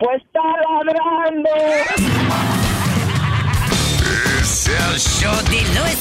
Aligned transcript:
Pues 0.00 0.22
está 0.22 0.40
ladrando. 0.82 1.50
Es 4.40 4.66
el 4.66 4.98
show 4.98 5.36
de 5.50 5.60
Luis. 5.78 5.98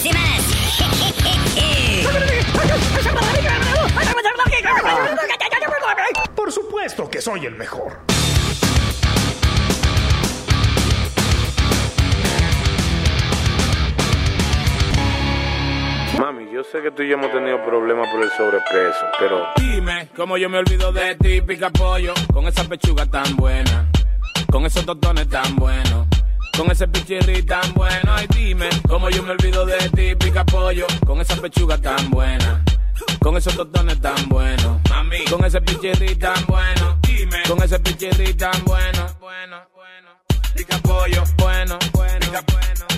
Por 6.34 6.52
supuesto 6.54 7.10
que 7.10 7.20
soy 7.22 7.46
el 7.46 7.56
mejor. 7.56 8.00
Mami, 16.20 16.52
yo 16.52 16.66
sé 16.66 16.82
que 16.82 16.92
tú 16.92 17.02
y 17.02 17.08
yo 17.08 17.14
hemos 17.14 17.32
tenido 17.32 17.64
problemas 17.64 18.10
por 18.10 18.22
el 18.22 18.30
sobrepeso, 18.32 19.06
pero... 19.18 19.48
Dime 19.56 20.10
cómo 20.18 20.36
yo 20.36 20.50
me 20.50 20.58
olvido 20.58 20.92
de 20.92 21.16
ti, 21.16 21.40
pica 21.40 21.70
pollo, 21.70 22.14
con 22.34 22.46
esa 22.46 22.66
pechuga 22.66 23.06
tan 23.06 23.38
buena, 23.38 23.90
con 24.52 24.66
esos 24.66 24.86
totones 24.86 25.30
tan 25.30 25.56
buenos, 25.56 26.08
con 26.58 26.70
ese 26.70 26.90
pichirri 26.90 27.44
tan 27.44 27.74
bueno. 27.74 28.12
Ay, 28.14 28.28
dime 28.36 28.68
cómo 28.90 29.10
yo 29.10 29.24
me 29.24 29.32
olvido 29.32 29.66
de 29.66 29.78
ti, 29.92 30.14
pica 30.16 30.44
pollo, 30.44 30.88
con 31.08 31.22
esa 31.22 31.38
pechuga 31.38 31.78
tan 31.78 32.10
buena, 32.10 32.66
con 33.22 33.38
esos 33.38 33.56
totones 33.56 34.02
tan 34.02 34.28
buenos, 34.28 34.78
mami, 34.90 35.24
con 35.24 35.46
ese 35.46 35.62
pichirri 35.62 36.16
tan 36.16 36.46
bueno. 36.48 37.00
Dime, 37.02 37.44
con 37.48 37.64
ese 37.64 37.80
pichirri 37.80 38.34
tan 38.34 38.62
bueno, 38.66 39.08
bueno, 39.22 39.62
bueno. 39.74 40.10
Pica 40.54 40.78
pollo, 40.80 41.24
bueno, 41.38 41.80
bueno, 41.94 42.26
bueno 42.52 42.89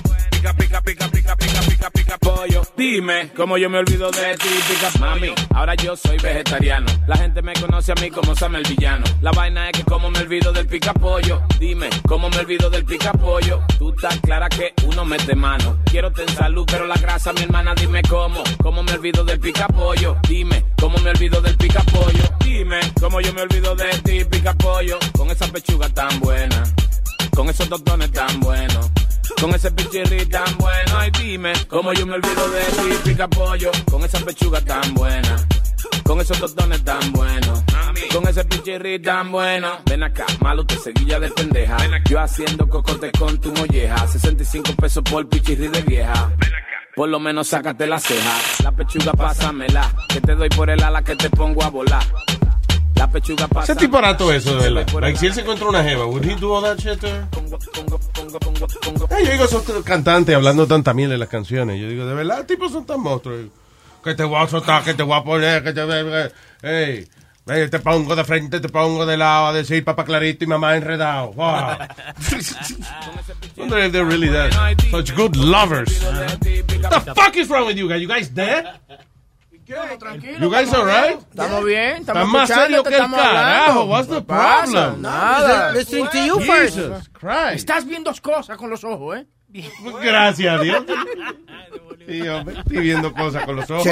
pica, 0.42 0.54
pica, 0.54 0.82
pica, 0.82 1.08
pica, 1.10 1.36
pica, 1.36 1.62
pica, 1.62 1.90
pica 1.92 2.18
pollo. 2.18 2.62
Dime 2.76 3.32
cómo 3.36 3.58
yo 3.58 3.70
me 3.70 3.78
olvido 3.78 4.10
de 4.12 4.36
ti, 4.38 4.50
pica 4.68 4.90
mami. 5.00 5.34
Ahora 5.54 5.76
yo 5.76 5.96
soy 5.96 6.18
vegetariano. 6.18 6.88
La 7.08 7.18
gente 7.18 7.42
me 7.42 7.54
conoce 7.54 7.92
a 7.92 7.96
mí 7.96 8.10
como 8.10 8.36
Sam 8.36 8.56
el 8.56 8.64
villano. 8.64 9.04
La 9.22 9.32
vaina 9.32 9.70
es 9.70 9.78
que 9.78 9.84
como 9.84 10.10
me 10.10 10.20
olvido 10.20 10.52
del 10.52 10.68
pica 10.68 10.94
pollo. 10.94 11.42
Dime 11.60 11.90
cómo 12.08 12.30
me 12.30 12.38
olvido 12.38 12.70
del 12.70 12.86
pica 12.86 13.12
pollo. 13.14 13.62
Tú 13.78 13.92
estás 13.92 14.20
clara 14.22 14.50
que 14.50 14.74
uno 14.86 15.06
mete 15.06 15.36
mano. 15.36 15.78
Quiero 15.86 16.12
tener 16.12 16.34
salud, 16.36 16.66
pero 16.66 16.88
la 16.88 16.96
grasa, 16.96 17.34
mi 17.34 17.42
hermana, 17.42 17.76
dime 17.76 18.02
cómo. 18.04 18.44
Cómo 18.62 18.84
me 18.84 18.94
olvido 18.94 19.24
del 19.24 19.40
pica 19.40 19.68
pollo. 19.68 20.18
Dime 20.28 20.66
cómo 20.80 20.98
me 21.00 21.12
olvido 21.12 21.40
del 21.42 21.56
pica 21.56 21.84
pollo. 21.84 22.24
Dime 22.40 22.80
cómo 23.00 23.22
yo 23.22 23.34
me 23.34 23.42
olvido 23.42 23.76
de 23.76 23.90
ti, 24.00 24.26
pica 24.26 24.54
pollo. 24.56 24.98
Con 25.16 25.30
esa 25.30 25.48
pechuga 25.48 25.88
tan 25.90 26.20
buena. 26.20 26.64
Con 27.36 27.48
esos 27.50 27.70
totones 27.70 28.12
tan 28.12 28.40
buenos. 28.40 28.90
Con 29.40 29.54
ese 29.56 29.72
pichirri 29.72 30.26
tan 30.26 30.58
bueno, 30.58 30.98
ay 30.98 31.12
dime 31.12 31.54
Cómo 31.68 31.94
yo 31.94 32.06
me 32.06 32.16
olvido 32.16 32.50
de 32.50 32.62
ti, 32.62 33.10
pica 33.10 33.28
pollo 33.28 33.72
Con 33.90 34.04
esa 34.04 34.20
pechuga 34.20 34.62
tan 34.62 34.94
buena. 34.94 35.36
Con 36.04 36.20
esos 36.20 36.40
totones 36.40 36.84
tan 36.84 37.12
buenos. 37.12 37.64
Con 38.14 38.28
ese 38.28 38.44
pichirri 38.46 39.02
tan 39.02 39.32
bueno. 39.32 39.70
Ven 39.86 40.04
acá, 40.04 40.26
malo 40.42 40.66
te 40.66 40.76
seguilla 40.76 41.20
de 41.20 41.30
pendeja. 41.32 41.78
Yo 42.10 42.20
haciendo 42.20 42.68
cocote 42.68 43.12
con 43.14 43.40
tu 43.40 43.52
molleja. 43.54 44.08
65 44.08 44.74
pesos 44.74 45.04
por 45.04 45.28
pichirri 45.30 45.70
de 45.70 45.82
vieja. 45.84 46.32
Por 46.96 47.10
lo 47.10 47.20
menos 47.20 47.48
sácate 47.48 47.88
la 47.88 48.00
ceja. 48.00 48.38
La 48.64 48.72
pechuga 48.72 49.14
pásamela. 49.14 49.90
Que 50.10 50.22
te 50.22 50.36
doy 50.36 50.50
por 50.50 50.70
el 50.70 50.84
ala 50.84 51.02
que 51.02 51.16
te 51.16 51.30
pongo 51.30 51.64
a 51.64 51.70
volar. 51.70 52.04
La 53.02 53.08
pechuga 53.10 53.48
pasa. 53.48 53.72
Ese 53.72 53.82
tipo 53.82 54.00
rato 54.00 54.32
eso, 54.32 54.56
de 54.58 54.70
verdad. 54.72 55.02
Like, 55.02 55.18
si 55.18 55.26
él 55.26 55.34
se 55.34 55.42
encontró 55.42 55.70
una 55.70 55.84
jeva, 55.84 56.06
would 56.06 56.24
he 56.24 56.36
do 56.36 56.56
all 56.56 56.62
that 56.62 56.78
shit? 56.78 57.04
Hey, 59.10 59.26
yo 59.26 59.32
digo, 59.32 59.46
esos 59.46 59.84
cantantes 59.84 60.36
hablando 60.36 60.68
tanta 60.68 60.94
miel 60.94 61.12
en 61.12 61.20
las 61.20 61.28
canciones. 61.28 61.82
Yo 61.82 61.90
digo, 61.90 62.06
de 62.06 62.14
verdad, 62.14 62.46
tipos 62.46 62.72
son 62.72 62.86
tan 62.86 63.02
monstruos. 63.02 63.48
Que 64.04 64.14
te 64.14 64.24
voy 64.24 64.40
a 64.40 64.48
soltar, 64.48 64.84
que 64.84 64.94
te 64.94 65.02
voy 65.02 65.18
a 65.18 65.24
poner, 65.24 65.64
que 65.64 65.74
te... 65.74 66.32
Hey, 66.62 67.08
te 67.72 67.80
pongo 67.80 68.16
de 68.16 68.24
frente, 68.24 68.60
te 68.60 68.70
pongo 68.70 69.04
de 69.08 69.18
lado, 69.18 69.48
a 69.48 69.54
decir 69.54 69.84
papá 69.84 70.06
clarito 70.06 70.44
y 70.44 70.48
mamá 70.48 70.76
enredado. 70.76 71.34
Wow. 71.34 71.78
wonder 73.58 73.80
if 73.80 73.92
they're 73.92 74.06
really 74.06 74.30
that. 74.30 74.54
Such 74.92 75.16
good 75.16 75.36
lovers. 75.36 76.04
What 76.04 77.06
the 77.06 77.16
fuck 77.16 77.36
is 77.36 77.50
wrong 77.50 77.66
with 77.66 77.78
you 77.78 77.90
guys? 77.90 78.00
You 78.00 78.08
guys 78.08 78.30
dead? 78.30 78.68
Tranquilo, 80.00 80.40
You 80.40 80.50
guys 80.50 80.74
alright? 80.74 81.20
Estamos 81.30 81.64
bien, 81.64 81.98
estamos 82.02 82.28
más 82.28 82.50
serio 82.50 82.84
que 82.84 82.90
el 82.90 82.96
estamos 82.96 83.20
carajo. 83.22 83.86
What's 83.86 84.10
the 84.10 84.22
problem? 84.22 85.02
Nada. 85.02 85.72
Listening 85.72 86.08
to 86.08 86.18
you 86.26 86.40
first. 86.42 86.76
Jesus 86.76 87.10
Christ. 87.10 87.56
Estás 87.56 87.86
viendo 87.86 88.10
dos 88.10 88.20
cosas 88.20 88.58
con 88.58 88.70
los 88.70 88.84
ojos, 88.84 89.18
¿eh? 89.18 89.28
Gracias 90.04 90.60
a 90.60 90.64
Dios. 90.64 90.86
Sí, 92.08 92.20
estoy 92.20 92.80
viendo 92.80 93.14
cosas 93.14 93.46
con 93.46 93.56
los 93.56 93.70
ojos. 93.70 93.84
Sí, 93.84 93.90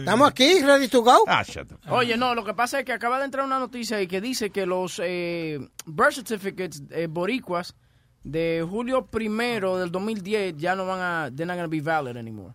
estamos 0.00 0.28
aquí, 0.28 0.60
ready 0.60 0.88
to 0.88 1.02
go. 1.02 1.24
Ah, 1.26 1.42
shut 1.44 1.70
up. 1.72 1.78
Oye, 1.88 2.16
no, 2.16 2.34
lo 2.34 2.44
que 2.44 2.52
pasa 2.52 2.80
es 2.80 2.84
que 2.84 2.92
acaba 2.92 3.18
de 3.20 3.26
entrar 3.26 3.46
una 3.46 3.58
noticia 3.58 3.96
ahí 3.96 4.06
que 4.06 4.20
dice 4.20 4.50
que 4.50 4.66
los 4.66 5.00
eh, 5.02 5.60
birth 5.86 6.14
certificates 6.14 6.82
eh, 6.90 7.06
boricuas 7.08 7.74
de 8.22 8.66
julio 8.68 9.06
primero 9.06 9.78
del 9.78 9.90
2010 9.90 10.56
ya 10.56 10.74
no 10.74 10.84
van 10.84 11.00
a, 11.00 11.30
they're 11.30 11.46
not 11.46 11.56
going 11.56 11.64
to 11.64 11.70
be 11.70 11.80
valid 11.80 12.16
anymore. 12.16 12.52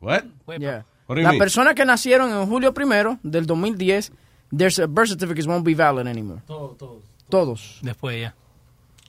What? 0.00 0.24
Yeah. 0.58 0.78
What 0.78 0.91
Las 1.16 1.36
personas 1.36 1.74
que 1.74 1.84
nacieron 1.84 2.30
en 2.32 2.46
julio 2.46 2.72
primero 2.72 3.18
del 3.22 3.46
2010, 3.46 4.12
their 4.56 4.70
birth 4.88 5.08
certificates 5.08 5.46
won't 5.46 5.64
be 5.64 5.74
valid 5.74 6.06
anymore. 6.06 6.40
Todos, 6.46 6.76
todos. 6.78 7.02
Todos. 7.28 7.78
Después 7.82 8.20
ya. 8.20 8.34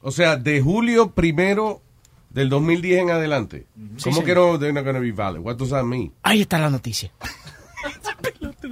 O 0.02 0.12
sea, 0.12 0.36
de 0.38 0.62
julio 0.62 1.12
primero 1.12 1.82
del 2.30 2.50
2010 2.50 3.02
en 3.04 3.10
adelante. 3.12 3.68
¿Cómo 4.04 4.18
sí. 4.18 4.24
que 4.24 4.36
no 4.36 4.58
they're 4.60 4.74
not 4.74 4.84
gonna 4.86 5.00
be 5.00 5.12
valid? 5.12 5.40
What 5.40 5.56
does 5.58 5.70
that 5.70 5.84
mean? 5.84 6.14
Ahí 6.24 6.42
está 6.42 6.60
la 6.60 6.70
noticia. 6.70 7.12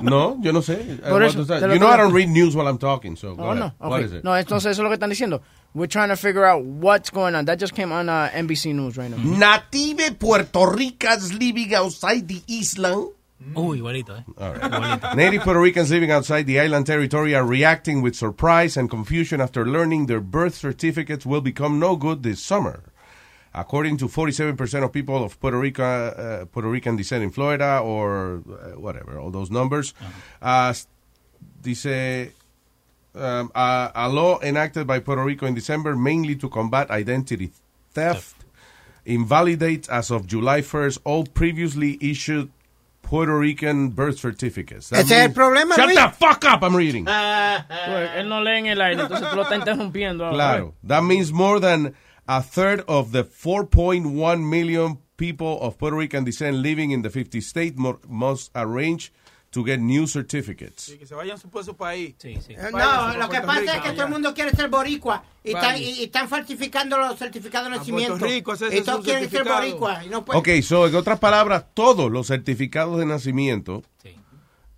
No, 0.02 0.38
yo 0.42 0.52
no 0.54 0.62
sé. 0.62 1.00
Por 1.08 1.24
eso, 1.24 1.44
You 1.44 1.78
know 1.80 1.90
I 1.94 1.98
don't 1.98 2.14
read 2.14 2.30
news 2.30 2.56
while 2.56 2.68
I'm 2.68 2.78
talking, 2.78 3.16
so 3.16 3.36
go 3.36 3.44
Oh, 3.44 3.54
no. 3.54 3.66
ahead. 3.66 3.74
What 3.80 3.92
okay. 3.94 4.06
is 4.06 4.14
it? 4.14 4.24
No, 4.24 4.36
entonces 4.36 4.72
eso 4.72 4.82
es 4.82 4.84
lo 4.84 4.90
que 4.90 4.96
están 4.96 5.10
diciendo. 5.10 5.42
We're 5.74 5.88
trying 5.88 6.10
to 6.10 6.16
figure 6.18 6.46
out 6.46 6.64
what's 6.64 7.12
going 7.12 7.36
on. 7.36 7.46
That 7.46 7.60
just 7.60 7.74
came 7.74 7.92
on 7.92 8.10
uh, 8.10 8.30
NBC 8.34 8.74
News 8.74 8.98
right 8.98 9.10
now. 9.10 9.18
Native 9.18 10.18
Puerto 10.20 10.66
Ricans 10.66 11.34
living 11.34 11.74
outside 11.76 12.28
the 12.28 12.42
island. 12.50 13.12
Uy, 13.56 13.80
igualito, 13.80 14.16
¿eh? 14.16 14.24
All 14.38 14.54
right. 14.54 15.16
Native 15.16 15.42
Puerto 15.42 15.60
Ricans 15.60 15.90
living 15.90 16.12
outside 16.12 16.44
the 16.44 16.60
island 16.60 16.86
territory 16.86 17.34
are 17.34 17.46
reacting 17.46 18.02
with 18.02 18.16
surprise 18.16 18.78
and 18.78 18.90
confusion 18.90 19.42
after 19.42 19.66
learning 19.66 20.06
their 20.06 20.22
birth 20.22 20.56
certificates 20.56 21.26
will 21.26 21.42
become 21.42 21.80
no 21.80 21.96
good 21.96 22.24
this 22.24 22.42
summer. 22.42 22.84
According 23.54 23.98
to 23.98 24.08
47% 24.08 24.84
of 24.84 24.94
people 24.94 25.24
of 25.24 25.40
Puerto, 25.40 25.60
Rico, 25.60 25.84
uh, 25.84 26.46
Puerto 26.46 26.70
Rican 26.70 26.96
descent 26.96 27.24
in 27.24 27.32
Florida, 27.32 27.80
or 27.84 28.44
uh, 28.48 28.80
whatever, 28.80 29.20
all 29.20 29.32
those 29.32 29.52
numbers, 29.52 29.94
uh, 30.42 30.74
dice 31.62 32.32
um, 33.16 33.52
a, 33.54 33.92
a 33.94 34.10
law 34.10 34.40
enacted 34.42 34.88
by 34.88 35.00
Puerto 35.00 35.24
Rico 35.24 35.46
in 35.46 35.54
December 35.54 35.96
mainly 35.96 36.36
to 36.36 36.48
combat 36.48 36.90
identity 36.90 37.52
theft 37.94 38.36
invalidates 39.06 39.90
as 39.90 40.12
of 40.12 40.28
July 40.28 40.62
1st 40.62 41.00
all 41.04 41.26
previously 41.26 41.98
issued 42.00 42.50
Puerto 43.12 43.38
Rican 43.38 43.90
birth 43.90 44.18
certificates. 44.20 44.88
That 44.90 45.02
Ese 45.02 45.12
es 45.12 45.26
el 45.26 45.34
problema, 45.34 45.76
Shut 45.76 45.88
Luis. 45.88 45.98
the 46.00 46.10
fuck 46.18 46.46
up, 46.46 46.64
I'm 46.64 46.74
reading. 46.74 47.04
Pues, 47.04 48.10
él 48.16 48.30
no 48.30 48.42
lee 48.42 48.60
en 48.60 48.68
el 48.68 48.80
aire, 48.82 49.02
entonces 49.02 49.30
tú 49.30 49.36
lo 49.36 49.44
estás 49.44 49.60
interrumpiendo. 49.60 50.24
ahora. 50.24 50.36
Claro. 50.38 50.76
That 50.88 51.04
means 51.04 51.34
more 51.34 51.60
than 51.60 51.94
a 52.26 52.42
third 52.42 52.86
of 52.88 53.12
the 53.12 53.26
4.1 53.26 54.50
million 54.50 55.00
people 55.18 55.60
of 55.60 55.78
Puerto 55.78 55.98
Rican 55.98 56.24
descent 56.24 56.56
living 56.64 56.92
in 56.92 57.02
the 57.02 57.10
50 57.10 57.42
states 57.42 57.78
must 58.08 58.50
arrange 58.56 59.12
to 59.52 59.64
get 59.64 59.80
new 59.80 60.08
certificates. 60.08 60.96
Que 60.98 61.06
se 61.06 61.14
vayan 61.14 61.38
por 61.40 61.64
su 61.64 61.76
país. 61.76 62.16
Sí, 62.18 62.38
sí. 62.46 62.54
Eh, 62.54 62.70
No, 62.72 63.16
lo 63.18 63.30
que 63.30 63.42
pasa 63.42 63.76
es 63.76 63.82
que 63.82 63.92
todo 63.92 64.06
el 64.06 64.10
mundo 64.12 64.34
quiere 64.34 64.52
ser 64.52 64.70
boricua 64.70 65.24
y, 65.44 65.50
están, 65.54 65.78
y- 65.78 65.84
y 66.00 66.04
están 66.06 66.28
falsificando 66.30 66.98
los 66.98 67.20
certificados 67.20 67.70
de 67.70 67.76
A 67.76 67.80
nacimiento. 67.80 68.18
Puerto 68.18 68.26
Rico, 68.34 68.54
ese 68.54 68.68
es 68.68 68.76
y 68.76 68.82
todos 68.82 69.04
quieren 69.06 69.30
ser 69.30 69.44
boricua 69.44 70.04
y 70.06 70.10
no 70.10 70.24
pueden. 70.26 70.40
Ok, 70.40 70.64
so, 70.64 70.88
en 70.88 70.96
otras 70.96 71.20
palabras, 71.20 71.66
todos 71.74 72.10
los 72.12 72.28
certificados 72.28 72.98
de 73.00 73.06
nacimiento 73.06 73.84
Sí. 74.02 74.16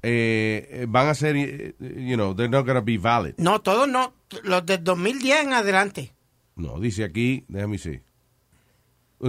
eh, 0.01 0.85
van 0.89 1.07
a 1.07 1.13
ser, 1.13 1.35
eh, 1.37 1.75
you 1.79 2.15
know, 2.15 2.35
they're 2.35 2.49
not 2.49 2.65
going 2.65 2.75
to 2.77 2.83
be 2.83 2.97
valid. 2.97 3.35
No, 3.37 3.61
todos 3.61 3.87
no. 3.87 4.13
Los 4.43 4.65
del 4.65 4.83
2010 4.83 5.43
en 5.43 5.53
adelante. 5.53 6.13
No, 6.55 6.79
dice 6.79 7.03
aquí, 7.03 7.45
déjame 7.47 7.73
decir. 7.77 8.03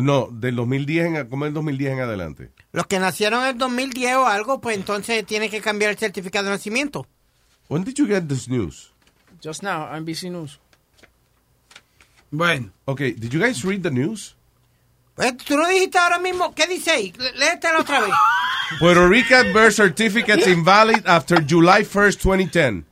No, 0.03 0.29
del 0.33 0.57
2010 0.57 1.07
en, 1.07 1.29
como 1.29 1.47
el 1.47 1.55
2010 1.55 1.93
en 1.93 2.01
adelante. 2.01 2.51
Los 2.73 2.87
que 2.87 2.99
nacieron 2.99 3.43
en 3.43 3.51
el 3.51 3.59
2010 3.59 4.17
o 4.17 4.27
algo, 4.27 4.61
pues 4.61 4.77
entonces 4.77 5.25
tienen 5.25 5.51
que 5.51 5.61
cambiar 5.61 5.93
el 5.93 5.99
certificado 5.99 6.47
de 6.47 6.51
nacimiento. 6.51 7.07
When 7.69 7.85
did 7.85 7.95
you 7.95 8.07
get 8.07 8.27
this 8.29 8.49
news? 8.49 8.93
Just 9.43 9.63
now, 9.63 9.87
NBC 9.95 10.31
News. 10.31 10.59
Bueno. 12.31 12.73
Okay, 12.87 13.13
did 13.13 13.31
you 13.31 13.41
guys 13.41 13.65
read 13.65 13.83
the 13.83 13.91
news? 13.91 14.35
Pues, 15.15 15.37
Tú 15.37 15.57
lo 15.57 15.69
dijiste 15.69 15.99
ahora 15.99 16.19
mismo. 16.19 16.55
¿Qué 16.55 16.67
dice 16.67 16.91
ahí? 16.91 17.13
Otra 17.79 18.01
vez. 18.01 18.11
Puerto 18.81 19.09
Rican 19.09 19.53
birth 19.53 19.75
certificates 19.75 20.47
invalid 20.49 21.07
after 21.07 21.41
July 21.41 21.85
1st, 21.85 22.19
2010. 22.21 22.85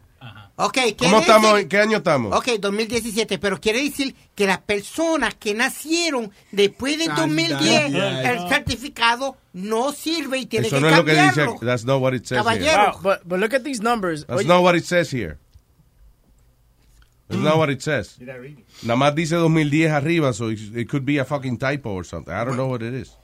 Ok, 0.65 0.79
¿Cómo 0.99 1.19
estamos? 1.21 1.51
decir- 1.53 1.63
¿En 1.63 1.69
qué 1.69 1.79
año 1.79 1.97
estamos? 1.99 2.37
Ok, 2.37 2.49
2017, 2.61 3.39
pero 3.39 3.61
quiere 3.61 3.83
decir 3.83 4.15
que 4.35 4.47
las 4.47 4.59
personas 4.59 5.35
que 5.35 5.55
nacieron 5.55 6.31
después 6.51 6.99
del 6.99 7.15
2010, 7.15 7.95
el 7.95 8.49
certificado 8.49 9.37
no 9.53 9.93
sirve 9.93 10.39
y 10.39 10.47
tiene 10.47 10.69
Eso 10.69 10.77
que 10.77 10.81
no 10.83 10.89
es 10.89 10.97
lo 10.97 11.05
que 11.05 11.13
dice. 11.13 11.25
cambiarlo. 11.27 11.59
That's 11.61 11.85
not 11.85 12.01
what 12.01 12.15
it 12.15 12.25
says 12.27 12.39
here. 12.39 12.59
Caballero. 12.59 12.93
Wow, 12.95 13.01
but, 13.03 13.21
but 13.25 13.39
look 13.41 13.53
at 13.55 13.63
these 13.63 13.83
numbers. 13.83 14.25
That's 14.27 14.41
Oye, 14.41 14.47
not 14.49 14.63
what 14.63 14.77
it 14.77 14.85
says 14.85 15.11
here. 15.13 15.39
That's 17.29 17.43
not 17.43 17.57
what 17.57 17.71
it 17.71 17.81
says. 17.81 18.19
Nada 18.83 18.97
más 18.97 19.15
dice 19.15 19.37
2010 19.37 19.91
arriba, 19.93 20.33
so 20.35 20.51
it 20.51 20.59
it 20.77 20.89
could 20.89 21.05
be 21.05 21.19
a 21.19 21.25
fucking 21.25 21.57
typo 21.57 21.91
or 21.91 22.05
something. 22.05 22.33
I 22.33 22.45
don't 22.45 22.57
know 22.57 22.67
what 22.69 22.83
it 22.83 22.93
is. 22.93 23.17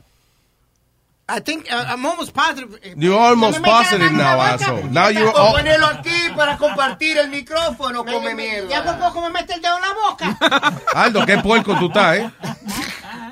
I 1.30 1.40
think 1.40 1.70
uh, 1.70 1.84
I'm 1.88 2.06
almost 2.06 2.32
positive. 2.32 2.78
You're 2.96 3.18
almost 3.18 3.58
No 3.58 3.62
me 3.62 3.68
metas 3.68 3.86
positive 3.88 4.12
la 4.12 4.16
mano 4.16 4.22
en 4.22 4.24
now, 4.24 4.36
la 4.38 4.54
asshole. 4.54 4.90
Now 4.90 5.08
you're 5.08 5.30
all... 5.36 5.54
Ponelo 5.56 5.86
aquí 5.86 6.34
para 6.34 6.56
compartir 6.56 7.18
el 7.18 7.28
micrófono, 7.28 8.02
Me- 8.02 8.12
come 8.12 8.34
me- 8.34 8.42
mierda. 8.48 8.68
Ya 8.70 8.82
por 8.82 8.98
poco 8.98 9.20
me 9.22 9.30
mete 9.30 9.52
el 9.54 9.60
dedo 9.60 9.76
en 9.76 9.82
la 9.82 9.94
boca. 9.94 10.82
Aldo, 10.94 11.26
qué 11.26 11.36
puerco 11.38 11.76
tú 11.78 11.88
estás, 11.88 12.16
¿eh? 12.18 12.30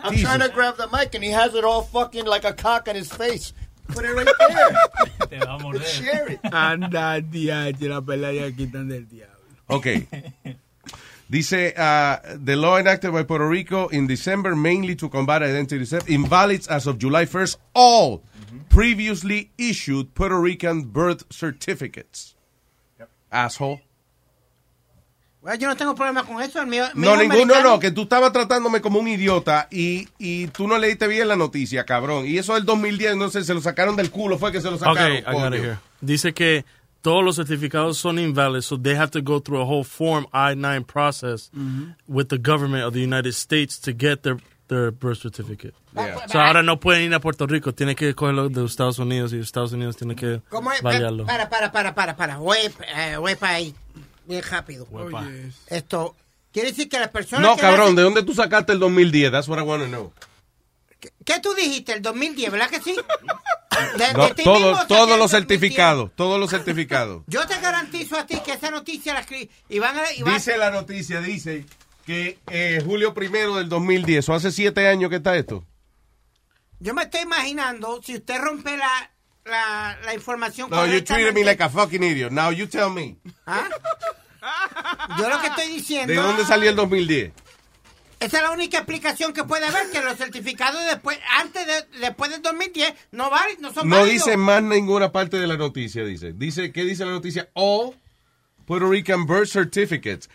I'm 0.05 0.13
Jesus. 0.13 0.23
trying 0.29 0.41
to 0.41 0.49
grab 0.55 0.77
the 0.77 0.89
mic 0.93 1.15
and 1.15 1.25
he 1.25 1.31
has 1.31 1.55
it 1.55 1.65
all 1.65 1.83
fucking 1.83 2.27
like 2.27 2.45
a 2.45 2.53
cock 2.53 2.87
on 2.87 2.95
his 2.97 3.09
face. 3.11 3.53
Put 3.89 4.05
it 4.05 4.13
right 4.15 4.27
there. 4.27 5.29
Te 5.31 5.39
va 5.39 5.55
a 5.55 5.59
morder. 5.59 5.83
Share 5.85 6.33
it. 6.33 6.41
Anda, 6.53 7.21
diache, 7.23 7.89
la 7.89 8.01
pelea 8.03 8.33
ya 8.33 8.51
quitan 8.55 8.89
del 8.89 9.07
diablo. 9.09 9.35
Okay. 9.69 10.07
Dice, 11.29 11.75
uh, 11.77 12.37
the 12.45 12.55
law 12.57 12.77
enacted 12.79 13.13
by 13.13 13.25
Puerto 13.25 13.49
Rico 13.49 13.89
in 13.89 14.07
December 14.07 14.55
mainly 14.55 14.95
to 14.97 15.09
combat 15.09 15.43
identity 15.43 15.85
theft 15.85 16.09
invalids 16.09 16.69
as 16.69 16.87
of 16.87 16.99
July 16.99 17.25
1st 17.27 17.57
all 17.75 18.23
previously 18.69 19.51
issued 19.59 20.15
Puerto 20.15 20.39
Rican 20.41 20.85
birth 20.85 21.25
certificates. 21.31 22.35
Asshole. 23.33 23.81
Bueno, 25.43 25.59
yo 25.59 25.69
no 25.69 25.77
tengo 25.77 25.95
problema 25.95 26.25
con 26.25 26.41
eso. 26.43 26.61
El 26.61 26.67
mío, 26.69 26.85
No, 26.95 27.01
mío 27.13 27.17
ninguno, 27.17 27.43
americano. 27.55 27.71
no, 27.71 27.79
que 27.81 27.91
tú 27.91 28.03
estabas 28.03 28.33
tratándome 28.33 28.81
como 28.81 28.99
un 28.99 29.07
idiota 29.09 29.69
y, 29.71 30.09
y 30.19 30.47
tú 30.49 30.67
no 30.67 30.77
leíste 30.79 31.07
bien 31.07 31.29
la 31.29 31.37
noticia, 31.37 31.85
cabrón. 31.85 32.27
Y 32.27 32.39
eso 32.39 32.55
del 32.55 32.65
2010, 32.65 33.17
no 33.17 33.31
sé, 33.31 33.45
se 33.45 33.55
lo 33.55 33.61
sacaron 33.61 33.95
del 33.97 34.11
culo, 34.11 34.39
fue 34.39 34.51
que 34.53 34.61
se 34.61 34.71
lo 34.71 34.79
sacaron. 34.79 35.03
Okay, 35.13 35.19
I 35.27 35.33
got 35.33 35.55
it 35.55 35.61
here. 35.61 35.79
Dice 36.01 36.33
que 36.35 36.65
todos 37.03 37.25
los 37.25 37.37
certificados 37.37 37.99
son 37.99 38.19
invalid, 38.19 38.63
so 38.63 38.77
they 38.77 38.95
have 38.97 39.11
to 39.13 39.21
go 39.23 39.39
through 39.41 39.61
a 39.61 39.65
whole 39.65 39.85
Form 39.85 40.27
I-9 40.33 40.87
process 40.87 41.51
with 42.09 42.29
the 42.29 42.39
government 42.39 42.85
of 42.85 42.93
the 42.95 43.01
United 43.01 43.33
States 43.35 43.79
to 43.83 43.93
get 43.93 44.23
their, 44.23 44.39
their 44.69 44.91
birth 44.91 45.19
certificate. 45.19 45.73
Yeah. 45.95 46.27
So 46.27 46.39
ahora 46.41 46.63
no 46.63 46.79
pueden 46.79 47.05
ir 47.05 47.15
a 47.15 47.21
Puerto 47.21 47.47
Rico, 47.47 47.73
tienen 47.73 47.95
que 47.97 48.13
cogerlo 48.15 48.49
de 48.49 48.65
Estados 48.65 48.99
Unidos 48.99 49.33
y 49.33 49.39
Estados 49.39 49.73
Unidos 49.73 49.97
tiene 49.97 50.15
que 50.17 50.43
¿Cómo 50.51 50.71
es? 50.73 50.83
validarlo. 50.83 51.25
Para, 51.27 51.49
para, 51.49 51.71
para, 51.73 51.95
para, 51.95 52.17
para. 52.17 52.39
Web, 52.39 52.73
eh, 52.97 53.17
web 53.19 53.39
ahí. 53.43 53.75
Bien 54.27 54.43
rápido. 54.51 54.87
Esto 55.69 56.15
quiere 56.53 56.71
decir 56.71 56.89
que 56.89 56.99
las 56.99 57.09
personas. 57.09 57.43
No, 57.47 57.55
que 57.55 57.63
cabrón, 57.63 57.93
nacen- 57.93 57.97
¿de 57.97 58.03
dónde 58.03 58.23
tú 58.25 58.35
sacaste 58.35 58.73
el 58.73 58.79
2010? 58.81 59.31
That's 59.31 59.49
what 59.49 59.59
I 59.59 59.63
want 59.63 59.85
to 59.85 59.89
know. 59.89 60.13
¿Qué 61.27 61.41
tú 61.41 61.53
dijiste? 61.55 61.93
El 61.93 62.01
2010, 62.03 62.51
¿verdad 62.53 62.71
que 62.71 62.81
sí? 62.81 62.97
De- 63.99 64.13
No, 64.15 64.29
de 64.29 64.35
ti 64.35 64.45
todo- 64.45 64.55
mismo 64.55 64.75
saqué 64.77 64.89
todos 64.89 65.09
los 65.19 65.19
2010. 65.19 65.31
certificados, 65.31 66.11
todos 66.17 66.41
los 66.41 66.49
certificados. 66.51 67.23
Yo 67.27 67.47
te 67.47 67.61
garantizo 67.61 68.17
a 68.17 68.25
ti 68.25 68.41
que 68.41 68.53
esa 68.53 68.71
noticia 68.71 69.13
la 69.13 69.21
escribí. 69.21 69.51
A. 69.85 70.33
Dice 70.33 70.57
la 70.57 70.71
noticia, 70.71 71.21
dice 71.21 71.67
que 72.07 72.39
eh, 72.51 72.81
julio 72.85 73.13
primero 73.13 73.57
del 73.57 73.69
2010, 73.69 74.29
o 74.31 74.35
hace 74.35 74.51
siete 74.53 74.89
años 74.89 75.11
que 75.11 75.17
está 75.17 75.37
esto. 75.37 75.63
Yo 76.79 76.95
me 76.95 77.03
estoy 77.03 77.23
imaginando, 77.23 78.01
si 78.03 78.15
usted 78.17 78.39
rompe 78.41 78.77
la, 78.77 79.11
la, 79.45 79.99
la 80.05 80.15
información 80.15 80.71
No, 80.71 80.87
you 80.87 81.03
treated 81.03 81.35
me 81.35 81.45
like 81.45 81.63
a 81.63 81.69
fucking 81.69 82.03
idiot. 82.03 82.31
Now 82.33 82.53
you 82.53 82.67
tell 82.69 82.91
me. 82.91 83.17
¿Ah? 83.47 83.69
Yo 85.19 85.29
lo 85.29 85.41
que 85.41 85.49
estoy 85.49 85.69
diciendo. 85.69 86.13
¿De 86.13 86.19
dónde 86.21 86.45
salió 86.45 86.71
el 86.71 86.77
2010? 86.77 87.33
Esa 88.19 88.39
es 88.39 88.43
la 88.43 88.51
única 88.51 88.79
explicación 88.79 89.33
que 89.35 89.45
puede 89.45 89.67
haber, 89.67 89.91
que 89.93 90.01
los 90.03 90.17
certificados 90.17 90.81
después, 90.87 91.19
antes 91.39 91.67
de, 91.67 91.99
después 92.01 92.31
del 92.31 92.41
2010, 92.41 92.95
no, 93.13 93.29
valen, 93.31 93.57
no 93.61 93.73
son 93.73 93.89
No 93.89 93.97
válidos. 93.97 94.25
dice 94.25 94.37
más 94.39 94.63
ninguna 94.63 95.13
parte 95.13 95.39
de 95.39 95.47
la 95.47 95.57
noticia, 95.59 96.03
dice. 96.05 96.33
Dice, 96.33 96.73
¿qué 96.73 96.85
dice 96.85 97.05
la 97.05 97.11
noticia? 97.13 97.51
All 97.55 97.93
Puerto 98.65 98.89
Rican 98.89 99.27
birth 99.27 99.49
certificates 99.49 100.31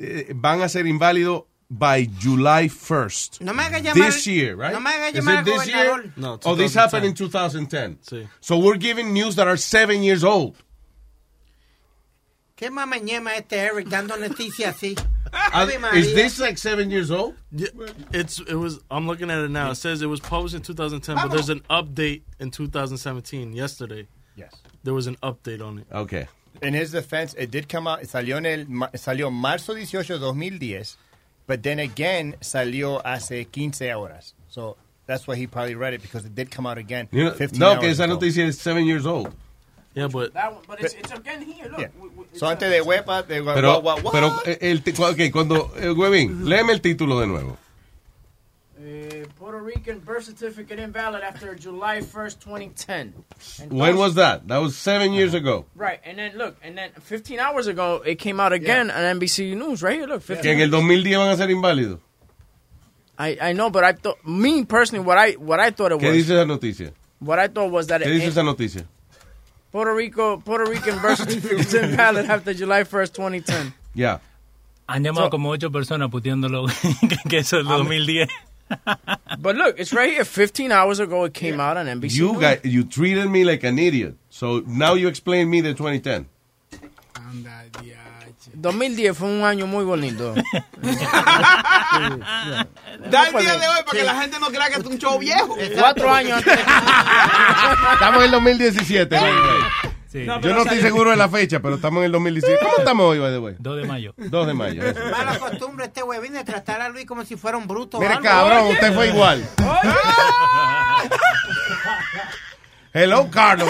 eh, 0.00 0.32
van 0.34 0.60
a 0.62 0.68
ser 0.68 0.86
inválidos 0.88 1.44
by 1.68 2.10
July 2.20 2.68
1st. 2.68 3.40
No 3.42 3.54
me 3.54 3.62
haga 3.62 3.78
llamar. 3.78 4.10
This 4.10 4.24
year, 4.26 4.56
right? 4.56 4.72
No 4.72 4.80
me 4.80 4.90
haga 4.90 5.08
Is 5.10 5.14
llamar 5.14 5.34
it 5.34 5.38
al 5.38 5.44
this 5.58 5.66
year? 5.68 5.86
gobernador. 5.86 6.12
No, 6.16 6.32
Oh, 6.44 6.56
this 6.56 6.72
2010. 6.72 6.82
happened 6.82 7.06
in 7.06 7.14
2010. 7.14 7.98
Sí. 8.02 8.28
So 8.40 8.58
we're 8.58 8.76
giving 8.76 9.12
news 9.12 9.36
that 9.36 9.46
are 9.46 9.56
seven 9.56 10.02
years 10.02 10.24
old. 10.24 10.56
Qué 12.56 12.70
mamañema 12.70 13.36
este 13.36 13.56
Eric 13.56 13.88
dando 13.88 14.16
noticias 14.16 14.74
así. 14.76 14.94
Ave 15.52 15.74
María. 15.74 15.94
is 15.94 16.14
this 16.14 16.38
like 16.40 16.58
seven 16.58 16.90
years 16.90 17.10
old? 17.10 17.34
Yeah, 17.52 17.68
it's 18.12 18.40
it 18.40 18.54
was. 18.54 18.80
I'm 18.90 19.06
looking 19.06 19.30
at 19.30 19.38
it 19.38 19.50
now. 19.50 19.70
It 19.70 19.76
says 19.76 20.02
it 20.02 20.06
was 20.06 20.20
published 20.20 20.54
in 20.54 20.62
2010, 20.62 21.16
but 21.16 21.28
there's 21.28 21.48
an 21.48 21.60
update 21.70 22.22
in 22.38 22.50
2017. 22.50 23.52
Yesterday, 23.52 24.06
Yes. 24.36 24.52
there 24.84 24.94
was 24.94 25.06
an 25.06 25.16
update 25.22 25.64
on 25.64 25.78
it. 25.78 25.86
Okay. 25.92 26.26
In 26.62 26.74
his 26.74 26.90
defense, 26.92 27.34
it 27.38 27.50
did 27.50 27.68
come 27.68 27.86
out, 27.86 28.00
salió 28.02 28.36
en 28.36 28.46
el, 28.46 28.64
ma- 28.66 28.88
salió 28.94 29.30
marzo 29.32 29.74
18 29.74 30.02
de 30.18 30.18
2010, 30.18 30.96
but 31.46 31.62
then 31.62 31.78
again 31.78 32.34
salió 32.40 33.00
hace 33.04 33.46
15 33.46 33.88
horas. 33.94 34.34
So 34.48 34.76
that's 35.06 35.26
why 35.26 35.36
he 35.36 35.46
probably 35.46 35.74
read 35.74 35.94
it 35.94 36.02
because 36.02 36.24
it 36.24 36.34
did 36.34 36.50
come 36.50 36.66
out 36.66 36.76
again. 36.76 37.08
You 37.12 37.24
know- 37.24 37.30
15 37.32 37.58
no, 37.58 37.70
hours 37.72 37.80
que 37.80 37.88
esa 37.90 38.04
ago. 38.04 38.14
noticia 38.16 38.46
es 38.46 38.58
seven 38.60 38.84
years 38.84 39.06
old. 39.06 39.32
Yeah, 39.94 40.06
but 40.06 40.32
That 40.34 40.52
one, 40.52 40.62
but 40.68 40.80
it's, 40.80 40.94
it's 40.94 41.10
again 41.12 41.42
here. 41.42 41.68
Look. 41.68 41.80
Yeah. 41.80 41.88
So 42.34 42.46
a- 42.46 42.50
antes 42.52 42.70
de 42.70 42.80
huepa, 42.80 43.26
de 43.26 43.40
gua- 43.42 43.54
Pero, 43.54 43.82
gua- 43.82 44.00
gua- 44.00 44.12
pero 44.12 44.40
el, 44.60 44.82
ti- 44.82 44.92
ok, 44.92 45.32
cuando, 45.32 45.72
eh, 45.76 45.90
Huevín, 45.90 46.44
léeme 46.48 46.72
el 46.72 46.80
título 46.80 47.18
de 47.20 47.26
nuevo. 47.26 47.58
Eh, 48.82 49.26
Puerto 49.38 49.58
Rican 49.58 50.00
birth 50.00 50.24
certificate 50.24 50.78
invalid 50.80 51.22
after 51.22 51.54
July 51.54 52.00
1st, 52.00 52.38
2010. 52.40 53.14
And 53.60 53.72
When 53.72 53.92
those- 53.96 53.98
was 53.98 54.14
that? 54.14 54.46
That 54.46 54.58
was 54.62 54.74
seven 54.76 55.12
years 55.12 55.34
ago. 55.34 55.66
Right, 55.74 56.00
and 56.04 56.16
then 56.18 56.38
look, 56.38 56.56
and 56.62 56.76
then 56.78 56.92
15 57.02 57.40
hours 57.40 57.66
ago, 57.66 58.00
it 58.06 58.18
came 58.18 58.40
out 58.40 58.52
again 58.52 58.90
on 58.90 59.02
NBC 59.18 59.54
News, 59.56 59.82
right 59.82 59.98
here. 59.98 60.06
Look, 60.06 60.22
15 60.22 60.42
Que 60.42 60.52
en 60.52 60.60
el 60.60 60.70
2010 60.70 61.18
van 61.18 61.28
a 61.30 61.36
ser 61.36 61.50
inválidos. 61.50 61.98
I, 63.18 63.36
I 63.50 63.52
know, 63.52 63.68
but 63.70 63.84
I 63.84 63.92
thought, 63.92 64.16
me 64.24 64.64
personally, 64.64 65.04
what 65.04 65.18
I 65.18 65.32
what 65.32 65.60
I 65.60 65.72
thought 65.72 65.92
it 65.92 65.98
¿Qué 65.98 66.06
was, 66.06 66.14
dice 66.16 66.30
esa 66.30 66.46
noticia? 66.46 66.92
what 67.18 67.38
I 67.38 67.48
thought 67.48 67.70
was 67.70 67.88
that 67.88 68.00
¿Qué 68.00 68.06
it, 68.06 68.14
dice 68.14 68.28
esa 68.28 68.42
noticia? 68.42 68.86
Puerto 69.72 69.94
Rico, 69.94 70.38
Puerto 70.40 70.68
Rican 70.70 70.98
birth 71.00 71.18
certificate 71.18 71.60
is 71.60 71.74
invalid 71.74 72.26
after 72.28 72.52
July 72.52 72.82
1st, 72.84 73.12
2010. 73.12 73.72
Yeah. 73.94 74.18
Han 74.88 75.04
llamado 75.04 75.26
So- 75.26 75.30
como 75.30 75.50
ocho 75.50 75.70
personas 75.70 76.10
puteándolo 76.10 76.66
que, 76.66 77.16
que 77.28 77.38
eso 77.38 77.58
es 77.60 77.66
2010. 77.66 78.28
But 79.40 79.56
look, 79.56 79.78
it's 79.78 79.92
right 79.92 80.10
here. 80.12 80.24
15 80.24 80.70
hours 80.72 81.00
ago, 81.00 81.24
it 81.24 81.34
came 81.34 81.60
out 81.60 81.76
on 81.76 81.86
NBC 81.86 82.14
You 82.16 82.32
News. 82.32 82.40
guys, 82.40 82.60
you 82.64 82.84
treated 82.84 83.28
me 83.28 83.44
like 83.44 83.64
an 83.64 83.78
idiot. 83.78 84.14
So 84.30 84.62
now 84.66 84.94
you 84.94 85.08
explain 85.08 85.48
me 85.50 85.60
the 85.60 85.74
2010. 85.74 86.26
2010 88.54 89.16
fue 89.16 89.28
un 89.28 89.44
año 89.44 89.66
muy 89.66 89.84
bonito. 89.84 90.34
Da 93.10 93.28
el 93.28 93.36
día 93.38 93.56
de 93.58 93.68
hoy 93.68 93.82
para 93.86 93.98
que 93.98 94.04
la 94.04 94.20
gente 94.20 94.38
no 94.38 94.46
crea 94.48 94.68
que 94.68 94.76
es 94.80 94.84
un 94.86 94.98
show 94.98 95.18
viejo. 95.18 95.56
Cuatro 95.78 96.12
años 96.12 96.38
antes. 96.38 96.58
Estamos 97.94 98.18
en 98.18 98.24
el 98.24 98.30
2017. 98.32 99.16
by 99.16 99.24
the 99.24 99.30
way. 99.30 99.60
Sí. 100.10 100.18
No, 100.26 100.40
Yo 100.40 100.50
no 100.50 100.58
estoy 100.62 100.78
salió- 100.78 100.82
seguro 100.82 101.10
de 101.12 101.16
la 101.16 101.28
fecha, 101.28 101.60
pero 101.60 101.76
estamos 101.76 101.98
en 102.00 102.06
el 102.06 102.12
2017. 102.12 102.58
¿Cómo 102.64 102.78
estamos 102.78 103.06
hoy, 103.06 103.18
by 103.20 103.30
the 103.32 103.38
way? 103.38 103.54
2 103.58 103.76
de 103.76 103.84
mayo. 103.84 104.12
2 104.16 104.46
de 104.46 104.54
mayo. 104.54 104.82
eso. 104.84 105.00
Mala 105.10 105.38
costumbre 105.38 105.86
este 105.86 106.02
huevín 106.02 106.32
de 106.32 106.42
tratar 106.44 106.80
a 106.80 106.88
Luis 106.88 107.06
como 107.06 107.24
si 107.24 107.36
fuera 107.36 107.56
un 107.56 107.66
bruto. 107.68 107.98
o 107.98 108.00
Mire, 108.00 108.14
algo. 108.14 108.24
cabrón, 108.24 108.66
usted 108.68 108.92
fue 108.94 109.08
igual. 109.08 109.48
Hello, 112.92 113.30
Carlos. 113.30 113.68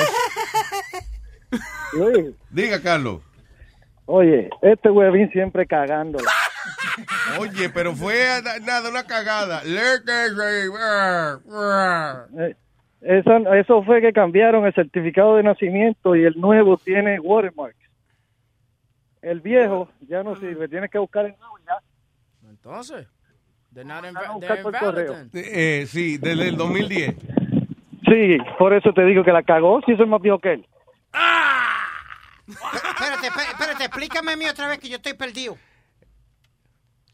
Luis, 1.92 2.34
Diga, 2.50 2.80
Carlos. 2.80 3.20
Oye, 4.10 4.50
este 4.62 4.90
huevín 4.90 5.30
siempre 5.30 5.66
cagándola. 5.66 6.30
Oye, 7.38 7.70
pero 7.70 7.94
fue 7.94 8.28
a- 8.28 8.42
nada, 8.60 8.90
una 8.90 9.04
cagada. 9.04 9.62
Eh, 12.38 12.54
Eso, 13.02 13.54
eso 13.54 13.82
fue 13.82 14.02
que 14.02 14.12
cambiaron 14.12 14.66
el 14.66 14.74
certificado 14.74 15.36
de 15.36 15.42
nacimiento 15.42 16.14
y 16.14 16.24
el 16.24 16.34
nuevo 16.38 16.76
tiene 16.76 17.18
watermarks. 17.18 17.78
El 19.22 19.40
viejo 19.40 19.88
ya 20.06 20.22
no 20.22 20.36
sirve, 20.36 20.68
tienes 20.68 20.90
que 20.90 20.98
buscar 20.98 21.24
el 21.26 21.34
nuevo 21.38 21.54
ya. 21.66 21.78
Entonces, 22.50 23.06
they're 23.72 23.86
not 23.88 24.02
Van 24.02 24.16
a 24.16 24.20
inva- 24.20 24.34
buscar 24.34 24.48
they're 24.56 24.62
por 24.62 24.74
invalid 24.74 25.06
correo. 25.06 25.28
then. 25.32 25.44
Eh, 25.46 25.84
sí, 25.86 26.18
desde 26.18 26.48
el 26.48 26.56
2010. 26.58 27.14
Sí, 28.06 28.38
por 28.58 28.74
eso 28.74 28.92
te 28.92 29.04
digo 29.06 29.24
que 29.24 29.32
la 29.32 29.42
cagó, 29.44 29.80
si 29.86 29.96
soy 29.96 30.06
más 30.06 30.20
viejo 30.20 30.38
que 30.38 30.52
él. 30.54 30.66
Espérate, 31.12 31.69
espérate, 32.50 33.26
espérate, 33.26 33.84
explícame 33.84 34.32
a 34.32 34.36
mí 34.36 34.46
otra 34.46 34.68
vez 34.68 34.78
que 34.78 34.88
yo 34.88 34.96
estoy 34.96 35.14
perdido. 35.14 35.56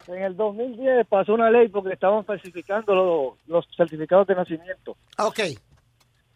En 0.09 0.23
el 0.23 0.37
2010 0.37 1.07
pasó 1.09 1.35
una 1.35 1.51
ley 1.51 1.69
porque 1.69 1.93
estaban 1.93 2.25
falsificando 2.25 2.95
los, 2.95 3.35
los 3.49 3.67
certificados 3.77 4.27
de 4.29 4.37
nacimiento. 4.37 4.97
Ok. 5.19 5.41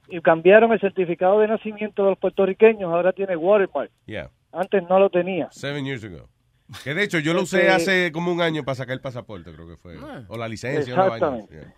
Y 0.09 0.21
cambiaron 0.21 0.73
el 0.73 0.81
certificado 0.81 1.39
de 1.39 1.47
nacimiento 1.49 2.03
de 2.03 2.11
los 2.11 2.19
puertorriqueños, 2.19 2.93
ahora 2.93 3.13
tiene 3.13 3.37
watermark. 3.37 3.93
Yeah. 4.07 4.31
Antes 4.53 4.83
no 4.89 4.99
lo 4.99 5.09
tenía. 5.09 5.49
Seven 5.53 5.85
years 5.85 6.03
ago. 6.03 6.29
Que 6.83 6.95
de 6.95 7.05
hecho 7.05 7.19
yo 7.21 7.33
lo 7.33 7.43
usé 7.43 7.59
Este- 7.61 7.71
hace 7.71 8.13
como 8.13 8.33
un 8.33 8.41
año 8.41 8.65
para 8.65 8.75
sacar 8.75 8.95
el 8.95 9.01
pasaporte, 9.01 9.53
creo 9.53 9.69
que 9.69 9.77
fue. 9.77 9.97
O 10.29 10.37
la 10.37 10.49
licencia. 10.49 10.93
una 10.95 11.05
vaina. 11.09 11.37
Exactamente. 11.39 11.75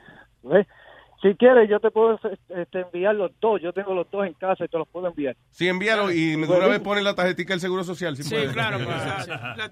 Si 1.22 1.34
quieres, 1.36 1.70
yo 1.70 1.78
te 1.78 1.90
puedo 1.92 2.18
este, 2.48 2.80
enviar 2.80 3.14
los 3.14 3.30
dos. 3.40 3.60
Yo 3.62 3.72
tengo 3.72 3.94
los 3.94 4.10
dos 4.10 4.26
en 4.26 4.34
casa 4.34 4.64
y 4.64 4.68
te 4.68 4.76
los 4.76 4.88
puedo 4.88 5.06
enviar. 5.06 5.36
Sí, 5.52 5.68
envíalo 5.68 6.10
y 6.10 6.32
de 6.32 6.36
una 6.36 6.66
vez 6.66 6.80
ponen 6.80 7.04
la 7.04 7.14
tarjetita 7.14 7.52
del 7.52 7.60
Seguro 7.60 7.84
Social. 7.84 8.16
Si 8.16 8.24
Sí, 8.24 8.30
puedes. 8.30 8.52
claro. 8.52 8.78
Sí, 8.82 8.86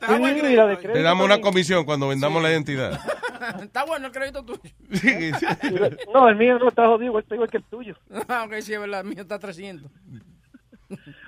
pues, 0.07 0.53
y 0.53 0.57
la 0.57 0.67
de 0.67 0.77
crédito 0.77 0.93
Te 0.93 1.03
damos 1.03 1.25
una 1.27 1.41
comisión 1.41 1.85
cuando 1.85 2.07
vendamos 2.09 2.41
la 2.43 2.51
identidad. 2.51 3.01
Está 3.63 3.85
bueno 3.85 4.07
el 4.07 4.13
crédito 4.13 4.45
tuyo. 4.45 4.61
No, 6.15 6.29
el 6.29 6.37
mío 6.37 6.59
no 6.59 6.69
está 6.69 6.87
jodido, 6.87 7.19
está 7.19 7.35
igual 7.35 7.51
que 7.51 7.57
el 7.59 7.65
tuyo. 7.65 7.97
Ah, 8.29 8.45
ok, 8.47 8.55
sí, 8.61 8.73
es 8.75 8.81
verdad. 8.81 9.01
El 9.01 9.09
mío 9.09 9.23
está 9.23 9.39
300. 9.39 9.91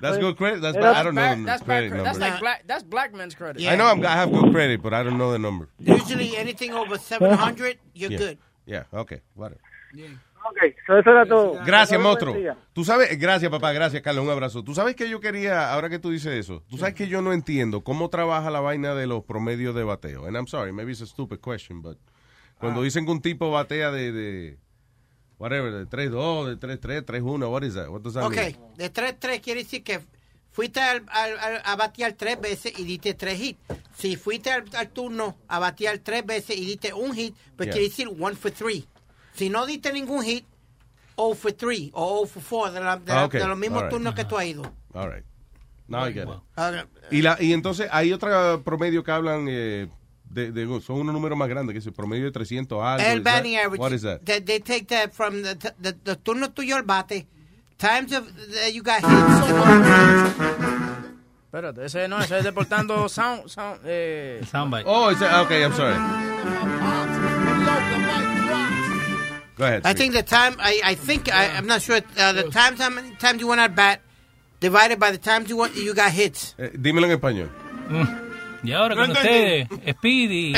That's 0.01 0.19
good 0.19 0.37
credit. 0.37 0.61
That's 0.61 0.77
bad. 0.77 0.97
I 0.97 1.03
don't 1.05 1.15
know 1.15 1.37
the 1.37 1.45
That's 1.45 1.63
bad 1.63 1.67
credit 1.67 1.91
credit. 1.91 2.05
That's 2.05 2.19
number. 2.19 2.35
like 2.35 2.41
black. 2.41 2.65
That's 2.67 2.85
black 2.85 3.15
man's 3.15 3.35
credit. 3.35 3.63
I 3.63 3.77
know 3.77 3.87
I'm, 3.87 4.01
I 4.05 4.17
have 4.17 4.31
good 4.33 4.53
credit, 4.53 4.83
but 4.83 4.93
I 4.93 5.03
don't 5.05 5.17
know 5.19 5.31
the 5.33 5.39
number. 5.39 5.69
Usually 5.79 6.37
anything 6.37 6.73
over 6.75 6.99
700, 6.99 7.79
you're 7.95 8.11
Yeah. 8.11 8.19
good. 8.19 8.39
Yeah, 8.67 8.85
okay, 8.93 9.21
whatever. 9.35 9.61
Ok, 10.45 10.59
so 10.87 10.99
eso 10.99 11.11
era 11.11 11.25
todo. 11.25 11.61
Gracias, 11.65 12.01
monstruo. 12.01 12.35
Tú 12.73 12.85
sabes, 12.85 13.17
gracias, 13.19 13.51
papá, 13.51 13.73
gracias, 13.73 14.03
Carlos, 14.03 14.25
un 14.25 14.31
abrazo. 14.31 14.65
Tú 14.65 14.75
sabes 14.75 14.97
que 14.97 15.09
yo 15.09 15.21
quería, 15.21 15.73
ahora 15.73 15.89
que 15.89 15.99
tú 16.01 16.11
dices 16.11 16.33
eso, 16.35 16.65
tú 16.69 16.79
sabes 16.79 16.95
que 16.95 17.07
yo 17.07 17.23
no 17.23 17.33
entiendo 17.33 17.83
cómo 17.85 18.09
trabaja 18.11 18.51
la 18.51 18.61
vaina 18.61 18.95
de 18.95 19.07
los 19.07 19.23
promedios 19.25 19.75
de 19.75 19.85
bateo. 19.85 20.27
And 20.27 20.37
I'm 20.37 20.49
sorry, 20.49 20.73
maybe 20.73 20.91
it's 20.93 21.01
a 21.03 21.07
stupid 21.07 21.39
question, 21.39 21.81
but 21.81 21.97
cuando 22.59 22.83
dicen 22.83 23.05
que 23.05 23.13
un 23.13 23.21
tipo 23.23 23.51
batea 23.53 23.91
de, 23.93 24.11
de 24.13 24.59
whatever, 25.39 25.73
de 25.73 25.87
3-2, 25.87 26.57
de 26.57 26.79
3-3, 26.81 27.05
3-1, 27.05 27.49
what 27.51 27.63
is 27.63 27.75
that? 27.75 27.89
What 27.89 28.01
does 28.03 28.15
that 28.15 28.25
Ok, 28.25 28.37
mean? 28.37 28.57
de 28.77 28.93
3-3 28.93 29.41
quiere 29.41 29.63
decir 29.63 29.85
que 29.85 30.01
fuiste 30.51 30.81
al, 30.81 31.05
al- 31.09 31.39
al- 31.39 31.63
a 31.65 31.77
batear 31.77 32.13
tres 32.15 32.41
veces 32.41 32.79
y 32.79 32.85
diste 32.85 33.15
tres 33.15 33.41
hits. 33.41 33.59
Si 33.97 34.17
fuiste 34.17 34.51
al, 34.51 34.65
al 34.75 34.91
turno 34.91 35.37
a 35.49 35.59
batear 35.61 35.99
tres 35.99 36.27
veces 36.27 36.57
y 36.59 36.65
diste 36.67 36.93
un 36.93 37.15
hit, 37.15 37.35
pues 37.57 37.69
Yeah. 37.69 37.73
quiere 37.75 37.89
decir 37.89 38.09
one 38.09 38.35
for 38.37 38.51
three. 38.51 38.85
Si 39.35 39.49
no 39.49 39.65
diste 39.67 39.93
ningún 39.93 40.23
hit, 40.25 40.45
0 41.17 41.35
for 41.35 41.53
3 41.53 41.91
o 41.95 42.25
0 42.27 42.41
for 42.41 42.43
4 42.43 42.73
de, 42.73 42.81
la- 42.81 42.97
de, 42.97 43.13
la- 43.13 43.21
Ah, 43.23 43.25
ok, 43.27 43.33
de 43.35 43.47
los 43.47 43.59
mismos 43.59 43.83
right. 43.83 43.91
turnos 43.91 44.15
que 44.15 44.25
tú 44.25 44.37
has 44.37 44.47
ido. 44.47 44.63
All 44.95 45.11
right. 45.11 45.25
Now 45.89 46.07
I 46.07 46.13
get 46.13 46.25
it. 46.29 46.35
Ahora, 46.57 46.87
Y, 47.11 47.23
la, 47.23 47.37
y 47.41 47.53
entonces 47.53 47.89
hay 47.91 48.13
otro 48.13 48.63
promedio 48.65 49.03
que 49.05 49.11
hablan 49.11 49.47
eh, 49.49 49.89
de, 50.31 50.51
de- 50.53 50.81
son 50.81 51.01
unos 51.01 51.13
números 51.15 51.37
más 51.37 51.49
grandes, 51.49 51.75
que 51.75 51.79
es 51.81 51.87
el 51.87 51.93
promedio 51.93 52.25
de 52.25 52.31
300 52.33 52.83
algo. 52.83 53.07
el 53.07 53.21
batting 53.21 53.57
average. 53.57 53.79
What 53.81 53.93
is 53.93 54.03
that? 54.03 54.21
They, 54.25 54.41
they 54.41 54.61
take 54.61 54.87
that 54.87 55.13
from 55.13 55.43
the, 55.43 55.55
the, 55.57 55.93
the 55.93 56.17
turno 56.17 56.51
tuyo 56.53 56.77
al 56.77 56.83
bate, 56.85 57.27
times 57.77 58.13
of 58.13 58.27
that 58.55 58.73
you 58.73 58.83
got 58.83 59.01
hits. 59.03 60.73
Espérate, 61.53 61.85
ese 61.85 62.09
no, 62.09 62.19
ese 62.19 62.39
es 62.39 62.45
deportando 62.45 63.09
sound, 63.11 63.47
sound, 63.49 63.81
eh. 63.85 64.41
Soundbite. 64.51 64.85
Oh, 64.87 65.11
it's 65.11 65.21
a, 65.21 65.43
okay, 65.43 65.63
I'm 65.65 65.75
sorry. 65.75 65.97
Go 69.57 69.65
ahead. 69.65 69.83
I 69.85 69.93
think 69.95 70.15
the 70.15 70.23
time, 70.23 70.57
I, 70.59 70.81
I 70.85 70.95
think, 70.95 71.29
I, 71.33 71.49
I'm 71.57 71.67
not 71.67 71.83
sure, 71.83 72.01
uh, 72.19 72.33
the 72.33 72.45
times, 72.51 72.81
how 72.81 72.89
many 72.91 73.15
times 73.17 73.41
you 73.41 73.47
went 73.49 73.61
at 73.61 73.75
bat, 73.75 74.01
divided 74.61 74.99
by 74.99 75.11
the 75.11 75.19
times 75.19 75.49
you, 75.51 75.57
went, 75.59 75.75
you 75.77 75.93
got 75.95 76.11
hits. 76.11 76.55
Eh, 76.59 76.71
dímelo 76.75 77.07
en 77.07 77.13
español. 77.19 77.51
Y 78.65 78.73
ahora 78.73 78.95
No 78.95 79.03
con 79.03 79.11
ustedes, 79.11 79.67
Speedy. 79.99 80.55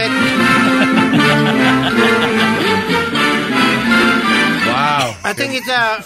Wow. 4.66 5.14
I 5.24 5.32
think 5.34 5.54
it's, 5.54 5.68
uh, 5.68 6.00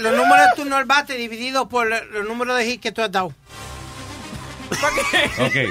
los 0.00 0.14
números 0.16 0.46
de 0.50 0.56
turno 0.62 0.76
al 0.76 0.84
bate 0.86 1.14
dividido 1.16 1.68
por 1.68 1.88
los 1.88 2.26
números 2.26 2.56
de 2.58 2.66
hits 2.68 2.82
que 2.82 2.92
tú 2.92 3.02
has 3.02 3.10
dado. 3.12 3.34
Okay. 5.38 5.68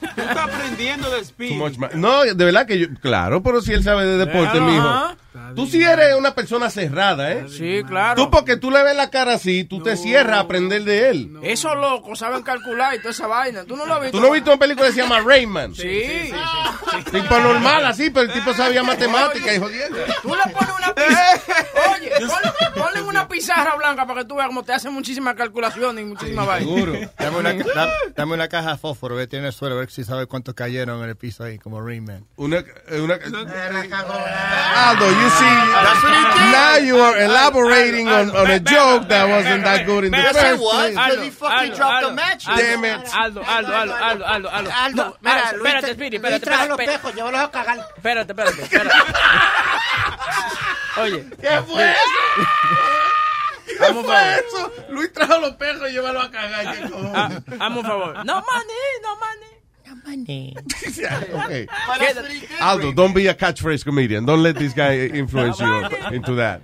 Tú 0.00 0.06
estás 0.20 0.36
aprendiendo 0.36 1.10
de 1.10 1.20
speed. 1.24 1.50
Too 1.50 1.56
much 1.56 1.76
ma- 1.76 1.90
No, 1.94 2.22
de 2.24 2.44
verdad 2.44 2.66
que 2.66 2.78
yo, 2.78 2.86
claro, 3.02 3.42
pero 3.42 3.60
si 3.60 3.72
él 3.72 3.82
sabe 3.82 4.06
de 4.06 4.16
deporte, 4.18 4.58
Claro, 4.58 4.66
mijo. 4.66 5.16
Tú 5.54 5.66
sí 5.66 5.82
eres 5.82 6.14
una 6.16 6.34
persona 6.34 6.68
cerrada, 6.70 7.32
¿eh? 7.32 7.46
Sí, 7.48 7.82
claro. 7.86 8.14
Tú 8.24 8.30
porque 8.30 8.56
tú 8.56 8.70
le 8.70 8.82
ves 8.82 8.96
la 8.96 9.10
cara 9.10 9.34
así, 9.34 9.64
tú 9.64 9.82
te 9.82 9.96
cierras 9.96 10.36
a 10.38 10.40
aprender 10.40 10.82
de 10.84 11.10
él. 11.10 11.38
Esos 11.42 11.76
locos 11.76 12.18
saben 12.18 12.42
calcular 12.42 12.94
y 12.94 12.98
toda 12.98 13.10
esa 13.10 13.26
vaina. 13.26 13.64
¿Tú 13.64 13.76
no 13.76 13.86
lo 13.86 13.94
has 13.94 14.00
visto? 14.02 14.16
¿Tú 14.16 14.20
no 14.22 14.28
has 14.28 14.32
visto 14.34 14.50
una 14.50 14.58
película 14.58 14.86
que 14.88 14.92
se 14.94 15.00
llama 15.02 15.20
Rayman? 15.20 15.74
Sí. 15.74 16.32
Tipo 17.12 17.38
normal 17.38 17.84
así, 17.86 18.10
pero 18.10 18.26
el 18.26 18.32
tipo 18.32 18.52
sabía 18.54 18.82
matemática 18.82 19.54
y 19.54 19.58
jodiendo. 19.58 19.98
Tú 20.22 20.28
le 20.34 20.52
pones 20.52 20.70
una 20.78 20.94
pizarra. 20.94 21.40
Oye, 21.94 22.10
ponle, 22.20 22.52
ponle 22.82 23.02
una 23.02 23.28
pizarra 23.28 23.74
blanca 23.76 24.06
para 24.06 24.22
que 24.22 24.26
tú 24.28 24.34
veas 24.36 24.48
cómo 24.48 24.62
te 24.64 24.72
hacen 24.72 24.92
muchísimas 24.92 25.34
calculaciones 25.34 26.02
y 26.04 26.06
muchísimas 26.08 26.46
vainas. 26.46 27.10
Dame 27.18 27.36
una, 27.38 27.52
da- 27.52 27.92
dame 28.16 28.34
una 28.34 28.48
caja 28.48 28.72
de 28.72 28.78
fósforo, 28.78 29.14
vete 29.14 29.36
en 29.36 29.44
el 29.44 29.52
suelo, 29.52 29.76
a 29.76 29.78
ver 29.80 29.90
si 29.90 30.04
sabes 30.04 30.26
cuántos 30.26 30.54
cayeron 30.54 31.02
en 31.02 31.08
el 31.10 31.16
piso 31.16 31.44
ahí, 31.44 31.58
como 31.58 31.80
Rain 31.80 32.04
Man. 32.04 32.24
Una, 32.36 32.58
eh, 32.88 33.00
una, 33.00 33.18
you 35.28 35.34
see, 35.36 35.54
now 36.52 36.76
you 36.76 36.96
are 36.98 37.16
elaborating 37.18 38.08
on, 38.08 38.30
on 38.34 38.50
a 38.50 38.58
joke 38.60 39.08
that 39.08 39.28
wasn't 39.28 39.62
that 39.64 39.84
good 39.84 40.04
in 40.04 40.12
the 40.12 40.18
Yes, 40.18 40.36
it 40.36 40.40
first 40.40 40.62
was, 40.62 40.72
place. 40.72 40.90
because 40.96 41.24
he 41.24 41.30
fucking 41.30 41.72
dropped 41.74 42.06
the 42.06 42.12
match. 42.14 42.46
Damn 42.46 42.84
it. 42.84 43.14
Aldo, 43.14 43.42
Aldo, 43.42 43.72
Aldo, 43.72 43.94
Aldo, 43.94 44.24
Aldo, 44.24 44.48
Aldo. 44.48 44.70
Aldo, 44.72 45.16
mira, 45.20 45.52
Luis, 45.52 45.66
espérate, 45.66 45.94
Speedy, 45.94 46.16
espérate, 46.16 46.44
trajo 46.46 46.62
espérate, 46.64 46.68
los 46.68 46.80
espérate. 46.80 46.98
pejos, 46.98 47.14
llévalos 47.14 47.40
a 47.40 47.50
cagar. 47.50 47.78
Espérate, 47.96 48.32
espérate, 48.32 48.62
espérate. 48.62 48.94
Oye. 50.98 51.26
¿Qué 51.40 51.62
fue 51.66 51.94
Vamos, 53.80 54.04
fue 54.06 54.14
favor. 54.14 54.44
eso? 54.48 54.72
Luis 54.88 55.12
trajo 55.12 55.38
los 55.40 55.52
perros 55.56 55.90
y 55.90 55.92
llévalo 55.92 56.20
a 56.22 56.30
cagar. 56.30 56.74
¿qué? 56.74 56.90
Ah, 57.14 57.30
Hazme 57.60 57.78
un 57.78 57.84
favor. 57.86 58.14
No 58.24 58.34
money, 58.34 59.00
no 59.02 59.14
money. 59.16 59.57
Okay. 61.44 61.66
Aldo, 62.60 62.92
don't 62.92 63.14
be 63.14 63.26
a 63.28 63.34
catchphrase 63.34 63.84
comedian. 63.84 64.24
Don't 64.26 64.42
let 64.42 64.56
this 64.56 64.72
guy 64.72 64.96
influence 65.14 65.58
you 65.60 65.84
into 66.12 66.34
that. 66.36 66.60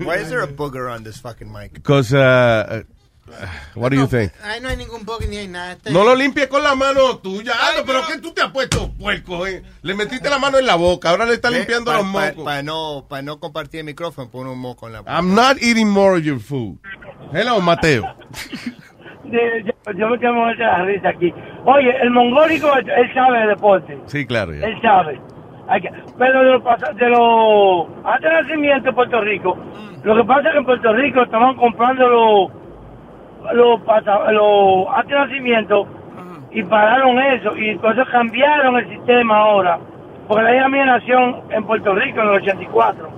Why 0.00 0.16
is 0.16 0.28
there 0.30 0.42
a 0.42 0.48
booger 0.48 0.90
on 0.92 1.02
this 1.04 1.18
fucking 1.18 1.50
mic? 1.52 1.74
Because, 1.74 2.12
uh, 2.12 2.82
uh, 3.30 3.46
what 3.74 3.90
do 3.90 3.96
you 3.96 4.06
think? 4.06 4.32
No 4.62 4.68
hay 4.68 4.76
ningún 4.76 5.04
bug 5.04 5.26
ni 5.28 5.36
hay 5.36 5.46
nada. 5.46 5.76
No 5.90 6.02
lo 6.04 6.14
limpies 6.14 6.46
con 6.48 6.62
la 6.62 6.74
mano 6.74 7.18
tuya. 7.18 7.52
Aldo, 7.52 7.84
pero 7.84 8.02
¿qué 8.06 8.18
tú 8.18 8.32
te 8.32 8.42
has 8.42 8.50
puesto 8.50 8.90
puerco? 8.92 9.46
eh? 9.46 9.62
Le 9.82 9.94
metiste 9.94 10.30
la 10.30 10.38
mano 10.38 10.58
en 10.58 10.66
la 10.66 10.76
boca, 10.76 11.10
ahora 11.10 11.26
le 11.26 11.34
está 11.34 11.50
limpiando 11.50 11.92
los 11.92 12.06
Para 12.06 12.32
mocos. 12.32 12.64
no, 12.64 13.06
pa 13.08 13.22
no 13.22 13.38
compartir 13.38 13.80
el 13.80 13.86
micrófono, 13.86 14.30
pon 14.30 14.46
un 14.46 14.58
moco 14.58 14.86
en 14.86 14.94
la 14.94 15.00
boca. 15.00 15.12
I'm 15.12 15.34
not 15.34 15.62
eating 15.62 15.88
more 15.90 16.16
of 16.16 16.24
your 16.24 16.40
food. 16.40 16.78
Hello, 17.32 17.60
Mateo. 17.60 18.04
De- 19.24 19.64
yo, 19.64 19.92
yo 19.92 20.08
me 20.08 20.18
quemo 20.18 20.46
de 20.46 20.54
la 20.56 20.84
risa 20.84 21.08
aquí. 21.10 21.32
Oye, 21.64 21.94
el 22.02 22.10
mongólico, 22.10 22.68
él 22.76 23.14
sabe 23.14 23.40
de 23.40 23.46
deporte. 23.48 23.98
Sí, 24.06 24.26
claro. 24.26 24.52
ya. 24.54 24.66
Él 24.66 24.80
sabe. 24.80 25.20
Que- 25.82 25.90
pero 26.18 26.44
de 26.44 26.50
los 26.52 26.62
de 26.96 27.08
los 27.10 27.86
antes 28.04 28.30
del 28.30 28.42
nacimiento 28.42 28.88
en 28.88 28.94
Puerto 28.94 29.20
Rico, 29.20 29.58
lo 30.02 30.16
que 30.16 30.24
pasa 30.24 30.48
es 30.48 30.52
que 30.52 30.58
en 30.58 30.64
Puerto 30.64 30.92
Rico 30.94 31.22
estaban 31.22 31.56
comprando 31.56 32.08
los 32.08 32.50
los 33.54 33.80
los 34.32 34.88
antes 34.96 35.10
del 35.10 35.28
nacimiento 35.28 35.86
y 36.50 36.62
pararon 36.62 37.18
eso 37.18 37.54
y 37.56 37.68
entonces 37.70 38.06
cambiaron 38.10 38.76
el 38.78 38.88
sistema 38.88 39.36
ahora 39.36 39.78
porque 40.26 40.42
la 40.44 40.56
hija 40.56 40.68
mía 40.70 40.86
nació 40.86 41.42
en 41.50 41.64
Puerto 41.64 41.94
Rico 41.94 42.20
en 42.22 42.28
el 42.28 42.34
84 42.36 43.08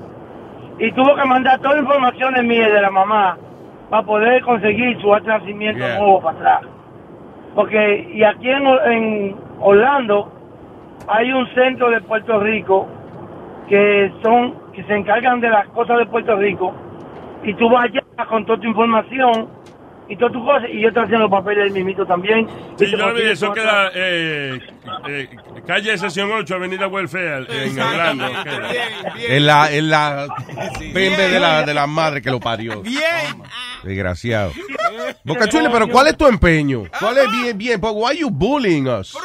y 0.81 0.91
tuvo 0.93 1.15
que 1.15 1.25
mandar 1.25 1.59
toda 1.61 1.75
la 1.75 1.81
información 1.83 2.35
de 2.35 2.43
mí 2.43 2.57
y 2.57 2.61
de 2.65 2.81
la 2.83 2.91
mamá 2.91 3.37
para 3.91 4.03
poder 4.05 4.43
conseguir 4.43 4.99
su 5.01 5.15
nacimiento 5.15 5.79
Yeah. 5.79 5.99
nuevo 5.99 6.21
para 6.21 6.39
atrás 6.39 6.61
porque 7.55 8.11
y 8.15 8.23
aquí 8.23 8.49
en, 8.49 8.67
en 8.67 9.37
Orlando 9.61 10.33
hay 11.09 11.33
un 11.33 11.47
centro 11.55 11.91
de 11.91 12.01
Puerto 12.01 12.39
Rico 12.41 12.87
que 13.69 14.13
son 14.23 14.55
que 14.73 14.85
se 14.85 14.95
encargan 14.95 15.41
de 15.41 15.51
las 15.51 15.67
cosas 15.69 15.99
de 15.99 16.07
Puerto 16.07 16.37
Rico 16.37 16.73
y 17.43 17.55
tú 17.55 17.69
vas 17.69 17.85
allá 17.85 18.03
con 18.29 18.45
toda 18.47 18.61
tu 18.61 18.69
información 18.69 19.49
y 20.11 20.17
todas 20.17 20.33
tus 20.33 20.45
cosas 20.45 20.69
y 20.73 20.81
yo 20.83 20.89
estoy 20.89 21.05
haciendo 21.05 21.29
los 21.29 21.31
papeles 21.31 21.65
del 21.65 21.73
mismito 21.73 22.05
también 22.05 22.47
Sí, 22.77 22.87
yo 22.91 22.97
vi, 22.99 23.03
consigues 23.05 23.31
eso 23.33 23.53
queda 23.53 23.87
acta- 23.87 23.93
eh, 23.95 24.61
eh, 25.09 25.29
calle 25.67 25.97
Sesión 25.99 26.31
8, 26.33 26.55
Avenida 26.55 26.87
Welfare, 26.89 27.47
en 27.49 27.81
Orlando. 27.81 28.27
En 29.29 29.47
la, 29.47 29.71
en 29.73 29.89
la 29.91 30.27
pembe 30.93 31.29
de 31.29 31.41
la, 31.41 31.63
de 31.63 31.75
la 31.75 31.87
madre 31.87 32.21
que 32.21 32.31
lo 32.31 32.41
parió. 32.41 32.83
Bien. 32.83 33.01
Desgraciado. 33.85 34.53
Boca 35.25 35.49
Chula, 35.49 35.71
pero 35.71 35.89
¿cuál 35.89 36.09
es 36.09 36.17
tu 36.17 36.27
empeño? 36.27 36.85
¿Cuál 36.99 37.19
es 37.19 37.31
bien, 37.31 37.57
bien? 37.59 37.81
But 37.81 37.93
why 37.95 38.17
you 38.19 38.31
bullying 38.31 38.87
us? 38.89 39.17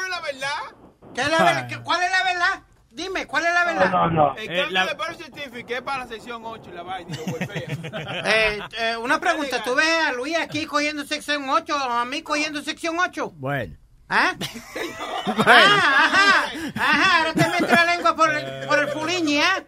¿Qué 1.14 1.22
es 1.22 1.30
la 1.32 1.44
ver- 1.44 1.68
qué- 1.68 1.80
¿Cuál 1.82 2.02
es 2.04 2.12
la 2.12 2.24
verdad? 2.24 2.64
Dime, 2.96 3.28
¿cuál 3.28 3.46
es 3.46 3.54
la 3.54 3.66
verdad? 3.66 4.36
El 4.38 4.44
Eh, 4.44 4.48
cambio 4.62 4.70
la- 4.72 4.86
de 4.86 4.94
birth 4.94 5.18
certificate 5.22 5.76
es 5.76 5.82
para 5.82 5.98
la 6.00 6.08
sección 6.08 6.42
8 6.46 6.70
y 6.72 6.74
la 6.76 6.84
vaina 6.84 7.14
y 7.14 7.18
lo 7.18 7.26
golpea. 7.26 7.64
Eh, 8.26 8.60
eh, 8.80 8.98
una 8.98 9.20
pregunta, 9.20 9.62
¿tú 9.64 9.76
ves 9.76 9.86
a 10.08 10.14
Luis 10.14 10.38
aquí 10.38 10.66
cogiendo 10.66 11.04
sección 11.06 11.50
8 11.50 11.76
o 11.76 11.80
a 11.92 12.06
mí 12.06 12.22
cogiendo 12.22 12.62
sección 12.62 12.98
8? 12.98 13.32
Bueno. 13.36 13.76
¿Ah? 14.08 14.34
ah, 15.46 16.06
ajá, 16.06 16.72
ajá, 16.76 17.18
ahora 17.20 17.34
te 17.34 17.48
metes 17.50 17.72
la 17.72 17.86
lengua 17.86 18.16
por 18.16 18.34
el, 18.34 18.68
por 18.68 18.80
el 18.80 18.88
fuliñi, 18.90 19.40
¿ah? 19.42 19.64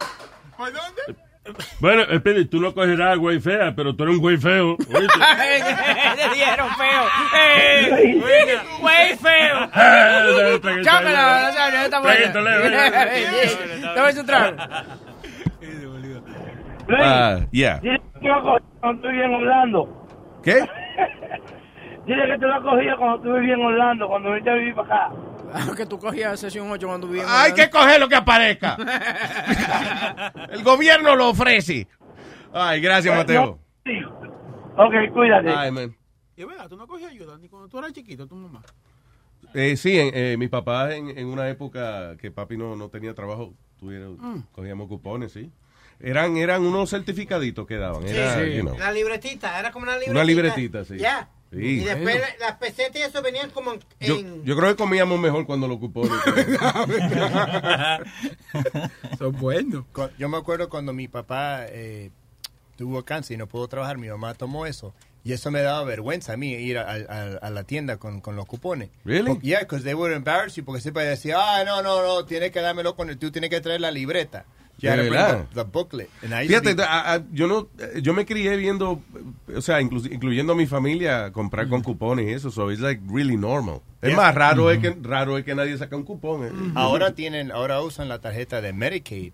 ¿Por 0.55 0.71
dónde? 0.71 1.01
Bueno, 1.79 2.03
espere, 2.03 2.45
tú 2.45 2.59
no 2.59 2.73
cogerás 2.73 3.17
güey 3.17 3.39
fea, 3.39 3.73
pero 3.75 3.95
tú 3.95 4.03
eres 4.03 4.15
un 4.15 4.21
güey 4.21 4.37
feo. 4.37 4.77
Le 4.89 6.29
dijeron 6.33 6.69
feo. 6.75 7.03
¡Eh! 7.35 8.21
¡Güey 8.79 9.15
feo! 9.17 9.69
¡Chámela! 10.83 11.49
¡Está 11.85 11.99
buena! 12.01 12.31
Dame 13.95 14.13
su 14.13 14.25
trago. 14.25 14.57
Ah, 16.89 17.39
yeah. 17.51 17.79
Dile 17.79 18.01
que 18.21 18.29
cuando 18.79 19.07
estuve 19.07 19.25
en 19.25 19.33
Orlando. 19.33 20.07
¿Qué? 20.43 20.53
Dile 22.05 22.25
que 22.27 22.37
te 22.39 22.47
lo 22.47 22.63
cogía 22.63 22.95
cuando 22.95 23.17
estuve 23.17 23.53
en 23.53 23.61
Orlando, 23.61 24.07
cuando 24.07 24.29
viniste 24.29 24.49
a 24.49 24.53
vivir 24.53 24.75
para 24.75 25.07
acá. 25.07 25.15
Que 25.77 25.85
tú 25.85 25.99
cogías 25.99 26.39
sesión 26.39 26.69
8 26.71 26.87
cuando 26.87 27.07
vivías. 27.07 27.27
Hay 27.29 27.53
que 27.53 27.69
coger 27.69 27.99
lo 27.99 28.07
que 28.09 28.15
aparezca. 28.15 28.77
El 30.51 30.63
gobierno 30.63 31.15
lo 31.15 31.29
ofrece. 31.29 31.87
Ay, 32.53 32.81
gracias, 32.81 33.15
Mateo. 33.15 33.59
Ok, 34.75 34.93
cuídate. 35.13 35.49
Ay, 35.49 35.71
man. 35.71 35.95
Y 36.35 36.41
es 36.41 36.47
verdad, 36.47 36.69
tú 36.69 36.77
no 36.77 36.85
cogías 36.87 37.11
ayuda 37.11 37.37
ni 37.37 37.49
cuando 37.49 37.67
tú 37.67 37.79
eras 37.79 37.91
chiquito, 37.93 38.27
tu 38.27 38.35
mamá. 38.35 38.61
Eh, 39.53 39.75
sí, 39.77 39.97
en, 39.99 40.11
eh, 40.13 40.35
mi 40.37 40.47
papá 40.47 40.93
en, 40.95 41.17
en 41.17 41.27
una 41.27 41.47
época 41.49 42.15
que 42.17 42.31
papi 42.31 42.57
no, 42.57 42.75
no 42.75 42.89
tenía 42.89 43.13
trabajo, 43.13 43.53
tuvieron, 43.79 44.17
Mm. 44.19 44.43
cogíamos 44.51 44.87
cupones, 44.87 45.31
sí. 45.31 45.51
Eran, 45.99 46.37
eran 46.37 46.61
unos 46.63 46.91
certificaditos 46.91 47.65
que 47.65 47.77
daban. 47.77 48.05
Era, 48.07 48.45
you 48.45 48.61
know, 48.61 48.77
La 48.77 48.91
libretita, 48.91 49.59
era 49.59 49.71
como 49.71 49.83
una 49.83 49.93
libretita. 49.93 50.11
una 50.11 50.23
libretita, 50.23 50.85
sí. 50.85 50.97
Ya. 50.97 51.27
Sí. 51.51 51.57
Y 51.59 51.79
después 51.85 52.19
la- 52.19 52.47
las 52.47 52.57
pesetas 52.57 52.95
y 52.97 53.01
eso 53.03 53.21
venían 53.21 53.49
como 53.51 53.73
en... 53.73 53.79
Yo, 54.01 54.17
yo 54.43 54.55
creo 54.57 54.69
que 54.69 54.75
comíamos 54.75 55.17
mejor 55.19 55.45
cuando 55.45 55.67
los 55.67 55.77
cupones. 55.79 56.11
Son 59.17 59.31
buenos. 59.39 59.85
Yo 60.17 60.29
me 60.29 60.37
acuerdo 60.37 60.69
cuando 60.69 60.93
mi 60.93 61.07
papá 61.07 61.65
eh, 61.67 62.11
tuvo 62.75 63.03
cáncer 63.03 63.35
y 63.35 63.37
no 63.37 63.47
pudo 63.47 63.67
trabajar, 63.67 63.97
mi 63.97 64.07
mamá 64.09 64.33
tomó 64.33 64.65
eso. 64.65 64.93
Y 65.23 65.33
eso 65.33 65.51
me 65.51 65.61
daba 65.61 65.83
vergüenza 65.83 66.33
a 66.33 66.37
mí 66.37 66.53
ir 66.53 66.77
a, 66.77 66.83
a- 66.89 67.37
a 67.41 67.49
la 67.49 67.63
tienda 67.63 67.97
con, 67.97 68.21
con 68.21 68.35
los 68.37 68.45
cupones. 68.45 68.89
Really? 69.03 69.27
Porque, 69.27 69.45
yeah, 69.47 69.59
because 69.59 69.83
they 69.83 69.93
would 69.93 70.13
embarrass 70.13 70.55
you, 70.55 70.63
porque 70.63 70.81
siempre 70.81 71.03
decía, 71.03 71.35
ah, 71.37 71.63
no, 71.65 71.81
no, 71.81 72.01
no, 72.01 72.25
tienes 72.25 72.51
que 72.51 72.61
dármelo 72.61 72.95
con 72.95 73.09
el, 73.09 73.17
tú 73.17 73.29
tienes 73.31 73.49
que 73.49 73.59
traer 73.59 73.81
la 73.81 73.91
libreta. 73.91 74.45
You 74.79 74.89
¿De 74.89 74.89
had 74.89 74.95
to 74.97 75.01
bring 75.09 75.13
verdad? 75.13 75.47
the, 75.49 75.55
the 75.55 75.63
booklet. 75.63 76.09
And 76.21 76.33
I 76.33 76.47
Fíjate, 76.47 76.75
be- 76.75 76.83
a- 76.83 77.13
a- 77.15 77.23
yo 77.31 77.47
no, 77.47 77.67
yo 78.01 78.13
me 78.13 78.25
crié 78.27 78.55
viendo, 78.57 79.01
o 79.55 79.61
sea, 79.61 79.81
inclu- 79.81 80.11
incluyendo 80.11 80.53
a 80.53 80.55
mi 80.55 80.67
familia, 80.67 81.31
comprar 81.31 81.67
con 81.67 81.81
cupones 81.81 82.27
y 82.27 82.33
eso, 82.33 82.51
so 82.51 82.71
it's 82.71 82.81
like 82.81 83.01
really 83.11 83.37
normal. 83.37 83.81
Es 84.03 84.15
más 84.15 84.35
raro 84.35 84.69
es 84.69 84.77
que 84.79 84.95
raro 85.01 85.37
es 85.37 85.43
que 85.45 85.55
nadie 85.55 85.75
saca 85.77 85.95
un 85.95 86.03
cupón. 86.03 86.45
eh. 86.45 86.51
Ahora 86.75 87.15
tienen, 87.15 87.51
ahora 87.51 87.81
usan 87.81 88.07
la 88.07 88.19
tarjeta 88.19 88.61
de 88.61 88.71
Medicaid. 88.73 89.33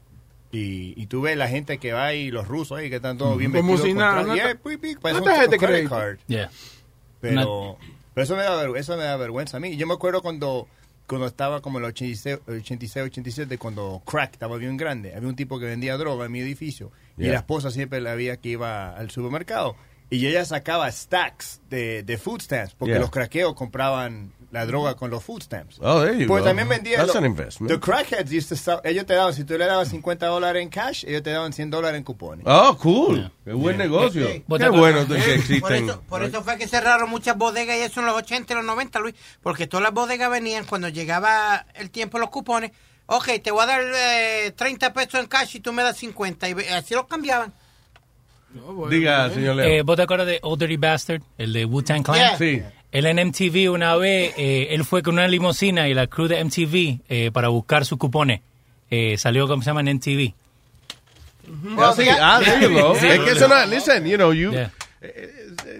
Y, 0.54 0.94
y 0.96 1.08
tú 1.08 1.22
ves 1.22 1.36
la 1.36 1.50
gente 1.50 1.78
que 1.80 1.94
va 1.94 2.14
y 2.14 2.30
los 2.30 2.48
rusos 2.48 2.78
ahí 2.78 2.90
que 2.90 2.98
están 2.98 3.18
todos 3.18 3.38
bien 3.40 3.52
Como 3.52 3.72
vestidos. 3.74 3.88
si 3.88 3.94
nada, 3.96 4.22
Yeah, 4.36 4.52
un 4.64 5.50
de 5.50 5.58
credit 5.58 5.90
card. 5.90 6.18
Yeah. 6.28 6.52
Pero, 7.20 7.78
pero 8.14 8.24
eso, 8.24 8.36
me 8.36 8.44
da, 8.44 8.78
eso 8.78 8.96
me 8.98 9.04
da 9.04 9.18
vergüenza 9.18 9.58
a 9.58 9.60
mí. 9.60 9.76
Yo 9.78 9.88
me 9.88 9.94
acuerdo 9.94 10.22
cuando, 10.22 10.68
cuando 11.08 11.28
estaba 11.28 11.62
como 11.62 11.80
en 11.80 11.86
el 11.86 11.90
86, 11.90 12.40
86, 12.48 13.06
87, 13.06 13.58
cuando 13.58 14.02
crack 14.06 14.34
estaba 14.34 14.58
bien 14.58 14.78
grande. 14.78 15.14
Había 15.16 15.30
un 15.30 15.36
tipo 15.36 15.60
que 15.60 15.66
vendía 15.66 15.98
droga 15.98 16.26
en 16.26 16.32
mi 16.32 16.40
edificio. 16.40 16.92
Y 17.18 17.26
la 17.28 17.38
esposa 17.38 17.72
siempre 17.72 18.02
la 18.02 18.16
veía 18.16 18.38
que 18.38 18.50
iba 18.50 18.96
al 18.96 19.12
supermercado. 19.12 19.76
Y 20.10 20.28
ella 20.28 20.46
sacaba 20.46 20.92
stacks 20.92 21.62
de, 21.70 22.04
de 22.04 22.18
food 22.18 22.42
stamps. 22.42 22.74
Porque 22.76 22.92
Yeah. 22.94 23.02
los 23.02 23.10
craqueos 23.12 23.54
compraban 23.56 24.32
la 24.54 24.66
droga 24.68 24.94
con 24.96 25.10
los 25.10 25.24
food 25.24 25.42
stamps. 25.42 25.80
Oh, 25.82 26.02
there 26.04 26.16
you 26.18 26.28
Pues 26.28 26.42
go. 26.44 26.48
también 26.50 26.70
vendía... 26.70 26.98
That's 26.98 27.14
lo- 27.14 27.20
an 27.20 27.26
investment. 27.26 27.72
The 27.74 27.80
crackheads 27.80 28.32
used 28.32 28.50
to 28.50 28.56
sell- 28.56 28.80
ellos 28.84 29.06
te 29.08 29.14
daban, 29.16 29.34
si 29.34 29.44
tú 29.44 29.58
le 29.58 29.66
dabas 29.66 29.90
50 29.90 30.28
dólares 30.28 30.62
en 30.62 30.70
cash, 30.70 31.04
ellos 31.06 31.24
te 31.24 31.32
daban 31.32 31.52
100 31.54 31.72
dólares 31.72 31.98
en 31.98 32.04
cupones. 32.04 32.46
Oh, 32.48 32.78
cool. 32.78 33.32
Qué 33.44 33.52
buen 33.54 33.78
negocio. 33.78 34.28
Eh, 34.28 34.36
eh, 34.48 34.58
Qué 34.60 34.70
bueno 34.70 35.08
que 35.08 35.16
Por 35.16 35.18
existen. 35.30 35.89
eso, 35.89 36.02
por 36.08 36.24
eso 36.24 36.44
fue 36.44 36.58
que 36.58 36.68
cerraron 36.68 37.10
muchas 37.10 37.36
bodegas 37.36 37.76
y 37.78 37.82
eso 37.82 38.00
en 38.02 38.06
los 38.06 38.16
80 38.16 38.54
y 38.54 38.56
los 38.56 38.66
90, 38.66 39.00
Luis. 39.00 39.16
Porque 39.42 39.66
todas 39.68 39.84
las 39.84 39.94
bodegas 39.94 40.30
venían 40.30 40.66
cuando 40.66 40.88
llegaba 40.89 41.66
el 41.74 41.89
tiempo 41.89 42.18
de 42.18 42.22
los 42.22 42.30
cupones. 42.30 42.72
Ok, 43.08 43.30
te 43.44 43.50
voy 43.52 43.63
a 43.63 43.66
dar 43.66 43.82
eh, 43.84 44.54
30 44.56 44.94
pesos 44.94 45.16
en 45.20 45.26
cash 45.26 45.56
y 45.56 45.60
tú 45.62 45.74
me 45.74 45.82
das 45.84 45.98
50. 45.98 46.48
Y 46.50 46.54
así 46.74 46.94
los 46.94 47.08
cambiaban. 47.08 47.52
Diga, 48.89 49.30
señor 49.32 49.56
Leo. 49.56 49.66
Eh, 49.66 49.82
¿Vos 49.82 49.96
te 49.96 50.04
acuerdas 50.04 50.28
de 50.28 50.39
Old 50.44 50.60
Dirty 50.60 50.78
Bastard? 50.78 51.22
El 51.39 51.54
de 51.54 51.66
Wu-Tang 51.66 52.04
Clan. 52.04 52.16
Yeah. 52.18 52.38
Sí. 52.38 52.62
Él 52.93 53.06
en 53.08 53.17
MTV 53.27 53.69
una 53.71 53.95
vez, 53.97 54.34
eh, 54.38 54.67
él 54.69 54.86
fue 54.86 55.01
con 55.03 55.15
una 55.15 55.27
limusina 55.27 55.89
y 55.89 55.93
la 55.93 56.08
crew 56.08 56.27
de 56.27 56.41
MTV 56.43 57.01
eh, 57.10 57.32
para 57.34 57.49
buscar 57.49 57.86
sus 57.86 57.97
cupones. 57.97 58.39
Eh, 58.91 59.17
salió, 59.17 59.47
¿cómo 59.47 59.62
se 59.63 59.71
llama? 59.71 59.82
En 59.82 59.97
MTV. 59.97 60.34
Ah, 61.77 61.93
sí, 61.95 62.06
ah, 62.10 62.39
there 62.43 62.62
you 62.62 62.69
go. 62.79 62.95
Sí. 62.95 63.08
Es 63.08 63.19
que 63.19 63.32
eso 63.32 63.47
no, 63.47 63.65
listen, 63.65 64.06
you 64.06 64.15
know, 64.15 64.32
you, 64.32 64.51
Yeah. 64.51 64.71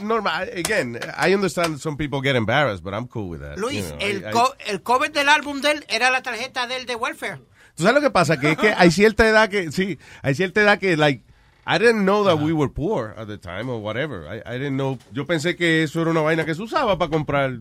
normal, 0.02 0.50
again, 0.58 1.00
I 1.18 1.34
understand 1.34 1.80
some 1.80 1.96
people 1.96 2.20
get 2.22 2.36
embarrassed, 2.36 2.84
but 2.84 2.94
I'm 2.94 3.08
cool 3.08 3.30
with 3.30 3.40
that. 3.40 3.58
Luis, 3.58 3.86
you 3.86 3.96
know, 3.96 3.98
el, 4.02 4.24
I- 4.36 4.72
el 4.72 4.82
cover 4.82 5.12
del 5.12 5.30
álbum 5.30 5.62
de 5.62 5.72
él 5.72 5.86
era 5.88 6.12
la 6.12 6.22
tarjeta 6.22 6.68
de 6.68 6.76
él 6.78 6.86
de 6.86 6.96
welfare. 6.96 7.40
¿Tú 7.76 7.84
sabes 7.84 7.96
lo 7.96 8.02
que 8.02 8.12
pasa? 8.12 8.38
Que 8.40 8.52
es 8.52 8.58
que 8.58 8.74
hay 8.76 8.92
cierta 8.92 9.26
edad 9.28 9.50
que, 9.50 9.72
sí, 9.72 9.98
hay 10.22 10.36
cierta 10.36 10.62
edad 10.62 10.78
que, 10.80 10.98
like, 10.98 11.24
I 11.66 11.78
didn't 11.80 12.04
know 12.04 12.26
that 12.26 12.40
we 12.40 12.52
were 12.54 12.70
poor 12.72 13.14
at 13.18 13.28
the 13.28 13.38
time 13.38 13.70
or 13.70 13.80
whatever. 13.82 14.28
I, 14.28 14.42
I 14.46 14.58
didn't 14.60 14.76
know, 14.76 14.98
yo 15.14 15.26
pensé 15.26 15.56
que 15.56 15.84
eso 15.84 16.02
era 16.02 16.12
una 16.12 16.22
vaina 16.22 16.46
que 16.46 16.54
se 16.56 16.62
usaba 16.62 16.98
para 16.98 17.10
comprar 17.10 17.60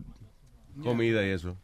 comida 0.83 1.25
y 1.25 1.29
eso. 1.29 1.55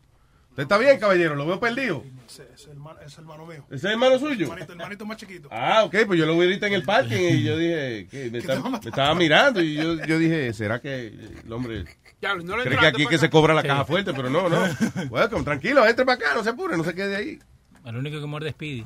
¿Usted 0.51 0.63
está 0.63 0.77
bien, 0.77 0.99
caballero? 0.99 1.35
¿Lo 1.35 1.45
veo 1.45 1.59
perdido? 1.59 2.03
Ese 2.27 2.47
es 2.53 2.65
el 2.65 2.71
hermano, 2.71 2.99
es 3.05 3.13
el 3.17 3.19
hermano 3.23 3.45
mío. 3.45 3.63
¿Ese 3.67 3.75
es 3.75 3.83
el 3.85 3.91
hermano 3.91 4.19
suyo? 4.19 4.45
Hermanito, 4.45 4.71
hermanito 4.73 5.05
más 5.05 5.17
chiquito. 5.17 5.47
Ah, 5.51 5.83
ok, 5.85 5.95
pues 6.07 6.19
yo 6.19 6.25
lo 6.25 6.33
vi 6.37 6.45
ahorita 6.45 6.67
en 6.67 6.73
el 6.73 6.83
parking 6.83 7.17
y 7.19 7.43
yo 7.43 7.57
dije, 7.57 8.07
que 8.09 8.29
me, 8.31 8.37
está- 8.39 8.59
me 8.69 8.77
estaba 8.77 9.15
mirando 9.15 9.61
y 9.61 9.75
yo, 9.75 10.03
yo 10.05 10.17
dije, 10.17 10.53
¿será 10.53 10.79
que 10.81 11.07
el 11.45 11.51
hombre 11.53 11.85
Ya, 12.21 12.35
no 12.35 12.57
le 12.57 12.63
cree 12.63 12.77
que 12.77 12.87
aquí 12.87 13.03
es 13.03 13.09
que 13.09 13.15
acá. 13.15 13.25
se 13.25 13.29
cobra 13.29 13.53
la 13.53 13.61
Sí. 13.61 13.67
caja 13.67 13.85
fuerte? 13.85 14.13
Pero 14.13 14.29
no, 14.29 14.49
no. 14.49 14.57
Welcome, 15.09 15.43
tranquilo, 15.43 15.85
entre 15.85 16.03
para 16.05 16.15
acá, 16.15 16.35
no 16.35 16.43
se 16.43 16.49
apure, 16.49 16.75
no 16.77 16.83
se 16.83 16.93
quede 16.93 17.15
ahí. 17.15 17.39
El 17.85 17.95
único 17.97 18.19
que 18.19 18.25
muerde 18.25 18.49
es 18.49 18.53
Speedy. 18.55 18.83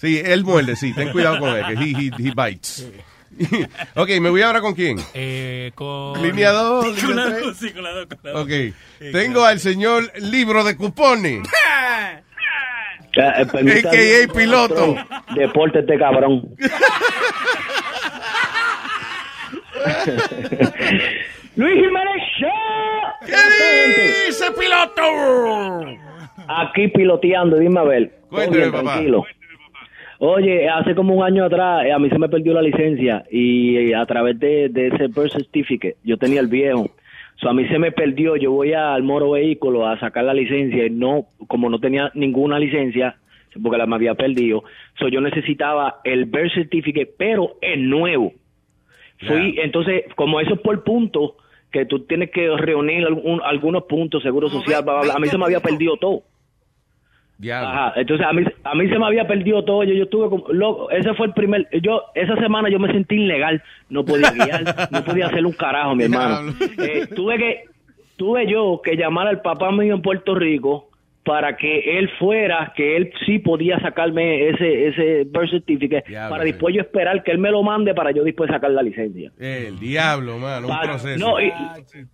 Sí, 0.00 0.20
él 0.24 0.44
muerde, 0.44 0.76
sí, 0.76 0.94
ten 0.94 1.10
cuidado 1.10 1.38
con 1.40 1.50
él, 1.50 1.64
que 1.66 1.72
he, 1.74 1.88
he, 2.24 2.28
he 2.28 2.32
bites. 2.34 2.88
ok, 3.94 4.08
me 4.20 4.30
voy 4.30 4.40
ahora 4.42 4.60
con 4.62 4.74
quién. 4.74 4.98
Eh, 5.12 5.72
con... 5.74 6.20
Línea 6.22 6.52
dos, 6.52 6.84
Con 6.86 6.94
línea 7.10 7.24
la 7.24 7.30
tres. 7.30 7.42
dos, 7.44 7.56
sí, 7.58 7.70
con 7.70 7.82
la 7.82 7.90
dos, 7.90 8.06
con 8.06 8.18
la 8.22 8.30
dos. 8.32 8.42
Ok, 8.44 8.50
tengo 9.12 9.44
al 9.44 9.60
señor 9.60 10.10
Libro 10.20 10.64
de 10.64 10.76
Cupones. 10.76 11.42
Eh, 13.12 13.42
AKA 13.42 14.32
piloto. 14.32 14.94
Deporte 15.34 15.80
este 15.80 15.98
cabrón. 15.98 16.48
Luis 21.56 21.74
Jiménez 21.74 22.22
Show. 22.38 22.50
¿Qué 23.26 24.26
dice 24.28 24.44
piloto? 24.52 25.02
Aquí 26.48 26.86
piloteando, 26.88 27.58
dime 27.58 27.80
a 27.80 27.84
ver. 27.84 28.20
Cuénteme, 28.30 28.58
bien, 28.58 28.72
papá. 28.72 28.92
tranquilo. 28.92 29.24
Oye, 30.22 30.68
hace 30.68 30.94
como 30.94 31.14
un 31.14 31.24
año 31.24 31.44
atrás 31.46 31.86
eh, 31.86 31.92
a 31.92 31.98
mí 31.98 32.10
se 32.10 32.18
me 32.18 32.28
perdió 32.28 32.52
la 32.52 32.60
licencia 32.60 33.24
y 33.30 33.76
eh, 33.78 33.94
a 33.96 34.04
través 34.04 34.38
de, 34.38 34.68
de 34.68 34.88
ese 34.88 35.06
birth 35.08 35.32
certificate 35.32 35.96
yo 36.04 36.18
tenía 36.18 36.40
el 36.40 36.46
viejo. 36.48 36.90
So, 37.36 37.48
a 37.48 37.54
mí 37.54 37.66
se 37.68 37.78
me 37.78 37.90
perdió, 37.90 38.36
yo 38.36 38.52
voy 38.52 38.74
al 38.74 39.02
moro 39.02 39.30
vehículo 39.30 39.86
a 39.86 39.98
sacar 39.98 40.24
la 40.24 40.34
licencia 40.34 40.84
y 40.84 40.90
no, 40.90 41.24
como 41.46 41.70
no 41.70 41.78
tenía 41.78 42.10
ninguna 42.14 42.58
licencia, 42.58 43.16
porque 43.62 43.78
la 43.78 43.86
me 43.86 43.94
había 43.96 44.14
perdido, 44.14 44.62
so, 44.98 45.08
yo 45.08 45.22
necesitaba 45.22 46.00
el 46.04 46.26
birth 46.26 46.52
certificate, 46.52 47.10
pero 47.16 47.56
el 47.62 47.88
nuevo. 47.88 48.32
Fui, 49.26 49.54
entonces, 49.62 50.04
como 50.16 50.38
eso 50.40 50.52
es 50.52 50.60
por 50.60 50.84
puntos, 50.84 51.32
que 51.72 51.86
tú 51.86 52.00
tienes 52.00 52.30
que 52.30 52.46
reunir 52.58 53.06
algún- 53.06 53.40
algunos 53.42 53.84
puntos, 53.84 54.22
seguro 54.22 54.50
social, 54.50 54.82
bla, 54.84 54.92
bla, 54.92 55.02
bla. 55.04 55.14
a 55.14 55.18
mí 55.18 55.28
se 55.28 55.38
me 55.38 55.44
había 55.46 55.60
perdido 55.60 55.96
todo. 55.96 56.22
Ajá, 57.68 57.92
entonces 57.96 58.26
a 58.26 58.32
mí, 58.32 58.44
a 58.64 58.74
mí 58.74 58.88
se 58.88 58.98
me 58.98 59.06
había 59.06 59.26
perdido 59.26 59.64
todo, 59.64 59.82
yo, 59.84 59.94
yo 59.94 60.04
estuve 60.04 60.28
como, 60.28 60.48
loco, 60.52 60.90
ese 60.90 61.14
fue 61.14 61.26
el 61.28 61.32
primer, 61.32 61.66
yo, 61.80 62.02
esa 62.14 62.36
semana 62.36 62.68
yo 62.68 62.78
me 62.78 62.92
sentí 62.92 63.16
ilegal, 63.16 63.62
no 63.88 64.04
podía 64.04 64.30
guiar, 64.32 64.62
no 64.90 65.04
podía 65.04 65.26
hacer 65.28 65.44
un 65.46 65.52
carajo, 65.52 65.94
mi 65.94 66.04
hermano. 66.04 66.52
Eh, 66.78 67.06
tuve 67.14 67.38
que, 67.38 67.64
tuve 68.16 68.46
yo 68.46 68.80
que 68.84 68.96
llamar 68.96 69.26
al 69.28 69.40
papá 69.40 69.72
mío 69.72 69.94
en 69.94 70.02
Puerto 70.02 70.34
Rico 70.34 70.86
para 71.22 71.54
que 71.56 71.98
él 71.98 72.08
fuera, 72.18 72.72
que 72.74 72.96
él 72.96 73.12
sí 73.26 73.38
podía 73.38 73.78
sacarme 73.80 74.48
ese, 74.48 74.88
ese 74.88 75.24
birth 75.24 75.50
certificate, 75.50 76.04
Diablo, 76.08 76.30
para 76.30 76.44
después 76.44 76.74
yo 76.74 76.80
esperar 76.80 77.22
que 77.22 77.30
él 77.30 77.38
me 77.38 77.50
lo 77.50 77.62
mande 77.62 77.94
para 77.94 78.10
yo 78.10 78.24
después 78.24 78.50
sacar 78.50 78.70
la 78.70 78.82
licencia. 78.82 79.30
El 79.38 79.78
diablo, 79.78 80.38
mano, 80.38 80.68
un 80.68 80.78
proceso. 80.80 81.18
No, 81.24 81.38
y- 81.40 81.52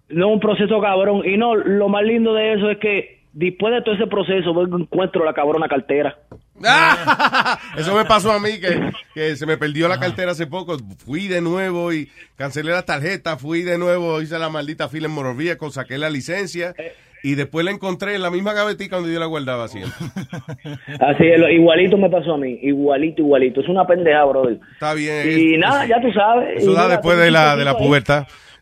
no, 0.09 0.29
un 0.29 0.41
proceso 0.41 0.81
cabrón. 0.81 1.23
Y 1.25 1.37
no, 1.37 1.55
lo 1.55 1.89
más 1.89 2.03
lindo 2.05 2.35
de 2.35 2.55
eso 2.55 2.69
es 2.69 2.79
que 2.79 3.16
después 3.37 3.73
de 3.75 3.83
todo 3.83 3.95
ese 3.95 4.07
proceso, 4.07 4.53
y 4.55 4.83
encuentro 4.83 5.25
la 5.25 5.35
cabrona 5.35 5.69
cartera. 5.69 6.17
Eso 7.77 7.95
me 7.95 8.05
pasó 8.07 8.33
a 8.33 8.41
mí, 8.41 8.59
que, 8.61 8.91
que 9.15 9.37
se 9.37 9.45
me 9.47 9.59
perdió 9.59 9.89
la 9.89 10.01
cartera 10.01 10.33
hace 10.33 10.47
poco. 10.47 10.77
Fui 11.05 11.29
de 11.29 11.43
nuevo 11.43 11.93
y 11.93 12.09
cancelé 12.37 12.73
la 12.73 12.83
tarjeta. 12.83 13.37
Fui 13.37 13.63
de 13.63 13.77
nuevo, 13.79 14.23
hice 14.23 14.39
la 14.39 14.49
maldita 14.49 14.89
fila 14.89 15.07
en 15.09 15.37
Vehicle, 15.37 15.71
saqué 15.71 15.99
la 15.99 16.09
licencia. 16.09 16.75
y 17.23 17.35
después 17.35 17.65
la 17.65 17.73
encontré 17.73 18.15
en 18.15 18.23
la 18.23 18.31
misma 18.31 18.55
gavetica 18.55 18.97
donde 18.97 19.13
yo 19.13 19.21
la 19.21 19.27
guardaba 19.27 19.69
siempre. 19.69 19.93
Así 21.01 21.25
es, 21.27 21.39
igualito 21.53 21.99
me 21.99 22.09
pasó 22.09 22.35
a 22.35 22.39
mí, 22.39 22.59
igualito, 22.63 23.21
igualito. 23.21 23.61
Es 23.61 23.69
una 23.69 23.87
pendeja, 23.87 24.25
brother. 24.25 24.59
Está 24.73 24.95
bien. 24.95 25.29
Y 25.39 25.55
es- 25.55 25.59
nada, 25.61 25.87
ya 25.87 26.01
tú 26.01 26.11
sabes. 26.13 26.63
Eso 26.63 26.71
Y 26.71 26.75
da 26.75 26.83
nada, 26.83 26.93
después 26.95 27.19
de 27.19 27.31
la, 27.31 27.55
de 27.57 27.65
la 27.65 27.73
ahí. 27.73 27.77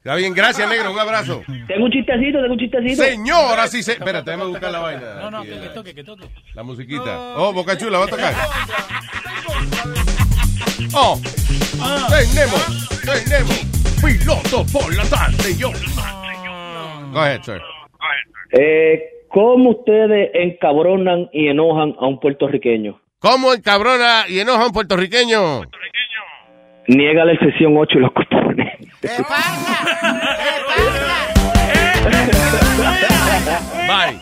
Está 0.05 0.17
bien, 0.17 0.35
gracias, 0.35 0.69
negro. 0.69 0.93
Un 0.93 0.99
abrazo. 0.99 1.43
Tengo 1.67 1.87
un 1.87 1.91
chistecito, 1.91 2.39
tengo 2.39 2.53
un 2.53 2.59
chistecito. 2.59 3.03
Señora, 3.03 3.67
sí 3.69 3.83
se. 3.83 3.93
Espérate, 3.93 4.33
déjame 4.33 4.51
buscar 4.51 4.71
la 4.71 4.81
vaina. 4.81 5.15
No, 5.15 5.31
no, 5.31 5.43
que, 5.43 5.49
que 5.49 5.69
toque, 5.71 5.95
que 5.95 6.05
toque. 6.05 6.25
La 6.53 6.63
musiquita. 6.63 7.39
Oh, 7.39 7.55
Boca 7.55 7.75
Chula, 7.79 7.97
va 7.97 8.05
a 8.05 8.09
tocar. 8.09 8.35
Oh, 10.95 11.19
tenemos, 12.11 13.01
tenemos 13.03 13.65
piloto 14.05 14.67
por 14.71 14.95
la 14.95 15.05
tarde, 15.05 15.57
yo. 15.57 15.71
Go 17.11 17.21
ahead, 17.21 17.41
sir. 17.41 17.63
Eh, 18.53 19.25
¿Cómo 19.29 19.71
ustedes 19.71 20.33
encabronan 20.35 21.31
y 21.33 21.49
enojan 21.49 21.95
a 21.99 22.07
un 22.07 22.21
puertorriqueño? 22.21 23.01
¿Cómo 23.21 23.55
encabrona 23.55 24.25
y 24.29 24.39
enoja 24.39 24.65
a 24.65 24.67
un 24.67 24.73
puertorriqueño? 24.73 25.63
Niega 26.89 27.25
la 27.25 27.39
sesión 27.39 27.75
8 27.79 27.99
y 27.99 28.01
los 28.03 28.13
cupones. 29.09 29.35
Bye. 33.89 34.21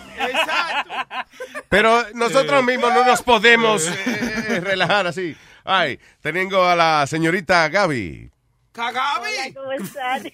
Pero 1.69 2.05
nosotros 2.15 2.65
mismos 2.65 2.93
no 2.93 3.05
nos 3.05 3.23
podemos 3.23 3.87
eh, 3.87 4.61
relajar 4.63 5.07
así. 5.07 5.37
Ay, 5.65 5.99
tengo 6.21 6.65
a 6.65 6.77
la 6.77 7.07
señorita 7.07 7.69
Gaby. 7.69 8.31
¡Cagabi! 8.73 9.55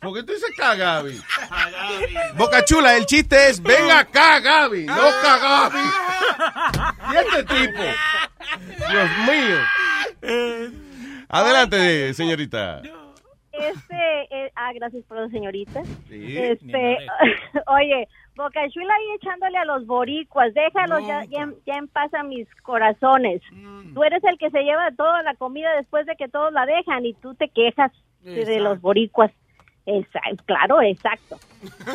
¿Por 0.00 0.14
qué 0.14 0.22
tú 0.22 0.32
dices 0.32 0.50
Gaby? 0.58 1.22
Boca 2.34 2.64
Chula, 2.64 2.96
el 2.96 3.06
chiste 3.06 3.50
es, 3.50 3.62
ven 3.62 3.90
acá, 3.90 4.40
Gaby, 4.40 4.86
no 4.86 4.94
Gaby. 4.94 5.78
¿Y 7.12 7.16
este 7.16 7.44
tipo? 7.44 7.82
Dios 8.90 9.10
mío. 9.26 9.58
Adelante, 11.28 12.14
señorita. 12.14 12.82
Este, 13.52 13.96
eh, 14.30 14.52
ah, 14.56 14.72
gracias 14.74 15.04
por 15.04 15.18
la 15.18 15.28
señorita. 15.28 15.82
Sí. 16.08 16.36
Este, 16.38 16.98
oye, 17.66 18.08
Boca 18.34 18.66
Chula 18.70 18.94
ahí 18.94 19.16
echándole 19.16 19.58
a 19.58 19.64
los 19.66 19.86
boricuas, 19.86 20.54
déjalos 20.54 21.06
ya, 21.06 21.24
ya, 21.26 21.50
ya 21.66 21.74
en 21.74 21.88
paz 21.88 22.12
a 22.14 22.22
mis 22.22 22.48
corazones. 22.62 23.42
Tú 23.94 24.02
eres 24.04 24.24
el 24.24 24.38
que 24.38 24.50
se 24.50 24.62
lleva 24.62 24.90
toda 24.96 25.22
la 25.22 25.34
comida 25.34 25.74
después 25.76 26.06
de 26.06 26.16
que 26.16 26.28
todos 26.28 26.52
la 26.52 26.64
dejan 26.64 27.04
y 27.04 27.12
tú 27.14 27.34
te 27.34 27.48
quejas 27.48 27.92
de, 28.22 28.30
de 28.32 28.40
Exacto. 28.40 28.62
los 28.64 28.80
boricuas. 28.80 29.30
Esa- 29.84 30.20
claro, 30.46 30.80
exacto. 30.80 31.36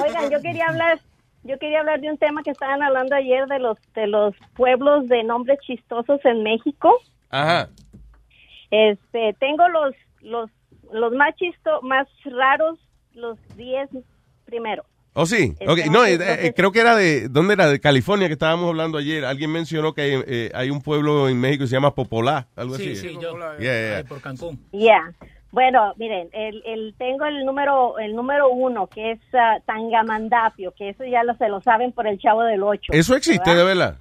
Oigan, 0.03 0.29
yo 0.29 0.39
quería 0.41 0.65
hablar, 0.69 0.99
yo 1.43 1.57
quería 1.57 1.79
hablar 1.79 2.01
de 2.01 2.11
un 2.11 2.17
tema 2.17 2.43
que 2.43 2.51
estaban 2.51 2.83
hablando 2.83 3.15
ayer 3.15 3.47
de 3.47 3.59
los 3.59 3.77
de 3.93 4.05
los 4.07 4.35
pueblos 4.55 5.07
de 5.07 5.23
nombres 5.23 5.57
chistosos 5.61 6.23
en 6.25 6.43
México. 6.43 6.93
Ajá. 7.31 7.69
Este, 8.69 9.33
tengo 9.39 9.67
los 9.69 9.95
los 10.21 10.51
los 10.91 11.13
más 11.13 11.35
chisto, 11.35 11.81
más 11.81 12.07
raros, 12.25 12.79
los 13.13 13.37
10 13.55 13.89
primero. 14.45 14.83
¿Oh, 15.13 15.25
sí? 15.25 15.55
Este, 15.59 15.67
Ok, 15.67 15.79
no, 15.91 16.05
eh, 16.05 16.17
eh, 16.19 16.53
creo 16.55 16.71
que 16.71 16.79
era 16.79 16.95
de, 16.95 17.27
¿dónde 17.27 17.55
era? 17.55 17.67
De 17.67 17.79
California 17.79 18.27
que 18.27 18.33
estábamos 18.33 18.69
hablando 18.69 18.99
ayer. 18.99 19.25
Alguien 19.25 19.51
mencionó 19.51 19.93
que 19.93 20.01
hay, 20.01 20.23
eh, 20.27 20.51
hay 20.53 20.69
un 20.69 20.81
pueblo 20.81 21.27
en 21.27 21.39
México 21.39 21.63
que 21.63 21.67
se 21.69 21.75
llama 21.75 21.95
Popolá, 21.95 22.47
algo 22.55 22.75
Sí, 22.75 22.91
así. 22.91 22.95
sí, 22.97 23.17
yo. 23.19 23.35
Yeah, 23.57 23.57
yeah. 23.59 23.97
Ahí 23.97 24.03
por 24.03 24.21
Cancún. 24.21 24.59
Ya. 24.71 25.11
Bueno, 25.49 25.93
miren, 25.97 26.29
el, 26.33 26.61
el 26.67 26.93
tengo 26.99 27.25
el 27.25 27.45
número 27.45 27.97
el 27.97 28.15
número 28.15 28.49
uno 28.49 28.85
que 28.87 29.13
es 29.13 29.19
ah, 29.33 29.57
Tangamandapio, 29.65 30.71
que 30.77 30.89
eso 30.89 31.03
ya 31.05 31.23
lo 31.23 31.35
se 31.37 31.49
lo 31.49 31.61
saben 31.61 31.93
por 31.93 32.05
el 32.05 32.19
Chavo 32.19 32.43
del 32.43 32.61
Ocho. 32.61 32.91
Eso 32.93 33.15
existe, 33.15 33.55
de 33.55 33.63
verdad. 33.63 33.97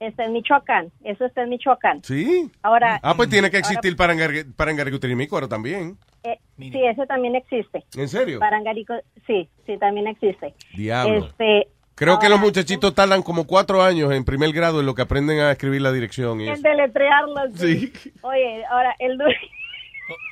Está 0.00 0.24
en 0.24 0.32
Michoacán, 0.32 0.90
eso 1.04 1.26
está 1.26 1.42
en 1.42 1.50
Michoacán. 1.50 2.02
Sí. 2.02 2.50
Ahora. 2.62 2.98
Ah, 3.02 3.14
pues 3.14 3.28
tiene 3.28 3.50
que 3.50 3.58
existir 3.58 3.96
para, 3.96 4.14
Engar- 4.14 4.54
para 4.56 4.70
Engarguitirimícuaro 4.70 5.46
también. 5.48 5.98
eh, 6.24 6.38
sí, 6.58 6.72
ese 6.84 7.06
también 7.06 7.36
existe. 7.36 7.84
¿En 7.96 8.08
serio? 8.08 8.40
Parangarico, 8.40 8.94
sí, 9.26 9.48
sí, 9.66 9.76
también 9.78 10.06
existe. 10.06 10.54
Diablo. 10.74 11.26
Este, 11.26 11.68
Creo 11.96 12.18
que 12.18 12.30
los 12.30 12.40
muchachitos 12.40 12.94
tardan 12.94 13.22
como 13.22 13.46
cuatro 13.46 13.82
años 13.82 14.10
en 14.12 14.24
primer 14.24 14.52
grado 14.52 14.80
en 14.80 14.86
lo 14.86 14.94
que 14.94 15.02
aprenden 15.02 15.38
a 15.40 15.50
escribir 15.52 15.82
la 15.82 15.92
dirección 15.92 16.40
y 16.40 16.46
En 16.48 16.54
eso. 16.54 16.62
deletrearlos. 16.62 17.50
Sí. 17.56 17.92
Oye, 18.22 18.64
ahora 18.70 18.96
el 18.98 19.18
du- 19.18 19.24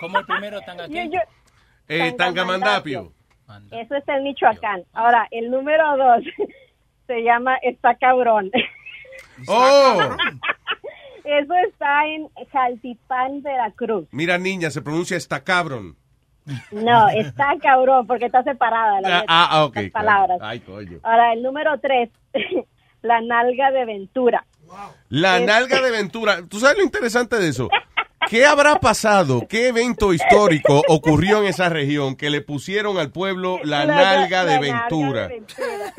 ¿Cómo 0.00 0.18
el 0.20 0.24
primero 0.24 0.60
tan 0.62 0.78
yo- 0.90 1.04
yo- 1.12 1.20
Eh, 1.88 2.12
Tangamandapio. 2.16 3.12
Eso 3.70 3.94
está 3.96 4.16
en 4.16 4.24
Michoacán. 4.24 4.82
Ahora, 4.94 5.28
el 5.30 5.50
número 5.50 5.84
dos 5.98 6.24
se 7.06 7.22
llama 7.22 7.56
Está 7.62 7.94
Cabrón. 7.96 8.50
¡Oh! 9.46 10.00
Eso 11.24 11.54
está 11.68 12.06
en 12.06 12.28
Jaltipán, 12.50 13.42
Veracruz. 13.42 14.06
Mira, 14.12 14.38
niña, 14.38 14.70
se 14.70 14.80
pronuncia 14.80 15.16
esta 15.16 15.44
cabrón. 15.44 15.96
No, 16.70 17.08
está 17.10 17.54
cabrón 17.60 18.06
porque 18.06 18.24
está 18.26 18.42
separada 18.42 19.02
la 19.02 19.08
Ah, 19.08 19.20
letra, 19.20 19.24
ah, 19.28 19.64
ok. 19.66 19.74
las 19.76 19.84
claro. 19.90 19.92
palabras. 19.92 20.38
Ay, 20.40 20.60
coño. 20.60 20.98
Ahora, 21.02 21.34
el 21.34 21.42
número 21.42 21.78
tres, 21.80 22.08
la 23.02 23.20
nalga 23.20 23.70
de 23.70 23.84
Ventura. 23.84 24.46
La 25.10 25.38
Es- 25.38 25.46
nalga 25.46 25.82
de 25.82 25.90
Ventura. 25.90 26.38
¿Tú 26.48 26.58
sabes 26.58 26.78
lo 26.78 26.84
interesante 26.84 27.36
de 27.36 27.48
eso? 27.48 27.68
¿Qué 28.28 28.44
habrá 28.44 28.76
pasado? 28.78 29.46
¿Qué 29.48 29.68
evento 29.68 30.12
histórico 30.12 30.82
ocurrió 30.88 31.38
en 31.38 31.46
esa 31.46 31.68
región 31.68 32.14
que 32.14 32.28
le 32.28 32.42
pusieron 32.42 32.98
al 32.98 33.10
pueblo 33.10 33.58
la, 33.64 33.86
nalga 33.86 34.44
de 34.44 34.58
Ventura? 34.58 35.30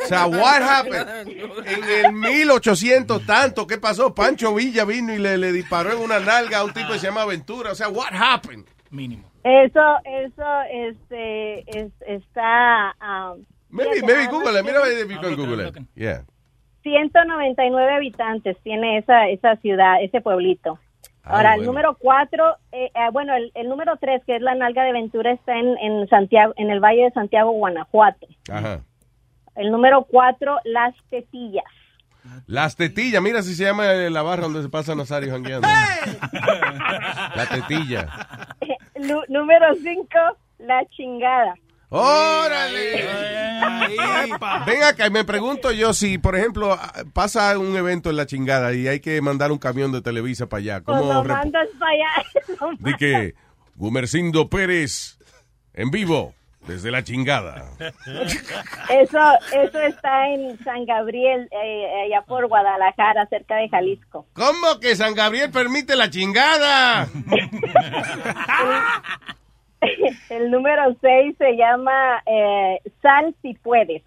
O 0.03 0.07
sea, 0.07 0.27
what 0.27 0.61
happened? 0.61 1.27
En 1.65 2.05
el 2.05 2.13
1800 2.13 3.25
tanto, 3.25 3.65
¿qué 3.65 3.77
pasó? 3.79 4.13
Pancho 4.13 4.53
Villa 4.53 4.85
vino 4.85 5.13
y 5.13 5.17
le, 5.17 5.37
le 5.37 5.51
disparó 5.51 5.93
en 5.93 5.99
una 5.99 6.19
nalga 6.19 6.59
a 6.59 6.63
un 6.63 6.73
tipo 6.73 6.93
que 6.93 6.99
se 6.99 7.07
llama 7.07 7.25
Ventura. 7.25 7.71
O 7.71 7.75
sea, 7.75 7.89
what 7.89 8.13
happened? 8.13 8.65
Mínimo. 8.91 9.29
Eso, 9.43 9.81
eso, 10.05 10.61
este, 10.71 11.59
es- 11.79 11.93
está... 12.05 12.95
um, 13.01 13.43
Maybe, 13.69 14.01
maybe 14.01 14.27
Google 14.27 14.59
it. 14.59 14.65
Mira, 14.65 15.35
Google 15.35 15.67
it. 15.67 15.77
Yeah. 15.95 16.25
199 16.83 17.91
habitantes 17.93 18.57
tiene 18.63 18.97
esa, 18.97 19.27
esa 19.29 19.55
ciudad, 19.57 20.01
ese 20.01 20.21
pueblito. 20.21 20.79
Ah, 21.29 21.37
Ahora, 21.37 21.53
el 21.53 21.63
número 21.63 21.95
cuatro, 21.99 22.57
eh, 22.71 22.89
eh, 22.95 23.09
bueno, 23.13 23.35
el, 23.35 23.51
el 23.53 23.69
número 23.69 23.97
tres, 23.97 24.23
que 24.25 24.35
es 24.35 24.41
la 24.41 24.55
nalga 24.55 24.83
de 24.83 24.93
Ventura, 24.93 25.31
está 25.31 25.55
en, 25.55 25.77
en 25.77 26.07
Santiago, 26.09 26.53
en 26.57 26.71
el 26.71 26.79
Valle 26.79 27.03
de 27.03 27.11
Santiago, 27.11 27.51
Guanajuato. 27.51 28.25
Ajá. 28.51 28.79
El 29.55 29.71
número 29.71 30.05
cuatro, 30.09 30.57
las 30.63 30.95
tetillas. 31.11 31.65
Las 32.47 32.75
tetillas, 32.75 33.21
mira 33.21 33.43
si 33.43 33.53
se 33.53 33.63
llama 33.65 33.85
la 33.85 34.21
barra 34.23 34.43
donde 34.43 34.63
se 34.63 34.69
pasa 34.69 34.95
Nazario 34.95 35.31
jangueando. 35.31 35.67
La 35.67 37.45
tetilla. 37.47 38.07
Número 39.29 39.75
cinco, 39.75 40.17
la 40.57 40.83
chingada. 40.87 41.53
¡Órale! 41.89 43.08
Ven 44.65 44.84
acá, 44.84 45.08
y 45.08 45.10
me 45.10 45.23
pregunto 45.23 45.71
yo 45.71 45.93
si, 45.93 46.17
por 46.17 46.36
ejemplo, 46.36 46.78
pasa 47.13 47.58
un 47.58 47.75
evento 47.75 48.10
en 48.10 48.15
la 48.17 48.25
chingada 48.25 48.73
y 48.73 48.88
hay 48.88 48.99
que 48.99 49.19
mandar 49.21 49.52
un 49.52 49.58
camión 49.58 49.91
de 49.91 50.02
Televisa 50.02 50.47
para 50.47 50.60
allá. 50.60 50.82
Pues 50.82 50.97
¿Cómo 50.99 51.12
lo 51.13 51.23
rep- 51.23 51.28
mandas 51.38 51.67
para 51.80 51.91
allá. 51.91 52.10
de 52.80 52.93
que 52.95 53.36
Gumercindo 53.75 54.49
Pérez 54.49 55.17
en 55.73 55.89
vivo 55.91 56.36
desde 56.67 56.91
la 56.91 57.04
chingada? 57.04 57.71
Eso, 58.89 59.19
eso 59.52 59.80
está 59.80 60.28
en 60.30 60.62
San 60.63 60.86
Gabriel, 60.86 61.49
eh, 61.52 62.04
allá 62.06 62.21
por 62.28 62.47
Guadalajara, 62.47 63.25
cerca 63.30 63.56
de 63.56 63.67
Jalisco. 63.69 64.28
¿Cómo 64.34 64.80
que 64.80 64.95
San 64.95 65.15
Gabriel 65.15 65.49
permite 65.49 65.95
la 65.95 66.10
chingada? 66.10 67.08
El 70.29 70.51
número 70.51 70.95
6 71.01 71.35
se 71.37 71.55
llama 71.55 72.21
eh, 72.25 72.79
Sal 73.01 73.35
si 73.41 73.53
puedes. 73.55 74.03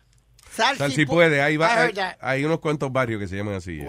Sal, 0.51 0.77
Sal 0.77 0.93
si 0.93 1.07
puede, 1.07 1.41
ahí 1.41 1.57
va, 1.57 1.73
hay, 1.83 1.93
hay 2.21 2.45
unos 2.45 2.59
cuantos 2.61 2.93
barrios 2.93 3.21
que 3.21 3.27
se 3.27 3.37
llaman 3.37 3.55
así. 3.55 3.81
eh. 3.81 3.87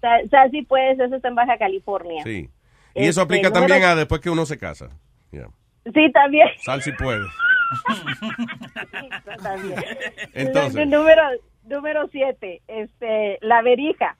Sal, 0.00 0.28
Sal 0.30 0.50
si 0.50 0.62
puedes, 0.62 0.98
eso 1.00 1.16
está 1.16 1.28
en 1.28 1.34
Baja 1.34 1.56
California. 1.58 2.22
Sí. 2.24 2.50
Y 2.94 3.00
eso 3.06 3.08
Este, 3.08 3.20
aplica 3.22 3.48
número- 3.48 3.66
también 3.68 3.84
a 3.88 3.94
después 3.94 4.20
que 4.20 4.30
uno 4.30 4.44
se 4.44 4.58
casa. 4.58 4.88
Yeah. 5.30 5.48
Sí, 5.94 6.10
también. 6.12 6.48
Sal 6.58 6.82
si 6.82 6.92
puede. 6.92 7.20
Sí, 8.90 9.08
también. 9.42 9.80
Entonces. 10.34 10.86
Nú- 10.88 10.98
Número 10.98 11.22
número 11.64 12.08
7, 12.10 12.62
este, 12.66 13.38
La 13.42 13.62
Verija. 13.62 14.16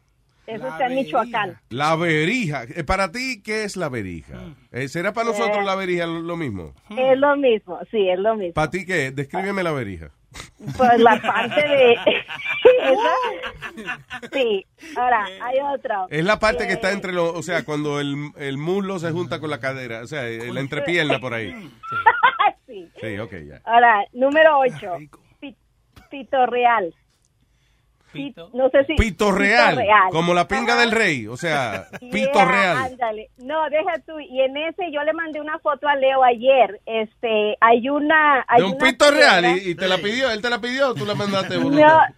Eso 0.46 0.66
está 0.66 0.86
en 0.86 0.94
Michoacán. 0.96 1.58
La 1.68 1.94
verija. 1.96 2.64
Eh, 2.64 2.82
Para 2.84 3.12
ti, 3.12 3.40
¿qué 3.42 3.64
es 3.64 3.76
la 3.76 3.88
verija? 3.88 4.38
Eh, 4.72 4.88
¿Será 4.88 5.12
para 5.12 5.28
nosotros 5.28 5.58
Eh. 5.58 5.64
la 5.64 5.74
verija 5.76 6.06
lo, 6.06 6.36
mismo? 6.36 6.74
Es 6.90 7.18
lo 7.18 7.36
mismo, 7.36 7.78
sí, 7.90 8.08
es 8.08 8.18
lo 8.18 8.34
mismo. 8.36 8.54
¿Para 8.54 8.70
ti 8.70 8.84
qué? 8.84 9.10
Descríbeme 9.12 9.62
la 9.62 9.72
verija. 9.72 10.10
Pues 10.76 10.98
la 11.00 11.20
parte 11.20 11.60
de... 11.60 11.92
Esa- 11.92 12.10
Sí, 14.32 14.66
ahora 14.96 15.26
hay 15.42 15.58
otra. 15.74 16.06
Es 16.08 16.24
la 16.24 16.38
parte 16.38 16.66
que 16.66 16.72
está 16.74 16.92
entre 16.92 17.12
los, 17.12 17.34
o 17.34 17.42
sea, 17.42 17.64
cuando 17.64 18.00
el, 18.00 18.30
el 18.36 18.58
muslo 18.58 18.98
se 18.98 19.10
junta 19.12 19.40
con 19.40 19.50
la 19.50 19.60
cadera, 19.60 20.02
o 20.02 20.06
sea, 20.06 20.22
la 20.22 20.60
entrepierna 20.60 21.18
por 21.20 21.34
ahí. 21.34 21.52
sí. 22.66 22.88
Sí, 23.00 23.18
ok, 23.18 23.32
ya. 23.48 23.60
Ahora, 23.64 24.04
número 24.12 24.58
8, 24.58 24.96
Pito 26.10 26.46
Real. 26.46 26.94
No 28.52 28.68
sé 28.70 28.84
si... 28.86 28.94
Pito 28.94 29.32
real, 29.32 29.78
como 30.10 30.34
la 30.34 30.46
pinga 30.48 30.76
del 30.76 30.90
rey, 30.90 31.26
o 31.26 31.36
sea, 31.36 31.86
pito 32.12 32.32
Yeah, 32.32 32.44
real. 32.44 32.76
ándale. 32.76 33.30
No, 33.38 33.68
deja 33.70 33.98
tú. 34.06 34.18
Y 34.20 34.40
en 34.40 34.56
ese 34.56 34.90
yo 34.92 35.02
le 35.02 35.12
mandé 35.12 35.40
una 35.40 35.58
foto 35.58 35.86
a 35.88 35.94
Leo 35.96 36.22
ayer. 36.24 36.80
Este, 36.86 37.56
hay 37.60 37.88
una... 37.88 38.44
Hay 38.48 38.60
De 38.60 38.66
un 38.66 38.74
una 38.76 38.84
pito 38.86 39.10
real, 39.10 39.44
y, 39.44 39.70
y 39.70 39.74
te 39.74 39.88
la 39.88 39.98
pidió, 39.98 40.30
él 40.30 40.42
te 40.42 40.50
la 40.50 40.58
pidió, 40.60 40.88
o 40.90 40.94
tú 40.94 41.04
la 41.06 41.14
mandaste. 41.14 41.58
No? 41.58 41.70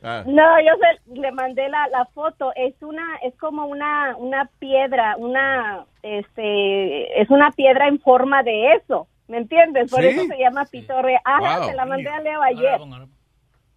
Ah. 0.02 0.22
no, 0.26 0.60
yo 0.60 0.72
se- 0.80 1.20
le 1.20 1.32
mandé 1.32 1.68
la, 1.68 1.88
la 1.88 2.04
foto. 2.14 2.52
Es 2.56 2.74
una, 2.82 3.16
es 3.22 3.34
como 3.38 3.66
una, 3.66 4.16
una 4.16 4.48
piedra, 4.58 5.16
una, 5.18 5.84
este, 6.02 7.20
es 7.20 7.28
una 7.30 7.50
piedra 7.50 7.88
en 7.88 8.00
forma 8.00 8.42
de 8.42 8.74
eso. 8.74 9.06
¿Me 9.28 9.38
entiendes? 9.38 9.90
Por 9.90 10.00
¿Sí? 10.02 10.08
eso 10.08 10.26
se 10.26 10.36
llama 10.38 10.64
pito 10.70 11.00
real. 11.00 11.20
Ajá, 11.24 11.60
Wow. 11.60 11.68
se 11.68 11.74
la 11.74 11.86
mandé 11.86 12.08
a 12.08 12.20
Leo 12.20 12.42
ayer. 12.42 12.78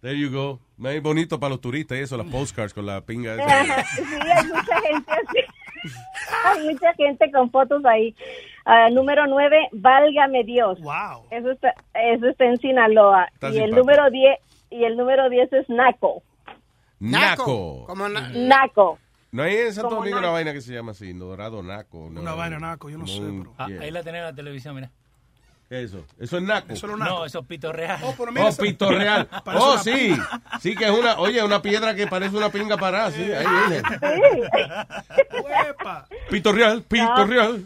There 0.06 0.16
you 0.16 0.30
go. 0.30 0.60
Es 0.88 1.02
bonito 1.02 1.40
para 1.40 1.50
los 1.50 1.60
turistas 1.60 1.98
y 1.98 2.02
eso, 2.02 2.16
las 2.16 2.28
postcards 2.28 2.72
con 2.72 2.86
la 2.86 3.00
pinga 3.00 3.34
esa. 3.34 3.84
Sí, 3.96 4.02
hay 4.04 4.46
mucha 4.46 4.80
gente 4.80 5.12
así. 5.12 5.38
Hay 6.44 6.64
mucha 6.68 6.94
gente 6.94 7.30
con 7.32 7.50
fotos 7.50 7.84
ahí. 7.84 8.14
Ah, 8.64 8.88
número 8.90 9.26
9, 9.26 9.68
Válgame 9.72 10.44
Dios. 10.44 10.80
Wow. 10.80 11.26
Eso 11.30 11.50
está, 11.50 11.74
eso 11.94 12.28
está 12.28 12.44
en 12.44 12.56
Sinaloa. 12.58 13.26
Está 13.34 13.50
y 13.50 13.58
el 13.58 13.72
número 13.72 14.08
10 14.10 14.38
y 14.70 14.84
el 14.84 14.96
número 14.96 15.28
10 15.28 15.52
es 15.52 15.68
Naco. 15.68 16.22
Naco. 17.00 17.84
Como 17.86 18.08
na- 18.08 18.30
Naco. 18.32 18.98
No 19.32 19.42
hay 19.42 19.56
en 19.56 19.72
Santo 19.74 19.96
Domingo 19.96 20.18
una 20.18 20.30
vaina 20.30 20.52
que 20.52 20.60
se 20.60 20.72
llama 20.72 20.92
así, 20.92 21.12
Dorado 21.12 21.62
Naco. 21.64 21.98
Una 22.06 22.34
vaina 22.34 22.58
naco, 22.60 22.88
yo 22.90 22.98
no 22.98 23.06
sé, 23.08 23.20
pero- 23.20 23.54
Ah, 23.58 23.66
ahí 23.80 23.90
la 23.90 24.02
tenés 24.04 24.20
en 24.20 24.24
la 24.26 24.34
televisión, 24.34 24.74
mira. 24.76 24.90
¿Qué 25.68 25.82
es 25.82 25.90
eso? 25.90 26.04
Eso 26.18 26.36
es 26.36 26.42
Naco. 26.44 26.68
No, 26.96 27.24
eso 27.24 27.40
es 27.40 27.46
pito 27.46 27.72
real. 27.72 27.98
Oh, 28.04 28.14
pero 28.16 28.30
Oh, 28.46 28.56
pito 28.56 28.88
real. 28.90 29.28
Oh, 29.46 29.76
sí. 29.78 30.14
Sí, 30.60 30.76
que 30.76 30.84
es 30.84 30.90
una, 30.90 31.18
oye, 31.18 31.42
una 31.42 31.60
piedra 31.60 31.94
que 31.94 32.06
parece 32.06 32.36
una 32.36 32.50
pinga 32.50 32.76
parada, 32.76 33.10
sí, 33.10 33.22
ahí 33.22 33.44
viene. 33.68 33.82
Pito 36.30 36.52
real, 36.52 36.82
pito 36.82 37.04
No. 37.04 37.26
real. 37.26 37.64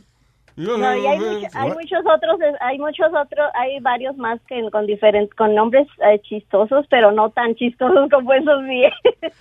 No, 0.57 0.77
y 0.79 1.07
hay, 1.07 1.19
mucho- 1.19 1.49
hay 1.55 1.69
muchos 1.71 2.01
otros, 2.05 2.39
hay 2.61 2.79
muchos 2.79 3.07
otros, 3.09 3.51
hay 3.55 3.81
varios 3.81 4.17
más 4.19 4.41
que 4.47 4.61
con 4.71 4.85
diferentes, 4.87 5.35
con 5.35 5.55
nombres 5.55 5.87
eh, 6.07 6.21
chistosos, 6.23 6.85
pero 6.91 7.13
no 7.13 7.31
tan 7.31 7.55
chistosos 7.55 8.11
como 8.13 8.33
esos 8.35 8.65
10. 8.67 8.93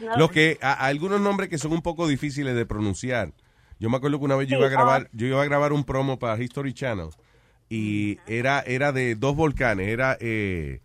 ¿no? 0.02 0.18
Lo 0.18 0.30
que, 0.30 0.58
a- 0.62 0.74
a 0.74 0.86
algunos 0.88 1.20
nombres 1.20 1.50
que 1.50 1.58
son 1.58 1.74
un 1.74 1.82
poco 1.82 2.08
difíciles 2.08 2.56
de 2.56 2.66
pronunciar. 2.66 3.32
Yo 3.80 3.90
me 3.90 3.98
acuerdo 3.98 4.20
que 4.20 4.26
una 4.26 4.36
vez 4.36 4.48
yo 4.48 4.58
iba 4.58 4.68
a 4.68 4.70
grabar, 4.70 5.04
ah. 5.06 5.10
yo 5.14 5.28
iba 5.28 5.42
a 5.42 5.46
grabar 5.46 5.74
un 5.74 5.84
promo 5.84 6.20
para 6.20 6.42
History 6.42 6.74
Channel 6.74 7.10
y 7.70 8.18
era, 8.28 8.60
era 8.62 8.92
de 8.92 9.16
dos 9.16 9.36
volcanes, 9.36 9.88
era 9.88 10.18
eh, 10.20 10.82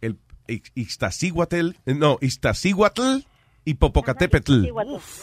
el 0.00 0.16
Ix- 0.48 0.72
Ixtaccíhuatl, 0.74 1.70
eh, 1.86 1.94
no, 1.94 2.18
Iztaccíhuatl 2.20 3.18
y 3.64 3.74
Popocatépetl. 3.74 4.66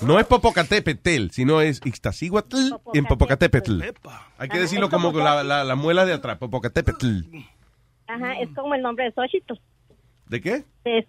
No 0.01 0.19
es 0.19 0.25
Popocatépetl, 0.27 1.29
sino 1.31 1.61
es 1.61 1.81
Ixtaccíhuatl 1.83 2.57
en 2.93 3.05
Popocatépetl. 3.05 3.81
Hay 4.37 4.49
que 4.49 4.59
decirlo 4.59 4.89
como 4.89 5.11
la, 5.11 5.43
la, 5.43 5.63
la 5.63 5.75
muela 5.75 6.05
de 6.05 6.13
atrás, 6.13 6.37
Popocatépetl. 6.37 7.21
Ajá, 8.07 8.39
es 8.39 8.49
como 8.55 8.73
el 8.75 8.81
nombre 8.81 9.05
de 9.05 9.11
Xochitl. 9.11 9.53
¿De 10.27 10.41
qué? 10.41 10.63
Es 10.85 11.05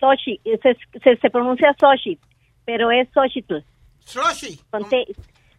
Xochi, 0.00 0.40
se, 0.44 0.76
se, 1.02 1.16
se 1.16 1.30
pronuncia 1.30 1.74
Xochitl, 1.78 2.22
pero 2.64 2.90
es 2.90 3.08
Xochitl. 3.12 3.56
Xochi. 4.04 4.60
Con 4.70 4.88
T. 4.88 5.04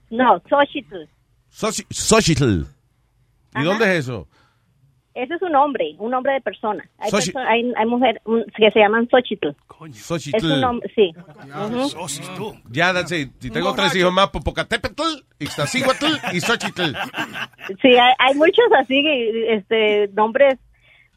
No, 0.09 0.41
Xochitl. 0.49 1.03
Xochi- 1.51 1.85
Xochitl. 1.91 2.63
¿Y 3.55 3.59
Ajá. 3.59 3.65
dónde 3.65 3.85
es 3.85 3.99
eso? 4.05 4.27
Ese 5.13 5.33
es 5.33 5.41
un 5.41 5.51
nombre, 5.51 5.95
un 5.97 6.11
nombre 6.11 6.33
de 6.33 6.41
persona. 6.41 6.87
Hay, 6.99 7.09
Xochi- 7.09 7.33
perso- 7.33 7.39
hay, 7.47 7.73
hay 7.75 7.85
mujeres 7.87 8.21
mm, 8.23 8.41
que 8.55 8.69
se 8.69 8.79
llaman 8.79 9.07
Xochitl. 9.09 9.47
Xochitl. 9.93 10.37
Es 10.37 10.43
un 10.43 10.61
nombre, 10.61 10.91
sí. 10.93 11.11
Ujú. 11.15 12.53
Ya, 12.69 12.93
that's 12.93 13.11
it. 13.11 13.31
Si 13.39 13.49
tengo 13.49 13.73
tres 13.73 13.95
hijos 13.95 14.13
más, 14.13 14.29
Popocatépetl, 14.29 15.01
Ixtaccíhuatl 15.39 16.05
y 16.33 16.39
Xochitl. 16.39 16.93
Sí, 17.81 17.97
hay, 17.97 18.13
hay 18.19 18.35
muchos 18.35 18.65
así, 18.79 19.03
este, 19.49 20.07
nombres 20.13 20.59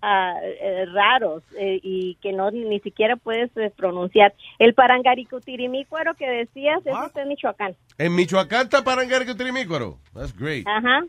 ah, 0.00 0.34
eh, 0.42 0.86
raros 0.94 1.42
eh, 1.58 1.78
y 1.82 2.14
que 2.22 2.32
no 2.32 2.50
ni 2.50 2.80
siquiera 2.80 3.16
puedes 3.16 3.54
eh, 3.58 3.70
pronunciar. 3.76 4.32
El 4.58 4.72
parangaricutirimícuaro 4.72 6.14
que 6.14 6.26
decías, 6.26 6.80
eso 6.86 7.04
está 7.06 7.20
en 7.22 7.28
Michoacán. 7.28 7.76
En 7.98 8.14
Michoacán 8.14 8.62
está 8.62 8.82
Parangaricutirimícuaro. 8.82 9.98
That's 10.14 10.34
great. 10.34 10.66
Ajá. 10.66 11.02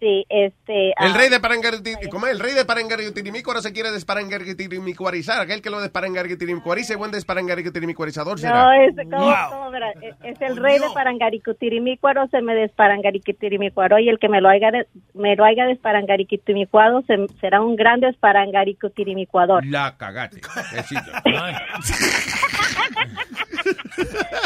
Sí, 0.00 0.24
este... 0.28 0.90
El 0.90 1.10
ah, 1.12 1.16
rey 1.16 1.28
de 1.28 1.40
Parangaricutirimícuaro, 1.40 2.10
¿cómo 2.12 2.26
es? 2.28 2.32
El 2.34 2.38
rey 2.38 2.54
de 2.54 2.64
Parangaricutirimícuaro 2.64 3.60
se 3.60 3.72
quiere 3.72 3.90
desparangaricutirimícuarizar. 3.90 5.40
Aquel 5.40 5.60
que 5.60 5.70
lo 5.70 5.80
desparangaricutirimícuarice, 5.80 6.94
buen 6.94 7.10
desparangaricutirimícuarizador 7.10 8.38
será. 8.38 8.62
No, 8.64 8.72
es, 8.72 8.94
¿cómo- 9.10 9.34
cómo 9.50 9.70
verá? 9.72 9.90
Es- 10.22 10.40
el 10.40 10.56
rey 10.56 10.78
de 10.78 10.86
Parangaricutirimícuaro, 10.94 12.28
se 12.28 12.40
me 12.42 12.54
desparangaricutirimícuaro 12.54 13.98
y 13.98 14.08
el 14.08 14.20
que 14.20 14.28
me 14.28 14.40
lo 14.40 14.48
haya, 14.48 14.70
me 15.14 15.34
lo 15.34 15.44
haya 15.44 15.64
desparangaricutimicuado 15.66 17.02
se, 17.02 17.16
será 17.40 17.60
un 17.60 17.74
gran 17.74 17.98
desparangaricutirimícuador. 17.98 19.66
La 19.66 19.96
cagate. 19.96 20.40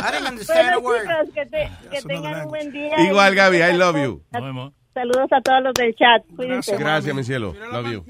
I 0.03 0.11
didn't 0.11 0.29
understand 0.29 0.69
a 0.75 0.79
Bueno, 0.79 0.89
word. 0.89 1.03
chicos, 1.27 1.35
que, 1.35 1.47
te- 1.47 1.71
que 1.91 2.03
tengan 2.03 2.43
un 2.45 2.49
buen 2.49 2.73
día. 2.73 3.01
Igual, 3.01 3.35
Gaby, 3.35 3.59
I 3.59 3.73
love 3.77 3.97
a 3.97 4.03
you. 4.05 4.23
todos- 4.33 4.73
Saludos 4.95 5.33
a 5.33 5.41
todos 5.41 5.63
los 5.63 5.75
del 5.75 5.95
chat. 5.95 6.23
Cuídense. 6.37 6.77
Gracias, 6.77 7.15
mi 7.15 7.25
cielo. 7.25 7.55
Love 7.73 7.91
you. 7.93 8.05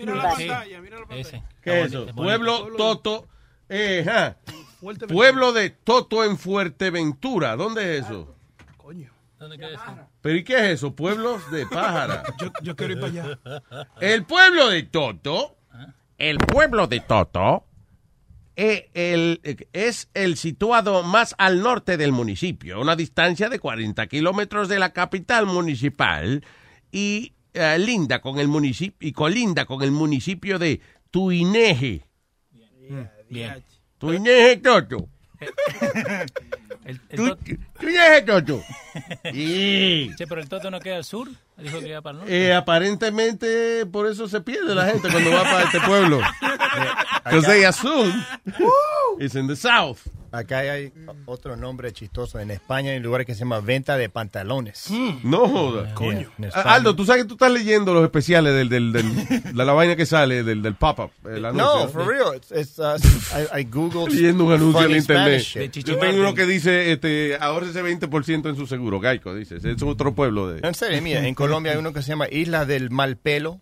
Ese. 1.11 1.43
¿Qué 1.63 1.81
es 1.83 1.87
eso? 1.89 2.07
Pueblo 2.15 2.69
Toto. 2.77 3.29
Eh, 3.69 4.03
ja. 4.05 4.37
Pueblo 5.09 5.53
de 5.53 5.71
Toto 5.71 6.25
en 6.25 6.37
Fuerteventura. 6.39 7.55
¿Dónde 7.57 7.99
es 7.99 8.05
eso? 8.07 8.35
¿Dónde 9.39 9.59
queda 9.59 9.71
eso? 9.71 10.09
¿Pero 10.21 10.39
y 10.39 10.45
qué 10.45 10.55
es 10.55 10.63
eso? 10.75 10.95
Pueblos 10.95 11.51
de 11.51 11.67
pájara. 11.67 12.23
Yo, 12.41 12.51
yo 12.63 12.77
quiero 12.77 12.93
ir 12.95 13.01
para 13.01 13.13
allá. 13.13 13.87
El 14.01 14.25
pueblo 14.25 14.69
de 14.69 14.83
Toto, 14.85 15.57
el 16.19 16.39
pueblo 16.39 16.87
de 16.87 17.01
Toto, 17.01 17.65
eh, 18.55 18.89
el- 18.95 19.41
eh, 19.43 19.57
es 19.73 20.09
el 20.15 20.37
situado 20.37 21.03
más 21.03 21.35
al 21.39 21.61
norte 21.63 21.97
del 21.97 22.13
municipio, 22.13 22.77
a 22.77 22.81
una 22.81 22.95
distancia 22.95 23.49
de 23.49 23.59
40 23.59 24.07
kilómetros 24.07 24.69
de 24.69 24.79
la 24.79 24.93
capital 24.93 25.47
municipal 25.47 26.45
y 26.93 27.33
eh, 27.55 27.79
linda 27.79 28.21
con 28.21 28.39
el 28.39 28.47
municipio 28.47 29.09
y 29.09 29.13
colinda 29.13 29.65
con 29.65 29.83
el 29.83 29.91
municipio 29.91 30.59
de 30.59 30.81
Tuineje. 31.11 32.05
Bien. 33.29 33.65
Tuineje 33.99 34.59
Toto. 34.59 35.09
El, 36.85 37.01
el 37.11 37.39
Tu- 37.83 37.87
Toto- 37.87 37.93
Tuineje 37.93 38.23
Toto. 38.23 38.63
Sí. 39.33 40.11
Che, 40.17 40.27
pero 40.27 40.41
el 40.41 40.49
Toto 40.49 40.71
no 40.71 40.81
queda 40.81 40.97
al 40.97 41.05
sur. 41.05 41.29
Dijo 41.59 41.81
que 41.81 41.89
iba 41.89 42.01
para 42.01 42.13
el 42.15 42.19
norte. 42.21 42.47
Eh, 42.49 42.55
aparentemente 42.55 43.87
por 43.87 44.07
eso 44.09 44.29
se 44.29 44.41
pierde 44.41 44.75
la 44.75 44.87
gente 44.87 45.09
cuando 45.11 45.31
va 45.31 45.43
para 45.45 45.65
este 45.65 45.81
pueblo. 45.81 46.21
Because 47.25 47.47
they 47.47 47.65
assume 47.65 48.13
it's 49.21 49.35
in 49.35 49.47
the 49.47 49.57
south. 49.57 49.99
Acá 50.35 50.61
hay 50.61 50.91
otro 51.27 51.57
nombre 51.57 51.93
chistoso. 51.93 52.41
En 52.41 52.51
España 52.51 52.93
hay 52.93 52.97
un 52.97 53.03
lugar 53.03 53.27
que 53.27 53.35
se 53.35 53.41
llama 53.41 53.61
Venta 53.61 53.99
de 53.99 54.09
Pantalones. 54.09 54.87
No 55.23 55.47
jodas. 55.47 55.93
Coño. 55.93 56.31
En 56.39 56.47
Ah, 56.47 56.49
España. 56.49 56.75
Aldo, 56.75 56.97
tú 56.97 57.05
sabes 57.05 57.25
que 57.25 57.29
tú 57.29 57.35
estás 57.35 57.53
leyendo 57.53 57.93
los 57.93 58.03
especiales 58.03 58.55
del, 58.55 58.71
del, 58.71 58.93
del- 58.95 59.27
de 59.45 59.53
la 59.65 59.73
vaina 59.75 59.95
que 59.95 60.07
sale 60.07 60.43
del, 60.43 60.63
del 60.63 60.75
pop-up. 60.75 61.11
el 61.29 61.45
anuncio. 61.45 61.81
No, 61.85 61.89
for 61.89 62.07
real. 62.07 62.35
It's, 62.35 62.51
it's, 62.51 62.79
uh, 62.79 62.97
I, 63.55 63.61
I 63.61 63.65
googled 63.65 64.09
Leyendo 64.11 64.45
un 64.47 64.55
anuncio 64.55 64.85
en 64.87 64.97
internet. 64.97 65.43
Spanish 65.43 65.71
shit. 65.75 65.85
Yo 65.85 65.99
tengo 65.99 66.21
uno 66.21 66.33
que 66.35 66.47
dice, 66.47 66.93
este, 66.93 67.37
ahorrese 67.81 68.09
20% 68.09 68.49
en 68.51 68.57
su 68.57 68.67
seguro. 68.67 69.01
Gaico, 69.01 69.35
dice. 69.35 69.57
Es 69.57 69.83
otro 69.83 70.15
pueblo 70.15 70.49
de... 70.49 70.61
No, 70.61 70.69
en 70.69 70.75
serio, 70.75 71.01
mira, 71.03 71.27
en 71.27 71.35
Colombia 71.35 71.73
hay 71.73 71.79
uno 71.79 71.93
que 71.93 72.03
se 72.03 72.09
llama 72.09 72.27
Isla 72.31 72.65
del 72.67 72.91
Mal 72.91 73.17
Pelo. 73.17 73.61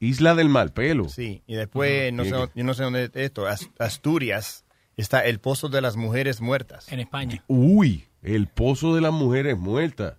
Isla 0.00 0.34
del 0.34 0.48
Mal 0.48 0.72
Pelo. 0.72 1.08
Sí, 1.08 1.42
y 1.46 1.54
después, 1.54 2.12
no 2.12 2.24
sé, 2.24 2.30
yo 2.54 2.64
no 2.64 2.74
sé 2.74 2.82
dónde 2.82 3.04
es 3.04 3.10
esto, 3.14 3.46
As- 3.46 3.70
Asturias, 3.78 4.64
está 4.96 5.24
el 5.24 5.38
Pozo 5.40 5.68
de 5.68 5.80
las 5.80 5.96
Mujeres 5.96 6.40
Muertas. 6.40 6.90
En 6.92 7.00
España. 7.00 7.42
Uy, 7.46 8.04
el 8.22 8.48
pozo 8.48 8.94
de 8.94 9.00
las 9.00 9.12
mujeres 9.12 9.56
muertas. 9.56 10.14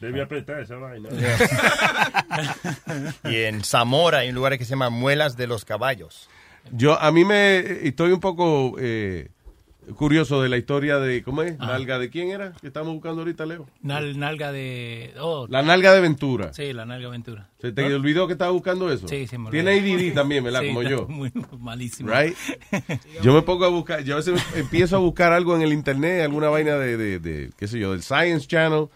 Debe 0.00 0.22
apretar 0.22 0.60
esa 0.60 0.76
vaina. 0.76 1.08
Y 3.24 3.36
en 3.42 3.64
Zamora 3.64 4.18
hay 4.18 4.28
un 4.28 4.34
lugar 4.34 4.56
que 4.58 4.64
se 4.64 4.70
llama 4.70 4.90
Muelas 4.90 5.36
de 5.36 5.46
los 5.46 5.64
Caballos. 5.64 6.28
Yo, 6.72 6.98
a 7.00 7.10
mí 7.12 7.24
me, 7.24 7.58
estoy 7.88 8.12
un 8.12 8.20
poco 8.20 8.76
eh, 8.78 9.30
curioso 9.96 10.42
de 10.42 10.48
la 10.48 10.56
historia 10.56 10.98
de, 10.98 11.22
¿cómo 11.22 11.42
es? 11.42 11.58
¿Nalga 11.58 11.98
de 11.98 12.10
quién 12.10 12.30
era? 12.30 12.52
Que 12.60 12.66
estamos 12.68 12.92
buscando 12.94 13.20
ahorita, 13.22 13.46
Leo. 13.46 13.66
Nal- 13.82 14.18
nalga 14.18 14.52
de. 14.52 15.12
Oh, 15.20 15.46
La 15.48 15.62
nalga 15.62 15.92
de 15.92 16.00
Ventura. 16.00 16.52
Sí, 16.52 16.72
la 16.72 16.84
nalga 16.86 17.08
aventura. 17.08 17.48
¿Se 17.60 17.72
te 17.72 17.82
olvidó 17.94 18.26
que 18.26 18.32
estaba 18.34 18.50
buscando 18.50 18.90
eso? 18.92 19.08
Sí, 19.08 19.26
sí, 19.26 19.38
me 19.38 19.50
Tiene 19.50 19.76
olvidé. 19.78 20.10
ADD 20.10 20.14
también, 20.14 20.44
¿verdad? 20.44 20.60
Sí, 20.62 20.68
Como 20.68 20.82
yo. 20.82 21.06
Muy 21.08 21.32
malísimo. 21.58 22.10
Right? 22.12 22.34
Yo 23.22 23.32
me 23.34 23.42
pongo 23.42 23.64
a 23.64 23.68
buscar, 23.68 24.02
yo 24.04 24.14
a 24.14 24.16
veces 24.16 24.40
empiezo 24.56 24.96
a 24.96 24.98
buscar 24.98 25.32
algo 25.32 25.54
en 25.56 25.62
el 25.62 25.72
internet, 25.72 26.22
alguna 26.22 26.48
vaina 26.48 26.76
de, 26.76 26.96
de, 26.96 27.18
de, 27.18 27.50
qué 27.56 27.66
sé 27.68 27.78
yo, 27.78 27.92
del 27.92 28.02
Science 28.02 28.46
Channel, 28.46 28.88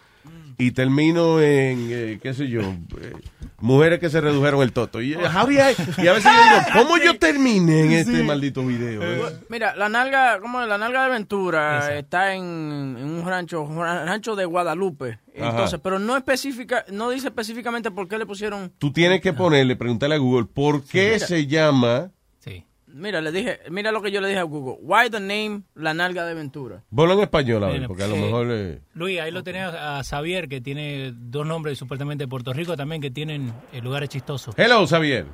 y 0.59 0.72
termino 0.72 1.40
en, 1.40 1.88
eh, 1.90 2.18
qué 2.22 2.35
sé 2.35 2.48
yo, 2.48 2.61
eh, 2.62 3.12
mujeres 3.61 4.00
que 4.00 4.11
se 4.11 4.20
redujeron 4.20 4.62
el 4.62 4.72
toto. 4.72 5.00
Y, 5.00 5.12
eh, 5.14 5.18
I- 5.18 6.02
y 6.02 6.09
a 6.09 6.12
veces 6.12 6.24
yo 6.33 6.42
digo, 6.42 6.66
¿cómo 6.72 6.96
yo 6.98 7.16
terminé 7.18 7.83
en 7.85 7.92
este 7.92 8.22
maldito 8.24 8.64
video? 8.66 9.02
eh? 9.02 9.37
Mira, 9.48 9.76
la 9.76 9.88
nalga, 9.88 10.40
como 10.40 10.61
la 10.62 10.76
nalga 10.78 11.00
de 11.02 11.07
aventura 11.07 11.96
está 11.98 12.35
en, 12.35 12.42
en 12.42 13.04
un 13.04 13.24
rancho, 13.26 13.66
rancho 13.76 14.35
de 14.37 14.44
Guadalupe. 14.44 15.18
Ajá. 15.38 15.50
Entonces, 15.50 15.81
pero 15.83 15.98
no 16.00 16.16
especifica, 16.16 16.85
no 16.90 17.11
dice 17.11 17.28
específicamente 17.28 17.90
por 17.92 18.09
qué 18.09 18.18
le 18.18 18.26
pusieron. 18.26 18.72
Tú 18.78 18.92
tienes 18.92 19.20
que 19.20 19.33
ponerle, 19.33 19.76
preguntarle 19.76 20.16
a 20.16 20.18
Google, 20.18 20.46
¿por 20.52 20.83
qué 20.85 21.18
se 21.20 21.46
llama? 21.46 22.11
Mira, 22.99 23.21
le 23.21 23.31
dije, 23.31 23.61
mira 23.71 23.93
lo 23.93 24.03
que 24.03 24.11
yo 24.11 24.21
le 24.21 24.27
dije 24.27 24.41
a 24.41 24.43
Google. 24.43 24.77
Why 24.81 25.09
the 25.09 25.21
name 25.21 25.63
la 25.77 25.95
nalga 25.95 26.25
de 26.25 26.33
aventura? 26.33 26.83
Ponlo 26.95 27.15
en 27.15 27.21
español, 27.21 27.63
a 27.63 27.69
ver, 27.69 27.87
porque 27.87 28.03
a 28.03 28.09
lo 28.09 28.17
eh, 28.17 28.21
mejor... 28.21 28.47
eh, 28.51 28.81
Luis, 28.95 29.21
ahí 29.21 29.31
lo 29.31 29.45
tenés 29.45 29.73
a 29.73 30.03
Xavier, 30.03 30.49
que 30.49 30.61
tiene 30.61 31.13
dos 31.15 31.47
nombres 31.47 31.79
supuestamente 31.79 32.25
de 32.25 32.29
Puerto 32.29 32.53
Rico 32.53 32.77
también, 32.77 33.01
que 33.01 33.13
tienen 33.13 33.53
eh, 33.73 33.81
lugares 33.81 34.09
chistosos. 34.09 34.53
Hello, 34.59 34.85
Xavier. 34.85 35.27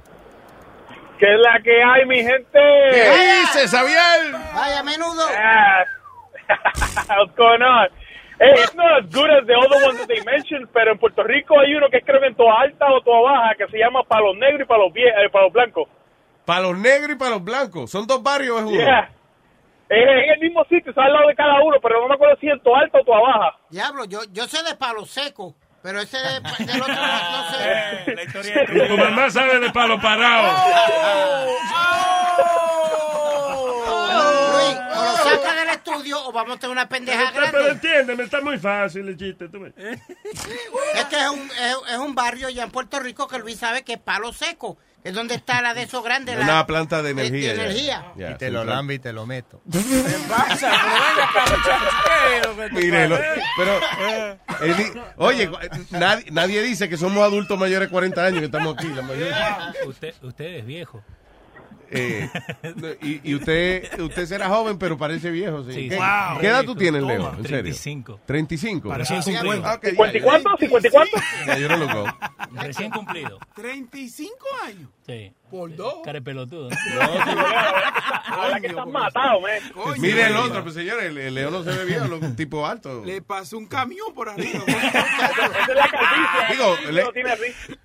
¿Qué 1.18 1.33
es 1.33 1.40
la 1.40 1.59
que 1.62 1.83
hay, 1.83 2.05
mi 2.05 2.16
gente? 2.16 2.61
¿Qué 2.92 3.40
dices, 3.40 3.70
Xavier? 3.70 4.33
Vaya, 4.55 4.83
menudo. 4.83 5.24
What's 7.16 7.35
going 7.35 7.62
on? 7.62 7.88
Hey, 8.40 8.53
it's 8.59 8.74
not 8.74 9.05
as 9.05 9.11
good 9.11 9.31
as 9.31 9.46
the 9.46 9.55
other 9.55 9.87
ones 9.87 9.98
that 10.00 10.09
they 10.09 10.22
mentioned, 10.22 10.68
pero 10.74 10.92
en 10.92 10.98
Puerto 10.98 11.22
Rico 11.22 11.59
hay 11.59 11.74
uno 11.74 11.88
que 11.88 11.98
es 11.98 12.05
creo 12.05 12.20
que 12.20 12.27
en 12.27 12.35
toda 12.35 12.61
alta 12.61 12.92
o 12.92 13.00
toda 13.00 13.22
baja 13.22 13.55
que 13.57 13.68
se 13.68 13.79
llama 13.79 14.03
Palos 14.03 14.37
Negros 14.37 14.62
y 14.62 14.64
Palos, 14.66 14.92
vie 14.92 15.09
eh, 15.09 15.31
Palos 15.33 15.53
Blancos. 15.53 15.88
Para 16.44 16.61
los 16.61 16.78
negros 16.78 17.12
y 17.12 17.16
para 17.16 17.33
los 17.33 17.44
blancos. 17.44 17.90
¿Son 17.90 18.07
dos 18.07 18.22
barrios 18.22 18.59
es 18.59 18.64
uno? 18.64 18.72
Yeah. 18.76 19.11
Es 19.88 19.98
en 19.98 20.30
el 20.35 20.40
mismo 20.40 20.62
sitio, 20.64 20.90
está 20.90 21.04
al 21.04 21.12
lado 21.12 21.28
de 21.28 21.35
cada 21.35 21.62
uno, 21.62 21.76
pero 21.83 22.00
no 22.00 22.09
me 22.09 22.14
acuerdo 22.14 22.37
si 22.40 22.48
en 22.48 22.61
toda 22.62 22.80
alta 22.80 22.98
o 23.00 23.04
toda 23.04 23.20
baja. 23.20 23.57
Diablo, 23.70 24.04
yo, 24.07 24.20
yo 24.33 24.46
sé 24.48 24.62
de 24.62 24.74
palo 24.76 25.04
seco, 25.04 25.54
pero 25.83 26.00
ese 26.00 26.16
de, 26.18 26.40
del 26.66 26.83
otro 26.83 26.94
no, 26.94 27.33
no 27.33 27.50
sé. 27.50 28.74
Y 28.85 28.88
tu 28.88 28.96
mamá 28.96 29.30
sabe 29.30 29.59
de 29.61 29.70
palo 29.70 30.00
parado. 30.00 30.52
Luis, 34.54 34.76
o 34.76 35.04
lo 35.04 35.16
saca 35.16 35.54
del 35.54 35.68
estudio 35.70 36.26
o 36.26 36.33
vamos 36.33 36.57
a 36.57 36.61
tener 36.61 36.72
una 36.72 36.88
pendeja 36.88 37.30
Pero 37.35 37.50
grande. 37.52 37.70
entiéndeme, 37.72 38.24
está 38.24 38.40
muy 38.40 38.59
fácil 38.59 39.09
el 39.09 39.16
chiste. 39.16 39.48
Tú. 39.48 39.64
Es 39.66 41.04
que 41.11 41.16
es 41.16 41.28
un, 41.30 41.40
es, 41.50 41.76
es 41.92 41.98
un 41.98 42.14
barrio 42.14 42.48
ya 42.48 42.64
en 42.64 42.70
Puerto 42.70 42.98
Rico 43.00 43.28
que 43.28 43.38
Luis 43.38 43.59
sabe 43.59 43.85
que 43.85 43.94
es 43.94 43.98
palo 44.00 44.33
seco. 44.33 44.78
Es 45.04 45.12
donde 45.14 45.34
está 45.34 45.60
la 45.60 45.74
de 45.74 45.82
esos 45.82 46.02
grandes. 46.02 46.34
la- 46.38 46.44
Una 46.44 46.66
planta 46.66 47.02
de 47.02 47.10
energía. 47.10 47.52
de 47.52 47.60
energía. 47.62 48.06
Y 48.16 48.34
te 48.38 48.46
sí, 48.46 48.52
lo 48.52 48.64
lambe 48.64 48.94
y 48.94 48.98
te 48.98 49.12
lo 49.12 49.26
meto. 49.26 49.60
Mire, 52.72 53.08
lo- 53.08 53.18
pero, 53.56 53.78
eh, 54.62 54.74
di- 54.74 55.00
oye, 55.16 55.50
nadie, 55.90 56.24
nadie 56.30 56.62
dice 56.62 56.88
que 56.88 56.96
somos 56.96 57.22
adultos 57.22 57.58
mayores 57.58 57.88
de 57.88 57.92
40 57.92 58.24
años 58.24 58.38
que 58.40 58.46
estamos 58.46 58.74
aquí. 58.76 58.88
La 58.88 59.02
mayoría. 59.02 59.72
Usted, 59.86 60.14
usted 60.22 60.44
es 60.56 60.66
viejo. 60.66 61.02
Eh, 61.90 62.28
y, 63.02 63.30
y 63.30 63.34
usted 63.34 64.00
usted 64.00 64.26
será 64.26 64.48
joven, 64.48 64.78
pero 64.78 64.96
parece 64.98 65.30
viejo. 65.30 65.62
¿sí? 65.64 65.72
Sí, 65.72 65.88
¿Qué, 65.88 65.96
sí. 65.96 66.02
qué 66.40 66.46
edad 66.48 66.60
tú 66.60 66.66
Toma. 66.68 66.78
tienes, 66.80 67.02
Leo? 67.02 67.28
En 67.30 67.42
serio. 67.42 67.48
35. 67.48 68.20
35. 68.26 68.88
Parece 68.88 69.14
Ah, 69.14 69.22
cumplido. 69.22 69.58
ok, 69.58 69.82
ya, 69.82 69.88
¿Cincuenta 69.90 70.16
y 70.16 70.20
ya. 70.20 70.24
cuánto? 70.26 70.50
¿Cincuenta 70.58 70.88
y 70.88 70.90
cuánto? 70.90 71.16
Ya, 71.46 71.58
yo 71.58 71.68
no 71.68 71.76
lo. 71.76 72.16
Recién 72.62 72.90
cumplido. 72.90 73.38
35 73.54 74.36
años. 74.64 74.88
Sí. 75.06 75.32
Por 75.54 75.76
dos. 75.76 75.94
Cara 76.04 76.18
de 76.18 76.22
pelotudo. 76.24 76.68
Ahora 78.26 78.60
que 78.60 78.66
estás 78.66 78.86
matado, 78.88 79.40
man. 79.40 79.52
Mire 79.98 80.26
el 80.26 80.36
otro, 80.36 80.62
pues 80.64 80.74
señores, 80.74 81.04
el, 81.04 81.16
el 81.18 81.32
Leo 81.34 81.50
no 81.52 81.62
se 81.62 81.70
ve 81.70 82.08
lo- 82.08 82.18
un 82.18 82.34
tipo 82.34 82.66
alto. 82.66 83.04
Le 83.04 83.22
pasó 83.22 83.56
un 83.56 83.66
camión 83.66 84.12
por 84.12 84.28
arriba. 84.28 84.64
Esa 84.66 84.88
es 85.68 85.74
la 85.76 85.88
calvicie. 85.88 86.48
Digo. 86.50 86.76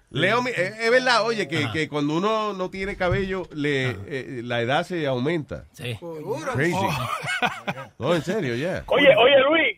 Leo, 0.10 0.44
es, 0.48 0.90
verdad, 0.90 1.24
oye, 1.28 1.48
que, 1.48 1.70
que 1.72 1.88
cuando 1.88 2.16
uno 2.16 2.54
no 2.54 2.72
tiene 2.72 2.98
cabello, 2.98 3.44
le, 3.54 3.92
eh, 4.08 4.42
la 4.44 4.62
edad 4.62 4.84
se 4.84 5.06
aumenta. 5.06 5.66
Sí. 5.74 5.96
Crazy. 6.56 6.74
No, 8.00 8.16
en 8.16 8.24
serio, 8.24 8.56
ya. 8.56 8.84
Oye, 8.88 9.10
oye, 9.16 9.40
Luis. 9.48 9.78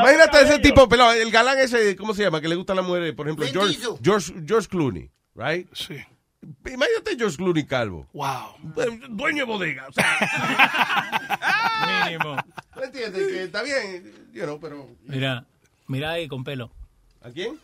Imagínate 0.00 0.42
ese 0.42 0.58
tipo, 0.58 0.88
pelado, 0.88 1.12
el 1.12 1.30
galán 1.30 1.58
ese, 1.60 1.94
¿cómo 1.94 2.12
se 2.14 2.24
llama? 2.24 2.40
Que 2.40 2.48
le 2.48 2.56
gusta 2.56 2.72
a 2.72 2.76
las 2.76 2.84
mujeres, 2.84 3.12
por 3.14 3.26
ejemplo, 3.28 3.46
George. 3.46 3.78
George, 4.02 4.34
George 4.44 4.68
Clooney, 4.68 5.08
right? 5.36 5.68
Sí. 5.72 5.96
Imagínate 6.66 7.16
George 7.16 7.36
Clooney 7.36 7.66
calvo. 7.66 8.06
Wow. 8.12 8.56
Dueño 9.10 9.46
de 9.46 9.52
bodega, 9.52 9.88
o 9.88 9.92
sea. 9.92 10.18
Mínimo. 12.06 12.36
¿No 12.76 12.82
entiendes? 12.82 13.26
Que 13.28 13.42
está 13.44 13.62
bien, 13.62 14.12
you 14.32 14.42
know, 14.42 14.58
pero... 14.60 14.88
Mira, 15.04 15.46
mira 15.86 16.12
ahí 16.12 16.28
con 16.28 16.44
pelo. 16.44 16.70
¿A 17.22 17.30
quién? 17.30 17.58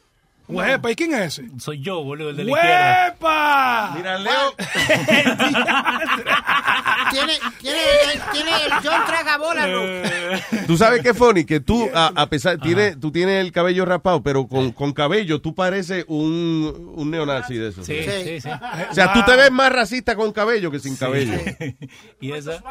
Huepa, 0.50 0.90
¿y 0.90 0.96
quién 0.96 1.14
es 1.14 1.38
ese? 1.38 1.48
Soy 1.58 1.80
yo, 1.80 2.02
boludo, 2.02 2.30
el 2.30 2.36
de 2.36 2.44
la 2.44 2.50
izquierda. 2.50 3.06
¡Huepa! 3.08 3.92
Mira, 3.96 4.18
Leo... 4.18 4.54
Tiene, 7.10 7.32
tiene, 7.60 7.78
el, 8.14 8.20
tiene 8.32 8.50
el 8.66 8.72
John 8.84 9.04
Tragabola, 9.04 9.66
Luis. 9.66 10.66
Tú 10.66 10.76
sabes 10.76 11.02
qué 11.02 11.12
funny, 11.12 11.44
que 11.44 11.58
tú, 11.58 11.88
a, 11.92 12.12
a 12.14 12.26
pesar, 12.28 12.58
tiene, 12.58 12.94
tú 12.94 13.10
tienes 13.10 13.44
el 13.44 13.50
cabello 13.50 13.84
rapado, 13.84 14.22
pero 14.22 14.46
con, 14.46 14.70
con 14.70 14.92
cabello 14.92 15.40
tú 15.40 15.52
pareces 15.54 16.04
un, 16.06 16.92
un 16.94 17.10
neonazi 17.10 17.56
de 17.56 17.70
eso. 17.70 17.82
Sí, 17.82 17.96
sí, 18.04 18.40
sí. 18.40 18.48
O 18.90 18.94
sea, 18.94 19.12
tú 19.12 19.24
te 19.24 19.34
ves 19.34 19.50
más 19.50 19.72
racista 19.72 20.14
con 20.14 20.30
cabello 20.32 20.70
que 20.70 20.78
sin 20.78 20.94
cabello. 20.96 21.32
y 22.20 22.32
esa, 22.32 22.62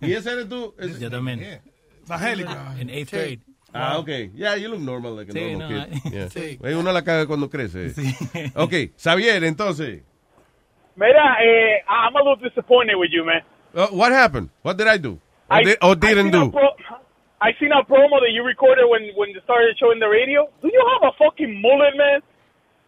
¿Y 0.00 0.12
ese 0.14 0.32
eres 0.32 0.48
tú? 0.48 0.74
Yo 0.98 1.10
también. 1.10 1.60
Evangélica. 2.06 2.74
En 2.78 2.90
eighth 2.90 3.12
grade. 3.12 3.40
Ah, 3.72 3.98
ok. 3.98 4.08
Yeah, 4.34 4.56
you 4.56 4.68
look 4.68 4.80
normal 4.80 5.14
like 5.14 5.28
a 5.28 5.32
Sí, 5.32 5.52
normal 5.56 5.70
no, 5.70 5.84
kid. 5.86 6.00
Yeah. 6.12 6.26
sí. 6.28 6.58
Uno 6.62 6.92
la 6.92 7.02
caga 7.02 7.26
cuando 7.26 7.48
crece. 7.48 7.92
Ok, 8.56 8.90
Xavier, 8.96 9.44
entonces. 9.44 10.02
Mira, 10.96 11.36
eh, 11.42 11.82
I'm 11.88 12.14
a 12.16 12.18
little 12.18 12.36
disappointed 12.36 12.96
with 12.96 13.10
you, 13.12 13.24
man. 13.24 13.42
uh, 13.74 13.86
what 13.88 14.12
happened? 14.12 14.50
What 14.62 14.76
did 14.76 14.88
I 14.88 14.96
do? 14.98 15.12
Or, 15.48 15.56
I- 15.58 15.62
did, 15.64 15.78
or 15.82 15.92
I 15.92 15.94
didn't 15.94 16.32
seen 16.32 16.34
a 16.42 16.44
do? 16.46 16.50
pro- 16.50 16.76
I 17.40 17.52
seen 17.58 17.72
a 17.72 17.82
promo 17.84 18.20
that 18.20 18.32
you 18.32 18.42
recorded 18.44 18.84
when 18.88 19.02
when 19.16 19.30
you 19.30 19.40
started 19.44 19.74
showing 19.78 19.98
the 20.00 20.08
radio. 20.08 20.46
Do 20.60 20.68
you 20.68 20.84
have 20.92 21.08
a 21.10 21.16
fucking 21.16 21.62
mullet, 21.62 21.96
man? 21.96 22.20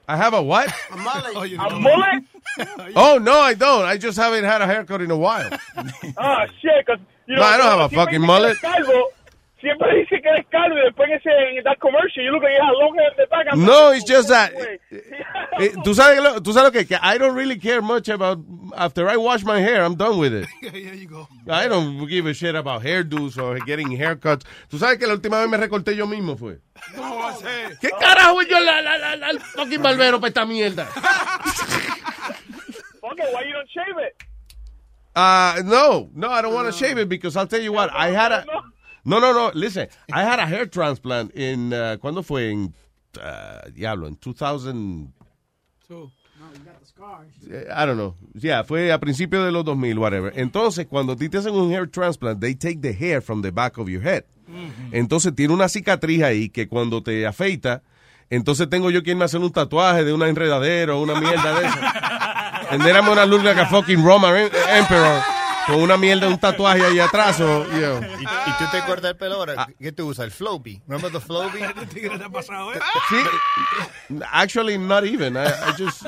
I 0.08 0.16
have 0.16 0.34
a 0.34 0.42
what? 0.42 0.68
A 0.90 0.96
mullet. 0.96 1.36
Oye, 1.40 1.56
A 1.58 1.70
mullet? 1.80 2.24
oh, 2.96 3.18
no, 3.22 3.38
I 3.38 3.54
don't. 3.54 3.84
I 3.86 3.96
just 3.96 4.18
haven't 4.18 4.44
had 4.44 4.60
a 4.60 4.66
haircut 4.66 5.00
in 5.00 5.10
a 5.10 5.16
while. 5.16 5.48
Ah, 6.18 6.44
shit, 6.60 6.84
'cause, 6.84 6.98
you 7.26 7.36
No, 7.36 7.40
know, 7.40 7.46
I 7.46 7.56
don't 7.56 7.66
have 7.66 7.80
a 7.80 7.88
siempre 7.88 7.96
fucking 8.04 8.20
dice 8.20 8.26
que 8.26 8.26
mullet. 8.26 8.50
eres 8.50 8.60
Calvo, 8.60 9.08
siempre 9.62 9.96
dice 10.00 10.20
que 10.20 10.28
eres 10.28 10.46
calvo 10.50 10.76
y 10.76 10.82
después 10.84 11.08
en 11.08 11.16
ese 11.16 11.30
en 11.58 11.64
that 11.64 11.78
commercial 11.78 12.22
you 12.24 12.30
look 12.32 12.42
like 12.42 12.54
you 12.54 12.62
have 12.62 12.74
long 12.78 12.94
hair 12.98 13.10
in 13.10 13.16
the 13.16 13.26
back. 13.30 13.46
I'm 13.50 13.64
No, 13.64 13.92
it's 13.92 14.04
just 14.04 14.28
that. 14.28 14.52
güey. 14.52 14.78
Eh, 15.60 15.72
¿Tú 15.84 15.94
sabes, 15.94 16.20
lo, 16.22 16.42
tú 16.42 16.52
sabes 16.52 16.72
lo 16.72 16.72
que, 16.72 16.86
que 16.86 16.96
I 17.02 17.16
don't 17.18 17.34
really 17.34 17.58
care 17.58 17.80
much 17.80 18.08
about 18.10 18.38
after 18.76 19.08
I 19.08 19.16
wash 19.16 19.42
my 19.44 19.60
hair, 19.60 19.82
I'm 19.82 19.94
done 19.96 20.18
with 20.18 20.34
it. 20.34 20.46
There 20.72 20.94
you 20.94 21.08
go. 21.08 21.26
I 21.48 21.68
don't 21.68 22.06
give 22.08 22.26
a 22.26 22.34
shit 22.34 22.54
about 22.54 22.82
hairdos 22.82 23.38
or 23.38 23.58
getting 23.64 23.88
haircuts. 23.96 24.44
¿Tú 24.68 24.78
sabes 24.78 24.98
que 24.98 25.06
la 25.06 25.14
última 25.14 25.38
vez 25.40 25.48
me 25.48 25.56
recorté 25.56 25.94
yo 25.96 26.06
mismo 26.06 26.36
fue? 26.36 26.58
¿Cómo 26.96 27.16
va 27.18 27.30
a 27.30 27.34
ser? 27.36 27.78
¿Qué 27.80 27.90
carajo 27.98 28.42
yo 28.42 28.60
la, 28.60 28.80
la, 28.82 28.98
la, 28.98 29.16
la- 29.16 29.30
el 29.30 29.40
fucking 29.40 29.80
barbero 29.82 30.18
para 30.20 30.28
esta 30.28 30.44
mierda? 30.44 30.86
Fuck 33.00 33.18
it, 33.18 33.32
why 33.32 33.42
you 33.44 33.52
don't 33.52 33.68
shave 33.70 33.98
it? 33.98 34.14
Uh, 35.14 35.60
no, 35.64 36.08
no, 36.14 36.30
I 36.30 36.40
don't 36.40 36.54
want 36.54 36.68
to 36.68 36.72
shave 36.72 36.96
it 36.98 37.08
because 37.08 37.36
I'll 37.36 37.46
tell 37.46 37.60
you 37.60 37.72
what, 37.72 37.90
I 37.92 38.08
had 38.12 38.32
a... 38.32 38.44
No, 39.04 39.20
no, 39.20 39.32
no, 39.32 39.50
listen, 39.54 39.88
I 40.12 40.22
had 40.22 40.38
a 40.38 40.46
hair 40.46 40.66
transplant 40.68 41.36
in, 41.36 41.72
uh, 41.72 41.96
¿cuándo 42.00 42.22
fue? 42.22 42.50
En, 42.50 42.74
uh, 43.16 43.70
diablo, 43.72 44.06
en 44.06 44.16
2000... 44.20 45.12
Eh, 47.50 47.66
I 47.70 47.86
don't 47.86 47.96
know. 47.96 48.14
Yeah, 48.34 48.62
fue 48.64 48.92
a 48.92 48.98
principios 48.98 49.44
de 49.44 49.50
los 49.50 49.64
2000, 49.64 49.98
whatever. 49.98 50.32
Entonces, 50.36 50.86
cuando 50.86 51.14
a 51.14 51.16
ti 51.16 51.28
te 51.28 51.38
hacen 51.38 51.54
un 51.54 51.72
hair 51.72 51.88
transplant, 51.88 52.40
they 52.40 52.54
take 52.54 52.80
the 52.80 52.92
hair 52.92 53.20
from 53.20 53.42
the 53.42 53.50
back 53.50 53.78
of 53.78 53.88
your 53.88 54.02
head. 54.02 54.24
Entonces, 54.92 55.34
tiene 55.34 55.54
una 55.54 55.68
cicatriz 55.68 56.22
ahí 56.22 56.50
que 56.50 56.68
cuando 56.68 57.02
te 57.02 57.26
afeita, 57.26 57.82
entonces 58.28 58.68
tengo 58.68 58.90
yo 58.90 59.02
que 59.02 59.10
irme 59.10 59.22
a 59.22 59.26
hacer 59.26 59.40
un 59.40 59.50
tatuaje 59.50 60.04
de 60.04 60.12
una 60.12 60.28
enredadera 60.28 60.94
o 60.94 61.02
una 61.02 61.18
mierda 61.18 61.58
de 61.58 61.66
eso. 61.66 61.78
And 62.70 62.82
then 62.82 62.96
I'm 62.96 63.06
gonna 63.06 63.26
look 63.26 63.42
like 63.44 63.58
a 63.58 63.66
fucking 63.66 64.02
Roman 64.02 64.36
em- 64.36 64.50
emperor 64.68 65.22
con 65.66 65.76
una 65.76 65.96
mierda, 65.96 66.28
un 66.28 66.38
tatuaje 66.38 66.84
ahí 66.84 66.98
atrás. 66.98 67.40
o, 67.40 67.64
you 67.64 67.78
know. 67.78 68.00
¿Y, 68.02 68.22
y 68.22 68.52
tú 68.58 68.64
te 68.70 68.80
cortas 68.86 69.10
el 69.12 69.16
pelo 69.16 69.36
ahora? 69.36 69.68
¿Qué 69.78 69.92
tú 69.92 70.08
usas? 70.08 70.24
El 70.26 70.30
Flowbee. 70.30 70.82
Remember 70.86 71.10
the 71.10 71.20
Flowbee? 71.20 71.60
te 71.94 72.24
ha 72.24 72.28
pasado, 72.28 72.72
¿eh? 72.74 72.78
Sí, 73.08 73.16
actually 74.30 74.78
not 74.78 75.04
even. 75.04 75.36
I, 75.36 75.46
I 75.46 75.72
just, 75.76 76.04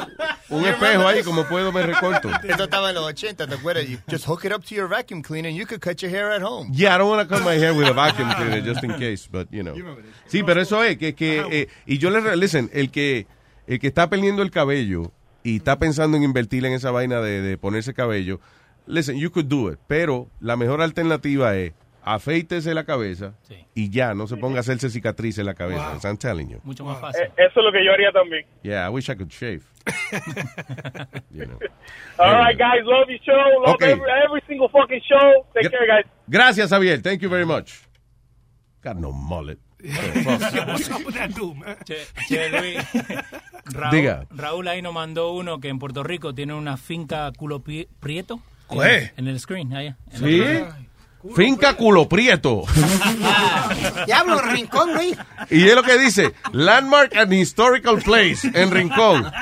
un 0.48 0.64
espejo 0.64 1.06
ahí, 1.06 1.22
como 1.22 1.44
puedo 1.44 1.72
me 1.72 1.82
recorto. 1.82 2.30
Esto 2.42 2.64
estaba 2.64 2.90
en 2.90 2.96
los 2.96 3.04
80, 3.04 3.46
¿te 3.46 3.54
acuerdas? 3.54 3.86
You 3.86 3.98
just 4.10 4.26
hook 4.26 4.44
it 4.44 4.52
up 4.52 4.64
to 4.64 4.74
your 4.74 4.88
vacuum 4.88 5.22
cleaner 5.22 5.48
and 5.48 5.58
you 5.58 5.66
could 5.66 5.80
cut 5.80 6.00
your 6.02 6.10
hair 6.10 6.30
at 6.32 6.42
home. 6.42 6.70
Yeah, 6.72 6.94
I 6.94 6.98
don't 6.98 7.08
want 7.08 7.28
to 7.28 7.34
cut 7.34 7.44
my 7.44 7.54
hair 7.58 7.74
with 7.74 7.88
a 7.88 7.92
vacuum 7.92 8.30
cleaner 8.34 8.60
just 8.60 8.82
in 8.84 8.92
case, 8.98 9.28
but 9.30 9.48
you 9.50 9.62
know. 9.62 9.74
Sí, 10.26 10.42
pero 10.42 10.60
eso 10.60 10.82
es 10.82 10.98
que, 10.98 11.14
que 11.14 11.44
eh, 11.50 11.68
y 11.86 11.98
yo 11.98 12.10
le 12.10 12.36
listen, 12.36 12.70
el 12.72 12.90
que 12.90 13.26
el 13.66 13.78
que 13.78 13.86
está 13.86 14.08
perdiendo 14.10 14.42
el 14.42 14.50
cabello 14.50 15.12
y 15.42 15.56
está 15.56 15.78
pensando 15.78 16.16
en 16.16 16.22
invertir 16.22 16.64
en 16.64 16.72
esa 16.72 16.90
vaina 16.90 17.20
de, 17.20 17.40
de 17.42 17.58
ponerse 17.58 17.94
cabello, 17.94 18.40
listen, 18.86 19.16
you 19.16 19.30
could 19.30 19.46
do 19.48 19.70
it, 19.70 19.78
pero 19.86 20.28
la 20.40 20.56
mejor 20.56 20.80
alternativa 20.82 21.54
es 21.56 21.72
afeítese 22.06 22.74
la 22.74 22.84
cabeza 22.84 23.32
y 23.74 23.88
ya, 23.88 24.12
no 24.14 24.26
se 24.26 24.36
ponga 24.36 24.58
a 24.58 24.60
hacerse 24.60 24.90
cicatriz 24.90 25.38
en 25.38 25.46
la 25.46 25.54
cabeza. 25.54 25.98
I'm 26.04 26.18
telling 26.18 26.48
you. 26.50 26.60
Mucho 26.62 26.84
más 26.84 26.98
Eh, 26.98 27.00
fácil. 27.00 27.22
eso 27.38 27.60
es 27.60 27.64
lo 27.64 27.72
que 27.72 27.82
yo 27.84 27.92
haría 27.92 28.12
también. 28.12 28.44
Yeah, 28.62 28.86
I 28.86 28.90
wish 28.90 29.08
I 29.08 29.14
could 29.16 29.30
shave. 29.30 29.62
You 31.30 31.46
know. 31.46 31.58
All 32.18 32.34
right, 32.34 32.56
guys. 32.58 32.84
Love 32.84 33.08
your 33.08 33.18
show. 33.24 33.62
Love 33.64 33.74
Okay. 33.76 33.92
every, 33.92 34.10
every 34.24 34.42
single 34.46 34.68
fucking 34.68 35.00
show. 35.08 35.46
Take 35.54 35.70
care, 35.70 35.86
guys. 35.86 36.04
Gracias, 36.28 36.70
Javier. 36.70 37.02
Thank 37.02 37.22
you 37.22 37.28
very 37.30 37.44
much. 37.46 37.80
Got 38.82 38.96
no 38.96 39.10
mullet. 39.12 39.58
What's 39.84 40.90
up 40.90 41.04
with 41.04 41.14
that 41.14 41.34
dude, 41.34 41.56
man? 41.58 41.76
Che, 41.84 41.96
che, 42.28 42.48
Luis. 42.50 42.78
Raúl, 43.72 43.90
Diga. 43.90 44.26
Raúl 44.30 44.68
ahí 44.68 44.80
nos 44.82 44.94
mandó 44.94 45.32
uno 45.32 45.58
que 45.60 45.68
en 45.68 45.78
Puerto 45.78 46.02
Rico 46.02 46.34
tiene 46.34 46.54
una 46.54 46.76
finca 46.76 47.30
culo 47.36 47.62
prieto. 48.00 48.40
¿Qué? 48.70 49.12
En, 49.16 49.28
el 49.28 49.38
screen, 49.38 49.74
allá. 49.74 49.96
en 50.12 50.18
¿Sí? 50.18 50.64
Finca 51.34 51.74
culo 51.74 52.08
prieto. 52.08 52.64
Diablo, 54.06 54.40
rincón, 54.42 54.94
Luis. 54.94 55.16
Y 55.50 55.66
es 55.66 55.74
lo 55.74 55.82
que 55.82 55.98
dice, 55.98 56.34
Landmark 56.52 57.16
and 57.16 57.32
Historical 57.32 57.98
Place 58.02 58.50
en 58.52 58.70
Rincón. 58.70 59.32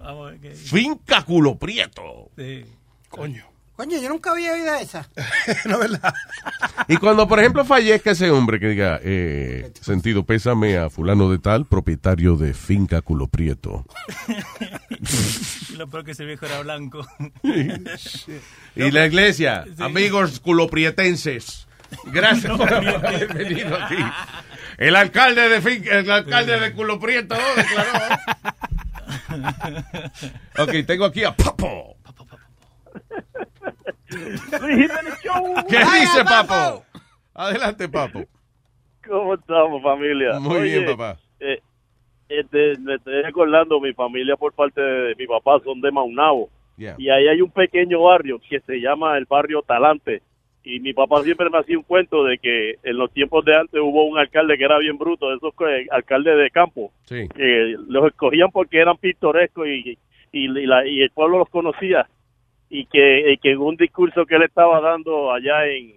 Vamos 0.00 0.32
Finca 0.54 1.22
culo 1.22 1.56
prieto. 1.56 2.30
Coño. 3.08 3.55
Coño, 3.76 3.98
yo 4.00 4.08
nunca 4.08 4.30
había 4.30 4.52
oído 4.54 4.74
esa. 4.76 5.06
no, 5.66 5.78
¿verdad? 5.78 6.14
Y 6.88 6.96
cuando, 6.96 7.28
por 7.28 7.38
ejemplo, 7.40 7.64
fallezca 7.64 8.12
ese 8.12 8.30
hombre 8.30 8.58
que 8.58 8.68
diga, 8.68 8.98
eh, 9.02 9.70
sentido 9.82 10.24
pésame 10.24 10.78
a 10.78 10.88
fulano 10.88 11.30
de 11.30 11.38
tal, 11.38 11.66
propietario 11.66 12.36
de 12.36 12.54
Finca 12.54 13.02
culo 13.02 13.26
prieto. 13.26 13.84
Lo 15.76 15.88
peor 15.88 16.04
que 16.04 16.12
ese 16.12 16.24
viejo 16.24 16.46
era 16.46 16.60
blanco. 16.62 17.06
Y 18.74 18.90
la 18.90 19.06
iglesia, 19.06 19.64
Sí. 19.76 19.82
amigos 19.82 20.40
culoprietenses, 20.40 21.66
gracias 22.06 22.56
por 22.56 22.72
haber 22.72 23.32
venido 23.32 23.76
aquí. 23.76 23.96
El 24.78 24.96
alcalde 24.96 25.48
de 25.48 25.60
Finca, 25.60 25.98
el 25.98 26.10
alcalde 26.10 26.60
de 26.60 26.72
culo 26.72 26.98
prieto 26.98 27.34
declaró. 27.56 28.16
Ok, 30.58 30.70
tengo 30.86 31.04
aquí 31.04 31.24
a 31.24 31.34
Papo. 31.36 31.95
¿Qué 34.08 35.78
dice 35.78 36.24
Papo? 36.24 36.84
Adelante, 37.34 37.88
Papo. 37.88 38.24
¿Cómo 39.06 39.34
estamos, 39.34 39.82
familia? 39.82 40.38
Muy 40.40 40.56
Oye, 40.56 40.80
bien, 40.80 40.96
papá. 40.96 41.18
eh, 41.40 41.60
este, 42.28 42.76
me 42.80 42.94
estoy 42.96 43.22
recordando, 43.22 43.80
mi 43.80 43.92
familia 43.92 44.36
por 44.36 44.52
parte 44.52 44.80
de 44.80 45.14
mi 45.16 45.26
papá 45.26 45.60
son 45.64 45.80
de 45.80 45.90
Maunabo. 45.92 46.48
Yeah. 46.76 46.94
Y 46.98 47.08
ahí 47.08 47.28
hay 47.28 47.40
un 47.40 47.50
pequeño 47.50 48.02
barrio 48.02 48.40
que 48.48 48.60
se 48.60 48.80
llama 48.80 49.16
el 49.16 49.24
barrio 49.26 49.62
Talante. 49.62 50.22
Y 50.64 50.80
mi 50.80 50.92
papá 50.92 51.22
siempre 51.22 51.48
me 51.48 51.58
hacía 51.58 51.78
un 51.78 51.84
cuento 51.84 52.24
de 52.24 52.38
que 52.38 52.74
en 52.82 52.98
los 52.98 53.12
tiempos 53.12 53.44
de 53.44 53.56
antes 53.56 53.80
hubo 53.80 54.04
un 54.06 54.18
alcalde 54.18 54.58
que 54.58 54.64
era 54.64 54.78
bien 54.78 54.98
bruto, 54.98 55.30
de 55.30 55.36
esos 55.36 55.54
alcaldes 55.92 56.36
de 56.36 56.50
campo, 56.50 56.90
Sí. 57.04 57.28
que 57.36 57.76
los 57.88 58.06
escogían 58.08 58.50
porque 58.50 58.80
eran 58.80 58.96
pintorescos 58.96 59.68
y, 59.68 59.90
y, 59.90 59.98
y 60.32 60.66
la- 60.66 60.84
y 60.86 61.02
el 61.02 61.10
pueblo 61.10 61.38
los 61.38 61.48
conocía. 61.50 62.08
Y 62.68 62.86
que, 62.86 63.32
y 63.32 63.38
que 63.38 63.52
en 63.52 63.58
un 63.58 63.76
discurso 63.76 64.26
que 64.26 64.36
él 64.36 64.42
estaba 64.42 64.80
dando 64.80 65.32
allá 65.32 65.66
en, 65.66 65.94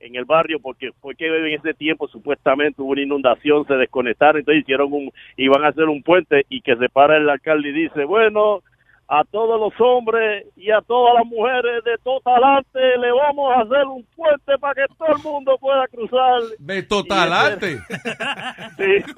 en 0.00 0.16
el 0.16 0.24
barrio, 0.24 0.60
porque 0.60 0.92
fue 1.00 1.14
que 1.14 1.26
en 1.26 1.52
ese 1.54 1.74
tiempo 1.74 2.08
supuestamente 2.08 2.80
hubo 2.82 2.92
una 2.92 3.02
inundación, 3.02 3.66
se 3.66 3.74
desconectaron, 3.74 4.38
entonces 4.38 4.62
hicieron 4.62 4.92
un, 4.92 5.10
iban 5.36 5.64
a 5.64 5.68
hacer 5.68 5.84
un 5.84 6.02
puente 6.02 6.44
y 6.48 6.60
que 6.60 6.76
se 6.76 6.88
para 6.88 7.16
el 7.16 7.28
alcalde 7.28 7.70
y 7.70 7.72
dice, 7.72 8.04
bueno, 8.04 8.62
a 9.08 9.22
todos 9.24 9.60
los 9.60 9.72
hombres 9.80 10.46
y 10.56 10.70
a 10.72 10.80
todas 10.80 11.14
las 11.14 11.24
mujeres 11.26 11.84
de 11.84 11.96
todo 12.02 12.18
talante 12.20 12.80
le 12.98 13.12
vamos 13.12 13.52
a 13.56 13.60
hacer 13.60 13.84
un 13.86 14.04
puente 14.16 14.58
para 14.58 14.74
que 14.74 14.94
todo 14.98 15.08
el 15.16 15.22
mundo 15.22 15.56
pueda 15.60 15.86
cruzar. 15.88 16.40
De 16.58 16.82
Totalante. 16.82 17.78
Sí, 18.76 19.12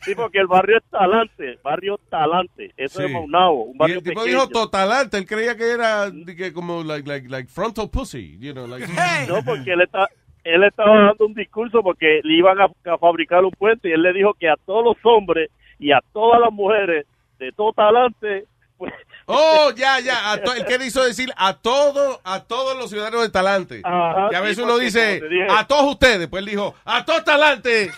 sí, 0.00 0.14
porque 0.14 0.38
el 0.38 0.46
barrio 0.46 0.78
es 0.78 0.84
Talante, 0.90 1.58
barrio 1.62 1.98
Talante, 2.08 2.72
eso 2.76 2.98
Sí. 3.00 3.04
es 3.06 3.12
Maunabo, 3.12 3.64
un 3.64 3.74
Y 3.74 3.78
barrio 3.78 3.98
el 3.98 4.02
tipo 4.02 4.20
pequeño. 4.22 4.38
dijo 4.40 4.48
Totalante, 4.48 5.18
él 5.18 5.26
creía 5.26 5.56
que 5.56 5.70
era 5.70 6.10
que 6.36 6.52
como 6.52 6.82
like, 6.82 7.08
like, 7.08 7.28
like 7.28 7.48
frontal 7.48 7.88
pussy, 7.90 8.38
you 8.40 8.52
know, 8.52 8.66
like... 8.66 8.86
No, 9.28 9.42
porque 9.44 9.72
él 9.72 9.82
está 9.82 10.08
él 10.44 10.64
estaba 10.64 10.96
dando 11.06 11.26
un 11.26 11.34
discurso 11.34 11.82
porque 11.84 12.20
le 12.24 12.34
iban 12.34 12.58
a, 12.60 12.64
a 12.64 12.98
fabricar 12.98 13.44
un 13.44 13.52
puente 13.52 13.88
y 13.88 13.92
él 13.92 14.02
le 14.02 14.12
dijo 14.12 14.34
que 14.34 14.48
a 14.48 14.56
todos 14.66 14.84
los 14.84 14.96
hombres 15.04 15.50
y 15.78 15.92
a 15.92 16.00
todas 16.12 16.40
las 16.40 16.50
mujeres 16.52 17.06
de 17.38 17.52
todo 17.52 17.72
talante 17.72 18.46
pues, 18.88 18.94
Oh, 19.26 19.70
ya, 19.76 20.00
ya. 20.00 20.32
A 20.32 20.42
to- 20.42 20.52
él 20.54 20.64
quiso 20.80 21.04
decir 21.04 21.32
a 21.36 21.54
todos, 21.54 22.20
a 22.24 22.40
todos 22.44 22.76
los 22.76 22.90
ciudadanos 22.90 23.22
de 23.22 23.28
Talante. 23.30 23.80
Ajá, 23.84 24.28
y 24.32 24.34
a 24.34 24.38
sí, 24.38 24.44
veces 24.44 24.64
uno 24.64 24.78
dice 24.78 25.20
dije- 25.20 25.46
a 25.48 25.66
todos 25.66 25.92
ustedes. 25.92 26.26
Pues 26.28 26.40
él 26.42 26.50
dijo 26.50 26.74
a 26.84 27.04
todo 27.04 27.22
Talante. 27.22 27.90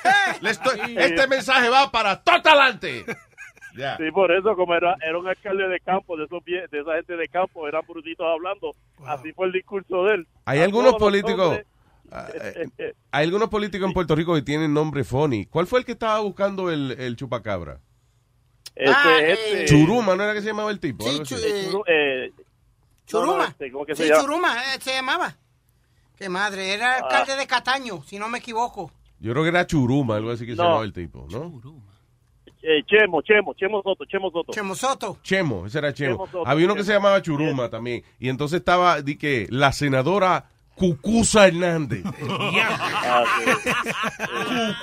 Este 0.97 1.27
mensaje 1.27 1.69
va 1.69 1.91
para 1.91 2.23
todo 2.23 2.43
Talante. 2.43 3.05
Sí, 3.75 4.11
por 4.13 4.31
eso, 4.31 4.55
como 4.55 4.75
era, 4.75 4.95
era 5.05 5.19
un 5.19 5.27
alcalde 5.27 5.67
de 5.69 5.81
campo, 5.81 6.17
de 6.17 6.27
esos 6.27 6.45
de 6.45 6.65
esa 6.81 6.95
gente 6.95 7.17
de 7.17 7.27
campo, 7.29 7.67
eran 7.67 7.83
bruditos 7.89 8.25
hablando. 8.27 8.71
Así 9.05 9.33
fue 9.33 9.47
el 9.47 9.53
discurso 9.53 10.05
de 10.05 10.15
él. 10.15 10.29
Hay 10.45 10.61
A 10.61 10.65
algunos 10.65 10.93
todos 10.93 11.01
políticos. 11.03 11.59
ah, 12.13 12.29
eh, 12.79 12.93
Hay 13.11 13.25
algunos 13.25 13.49
políticos 13.49 13.89
en 13.89 13.93
Puerto 13.95 14.15
Rico 14.15 14.35
que 14.35 14.43
tienen 14.43 14.73
nombre 14.73 15.03
funny. 15.03 15.47
¿Cuál 15.47 15.67
fue 15.67 15.81
el 15.81 15.85
que 15.87 15.93
estaba 15.93 16.21
buscando 16.21 16.71
el, 16.71 16.93
el 17.01 17.17
chupacabra? 17.17 17.81
Este, 18.75 18.93
Ah, 18.95 19.19
este- 19.21 19.63
eh, 19.63 19.67
Churuma, 19.67 20.17
¿no 20.17 20.25
era 20.25 20.35
que 20.35 20.41
se 20.41 20.49
llamaba 20.49 20.71
el 20.71 20.81
tipo? 20.81 21.09
Sí, 21.09 21.21
chu- 21.23 21.37
eh, 21.37 21.71
eh, 21.87 22.33
Churuma. 23.07 23.33
no, 23.33 23.39
no, 23.39 23.45
este, 23.45 23.71
¿cómo 23.71 23.87
que 23.87 23.95
se 23.95 24.03
sí, 24.05 24.09
llama? 24.09 24.21
Churuma, 24.23 24.57
eh, 24.75 24.79
se 24.81 24.93
llamaba. 24.95 25.37
Qué 26.19 26.29
madre, 26.29 26.73
era 26.73 26.95
Ah. 26.95 26.99
alcalde 27.03 27.37
de 27.37 27.47
Cataño, 27.47 28.03
si 28.05 28.19
no 28.19 28.29
me 28.29 28.39
equivoco. 28.39 28.91
Yo 29.21 29.33
creo 29.33 29.43
que 29.45 29.49
era 29.51 29.67
Churuma, 29.67 30.17
algo 30.17 30.31
así 30.31 30.45
que 30.45 30.53
se 30.53 30.57
No. 30.59 30.65
llamaba 30.65 30.85
el 30.85 30.93
tipo, 30.93 31.27
¿no? 31.31 31.61
Eh, 32.67 32.83
Chemo, 32.87 33.21
Chemo, 33.23 33.53
Chemo 33.55 33.83
Soto, 33.83 34.05
Chemo 34.07 34.31
Soto. 34.31 34.53
Chemo 34.53 34.75
Soto. 34.75 35.19
Chemo, 35.23 35.67
ese 35.67 35.79
era 35.79 35.93
Chemo. 35.93 36.15
Chemo 36.15 36.27
Soto, 36.27 36.49
Había 36.49 36.65
uno 36.65 36.75
que 36.75 36.81
Chemo. 36.81 36.87
se 36.87 36.93
llamaba 36.95 37.21
Churuma 37.23 37.69
también. 37.69 38.03
Y 38.19 38.29
entonces 38.31 38.61
estaba, 38.61 39.03
di 39.03 39.17
que, 39.19 39.47
la 39.51 39.71
senadora 39.73 40.49
Cucusa 40.75 41.47
Hernández. 41.49 42.03
Ah, 43.07 43.25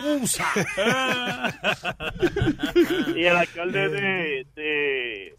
Cucusa. 0.01 0.45
y 3.15 3.23
el 3.25 3.35
alcalde 3.37 3.89
de, 3.89 4.45
de, 4.55 5.35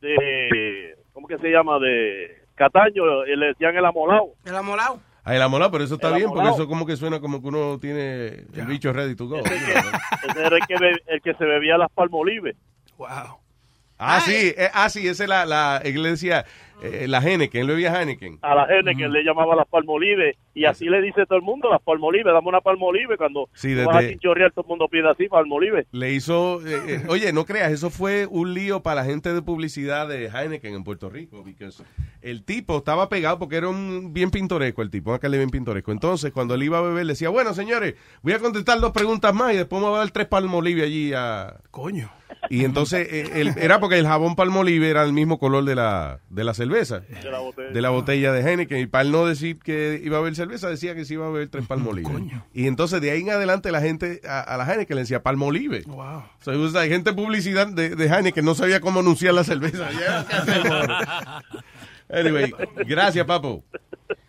de, 0.00 0.94
¿cómo 1.12 1.26
que 1.26 1.38
se 1.38 1.48
llama? 1.48 1.78
De 1.78 2.42
Cataño, 2.54 3.24
eh, 3.24 3.36
le 3.36 3.46
decían 3.48 3.76
el 3.76 3.84
amolao. 3.84 4.34
El 4.44 4.54
amolao. 4.56 5.00
Ahí 5.24 5.38
la 5.38 5.48
mola, 5.48 5.70
pero 5.70 5.84
eso 5.84 5.94
está 5.96 6.08
El 6.08 6.14
bien, 6.14 6.26
porque 6.28 6.40
amolao. 6.40 6.54
eso 6.62 6.68
como 6.68 6.86
que 6.86 6.96
suena 6.96 7.20
como 7.20 7.42
que 7.42 7.48
uno 7.48 7.78
tiene 7.78 8.28
el 8.54 8.66
bicho 8.66 8.92
ready 8.92 9.14
to 9.14 9.26
go. 9.28 9.36
Ese 9.44 10.40
era 10.40 10.56
el 10.56 10.66
que, 10.66 10.76
be- 10.78 11.02
el 11.06 11.20
que 11.22 11.34
se 11.34 11.44
bebía 11.44 11.76
las 11.76 11.90
palmolives. 11.92 12.56
Wow. 12.96 13.38
Ah, 13.98 14.20
sí, 14.20 14.54
eh, 14.56 14.68
ah, 14.72 14.88
sí, 14.88 15.06
esa 15.08 15.24
es 15.24 15.28
la, 15.28 15.44
la 15.44 15.82
iglesia, 15.84 16.44
eh, 16.82 17.06
la 17.08 17.18
Heineken, 17.18 17.62
él 17.62 17.66
bebía 17.66 18.00
Heineken. 18.00 18.38
A 18.42 18.54
la 18.54 18.66
gente 18.66 18.94
que 18.94 19.08
le 19.08 19.24
llamaba 19.24 19.56
las 19.56 19.66
palmolives. 19.66 20.36
Y 20.54 20.64
así 20.64 20.86
le 20.86 21.02
dice 21.02 21.26
todo 21.26 21.38
el 21.38 21.44
mundo, 21.44 21.68
las 21.70 21.82
palmolives, 21.82 22.32
dame 22.32 22.48
una 22.48 22.60
palmolive. 22.60 23.16
Cuando 23.16 23.48
Sí, 23.54 23.74
vas 23.74 23.96
a 23.96 24.08
chinchorrear, 24.08 24.52
todo 24.52 24.62
el 24.62 24.68
mundo 24.68 24.88
pide 24.88 25.08
así, 25.10 25.28
palmolive. 25.28 25.86
Le 25.92 26.12
hizo, 26.12 26.64
eh, 26.66 26.80
eh, 26.86 27.02
oye, 27.08 27.32
no 27.32 27.44
creas, 27.44 27.72
eso 27.72 27.90
fue 27.90 28.26
un 28.26 28.54
lío 28.54 28.82
para 28.82 29.02
la 29.02 29.04
gente 29.04 29.32
de 29.32 29.42
publicidad 29.42 30.08
de 30.08 30.26
Heineken 30.28 30.74
en 30.74 30.84
Puerto 30.84 31.10
Rico, 31.10 31.42
because 31.42 31.82
el 32.22 32.44
tipo 32.44 32.78
estaba 32.78 33.08
pegado 33.08 33.38
porque 33.38 33.56
era 33.56 33.68
un 33.68 34.12
bien 34.12 34.30
pintoresco 34.30 34.82
el 34.82 34.90
tipo, 34.90 35.10
un 35.10 35.14
alcalde 35.14 35.38
bien 35.38 35.50
pintoresco. 35.50 35.90
Entonces, 35.92 36.32
cuando 36.32 36.54
él 36.54 36.62
iba 36.62 36.78
a 36.78 36.82
beber, 36.82 37.04
le 37.06 37.12
decía, 37.12 37.30
bueno, 37.30 37.54
señores, 37.54 37.94
voy 38.22 38.32
a 38.32 38.38
contestar 38.38 38.78
dos 38.80 38.92
preguntas 38.92 39.34
más 39.34 39.54
y 39.54 39.56
después 39.56 39.82
me 39.82 39.88
voy 39.88 39.96
a 39.96 40.00
dar 40.00 40.10
tres 40.10 40.26
palmolive 40.26 40.82
allí 40.84 41.12
a... 41.14 41.56
Coño. 41.70 42.10
Y 42.50 42.64
entonces, 42.64 43.06
eh, 43.10 43.30
el- 43.40 43.58
era 43.58 43.78
porque 43.80 43.98
el 43.98 44.06
jabón 44.06 44.36
palmolive 44.36 44.88
era 44.88 45.02
el 45.04 45.12
mismo 45.12 45.38
color 45.38 45.64
de 45.64 45.74
la, 45.74 46.20
de 46.30 46.44
la 46.44 46.54
cerveza. 46.54 47.00
De 47.00 47.30
la 47.30 47.38
botella. 47.40 47.70
de 47.70 47.82
la 47.82 47.90
botella 47.90 48.32
de 48.32 48.40
Heineken. 48.42 48.78
Y 48.78 48.86
para 48.86 49.02
él 49.02 49.12
no 49.12 49.26
decir 49.26 49.58
que 49.58 50.00
iba 50.02 50.16
a 50.16 50.20
beber 50.20 50.34
cerveza, 50.36 50.68
decía 50.68 50.94
que 50.94 51.04
sí 51.04 51.14
iba 51.14 51.26
a 51.26 51.30
beber 51.30 51.48
tres 51.48 51.66
palmolive. 51.66 52.10
Y 52.54 52.66
entonces 52.66 53.00
de 53.00 53.10
ahí 53.10 53.20
en 53.20 53.30
adelante 53.30 53.70
la 53.72 53.80
gente 53.80 54.20
a, 54.26 54.40
a 54.40 54.56
la 54.56 54.64
Heineken 54.64 54.94
le 54.94 55.02
decía 55.02 55.22
palmolive. 55.22 55.82
Wow. 55.86 56.24
So, 56.40 56.52
it 56.52 56.58
was 56.60 56.72
like, 56.72 56.92
gente 56.92 57.12
publicidad 57.12 57.66
de, 57.66 57.96
de 57.96 58.06
Heineken 58.08 58.44
no 58.44 58.54
sabía 58.54 58.80
cómo 58.80 59.00
anunciar 59.00 59.34
la 59.34 59.44
cerveza. 59.44 59.88
Anyway, 62.10 62.50
gracias, 62.86 63.26
papo. 63.26 63.62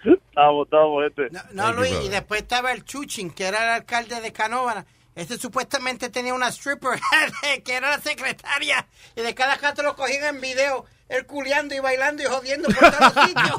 Estamos, 0.04 0.66
estamos, 0.66 1.04
gente. 1.04 1.30
No, 1.54 1.72
Luis, 1.72 1.94
y 2.04 2.10
después 2.10 2.42
estaba 2.42 2.74
el 2.74 2.84
Chuchin, 2.84 3.32
que 3.32 3.46
era 3.46 3.64
el 3.64 3.70
alcalde 3.82 4.20
de 4.20 4.34
Canóvana. 4.34 4.86
Este 5.20 5.38
supuestamente 5.38 6.10
tenía 6.10 6.34
una 6.34 6.48
stripper 6.48 7.00
que 7.66 7.74
era 7.74 7.90
la 7.92 8.00
secretaria 8.00 8.88
y 9.16 9.22
de 9.22 9.36
cada 9.36 9.58
canto 9.58 9.84
lo 9.84 9.96
cogían 9.96 10.36
en 10.36 10.42
video, 10.42 10.86
él 11.10 11.26
culeando 11.26 11.76
y 11.76 11.80
bailando 11.80 12.24
y 12.24 12.26
jodiendo 12.26 12.70
por 12.70 12.92
todos 12.92 13.14
los 13.16 13.26
sitios. 13.26 13.58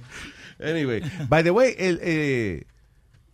Anyway, 0.58 1.02
by 1.28 1.42
the 1.42 1.50
way, 1.50 1.74
el, 1.76 2.00
eh, 2.02 2.64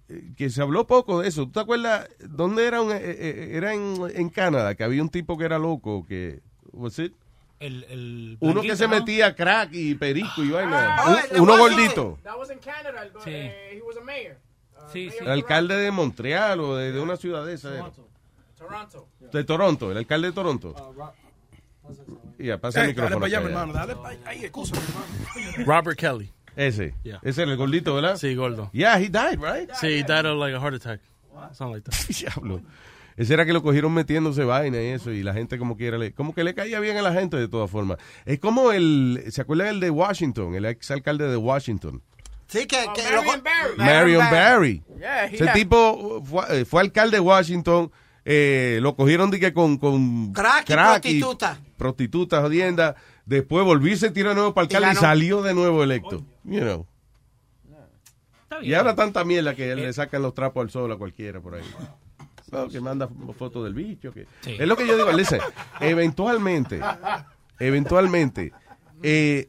eh, 0.08 0.32
que 0.36 0.50
se 0.50 0.60
habló 0.60 0.86
poco 0.86 1.20
de 1.20 1.28
eso. 1.28 1.44
¿Tú 1.46 1.52
te 1.52 1.60
acuerdas 1.60 2.08
dónde 2.18 2.66
era? 2.66 2.80
Un, 2.80 2.92
eh, 2.92 2.98
eh, 3.00 3.50
era 3.52 3.74
en, 3.74 3.96
en 4.14 4.28
Canadá, 4.28 4.74
que 4.74 4.84
había 4.84 5.02
un 5.02 5.08
tipo 5.08 5.38
que 5.38 5.44
era 5.44 5.58
loco, 5.58 6.04
que... 6.06 6.40
Was 6.72 6.98
it? 6.98 7.14
El, 7.62 7.84
el 7.84 8.36
Uno 8.40 8.60
que 8.62 8.74
se 8.76 8.84
¿no? 8.88 8.96
metía 8.96 9.34
crack 9.36 9.70
y 9.72 9.94
perico 9.94 10.42
y 10.42 10.50
vaina. 10.50 10.96
Ah, 10.98 11.16
Un- 11.34 11.40
uno 11.42 11.56
gordito. 11.58 12.18
Canada. 12.64 13.02
el- 13.04 13.12
eh, 13.26 13.70
he 13.76 13.82
was 13.82 13.96
a 13.96 14.00
mayor. 14.00 14.36
Sí, 14.92 15.10
sí. 15.10 15.16
El 15.20 15.30
alcalde 15.30 15.76
de 15.76 15.90
Montreal 15.90 16.60
o 16.60 16.76
de, 16.76 16.92
de 16.92 17.00
una 17.00 17.16
ciudad 17.16 17.46
de 17.46 17.54
esa. 17.54 17.72
era. 17.74 17.90
Toronto. 18.58 19.08
De 19.32 19.44
Toronto, 19.44 19.90
el 19.92 19.98
alcalde 19.98 20.28
de 20.28 20.32
Toronto. 20.32 20.74
Ya, 22.38 22.58
pasa 22.58 22.82
el 22.82 22.90
Ey, 22.90 22.94
dale 22.94 23.08
micrófono. 23.10 23.16
para 23.20 23.26
allá, 23.26 23.40
ya. 23.40 23.46
hermano. 23.46 23.72
Dale 23.72 23.96
para 23.96 24.08
allá. 24.30 24.42
Excusa, 24.42 24.76
hermano. 24.76 25.64
Robert 25.72 25.98
Kelly. 25.98 26.32
Ese. 26.54 26.94
Yeah. 27.02 27.18
Ese 27.22 27.42
era 27.42 27.50
el 27.52 27.56
gordito, 27.56 27.94
¿verdad? 27.94 28.16
Sí, 28.16 28.34
gordo. 28.34 28.70
Yeah, 28.72 28.98
he 28.98 29.08
died, 29.08 29.38
right? 29.40 29.70
Sí, 29.80 29.86
he 29.86 30.02
died 30.02 30.26
of 30.26 30.38
like 30.38 30.54
a 30.54 30.60
heart 30.60 30.74
attack. 30.74 31.00
Something 31.52 31.74
like 31.74 31.90
that. 31.90 32.08
Diablo. 32.34 32.60
Ese 33.16 33.34
era 33.34 33.44
que 33.46 33.52
lo 33.52 33.62
cogieron 33.62 33.92
metiéndose 33.92 34.44
vaina 34.44 34.80
y 34.80 34.86
eso, 34.86 35.10
y 35.12 35.22
la 35.22 35.34
gente 35.34 35.58
como 35.58 35.76
quiera, 35.76 35.98
le, 35.98 36.12
como 36.12 36.34
que 36.34 36.44
le 36.44 36.54
caía 36.54 36.80
bien 36.80 36.96
a 36.96 37.02
la 37.02 37.12
gente 37.12 37.36
de 37.36 37.48
todas 37.48 37.70
formas. 37.70 37.98
Es 38.24 38.38
como 38.40 38.72
el, 38.72 39.22
¿se 39.30 39.40
acuerdan 39.42 39.68
el 39.68 39.80
de 39.80 39.90
Washington? 39.90 40.54
El 40.54 40.64
ex 40.64 40.90
alcalde 40.90 41.28
de 41.28 41.36
Washington. 41.36 42.02
Sí, 42.48 42.66
que, 42.66 42.76
que 42.94 43.02
Marion 43.02 43.42
Barry. 43.42 43.76
Marion 43.78 44.30
Barry. 44.30 44.82
Yeah, 44.98 45.24
Ese 45.26 45.44
had- 45.48 45.52
tipo 45.54 46.22
fue, 46.24 46.44
eh, 46.60 46.64
fue 46.64 46.80
alcalde 46.82 47.16
de 47.16 47.20
Washington, 47.20 47.90
eh, 48.24 48.78
lo 48.82 48.94
cogieron 48.94 49.30
de 49.30 49.40
que 49.40 49.52
con, 49.54 49.78
con 49.78 50.32
Crack 50.32 50.68
y 51.06 51.20
prostituta. 51.78 52.40
jodienda. 52.42 52.94
Después 53.24 53.64
volvió 53.64 53.92
y 53.92 53.96
se 53.96 54.10
tiró 54.10 54.30
de 54.30 54.34
nuevo 54.34 54.52
para 54.54 54.64
Y 54.64 54.66
alcalde 54.66 54.86
y, 54.86 54.94
ganó. 54.94 55.00
salió 55.00 55.42
de 55.42 55.54
nuevo 55.54 55.82
electo. 55.82 56.24
You 56.44 56.60
know. 56.60 56.86
Y 58.60 58.74
ahora 58.74 58.94
tanta 58.94 59.24
mierda 59.24 59.54
que 59.54 59.74
le 59.74 59.92
sacan 59.92 60.20
los 60.22 60.34
trapos 60.34 60.62
al 60.62 60.70
sol 60.70 60.92
a 60.92 60.96
cualquiera 60.96 61.40
por 61.40 61.54
ahí. 61.54 61.62
Que 62.70 62.80
manda 62.80 63.08
fotos 63.38 63.64
del 63.64 63.74
bicho. 63.74 64.12
Que... 64.12 64.26
Sí. 64.42 64.56
Es 64.58 64.66
lo 64.68 64.76
que 64.76 64.86
yo 64.86 64.96
digo, 64.96 65.10
listen, 65.12 65.40
eventualmente, 65.80 66.80
eventualmente, 67.58 68.52
eh, 69.02 69.48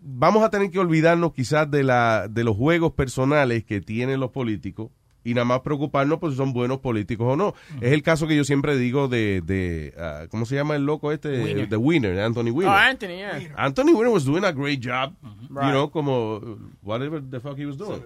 vamos 0.00 0.42
a 0.42 0.50
tener 0.50 0.70
que 0.70 0.78
olvidarnos 0.78 1.32
quizás 1.32 1.70
de, 1.70 1.82
la, 1.84 2.26
de 2.28 2.44
los 2.44 2.56
juegos 2.56 2.92
personales 2.92 3.64
que 3.64 3.80
tienen 3.80 4.20
los 4.20 4.30
políticos 4.30 4.90
y 5.22 5.34
nada 5.34 5.44
más 5.44 5.60
preocuparnos 5.60 6.18
pues 6.18 6.32
si 6.32 6.38
son 6.38 6.54
buenos 6.54 6.78
políticos 6.78 7.26
o 7.30 7.36
no. 7.36 7.54
Es 7.82 7.92
el 7.92 8.02
caso 8.02 8.26
que 8.26 8.34
yo 8.34 8.42
siempre 8.44 8.76
digo 8.78 9.06
de, 9.06 9.42
de 9.44 9.92
ah, 9.98 10.24
¿cómo 10.30 10.46
se 10.46 10.54
llama 10.54 10.76
el 10.76 10.86
loco 10.86 11.12
este? 11.12 11.42
Winner. 11.42 11.68
De 11.68 11.76
Winner, 11.76 12.20
Anthony 12.20 12.48
Oh, 12.48 12.54
Winner. 12.54 12.72
Anthony, 12.74 13.08
yeah. 13.18 13.38
Anthony 13.58 13.92
Winner 13.92 14.08
was 14.10 14.24
doing 14.24 14.44
a 14.44 14.52
great 14.52 14.80
job, 14.82 15.12
you 15.22 15.28
Right. 15.50 15.70
know, 15.72 15.90
como 15.90 16.36
uh, 16.36 16.56
whatever 16.82 17.20
the 17.20 17.38
fuck 17.38 17.58
he 17.58 17.66
was 17.66 17.76
doing. 17.76 18.02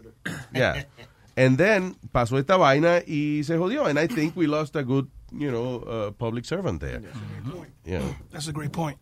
Yeah. 0.52 0.84
And 1.36 1.56
then 1.58 1.96
pasó 2.12 2.38
esta 2.38 2.56
vaina 2.56 2.98
y 3.06 3.42
se 3.44 3.56
jodió. 3.58 3.86
And 3.86 3.98
I 3.98 4.06
think 4.08 4.36
we 4.36 4.46
lost 4.46 4.76
a 4.76 4.82
good, 4.82 5.06
you 5.32 5.50
know, 5.50 5.82
uh, 5.86 6.12
public 6.12 6.44
servant 6.44 6.80
there. 6.80 7.00
Yeah. 7.84 8.00
That's 8.30 8.48
a 8.48 8.52
great 8.52 8.70
point. 8.72 8.98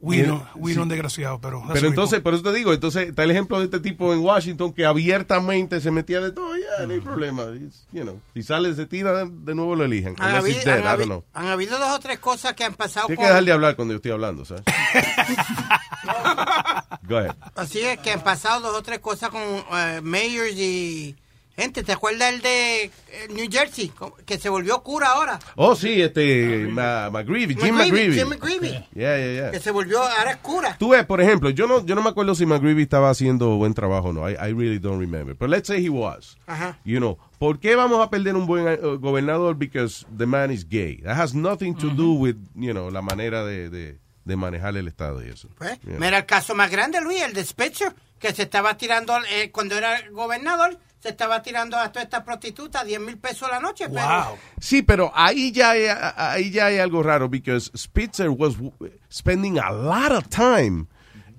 We 0.00 0.18
Yeah. 0.18 0.26
no, 0.26 0.46
we 0.56 0.72
Sí. 0.74 0.78
no 0.78 0.84
desgraciado, 0.84 1.40
pero. 1.40 1.60
that's 1.60 1.70
a 1.70 1.72
Pero 1.74 1.80
great 1.80 1.92
entonces, 1.92 2.20
point. 2.20 2.24
por 2.24 2.34
eso 2.34 2.42
te 2.42 2.52
digo, 2.52 2.74
entonces 2.74 3.08
está 3.08 3.22
el 3.24 3.30
ejemplo 3.30 3.58
de 3.58 3.64
este 3.64 3.80
tipo 3.80 4.12
en 4.12 4.20
Washington 4.20 4.74
que 4.74 4.84
abiertamente 4.84 5.80
se 5.80 5.90
metía 5.90 6.20
de 6.20 6.30
todo, 6.30 6.54
ya, 6.56 6.86
no 6.86 6.92
hay 6.92 7.00
problema. 7.00 7.44
It's, 7.54 7.86
you 7.90 8.02
know, 8.02 8.20
si 8.34 8.42
sale, 8.42 8.74
se 8.74 8.84
tira, 8.84 9.24
de 9.24 9.54
nuevo 9.54 9.74
lo 9.76 9.84
elijan. 9.84 10.14
Han, 10.18 10.34
habido, 10.34 10.58
dead, 10.62 10.74
han 10.74 10.80
I 10.80 10.82
don't 10.82 11.00
habi- 11.00 11.04
know. 11.06 11.24
han 11.32 11.46
habido 11.46 11.78
dos 11.78 11.88
o 11.90 11.98
tres 12.00 12.18
cosas 12.18 12.52
que 12.52 12.64
han 12.64 12.74
pasado 12.74 13.06
Tienes 13.06 13.16
con... 13.18 13.24
que 13.24 13.28
dejar 13.30 13.44
de 13.46 13.52
hablar 13.52 13.76
cuando 13.76 13.92
yo 13.94 13.96
estoy 13.96 14.10
hablando, 14.12 14.44
¿sabes? 14.44 14.64
Go 17.08 17.18
ahead. 17.18 17.34
Así 17.54 17.80
es 17.80 17.98
que 17.98 18.10
han 18.12 18.22
pasado 18.22 18.60
dos 18.60 18.78
o 18.78 18.82
tres 18.82 18.98
cosas 19.00 19.30
con 19.30 19.42
eh, 19.42 20.00
mayors 20.02 20.54
y 20.56 21.16
gente. 21.56 21.82
¿Te 21.84 21.92
acuerdas 21.92 22.32
el 22.32 22.40
de 22.40 22.84
eh, 22.84 22.90
New 23.30 23.46
Jersey? 23.50 23.92
Que 24.24 24.38
se 24.38 24.48
volvió 24.48 24.82
cura 24.82 25.10
ahora. 25.10 25.38
Oh, 25.56 25.76
sí, 25.76 26.00
este, 26.02 26.66
Ma- 26.70 27.10
McGreevy, 27.10 27.54
Jim 27.54 27.74
McGreevy. 27.74 28.18
Jim 28.18 28.28
McGreevy. 28.28 28.70
Yeah, 28.94 29.18
yeah, 29.18 29.32
yeah. 29.32 29.50
Que 29.50 29.60
se 29.60 29.70
volvió, 29.70 30.02
ahora 30.02 30.32
es 30.32 30.36
cura. 30.38 30.76
Tú 30.78 30.90
ves, 30.90 31.04
por 31.06 31.20
ejemplo, 31.20 31.50
yo 31.50 31.66
no, 31.66 31.84
yo 31.84 31.94
no 31.94 32.02
me 32.02 32.08
acuerdo 32.10 32.34
si 32.34 32.46
McGreevy 32.46 32.82
estaba 32.82 33.10
haciendo 33.10 33.56
buen 33.56 33.74
trabajo 33.74 34.08
o 34.08 34.12
no. 34.12 34.28
I, 34.28 34.32
I 34.34 34.52
really 34.52 34.78
don't 34.78 34.98
remember. 34.98 35.34
But 35.34 35.50
let's 35.50 35.68
say 35.68 35.80
he 35.84 35.90
was. 35.90 36.36
Ajá. 36.46 36.78
You 36.84 36.98
know, 36.98 37.18
¿por 37.38 37.60
qué 37.60 37.76
vamos 37.76 38.00
a 38.04 38.10
perder 38.10 38.34
un 38.34 38.46
buen 38.46 38.66
eh, 38.66 38.76
gobernador? 38.98 39.54
Because 39.56 40.06
the 40.16 40.26
man 40.26 40.50
is 40.50 40.66
gay. 40.68 41.02
That 41.04 41.16
has 41.16 41.34
nothing 41.34 41.74
to 41.76 41.90
do 41.90 42.14
with, 42.14 42.36
you 42.56 42.72
know, 42.72 42.90
la 42.90 43.02
manera 43.02 43.44
de, 43.44 43.68
de, 43.70 43.98
de 44.24 44.36
manejar 44.36 44.76
el 44.76 44.88
Estado 44.88 45.24
y 45.24 45.28
eso. 45.30 45.48
Pues, 45.56 45.78
Yeah. 45.86 45.98
Mira 45.98 46.18
el 46.18 46.26
caso 46.26 46.54
más 46.54 46.70
grande, 46.70 47.00
Luis, 47.00 47.22
el 47.22 47.32
de 47.34 47.44
Spitzer, 47.44 47.94
que 48.18 48.32
se 48.32 48.42
estaba 48.42 48.76
tirando, 48.76 49.14
eh, 49.30 49.50
cuando 49.50 49.76
era 49.76 49.98
gobernador, 50.10 50.78
se 50.98 51.10
estaba 51.10 51.42
tirando 51.42 51.76
a 51.76 51.92
toda 51.92 52.02
esta 52.04 52.24
prostituta 52.24 52.82
10 52.82 53.00
mil 53.00 53.18
pesos 53.18 53.42
a 53.48 53.52
la 53.52 53.60
noche. 53.60 53.86
Pero, 53.90 54.38
Sí, 54.58 54.82
pero 54.82 55.12
ahí 55.14 55.52
ya 55.52 55.72
hay, 55.72 55.84
ahí 56.16 56.50
ya 56.50 56.66
hay 56.66 56.78
algo 56.78 57.02
raro 57.02 57.28
because 57.28 57.70
Spitzer 57.76 58.30
was 58.30 58.54
spending 59.12 59.58
a 59.58 59.70
lot 59.70 60.10
of 60.12 60.28
time 60.28 60.86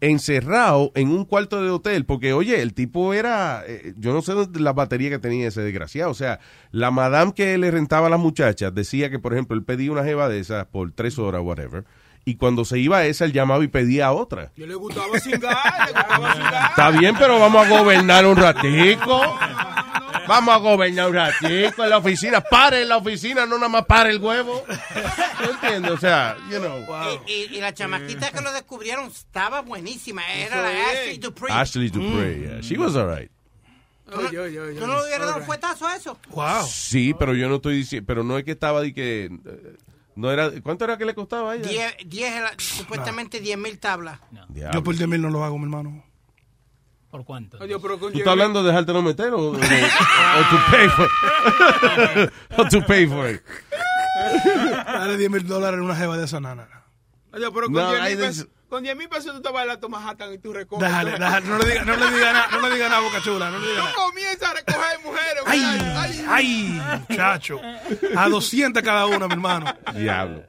encerrado 0.02 0.92
en 0.94 1.10
un 1.10 1.26
cuarto 1.26 1.64
de 1.64 1.70
hotel 1.72 2.06
porque 2.06 2.34
oye, 2.34 2.62
el 2.62 2.74
tipo 2.74 3.14
era 3.14 3.64
eh, 3.66 3.94
yo 3.98 4.14
no 4.14 4.22
sé 4.22 4.34
dónde- 4.34 4.60
la 4.60 4.74
batería 4.74 5.10
que 5.10 5.20
tenía 5.20 5.48
ese 5.48 5.62
desgraciado, 5.62 6.12
o 6.12 6.16
sea, 6.16 6.40
la 6.72 6.92
madame 6.92 7.34
que 7.34 7.58
le 7.58 7.72
rentaba 7.72 8.08
a 8.08 8.10
las 8.10 8.20
muchachas 8.20 8.76
decía 8.76 9.10
que 9.10 9.20
por 9.20 9.34
ejemplo 9.34 9.56
él 9.58 9.64
pedía 9.64 9.92
una 9.92 10.04
jeva 10.04 10.30
de 10.30 10.40
esas 10.40 10.66
por 10.68 10.92
tres 10.92 11.18
horas 11.18 11.42
whatever 11.44 11.86
y 12.26 12.36
cuando 12.36 12.66
se 12.66 12.80
iba 12.80 12.98
a 12.98 13.06
esa 13.06 13.26
él 13.26 13.32
llamaba 13.34 13.64
y 13.64 13.68
pedía 13.68 14.12
otra. 14.12 14.52
Yo 14.56 14.66
le 14.68 14.76
gustaba 14.76 15.20
cingar, 15.20 15.56
le 15.86 15.92
gustaba 15.94 16.34
cingar. 16.34 16.66
Está 16.72 16.92
bien, 16.92 17.16
pero 17.18 17.40
vamos 17.40 17.66
a 17.66 17.70
gobernar 17.70 18.26
un 18.26 18.36
ratico. 18.36 19.22
Vamos 20.28 20.56
a 20.56 20.58
gobernar 20.58 21.08
un 21.10 21.14
ratico 21.16 21.84
en 21.84 21.90
la 21.90 21.98
oficina. 21.98 22.42
Pare 22.42 22.82
en 22.82 22.90
la 22.90 22.98
oficina, 22.98 23.46
no 23.46 23.56
nada 23.58 23.70
más 23.70 23.86
pare 23.86 24.10
el 24.10 24.20
huevo. 24.20 24.64
¿No 25.42 25.52
entiendes? 25.52 25.92
O 25.92 25.98
sea, 25.98 26.36
you 26.50 26.58
know. 26.60 26.84
y, 27.28 27.32
y- 27.32 27.58
y 27.58 27.62
la 27.62 27.74
chamaquita 27.74 28.32
que 28.32 28.42
lo 28.42 28.52
descubrieron 28.52 29.06
estaba 29.06 29.62
buenísima. 29.62 30.24
Era 30.34 30.62
la 30.64 30.70
Ashley 30.90 31.18
Dupree. 31.20 31.54
Ashley 31.54 31.90
Dupree, 31.90 32.40
yeah. 32.40 32.62
She 32.62 32.78
was 32.78 32.96
alright. 32.96 33.30
¿Tú 34.10 34.22
no, 34.22 34.30
tú 34.30 34.88
no 34.88 34.98
le 35.00 35.04
hubieras 35.04 35.28
dado 35.28 35.38
un 35.38 35.44
fuetazo 35.46 35.88
a 35.88 35.96
eso? 35.96 36.18
Sí, 36.68 37.14
pero 37.18 37.34
yo 37.36 37.48
no 37.50 37.56
estoy 37.56 37.78
diciendo, 37.78 38.06
pero 38.08 38.24
no 38.24 38.38
es 38.38 38.44
que 38.46 38.52
estaba 38.52 38.82
de 38.82 38.94
que 38.94 39.26
eh, 39.26 39.76
no 40.16 40.32
era, 40.32 40.49
¿cuánto 40.61 40.86
era 40.86 40.97
que 40.97 41.05
le 41.05 41.13
costaba 41.16 41.51
a 41.51 41.55
ella? 41.55 41.70
10, 41.70 41.95
10 42.07 42.32
era- 42.34 42.51
supuestamente 42.57 43.39
10 43.39 43.57
mil 43.57 43.78
tablas. 43.80 44.20
Yo 44.74 44.84
por 44.84 44.95
10 44.95 45.07
mil 45.09 45.22
no 45.22 45.30
lo 45.30 45.43
hago, 45.43 45.57
mi 45.57 45.66
hermano. 45.66 46.03
¿Por 47.09 47.24
cuánto? 47.24 47.57
¿Tú 47.57 48.09
estás 48.09 48.28
hablando 48.28 48.61
de 48.61 48.68
dejártelo 48.70 49.01
meter 49.01 49.34
o, 49.34 49.38
o, 49.39 49.51
o 49.51 49.57
to 49.57 50.57
pay 50.70 50.89
for 50.89 51.09
o 52.57 52.68
to 52.70 52.86
pay 52.86 53.07
for 53.07 53.30
it? 53.30 53.41
Dale 54.86 55.18
10 55.18 55.30
mil 55.30 55.47
dólares 55.47 55.78
en 55.78 55.86
una 55.86 55.95
jeva 55.95 56.18
de 56.18 56.26
esa 56.26 56.39
nana. 56.39 56.68
Oye, 57.32 57.45
pero 57.51 57.68
con 57.68 57.74
No, 57.74 57.91
10 57.93 58.47
con 58.70 58.84
10 58.84 58.95
mil 58.97 59.07
pesos 59.09 59.34
tú 59.34 59.41
te 59.41 59.51
vas 59.51 59.63
a 59.63 59.66
la 59.66 59.80
Manhattan 59.88 60.34
y 60.34 60.38
tú 60.39 60.51
recoges. 60.53 60.88
Déjale, 60.88 61.11
déjale, 61.11 61.45
no 61.47 61.57
le 61.57 61.66
diga, 61.66 61.86
no 61.86 61.95
le 61.95 62.11
diga 62.11 62.34
nada, 62.34 62.47
no 62.51 62.68
le 62.68 62.74
diga 62.76 62.89
nada, 62.89 63.01
boca 63.01 63.22
chula, 63.22 63.49
no 63.51 63.59
le 63.59 63.68
diga 63.68 63.80
Tú 63.80 63.86
nada. 63.86 63.95
comienzas 63.95 64.49
a 64.49 64.53
recoger 64.53 64.99
mujeres. 65.03 65.43
Ay, 65.45 66.26
ay, 66.28 66.82
muchacho. 67.09 67.61
A 68.18 68.30
200 68.30 68.84
cada 68.84 69.05
una, 69.05 69.28
mi 69.28 69.34
hermano. 69.34 69.74
Diablo. 69.93 70.43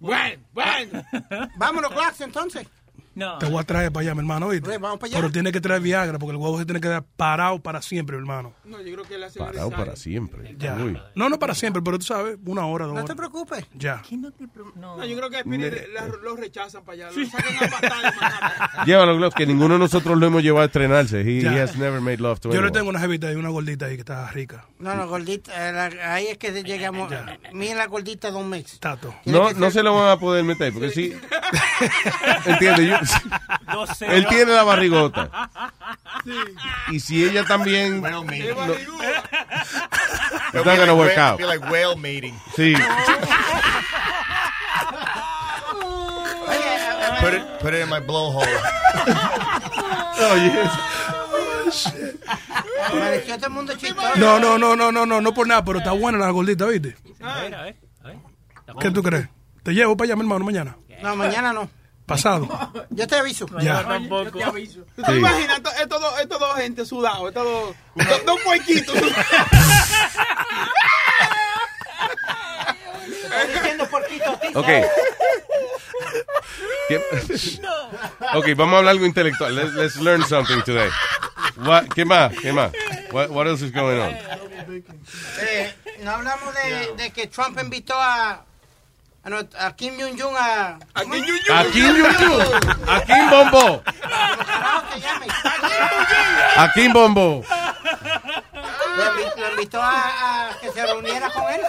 Bueno, 0.00 0.42
bueno. 0.52 1.04
Vámonos, 1.56 1.90
Glax, 1.92 2.20
entonces. 2.20 2.66
No. 3.14 3.38
Te 3.38 3.46
voy 3.46 3.60
a 3.60 3.64
traer 3.64 3.92
para 3.92 4.02
allá, 4.02 4.14
mi 4.14 4.20
hermano. 4.20 4.46
Pues, 4.48 4.62
vamos 4.80 4.98
para 4.98 5.06
allá. 5.10 5.16
Pero 5.18 5.30
tiene 5.32 5.52
que 5.52 5.60
traer 5.60 5.80
Viagra 5.80 6.18
porque 6.18 6.32
el 6.32 6.36
huevo 6.36 6.58
se 6.58 6.64
tiene 6.64 6.80
que 6.80 6.88
quedar 6.88 7.04
parado 7.16 7.60
para 7.60 7.80
siempre, 7.82 8.16
mi 8.16 8.22
hermano. 8.22 8.52
No, 8.64 8.80
yo 8.80 8.92
creo 8.94 9.04
que 9.04 9.18
la 9.18 9.28
Parado 9.30 9.70
para 9.70 9.96
siempre. 9.96 10.54
Ya. 10.58 10.74
Uy. 10.76 10.98
No, 11.14 11.28
no 11.28 11.38
para 11.38 11.54
siempre, 11.54 11.80
pero 11.82 11.98
tú 11.98 12.04
sabes, 12.06 12.36
una 12.44 12.66
hora, 12.66 12.86
dos 12.86 12.94
No 12.94 13.00
horas. 13.00 13.10
te 13.10 13.16
preocupes. 13.16 13.66
Ya. 13.74 14.02
No, 14.76 15.04
yo 15.04 15.16
creo 15.16 15.30
que 15.30 15.44
Ne- 15.44 15.88
la- 15.92 16.06
lo 16.22 16.36
rechazan 16.36 16.84
para 16.84 17.08
allá. 17.08 17.10
Lo 17.16 17.26
sacan 17.26 17.54
a. 18.74 18.84
Llévalo, 18.86 19.16
Gloves, 19.16 19.34
que 19.34 19.46
ninguno 19.46 19.74
de 19.74 19.80
nosotros 19.80 20.18
lo 20.18 20.26
hemos 20.26 20.42
llevado 20.42 20.62
a 20.62 20.66
estrenarse. 20.66 21.20
He, 21.20 21.42
Ya. 21.42 21.52
he 21.54 21.60
has 21.60 21.76
never 21.76 22.00
made 22.00 22.18
love 22.18 22.40
to 22.40 22.50
Yo 22.52 22.60
le 22.62 22.70
tengo 22.70 22.88
una 22.88 23.00
jevita 23.00 23.30
y 23.32 23.34
una 23.36 23.48
gordita 23.50 23.86
ahí 23.86 23.94
que 23.94 24.00
está 24.00 24.30
rica. 24.30 24.66
No, 24.78 24.94
no, 24.94 25.06
gordita. 25.08 25.52
eh, 25.68 25.72
la- 25.72 26.14
ahí 26.14 26.26
es 26.26 26.38
que 26.38 26.50
llegamos. 26.62 27.12
Mira 27.52 27.74
la 27.76 27.86
gordita 27.86 28.30
de 28.30 28.36
un 28.36 28.50
mix. 28.50 28.78
Tato. 28.80 29.14
No, 29.24 29.52
no 29.52 29.70
se 29.70 29.82
lo 29.82 29.94
van 29.94 30.10
a 30.10 30.18
poder 30.18 30.44
meter, 30.44 30.72
porque 30.72 30.90
sí. 30.90 31.14
Entiende, 32.46 32.86
yo, 32.86 32.96
él 34.00 34.26
tiene 34.28 34.52
la 34.52 34.62
barrigota. 34.64 35.50
Y 36.90 37.00
si 37.00 37.24
ella 37.24 37.44
también. 37.44 38.00
Well, 38.02 38.12
no- 38.12 38.24
mating. 38.24 38.44
It's 40.52 40.64
not 40.64 40.76
gonna 40.78 40.94
work 40.94 41.16
out. 41.18 41.38
Feel 41.38 41.48
like 41.48 41.64
whale 41.70 41.96
mating. 41.96 42.34
Sí. 42.56 42.74
Put 47.20 47.34
it, 47.34 47.42
put 47.60 47.74
it 47.74 47.80
in 47.82 47.88
my 47.88 48.00
blowhole. 48.00 48.46
Pareció 52.90 53.36
todo 53.36 53.46
el 53.46 53.52
mundo 53.52 53.74
chistoso. 53.76 54.16
No, 54.16 54.38
no, 54.38 54.58
no, 54.58 54.76
no, 54.76 54.92
no, 54.92 55.06
no, 55.06 55.20
no 55.20 55.34
por 55.34 55.46
nada, 55.46 55.64
pero 55.64 55.78
está 55.78 55.92
buena 55.92 56.18
la 56.18 56.30
gordita, 56.30 56.66
¿viste? 56.66 56.96
A 57.22 57.40
ver, 57.40 57.54
a 57.54 57.62
ver, 57.62 57.76
a 58.02 58.06
ver. 58.08 58.18
¿Qué 58.80 58.90
tú 58.90 59.02
crees? 59.02 59.28
Te 59.62 59.72
llevo 59.72 59.96
para 59.96 60.06
allá, 60.08 60.16
mi 60.16 60.22
hermano, 60.22 60.44
mañana. 60.44 60.76
No, 61.02 61.16
mañana 61.16 61.52
no. 61.52 61.68
Pasado. 62.06 62.46
Yo 62.90 63.06
te 63.06 63.16
aviso. 63.16 63.46
Ya. 63.60 63.82
Yo 63.98 64.30
te 64.30 64.42
aviso. 64.44 64.80
¿Tú 64.94 65.02
Sí. 65.02 65.12
te 65.12 65.16
imaginas 65.16 65.62
to- 65.62 65.70
estos 65.72 66.00
dos, 66.00 66.20
estos 66.20 66.38
dos 66.38 66.56
gente 66.56 66.84
sudados? 66.84 67.28
Estos 67.28 67.44
dos, 67.44 67.74
dos, 67.94 68.24
dos 68.26 68.40
puerquitos 68.42 68.94
diciendo 73.54 73.88
Ok. 74.54 74.68
Ok, 78.34 78.46
vamos 78.56 78.74
a 78.74 78.78
hablar 78.78 78.92
algo 78.92 79.06
intelectual. 79.06 79.54
Let's, 79.54 79.72
let's 79.74 79.96
learn 79.96 80.22
something 80.24 80.62
today. 80.62 80.90
What- 81.56 81.88
¿Qué 81.94 82.04
más? 82.04 82.32
¿Qué 82.40 82.52
más? 82.52 82.70
What, 83.12 83.30
what 83.30 83.46
else 83.46 83.64
is 83.64 83.72
going 83.72 83.98
on? 84.00 84.14
Eh, 85.40 85.74
no 86.02 86.10
hablamos 86.12 86.54
de, 86.54 86.92
de 87.02 87.10
que 87.12 87.26
Trump 87.28 87.58
invitó 87.60 87.94
a, 87.96 88.44
a, 89.24 89.30
no- 89.30 89.48
a 89.58 89.74
Kim 89.76 89.98
Jong-un 89.98 90.36
a... 90.36 90.78
¿A 90.94 91.00
Kim 91.04 91.10
Jong-un? 91.10 91.56
A 91.56 91.64
Kim 91.72 92.02
Jong-un. 92.02 92.88
A 92.88 93.00
Kim 93.04 93.30
Bombo. 93.30 93.82
A 96.56 96.72
Kim 96.74 96.92
Bombo. 96.92 97.44
Lo, 98.96 99.04
invi- 99.14 99.36
lo 99.36 99.50
invitó 99.50 99.82
a, 99.82 100.50
a 100.50 100.58
que 100.60 100.70
se 100.70 100.86
reuniera 100.86 101.30
con 101.30 101.44
él. 101.52 101.60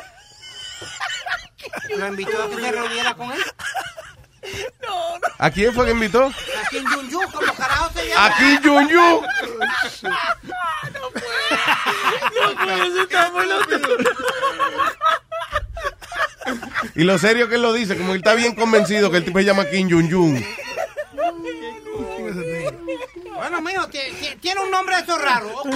Lo 1.98 2.08
invitó 2.08 2.44
a 2.44 2.50
que 2.50 2.56
se 2.56 2.72
reuniera 2.72 3.14
con 3.16 3.32
él. 3.32 3.44
¿A 5.40 5.50
quién 5.50 5.74
fue 5.74 5.86
que 5.86 5.92
invitó? 5.92 6.26
A 6.28 6.70
Kim 6.70 6.84
Jong-un, 6.86 7.32
como 7.32 7.54
carajo 7.56 7.90
se 7.94 8.08
llama. 8.10 8.26
A 8.26 8.38
Kim 8.38 8.60
Jong-un. 8.64 9.26
Y 16.96 17.04
lo 17.04 17.18
serio 17.18 17.50
que 17.50 17.56
él 17.56 17.62
lo 17.62 17.74
dice, 17.74 17.98
como 17.98 18.12
él 18.12 18.18
está 18.18 18.34
bien 18.36 18.56
convencido 18.56 19.10
que 19.12 19.18
el 19.18 19.26
tipo 19.26 19.40
se 19.40 19.46
llama 19.46 19.66
Kim 19.70 19.90
Jong-un. 19.90 20.44
Bueno, 23.36 23.62
mijo, 23.62 23.88
tie- 23.90 24.12
tie- 24.20 24.38
tiene 24.40 24.62
un 24.62 24.72
nombre 24.72 24.96
de 24.96 25.02
esos 25.04 25.22
raro. 25.22 25.50
ok. 25.60 25.76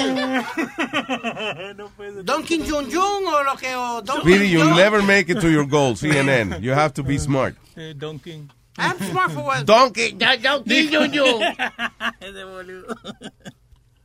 Don 2.23 2.43
Kim 2.43 2.63
Jong-un 2.65 3.27
o 3.27 3.43
lo 3.43 3.55
que... 3.57 3.75
O 3.75 4.01
Don 4.01 4.21
Speedy, 4.21 4.49
you'll 4.49 4.69
Jong- 4.69 4.77
never 4.77 5.03
make 5.03 5.29
it 5.31 5.39
to 5.39 5.49
your 5.49 5.65
goal, 5.67 5.95
CNN. 5.95 6.61
You 6.61 6.71
have 6.73 6.93
to 6.93 7.03
be 7.03 7.17
smart. 7.19 7.55
Don 7.97 8.17
King. 8.19 8.49
I'm 8.77 8.97
smart 9.11 9.31
for 9.33 9.43
what? 9.43 9.65
Donkey, 9.65 10.13
Don 10.13 10.63
Kim 10.63 10.89
Jong-un. 10.89 11.41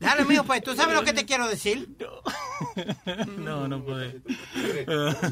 Dale, 0.04 0.24
mijo, 0.24 0.44
pues, 0.44 0.62
¿tú 0.62 0.74
sabes 0.76 0.94
lo 0.94 1.02
que 1.02 1.12
te 1.12 1.24
quiero 1.24 1.48
decir? 1.48 1.88
No, 3.38 3.66
no 3.68 3.82
puede. 3.82 4.20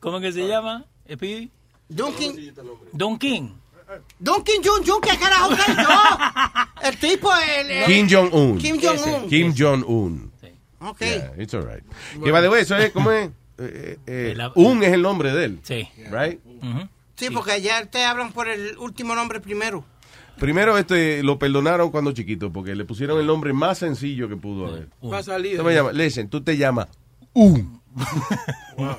¿Cómo 0.00 0.20
que 0.20 0.32
se 0.32 0.46
llama? 0.46 0.84
¿Speedy? 1.10 1.50
Don 1.88 2.14
King... 2.14 2.32
Don 2.92 3.18
King. 3.18 3.48
Don 4.18 4.42
Kim 4.42 4.62
Jong-un, 4.64 5.00
¿qué 5.00 5.16
carajo 5.16 5.54
soy 5.56 5.76
yo? 5.76 6.88
El 6.88 6.96
tipo, 6.98 7.30
el... 7.36 7.70
el- 7.70 7.84
Kim 7.86 8.08
Jong-un. 8.10 8.58
Kim 8.58 8.80
Jong-un. 8.82 9.28
Kim 9.28 9.54
Jong-un. 9.56 10.32
Ok. 10.80 11.00
Yeah, 11.00 11.32
it's 11.38 11.54
all 11.54 11.62
right. 11.62 11.82
Que 12.22 12.30
by 12.32 12.42
the 12.42 12.48
way, 12.48 12.62
eso 12.62 12.76
es, 12.76 12.90
¿cómo 12.92 13.10
es? 13.12 13.30
Eh, 13.58 13.98
eh, 14.06 14.34
eh, 14.36 14.50
un 14.56 14.82
es 14.82 14.92
el 14.92 15.02
nombre 15.02 15.32
de 15.32 15.44
él. 15.44 15.60
Sí. 15.62 15.88
Right? 16.10 16.40
Sí, 17.16 17.30
porque 17.30 17.62
ya 17.62 17.86
te 17.86 18.04
hablan 18.04 18.32
por 18.32 18.48
el 18.48 18.76
último 18.78 19.14
nombre 19.14 19.40
primero. 19.40 19.84
Primero, 20.38 20.76
este, 20.76 21.22
lo 21.22 21.38
perdonaron 21.38 21.90
cuando 21.90 22.12
chiquito, 22.12 22.52
porque 22.52 22.74
le 22.74 22.84
pusieron 22.84 23.18
el 23.20 23.26
nombre 23.26 23.52
más 23.52 23.78
sencillo 23.78 24.28
que 24.28 24.36
pudo 24.36 24.66
haber. 24.66 24.88
Va 25.02 25.18
a 25.18 25.22
salir. 25.22 25.56
¿Tú 25.56 25.64
me 25.64 25.74
llamas? 25.74 25.94
Listen, 25.94 26.28
tú 26.28 26.42
te 26.42 26.56
llamas 26.56 26.88
Un. 27.32 27.80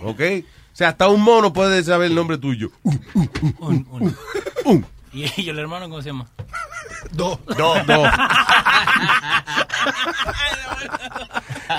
¿Ok? 0.03 0.21
O 0.41 0.77
sea, 0.77 0.89
hasta 0.89 1.07
un 1.07 1.21
mono 1.21 1.53
puede 1.53 1.83
saber 1.83 2.07
el 2.09 2.15
nombre 2.15 2.37
tuyo. 2.37 2.71
Un, 2.83 3.87
un. 3.89 4.15
Un. 4.65 4.85
¿Y, 5.13 5.25
y 5.41 5.49
el 5.49 5.57
hermano 5.59 5.87
cómo 5.89 6.01
se 6.01 6.09
llama? 6.09 6.27
Dos. 7.11 7.39
Dos. 7.57 7.85
Dos. 7.87 8.09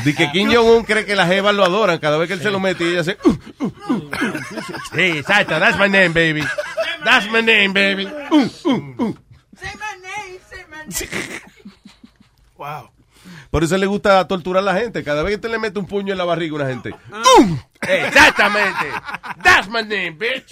De 0.05 0.15
que 0.15 0.31
Kim 0.33 0.53
Jong-un 0.53 0.85
cree 0.85 1.05
que 1.05 1.17
las 1.17 1.29
jevas 1.29 1.55
lo 1.55 1.65
adoran 1.65 1.99
cada 1.99 2.19
vez 2.19 2.29
que 2.29 2.35
él 2.35 2.41
se 2.43 2.51
lo 2.51 2.61
mete 2.61 2.85
y 2.85 2.89
ella 2.89 3.01
hace... 3.01 3.19
"Uh, 3.25 3.31
uh, 3.61 3.65
uh". 3.65 4.11
Sí, 4.95 5.01
exacto. 5.19 5.59
That's 5.59 5.79
my 5.79 5.89
name, 5.89 6.11
baby. 6.11 6.43
That's 7.05 7.27
my 7.31 7.43
name, 7.43 7.69
baby. 7.73 8.09
Uh, 9.63 9.67
uh, 9.67 11.37
uh. 11.37 11.41
Wow. 12.57 12.91
Por 13.51 13.65
eso 13.65 13.77
le 13.77 13.87
gusta 13.87 14.27
torturar 14.27 14.63
a 14.63 14.65
la 14.73 14.75
gente. 14.81 15.03
Cada 15.05 15.23
vez 15.23 15.31
que 15.33 15.37
usted 15.37 15.51
le 15.51 15.59
mete 15.59 15.79
un 15.79 15.87
puño 15.87 16.13
en 16.13 16.19
la 16.19 16.25
barriga 16.25 16.53
a 16.53 16.57
una 16.57 16.67
gente. 16.69 16.95
¡Um! 17.39 17.59
Exactamente. 17.83 18.87
That's 19.43 19.69
my 19.69 19.83
name, 19.83 20.13
bitch. 20.13 20.51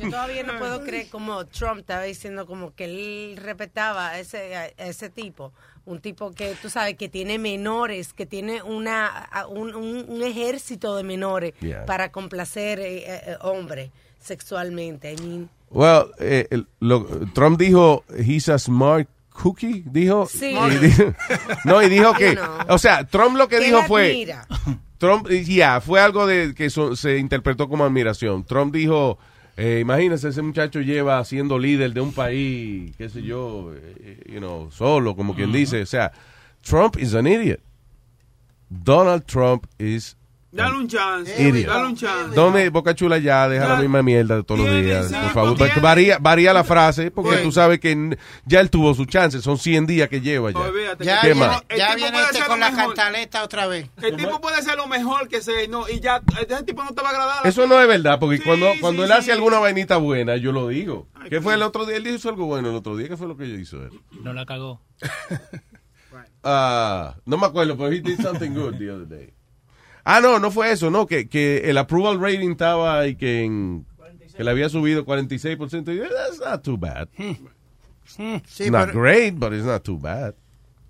Yo 0.00 0.10
todavía 0.10 0.42
no 0.42 0.58
puedo 0.58 0.82
creer 0.84 1.08
como 1.08 1.46
Trump 1.46 1.80
estaba 1.80 2.02
diciendo 2.02 2.46
como 2.46 2.74
que 2.74 2.84
él 2.84 3.36
respetaba 3.38 4.08
a 4.10 4.18
ese, 4.20 4.54
a 4.56 4.66
ese 4.76 5.08
tipo. 5.08 5.52
Un 5.86 6.00
tipo 6.00 6.32
que, 6.32 6.54
tú 6.60 6.68
sabes, 6.68 6.96
que 6.96 7.08
tiene 7.08 7.38
menores, 7.38 8.12
que 8.12 8.26
tiene 8.26 8.62
una, 8.62 9.30
un, 9.48 9.74
un- 9.74 10.04
un 10.08 10.22
ejército 10.22 10.96
de 10.96 11.02
menores 11.04 11.54
Yeah. 11.60 11.86
para 11.86 12.10
complacer 12.12 12.78
eh, 12.80 12.98
eh, 12.98 13.22
eh, 13.26 13.36
hombres 13.40 13.90
sexualmente. 14.20 15.12
I 15.12 15.16
mean, 15.22 15.48
Well, 15.70 16.06
eh, 16.18 16.46
el- 16.50 16.66
lo- 16.80 17.06
Trump 17.34 17.58
dijo, 17.58 18.04
he's 18.16 18.48
a 18.48 18.58
smart 18.58 19.08
cookie, 19.30 19.82
dijo. 19.86 20.26
Sí. 20.26 20.54
Y 20.56 20.76
dijo- 20.76 21.14
no, 21.64 21.82
y 21.82 21.88
dijo 21.88 22.12
que, 22.14 22.38
o 22.68 22.78
sea, 22.78 23.04
Trump 23.06 23.36
lo 23.36 23.48
que 23.48 23.60
dijo 23.60 23.82
fue, 23.82 24.10
admira. 24.10 24.46
Trump, 24.98 25.28
ya, 25.28 25.80
fue 25.80 26.00
algo 26.00 26.26
de 26.26 26.54
que 26.54 26.70
so- 26.70 26.96
se 26.96 27.18
interpretó 27.18 27.68
como 27.68 27.84
admiración. 27.84 28.44
Trump 28.44 28.72
dijo, 28.74 29.18
eh, 29.58 29.80
imagínense, 29.82 30.28
ese 30.28 30.40
muchacho 30.40 30.80
lleva 30.80 31.22
siendo 31.24 31.58
líder 31.58 31.92
de 31.92 32.00
un 32.00 32.12
país, 32.12 32.94
qué 32.96 33.08
sé 33.10 33.22
yo, 33.22 33.72
eh, 33.74 34.22
you 34.32 34.38
know, 34.38 34.70
solo, 34.70 35.14
como 35.16 35.34
quien 35.34 35.52
dice. 35.52 35.82
O 35.82 35.86
sea, 35.86 36.12
Trump 36.62 36.96
is 36.98 37.14
an 37.14 37.26
idiot. 37.26 37.60
Donald 38.68 39.24
Trump 39.26 39.66
is 39.78 40.16
Dale 40.56 40.76
un 40.76 40.88
chance. 40.88 41.42
Idiot. 41.42 41.66
Dale 41.66 41.86
un 41.86 41.96
chance. 41.96 42.34
¿Dónde, 42.34 42.68
Boca 42.70 42.94
Chula, 42.94 43.18
ya 43.18 43.48
deja 43.48 43.68
la 43.68 43.76
misma 43.76 44.02
mierda 44.02 44.36
de 44.36 44.44
todos 44.44 44.60
los 44.60 44.70
días? 44.82 45.12
Por 45.12 45.30
favor, 45.32 45.58
porque- 45.58 45.80
varía, 45.80 46.18
varía 46.18 46.52
la 46.52 46.64
frase, 46.64 47.10
porque 47.10 47.30
Bueno. 47.30 47.42
tú 47.44 47.52
sabes 47.52 47.78
que 47.80 48.16
ya 48.44 48.60
él 48.60 48.70
tuvo 48.70 48.94
su 48.94 49.04
chance, 49.04 49.40
son 49.40 49.58
100 49.58 49.86
días 49.86 50.08
que 50.08 50.20
lleva 50.20 50.50
ya. 50.50 50.58
Ya 51.00 51.20
¿Qué 51.20 51.26
viene, 51.28 51.46
más? 51.46 51.62
Ya 51.76 51.94
este 51.94 52.44
con 52.46 52.58
la 52.60 52.72
cantaleta 52.72 53.44
otra 53.44 53.66
vez. 53.66 53.88
El 54.02 54.16
tipo 54.16 54.40
puede 54.40 54.62
ser 54.62 54.76
lo 54.76 54.86
mejor 54.86 55.28
que 55.28 55.40
sea, 55.42 55.66
no, 55.68 55.88
y 55.88 56.00
ya, 56.00 56.22
ese 56.40 56.62
tipo 56.64 56.82
no 56.82 56.92
te 56.92 57.02
va 57.02 57.08
a 57.08 57.12
agradar. 57.12 57.46
Eso 57.46 57.66
no 57.66 57.80
es 57.80 57.86
verdad, 57.88 58.18
porque 58.18 58.40
cuando, 58.42 58.66
cuando 58.80 59.02
él 59.02 59.08
sí, 59.08 59.14
hace 59.14 59.24
sí. 59.26 59.30
alguna 59.32 59.58
vainita 59.58 59.96
buena, 59.98 60.36
yo 60.36 60.52
lo 60.52 60.68
digo. 60.68 61.08
¿Qué 61.28 61.40
fue 61.40 61.54
el 61.54 61.62
otro 61.62 61.84
día? 61.84 61.96
Él 61.96 62.06
hizo 62.06 62.28
algo 62.28 62.46
bueno 62.46 62.70
el 62.70 62.76
otro 62.76 62.96
día. 62.96 63.08
¿Qué 63.08 63.16
fue 63.16 63.26
lo 63.26 63.36
que 63.36 63.46
hizo 63.46 63.82
él? 63.82 63.90
No 64.22 64.32
la 64.32 64.46
cagó. 64.46 64.80
Ah, 66.48 67.16
no 67.24 67.36
me 67.38 67.46
acuerdo, 67.46 67.76
pero 67.76 67.90
he 67.90 68.00
did 68.00 68.20
something 68.20 68.50
good 68.50 68.76
the 68.78 68.90
other 68.90 69.08
day. 69.08 69.34
Ah, 70.08 70.20
no, 70.20 70.38
no 70.38 70.52
fue 70.52 70.70
eso, 70.70 70.88
no, 70.88 71.04
que, 71.06 71.28
que 71.28 71.68
el 71.68 71.76
approval 71.78 72.20
rating 72.20 72.50
estaba 72.52 73.06
y 73.08 73.16
que, 73.16 73.42
en- 73.42 73.84
que 74.36 74.44
le 74.44 74.50
había 74.52 74.68
subido 74.68 75.04
46%. 75.04 75.92
Y, 75.92 75.98
that's 75.98 76.38
not 76.38 76.62
too 76.62 76.76
bad. 76.78 77.08
Sí, 78.46 78.70
not 78.70 78.86
pero- 78.90 79.00
great, 79.00 79.34
but 79.34 79.52
it's 79.52 79.64
not 79.64 79.82
too 79.82 79.98
bad. 79.98 80.34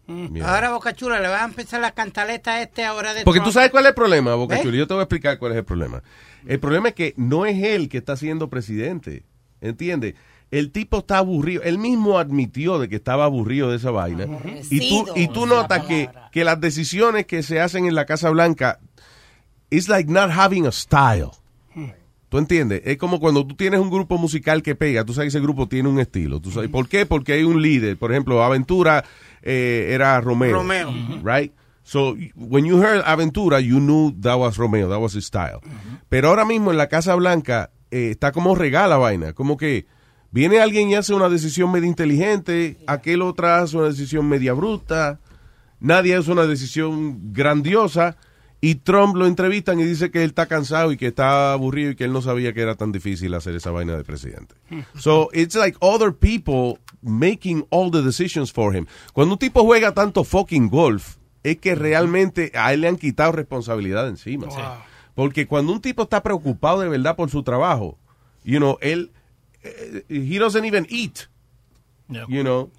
Mira. 0.06 0.54
Ahora, 0.54 0.70
Boca 0.70 0.94
Chula, 0.94 1.18
le 1.18 1.28
va 1.28 1.42
a 1.42 1.46
empezar 1.46 1.80
la 1.80 1.92
cantaleta 1.92 2.52
a 2.52 2.62
este 2.62 2.84
ahora 2.84 3.12
de 3.14 3.24
Porque 3.24 3.40
tú 3.40 3.50
sabes 3.50 3.70
cuál 3.70 3.84
es 3.84 3.88
el 3.88 3.94
problema, 3.94 4.34
Boca 4.36 4.56
¿Eh? 4.56 4.62
Yo 4.62 4.86
te 4.86 4.94
voy 4.94 5.00
a 5.00 5.04
explicar 5.04 5.38
cuál 5.38 5.52
es 5.52 5.58
el 5.58 5.64
problema. 5.64 6.02
El 6.46 6.60
problema 6.60 6.90
es 6.90 6.94
que 6.94 7.14
no 7.16 7.44
es 7.46 7.60
él 7.64 7.88
que 7.88 7.98
está 7.98 8.16
siendo 8.16 8.48
presidente. 8.48 9.24
¿Entiendes? 9.60 10.14
El 10.52 10.70
tipo 10.70 10.98
está 10.98 11.18
aburrido. 11.18 11.62
Él 11.64 11.78
mismo 11.78 12.18
admitió 12.20 12.78
de 12.78 12.88
que 12.88 12.94
estaba 12.96 13.24
aburrido 13.24 13.70
de 13.70 13.78
esa 13.78 13.90
vaina. 13.90 14.26
Y 14.70 14.88
tú, 14.90 15.06
y 15.16 15.26
tú 15.28 15.46
notas 15.46 15.86
que, 15.86 16.08
que 16.30 16.44
las 16.44 16.60
decisiones 16.60 17.26
que 17.26 17.42
se 17.42 17.60
hacen 17.60 17.86
en 17.86 17.94
la 17.96 18.04
Casa 18.06 18.30
Blanca 18.30 18.78
it's 19.70 19.88
like 19.88 20.10
not 20.10 20.30
having 20.30 20.66
a 20.66 20.72
style. 20.72 21.32
¿Tú 22.28 22.38
entiendes? 22.38 22.82
Es 22.84 22.98
como 22.98 23.20
cuando 23.20 23.46
tú 23.46 23.54
tienes 23.54 23.78
un 23.78 23.88
grupo 23.88 24.18
musical 24.18 24.62
que 24.62 24.74
pega, 24.74 25.04
tú 25.04 25.14
sabes 25.14 25.32
que 25.32 25.38
ese 25.38 25.42
grupo 25.42 25.68
tiene 25.68 25.88
un 25.88 26.00
estilo. 26.00 26.40
¿Tú 26.40 26.50
sabes 26.50 26.68
por 26.68 26.88
qué? 26.88 27.06
Porque 27.06 27.34
hay 27.34 27.44
un 27.44 27.62
líder. 27.62 27.96
Por 27.96 28.10
ejemplo, 28.10 28.42
Aventura 28.42 29.04
eh, 29.42 29.90
era 29.92 30.20
Romeo. 30.20 30.56
Romeo. 30.56 30.92
Right? 31.22 31.52
So, 31.84 32.16
when 32.34 32.64
you 32.64 32.82
heard 32.82 33.04
Aventura, 33.04 33.60
you 33.60 33.78
knew 33.78 34.12
that 34.20 34.36
was 34.36 34.56
Romeo, 34.56 34.88
that 34.88 34.98
was 34.98 35.14
his 35.14 35.24
style. 35.24 35.60
Pero 36.08 36.28
ahora 36.28 36.44
mismo 36.44 36.72
en 36.72 36.78
la 36.78 36.88
Casa 36.88 37.14
Blanca 37.14 37.70
eh, 37.92 38.10
está 38.10 38.32
como 38.32 38.56
regala 38.56 38.96
vaina. 38.96 39.32
Como 39.32 39.56
que 39.56 39.86
viene 40.32 40.58
alguien 40.58 40.90
y 40.90 40.96
hace 40.96 41.14
una 41.14 41.28
decisión 41.28 41.70
media 41.70 41.86
inteligente, 41.86 42.76
aquel 42.88 43.22
otra 43.22 43.60
hace 43.60 43.76
una 43.76 43.86
decisión 43.86 44.28
media 44.28 44.52
bruta, 44.52 45.20
nadie 45.78 46.16
hace 46.16 46.32
una 46.32 46.46
decisión 46.46 47.32
grandiosa. 47.32 48.16
Y 48.66 48.74
Trump 48.74 49.14
lo 49.14 49.28
entrevistan 49.28 49.78
y 49.78 49.84
dice 49.84 50.10
que 50.10 50.24
él 50.24 50.30
está 50.30 50.46
cansado 50.46 50.90
y 50.90 50.96
que 50.96 51.06
está 51.06 51.52
aburrido 51.52 51.92
y 51.92 51.94
que 51.94 52.02
él 52.02 52.12
no 52.12 52.20
sabía 52.20 52.52
que 52.52 52.62
era 52.62 52.74
tan 52.74 52.90
difícil 52.90 53.32
hacer 53.34 53.54
esa 53.54 53.70
vaina 53.70 53.96
de 53.96 54.02
presidente. 54.02 54.56
So 54.98 55.28
it's 55.32 55.54
like 55.54 55.78
other 55.80 56.12
people 56.12 56.80
making 57.00 57.64
all 57.70 57.92
the 57.92 58.02
decisions 58.02 58.52
for 58.52 58.74
him. 58.74 58.86
Cuando 59.12 59.34
un 59.34 59.38
tipo 59.38 59.62
juega 59.62 59.94
tanto 59.94 60.24
fucking 60.24 60.68
golf, 60.68 61.14
es 61.44 61.58
que 61.58 61.76
realmente 61.76 62.50
a 62.56 62.72
él 62.72 62.80
le 62.80 62.88
han 62.88 62.96
quitado 62.96 63.30
responsabilidad 63.30 64.08
encima. 64.08 64.48
Porque 65.14 65.46
cuando 65.46 65.72
un 65.72 65.80
tipo 65.80 66.02
está 66.02 66.24
preocupado 66.24 66.80
de 66.80 66.88
verdad 66.88 67.14
por 67.14 67.30
su 67.30 67.44
trabajo, 67.44 67.96
you 68.42 68.58
know, 68.58 68.78
él, 68.80 69.12
eh, 69.62 70.02
he 70.08 70.38
doesn't 70.40 70.64
even 70.64 70.88
eat. 70.90 71.28
You 72.08 72.42
know. 72.42 72.72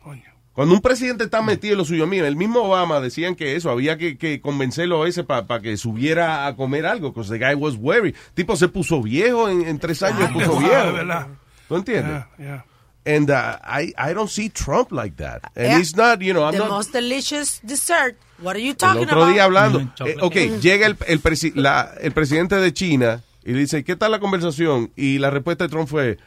Cuando 0.58 0.74
un 0.74 0.82
presidente 0.82 1.26
está 1.26 1.44
metido 1.44 1.74
en 1.74 1.78
lo 1.78 1.86
suyo, 1.86 2.08
mira, 2.08 2.28
el 2.28 2.36
mismo 2.36 2.62
Obama 2.64 3.00
decían 3.00 3.36
que 3.36 3.56
eso, 3.56 3.70
había 3.70 3.96
que, 4.00 4.18
que 4.18 4.42
convencerlo 4.42 5.04
a 5.04 5.08
ese 5.08 5.24
para 5.24 5.62
que 5.62 5.78
subiera 5.78 6.48
a 6.48 6.56
comer 6.56 6.88
algo, 6.88 7.12
because 7.12 7.30
the 7.30 7.38
guy 7.38 7.54
was 7.54 7.76
worried. 7.76 8.16
Tipo 8.34 8.56
se 8.56 8.68
puso 8.68 9.00
viejo, 9.04 9.50
en, 9.50 9.62
en 9.68 9.78
tres 9.78 10.02
años 10.02 10.30
Ah, 10.32 10.34
puso 10.34 10.54
wow, 10.54 10.60
viejo. 10.62 10.94
verdad. 10.94 11.28
¿Tú 11.68 11.76
entiendes? 11.76 12.24
Yeah, 12.40 12.66
yeah. 13.06 13.16
And 13.16 13.30
uh, 13.30 13.60
I, 13.64 13.94
I 13.98 14.14
don't 14.16 14.30
see 14.32 14.50
Trump 14.50 14.92
like 14.92 15.16
that. 15.18 15.44
And 15.56 15.68
Yeah. 15.68 15.78
he's 15.80 15.96
not, 15.96 16.22
you 16.22 16.34
know, 16.34 16.44
I'm 16.44 16.54
the 16.54 16.58
not... 16.58 16.70
most 16.72 16.92
delicious 16.92 17.62
dessert. 17.64 18.18
What 18.40 18.56
are 18.56 18.60
you 18.60 18.72
El 18.72 18.76
talking 18.78 19.04
otro 19.04 19.22
about? 19.22 19.34
día 19.36 19.44
hablando. 19.44 19.80
eh, 20.08 20.16
ok, 20.20 20.60
llega 20.60 20.88
el, 20.88 20.98
el, 21.06 21.22
presi- 21.22 21.54
la- 21.54 21.92
el 22.02 22.14
presidente 22.14 22.56
de 22.56 22.74
China 22.74 23.22
y 23.46 23.54
le 23.54 23.60
dice, 23.60 23.84
¿qué 23.84 23.96
tal 23.96 24.10
la 24.12 24.20
conversación? 24.20 24.92
Y 24.96 25.20
la 25.20 25.30
respuesta 25.30 25.66
de 25.66 25.70
Trump 25.70 25.88
fue, 25.88 26.18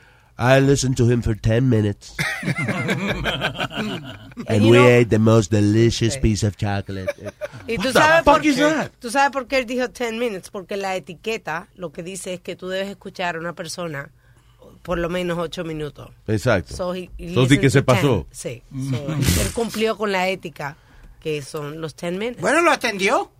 I 0.43 0.59
listened 0.61 0.97
to 0.97 1.05
him 1.07 1.20
for 1.20 1.34
10 1.34 1.68
minutes. 1.68 2.16
and 4.49 4.64
we 4.64 4.70
know- 4.70 4.86
ate 4.88 5.11
the 5.11 5.18
most 5.18 5.51
delicious 5.51 6.16
piece 6.16 6.43
of 6.43 6.57
chocolate. 6.57 7.11
Y 7.68 7.76
What 7.76 7.84
tú 7.86 7.93
the 7.93 7.99
sabes, 8.01 8.24
fuck 8.24 8.34
por 8.38 8.47
is 8.47 8.57
qué, 8.57 8.62
that? 8.62 8.91
tú 9.01 9.11
sabes 9.11 9.30
por 9.30 9.47
qué 9.47 9.59
él 9.59 9.66
dijo 9.66 9.86
10 9.88 10.14
minutes, 10.14 10.51
porque 10.51 10.76
la 10.76 10.97
etiqueta 10.97 11.68
lo 11.76 11.93
que 11.93 12.03
dice 12.03 12.34
es 12.34 12.41
que 12.41 12.57
tú 12.57 12.68
debes 12.68 12.88
escuchar 12.88 13.36
a 13.36 13.38
una 13.38 13.53
persona 13.53 14.11
por 14.82 14.99
lo 14.99 15.09
menos 15.11 15.38
8 15.38 15.62
minutos. 15.62 16.11
Exacto. 16.26 16.74
So 16.74 16.95
he- 16.95 17.11
he 17.18 17.34
So, 17.34 17.43
sí 17.47 17.59
que 17.59 17.66
listened 17.66 17.70
se 17.70 17.82
to 17.82 17.93
10. 17.93 18.03
pasó. 18.03 18.26
Sí. 18.32 18.62
So, 18.91 19.12
él 19.43 19.53
cumplió 19.53 19.97
con 19.97 20.11
la 20.11 20.28
ética, 20.28 20.76
que 21.20 21.43
son 21.43 21.80
los 21.80 21.95
10 21.95 22.14
minutes. 22.14 22.41
Bueno, 22.41 22.62
lo 22.62 22.72
atendió. 22.72 23.30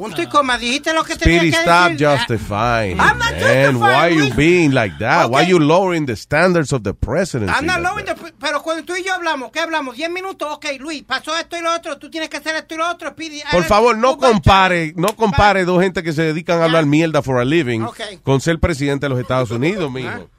Punto 0.00 0.22
y 0.22 0.26
coma. 0.28 0.56
Dijiste 0.56 0.94
lo 0.94 1.04
que 1.04 1.14
tenía 1.16 1.38
Speedy, 1.40 1.50
que 1.52 1.58
stop 1.60 1.90
decir. 1.92 2.08
justifying. 2.08 2.98
I'm 2.98 3.18
not 3.18 3.32
Man, 3.32 3.76
why 3.76 3.88
are 3.94 4.10
you 4.10 4.20
justifying, 4.20 4.36
being 4.36 4.70
like 4.74 4.96
that? 4.98 5.28
Why 5.30 5.42
are 5.42 5.50
you 5.50 5.58
lowering 5.58 6.06
the 6.06 6.16
standards 6.16 6.72
of 6.72 6.82
the 6.84 6.94
presidency? 6.94 7.52
I'm 7.54 7.66
not 7.66 7.80
like 7.80 7.88
lowering 7.88 8.06
that? 8.06 8.16
the- 8.16 8.32
pero 8.40 8.62
cuando 8.62 8.82
tú 8.84 8.96
y 8.96 9.02
yo 9.04 9.12
hablamos, 9.12 9.50
¿qué 9.52 9.60
hablamos? 9.60 9.96
10 9.96 10.10
minutos, 10.10 10.48
ok, 10.50 10.64
Luis, 10.78 11.02
pasó 11.02 11.36
esto 11.36 11.58
y 11.58 11.60
lo 11.60 11.74
otro, 11.74 11.98
tú 11.98 12.10
tienes 12.10 12.30
que 12.30 12.38
hacer 12.38 12.56
esto 12.56 12.74
y 12.74 12.78
lo 12.78 12.88
otro, 12.90 13.10
Speedy. 13.10 13.42
Por 13.50 13.62
ah, 13.64 13.66
favor, 13.66 13.96
no 13.98 14.16
compare, 14.16 14.94
no 14.96 15.14
compare 15.14 15.64
dos 15.66 15.82
gente 15.82 16.02
que 16.02 16.12
se 16.14 16.22
dedican 16.22 16.62
a 16.62 16.64
hablar 16.64 16.86
mierda 16.86 17.20
for 17.20 17.38
a 17.38 17.44
living 17.44 17.80
Ok. 17.82 18.00
con 18.22 18.40
ser 18.40 18.58
presidente 18.58 19.04
de 19.04 19.10
los 19.10 19.20
Estados 19.20 19.50
Unidos, 19.50 19.92
mijo. 19.92 20.30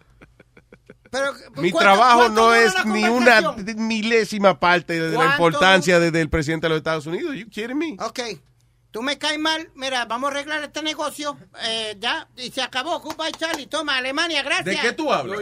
Pero, 1.11 1.33
Mi 1.57 1.71
¿cuánto- 1.71 1.79
trabajo 1.89 2.19
cuánto 2.21 2.41
no 2.41 2.53
es 2.55 2.73
ni 2.85 3.03
una 3.03 3.41
milésima 3.75 4.57
parte 4.59 4.93
de 4.93 5.09
la 5.09 5.15
¿Cuánto 5.17 5.33
importancia 5.33 5.99
de- 5.99 6.09
del 6.09 6.29
presidente 6.29 6.65
de 6.65 6.69
los 6.69 6.77
Estados 6.77 7.05
Unidos. 7.05 7.35
You 7.35 7.49
kidding 7.49 7.77
me? 7.77 7.97
Ok. 7.99 8.19
Tú 8.91 9.01
me 9.01 9.17
caes 9.17 9.39
mal, 9.39 9.69
mira, 9.75 10.03
vamos 10.05 10.29
a 10.29 10.33
arreglar 10.33 10.63
este 10.63 10.83
negocio, 10.83 11.37
eh, 11.63 11.95
ya, 11.99 12.27
y 12.35 12.51
se 12.51 12.61
acabó, 12.61 12.99
goodbye 12.99 13.31
Charlie, 13.31 13.67
toma, 13.67 13.97
Alemania, 13.97 14.43
gracias. 14.43 14.65
¿De 14.65 14.77
qué 14.81 14.91
tú 14.91 15.11
hablas? 15.11 15.39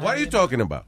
What 0.00 0.10
are 0.12 0.20
you 0.20 0.28
talking 0.28 0.60
about? 0.60 0.84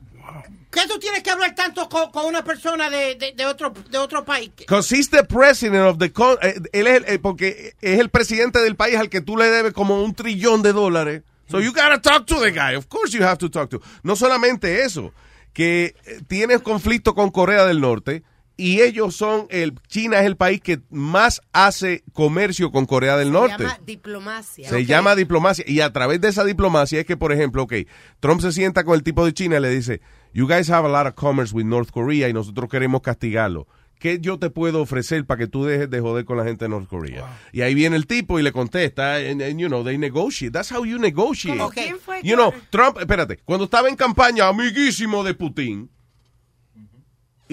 ¿Qué 0.70 0.86
tú 0.88 0.98
tienes 0.98 1.22
que 1.22 1.30
hablar 1.30 1.54
tanto 1.54 1.88
con, 1.88 2.10
con 2.10 2.24
una 2.26 2.42
persona 2.44 2.88
de, 2.88 3.14
de, 3.16 3.32
de 3.32 3.46
otro, 3.46 3.72
de 3.90 3.98
otro 3.98 4.24
país? 4.24 4.50
Because 4.56 4.94
he's 4.94 5.10
the 5.10 5.22
president 5.24 5.84
of 5.86 5.98
the 5.98 6.12
con- 6.12 6.38
eh, 6.42 6.54
él 6.72 6.86
es 6.86 6.96
el, 6.96 7.04
eh, 7.14 7.18
porque 7.18 7.74
es 7.80 7.98
el 8.00 8.08
presidente 8.08 8.58
del 8.60 8.76
país 8.76 8.96
al 8.96 9.08
que 9.10 9.20
tú 9.20 9.36
le 9.36 9.50
debes 9.50 9.72
como 9.74 10.02
un 10.02 10.14
trillón 10.14 10.62
de 10.62 10.72
dólares. 10.72 11.22
So 11.50 11.60
you 11.60 11.72
gotta 11.72 12.00
talk 12.00 12.24
to 12.26 12.40
the 12.40 12.50
guy. 12.52 12.74
Of 12.74 12.86
course 12.88 13.12
you 13.16 13.22
have 13.22 13.36
to 13.38 13.50
talk 13.50 13.68
to. 13.70 13.82
No 14.02 14.16
solamente 14.16 14.82
eso, 14.84 15.12
que 15.52 15.94
eh, 16.06 16.20
tienes 16.26 16.62
conflicto 16.62 17.14
con 17.14 17.30
Corea 17.30 17.66
del 17.66 17.80
Norte 17.80 18.22
y 18.56 18.80
ellos 18.82 19.16
son 19.16 19.46
el 19.50 19.74
China 19.88 20.20
es 20.20 20.26
el 20.26 20.36
país 20.36 20.60
que 20.60 20.80
más 20.90 21.40
hace 21.52 22.04
comercio 22.12 22.70
con 22.70 22.86
Corea 22.86 23.16
del 23.16 23.28
Se 23.28 23.32
Norte. 23.32 23.62
llama 23.64 23.78
diplomacia. 23.84 24.68
Se 24.68 24.84
llama 24.84 25.14
diplomacia. 25.16 25.64
Y 25.66 25.80
a 25.80 25.92
través 25.92 26.20
de 26.20 26.28
esa 26.28 26.44
diplomacia 26.44 27.00
es 27.00 27.06
que, 27.06 27.16
por 27.16 27.32
ejemplo, 27.32 27.62
ok, 27.62 27.74
Trump 28.20 28.40
se 28.40 28.52
sienta 28.52 28.84
con 28.84 28.94
el 28.94 29.02
tipo 29.02 29.24
de 29.24 29.32
China 29.32 29.56
y 29.56 29.60
le 29.60 29.70
dice, 29.70 30.00
you 30.32 30.46
guys 30.46 30.70
have 30.70 30.86
a 30.86 30.90
lot 30.90 31.06
of 31.06 31.14
commerce 31.14 31.54
with 31.54 31.64
North 31.64 31.90
Korea 31.90 32.28
y 32.28 32.32
nosotros 32.32 32.68
queremos 32.70 33.00
castigarlo. 33.02 33.66
¿Qué 33.98 34.18
yo 34.20 34.36
te 34.38 34.50
puedo 34.50 34.82
ofrecer 34.82 35.24
para 35.26 35.38
que 35.38 35.46
tú 35.46 35.64
dejes 35.64 35.88
de 35.88 36.00
joder 36.00 36.24
con 36.24 36.36
la 36.36 36.42
gente 36.42 36.64
de 36.64 36.68
North 36.70 36.88
Korea? 36.88 37.38
Y 37.52 37.60
ahí 37.60 37.72
viene 37.72 37.94
el 37.94 38.08
tipo 38.08 38.40
y 38.40 38.42
le 38.42 38.50
contesta, 38.50 39.14
and, 39.14 39.40
and, 39.40 39.60
you 39.60 39.68
know, 39.68 39.84
they 39.84 39.96
negotiate. 39.96 40.52
That's 40.52 40.72
how 40.72 40.84
you 40.84 40.98
negotiate. 40.98 41.56
¿Cómo 41.56 41.70
quién 41.70 41.98
fue 42.00 42.20
You 42.22 42.34
know, 42.34 42.52
Trump, 42.70 42.98
espérate, 42.98 43.38
cuando 43.44 43.66
estaba 43.66 43.88
en 43.88 43.94
campaña, 43.94 44.48
amiguísimo 44.48 45.22
de 45.22 45.34
Putin, 45.34 45.88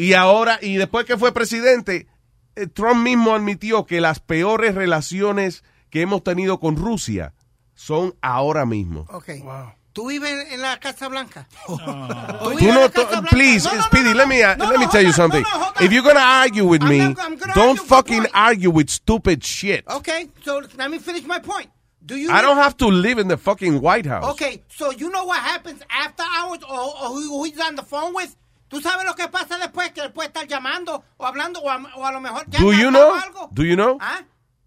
y 0.03 0.13
ahora, 0.13 0.59
y 0.61 0.75
después 0.75 1.05
que 1.05 1.17
fue 1.17 1.31
presidente, 1.33 2.07
eh, 2.55 2.67
Trump 2.67 3.03
mismo 3.03 3.33
admitió 3.33 3.85
que 3.85 4.01
las 4.01 4.19
peores 4.19 4.75
relaciones 4.75 5.63
que 5.89 6.01
hemos 6.01 6.23
tenido 6.23 6.59
con 6.59 6.75
Rusia 6.75 7.33
son 7.75 8.15
ahora 8.21 8.65
mismo. 8.65 9.05
Ok. 9.09 9.29
¿Tú 9.93 10.07
vives 10.07 10.53
en 10.53 10.61
la 10.61 10.79
Casa 10.79 11.07
Blanca? 11.09 11.47
¿Tú 11.65 11.75
Tú 11.77 12.49
vives 12.51 12.63
en 12.63 12.73
no, 12.75 12.81
la 12.81 12.89
to- 12.89 13.01
Casa 13.03 13.21
Blanca? 13.21 13.29
please, 13.35 13.67
No, 13.67 13.75
no, 13.75 13.83
Speedy, 13.83 14.13
let 14.13 14.27
me, 14.27 14.43
uh, 14.43 14.55
no, 14.55 14.69
let 14.69 14.77
me 14.77 14.85
no, 14.85 14.91
tell 14.91 15.03
you 15.03 15.11
something. 15.11 15.41
no, 15.41 15.59
no. 15.59 15.73
If 15.85 15.91
you're 15.91 16.03
gonna 16.03 16.19
argue 16.43 16.63
with 16.63 16.83
me, 16.83 16.99
don't 16.99 17.57
argue 17.57 17.83
fucking 17.85 18.25
argue 18.33 18.69
with 18.69 18.89
stupid 18.89 19.43
shit. 19.43 19.83
Okay, 19.87 20.29
so 20.45 20.61
let 20.77 20.89
me 20.91 20.99
finish 20.99 21.25
my 21.25 21.39
point. 21.39 21.69
Do 22.05 22.15
you 22.15 22.31
I 22.31 22.41
don't 22.41 22.57
have 22.57 22.77
to 22.77 22.87
live 22.87 23.17
in 23.19 23.27
the 23.27 23.37
fucking 23.37 23.81
White 23.81 24.05
House. 24.05 24.23
Okay, 24.33 24.61
so 24.69 24.91
you 24.91 25.09
know 25.09 25.25
what 25.25 25.39
happens 25.39 25.81
after 25.89 26.23
hours 26.37 26.59
or, 26.63 26.79
or 26.79 27.09
who, 27.09 27.21
who 27.29 27.43
he's 27.45 27.59
on 27.59 27.75
the 27.75 27.83
phone 27.83 28.13
with? 28.13 28.35
¿Tú 28.69 28.79
sabes 28.81 29.05
lo 29.05 29.15
que 29.15 29.27
pasa 29.27 29.57
después? 29.57 29.91
Que 29.91 30.01
él 30.01 30.11
puede 30.11 30.27
estar 30.27 30.47
llamando 30.47 31.03
o 31.17 31.25
hablando 31.25 31.59
o 31.59 31.69
a, 31.69 31.77
o 31.95 32.05
a 32.05 32.11
lo 32.11 32.21
mejor 32.21 32.45
ya 32.49 32.59
Do 32.59 32.71
you 32.71 32.89
know? 32.91 33.13
algo. 33.15 33.49
Do 33.51 33.63
you 33.63 33.75
know? 33.75 33.97
¿Ah? 33.99 34.21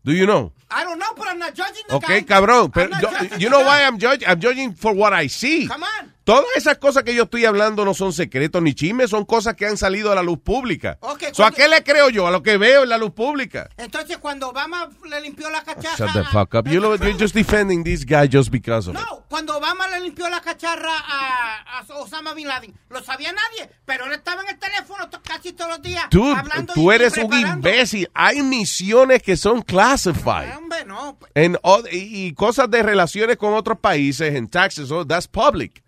Do 0.05 0.12
you 0.12 0.26
know? 0.26 0.53
I 0.68 0.82
don't 0.84 0.98
know, 0.98 1.14
but 1.16 1.28
I'm 1.28 1.38
not 1.38 1.55
judging 1.55 1.84
the 1.88 1.94
Okay, 1.94 2.22
guy. 2.22 2.26
cabrón. 2.26 2.72
Pero 2.72 2.90
you 3.38 3.48
know 3.48 3.61
guy. 3.61 3.66
why 3.66 3.82
I'm 3.84 3.98
judging? 4.00 4.26
I'm 4.28 4.40
judging 4.40 4.74
for 4.74 4.92
what 4.92 5.12
I 5.12 5.28
see. 5.28 5.68
Come 5.68 5.84
on. 5.84 6.12
Todas 6.25 6.45
esas 6.57 6.79
cosas 6.79 7.03
que 7.03 7.14
yo 7.14 7.25
estoy 7.25 7.45
hablando 7.45 7.85
no 7.85 7.95
son 7.95 8.12
secretos 8.12 8.62
ni 8.62 8.75
chismes, 8.75 9.11
son 9.11 9.25
cosas 9.25 9.55
que 9.55 9.66
han 9.66 9.77
salido 9.77 10.12
a 10.12 10.14
la 10.14 10.23
luz 10.23 10.39
pública. 10.39 10.97
Ok, 11.01 11.25
So, 11.33 11.45
¿A 11.45 11.51
qué 11.51 11.66
le 11.68 11.83
creo 11.83 12.11
yo? 12.11 12.27
A 12.27 12.31
lo 12.31 12.43
que 12.43 12.57
veo 12.59 12.85
en 12.85 12.89
la 12.91 12.99
luz 12.99 13.11
pública. 13.12 13.68
Entonces 13.77 14.18
cuando 14.18 14.51
Obama 14.51 14.89
le 15.09 15.20
limpió 15.20 15.51
la 15.51 15.62
cacharra... 15.64 15.97
Shut 15.97 16.12
the 16.12 16.25
fuck 16.31 16.55
up. 16.55 16.68
You 16.68 16.79
know, 16.81 16.95
you're 16.95 17.18
just 17.18 17.35
defending 17.35 17.83
this 17.83 18.05
guy 18.05 18.29
just 18.31 18.51
because 18.53 18.89
of 18.89 18.95
it. 18.95 19.01
No, 19.01 19.25
cuando 19.29 19.57
Obama 19.57 19.89
le 19.89 20.01
limpió 20.01 20.29
la 20.29 20.41
cacharra 20.41 20.93
a, 20.97 21.79
a 21.81 21.85
Osama 22.01 22.35
Bin 22.35 22.47
Laden, 22.47 22.73
lo 22.91 23.03
sabía 23.03 23.33
nadie, 23.33 23.68
pero 23.85 24.07
él 24.07 24.12
estaba 24.12 24.43
en 24.43 24.49
el 24.51 24.59
teléfono 24.59 25.09
casi 25.25 25.53
todos 25.53 25.70
los 25.73 25.83
días 25.83 26.05
Dude, 26.11 26.39
hablando 26.39 26.73
tú 26.75 26.93
eres 26.93 27.16
un 27.16 27.33
imbécil. 27.37 28.09
Hay 28.14 28.43
misiones 28.43 29.23
que 29.23 29.37
son 29.37 29.62
classified. 29.62 30.57
Hombre, 30.57 30.85
no. 30.85 31.18
En 31.35 31.59
o- 31.62 31.83
y, 31.91 32.27
y 32.27 32.35
cosas 32.35 32.70
de 32.70 32.83
relaciones 32.83 33.37
con 33.37 33.55
otros 33.55 33.79
países, 33.79 34.35
en 34.35 34.49
taxes, 34.49 34.91
oh, 34.91 35.05
that's 35.07 35.27
public. 35.27 35.83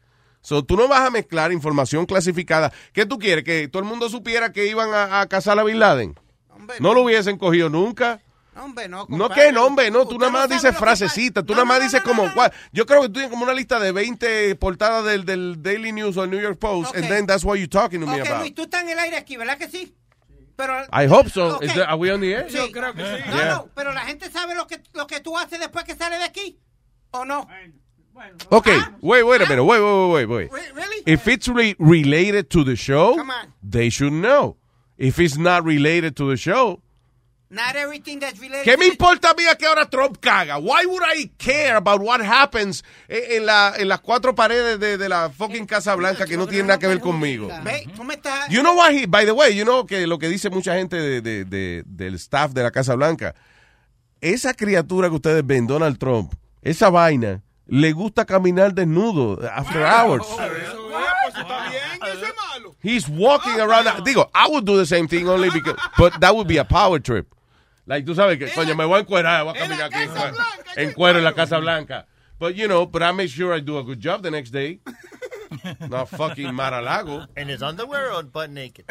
So, 0.45 0.63
tú 0.63 0.77
no 0.77 0.87
vas 0.89 1.01
a 1.01 1.11
mezclar 1.11 1.51
información 1.53 2.05
clasificada. 2.05 2.71
¿Qué 2.93 3.07
tú 3.07 3.19
quieres? 3.19 3.45
¿Que 3.45 3.67
todo 3.67 3.83
el 3.83 3.89
mundo 3.89 4.11
supiera 4.11 4.53
que 4.53 4.67
iban 4.67 4.93
a, 4.93 5.21
a 5.23 5.27
cazar 5.27 5.59
a 5.59 5.65
Bin 5.65 5.79
Laden? 5.79 6.15
No 6.81 6.93
lo 6.93 7.01
hubiesen 7.03 7.39
cogido 7.39 7.71
nunca. 7.71 8.21
Hombre, 8.57 8.87
no, 8.89 8.99
No, 9.09 9.19
compadre. 9.27 9.35
que 9.47 9.53
no, 9.53 9.65
hombre, 9.67 9.91
no, 9.91 10.07
tú 10.07 10.19
nada 10.19 10.31
más 10.31 10.49
dices 10.51 10.77
frasecitas, 10.77 11.45
tú 11.45 11.55
nada 11.55 11.65
más 11.65 11.81
dices 11.81 12.03
como, 12.03 12.25
cua- 12.27 12.53
yo 12.73 12.87
creo 12.87 13.01
que 13.03 13.09
tú 13.09 13.15
tienes 13.15 13.31
como 13.31 13.43
una 13.45 13.53
lista 13.55 13.81
de 13.81 13.91
20 13.91 14.55
portadas 14.57 15.05
del, 15.05 15.25
del 15.25 15.61
Daily 15.61 15.91
News 15.93 16.17
o 16.19 16.27
New 16.27 16.39
York 16.41 16.59
Post, 16.61 16.95
and 16.95 17.05
Ok. 17.05 17.11
then 17.11 17.27
that's 17.27 17.43
what 17.43 17.57
you're 17.57 17.67
talking 17.67 18.01
to 18.01 18.07
me 18.07 18.21
Ok, 18.21 18.29
about. 18.29 18.41
Luis, 18.43 18.55
tú 18.55 18.63
estás 18.63 18.83
en 18.83 18.91
el 18.91 18.99
aire 19.01 19.17
aquí, 19.17 19.37
¿verdad 19.37 19.59
que 19.59 19.67
sí? 19.69 19.97
Pero, 20.55 20.73
I 20.93 21.07
hope 21.11 21.31
so. 21.31 21.57
Ok. 21.57 21.65
Is 21.65 21.73
there- 21.75 21.83
are 21.89 21.97
we 21.97 22.13
on 22.13 22.21
the 22.21 22.31
air? 22.33 22.47
Sí. 22.49 22.57
Yo 22.59 22.71
creo 22.71 22.95
que 22.95 23.03
sí. 23.03 23.23
No, 23.29 23.37
Yeah. 23.37 23.55
no, 23.55 23.69
pero 23.75 23.93
la 23.93 24.03
gente 24.03 24.31
sabe 24.31 24.55
lo 24.55 24.69
que, 24.69 24.81
lo 24.93 25.07
que 25.09 25.19
tú 25.21 25.37
haces 25.37 25.59
después 25.59 25.85
que 25.85 25.97
sale 25.97 26.17
de 26.19 26.25
aquí, 26.25 26.57
¿o 27.11 27.25
no? 27.25 27.49
Okay, 28.51 28.79
wait, 29.01 29.23
wait 29.25 29.41
a 29.43 29.47
minute, 29.49 29.65
wait, 29.65 29.81
wait, 29.81 30.11
wait, 30.13 30.27
wait. 30.27 30.53
Re- 30.53 30.73
Really? 30.75 31.03
If 31.07 31.27
it's 31.29 31.49
re- 31.49 31.75
related 31.79 32.49
to 32.51 32.65
the 32.65 32.77
show, 32.77 33.17
Come 33.17 33.31
on. 33.31 33.53
they 33.63 33.91
should 33.91 34.13
know. 34.13 34.57
If 34.97 35.19
it's 35.19 35.37
not 35.37 35.65
related 35.65 36.15
to 36.17 36.29
the 36.31 36.37
show, 36.37 36.81
Not 37.51 37.77
everything 37.77 38.19
that's 38.21 38.41
related 38.41 38.65
¿qué 38.65 38.77
me 38.79 38.87
importa 38.87 39.31
a 39.31 39.35
mí 39.35 39.45
a 39.47 39.55
que 39.57 39.67
ahora 39.67 39.89
Trump 39.89 40.19
caga? 40.21 40.57
Why 40.59 40.87
would 40.87 41.03
I 41.05 41.31
care 41.39 41.77
about 41.77 42.01
what 42.01 42.21
happens 42.21 42.83
en, 43.09 43.37
en 43.39 43.47
la, 43.47 43.75
en 43.77 43.87
las 43.89 44.01
cuatro 44.01 44.35
paredes 44.35 44.81
de, 44.81 44.97
de 44.99 45.09
la 45.09 45.31
fucking 45.31 45.67
Casa 45.67 45.95
Blanca 45.95 46.27
que 46.27 46.37
no 46.37 46.47
tiene 46.47 46.65
nada 46.69 46.79
que 46.79 46.87
ver 46.89 47.01
conmigo? 47.01 47.49
Ve, 47.63 47.87
tú 47.95 48.03
me 48.03 48.15
estás... 48.15 48.49
You 48.49 48.61
know 48.63 48.75
what 48.77 48.93
he, 48.93 49.07
by 49.07 49.25
the 49.25 49.33
way, 49.33 49.55
you 49.57 49.65
know 49.65 49.85
que 49.87 50.07
lo 50.07 50.19
que 50.19 50.29
dice 50.29 50.51
mucha 50.51 50.75
gente 50.75 50.97
de, 50.97 51.21
de- 51.21 51.45
de- 51.45 51.83
del 51.87 52.15
staff 52.15 52.53
de 52.53 52.63
la 52.63 52.71
Casa 52.73 52.95
Blanca, 52.97 53.35
esa 54.21 54.55
criatura 54.55 55.09
que 55.09 55.17
ustedes 55.17 55.47
ven, 55.47 55.67
Donald 55.67 55.99
Trump, 55.99 56.33
esa 56.63 56.89
vaina, 56.91 57.43
le 57.67 57.93
gusta 57.93 58.25
caminar 58.25 58.73
desnudo 58.73 59.43
after 59.45 59.85
hours. 59.85 60.27
He's 62.83 63.09
walking 63.09 63.59
around. 63.61 63.87
Digo, 64.05 64.29
I 64.35 64.49
would 64.49 64.65
do 64.67 64.77
the 64.77 64.87
same 64.87 65.09
thing 65.09 65.29
only 65.29 65.51
because, 65.51 65.77
but 65.99 66.21
that 66.21 66.37
would 66.37 66.47
be 66.47 66.59
a 66.59 66.65
power 66.65 66.99
trip. 66.99 67.35
Like, 67.87 68.05
tú 68.07 68.15
sabes 68.15 68.39
que, 68.39 68.49
coño, 68.49 68.77
me 68.77 68.85
voy 68.85 68.99
a 68.99 69.03
encuerar, 69.03 69.45
voy 69.45 69.55
a 69.55 69.59
caminar 69.59 69.91
aquí 69.91 70.03
en 70.03 70.09
cuero, 70.11 70.37
en 70.77 70.93
cuero 70.93 71.19
en 71.19 71.25
la 71.25 71.33
Casa 71.33 71.59
Blanca. 71.59 72.07
But, 72.39 72.57
you 72.57 72.67
know, 72.67 72.87
but 72.87 73.03
I 73.03 73.13
make 73.13 73.31
sure 73.31 73.53
I 73.55 73.61
do 73.61 73.79
a 73.79 73.83
good 73.83 74.01
job 74.01 74.23
the 74.23 74.31
next 74.31 74.51
day. 74.51 74.81
Not 75.89 76.09
fucking 76.09 76.55
Mar-a-Lago. 76.55 77.27
In 77.37 77.49
his 77.49 77.63
underwear 77.63 78.13
or 78.13 78.23
butt 78.23 78.51
naked? 78.51 78.87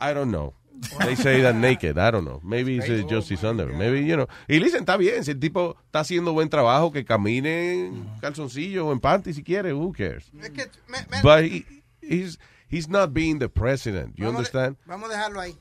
I 0.00 0.12
don't 0.12 0.30
know. 0.30 0.54
They 0.98 1.16
say 1.16 1.40
that 1.42 1.54
naked. 1.54 1.98
I 1.98 2.10
don't 2.10 2.24
know. 2.24 2.40
Maybe 2.42 2.76
it's 2.78 2.88
uh, 2.88 3.06
just 3.08 3.28
his 3.30 3.42
underwear. 3.44 3.76
Maybe, 3.76 4.04
you 4.04 4.16
know. 4.16 4.26
Y 4.48 4.58
listen, 4.58 4.80
está 4.84 4.96
bien. 4.96 5.24
Si 5.24 5.30
el 5.30 5.38
tipo 5.38 5.76
está 5.86 6.00
haciendo 6.00 6.32
buen 6.32 6.48
trabajo, 6.48 6.92
que 6.92 7.04
camine 7.04 7.86
en 7.86 8.10
calzoncillo 8.20 8.86
o 8.86 8.92
en 8.92 9.00
panty 9.00 9.32
si 9.32 9.42
quiere. 9.42 9.72
Who 9.72 9.92
cares? 9.92 10.30
Es 10.40 10.50
que 10.50 10.70
me- 10.88 10.98
me- 11.10 11.22
But 11.22 11.44
he, 11.44 11.64
he's, 12.02 12.38
he's 12.68 12.88
not 12.88 13.12
being 13.12 13.38
the 13.38 13.48
president. 13.48 14.14
You 14.16 14.26
vamos, 14.26 14.38
understand? 14.40 14.76
Vamos 14.86 15.08
a 15.10 15.12
dejarlo 15.14 15.40
ahí. 15.40 15.56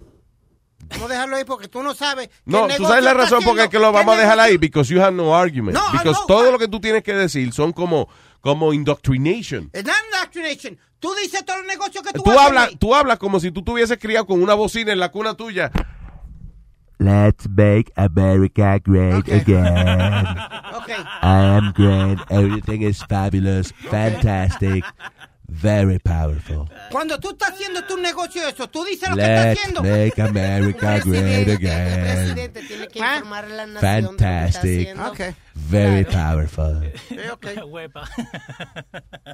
Vamos 0.89 1.09
a 1.09 1.14
dejarlo 1.14 1.36
ahí 1.38 1.45
porque 1.45 1.68
tú 1.68 1.82
no 1.82 1.93
sabes. 1.93 2.28
qué 2.28 2.34
No, 2.45 2.68
tú 2.68 2.84
sabes 2.86 3.03
la 3.03 3.14
razón 3.14 3.43
por 3.43 3.70
que 3.70 3.80
lo 3.80 3.91
vamos 3.91 4.16
a 4.16 4.20
dejar 4.20 4.39
ahí. 4.39 4.57
Because 4.57 4.93
you 4.93 5.01
have 5.01 5.16
no 5.16 5.36
argument. 5.36 5.78
No, 5.78 5.91
Because 5.91 6.18
know. 6.20 6.28
todo 6.28 6.51
lo 6.51 6.59
que 6.59 6.68
tú 6.68 6.80
tienes 6.80 7.03
que 7.03 7.14
decir 7.14 7.53
son 7.53 7.72
como, 7.72 8.09
como 8.41 8.74
indoctrination. 8.74 9.70
Es 9.74 9.86
not 9.86 9.95
indoctrination. 10.05 10.78
Tú 11.04 11.14
dices 11.22 11.43
todos 11.43 11.60
los 11.60 11.68
negocios 11.68 12.01
que 12.01 12.14
tú, 12.14 12.24
Tú 12.24 12.32
haces, 12.32 12.80
tú 12.80 12.95
hablas 12.95 13.20
como 13.20 13.38
si 13.41 13.51
tú 13.51 13.62
tuvieses 13.62 13.97
criado 13.97 14.26
con 14.26 14.41
una 14.41 14.54
bocina 14.54 14.93
en 14.93 14.99
la 14.99 15.12
cuna 15.12 15.34
tuya. 15.34 15.70
Let's 16.97 17.45
make 17.49 17.91
America 17.97 18.80
great 18.80 19.28
again. 19.28 20.38
Okay. 20.84 20.95
I 21.22 21.43
am 21.45 21.72
great. 21.74 22.18
Everything 22.30 22.82
is 22.82 23.01
fabulous, 23.04 23.72
fantastic, 23.89 24.84
very 25.62 25.99
powerful. 25.99 26.68
Cuando 26.91 27.20
tú 27.20 27.32
estás 27.32 27.51
haciendo 27.51 27.84
tu 27.86 27.97
negocio 27.97 28.47
eso, 28.47 28.68
tú 28.70 28.84
dices 28.84 29.10
lo 29.10 29.16
que 29.16 29.22
estás 29.22 29.45
Let's 29.45 29.60
haciendo. 29.60 29.84
make 29.84 30.22
America 30.22 30.99
great 31.06 31.47
again. 31.49 32.51
tiene 32.68 32.88
que 32.88 33.01
¿Ah? 33.01 33.16
informar 33.18 33.45
a 33.45 33.47
la 33.49 33.66
nación 33.68 33.82
de 33.93 34.01
lo 34.01 34.10
que 34.10 34.16
está 34.16 34.28
Fantastic, 34.28 34.80
haciendo. 34.80 35.12
Okay. 35.12 35.36
very 35.56 36.06
powerful. 36.06 36.84
Eh, 37.12 37.30
okay. 37.32 37.58
Huepa. 37.68 38.10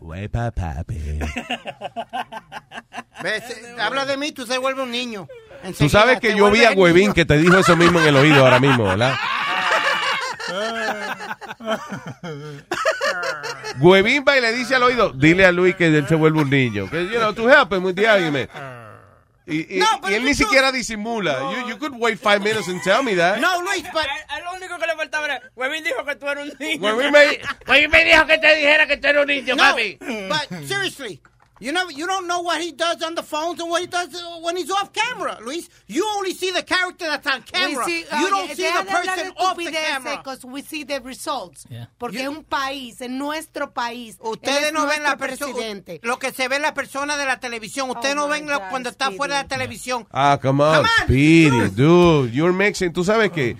Wepa 0.01 0.51
papi. 0.51 1.19
¿Ves? 3.23 3.43
Eh, 3.49 3.75
Habla 3.79 4.05
de 4.05 4.17
mí, 4.17 4.31
tú 4.31 4.45
se 4.45 4.57
vuelve 4.57 4.83
un 4.83 4.91
niño. 4.91 5.27
Tú 5.61 5.67
Enseguida 5.67 5.99
sabes 5.99 6.19
que 6.19 6.29
te 6.31 6.37
yo 6.37 6.49
vi 6.51 6.63
a 6.63 6.71
Huevín 6.71 7.01
niño. 7.03 7.13
que 7.13 7.25
te 7.25 7.37
dijo 7.37 7.57
eso 7.57 7.75
mismo 7.75 7.99
en 7.99 8.07
el 8.07 8.15
oído 8.15 8.43
ahora 8.45 8.59
mismo, 8.59 8.85
¿verdad? 8.85 9.13
Huevín 13.79 14.23
va 14.27 14.37
y 14.37 14.41
le 14.41 14.51
dice 14.53 14.75
al 14.75 14.83
oído, 14.83 15.11
dile 15.11 15.45
a 15.45 15.51
Luis 15.51 15.75
que 15.75 15.85
él 15.87 16.07
se 16.07 16.15
vuelve 16.15 16.41
un 16.41 16.49
niño. 16.49 16.89
Que, 16.89 17.05
you 17.05 17.17
know, 17.19 17.33
to 17.33 17.49
help 17.49 17.71
him 17.73 17.83
with 17.83 17.95
the 17.95 18.07
argument. 18.07 18.49
Y, 19.47 19.61
y- 19.79 19.83
y 20.09 20.13
él 20.13 20.23
ni 20.25 20.35
siquiera 20.35 20.71
disimula. 20.71 21.39
You, 21.39 21.69
you 21.69 21.77
could 21.79 21.93
wait 21.97 22.19
five 22.19 22.39
minutes 22.41 22.67
and 22.67 22.81
tell 22.83 23.01
me 23.01 23.15
that. 23.15 23.39
No, 23.39 23.61
Luis, 23.63 23.83
but... 23.91 24.03
Lo 24.43 24.53
único 24.55 24.77
que 24.77 24.85
le 24.85 24.95
faltaba 24.95 25.25
era, 25.25 25.41
Huevín 25.55 25.83
dijo 25.83 26.05
que 26.05 26.15
tú 26.15 26.27
eres 26.27 26.43
un 26.51 26.57
niño. 26.59 26.81
Huevín 26.83 27.11
me, 27.11 27.87
me 27.89 28.05
dijo 28.05 28.25
que 28.27 28.37
te 28.37 28.55
dijera 28.55 28.85
que 28.85 28.97
tú 28.97 29.07
eres 29.07 29.21
un 29.21 29.27
niño, 29.27 29.55
No, 29.55 29.63
papi. 29.63 29.97
but 29.99 30.67
seriously, 30.67 31.19
you 31.59 31.71
know, 31.71 31.89
you 31.89 32.07
don't 32.07 32.27
know 32.27 32.41
what 32.41 32.61
he 32.61 32.71
does 32.71 33.01
on 33.03 33.15
the 33.15 33.23
phones 33.23 33.59
and 33.59 33.69
what 33.69 33.81
he 33.81 33.87
does 33.87 34.13
uh, 34.15 34.39
when 34.41 34.55
he's 34.57 34.71
off 34.71 34.91
camera, 34.93 35.37
Luis. 35.41 35.69
You 35.87 36.05
only 36.17 36.33
see 36.33 36.51
the 36.51 36.63
character 36.63 37.05
that's 37.05 37.27
on 37.27 37.41
camera. 37.43 37.85
We 37.85 37.91
see- 37.91 37.99
you 37.99 38.25
oye, 38.25 38.29
don't 38.29 38.55
see 38.55 38.71
the 38.71 38.85
person 38.85 39.33
off 39.37 39.57
the 39.57 39.71
camera. 39.71 40.17
because 40.17 40.45
we 40.45 40.61
see 40.61 40.83
the 40.83 40.99
results. 41.01 41.65
Porque 41.97 42.21
es 42.21 42.27
un 42.27 42.43
país, 42.43 43.01
en 43.01 43.17
nuestro 43.17 43.71
país. 43.73 44.17
él 44.21 44.27
Ustedes 44.31 44.63
es 44.67 44.73
no 44.73 44.85
ven 44.87 45.03
la 45.03 45.15
nuestro 45.15 45.27
persona, 45.27 45.53
presidente. 45.53 45.99
lo 46.03 46.17
que 46.19 46.31
se 46.31 46.47
ve 46.47 46.59
la 46.59 46.73
persona 46.73 47.17
de 47.17 47.25
la 47.25 47.39
televisión. 47.39 47.89
Ustedes 47.89 48.13
Oh 48.15 48.21
no 48.21 48.27
my 48.27 48.33
ven 48.39 48.47
lo- 48.49 48.59
God, 48.59 48.69
cuando 48.69 48.89
está 48.89 49.11
fuera 49.11 49.37
de 49.37 49.43
la 49.43 49.47
televisión. 49.47 50.07
Ah, 50.11 50.39
come 50.41 50.63
on, 50.63 50.85
Speedy, 51.03 51.69
dude. 51.75 52.31
You're 52.31 52.53
mixing. 52.53 52.93
Tú 52.93 53.03
sabes 53.03 53.31
que 53.31 53.55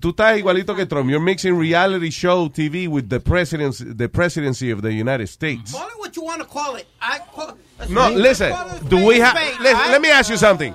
tú 0.00 0.10
estás 0.10 0.38
igualito 0.38 0.74
que 0.74 0.86
Trump. 0.86 1.08
You're 1.10 1.20
mixing 1.24 1.58
reality 1.58 2.10
show 2.10 2.48
TV 2.48 2.86
with 2.88 3.08
the 3.08 3.20
presidency, 3.20 3.84
the 3.84 4.08
presidency 4.08 4.70
of 4.70 4.82
the 4.82 4.92
United 4.92 5.28
States. 5.28 5.72
Call 5.72 5.88
it 5.88 6.01
what 6.12 6.16
you 6.16 6.22
want 6.24 6.40
to 6.40 6.46
call 6.46 6.76
it. 6.76 6.86
I 7.00 7.18
call, 7.34 7.56
No, 7.88 8.10
listen. 8.10 8.52
Do 8.88 9.04
we 9.06 9.18
have? 9.20 9.34
Listen, 9.60 9.90
let 9.90 10.00
me 10.00 10.10
ask 10.10 10.30
you 10.30 10.36
something. 10.36 10.74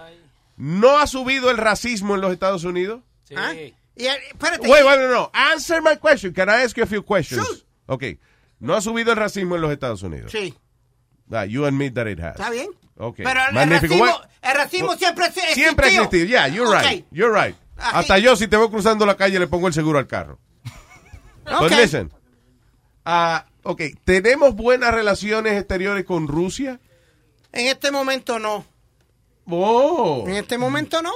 ¿No 0.58 0.98
ha 0.98 1.06
subido 1.06 1.50
el 1.52 1.58
racismo 1.58 2.16
en 2.16 2.22
los 2.22 2.32
Estados 2.32 2.64
Unidos? 2.64 3.02
¿Ah? 3.36 3.54
Y, 3.54 3.74
eh, 4.06 4.18
espérate. 4.32 4.68
Wait, 4.68 4.84
wait, 4.84 5.00
no, 5.00 5.08
no. 5.10 5.32
Answer 5.34 5.82
my 5.82 5.96
question. 5.98 6.34
Can 6.34 6.50
I 6.50 6.64
ask 6.64 6.76
you 6.78 6.84
a 6.84 6.88
few 6.88 7.04
questions? 7.04 7.66
Okay. 7.88 8.20
¿No 8.60 8.74
ha 8.76 8.82
subido 8.82 9.12
el 9.12 9.18
racismo 9.18 9.56
en 9.56 9.62
los 9.62 9.72
Estados 9.72 10.02
Unidos? 10.02 10.32
Sí. 10.32 10.54
Ah, 11.32 11.46
you 11.46 11.66
admit 11.66 11.94
that 11.94 12.08
it 12.08 12.20
has. 12.20 12.36
Está 12.36 12.50
bien. 12.50 12.70
Okay. 12.98 13.24
Pero 13.26 13.40
el, 13.42 13.48
el 13.50 13.54
Magnífico. 13.54 13.94
racismo, 13.94 14.22
el 14.42 14.56
racismo 14.56 14.96
siempre 14.98 15.26
ha 15.26 15.28
existido. 15.28 15.54
Siempre 15.54 15.86
ha 15.86 15.90
existido. 15.90 16.26
Yeah, 16.26 16.48
you're 16.48 16.72
right. 16.76 17.06
You're 17.12 17.32
right. 17.32 17.56
Hasta 17.78 18.18
yo, 18.18 18.36
si 18.36 18.48
te 18.48 18.58
veo 18.58 18.72
cruzando 18.72 19.06
la 19.06 19.16
calle, 19.16 19.38
le 19.38 19.46
pongo 19.48 19.68
el 19.68 19.74
seguro 19.74 20.00
al 20.00 20.08
carro. 20.08 20.40
But 21.46 21.54
Ok. 21.64 21.72
listen. 21.72 22.12
Ah, 23.06 23.46
ok. 23.72 23.82
¿Tenemos 24.04 24.56
buenas 24.56 24.94
relaciones 24.94 25.54
exteriores 25.54 26.06
con 26.06 26.28
Rusia? 26.28 26.80
En 27.52 27.68
este 27.68 27.92
momento 27.92 28.40
no. 28.40 28.66
Oh. 29.46 30.24
En 30.28 30.36
este 30.36 30.58
momento 30.58 31.02
no. 31.02 31.12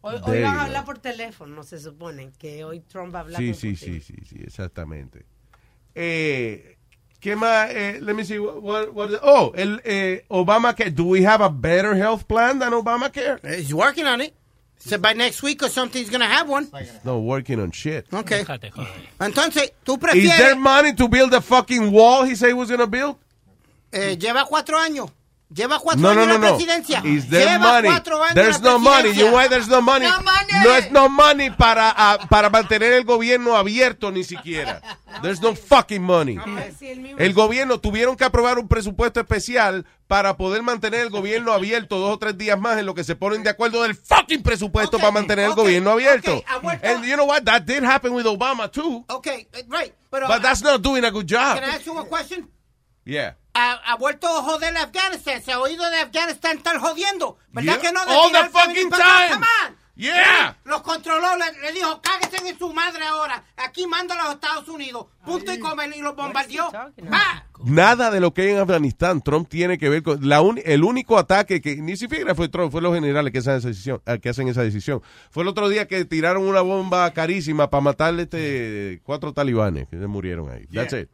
Hoy, 0.00 0.14
hoy 0.22 0.42
van 0.42 0.56
a 0.58 0.64
hablar 0.64 0.84
por 0.84 0.98
teléfono, 0.98 1.62
se 1.64 1.78
supone. 1.80 2.30
Que 2.38 2.64
hoy 2.64 2.80
Trump 2.80 3.12
va 3.14 3.18
a 3.18 3.22
hablar 3.22 3.40
Sí, 3.40 3.48
con 3.50 3.54
sí, 3.60 3.76
sí, 3.76 4.00
sí, 4.00 4.14
sí, 4.24 4.36
exactamente. 4.42 5.26
Eh, 5.94 6.76
¿Qué 7.20 7.34
más? 7.34 7.68
Eh, 7.72 7.98
let 8.00 8.14
me 8.14 8.24
see. 8.24 8.38
What, 8.38 8.60
what- 8.62 8.90
what- 8.94 9.20
oh, 9.24 9.52
el 9.56 9.80
eh, 9.84 10.24
Obamacare. 10.28 10.92
Do 10.92 11.04
we 11.04 11.26
have 11.26 11.42
a 11.42 11.48
better 11.48 11.96
health 11.96 12.24
plan 12.24 12.60
than 12.60 12.72
Obamacare? 12.72 13.40
He's 13.58 13.74
working 13.74 14.06
on 14.06 14.20
it. 14.20 14.34
So 14.78 14.96
by 14.98 15.12
next 15.12 15.42
week 15.42 15.62
or 15.62 15.68
something, 15.68 16.00
he's 16.00 16.10
going 16.10 16.20
to 16.20 16.26
have 16.26 16.48
one. 16.48 16.68
No, 17.04 17.18
working 17.20 17.60
on 17.60 17.72
shit. 17.72 18.06
Okay. 18.12 18.44
Entonces, 19.20 19.72
¿tú 19.84 19.94
Is 19.94 19.98
prefieres? 19.98 20.38
there 20.38 20.56
money 20.56 20.94
to 20.94 21.08
build 21.08 21.32
the 21.32 21.40
fucking 21.40 21.90
wall 21.90 22.24
he 22.24 22.34
said 22.36 22.48
he 22.48 22.54
was 22.54 22.68
going 22.68 22.80
to 22.80 22.86
build? 22.86 23.16
Eh, 23.92 24.16
lleva 24.16 24.44
cuatro 24.46 24.76
años. 24.78 25.10
Lleva 25.50 25.78
cuatro 25.78 26.02
No, 26.02 26.14
no, 26.14 26.20
años 26.22 26.28
no, 26.28 26.34
en 26.34 26.40
la 26.42 26.48
no. 26.50 26.56
presidencia. 26.56 27.02
Is 27.06 27.30
there 27.30 27.44
Lleva 27.46 27.58
money? 27.72 27.90
cuatro 27.90 28.22
años 28.22 28.34
There's 28.34 28.56
en 28.58 28.64
la 28.64 28.70
no 28.70 28.78
money. 28.78 29.02
presidencia. 29.02 29.24
You 29.24 29.30
know 29.30 29.38
why 29.38 29.48
there's 29.48 29.68
no 29.68 29.80
money? 29.80 30.06
No 30.06 30.20
money. 30.20 30.64
No 30.64 30.74
es 30.74 30.90
no 30.90 31.08
money 31.08 31.50
para, 31.50 31.90
ah, 31.96 32.18
para 32.28 32.50
mantener 32.50 32.92
el 32.92 33.04
gobierno 33.04 33.56
abierto 33.56 34.10
ni 34.10 34.24
siquiera. 34.24 34.82
There's 35.22 35.40
no 35.40 35.54
fucking 35.56 36.02
money. 36.02 36.38
El 37.16 37.32
gobierno 37.32 37.80
tuvieron 37.80 38.14
que 38.16 38.24
aprobar 38.24 38.58
un 38.58 38.68
presupuesto 38.68 39.20
especial 39.20 39.86
para 40.06 40.36
poder 40.36 40.62
mantener 40.62 41.00
el 41.00 41.10
gobierno 41.10 41.52
abierto 41.52 41.98
dos 41.98 42.14
o 42.14 42.18
tres 42.18 42.36
días 42.36 42.58
más 42.60 42.78
en 42.78 42.84
lo 42.84 42.94
que 42.94 43.02
se 43.04 43.16
ponen 43.16 43.42
de 43.42 43.48
acuerdo 43.50 43.82
del 43.82 43.94
fucking 43.94 44.42
presupuesto 44.42 44.98
para 44.98 45.12
mantener 45.12 45.46
el 45.46 45.54
gobierno 45.54 45.92
abierto. 45.92 46.42
And 46.82 47.04
you 47.06 47.14
know 47.14 47.26
what? 47.26 47.44
That 47.44 47.62
did 47.64 47.82
happen 47.84 48.12
with 48.12 48.26
Obama 48.26 48.70
too. 48.70 49.02
Okay, 49.08 49.48
eh, 49.54 49.64
right. 49.68 49.94
Pero, 50.10 50.28
But 50.28 50.42
that's 50.42 50.62
not 50.62 50.82
doing 50.82 51.04
a 51.06 51.10
good 51.10 51.26
job. 51.26 51.58
Can 51.58 51.64
I 51.70 51.76
ask 51.76 51.86
you 51.86 51.98
a 51.98 52.04
question? 52.04 52.48
Yeah. 53.06 53.32
Ha, 53.58 53.72
ha 53.92 53.96
vuelto 53.96 54.26
a 54.28 54.42
joder 54.42 54.76
Afganistán. 54.76 55.42
Se 55.42 55.52
ha 55.52 55.60
oído 55.60 55.88
de 55.90 55.98
Afganistán 56.00 56.56
estar 56.58 56.78
jodiendo. 56.78 57.38
¿Verdad 57.50 57.78
Yeah. 57.78 57.80
que 57.80 57.92
no? 57.92 58.04
De 58.06 58.14
All 58.14 58.32
the 58.32 58.48
fucking 58.50 58.90
time. 58.90 59.28
Come 59.32 59.46
on. 59.66 59.76
Yeah. 59.96 60.56
Los 60.64 60.82
controló, 60.82 61.36
le, 61.36 61.60
le 61.60 61.72
dijo, 61.72 62.00
cáguense 62.00 62.48
en 62.48 62.56
su 62.56 62.72
madre 62.72 63.04
ahora. 63.04 63.42
Aquí 63.56 63.84
manda 63.88 64.14
a 64.14 64.24
los 64.26 64.34
Estados 64.34 64.68
Unidos. 64.68 65.06
Punto 65.24 65.52
y 65.52 65.58
comen 65.58 65.92
y 65.96 66.00
los 66.00 66.14
bombardeó. 66.14 66.70
¡Ah! 67.10 67.42
Nada 67.64 68.12
de 68.12 68.20
lo 68.20 68.32
que 68.32 68.42
hay 68.42 68.50
en 68.50 68.58
Afganistán 68.58 69.20
Trump 69.22 69.48
tiene 69.48 69.76
que 69.76 69.88
ver 69.88 70.04
con 70.04 70.28
la 70.28 70.40
un- 70.40 70.60
el 70.64 70.84
único 70.84 71.18
ataque 71.18 71.60
que 71.60 71.74
ni 71.78 71.96
siquiera 71.96 72.36
fue 72.36 72.48
Trump, 72.48 72.70
fue 72.70 72.80
los 72.80 72.94
generales 72.94 73.32
que 73.32 73.38
hacen 73.40 73.54
esa 73.56 73.66
decisión, 73.66 74.00
eh, 74.06 74.20
que 74.20 74.28
hacen 74.28 74.46
esa 74.46 74.62
decisión. 74.62 75.02
Fue 75.32 75.42
el 75.42 75.48
otro 75.48 75.68
día 75.68 75.88
que 75.88 76.04
tiraron 76.04 76.46
una 76.46 76.60
bomba 76.60 77.10
carísima 77.12 77.68
para 77.68 77.80
matarle 77.80 78.22
este 78.22 79.00
cuatro 79.02 79.32
talibanes 79.32 79.88
que 79.88 79.98
se 79.98 80.06
murieron 80.06 80.48
ahí. 80.48 80.66
That's 80.72 80.92
Yeah. 80.92 81.00
it. 81.02 81.10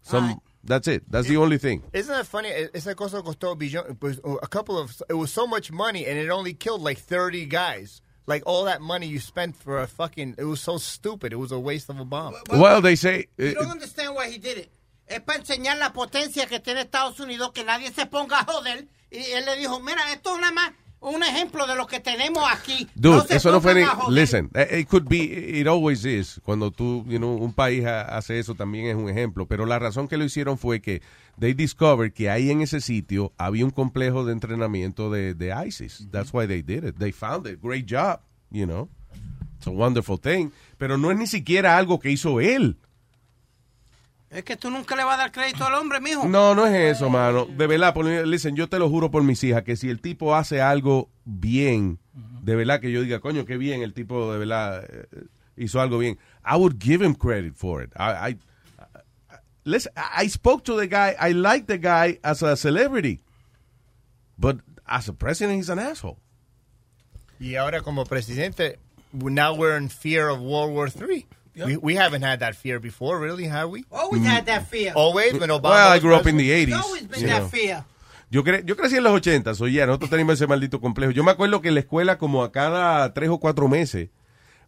Some, 0.00 0.40
that's 0.64 0.88
it. 0.88 1.04
That's 1.10 1.28
the 1.28 1.36
only 1.36 1.58
thing. 1.58 1.82
Isn't 1.92 2.12
that 2.12 2.26
funny? 2.26 2.48
E- 2.48 2.68
Esa 2.74 2.94
cosa 2.94 3.22
costó 3.22 3.56
pues, 3.98 4.20
a 4.42 4.46
couple 4.48 4.78
of, 4.78 5.02
it 5.08 5.14
was 5.14 5.32
so 5.32 5.46
much 5.46 5.70
money 5.70 6.06
and 6.06 6.18
it 6.18 6.30
only 6.30 6.54
killed 6.54 6.82
like 6.82 6.98
30 6.98 7.46
guys. 7.46 8.00
Like 8.26 8.42
all 8.46 8.64
that 8.64 8.80
money 8.80 9.06
you 9.06 9.20
spent 9.20 9.54
for 9.54 9.78
a 9.78 9.86
fucking, 9.86 10.36
it 10.38 10.44
was 10.44 10.60
so 10.60 10.78
stupid. 10.78 11.32
It 11.32 11.36
was 11.36 11.52
a 11.52 11.60
waste 11.60 11.90
of 11.90 12.00
a 12.00 12.06
bomb. 12.06 12.34
Well, 12.50 12.80
they 12.80 12.96
say 12.96 13.26
You 13.36 13.48
eh, 13.48 13.54
don't 13.54 13.70
understand 13.70 14.14
why 14.14 14.30
he 14.30 14.38
did 14.38 14.56
it. 14.58 14.70
Es 15.06 15.20
para 15.20 15.38
enseñar 15.40 15.76
la 15.78 15.92
potencia 15.92 16.46
que 16.46 16.58
tiene 16.60 16.80
Estados 16.80 17.20
Unidos, 17.20 17.52
que 17.52 17.62
nadie 17.62 17.92
se 17.92 18.06
ponga 18.06 18.40
a 18.40 18.44
joder. 18.44 18.86
Y 19.10 19.18
él 19.32 19.44
le 19.44 19.56
dijo, 19.56 19.78
mira, 19.80 20.00
esto 20.12 20.34
es 20.34 20.40
nada 20.40 20.52
más 20.52 20.72
un 21.04 21.22
ejemplo 21.22 21.66
de 21.66 21.76
lo 21.76 21.86
que 21.86 22.00
tenemos 22.00 22.42
aquí. 22.50 22.88
Dude, 22.94 23.26
se 23.28 23.36
eso 23.36 23.52
no 23.52 23.60
fue 23.60 23.74
ni. 23.74 23.82
Listen, 24.10 24.50
eh, 24.54 24.80
it 24.80 24.88
could 24.88 25.04
be, 25.08 25.18
it 25.60 25.66
always 25.66 26.04
is. 26.04 26.40
Cuando 26.44 26.70
tú, 26.70 27.04
you 27.06 27.18
know, 27.18 27.34
un 27.36 27.52
país 27.52 27.84
ha- 27.84 28.02
hace 28.16 28.38
eso 28.38 28.54
también 28.54 28.86
es 28.86 28.96
un 28.96 29.08
ejemplo. 29.08 29.46
Pero 29.46 29.66
la 29.66 29.78
razón 29.78 30.08
que 30.08 30.16
lo 30.16 30.24
hicieron 30.24 30.58
fue 30.58 30.80
que 30.80 31.02
they 31.38 31.52
discovered 31.54 32.12
que 32.12 32.30
ahí 32.30 32.50
en 32.50 32.60
ese 32.62 32.80
sitio 32.80 33.32
había 33.38 33.64
un 33.64 33.70
complejo 33.70 34.24
de 34.24 34.32
entrenamiento 34.32 35.10
de, 35.10 35.34
de 35.34 35.52
ISIS. 35.66 36.08
That's 36.10 36.32
why 36.32 36.46
they 36.46 36.62
did 36.62 36.84
it. 36.84 36.96
They 36.98 37.12
found 37.12 37.46
it. 37.46 37.60
Great 37.62 37.86
job, 37.90 38.20
you 38.50 38.64
know. 38.66 38.88
It's 39.58 39.66
a 39.66 39.70
wonderful 39.70 40.18
thing. 40.18 40.50
Pero 40.78 40.98
no 40.98 41.10
es 41.10 41.18
ni 41.18 41.26
siquiera 41.26 41.76
algo 41.78 41.98
que 42.00 42.10
hizo 42.10 42.40
él. 42.40 42.76
Es 44.34 44.42
que 44.42 44.56
tú 44.56 44.68
nunca 44.68 44.96
le 44.96 45.04
vas 45.04 45.14
a 45.14 45.18
dar 45.18 45.32
crédito 45.32 45.64
al 45.64 45.74
hombre, 45.74 46.00
mijo. 46.00 46.26
No, 46.28 46.56
no 46.56 46.66
es 46.66 46.96
eso, 46.96 47.08
mano. 47.08 47.46
De 47.46 47.68
verdad, 47.68 47.94
por, 47.94 48.04
listen, 48.04 48.56
yo 48.56 48.68
te 48.68 48.80
lo 48.80 48.88
juro 48.88 49.08
por 49.08 49.22
mis 49.22 49.44
hijas, 49.44 49.62
que 49.62 49.76
si 49.76 49.88
el 49.88 50.00
tipo 50.00 50.34
hace 50.34 50.60
algo 50.60 51.08
bien, 51.24 52.00
de 52.42 52.56
verdad 52.56 52.80
que 52.80 52.90
yo 52.90 53.02
diga, 53.02 53.20
coño, 53.20 53.44
qué 53.44 53.56
bien, 53.56 53.82
el 53.82 53.94
tipo 53.94 54.32
de 54.32 54.38
verdad 54.40 54.84
eh, 54.88 55.06
hizo 55.56 55.80
algo 55.80 55.98
bien. 55.98 56.18
I 56.44 56.56
would 56.56 56.80
give 56.80 57.00
him 57.04 57.14
credit 57.14 57.54
for 57.54 57.80
it. 57.80 57.92
I, 57.96 58.30
I, 58.30 58.38
listen, 59.62 59.92
I 59.96 60.28
spoke 60.28 60.64
to 60.64 60.76
the 60.76 60.88
guy, 60.88 61.14
I 61.16 61.32
like 61.32 61.68
the 61.68 61.78
guy 61.78 62.18
as 62.24 62.42
a 62.42 62.56
celebrity, 62.56 63.20
but 64.36 64.56
as 64.84 65.08
a 65.08 65.12
president, 65.12 65.58
he's 65.58 65.70
an 65.70 65.78
asshole. 65.78 66.18
Y 67.38 67.54
ahora 67.54 67.82
como 67.82 68.04
presidente, 68.04 68.78
now 69.12 69.54
we're 69.54 69.76
in 69.76 69.88
fear 69.88 70.28
of 70.28 70.40
World 70.40 70.74
War 70.74 70.88
III. 70.88 71.24
We, 71.56 71.76
we 71.76 71.94
haven't 71.94 72.22
had 72.22 72.40
that 72.40 72.56
fear 72.56 72.80
before, 72.80 73.18
really, 73.20 73.44
have 73.44 73.70
we? 73.70 73.84
Always 73.92 74.24
had 74.24 74.46
that 74.46 74.66
fear. 74.68 74.92
Always, 74.94 75.34
when 75.34 75.50
Obama 75.50 75.70
Well, 75.70 75.92
I 75.92 75.98
grew 76.00 76.14
up 76.14 76.26
in 76.26 76.36
the 76.36 76.50
80s. 76.50 76.82
Always 76.82 77.06
been 77.06 77.26
that 77.26 77.42
know. 77.42 77.48
fear. 77.48 77.84
Yo, 78.30 78.42
cre- 78.42 78.64
yo 78.66 78.74
crecí 78.74 78.96
en 78.96 79.04
los 79.04 79.12
80, 79.12 79.54
so 79.54 79.68
yeah, 79.68 79.86
nosotros 79.86 80.10
teníamos 80.10 80.34
ese 80.34 80.48
maldito 80.48 80.80
complejo. 80.80 81.12
Yo 81.12 81.22
me 81.22 81.30
acuerdo 81.30 81.60
que 81.60 81.68
en 81.68 81.74
la 81.74 81.80
escuela, 81.80 82.18
como 82.18 82.42
a 82.42 82.50
cada 82.50 83.12
tres 83.14 83.28
o 83.30 83.38
cuatro 83.38 83.68
meses, 83.68 84.08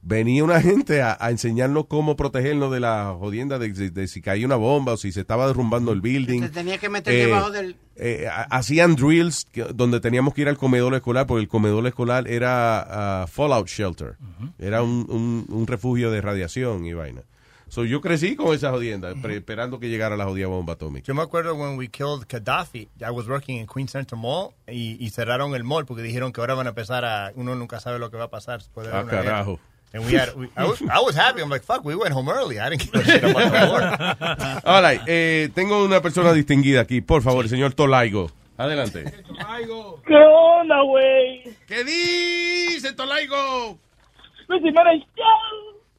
venía 0.08 0.44
una 0.44 0.60
gente 0.62 1.02
a, 1.02 1.16
a 1.20 1.30
enseñarnos 1.30 1.86
cómo 1.86 2.14
protegernos 2.16 2.70
de 2.72 2.80
la 2.80 3.14
jodienda 3.18 3.58
de, 3.58 3.72
de- 3.72 3.90
de 3.90 4.06
si 4.08 4.22
caía 4.22 4.46
una 4.46 4.56
bomba 4.56 4.92
o 4.92 4.96
si 4.96 5.10
se 5.12 5.20
estaba 5.20 5.46
derrumbando 5.48 5.92
el 5.92 6.00
building. 6.00 6.42
Se 6.42 6.48
tenía 6.50 6.78
que 6.78 6.88
meter 6.88 7.12
Eh, 7.12 7.26
debajo 7.26 7.50
del... 7.50 7.76
eh, 7.96 8.28
ha- 8.30 8.42
hacían 8.56 8.94
drills 8.94 9.46
que- 9.50 9.64
donde 9.74 9.98
teníamos 10.00 10.32
que 10.34 10.42
ir 10.42 10.48
al 10.48 10.56
comedor 10.56 10.94
escolar 10.94 11.26
porque 11.26 11.42
el 11.42 11.48
comedor 11.48 11.86
escolar 11.86 12.28
era 12.28 13.22
ah, 13.22 13.26
fallout 13.26 13.66
shelter. 13.68 14.16
Era 14.58 14.82
un, 14.82 15.06
un- 15.10 15.46
un 15.48 15.66
refugio 15.66 16.10
de 16.10 16.20
radiación 16.20 16.86
y 16.86 16.92
vaina. 16.92 17.22
So, 17.68 17.84
yo 17.84 18.00
crecí 18.00 18.36
con 18.36 18.54
esa 18.54 18.70
jodienda, 18.70 19.12
pre- 19.20 19.38
esperando 19.38 19.80
que 19.80 19.88
llegara 19.88 20.16
la 20.16 20.24
jodida 20.24 20.46
bomba 20.46 20.74
atómica. 20.74 21.04
Yo 21.04 21.14
me 21.16 21.22
acuerdo 21.22 21.52
when 21.56 21.76
we 21.76 21.88
killed 21.88 22.24
Gaddafi, 22.28 22.88
I 23.00 23.10
was 23.10 23.26
working 23.26 23.58
in 23.58 23.66
Queen 23.66 23.88
Center 23.88 24.16
Mall 24.16 24.50
y, 24.68 25.04
y 25.04 25.10
cerraron 25.10 25.52
el 25.56 25.64
mall 25.64 25.84
porque 25.84 26.04
dijeron 26.04 26.32
que 26.32 26.40
ahora 26.40 26.54
van 26.54 26.66
a 26.66 26.70
empezar 26.70 27.04
a, 27.04 27.32
uno 27.34 27.56
nunca 27.56 27.80
sabe 27.80 27.98
lo 27.98 28.08
que 28.08 28.16
va 28.18 28.26
a 28.26 28.30
pasar. 28.30 28.60
después 28.60 28.86
de 28.86 28.92
Ah, 28.92 29.02
una 29.02 29.10
guerra. 29.12 29.44
And 29.94 30.04
we 30.04 30.12
had, 30.12 30.34
we- 30.36 30.50
I, 30.56 30.64
was, 30.66 30.82
I 30.82 31.00
was 31.00 31.14
happy. 31.14 31.40
I'm 31.40 31.48
like, 31.48 31.62
fuck, 31.62 31.84
we 31.84 31.94
went 31.94 32.12
home 32.12 32.28
early. 32.28 32.58
I 32.58 32.68
didn't 32.70 32.92
give 32.92 33.00
a 33.00 33.04
shit 33.04 33.24
about 33.24 33.50
the 33.50 33.70
war. 33.70 34.60
All 34.74 34.82
right, 34.82 35.00
eh, 35.06 35.48
tengo 35.54 35.84
una 35.84 36.00
persona 36.02 36.32
distinguida 36.32 36.80
aquí, 36.82 37.00
por 37.00 37.22
favor, 37.22 37.44
el 37.44 37.50
señor 37.50 37.72
Tolaigo. 37.72 38.30
Adelante. 38.58 39.04
¿Qué 40.06 40.14
onda, 40.16 40.82
güey? 40.82 41.42
¿Qué 41.66 41.84
dice 41.84 42.92
Tolaigo? 42.94 43.78
Man, 44.48 44.60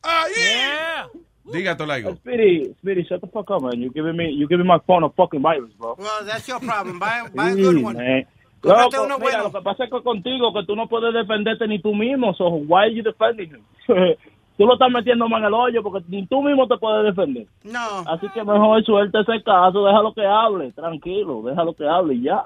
¡Ahí! 0.04 1.10
Diga, 1.52 1.78
Tolaigo. 1.78 2.16
Speedy, 2.18 2.74
Speedy, 2.80 3.04
shut 3.04 3.22
the 3.22 3.28
fuck 3.28 3.50
up, 3.52 3.62
man. 3.62 3.80
You 3.82 3.90
giving 3.92 4.16
me, 4.18 4.30
you 4.32 4.48
giving 4.48 4.66
my 4.68 4.80
phone 4.86 5.04
a 5.04 5.10
fucking 5.10 5.42
virus, 5.42 5.72
bro. 5.80 5.96
Well, 5.98 6.24
that's 6.26 6.48
your 6.48 6.60
problem. 6.60 7.00
Buy, 7.00 7.28
buy 7.34 7.52
a 7.52 7.56
good 7.56 7.82
one. 7.82 7.96
man. 7.98 8.26
Cómprate 8.62 8.99
uno 8.99 9.18
mira, 9.18 9.32
bueno. 9.32 9.43
lo 9.43 9.51
que 9.51 9.62
pasa 9.62 9.84
es 9.86 9.91
que 9.91 10.01
contigo, 10.01 10.53
que 10.53 10.64
tú 10.66 10.76
no 10.76 10.88
puedes 10.88 11.14
defenderte 11.14 11.68
ni 11.68 11.80
tú 11.80 11.93
mismo, 11.93 12.34
so 12.34 12.47
why 12.47 12.84
are 12.86 12.93
you 12.93 13.03
defending 13.03 13.51
him? 13.51 13.64
tú 14.58 14.66
lo 14.66 14.74
estás 14.74 14.89
metiendo 14.91 15.28
más 15.30 15.39
en 15.41 15.45
el 15.47 15.53
hoyo 15.53 15.84
porque 15.84 16.03
ni 16.08 16.26
tú 16.28 16.41
mismo 16.41 16.68
te 16.68 16.78
puedes 16.78 17.16
defender. 17.16 17.45
No. 17.64 17.99
Así 18.08 18.28
que 18.34 18.43
mejor 18.43 18.84
suelta 18.84 19.22
ese 19.22 19.43
caso, 19.43 19.86
déjalo 19.86 20.14
que 20.14 20.26
hable, 20.26 20.72
tranquilo, 20.72 21.41
déjalo 21.43 21.74
que 21.76 21.88
hable 21.88 22.16
y 22.16 22.24
ya. 22.24 22.43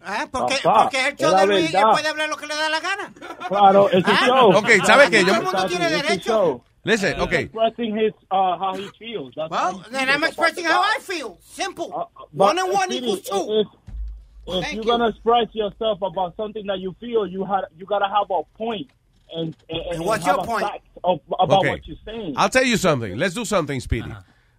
Ah, 0.00 0.26
porque, 0.30 0.54
Papá, 0.62 0.82
porque 0.84 0.96
es 0.98 1.06
el 1.08 1.12
es 1.14 1.18
show 1.20 1.32
la 1.32 1.40
de 1.40 1.46
Luis 1.48 1.72
y 1.72 1.76
él 1.76 1.82
puede 1.90 2.08
hablar 2.08 2.28
lo 2.28 2.36
que 2.36 2.46
le 2.46 2.54
da 2.54 2.68
la 2.68 2.78
gana. 2.80 3.12
Claro, 3.48 3.90
es 3.90 4.04
Ah, 4.06 4.26
show. 4.26 4.50
Ok, 4.56 4.68
¿sabe 4.84 5.10
qué? 5.10 5.20
Yo- 5.22 5.26
Todo 5.26 5.36
el 5.38 5.42
mundo 5.42 5.66
tiene 5.66 5.90
derecho. 5.90 6.60
Listen, 6.84 7.16
He's 7.16 7.22
ok. 7.26 7.32
expressing 7.32 7.98
his, 7.98 8.14
uh, 8.30 8.56
how 8.56 8.72
he 8.74 8.88
feels. 8.96 9.34
That's 9.34 9.50
Well, 9.50 9.60
how 9.60 9.78
he 9.78 9.90
then 9.90 10.06
feels 10.06 10.16
I'm 10.16 10.24
expressing 10.24 10.64
how. 10.64 10.80
I 10.80 11.00
feel. 11.00 11.36
Simple. 11.40 11.88
But, 12.32 12.46
one 12.48 12.58
and 12.60 12.72
one 12.72 12.92
equals 12.92 13.22
two. 13.22 13.64
If 14.54 14.64
Thank 14.64 14.74
you're 14.76 14.84
you. 14.84 14.90
gonna 14.90 15.08
express 15.08 15.48
yourself 15.54 16.00
about 16.02 16.34
something 16.36 16.66
that 16.66 16.78
you 16.80 16.94
feel, 17.00 17.26
you 17.26 17.44
had 17.44 17.64
you 17.76 17.84
gotta 17.86 18.08
have 18.08 18.26
a 18.30 18.42
point 18.56 18.88
and 19.34 19.54
and, 19.68 19.80
and 19.92 20.04
What's 20.04 20.24
have 20.24 20.36
your 20.36 20.44
point? 20.44 20.66
of, 21.04 21.20
about 21.38 21.58
Okay. 21.60 21.70
what 21.70 21.86
you're 21.86 21.96
saying. 22.04 22.34
I'll 22.36 22.48
tell 22.50 22.64
you 22.64 22.76
something. 22.76 23.16
Let's 23.16 23.34
do 23.34 23.44
something, 23.44 23.78
Speedy. 23.80 24.10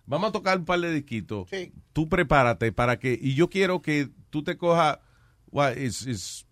Vamos 0.06 0.30
a 0.30 0.32
tocar 0.32 0.58
un 0.58 0.66
par 0.66 0.80
de 0.80 0.92
disquitos. 0.92 1.48
Tú 1.94 2.08
prepárate 2.10 2.72
para 2.72 2.98
que... 2.98 3.18
Y 3.22 3.36
yo 3.36 3.48
quiero 3.48 3.80
que 3.82 4.10
tú 4.32 4.44
te 4.44 4.58
cojas... 4.58 4.98
What, 5.52 5.78
is, 5.78 6.06
is 6.08 6.46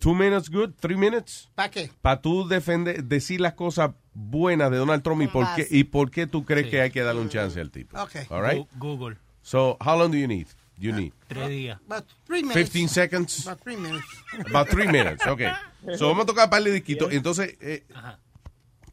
two 0.00 0.14
minutes 0.14 0.48
good? 0.48 0.72
Three 0.80 0.96
minutes? 0.96 1.50
¿Para 1.54 1.70
qué? 1.70 1.90
Para 2.00 2.22
tú 2.22 2.48
defender, 2.48 3.04
decir 3.04 3.40
las 3.42 3.52
cosas 3.54 3.90
buenas 4.14 4.70
de 4.70 4.78
Donald 4.78 5.02
Trump 5.02 5.20
y 5.22 5.26
por, 5.26 5.46
qué, 5.54 5.66
y 5.70 5.84
por 5.84 6.10
qué 6.10 6.26
tú 6.26 6.44
crees 6.46 6.68
que 6.70 6.80
hay 6.80 6.90
que 6.90 7.02
darle 7.02 7.20
un 7.20 7.28
chance 7.28 7.60
al 7.60 7.70
tipo. 7.70 7.98
Okay. 8.00 8.24
All 8.30 8.42
right? 8.42 8.66
Google. 8.78 9.16
So, 9.42 9.76
how 9.84 9.98
long 9.98 10.10
do 10.10 10.16
you 10.16 10.26
need? 10.26 10.46
You 10.76 10.92
need 10.92 11.12
Tres 11.28 11.48
días. 11.48 11.78
About 11.86 12.04
three 12.26 12.42
minutes. 12.42 12.70
15 12.70 12.88
seconds? 12.88 13.46
About 13.46 13.62
three 13.62 13.76
minutes. 13.76 14.04
About 14.50 14.68
three 14.68 14.86
minutes, 14.88 15.26
okay. 15.26 15.52
So 15.98 16.08
vamos 16.08 16.24
a 16.24 16.26
tocar 16.26 16.44
un 16.46 16.50
par 16.50 16.62
de 16.62 16.72
disquitos. 16.72 17.12
Entonces, 17.12 17.56
eh, 17.60 17.84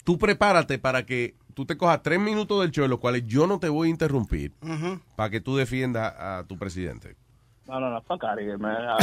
tú 0.03 0.17
prepárate 0.17 0.77
para 0.77 1.05
que 1.05 1.35
tú 1.53 1.65
te 1.65 1.77
cojas 1.77 2.01
tres 2.03 2.19
minutos 2.19 2.61
del 2.61 2.71
show, 2.71 2.85
en 2.85 2.91
los 2.91 2.99
cuales 2.99 3.23
yo 3.25 3.47
no 3.47 3.59
te 3.59 3.67
voy 3.69 3.87
a 3.87 3.91
interrumpir, 3.91 4.53
Ujú. 4.61 4.99
para 5.15 5.29
que 5.29 5.41
tú 5.41 5.55
defiendas 5.57 6.13
a 6.17 6.45
tu 6.47 6.57
presidente. 6.57 7.15
No, 7.71 7.79
no, 7.79 7.89
no, 7.89 8.01
fuck 8.01 8.21
out 8.25 8.33
of 8.37 8.39
here, 8.43 8.57
man. 8.57 8.75
I 8.75 8.97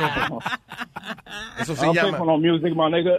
don't 0.00 0.42
Eso 1.58 1.72
I 1.72 1.76
se 1.76 1.86
don't 1.86 1.94
pay 1.96 2.02
llama, 2.04 2.18
for 2.18 2.26
no 2.26 2.36
music, 2.38 2.74
my 2.76 2.90
nigga. 2.90 3.18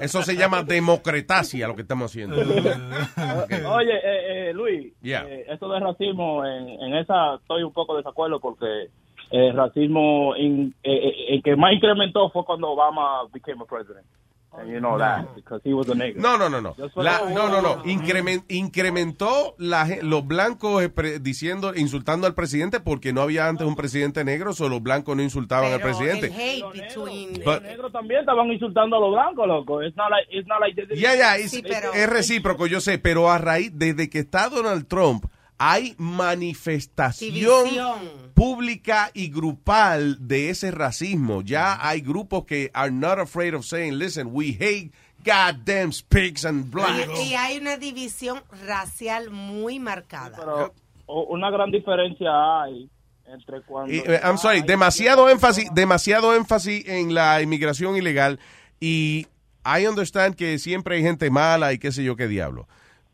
eso 0.00 0.22
se 0.22 0.36
llama 0.36 0.62
democratacia, 0.62 1.66
lo 1.66 1.74
que 1.74 1.82
estamos 1.82 2.10
haciendo. 2.12 2.36
Oye, 3.70 3.96
eh, 3.96 4.50
eh, 4.50 4.52
Luis, 4.54 4.92
Yeah. 5.02 5.24
eh, 5.28 5.46
esto 5.48 5.68
de 5.70 5.80
racismo, 5.80 6.44
en, 6.46 6.68
en 6.68 6.94
esa 6.96 7.34
estoy 7.34 7.64
un 7.64 7.72
poco 7.72 7.94
de 7.94 8.02
desacuerdo 8.02 8.38
porque 8.40 8.90
el 9.30 9.54
racismo 9.56 10.36
in- 10.36 10.74
eh, 10.84 10.92
eh, 11.08 11.34
el 11.34 11.42
que 11.42 11.56
más 11.56 11.72
incrementó 11.72 12.30
fue 12.30 12.44
cuando 12.44 12.70
Obama 12.70 13.24
became 13.32 13.62
a 13.62 13.66
president. 13.66 14.06
And 14.50 14.70
you 14.72 14.80
know 14.80 14.98
that, 14.98 15.34
because 15.36 15.60
he 15.62 15.72
was 15.72 15.88
a 15.88 15.94
nigger. 15.94 16.16
No, 16.16 16.36
no, 16.38 16.48
no, 16.48 16.60
no. 16.60 16.74
La- 16.96 17.30
no, 17.30 17.48
no, 17.48 17.60
no. 17.60 17.84
Incremen- 17.84 18.44
incrementó 18.48 19.54
la 19.58 19.86
los 20.02 20.26
blancos 20.26 20.82
diciendo, 21.20 21.74
insultando 21.76 22.26
al 22.26 22.34
presidente 22.34 22.80
porque 22.80 23.12
no 23.12 23.20
había 23.20 23.46
antes 23.46 23.66
un 23.66 23.76
presidente 23.76 24.24
negro, 24.24 24.52
solo 24.54 24.70
los 24.76 24.82
blancos 24.82 25.14
no 25.16 25.22
insultaban 25.22 25.72
al 25.72 25.80
presidente. 25.80 26.32
hate 26.32 26.64
between... 26.72 27.32
But- 27.44 27.46
Los 27.46 27.62
negros 27.62 27.92
también 27.92 28.20
estaban 28.20 28.50
insultando 28.50 28.96
a 28.96 29.00
los 29.00 29.12
blancos, 29.12 29.46
loco. 29.46 29.82
It's 29.82 29.96
not 29.96 30.10
like, 30.10 30.26
it's 30.30 30.48
not 30.48 30.60
like 30.60 31.48
Sí, 31.48 31.62
pero- 31.62 31.92
es 31.92 32.08
recíproco, 32.08 32.66
yo 32.66 32.80
sé, 32.80 32.98
pero 32.98 33.30
a 33.30 33.38
raíz, 33.38 33.70
desde 33.74 34.08
que 34.10 34.20
está 34.20 34.48
Donald 34.48 34.86
Trump, 34.88 35.24
hay 35.58 35.94
manifestación 35.98 37.34
División. 37.34 37.98
pública 38.34 39.10
y 39.14 39.28
grupal 39.28 40.16
de 40.26 40.50
ese 40.50 40.70
racismo. 40.70 41.42
Ya 41.42 41.78
hay 41.86 42.00
grupos 42.00 42.44
que 42.44 42.70
are 42.74 42.90
not 42.90 43.18
afraid 43.18 43.54
of 43.54 43.64
saying, 43.64 43.98
listen, 43.98 44.28
we 44.32 44.56
hate 44.58 44.92
goddamn 45.24 45.90
pigs 46.08 46.44
and 46.44 46.70
blacks. 46.70 47.08
Y, 47.20 47.30
y 47.30 47.34
hay 47.34 47.58
una 47.58 47.76
división 47.76 48.42
racial 48.64 49.30
muy 49.30 49.78
marcada. 49.80 50.36
Pero 50.38 50.74
o- 51.06 51.24
una 51.30 51.50
gran 51.50 51.70
diferencia 51.70 52.30
hay 52.62 52.88
entre 53.26 53.60
cuando... 53.62 53.92
Y, 53.92 53.98
eh, 53.98 54.20
I'm 54.22 54.38
sorry, 54.38 54.62
demasiado 54.62 55.28
énfasis, 55.28 55.68
demasiado 55.74 56.34
énfasis 56.34 56.86
en 56.88 57.12
la 57.14 57.42
inmigración 57.42 57.96
ilegal 57.96 58.38
y 58.80 59.26
I 59.66 59.86
understand 59.86 60.34
que 60.36 60.58
siempre 60.58 60.96
hay 60.96 61.02
gente 61.02 61.28
mala 61.30 61.72
y 61.72 61.78
qué 61.78 61.92
sé 61.92 62.04
yo 62.04 62.16
qué 62.16 62.26
diablo. 62.28 62.68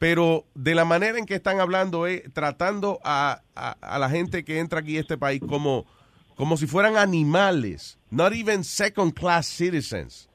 Pero 0.04 0.44
de 0.54 0.74
la 0.74 0.84
manera 0.84 1.16
en 1.18 1.24
que 1.24 1.34
están 1.34 1.60
hablando 1.60 2.06
es 2.06 2.30
tratando 2.34 3.00
a, 3.04 3.40
a- 3.56 3.70
a 3.80 3.98
la 3.98 4.10
gente 4.10 4.44
que 4.44 4.58
entra 4.58 4.80
aquí 4.80 4.98
a 4.98 5.00
este 5.00 5.16
país 5.16 5.40
como, 5.48 5.86
como 6.34 6.58
si 6.58 6.66
fueran 6.66 6.98
animales, 6.98 7.98
not 8.10 8.34
even 8.34 8.64
second 8.64 9.14
class 9.14 9.46
citizens. 9.46 10.28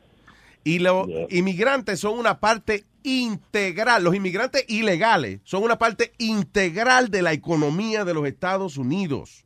Y 0.63 0.79
los 0.79 1.07
inmigrantes 1.29 1.99
son 1.99 2.17
una 2.17 2.39
parte 2.39 2.85
integral, 3.03 4.03
los 4.03 4.15
inmigrantes 4.15 4.65
ilegales 4.69 5.39
son 5.43 5.61
una 5.61 5.77
parte 5.77 6.13
integral 6.17 7.11
de 7.11 7.21
la 7.21 7.33
economía 7.33 8.03
de 8.05 8.15
los 8.15 8.25
Estados 8.25 8.75
Unidos. 8.75 9.45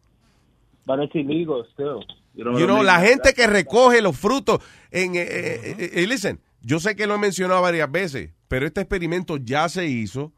But 0.85 0.99
it's 1.03 1.15
illegal 1.15 1.65
still. 1.73 1.99
You 2.33 2.45
know, 2.45 2.57
You 2.57 2.65
know, 2.65 2.81
la 2.81 3.01
gente 3.01 3.33
que 3.33 3.45
recoge 3.45 4.01
los 4.01 4.17
frutos. 4.17 4.61
En, 4.89 5.15
eh, 5.15 5.21
eh, 5.21 5.75
eh, 5.79 5.91
eh, 5.95 6.07
listen, 6.07 6.39
yo 6.63 6.79
sé 6.79 6.95
que 6.95 7.05
lo 7.05 7.15
he 7.15 7.17
mencionado 7.19 7.61
varias 7.61 7.91
veces, 7.91 8.31
pero 8.47 8.65
este 8.65 8.81
experimento 8.81 9.37
ya 9.37 9.69
se 9.69 9.85
hizo. 9.85 10.33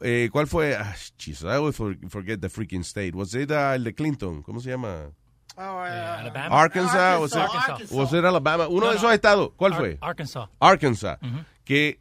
Eh, 0.00 0.28
¿Cuál 0.32 0.46
fue? 0.46 0.74
Ah, 0.76 0.94
Jesus, 1.18 1.44
I 1.44 1.54
always 1.56 1.76
for- 1.76 1.96
forget 2.08 2.40
the 2.40 2.48
freaking 2.48 2.80
state. 2.82 3.12
Was 3.14 3.34
it 3.34 3.50
uh, 3.50 3.74
el 3.74 3.84
de 3.84 3.94
Clinton? 3.94 4.42
¿Cómo 4.42 4.60
se 4.60 4.70
llama? 4.70 5.10
Arkansas. 5.56 7.20
Was 7.20 7.32
it, 7.32 7.38
Arkansas. 7.38 7.92
was 7.92 8.12
it 8.12 8.24
Alabama? 8.24 8.66
Uno 8.68 8.80
No, 8.80 8.86
de 8.88 8.94
no. 8.94 8.98
esos 8.98 9.12
estados. 9.12 9.50
¿Cuál 9.56 9.72
Ar- 9.74 9.78
fue? 9.78 9.98
Arkansas. 10.00 10.48
Arkansas. 10.60 11.18
Que 11.64 12.00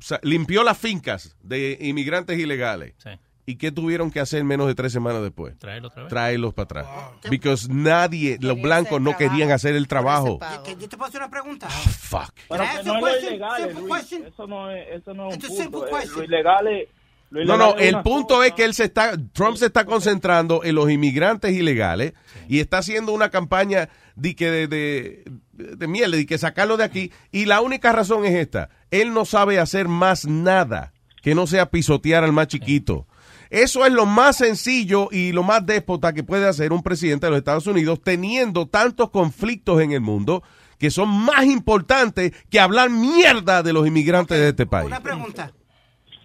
sa- 0.00 0.20
limpió 0.22 0.62
las 0.62 0.78
fincas 0.78 1.36
de 1.42 1.78
inmigrantes 1.80 2.38
ilegales. 2.38 2.94
Sí. 2.98 3.10
¿Y 3.44 3.56
qué 3.56 3.72
tuvieron 3.72 4.10
que 4.12 4.20
hacer 4.20 4.44
menos 4.44 4.68
de 4.68 4.74
tres 4.76 4.92
semanas 4.92 5.20
después? 5.22 5.58
Traerlo 5.58 5.88
otra 5.88 6.02
vez. 6.04 6.10
Traerlos 6.10 6.54
para 6.54 6.64
atrás. 6.64 6.86
Because 7.28 7.68
nadie, 7.68 8.38
los 8.40 8.60
blancos 8.60 9.00
no 9.00 9.16
querían 9.16 9.50
hacer 9.50 9.74
el 9.74 9.88
trabajo. 9.88 10.38
Que- 10.64 10.76
Yo 10.76 10.88
te 10.88 10.96
puedo 10.96 11.08
hacer 11.08 11.20
una 11.22 11.30
pregunta. 11.30 11.68
Fuck. 11.68 12.32
Pero 12.48 12.64
que 12.64 12.84
no 12.84 13.08
es 13.08 13.22
ilegal. 13.24 13.68
Eso 13.68 14.46
no 14.46 14.70
es, 14.70 14.86
eso 14.92 15.14
no 15.14 15.28
es 15.30 15.36
It's 15.36 15.48
a 15.60 15.64
un 15.64 15.70
punto. 15.72 15.86
Eh, 15.88 15.90
question. 15.90 16.18
Lo 16.18 16.24
ilegal 16.24 16.66
es... 16.68 16.88
lo 17.30 17.44
No, 17.44 17.56
no, 17.56 17.74
el 17.76 18.00
punto 18.02 18.44
es 18.44 18.52
que 18.52 18.64
él 18.64 18.74
se 18.74 18.84
está, 18.84 19.14
Trump 19.32 19.56
se 19.56 19.66
está 19.66 19.86
concentrando 19.86 20.62
en 20.62 20.76
los 20.76 20.88
inmigrantes 20.88 21.52
ilegales 21.52 22.12
y 22.48 22.60
está 22.60 22.78
haciendo 22.78 23.12
una 23.12 23.30
campaña 23.30 23.88
de 24.14 24.36
que 24.36 24.50
de, 24.52 24.66
de, 24.68 25.24
de 25.52 25.86
miel, 25.88 26.12
de 26.12 26.26
que 26.26 26.38
sacarlo 26.38 26.76
de 26.76 26.84
aquí. 26.84 27.10
Y 27.32 27.46
la 27.46 27.60
única 27.60 27.90
razón 27.90 28.24
es 28.24 28.34
esta, 28.34 28.68
él 28.92 29.12
no 29.12 29.24
sabe 29.24 29.58
hacer 29.58 29.88
más 29.88 30.26
nada 30.26 30.92
que 31.22 31.34
no 31.34 31.46
sea 31.48 31.70
pisotear 31.70 32.22
al 32.22 32.32
más 32.32 32.46
chiquito. 32.46 33.08
Eso 33.52 33.84
es 33.84 33.92
lo 33.92 34.06
más 34.06 34.38
sencillo 34.38 35.10
y 35.12 35.32
lo 35.32 35.42
más 35.42 35.66
déspota 35.66 36.14
que 36.14 36.24
puede 36.24 36.48
hacer 36.48 36.72
un 36.72 36.82
presidente 36.82 37.26
de 37.26 37.30
los 37.32 37.38
Estados 37.38 37.66
Unidos 37.66 38.00
teniendo 38.02 38.66
tantos 38.66 39.10
conflictos 39.10 39.82
en 39.82 39.92
el 39.92 40.00
mundo 40.00 40.42
que 40.78 40.90
son 40.90 41.10
más 41.10 41.44
importantes 41.44 42.32
que 42.48 42.58
hablar 42.58 42.88
mierda 42.88 43.62
de 43.62 43.74
los 43.74 43.86
inmigrantes 43.86 44.38
de 44.38 44.48
este 44.48 44.64
país. 44.64 44.86
Una 44.86 45.02
pregunta. 45.02 45.52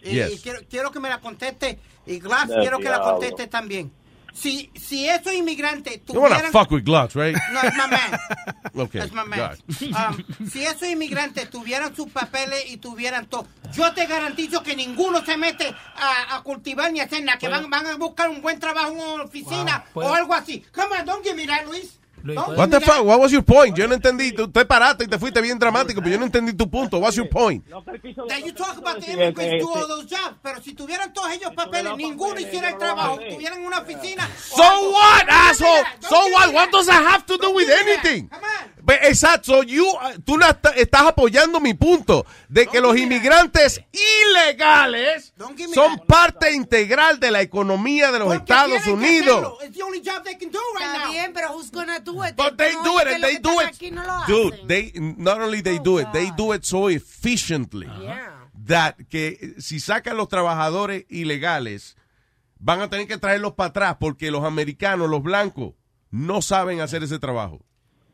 Y, 0.02 0.12
Yes. 0.12 0.36
y 0.36 0.38
quiero, 0.40 0.60
quiero 0.70 0.90
que 0.90 1.02
me 1.02 1.10
la 1.10 1.20
conteste. 1.20 1.78
Y 2.06 2.20
Glass, 2.20 2.50
quiero 2.62 2.80
que 2.80 2.88
la 2.90 3.02
conteste 3.02 3.48
también. 3.48 3.92
Si, 4.40 4.70
si 4.76 5.10
esos 5.10 5.34
inmigrantes 5.34 6.00
You 6.14 6.22
wanna 6.22 6.36
tuvieran... 6.36 6.52
fuck 6.52 6.70
with 6.72 6.84
Glocks, 6.86 7.16
right? 7.16 7.36
No, 7.52 7.60
it's 7.64 7.76
my 7.78 7.88
man. 7.88 8.20
Okay. 8.78 9.00
That's 9.00 9.12
my 9.12 9.24
man. 9.24 9.58
Um, 9.96 10.24
si 10.48 10.64
esos 10.64 10.84
inmigrantes 10.88 11.50
tuvieran 11.50 11.96
sus 11.96 12.12
papeles 12.12 12.64
y 12.70 12.78
tuvieran 12.78 13.26
todo, 13.26 13.48
yo 13.74 13.92
te 13.94 14.06
garantizo 14.06 14.62
que 14.62 14.76
ninguno 14.76 15.26
se 15.26 15.36
mete 15.38 15.74
a, 15.96 16.36
a 16.36 16.44
cultivar 16.44 16.92
ni 16.94 17.00
a 17.00 17.06
hacer 17.06 17.24
nada, 17.24 17.40
que 17.40 17.48
van, 17.48 17.68
van 17.72 17.88
a 17.88 17.96
buscar 17.96 18.30
un 18.30 18.40
buen 18.42 18.60
trabajo 18.60 18.92
en 18.92 18.98
una 19.00 19.24
oficina 19.24 19.84
Wow. 19.96 20.06
o 20.06 20.14
algo 20.14 20.34
así. 20.36 20.64
Come 20.72 20.96
on, 21.00 21.06
don't 21.08 21.24
give 21.24 21.36
me 21.36 21.48
that, 21.48 21.66
Luis. 21.66 21.98
Don't 22.36 22.58
What 22.58 22.70
the 22.70 22.82
fuck? 22.82 23.06
What 23.06 23.20
was 23.20 23.32
your 23.32 23.44
point? 23.44 23.78
Yo 23.78 23.88
no 23.88 23.96
entendí. 23.96 24.32
Tú 24.32 24.52
te 24.52 24.66
paraste 24.66 25.06
y 25.06 25.08
te 25.08 25.18
fuiste 25.18 25.42
bien 25.42 25.58
dramático, 25.60 26.02
pero 26.02 26.12
yo 26.12 26.20
no 26.20 26.26
entendí 26.26 26.54
tu 26.54 26.70
punto. 26.70 27.00
What's 27.00 27.16
your 27.16 27.30
point? 27.30 27.66
That 27.68 28.44
you 28.44 28.54
talk 28.54 28.78
about 28.78 29.00
the 29.00 29.12
immigrants 29.12 29.64
do 29.64 29.70
all 29.70 29.84
sí. 29.84 29.88
those 29.88 30.06
jobs, 30.06 30.38
pero 30.42 30.62
si 30.62 30.74
tuvieran 30.74 31.14
todos 31.14 31.32
ellos 31.32 31.52
papeles, 31.54 31.96
ninguno 31.96 32.40
hiciera 32.40 32.70
el 32.70 32.78
trabajo, 32.78 33.18
tuvieran 33.18 33.66
una 33.66 33.80
oficina. 33.80 34.28
So 34.38 34.64
what, 34.92 35.28
asshole? 35.30 35.84
So 36.02 36.16
what? 36.32 36.54
What 36.54 36.72
does 36.72 36.88
that 36.88 37.04
have 37.04 37.26
to 37.26 37.38
do 37.38 37.52
with 37.54 37.70
anything? 37.70 38.30
But, 38.88 39.00
exacto, 39.04 39.64
you, 39.64 39.86
uh, 39.86 40.18
tú 40.24 40.38
la 40.38 40.58
estás 40.78 41.02
apoyando 41.02 41.60
mi 41.60 41.74
punto 41.74 42.26
de 42.48 42.68
que 42.68 42.80
los 42.80 42.96
inmigrantes 42.98 43.82
ilegales 43.92 45.34
son 45.74 46.00
parte 46.08 46.54
integral 46.54 47.20
de 47.20 47.32
la 47.32 47.42
economía 47.42 48.14
de 48.14 48.20
los 48.20 48.34
Estados 48.34 48.88
Unidos. 48.88 49.58
It's 49.62 49.76
the 49.76 49.84
only 49.84 50.00
job 50.00 50.24
they 50.24 50.38
can 50.38 50.50
do 50.52 50.60
right 50.74 50.88
Está 50.88 51.00
now. 51.00 51.12
bien, 51.12 51.34
pero 51.34 51.50
who's 51.52 51.70
gonna 51.70 52.00
do 52.00 52.17
it? 52.24 52.36
But 52.36 52.58
they 52.58 52.74
No, 52.74 52.84
do 52.84 53.00
it 53.00 53.04
que 53.08 53.14
and 53.16 53.24
they 53.24 53.38
do 53.40 53.60
it. 53.62 53.92
no 53.94 54.04
lo 54.04 54.14
Dude, 54.28 54.54
hacen. 54.54 54.68
they 54.68 54.92
not 55.18 55.40
only 55.42 55.62
they 55.62 55.80
do 55.80 56.00
it, 56.00 56.08
they 56.14 56.32
do 56.38 56.54
it 56.54 56.64
so 56.66 56.90
efficiently 56.90 57.88
that 58.66 58.96
que 59.10 59.56
si 59.60 59.80
sacan 59.80 60.18
los 60.18 60.28
trabajadores 60.28 61.06
ilegales 61.10 61.96
van 62.60 62.82
a 62.82 62.90
tener 62.90 63.08
que 63.08 63.18
traerlos 63.18 63.54
para 63.54 63.70
atrás 63.70 63.98
porque 64.00 64.32
los 64.32 64.44
americanos, 64.44 65.10
los 65.10 65.22
blancos, 65.24 65.74
no 66.12 66.42
saben 66.42 66.82
hacer 66.82 67.04
ese 67.04 67.20
trabajo. 67.20 67.62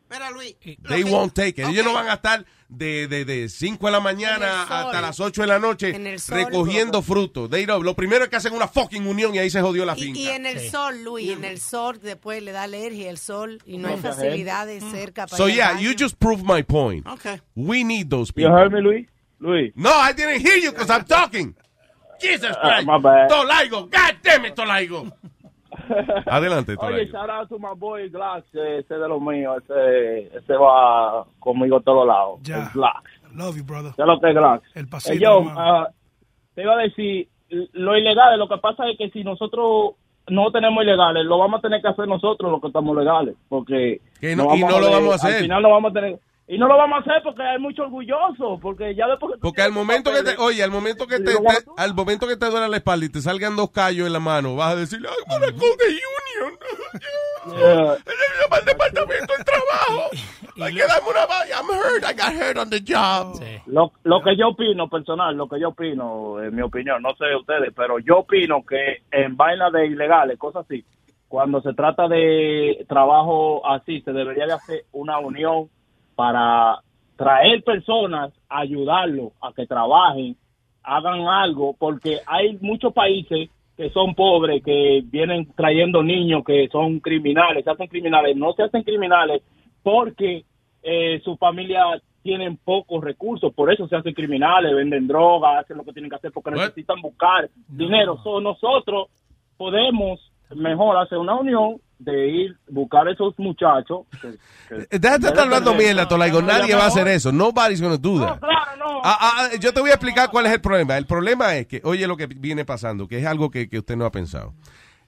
Espera, 0.10 0.30
Luis. 0.32 0.56
They 0.88 1.04
won't 1.04 1.34
take 1.34 1.62
it. 1.62 1.68
Ellos 1.70 1.86
no 1.86 1.94
van 1.94 2.08
a 2.10 2.14
estar 2.16 2.46
de, 2.78 3.08
de, 3.08 3.26
de 3.26 3.50
5 3.50 3.86
de 3.86 3.92
la 3.92 4.00
mañana 4.00 4.66
sol. 4.68 4.78
hasta 4.78 5.02
las 5.02 5.20
8 5.20 5.42
de 5.42 5.48
la 5.48 5.60
noche 5.60 6.18
recogiendo 6.30 7.02
frutos. 7.02 7.50
Lo 7.82 7.94
primero 7.96 8.24
es 8.24 8.30
que 8.30 8.36
hacen 8.36 8.54
una 8.54 8.68
fucking 8.68 9.06
unión 9.08 9.34
y 9.36 9.40
ahí 9.40 9.50
se 9.50 9.62
jodió 9.62 9.86
la 9.86 9.94
Y, 9.98 10.02
finca. 10.02 10.20
y 10.20 10.28
en 10.28 10.46
el 10.46 10.60
sol, 10.70 11.04
Luis, 11.04 11.32
en 11.32 11.44
el 11.46 11.60
sol 11.60 12.00
después 12.02 12.42
le 12.44 12.52
da 12.52 12.64
alergia 12.64 13.10
el 13.10 13.18
sol 13.18 13.60
y 13.66 13.78
no 13.78 13.88
hay 13.90 13.98
facilidades 13.98 14.84
cerca 14.92 15.26
para 15.28 15.38
So 15.38 15.48
yeah, 15.48 15.74
baño. 15.74 15.82
you 15.82 15.96
just 15.98 16.16
proved 16.20 16.44
my 16.46 16.64
point. 16.64 17.06
Okay. 17.08 17.40
We 17.56 17.84
need 17.84 18.10
those 18.10 18.30
You 18.36 18.44
people. 18.48 18.52
heard 18.54 18.72
me, 18.72 18.82
Luis? 18.82 19.08
Luis. 19.40 19.74
No, 19.76 19.90
I 19.92 20.14
didn't 20.14 20.42
hear 20.42 20.58
you 20.58 20.72
because 20.72 20.90
I'm 20.90 21.06
talking. 21.06 21.56
Jesus 22.22 22.56
Ah, 22.62 22.62
Christ. 22.82 22.88
my 22.88 22.98
bad. 23.00 23.30
Tolaigo. 23.30 23.90
God 23.92 24.16
damn 24.24 24.46
it, 24.46 24.56
Tolaigo. 24.56 25.12
Adelante, 26.26 26.76
Oye, 26.80 27.08
shout 27.12 27.30
out 27.30 27.50
to 27.50 27.58
my 27.60 27.74
boy 27.76 28.10
Glax, 28.10 28.44
eh, 28.56 28.80
ese 28.80 28.96
de 28.96 29.08
los 29.08 29.22
míos, 29.22 29.62
ese, 29.64 30.38
ese 30.38 30.54
va 30.56 31.26
conmigo 31.40 31.78
a 31.78 31.82
todos 31.82 32.08
lados. 32.08 32.40
Ya. 32.44 32.70
Glax. 32.74 33.04
Love 33.36 33.58
you, 33.58 33.64
brother. 33.64 33.92
¿Qué 33.96 34.02
es 34.02 34.08
lo 34.08 34.20
que 34.20 34.30
es 34.30 34.36
Glax? 34.36 34.64
El 34.76 34.88
pasito, 34.88 35.14
Eh, 35.16 35.20
yo, 35.20 35.40
hermano. 35.40 35.60
ah, 35.60 35.90
te 36.56 36.62
iba 36.64 36.74
a 36.74 36.78
decir, 36.78 37.28
lo 37.74 37.98
ilegal, 37.98 38.38
lo 38.40 38.48
que 38.48 38.58
pasa 38.58 38.88
es 38.90 38.98
que 38.98 39.10
si 39.10 39.24
nosotros 39.24 39.96
no 40.28 40.52
tenemos 40.52 40.84
ilegales, 40.84 41.26
lo 41.26 41.38
vamos 41.38 41.60
a 41.60 41.62
tener 41.62 41.82
que 41.82 41.88
hacer 41.90 42.08
nosotros 42.08 42.52
los 42.52 42.62
que 42.62 42.68
estamos 42.68 42.96
legales, 42.96 43.36
porque... 43.50 44.00
Que 44.22 44.36
no- 44.36 44.56
y 44.56 44.60
no 44.62 44.80
lo 44.80 44.90
vamos 44.92 45.12
a 45.12 45.16
hacer. 45.16 45.36
Al 45.38 45.42
final 45.42 45.64
lo 45.64 45.70
vamos 45.72 45.92
a 45.92 45.94
tener... 45.94 46.20
Y 46.46 46.58
no 46.58 46.68
lo 46.68 46.78
vamos 46.78 46.98
a 46.98 47.02
hacer 47.02 47.24
porque 47.24 47.42
hay 47.42 47.58
mucho 47.58 47.84
orgulloso, 47.84 48.60
porque 48.62 48.94
ya 48.96 49.08
después 49.08 49.40
Porque 49.42 49.62
al 49.62 49.72
momento 49.72 50.12
que 50.12 50.24
te, 50.24 50.36
oye, 50.38 50.62
al 50.62 50.72
momento 50.72 51.08
que 51.08 51.20
te, 51.20 51.36
te- 51.36 51.66
al 51.78 51.94
momento 51.94 52.28
que 52.28 52.36
te 52.36 52.50
duele 52.50 52.68
la 52.68 52.78
espalda 52.78 53.06
y 53.06 53.10
te 53.10 53.22
salgan 53.22 53.56
dos 53.56 53.72
callos 53.72 54.06
en 54.08 54.14
la 54.14 54.20
mano, 54.20 54.56
vas 54.56 54.74
a 54.74 54.76
decir, 54.76 55.00
ay, 55.08 55.24
para 55.28 55.46
con 55.52 55.60
the 55.78 55.86
union. 55.88 56.60
Yeah. 57.46 57.98
Llama 57.98 58.56
al 58.58 58.66
departamento 58.66 59.34
del 59.36 59.44
trabajo. 59.46 60.10
Hay 60.62 60.74
que 60.76 60.82
darme 60.88 61.10
una. 61.10 61.24
I'm 61.54 61.70
hurt. 61.70 62.04
I 62.06 62.14
got 62.14 62.34
hurt 62.34 62.58
on 62.58 62.70
the 62.70 62.80
job. 62.80 63.38
Lo, 63.66 63.92
lo 64.04 64.22
que 64.24 64.38
yo 64.38 64.50
opino, 64.50 64.88
personal, 64.90 65.36
lo 65.36 65.50
que 65.50 65.60
yo 65.60 65.70
opino, 65.70 66.42
en 66.42 66.56
mi 66.56 66.62
opinión, 66.62 67.02
no 67.02 67.10
sé 67.16 67.36
ustedes, 67.38 67.74
pero 67.76 68.00
yo 68.00 68.20
opino 68.20 68.64
que 68.64 69.04
en 69.12 69.36
vainas 69.36 69.74
de 69.74 69.88
ilegales, 69.88 70.38
cosas 70.40 70.64
así, 70.66 70.86
cuando 71.28 71.62
se 71.62 71.74
trata 71.74 72.08
de 72.08 72.86
trabajo 72.88 73.68
así, 73.68 74.00
se 74.02 74.14
debería 74.14 74.46
de 74.46 74.54
hacer 74.54 74.86
una 74.94 75.20
unión 75.20 75.70
para 76.16 76.80
traer 77.16 77.64
personas, 77.64 78.32
ayudarlos 78.50 79.32
a 79.42 79.54
que 79.54 79.66
trabajen, 79.66 80.36
hagan 80.84 81.22
algo, 81.28 81.76
porque 81.78 82.20
hay 82.26 82.58
muchos 82.62 82.94
países 82.94 83.50
que 83.78 83.90
son 83.90 84.14
pobres, 84.14 84.64
que 84.64 85.02
vienen 85.06 85.52
trayendo 85.56 86.04
niños 86.04 86.44
que 86.46 86.68
son 86.72 87.00
criminales, 87.00 87.64
se 87.64 87.72
hacen 87.72 87.88
criminales, 87.88 88.36
no 88.36 88.54
se 88.54 88.64
hacen 88.64 88.84
criminales 88.84 89.42
porque 89.82 90.46
eh, 90.84 91.22
su 91.24 91.38
familia 91.38 91.84
tienen 92.22 92.58
pocos 92.58 93.04
recursos, 93.04 93.54
por 93.54 93.72
eso 93.72 93.88
se 93.88 93.96
hacen 93.96 94.14
criminales, 94.14 94.74
venden 94.76 95.08
drogas, 95.08 95.60
hacen 95.60 95.78
lo 95.78 95.84
que 95.84 95.92
tienen 95.92 96.10
que 96.10 96.16
hacer 96.16 96.32
porque 96.32 96.52
necesitan 96.52 97.02
buscar 97.02 97.50
dinero. 97.68 98.20
So, 98.24 98.40
nosotros 98.40 99.08
podemos 99.58 100.32
mejor 100.56 100.98
hacer 100.98 101.18
una 101.18 101.36
unión 101.36 101.82
de 102.04 102.28
ir 102.30 102.58
buscar 102.70 103.08
esos 103.08 103.34
muchachos. 103.38 104.06
que- 104.22 104.38
que- 104.90 105.00
Deja 105.00 105.18
de 105.18 105.28
estar 105.28 105.40
hablando 105.46 105.74
mierda, 105.74 106.08
Tolaigo. 106.08 106.42
No, 106.42 106.48
Nadie 106.48 106.76
va 106.76 106.84
a 106.86 106.88
hacer 106.88 107.08
eso. 107.08 107.32
Nobody's 107.32 107.82
gonna 107.82 107.98
do 107.98 108.20
that. 108.20 108.40
Ah, 109.06 109.18
ah, 109.22 109.50
yo 109.60 109.74
te 109.74 109.80
voy 109.82 109.90
a 109.90 109.94
explicar 109.94 110.30
cuál 110.30 110.46
es 110.46 110.54
el 110.54 110.62
problema. 110.62 110.98
El 110.98 111.06
problema 111.06 111.56
es 111.56 111.68
que, 111.68 111.82
oye 111.84 112.08
lo 112.08 112.16
que 112.18 112.28
viene 112.28 112.64
pasando, 112.66 113.08
que 113.08 113.18
es 113.20 113.26
algo 113.26 113.50
que, 113.52 113.68
que 113.70 113.80
usted 113.80 113.96
no 113.98 114.06
ha 114.06 114.12
pensado. 114.12 114.54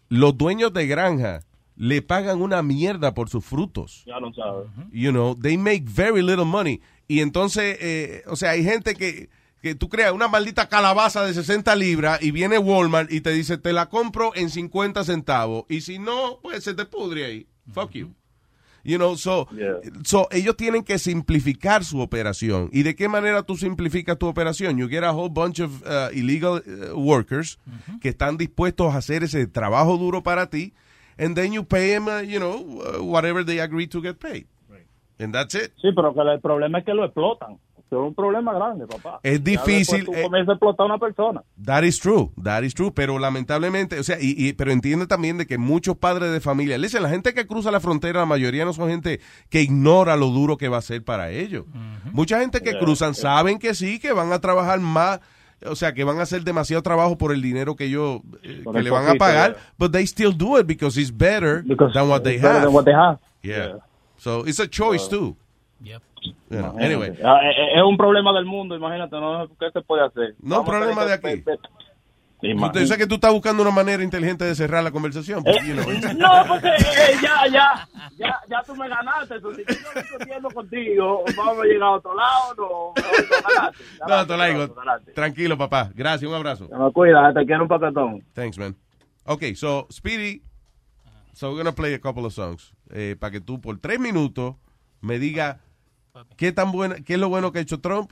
Los 0.10 0.38
dueños 0.38 0.74
de 0.74 0.86
granja 0.88 1.40
le 1.78 2.02
pagan 2.02 2.42
una 2.42 2.62
mierda 2.62 3.14
por 3.14 3.30
sus 3.30 3.44
frutos. 3.46 4.04
Ya 4.06 4.20
lo 4.20 4.34
sabes. 4.34 4.68
You 4.92 5.12
know, 5.12 5.36
they 5.36 5.58
make 5.58 5.84
very 5.88 6.22
little 6.22 6.46
money. 6.46 6.82
Y 7.08 7.22
entonces, 7.22 7.78
eh, 7.82 8.24
o 8.28 8.36
sea, 8.36 8.52
hay 8.52 8.64
gente 8.64 8.96
que, 8.96 9.30
que 9.66 9.74
tú 9.74 9.90
creas 9.90 10.12
una 10.12 10.28
maldita 10.28 10.70
calabaza 10.70 11.26
de 11.26 11.34
60 11.34 11.76
libras 11.76 12.22
y 12.22 12.30
viene 12.30 12.60
Walmart 12.60 13.12
y 13.12 13.22
te 13.22 13.32
dice, 13.32 13.58
te 13.58 13.74
la 13.74 13.88
compro 13.88 14.32
en 14.36 14.52
50 14.52 15.04
centavos. 15.04 15.66
Y 15.70 15.82
si 15.82 15.98
no, 15.98 16.38
pues 16.44 16.64
se 16.64 16.76
te 16.76 16.86
pudre 16.86 17.26
ahí. 17.26 17.48
Fuck 17.74 17.94
you. 17.94 18.14
You 18.84 18.98
know, 18.98 19.18
so, 19.18 19.48
so 20.04 20.28
ellos 20.30 20.56
tienen 20.56 20.84
que 20.84 21.00
simplificar 21.00 21.84
su 21.84 22.00
operación. 22.00 22.70
¿Y 22.72 22.84
de 22.84 22.96
qué 22.96 23.10
manera 23.10 23.42
tú 23.42 23.58
simplificas 23.58 24.20
tu 24.20 24.28
operación? 24.28 24.78
You 24.78 24.88
get 24.88 25.04
a 25.04 25.12
whole 25.12 25.32
bunch 25.32 25.60
of 25.60 25.82
uh, 25.82 26.14
illegal 26.14 26.62
uh, 26.68 26.96
workers 26.96 27.58
que 28.00 28.10
están 28.10 28.38
dispuestos 28.38 28.94
a 28.94 28.98
hacer 29.00 29.24
ese 29.24 29.48
trabajo 29.48 29.98
duro 29.98 30.22
para 30.22 30.52
ti, 30.52 30.76
and 31.18 31.36
then 31.36 31.52
you 31.52 31.66
pay 31.66 31.90
them, 31.90 32.08
uh, 32.08 32.22
you 32.22 32.38
know, 32.38 32.84
uh, 32.84 33.04
whatever 33.04 33.44
they 33.44 33.60
agree 33.60 33.88
to 33.88 34.00
get 34.00 34.20
paid. 34.20 34.46
And 35.18 35.34
that's 35.34 35.56
it. 35.56 35.72
Sí, 35.82 35.92
pero 35.96 36.14
que 36.14 36.22
el 36.22 36.40
problema 36.40 36.78
es 36.78 36.86
que 36.86 36.94
lo 36.94 37.04
explotan. 37.04 37.58
Eso 37.88 38.02
es 38.02 38.08
un 38.08 38.16
problema 38.16 38.52
grande, 38.54 38.88
papá. 38.88 39.20
Es 39.22 39.44
difícil, 39.44 40.06
Tú 40.06 40.14
eh, 40.14 40.24
comienzas 40.24 40.50
a 40.50 40.54
explotar 40.54 40.86
a 40.86 40.88
una 40.88 40.98
persona. 40.98 41.44
That 41.64 41.84
is 41.84 42.00
true, 42.00 42.32
that 42.44 42.64
is 42.64 42.74
true, 42.74 42.92
pero 42.92 43.20
lamentablemente, 43.20 44.00
o 44.00 44.04
sea, 44.04 44.18
y, 44.20 44.34
y- 44.38 44.54
pero 44.54 44.72
entiende 44.72 45.06
también 45.06 45.38
de 45.38 45.46
que 45.46 45.60
muchos 45.60 45.96
padres 45.96 46.32
de 46.32 46.40
familia, 46.42 46.78
listen, 46.80 47.04
la 47.04 47.10
gente 47.10 47.34
que 47.36 47.46
cruza 47.46 47.70
la 47.70 47.80
frontera, 47.80 48.22
la 48.22 48.26
mayoría 48.26 48.66
no 48.66 48.74
son 48.74 48.90
gente 48.90 49.20
que 49.50 49.62
ignora 49.62 50.18
lo 50.18 50.28
duro 50.32 50.58
que 50.58 50.68
va 50.68 50.78
a 50.78 50.82
ser 50.82 51.04
para 51.04 51.30
ellos. 51.30 51.66
Mucha 52.12 52.40
gente 52.40 52.62
que 52.62 52.72
Yeah, 52.72 52.80
cruzan 52.80 53.14
yeah. 53.14 53.22
saben 53.22 53.60
que 53.60 53.76
sí, 53.76 54.00
que 54.00 54.12
van 54.14 54.34
a 54.34 54.40
trabajar 54.40 54.80
más, 54.80 55.20
o 55.66 55.76
sea, 55.76 55.94
que 55.94 56.04
van 56.04 56.18
a 56.20 56.24
hacer 56.24 56.44
demasiado 56.44 56.82
trabajo 56.82 57.18
por 57.20 57.32
el 57.32 57.42
dinero 57.44 57.76
que 57.76 57.86
ellos 57.86 58.22
eh, 58.42 58.64
que 58.74 58.82
le 58.82 58.90
van 58.90 59.08
a 59.08 59.14
pagar, 59.16 59.52
yeah. 59.54 59.62
but 59.78 59.92
they 59.92 60.08
still 60.08 60.36
do 60.36 60.58
it 60.60 60.66
because 60.66 61.00
it's 61.00 61.16
better 61.16 61.64
than 61.94 62.10
what 62.10 62.22
they 62.24 62.40
have. 62.40 62.62
than 62.64 62.74
what 62.74 62.84
they 62.84 62.96
have. 62.96 63.20
Yeah. 63.44 63.76
So 64.18 64.44
it's 64.48 64.60
a 64.60 64.68
choice 64.68 65.08
too. 65.08 65.36
You 65.84 66.00
Imagínate. 66.50 66.86
Anyway, 66.86 67.18
Ah, 67.24 67.40
eh, 67.44 67.50
eh, 67.52 67.78
Es 67.78 67.84
un 67.84 67.98
problema 67.98 68.32
del 68.34 68.46
mundo, 68.46 68.76
imagínate, 68.76 69.16
¿no? 69.20 69.48
¿qué 69.60 69.72
se 69.72 69.82
puede 69.82 70.06
hacer? 70.06 70.36
no 70.42 70.58
Vamos 70.64 70.70
problema 70.70 71.06
de 71.06 71.14
aquí. 71.14 71.44
que- 71.44 71.58
Sí, 72.42 72.98
que 72.98 73.08
tú 73.08 73.16
estás 73.16 73.32
buscando 73.34 73.64
una 73.64 73.72
manera 73.72 74.04
inteligente 74.04 74.44
de 74.46 74.54
cerrar 74.54 74.84
la 74.84 74.92
conversación. 74.92 75.42
but, 75.44 75.56
you 75.66 75.74
know, 75.74 75.90
it's- 75.92 76.16
No, 76.16 76.28
porque 76.48 76.68
eh, 76.68 77.18
ya, 77.22 77.48
ya, 77.48 77.88
ya, 78.18 78.40
ya 78.48 78.62
tú 78.64 78.76
me 78.76 78.88
ganaste. 78.88 79.36
Si 79.40 79.42
yo 79.42 79.50
no 79.96 80.02
discutiendo 80.02 80.50
contigo, 80.52 81.24
vamos 81.36 81.58
a 81.60 81.64
llegar 81.64 81.84
a 81.84 81.92
otro 81.94 82.14
lado, 82.14 82.54
no, 82.58 82.94
no, 82.96 83.54
ganaste. 83.56 83.84
No, 84.08 84.28
Tolaigo, 84.28 84.76
tranquilo, 85.16 85.58
papá. 85.58 85.90
Gracias, 85.96 86.30
un 86.30 86.36
abrazo. 86.36 86.68
Me 86.70 86.92
cuida, 86.92 87.34
te 87.34 87.46
quiero 87.46 87.64
un 87.64 87.68
paquetón. 87.70 88.24
Thanks, 88.34 88.60
man. 88.60 88.76
Okay, 89.26 89.56
so, 89.56 89.88
Speedy, 89.92 90.44
so 91.34 91.48
we're 91.50 91.58
gonna 91.58 91.74
play 91.74 91.96
a 91.96 92.00
couple 92.00 92.26
of 92.26 92.34
songs. 92.34 92.74
Eh, 92.92 93.16
para 93.20 93.32
que 93.32 93.42
tú 93.42 93.60
por 93.60 93.80
tres 93.80 94.00
minutos 94.00 94.56
me 95.02 95.18
¿Qué, 96.38 96.52
tan 96.52 96.72
buena, 96.72 96.96
¿Qué 96.96 97.14
es 97.16 97.20
lo 97.20 97.30
bueno 97.30 97.52
que 97.52 97.60
ha 97.60 97.62
hecho 97.62 97.80
Trump? 97.80 98.12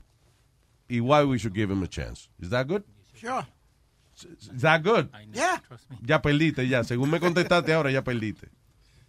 Y 0.88 1.00
why 1.00 1.24
we 1.24 1.38
should 1.38 1.56
give 1.56 1.72
him 1.72 1.84
a 1.84 1.88
chance. 1.88 2.30
Is 2.40 2.50
that 2.50 2.68
good? 2.68 2.84
Sure. 3.16 3.46
Is 4.16 4.62
that 4.62 4.84
good? 4.84 5.10
Yeah. 5.32 5.62
Trust 5.68 5.90
me. 5.90 5.98
Ya 6.02 6.22
perdiste, 6.22 6.68
ya. 6.68 6.84
Según 6.84 7.10
me 7.10 7.20
contestaste 7.20 7.74
ahora, 7.74 7.92
ya 7.92 8.04
perdiste. 8.04 8.50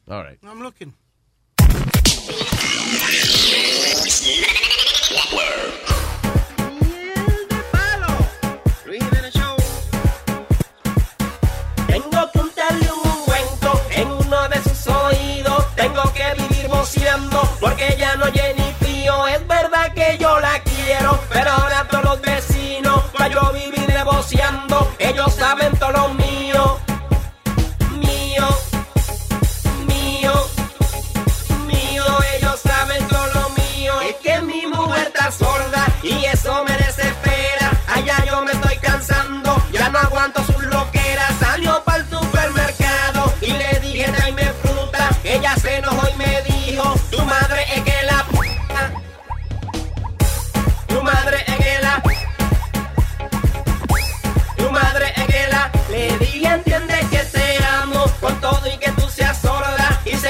All 0.09 0.23
right. 0.23 0.39
I'm 0.43 0.63
looking. 0.63 0.95
Tengo 11.87 12.31
que 12.33 12.39
untarle 12.39 12.89
un 12.93 13.25
cuento 13.25 13.83
en 13.91 14.09
uno 14.09 14.49
de 14.49 14.63
sus 14.63 14.87
oídos. 14.87 15.75
Tengo 15.77 16.03
que 16.13 16.43
vivir 16.43 16.69
boceando 16.69 17.43
porque 17.61 17.97
ya. 17.99 18.04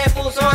samples 0.05 0.37
on 0.37 0.54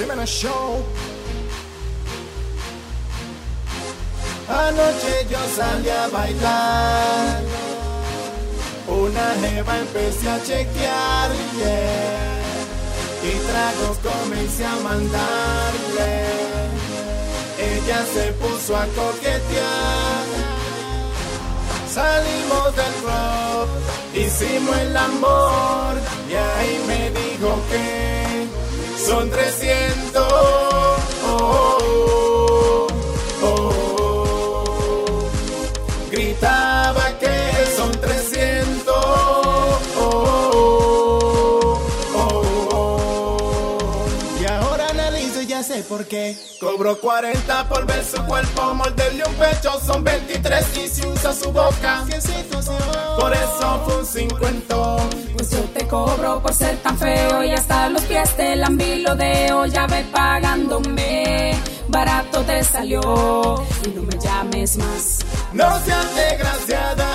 Jiménez 0.00 0.30
Show. 0.30 0.82
Anoche 4.48 5.26
yo 5.30 5.38
salí 5.54 5.90
a 5.90 6.08
bailar. 6.08 7.42
Una 8.88 9.26
jeva 9.42 9.78
empecé 9.78 10.30
a 10.30 10.42
chequear. 10.42 11.30
Y 13.22 13.32
tragos 13.50 13.98
comencé 13.98 14.64
a 14.64 14.76
mandarle. 14.76 16.12
Ella 17.58 18.02
se 18.14 18.32
puso 18.40 18.76
a 18.76 18.86
coquetear. 18.86 20.24
Salimos 21.92 22.74
del 22.74 22.94
club, 23.02 23.68
hicimos 24.14 24.78
el 24.78 24.96
amor. 24.96 25.92
Y 26.30 26.34
ahí 26.34 26.84
me 26.86 27.10
dijo 27.10 27.60
que 27.68 28.09
son 29.10 29.28
300. 29.28 30.14
Oh, 30.14 30.96
oh, 31.26 32.29
analizo 45.90 46.06
y 46.06 46.06
ya 46.06 46.06
sé 46.06 46.06
por 46.06 46.06
qué. 46.06 46.36
Cobro 46.60 47.00
40 47.00 47.68
por 47.68 47.86
ver 47.86 48.04
su 48.04 48.22
cuerpo, 48.24 48.74
morderle 48.74 49.24
un 49.24 49.34
pecho 49.34 49.80
son 49.84 50.04
23 50.04 50.76
y 50.76 50.88
si 50.88 51.06
usa 51.06 51.32
su 51.32 51.50
boca. 51.52 52.04
Por 53.18 53.32
eso 53.32 53.82
fue 53.84 53.96
un 53.98 54.06
cincuentón. 54.06 55.10
Pues 55.36 55.50
yo 55.50 55.60
te 55.74 55.86
cobro 55.86 56.40
por 56.42 56.52
ser 56.52 56.76
tan 56.78 56.98
feo 56.98 57.42
y 57.42 57.52
hasta 57.52 57.88
los 57.88 58.02
pies 58.02 58.36
te 58.36 58.56
lambilodeo. 58.56 59.66
Ya 59.66 59.86
ve 59.86 60.04
pagándome, 60.12 61.54
barato 61.88 62.42
te 62.42 62.62
salió 62.62 63.64
y 63.84 63.88
no 63.90 64.02
me 64.02 64.18
llames 64.18 64.76
más. 64.76 65.18
No 65.52 65.68
seas 65.84 66.14
desgraciada, 66.14 67.09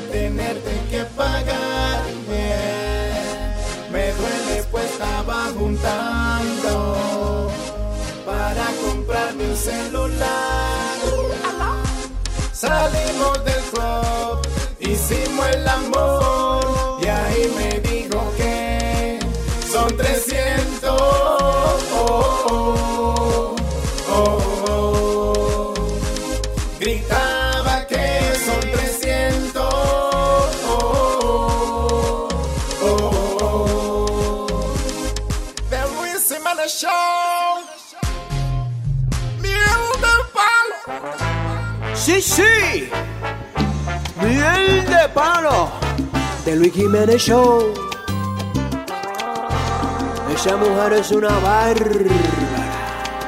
tenerte 0.00 0.80
que 0.90 1.04
pagarme. 1.16 2.54
Me 3.90 4.12
duele 4.12 4.64
pues 4.70 4.90
estaba 4.90 5.50
juntando 5.56 7.50
para 8.26 8.66
comprarme 8.84 9.50
un 9.50 9.56
celular. 9.56 10.98
Salimos 12.52 13.44
del 13.44 13.62
club, 13.72 14.40
hicimos 14.80 15.46
el 15.48 15.68
amor 15.68 16.43
Sí. 42.24 42.88
Miel 44.22 44.86
de 44.86 45.08
palo. 45.12 45.68
De 46.46 46.56
Luis 46.56 46.72
Jiménez 46.72 47.20
Show. 47.20 47.74
Esa 50.34 50.56
mujer 50.56 50.94
es 50.94 51.10
una 51.10 51.28
bárbara. 51.28 52.08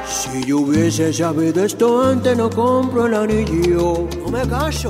Si 0.09 0.43
yo 0.45 0.61
hubiese 0.61 1.13
sabido 1.13 1.63
esto 1.63 2.03
antes, 2.03 2.35
no 2.35 2.49
compro 2.49 3.05
el 3.05 3.13
anillo. 3.13 4.07
No 4.17 4.31
me 4.31 4.47
caso. 4.47 4.89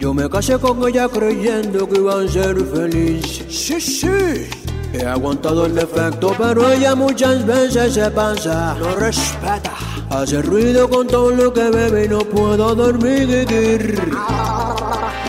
Yo 0.00 0.14
me 0.14 0.26
casé 0.30 0.58
con 0.58 0.82
ella 0.88 1.06
creyendo 1.06 1.86
que 1.86 1.98
iba 1.98 2.22
a 2.22 2.26
ser 2.26 2.56
feliz. 2.64 3.44
Sí, 3.50 3.78
sí. 3.78 4.48
He 4.94 5.04
aguantado 5.04 5.66
el 5.66 5.74
defecto, 5.74 6.34
pero 6.38 6.72
ella 6.72 6.94
muchas 6.94 7.44
veces 7.44 7.92
se 7.92 8.10
pasa. 8.10 8.74
No 8.80 8.96
respeta. 8.96 9.93
Hace 10.10 10.42
ruido 10.42 10.88
con 10.88 11.06
todo 11.06 11.30
lo 11.30 11.52
que 11.52 11.70
bebe 11.70 12.04
y 12.04 12.08
no 12.08 12.18
puedo 12.20 12.74
dormir. 12.74 13.46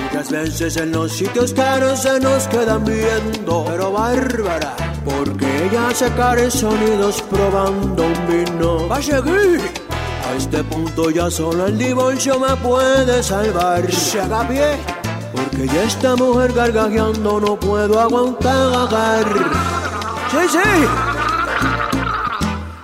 Muchas 0.03 0.31
veces 0.31 0.77
en 0.77 0.91
los 0.91 1.11
sitios 1.11 1.53
caros 1.53 2.02
se 2.02 2.19
nos 2.19 2.47
quedan 2.47 2.85
viendo. 2.85 3.65
Pero 3.68 3.91
bárbara, 3.91 4.76
porque 5.03 5.65
ella 5.65 5.89
hace 5.89 6.10
caros 6.11 6.53
sonidos 6.53 7.22
probando 7.23 8.06
un 8.06 8.27
vino. 8.27 8.88
Va 8.88 8.97
a 8.97 9.02
seguir. 9.02 9.61
A 10.27 10.35
este 10.35 10.64
punto 10.64 11.10
ya 11.10 11.30
solo 11.30 11.68
el 11.68 11.77
divorcio 11.77 12.39
me 12.39 12.56
puede 12.57 13.22
salvar. 13.23 13.91
Se 13.91 14.22
haga 14.22 14.47
pie. 14.47 14.77
Porque 15.34 15.68
ya 15.68 15.84
esta 15.84 16.15
mujer 16.15 16.53
gargajeando 16.53 17.39
no 17.39 17.60
puedo 17.60 17.99
aguantar. 17.99 19.26
Sí, 20.31 20.38
sí. 20.49 20.85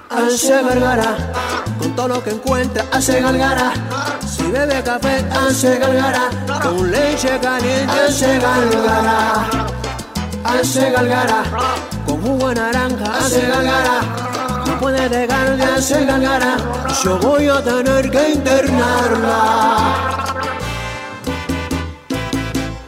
Hace 0.09 0.63
gargara. 0.63 1.50
Con 1.81 1.95
todo 1.95 2.07
lo 2.09 2.23
que 2.23 2.29
encuentra 2.29 2.85
hace 2.91 3.19
gargara. 3.21 3.73
Si 4.27 4.43
bebe 4.43 4.83
café 4.83 5.25
hace 5.31 5.79
gargara. 5.79 6.29
Con 6.61 6.91
leche 6.91 7.39
caliente 7.41 7.91
hace 7.91 8.37
gargara. 8.37 9.47
Hace 10.43 10.91
gargara. 10.91 11.43
Con 12.05 12.21
jugo 12.21 12.49
de 12.49 12.55
naranja 12.55 13.17
hace 13.17 13.41
gargara. 13.47 14.01
No 14.67 14.79
puede 14.79 15.09
dejar 15.09 15.57
de 15.57 15.63
hacer 15.63 16.05
gargara. 16.05 16.57
Yo 17.03 17.17
voy 17.17 17.47
a 17.47 17.63
tener 17.63 18.11
que 18.11 18.29
internarla. 18.29 19.37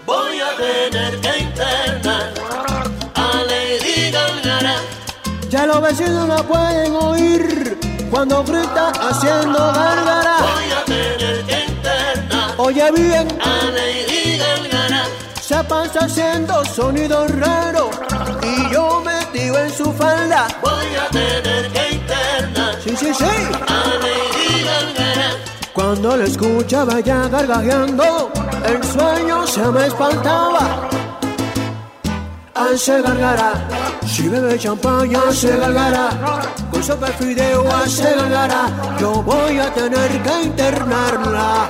Voy 0.06 0.40
a 0.40 0.56
tener 0.56 1.20
que 1.20 1.40
internar 1.40 2.34
a 3.16 3.44
Lady 3.48 4.12
Gaga. 4.12 4.76
Ya 5.50 5.66
los 5.66 5.82
vecinos 5.82 6.28
la 6.28 6.44
pueden 6.44 6.96
oír 6.96 7.73
cuando 8.14 8.44
grita 8.44 8.92
haciendo 9.10 9.58
gargara. 9.58 10.36
Voy 10.40 10.72
a 10.72 10.86
tener 10.86 11.44
que 11.46 11.66
internar 11.66 12.54
Oye 12.58 12.92
bien, 12.92 13.28
a 13.42 13.66
Lady 13.72 14.38
Gaga. 14.38 15.06
se 15.42 15.64
pasa 15.64 16.06
haciendo 16.06 16.64
sonidos 16.66 17.32
raros 17.40 17.90
y 18.44 18.72
yo 18.72 19.02
metido 19.02 19.58
en 19.58 19.72
su 19.72 19.92
falda. 19.94 20.48
Voy 20.62 20.96
a 20.96 21.08
tener 21.10 21.72
que 21.72 21.90
internar 21.92 22.76
Sí, 22.84 22.96
sí, 22.96 23.12
sí. 23.16 23.24
a 23.26 23.84
Lady 24.06 24.64
Gaga. 24.64 25.32
Cuando 25.74 26.16
la 26.16 26.26
escuchaba 26.26 27.00
ya 27.00 27.28
gargajeando, 27.30 28.32
el 28.64 28.84
sueño 28.84 29.48
se 29.48 29.66
me 29.72 29.88
espantaba. 29.88 30.88
Gargara, 32.64 33.54
si 34.08 34.30
bebe 34.30 34.58
champaña 34.58 35.20
hace 35.30 35.56
gargara, 35.58 36.10
con 36.72 36.82
sopa 36.82 37.08
de 37.08 37.14
fideo 37.14 37.64
hace 37.70 38.16
gargara, 38.16 38.70
yo 39.00 39.22
voy 39.22 39.60
a 39.60 39.72
tener 39.74 40.10
que 40.24 40.44
internarla. 40.44 41.68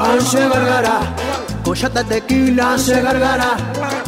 Hace 0.00 0.48
gargara, 0.48 1.00
con 1.62 1.74
chata 1.74 2.02
tequila 2.02 2.74
hace 2.74 3.00
gargara, 3.02 3.56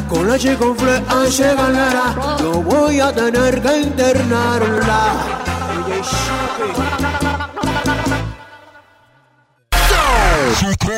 con 0.08 0.28
leche 0.28 0.54
y 0.54 0.56
con 0.56 0.76
fle 0.76 1.02
hace 1.08 1.54
gargara, 1.54 2.36
yo 2.40 2.52
voy 2.62 2.98
a 2.98 3.12
tener 3.12 3.62
que 3.62 3.76
internarla. 3.82 5.12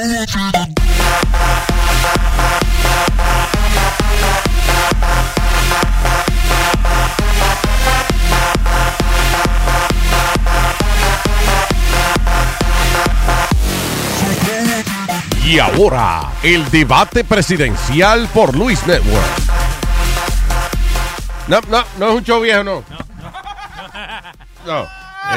DJ 0.09 0.78
Y 15.49 15.59
ahora, 15.61 16.31
el 16.43 16.71
debate 16.71 17.25
presidencial 17.25 18.29
por 18.35 18.55
Luis 18.55 18.87
Network. 18.87 19.25
No, 21.49 21.63
no, 21.71 21.85
no 21.99 22.09
es 22.11 22.15
un 22.17 22.23
show 22.23 22.43
viejo, 22.43 22.63
no. 22.63 22.85
No. 24.67 24.87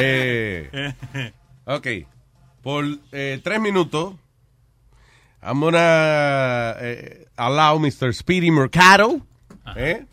Eh, 0.02 0.94
ok. 1.64 1.88
Por 2.62 2.86
eh, 3.14 3.40
tres 3.42 3.62
minutos, 3.62 4.16
I'm 5.42 5.62
gonna 5.62 6.76
eh, 6.82 7.28
allow 7.38 7.80
Mr. 7.80 8.14
Speedy 8.14 8.52
Mercado, 8.52 9.22
eh, 9.78 10.06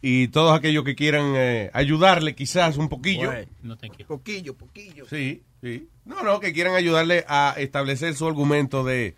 y 0.00 0.26
todos 0.28 0.58
aquellos 0.58 0.82
que 0.82 0.96
quieran 0.96 1.34
eh, 1.36 1.70
ayudarle 1.74 2.34
quizás 2.34 2.76
un 2.76 2.88
poquillo. 2.88 3.32
No, 3.62 3.76
thank 3.76 3.98
you. 3.98 4.06
Poquillo, 4.06 4.54
poquillo. 4.56 5.06
Sí, 5.08 5.44
sí. 5.62 5.88
No, 6.04 6.22
no, 6.22 6.40
que 6.40 6.52
quieran 6.52 6.74
ayudarle 6.74 7.24
a 7.28 7.54
establecer 7.58 8.14
su 8.16 8.26
argumento 8.26 8.82
de 8.84 9.14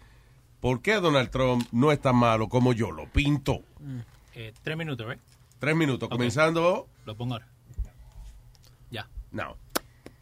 por 0.60 0.82
qué 0.82 0.94
Donald 0.94 1.30
Trump 1.30 1.66
no 1.72 1.92
es 1.92 2.00
tan 2.00 2.16
malo 2.16 2.48
como 2.48 2.72
yo 2.72 2.90
lo 2.90 3.06
pinto. 3.06 3.60
Eh, 4.34 4.52
tres 4.62 4.76
minutos, 4.76 5.06
¿right? 5.08 5.20
Tres 5.58 5.74
minutos, 5.76 6.08
comenzando. 6.08 6.86
Lo 7.06 7.16
pongo 7.16 7.34
ahora. 7.34 7.46
Ya. 8.90 9.08
No. 9.30 9.56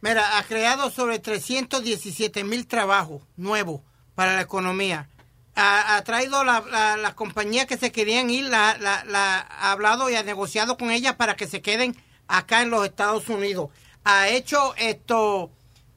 Mira, 0.01 0.37
ha 0.37 0.43
creado 0.43 0.89
sobre 0.89 1.19
317 1.19 2.43
mil 2.43 2.67
trabajos 2.67 3.21
nuevos 3.37 3.81
para 4.15 4.35
la 4.35 4.41
economía. 4.41 5.09
Ha, 5.55 5.95
ha 5.97 6.03
traído 6.03 6.43
la- 6.43 6.61
la- 6.69 6.97
las 6.97 7.13
compañías 7.13 7.65
que 7.67 7.77
se 7.77 7.91
querían 7.91 8.29
ir, 8.29 8.45
la, 8.45 8.77
la- 8.79 9.03
la- 9.05 9.39
ha 9.39 9.71
hablado 9.71 10.09
y 10.09 10.15
ha 10.15 10.23
negociado 10.23 10.77
con 10.77 10.91
ellas 10.91 11.15
para 11.15 11.35
que 11.35 11.47
se 11.47 11.61
queden 11.61 11.95
acá 12.27 12.61
en 12.61 12.69
los 12.69 12.85
Estados 12.85 13.29
Unidos. 13.29 13.69
Ha 14.03 14.29
hecho 14.29 14.75
esto, 14.77 15.51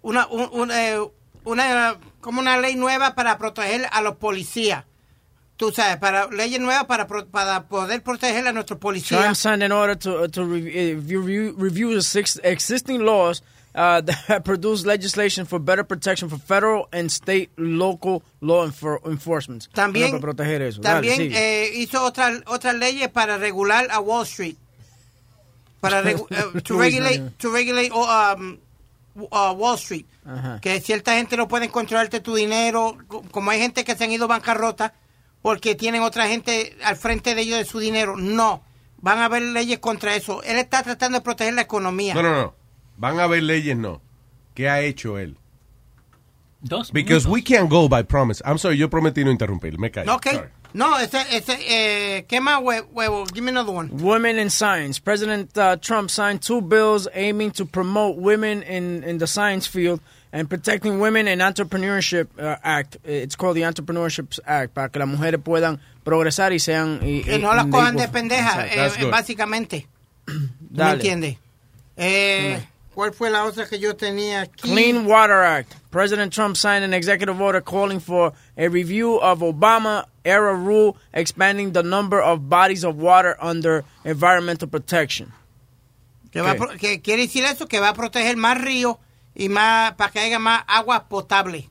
una, 0.06 0.26
un- 0.28 0.48
un, 0.52 0.70
eh, 0.70 0.98
una, 1.44 1.96
como 2.20 2.40
una 2.40 2.58
ley 2.58 2.76
nueva 2.76 3.14
para 3.14 3.36
proteger 3.38 3.86
a 3.90 4.00
los 4.00 4.16
policías. 4.16 4.84
Tú 5.56 5.72
sabes, 5.72 5.96
para 5.96 6.26
leyes 6.28 6.60
nuevas 6.60 6.84
para, 6.84 7.06
para 7.06 7.62
poder 7.64 8.02
proteger 8.02 8.46
a 8.46 8.52
nuestros 8.52 8.78
policías. 8.78 9.20
Trump 9.22 9.36
signed 9.36 9.62
an 9.62 9.72
order 9.72 9.96
to 9.96 10.28
to 10.28 10.42
uh, 10.42 10.46
review 10.46 11.54
review 11.56 11.94
the 11.94 12.02
six 12.02 12.38
existing 12.44 13.00
laws 13.04 13.42
uh, 13.74 14.02
that 14.28 14.44
produce 14.44 14.84
legislation 14.86 15.46
for 15.46 15.58
better 15.58 15.82
protection 15.82 16.28
for 16.28 16.38
federal 16.38 16.88
and 16.92 17.10
state 17.10 17.48
local 17.56 18.22
law 18.42 18.66
enfor- 18.66 19.00
enforcement. 19.06 19.66
También, 19.72 20.10
Para 20.10 20.20
proteger 20.20 20.60
eso. 20.62 20.82
También 20.82 21.32
eh, 21.32 21.70
hizo 21.74 22.02
otras 22.04 22.42
otras 22.46 22.74
leyes 22.74 23.08
para 23.08 23.38
regular 23.38 23.88
a 23.90 23.98
Wall 24.00 24.24
Street. 24.26 24.56
Para 25.80 26.02
regu- 26.04 26.26
eh, 26.30 26.60
to 26.62 26.78
regulate, 26.78 27.22
to 27.38 27.50
regulate 27.50 27.90
oh, 27.94 28.04
um, 28.34 28.58
uh, 29.16 29.52
Wall 29.56 29.76
Street. 29.76 30.06
Ajá. 30.24 30.60
Que 30.60 30.80
cierta 30.80 31.14
gente 31.16 31.36
no 31.36 31.48
puede 31.48 31.68
controlarte 31.70 32.20
tu 32.20 32.34
dinero, 32.34 32.96
co- 33.08 33.22
como 33.30 33.50
hay 33.50 33.58
gente 33.60 33.84
que 33.84 33.94
se 33.96 34.04
han 34.04 34.12
ido 34.12 34.28
bancarrota 34.28 34.94
porque 35.42 35.74
tienen 35.74 36.02
otra 36.02 36.26
gente 36.28 36.76
al 36.84 36.96
frente 36.96 37.34
de 37.34 37.42
ellos 37.42 37.58
de 37.58 37.64
su 37.64 37.78
dinero. 37.78 38.16
No, 38.16 38.62
van 38.98 39.18
a 39.18 39.26
haber 39.26 39.42
leyes 39.42 39.78
contra 39.78 40.14
eso. 40.16 40.42
Él 40.42 40.58
está 40.58 40.82
tratando 40.82 41.18
de 41.18 41.24
proteger 41.24 41.54
la 41.54 41.62
economía. 41.62 42.14
No, 42.14 42.22
no, 42.22 42.34
no. 42.34 42.54
Van 42.96 43.18
a 43.20 43.24
haber 43.24 43.42
leyes, 43.42 43.76
no. 43.76 44.02
¿Qué 44.54 44.68
ha 44.68 44.80
hecho 44.80 45.18
él? 45.18 45.38
Dos 46.68 46.90
Because 46.92 47.26
minutos. 47.26 47.32
we 47.32 47.42
can't 47.42 47.68
go 47.70 47.88
by 47.88 48.02
promise. 48.02 48.42
I'm 48.44 48.58
sorry, 48.58 48.76
yo 48.76 48.88
prometí 48.88 49.24
no 49.24 49.30
interrumpir. 49.30 49.78
Me 49.78 49.90
callo. 49.90 50.14
Ok. 50.14 50.26
Sorry. 50.32 50.48
No, 50.74 50.98
ese, 50.98 51.18
ese, 51.32 51.56
eh, 51.68 52.26
¿qué 52.28 52.40
más 52.40 52.60
hue- 52.60 52.84
huevo? 52.92 53.24
Give 53.32 53.42
me 53.42 53.50
another 53.50 53.72
one. 53.72 53.88
Women 53.92 54.38
in 54.38 54.50
science. 54.50 54.98
President 54.98 55.56
uh, 55.56 55.76
Trump 55.76 56.10
signed 56.10 56.42
two 56.42 56.60
bills 56.60 57.08
aiming 57.14 57.52
to 57.52 57.64
promote 57.64 58.16
women 58.18 58.62
in, 58.62 59.02
in 59.04 59.16
the 59.18 59.26
science 59.26 59.66
field 59.66 60.00
and 60.32 60.50
protecting 60.50 60.98
women 61.00 61.28
in 61.28 61.38
entrepreneurship 61.38 62.26
uh, 62.38 62.56
act. 62.62 62.98
It's 63.04 63.36
called 63.36 63.56
the 63.56 63.62
Entrepreneurship 63.62 64.38
Act 64.44 64.74
para 64.74 64.90
que 64.90 64.98
las 64.98 65.08
mujeres 65.08 65.40
puedan 65.42 65.80
progresar 66.04 66.52
y 66.52 66.58
sean 66.58 67.00
y, 67.02 67.22
Que 67.22 67.36
y- 67.36 67.38
no 67.38 67.54
las 67.54 67.66
cojan 67.68 67.96
de 67.96 68.08
pendeja, 68.08 68.66
eh, 68.66 68.72
That's 68.76 68.98
good. 68.98 69.10
básicamente. 69.10 69.86
¿Me 70.70 70.90
entiendes? 70.92 71.36
Eh, 71.96 72.60
¿Cuál 72.96 73.12
fue 73.12 73.28
la 73.28 73.44
otra 73.44 73.66
que 73.68 73.78
yo 73.78 73.94
tenía 73.94 74.40
aquí? 74.40 74.62
Clean 74.72 75.04
Water 75.06 75.42
Act. 75.42 75.74
President 75.90 76.32
Trump 76.32 76.56
signed 76.56 76.82
an 76.82 76.94
executive 76.94 77.38
order 77.42 77.60
calling 77.60 78.00
for 78.00 78.32
a 78.56 78.68
review 78.68 79.20
of 79.20 79.40
Obama 79.40 80.06
era 80.24 80.54
rule 80.54 80.96
expanding 81.12 81.72
the 81.72 81.82
number 81.82 82.22
of 82.22 82.48
bodies 82.48 82.84
of 82.84 82.96
water 82.96 83.36
under 83.38 83.84
environmental 84.02 84.66
protection. 84.66 85.30
Que, 86.32 86.40
va 86.40 86.54
¿Qué? 86.54 86.56
pro- 86.58 86.76
que 86.78 87.02
quiere 87.02 87.26
decir 87.26 87.44
eso, 87.44 87.66
que 87.66 87.80
va 87.80 87.90
a 87.90 87.94
proteger 87.94 88.38
más 88.38 88.58
ríos 88.64 88.96
y 89.34 89.50
más 89.50 89.92
para 89.96 90.10
que 90.10 90.20
haya 90.20 90.38
más 90.38 90.64
agua 90.66 91.06
potable. 91.06 91.68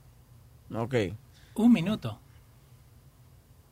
Okay. 0.71 1.15
Un 1.55 1.73
minuto. 1.73 2.19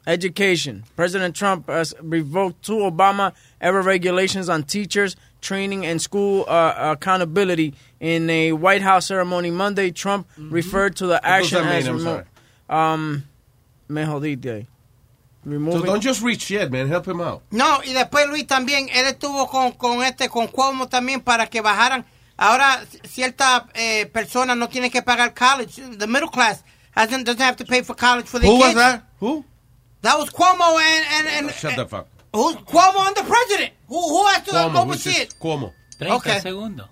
Education. 0.08 0.86
President 0.96 1.36
Trump 1.36 1.70
has 1.70 1.94
revoked 2.02 2.64
two 2.64 2.78
Obama 2.78 3.34
era 3.62 3.84
regulations 3.84 4.50
on 4.50 4.64
teachers, 4.64 5.16
training, 5.44 5.86
and 5.86 6.02
school 6.02 6.46
uh, 6.48 6.96
accountability. 6.98 7.76
In 8.00 8.30
a 8.30 8.52
White 8.54 8.82
House 8.82 9.06
ceremony 9.06 9.52
Monday, 9.52 9.92
Trump 9.92 10.28
referred 10.38 10.96
to 10.98 11.06
the 11.06 11.14
What 11.14 11.24
does 11.24 11.54
action 11.54 11.64
that 11.64 11.76
as? 11.76 11.88
I'm 11.88 11.98
remote. 11.98 12.26
Um, 12.70 13.24
me 13.88 14.02
jodiste 14.02 14.50
ahí. 14.50 14.68
So 15.46 15.84
don't 15.84 16.02
just 16.02 16.22
reach 16.22 16.50
yet, 16.50 16.72
man. 16.72 16.88
Help 16.88 17.06
him 17.06 17.20
out. 17.20 17.42
No, 17.52 17.82
y 17.84 17.94
después 17.94 18.30
Luis 18.30 18.48
también, 18.48 18.88
él 18.90 19.06
estuvo 19.06 19.50
con, 19.50 19.74
con 19.74 20.02
este, 20.02 20.30
con 20.30 20.48
Cuomo 20.48 20.88
también 20.88 21.22
para 21.22 21.48
que 21.48 21.62
bajaran. 21.62 22.06
Ahora 22.38 22.82
ciertas 23.04 23.64
eh, 23.76 24.06
personas 24.06 24.58
no 24.58 24.70
tienen 24.70 24.90
que 24.90 25.02
pagar 25.02 25.34
college. 25.34 25.82
The 25.98 26.08
middle 26.08 26.30
class 26.30 26.64
hasn't, 26.96 27.26
doesn't 27.26 27.42
have 27.42 27.58
to 27.58 27.66
pay 27.66 27.84
for 27.84 27.94
college 27.96 28.26
for 28.26 28.40
their 28.40 28.50
Who 28.50 28.58
was 28.58 28.76
that? 28.76 29.04
Who? 29.20 29.44
That 30.02 30.18
was 30.18 30.30
Cuomo 30.30 30.80
and, 30.80 31.28
and, 31.28 31.46
and 31.46 31.56
Shut 31.56 31.76
the 31.76 31.86
fuck. 31.86 32.08
Who's 32.34 32.56
Cuomo 32.56 33.08
and 33.08 33.16
the 33.16 33.24
president. 33.24 33.72
Who, 33.88 34.00
who 34.00 34.26
has 34.28 34.44
to 34.46 34.52
Cuomo, 34.52 34.82
oversee 34.84 35.12
it? 35.12 35.36
Cuomo. 35.40 35.72
30 36.00 36.12
Okay. 36.12 36.40
segundos. 36.40 36.88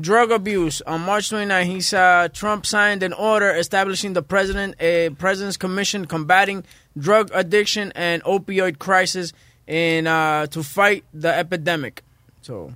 Drug 0.00 0.32
abuse. 0.32 0.80
On 0.82 1.00
March 1.00 1.28
29, 1.30 1.66
he 1.66 1.80
saw 1.80 2.26
Trump 2.28 2.66
signed 2.66 3.02
an 3.04 3.12
order 3.12 3.50
establishing 3.54 4.12
the 4.12 4.22
president, 4.22 4.74
a 4.80 5.10
president's 5.10 5.56
commission 5.56 6.06
combating 6.06 6.64
drug 6.98 7.30
addiction 7.32 7.92
and 7.94 8.20
opioid 8.24 8.78
crisis 8.80 9.32
in 9.68 10.06
uh, 10.08 10.46
to 10.48 10.62
fight 10.64 11.04
the 11.14 11.32
epidemic. 11.32 12.02
So 12.42 12.74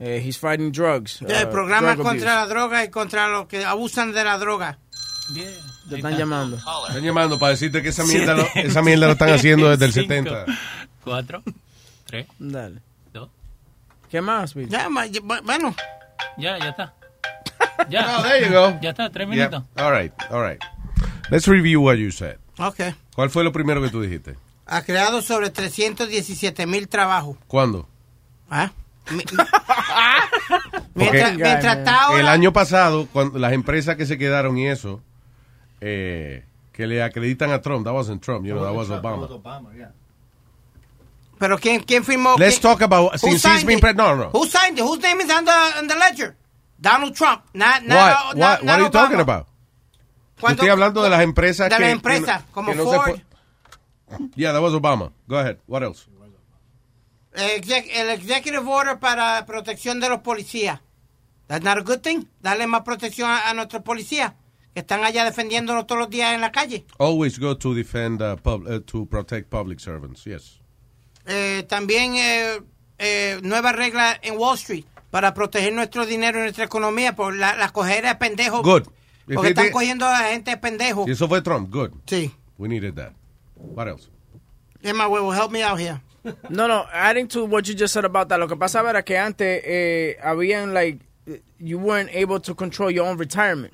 uh, 0.00 0.04
he's 0.06 0.36
fighting 0.38 0.70
drugs. 0.72 1.20
El 1.22 1.46
uh, 1.46 1.50
programa 1.50 1.94
drug 1.94 2.06
contra 2.06 2.12
abuse. 2.16 2.24
la 2.24 2.46
droga 2.46 2.82
y 2.84 2.88
contra 2.88 3.28
los 3.28 3.46
que 3.48 3.62
abusan 3.62 4.12
de 4.14 4.24
la 4.24 4.38
droga. 4.38 4.78
Te 5.88 5.96
están 5.96 6.16
llamando. 6.16 6.56
Están 6.56 7.02
llamando 7.02 7.38
para 7.38 7.50
decirte 7.50 7.82
que 7.82 7.90
esa 7.90 8.04
mierda, 8.04 8.34
lo, 8.34 8.46
esa 8.54 8.82
mierda 8.82 9.06
lo 9.06 9.12
están 9.12 9.30
haciendo 9.30 9.68
desde 9.70 9.84
el 9.86 9.92
Cinco, 9.92 10.08
70. 10.08 10.44
Cuatro. 11.04 11.42
Tres. 12.06 12.26
Dale. 12.38 12.80
Dos. 13.12 13.28
¿Qué 14.10 14.20
más, 14.20 14.54
Luis? 14.54 14.68
Ya, 14.68 14.88
ma- 14.88 15.06
ya, 15.06 15.20
bueno. 15.22 15.74
Ya, 16.38 16.58
ya 16.58 16.68
está. 16.70 16.94
Ya. 17.90 18.18
Oh, 18.18 18.22
there 18.22 18.46
you 18.46 18.52
go. 18.52 18.78
Ya 18.80 18.90
está, 18.90 19.10
tres 19.10 19.28
Yeah. 19.28 19.48
minutos. 19.50 19.64
All 19.76 19.92
right, 19.92 20.12
all 20.30 20.42
right. 20.42 20.60
Let's 21.30 21.46
review 21.46 21.82
what 21.82 21.96
you 21.96 22.10
said. 22.10 22.36
Ok. 22.58 22.80
¿Cuál 23.14 23.28
fue 23.30 23.44
lo 23.44 23.52
primero 23.52 23.82
que 23.82 23.90
tú 23.90 24.00
dijiste? 24.00 24.36
Ha 24.66 24.82
creado 24.82 25.20
sobre 25.22 25.50
317 25.50 26.66
mil 26.66 26.88
trabajos. 26.88 27.36
¿Cuándo? 27.46 27.88
¿Ah? 28.50 28.70
Mi- 29.10 29.22
Porque 29.24 29.46
mientras, 30.94 31.36
mientras 31.36 31.76
está 31.78 32.02
ahora, 32.04 32.20
el 32.20 32.28
año 32.28 32.52
pasado, 32.52 33.06
cuando 33.12 33.38
las 33.38 33.52
empresas 33.52 33.96
que 33.96 34.06
se 34.06 34.16
quedaron 34.18 34.56
y 34.58 34.66
eso, 34.68 35.02
eh, 35.80 36.44
que 36.72 36.86
le 36.86 37.02
acreditan 37.02 37.50
a 37.50 37.60
Trump, 37.60 37.84
that 37.84 37.92
wasn't 37.94 38.22
Trump, 38.22 38.44
you 38.46 38.54
know, 38.54 38.64
that 38.64 38.74
was 38.74 38.88
Obama. 38.90 39.28
Pero 41.38 41.58
¿quién, 41.58 41.80
quién 41.82 42.02
firmó? 42.04 42.36
Let's 42.38 42.58
quién- 42.58 42.62
talk 42.62 42.80
about, 42.82 43.12
Who 43.12 43.18
since 43.18 43.32
he's 43.34 43.42
signed 43.42 43.66
been, 43.66 43.78
it? 43.78 43.82
pre- 43.82 43.92
no, 43.94 44.14
no. 44.16 44.30
Who 44.30 44.46
signed 44.46 44.78
it? 44.78 44.82
Whose 44.84 45.00
name 45.02 45.20
is 45.20 45.30
on 45.30 45.44
the, 45.44 45.52
on 45.78 45.86
the 45.86 45.94
ledger? 45.94 46.34
Donald 46.80 47.14
Trump. 47.14 47.42
Not, 47.54 47.84
not, 47.84 47.88
What, 47.88 47.96
not, 47.96 48.26
what, 48.26 48.36
not 48.36 48.62
what 48.64 48.70
are 48.70 48.80
you 48.80 48.88
Obama. 48.88 48.92
talking 48.92 49.20
about? 49.20 49.46
Cuando- 50.40 50.62
estoy 50.62 50.70
hablando 50.70 51.02
de 51.02 51.10
las 51.10 51.22
empresas 51.22 51.68
de 51.68 51.76
que... 51.76 51.82
las 51.82 51.92
empresas, 51.92 52.42
como 52.52 52.70
que 52.72 52.76
no 52.78 52.84
Ford. 52.84 53.04
fue- 53.04 54.28
Yeah, 54.36 54.52
that 54.52 54.60
was 54.62 54.72
Obama. 54.72 55.12
Go 55.28 55.36
ahead. 55.38 55.58
What 55.66 55.82
else? 55.82 56.06
El 57.34 58.08
executive 58.10 58.66
order 58.66 58.98
para 58.98 59.44
protección 59.46 60.00
de 60.00 60.08
los 60.08 60.20
policías. 60.20 60.80
That's 61.48 61.62
not 61.64 61.76
a 61.76 61.82
good 61.82 62.00
thing. 62.00 62.24
Darle 62.40 62.66
más 62.66 62.82
protección 62.82 63.28
a, 63.28 63.50
a 63.50 63.54
nuestros 63.54 63.82
policías 63.82 64.32
que 64.76 64.80
están 64.80 65.02
allá 65.04 65.24
defendiéndonos 65.24 65.86
todos 65.86 66.00
los 66.00 66.10
días 66.10 66.34
en 66.34 66.42
la 66.42 66.52
calle. 66.52 66.84
Always 66.98 67.38
go 67.38 67.56
to 67.56 67.72
defend, 67.72 68.20
uh, 68.20 68.36
pub, 68.36 68.66
uh, 68.68 68.78
to 68.80 69.06
protect 69.06 69.48
public 69.48 69.80
servants. 69.80 70.24
Yes. 70.24 70.60
Eh, 71.24 71.64
también 71.66 72.14
eh, 72.16 72.60
eh, 72.98 73.40
nuevas 73.42 73.74
reglas 73.74 74.18
en 74.20 74.36
Wall 74.36 74.56
Street 74.56 74.84
para 75.10 75.32
proteger 75.32 75.72
nuestro 75.72 76.04
dinero 76.04 76.40
y 76.40 76.42
nuestra 76.42 76.64
economía 76.64 77.16
por 77.16 77.34
la, 77.34 77.56
la 77.56 77.70
cogera 77.70 78.10
de 78.10 78.16
pendejos. 78.16 78.62
Good. 78.62 78.82
Porque 79.32 79.48
están 79.48 79.70
cogiendo 79.70 80.04
a 80.04 80.10
la 80.10 80.28
gente 80.28 80.50
de 80.50 80.58
pendejos. 80.58 81.08
Eso 81.08 81.26
fue 81.26 81.40
Trump. 81.40 81.70
Good. 81.70 81.92
Sí. 82.04 82.30
We 82.58 82.68
needed 82.68 82.96
that. 82.96 83.14
What 83.54 83.88
else? 83.88 84.10
My 84.82 85.06
huevo, 85.06 85.32
help 85.32 85.52
me 85.52 85.62
out 85.62 85.80
here. 85.80 86.02
No, 86.50 86.68
no, 86.68 86.84
adding 86.92 87.28
to 87.28 87.46
what 87.46 87.66
you 87.66 87.74
just 87.74 87.94
said 87.94 88.04
about 88.04 88.28
that, 88.28 88.38
lo 88.38 88.46
que 88.46 88.56
pasaba 88.56 88.90
era 88.90 89.02
que 89.02 89.16
antes 89.16 89.62
eh, 89.64 90.18
habían, 90.22 90.74
like, 90.74 90.98
you 91.58 91.78
weren't 91.78 92.10
able 92.14 92.40
to 92.40 92.54
control 92.54 92.90
your 92.90 93.06
own 93.06 93.16
retirement. 93.16 93.72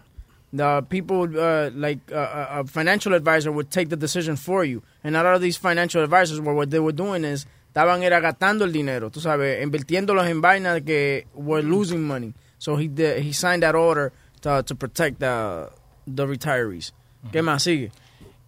The 0.52 0.82
people 0.88 1.22
uh, 1.38 1.70
like 1.74 2.00
uh, 2.12 2.60
a 2.60 2.64
financial 2.64 3.14
advisor 3.14 3.50
would 3.50 3.70
take 3.70 3.88
the 3.88 3.96
decision 3.96 4.36
for 4.36 4.64
you. 4.64 4.82
And 5.02 5.16
a 5.16 5.22
lot 5.22 5.34
of 5.34 5.40
these 5.40 5.56
financial 5.56 6.02
advisors, 6.02 6.40
well, 6.40 6.54
what 6.54 6.70
they 6.70 6.78
were 6.80 6.92
doing 6.92 7.24
is 7.24 7.46
estaban 7.74 8.02
era 8.02 8.20
gastando 8.20 8.64
el 8.64 8.72
dinero, 8.72 9.10
tú 9.10 9.20
sabes, 9.20 9.62
invirtiéndolos 9.62 10.26
en 10.28 10.42
vainas 10.42 10.84
que 10.84 11.26
were 11.34 11.62
losing 11.62 12.02
money. 12.06 12.34
So 12.58 12.76
he 12.76 12.86
did, 12.88 13.22
he 13.22 13.32
signed 13.32 13.62
that 13.62 13.74
order 13.74 14.12
to, 14.42 14.62
to 14.62 14.74
protect 14.74 15.20
the, 15.20 15.70
the 16.06 16.26
retirees. 16.26 16.92
¿Qué 17.32 17.40
más 17.42 17.62
sigue? 17.62 17.90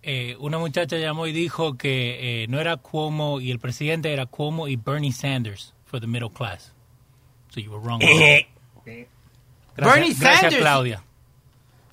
Eh, 0.02 0.36
una 0.40 0.58
muchacha 0.58 0.98
llamó 0.98 1.26
y 1.26 1.32
dijo 1.32 1.78
que 1.78 2.42
eh, 2.42 2.46
no 2.48 2.60
era 2.60 2.76
Cuomo 2.76 3.40
y 3.40 3.50
el 3.50 3.58
presidente 3.58 4.12
era 4.12 4.26
Cuomo 4.26 4.68
y 4.68 4.76
Bernie 4.76 5.12
Sanders 5.12 5.72
for 5.86 5.98
the 6.00 6.06
middle 6.06 6.28
class. 6.28 6.70
So 7.48 7.60
you 7.60 7.70
were 7.70 7.78
wrong. 7.80 8.02
Eh. 8.02 8.46
Gracias- 8.84 9.08
Bernie 9.76 10.14
gracias, 10.14 10.40
Sanders. 10.40 10.60
Claudia. 10.60 11.02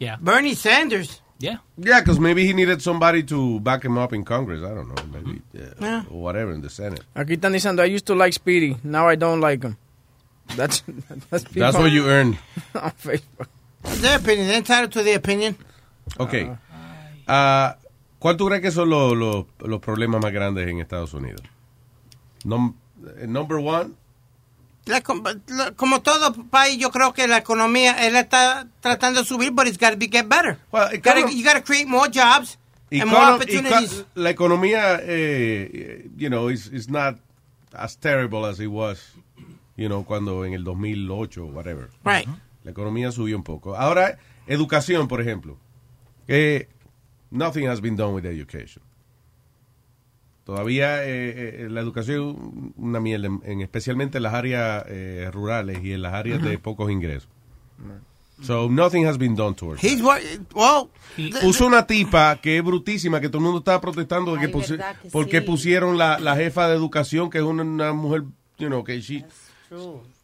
Yeah. 0.02 0.18
Bernie 0.20 0.56
Sanders. 0.56 1.22
Yeah. 1.38 1.58
Yeah, 1.78 2.00
because 2.02 2.20
maybe 2.20 2.44
he 2.46 2.54
needed 2.54 2.82
somebody 2.82 3.22
to 3.24 3.60
back 3.60 3.84
him 3.86 3.98
up 4.00 4.14
in 4.14 4.24
Congress. 4.26 4.62
I 4.64 4.74
don't 4.74 4.90
know. 4.90 5.04
Maybe. 5.14 5.42
Yeah. 5.54 5.74
Yeah. 5.80 6.04
Or 6.10 6.22
whatever 6.22 6.52
in 6.54 6.62
the 6.62 6.70
Senate. 6.70 7.02
Aquí 7.16 7.34
están 7.34 7.54
diciendo, 7.54 7.82
I 7.84 7.86
used 7.86 8.06
to 8.08 8.16
like 8.16 8.34
Speedy, 8.34 8.78
now 8.84 9.08
I 9.08 9.16
don't 9.16 9.42
like 9.42 9.62
him. 9.64 9.78
That's, 10.56 10.82
that's, 11.30 11.44
people 11.46 11.62
That's 11.62 11.78
what 11.78 11.92
you 11.92 12.08
earn. 12.08 12.38
on 12.76 12.92
Facebook. 12.92 13.48
Their 14.02 14.18
opinion. 14.18 14.48
They're 14.48 14.58
entitled 14.58 14.92
to 14.94 15.04
their 15.04 15.18
opinion. 15.18 15.56
Ok. 16.20 16.58
Ah, 17.28 17.78
¿Cuál 18.20 18.38
tú 18.38 18.48
crees 18.48 18.62
que 18.62 18.72
son 18.72 18.90
los, 18.90 19.16
los, 19.16 19.46
los 19.60 19.80
problemas 19.80 20.22
más 20.22 20.32
grandes 20.34 20.68
en 20.68 20.80
Estados 20.80 21.14
Unidos? 21.14 21.42
Num- 22.44 22.76
eh, 23.20 23.28
number 23.28 23.58
one, 23.58 23.96
La 24.86 25.02
la- 25.48 25.72
como 25.74 26.02
todo 26.02 26.34
país, 26.50 26.78
yo 26.80 26.90
creo 26.90 27.14
que 27.14 27.28
la 27.28 27.38
economía, 27.38 28.08
él 28.08 28.16
está 28.16 28.68
tratando 28.80 29.20
de 29.22 29.26
subir, 29.28 29.52
but 29.52 29.68
it's 29.68 29.78
got 29.78 29.92
to 29.92 29.98
be 29.98 30.08
get 30.12 30.28
better. 30.28 30.58
Gotta- 30.72 30.96
econo- 31.22 31.32
you 31.32 31.44
got 31.44 31.54
to 31.56 31.64
create 31.64 31.86
more 31.88 32.10
jobs 32.10 32.58
and 32.92 33.06
more 33.06 33.22
opportunities. 33.36 34.06
la 34.16 34.32
economía, 34.32 35.00
eh, 35.04 36.10
you 36.18 36.30
know, 36.30 36.50
is, 36.50 36.68
is 36.68 36.90
not 36.90 37.18
as 37.74 37.96
terrible 37.98 38.44
as 38.46 38.60
it 38.60 38.68
was, 38.70 39.14
you 39.78 39.88
know, 39.88 40.04
cuando 40.04 40.44
en 40.46 40.54
el 40.54 40.64
2008 40.64 41.46
whatever. 41.46 41.90
Right. 42.04 42.28
La 42.64 42.72
economía 42.72 43.12
subió 43.12 43.38
un 43.38 43.44
poco. 43.44 43.76
Ahora, 43.76 44.18
educación, 44.48 45.08
por 45.08 45.22
ejemplo. 45.22 45.58
Eh, 46.28 46.68
nothing 47.30 47.68
has 47.68 47.82
been 47.82 47.96
done 47.96 48.14
with 48.14 48.26
education. 48.26 48.82
Todavía 50.52 51.06
eh, 51.06 51.64
eh, 51.64 51.68
la 51.70 51.80
educación 51.80 52.74
una 52.76 53.00
mierda, 53.00 53.28
en, 53.28 53.40
en- 53.46 53.62
especialmente 53.62 54.18
en 54.18 54.24
las 54.24 54.34
áreas 54.34 54.84
eh, 54.90 55.30
rurales 55.32 55.80
y 55.82 55.94
en 55.94 56.02
las 56.02 56.14
áreas 56.14 56.42
de 56.42 56.58
pocos 56.58 56.92
ingresos. 56.92 57.30
So 58.44 58.68
nothing 58.70 59.06
has 59.08 59.18
been 59.18 59.34
done 59.36 59.56
towards 59.56 59.82
He's 59.82 60.02
what, 60.02 60.20
well, 60.54 60.90
Puso 61.42 61.68
una 61.68 61.88
tipa 61.88 62.36
que 62.42 62.58
es 62.58 62.64
brutísima, 62.66 63.22
que 63.22 63.30
todo 63.30 63.38
el 63.38 63.44
mundo 63.46 63.60
estaba 63.60 63.80
protestando 63.80 64.34
de 64.36 64.42
que 64.42 64.52
pusi- 64.52 64.78
que 65.02 65.10
porque 65.10 65.40
sí. 65.40 65.46
pusieron 65.46 65.98
la, 65.98 66.20
la 66.20 66.36
jefa 66.36 66.68
de 66.68 66.76
educación, 66.76 67.30
que 67.30 67.38
es 67.38 67.44
una, 67.46 67.64
una 67.64 67.94
mujer, 67.94 68.24
you 68.58 68.68
know, 68.68 68.84
que 68.84 69.00
she, 69.00 69.24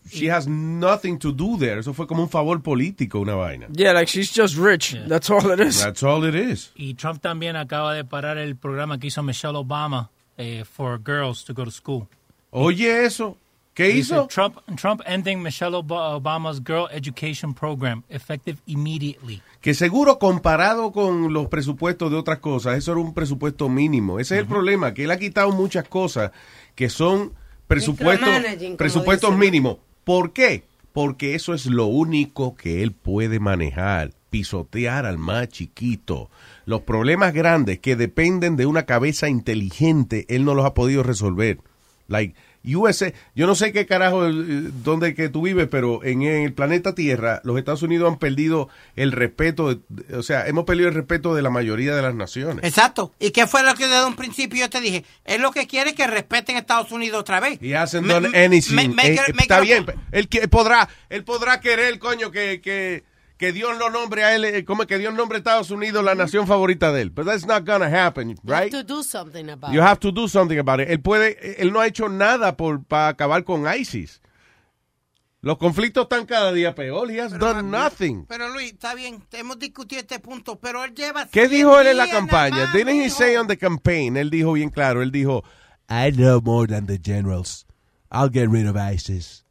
she 0.10 0.30
has 0.30 0.46
nothing 0.48 1.18
to 1.20 1.32
do 1.32 1.58
there. 1.58 1.80
Eso 1.80 1.94
fue 1.94 2.06
como 2.06 2.22
un 2.24 2.30
favor 2.30 2.62
político, 2.62 3.20
una 3.22 3.36
vaina. 3.36 3.68
Yeah, 3.72 3.94
like 3.94 4.08
she's 4.12 4.34
just 4.36 4.58
rich. 4.58 4.94
That's 5.08 5.30
all 5.30 5.50
it 5.54 5.60
is. 5.62 5.80
That's 5.82 6.04
all 6.04 6.26
it 6.28 6.36
is. 6.36 6.72
Y 6.76 6.96
Trump 6.96 7.22
también 7.22 7.56
acaba 7.56 7.94
de 7.94 8.04
parar 8.04 8.38
el 8.38 8.56
programa 8.58 8.98
que 9.00 9.08
hizo 9.08 9.24
Michelle 9.24 9.56
Obama 9.58 10.10
eh, 10.38 10.64
for 10.64 11.00
girls 11.04 11.44
to 11.46 11.54
go 11.54 11.66
to 11.66 11.72
school. 11.72 12.08
Oye, 12.52 13.06
eso. 13.06 13.38
¿Qué 13.74 13.90
Dice, 13.90 14.16
hizo? 14.16 14.28
Trump, 14.28 14.58
Trump 14.76 15.02
ending 15.06 15.40
Michelle 15.44 15.76
Ob- 15.76 15.92
Obama's 15.92 16.60
girl 16.66 16.88
education 16.92 17.54
program 17.54 18.04
effective 18.10 18.58
immediately. 18.66 19.40
Que 19.62 19.76
seguro 19.76 20.18
comparado 20.18 20.92
con 20.92 21.32
los 21.32 21.48
presupuestos 21.48 22.10
de 22.10 22.18
otras 22.18 22.40
cosas, 22.40 22.76
eso 22.78 22.94
era 22.94 23.02
un 23.02 23.14
presupuesto 23.14 23.70
mínimo. 23.70 24.20
Ese 24.20 24.34
es 24.36 24.42
el 24.42 24.48
problema, 24.48 24.96
que 24.96 25.04
él 25.04 25.12
ha 25.12 25.20
quitado 25.20 25.52
muchas 25.52 25.88
cosas 25.88 26.32
que 26.74 26.90
son 26.90 27.34
presupuestos, 27.68 28.30
presupuestos 28.78 29.38
mínimos. 29.38 29.78
¿Por 30.04 30.34
qué? 30.34 30.64
Porque 30.92 31.36
eso 31.36 31.54
es 31.54 31.68
lo 31.68 31.86
único 31.86 32.56
que 32.56 32.82
él 32.82 32.94
puede 32.94 33.40
manejar, 33.40 34.12
pisotear 34.32 35.06
al 35.06 35.20
más 35.20 35.50
chiquito. 35.50 36.32
Los 36.68 36.82
problemas 36.82 37.34
grandes 37.34 37.80
que 37.80 37.96
dependen 37.96 38.58
de 38.58 38.66
una 38.66 38.86
cabeza 38.86 39.28
inteligente, 39.30 40.26
él 40.30 40.44
no 40.46 40.54
los 40.54 40.66
ha 40.66 40.74
podido 40.74 41.02
resolver. 41.02 41.58
Like, 42.10 42.36
USA, 42.66 43.14
yo 43.36 43.48
no 43.48 43.56
sé 43.56 43.72
qué 43.72 43.86
carajo, 43.86 44.28
eh, 44.28 44.32
dónde 44.84 45.14
que 45.16 45.30
tú 45.30 45.42
vives, 45.42 45.68
pero 45.72 46.04
en 46.04 46.24
el 46.24 46.52
planeta 46.54 46.94
Tierra, 46.94 47.40
los 47.46 47.58
Estados 47.58 47.84
Unidos 47.84 48.12
han 48.12 48.20
perdido 48.20 48.68
el 48.98 49.14
respeto, 49.14 49.76
de- 49.88 50.16
o 50.18 50.22
sea, 50.24 50.46
hemos 50.48 50.66
perdido 50.66 50.90
el 50.90 50.94
respeto 50.94 51.34
de 51.36 51.42
la 51.42 51.50
mayoría 51.50 51.96
de 51.96 52.02
las 52.02 52.14
naciones. 52.16 52.66
Exacto. 52.66 53.14
¿Y 53.20 53.32
qué 53.32 53.48
fue 53.48 53.64
lo 53.64 53.74
que 53.76 53.88
desde 53.88 54.06
un 54.06 54.16
principio 54.18 54.60
yo 54.60 54.70
te 54.70 54.82
dije? 54.82 55.06
Él 55.24 55.42
lo 55.42 55.52
que 55.52 55.68
quiere 55.68 55.92
es 55.92 55.96
que 55.96 56.08
respeten 56.08 56.58
Estados 56.58 56.92
Unidos 56.92 57.22
otra 57.22 57.40
vez. 57.40 57.58
Done 58.08 58.30
me- 58.30 58.46
anything. 58.46 58.76
make 58.76 58.88
Eh, 58.88 58.94
make 58.94 59.32
está 59.44 59.62
bien, 59.62 59.86
él, 60.12 60.28
que- 60.28 60.48
podrá, 60.50 60.90
él 61.10 61.24
podrá 61.24 61.62
querer, 61.62 61.98
coño, 62.00 62.32
que, 62.32 62.60
que, 62.62 63.04
que 63.38 63.52
Dios 63.54 63.78
lo 63.78 63.90
nombre 63.90 64.24
a 64.24 64.36
él, 64.36 64.46
eh, 64.46 64.66
como 64.66 64.86
que 64.88 64.98
Dios 64.98 65.14
nombre 65.14 65.38
a 65.38 65.40
Estados 65.40 65.70
Unidos 65.72 66.04
la 66.04 66.16
nación 66.16 66.48
favorita 66.48 66.92
de 66.92 67.04
él. 67.04 67.10
But 67.12 67.26
that's 67.26 67.46
not 67.46 67.66
gonna 67.66 67.86
happen, 67.88 68.30
You 68.30 68.36
have 68.54 68.64
right? 68.64 68.72
to 68.72 68.84
do 68.84 69.04
something 69.04 69.50
about 69.50 69.72
You 69.72 69.80
it. 69.80 69.86
have 69.86 70.00
to 70.00 70.12
do 70.12 70.28
something 70.28 70.58
about 70.58 70.80
it. 70.82 70.90
Él 70.90 71.00
puede, 71.02 71.62
él 71.62 71.72
no 71.72 71.80
ha 71.80 71.88
hecho 71.88 72.10
nada 72.10 72.58
por 72.58 72.84
para 72.84 73.10
acabar 73.10 73.44
con 73.44 73.66
ISIS. 73.68 74.22
Los 75.42 75.58
conflictos 75.60 76.04
están 76.04 76.26
cada 76.26 76.52
día 76.52 76.74
peor. 76.74 77.10
He 77.12 77.22
has 77.22 77.38
done 77.38 77.70
nothing. 77.70 78.26
Pero 78.28 78.50
Luis, 78.50 78.74
está 78.74 78.96
bien, 78.96 79.24
hemos 79.32 79.60
discutido 79.60 80.02
este 80.02 80.20
punto, 80.20 80.60
pero 80.60 80.84
él 80.84 80.94
lleva... 80.96 81.28
¿Qué 81.28 81.48
100 81.48 81.52
dijo 81.52 81.80
él 81.80 81.88
en 81.88 81.98
la 81.98 82.10
campaña? 82.10 82.72
Didn't 82.74 83.00
he 83.02 83.10
say 83.10 83.36
on 83.38 83.48
the 83.48 83.56
campaign? 83.56 84.18
Él 84.18 84.30
dijo 84.32 84.54
bien 84.54 84.72
claro. 84.72 85.02
Él 85.04 85.12
dijo, 85.12 85.44
I 85.90 86.12
know 86.12 86.42
more 86.42 86.68
than 86.68 86.88
the 86.88 86.98
generals. 86.98 87.66
I'll 88.12 88.30
get 88.32 88.50
rid 88.50 88.66
of 88.68 88.76
ISIS. 88.76 89.46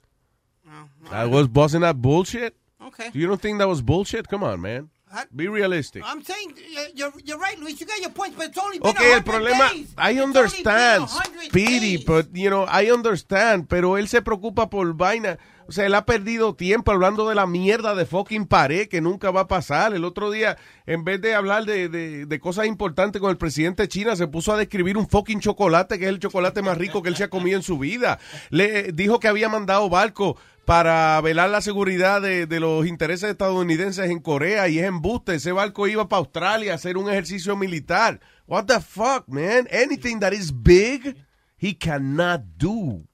I 1.10 1.24
was 1.24 1.46
busting 1.48 1.82
that 1.82 1.96
bullshit. 2.02 2.54
Okay. 2.86 3.10
You 3.12 3.26
don't 3.26 3.40
think 3.40 3.58
that 3.58 3.68
was 3.68 3.82
bullshit? 3.82 4.28
Come 4.28 4.44
on, 4.44 4.60
man. 4.60 4.90
Be 5.34 5.48
realistic. 5.48 6.02
I'm 6.04 6.22
saying, 6.22 6.54
you're, 6.94 7.12
you're 7.24 7.38
right, 7.38 7.58
Luis, 7.58 7.80
you 7.80 7.86
got 7.86 8.00
your 8.00 8.10
points, 8.10 8.36
but 8.36 8.48
it's 8.48 8.58
only 8.58 8.78
been 8.78 8.90
Okay, 8.90 9.12
el 9.12 9.22
100 9.22 9.24
problema, 9.24 9.70
days. 9.70 9.94
I 9.96 10.10
It's 10.12 10.20
understand, 10.22 11.06
been 11.06 11.08
100 11.08 11.48
Speedy, 11.48 11.96
but, 12.04 12.26
you 12.34 12.50
know, 12.50 12.66
I 12.68 12.90
understand, 12.90 13.66
pero 13.68 13.96
él 13.98 14.08
se 14.08 14.20
preocupa 14.20 14.68
por 14.68 14.92
vaina. 14.94 15.38
O 15.68 15.72
sea, 15.72 15.86
él 15.86 15.94
ha 15.94 16.04
perdido 16.06 16.54
tiempo 16.54 16.92
hablando 16.92 17.28
de 17.28 17.34
la 17.34 17.46
mierda 17.46 17.94
de 17.94 18.04
fucking 18.04 18.46
pared 18.46 18.88
que 18.88 19.00
nunca 19.00 19.30
va 19.30 19.42
a 19.42 19.48
pasar. 19.48 19.94
El 19.94 20.04
otro 20.04 20.30
día, 20.30 20.58
en 20.86 21.02
vez 21.04 21.20
de 21.20 21.34
hablar 21.34 21.64
de, 21.64 21.88
de, 21.88 22.26
de 22.26 22.40
cosas 22.40 22.66
importantes 22.66 23.20
con 23.20 23.30
el 23.30 23.36
presidente 23.36 23.82
de 23.84 23.88
China, 23.88 24.16
se 24.16 24.28
puso 24.28 24.52
a 24.52 24.56
describir 24.56 24.96
un 24.96 25.08
fucking 25.08 25.40
chocolate, 25.40 25.98
que 25.98 26.04
es 26.04 26.10
el 26.10 26.18
chocolate 26.20 26.62
más 26.62 26.76
rico 26.78 27.02
que 27.02 27.08
él 27.08 27.16
se 27.16 27.24
ha 27.24 27.30
comido 27.30 27.56
en 27.56 27.62
su 27.62 27.78
vida. 27.78 28.18
Le 28.50 28.92
dijo 28.92 29.18
que 29.18 29.28
había 29.28 29.48
mandado 29.48 29.88
barco 29.88 30.36
para 30.66 31.20
velar 31.20 31.48
la 31.48 31.60
seguridad 31.60 32.20
de, 32.20 32.47
de 32.47 32.60
los 32.60 32.86
intereses 32.86 33.30
estadounidenses 33.30 34.10
en 34.10 34.18
Corea 34.18 34.68
y 34.68 34.80
es 34.80 34.84
embuste. 34.84 35.36
Ese 35.36 35.52
barco 35.52 35.86
iba 35.86 36.09
para 36.09 36.18
Australia 36.18 36.72
a 36.72 36.74
hacer 36.74 36.97
un 36.98 37.09
ejercicio 37.09 37.56
militar. 37.56 38.20
What 38.48 38.64
the 38.66 38.80
fuck, 38.80 39.28
man? 39.28 39.68
Anything 39.70 40.18
that 40.18 40.32
is 40.32 40.52
big, 40.52 41.16
he 41.56 41.72
cannot 41.72 42.43
do. 42.59 43.06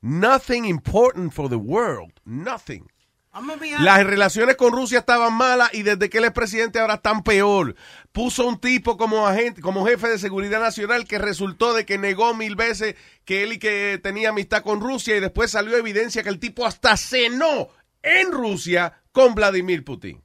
Nothing 0.00 0.64
important 0.64 1.34
for 1.34 1.48
the 1.48 1.58
world. 1.58 2.12
Nothing. 2.24 2.88
Las 3.80 4.04
relaciones 4.04 4.54
con 4.54 4.72
Rusia 4.72 5.00
estaban 5.00 5.34
malas 5.34 5.74
y 5.74 5.82
desde 5.82 6.08
que 6.08 6.18
él 6.18 6.24
es 6.24 6.30
presidente 6.30 6.78
ahora 6.78 6.94
están 6.94 7.24
peor. 7.24 7.74
Puso 8.12 8.46
un 8.46 8.60
tipo 8.60 8.96
como 8.96 9.26
agente, 9.26 9.60
como 9.60 9.84
jefe 9.84 10.08
de 10.08 10.18
seguridad 10.20 10.60
nacional 10.60 11.04
que 11.04 11.18
resultó 11.18 11.74
de 11.74 11.84
que 11.84 11.98
negó 11.98 12.32
mil 12.34 12.54
veces 12.54 12.94
que 13.24 13.42
él 13.42 13.54
y 13.54 13.58
que 13.58 13.98
tenía 14.00 14.28
amistad 14.28 14.62
con 14.62 14.80
Rusia 14.80 15.16
y 15.16 15.20
después 15.20 15.50
salió 15.50 15.76
evidencia 15.76 16.22
que 16.22 16.28
el 16.28 16.38
tipo 16.38 16.64
hasta 16.64 16.96
cenó 16.96 17.68
en 18.02 18.30
Rusia 18.30 19.02
con 19.10 19.34
Vladimir 19.34 19.84
Putin. 19.84 20.22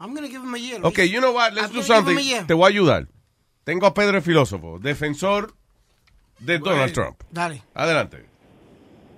I'm 0.00 0.14
gonna 0.14 0.28
give 0.28 0.42
him 0.42 0.54
a 0.54 0.58
year. 0.58 0.80
Ok, 0.82 0.98
Luis. 0.98 1.10
you 1.10 1.20
know 1.20 1.34
what, 1.34 1.52
let's 1.52 1.68
I'm 1.68 1.74
do 1.74 1.82
something. 1.82 2.46
Te 2.46 2.54
voy 2.54 2.64
a 2.64 2.68
ayudar. 2.68 3.08
Tengo 3.64 3.86
a 3.86 3.92
Pedro 3.92 4.18
el 4.18 4.22
filósofo, 4.22 4.78
defensor 4.78 5.54
de 6.38 6.58
Donald 6.58 6.92
Trump. 6.92 7.22
Dale. 7.30 7.62
Adelante. 7.74 8.35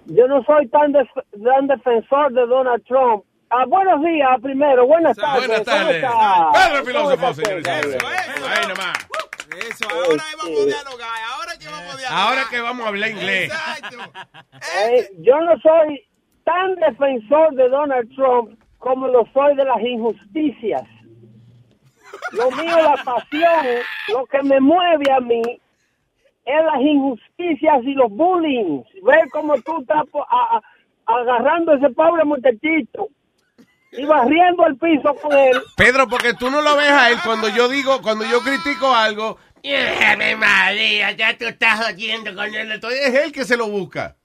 Yo 0.09 0.27
no 0.27 0.43
soy 0.45 0.67
tan, 0.69 0.93
def- 0.93 1.09
tan 1.45 1.67
defensor 1.67 2.33
de 2.33 2.47
Donald 2.47 2.83
Trump. 2.87 3.25
Ah, 3.51 3.65
buenos 3.67 4.03
días, 4.03 4.29
primero. 4.43 4.87
Buenas 4.87 5.17
tardes. 5.17 5.47
Buenas 5.47 5.65
¿Cómo 5.65 5.77
tardes. 5.79 5.97
está? 5.97 6.51
Pedro 6.53 6.65
el 6.67 6.73
¿Cómo 6.73 6.85
filósofo, 7.11 7.35
señores. 7.35 7.67
usted? 7.67 8.07
Ahí 8.49 8.67
nomás. 8.69 9.09
Eso, 9.71 9.89
ahora 9.91 10.23
vamos 10.37 10.61
a 10.61 10.65
dialogar. 10.67 11.09
Ahora 11.33 11.53
que 11.59 11.67
vamos 11.69 11.95
a 11.95 11.97
dialogar. 11.97 12.13
Ahora 12.29 12.43
que 12.51 12.61
vamos 12.61 12.85
a 12.85 12.89
hablar 12.89 13.11
inglés. 13.11 13.53
Eh, 14.81 15.09
yo 15.21 15.41
no 15.41 15.59
soy 15.61 16.05
tan 16.45 16.75
defensor 16.77 17.55
de 17.55 17.69
Donald 17.69 18.15
Trump 18.15 18.59
como 18.79 19.09
lo 19.09 19.25
soy 19.33 19.57
de 19.57 19.65
las 19.65 19.81
injusticias. 19.81 20.83
Lo 22.33 22.51
mío, 22.51 22.77
la 22.83 23.03
pasión, 23.05 23.67
lo 24.09 24.27
que 24.27 24.43
me 24.43 24.61
mueve 24.61 25.11
a 25.11 25.21
mí 25.21 25.43
es 26.49 26.65
las 26.65 26.81
injusticias 26.81 27.83
y 27.85 27.95
los 27.95 28.11
bullying. 28.11 28.83
Ver 29.03 29.29
cómo 29.31 29.55
tú 29.61 29.81
estás 29.81 30.03
a- 30.31 30.57
a- 30.57 30.63
agarrando 31.21 31.73
a 31.73 31.77
ese 31.77 31.91
pobre 31.91 32.25
muchachito 32.25 33.09
y 33.93 34.05
barriendo 34.05 34.67
el 34.67 34.77
piso 34.77 35.15
con 35.23 35.33
él. 35.37 35.57
Pedro, 35.77 36.09
porque 36.09 36.35
tú 36.35 36.51
no 36.51 36.61
lo 36.63 36.77
ves 36.77 36.91
a 36.91 37.11
él 37.11 37.19
cuando 37.25 37.49
yo 37.49 37.69
digo, 37.69 38.01
cuando 38.03 38.25
yo 38.25 38.41
critico 38.41 38.95
algo. 38.95 39.37
Ave 39.65 40.37
María, 40.37 41.11
ya 41.13 41.37
tú 41.37 41.45
estás 41.47 41.85
jodiendo 41.87 42.35
con 42.35 42.55
él. 42.55 42.71
Entonces 42.73 43.01
es 43.09 43.15
él 43.27 43.33
que 43.33 43.45
se 43.45 43.57
lo 43.57 43.69
busca. 43.69 44.17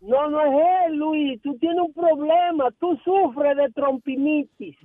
No, 0.00 0.28
no 0.30 0.40
es 0.40 0.86
él, 0.86 0.96
Luis. 0.96 1.42
Tú 1.42 1.58
tienes 1.58 1.78
un 1.78 1.92
problema. 1.92 2.70
Tú 2.78 2.98
sufres 3.04 3.56
de 3.56 3.68
trompinitis. 3.72 4.76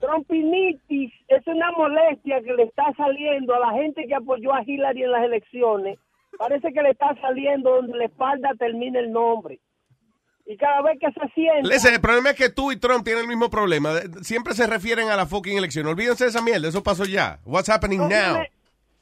Trompinitis 0.00 1.12
es 1.28 1.46
una 1.46 1.70
molestia 1.72 2.40
que 2.42 2.52
le 2.52 2.64
está 2.64 2.84
saliendo 2.96 3.54
a 3.54 3.60
la 3.60 3.72
gente 3.72 4.06
que 4.06 4.14
apoyó 4.14 4.52
a 4.52 4.62
Hillary 4.62 5.04
en 5.04 5.12
las 5.12 5.24
elecciones. 5.24 5.98
Parece 6.38 6.72
que 6.72 6.82
le 6.82 6.90
está 6.90 7.14
saliendo 7.20 7.76
donde 7.76 7.96
la 7.96 8.04
espalda 8.04 8.50
termina 8.58 9.00
el 9.00 9.10
nombre. 9.10 9.58
Y 10.44 10.56
cada 10.56 10.82
vez 10.82 10.98
que 11.00 11.10
se 11.12 11.28
sienta... 11.34 11.68
Listen, 11.68 11.94
el 11.94 12.00
problema 12.00 12.30
es 12.30 12.36
que 12.36 12.50
tú 12.50 12.70
y 12.70 12.76
Trump 12.76 13.04
tienen 13.04 13.22
el 13.22 13.28
mismo 13.28 13.50
problema. 13.50 13.94
Siempre 14.22 14.54
se 14.54 14.66
refieren 14.66 15.08
a 15.08 15.16
la 15.16 15.26
fucking 15.26 15.56
elección. 15.58 15.86
Olvídense 15.86 16.24
de 16.24 16.30
esa 16.30 16.42
mierda, 16.42 16.68
eso 16.68 16.82
pasó 16.82 17.04
ya. 17.04 17.40
What's 17.44 17.68
happening 17.68 18.00
now? 18.00 18.42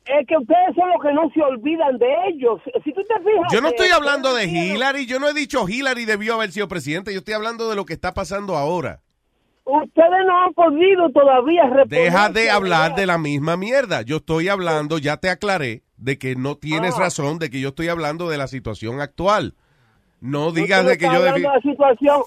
Es 0.07 0.27
que 0.27 0.37
ustedes 0.37 0.75
son 0.75 0.89
los 0.91 1.03
que 1.03 1.13
no 1.13 1.31
se 1.31 1.43
olvidan 1.43 1.99
de 1.99 2.07
ellos. 2.29 2.61
Si 2.85 2.93
tú 2.93 3.03
te 3.03 3.15
fijas... 3.21 3.53
Yo 3.53 3.61
no 3.61 3.69
estoy 3.69 3.89
hablando 3.89 4.35
de 4.35 4.45
Hillary, 4.45 5.07
yo 5.07 5.19
no 5.19 5.29
he 5.29 5.35
dicho 5.35 5.67
Hillary 5.69 6.05
debió 6.05 6.35
haber 6.35 6.53
sido 6.53 6.69
presidente, 6.69 7.13
yo 7.13 7.19
estoy 7.19 7.35
hablando 7.35 7.69
de 7.69 7.77
lo 7.77 7.85
que 7.85 7.95
está 7.95 8.13
pasando 8.15 8.57
ahora. 8.57 9.01
Ustedes 9.67 10.27
no 10.27 10.45
han 10.45 10.53
podido 10.53 11.09
todavía 11.11 11.63
reponerse 11.65 11.97
Deja 12.05 12.29
de 12.29 12.51
hablar 12.51 12.95
de 12.95 13.07
la 13.07 13.17
misma 13.17 13.57
mierda. 13.57 14.03
Yo 14.03 14.17
estoy 14.17 14.49
hablando, 14.49 14.99
ya 14.99 15.17
te 15.17 15.31
aclaré, 15.31 15.83
de 15.97 16.19
que 16.19 16.37
no 16.37 16.57
tienes 16.57 16.97
Ah. 16.97 17.01
razón, 17.05 17.39
de 17.39 17.49
que 17.49 17.61
yo 17.61 17.69
estoy 17.71 17.89
hablando 17.89 18.29
de 18.29 18.37
la 18.37 18.47
situación 18.47 19.01
actual. 19.01 19.55
No 20.21 20.53
digas 20.53 20.87
de 20.87 20.97
que 20.99 21.05
yo 21.07 21.23
debí... 21.23 21.45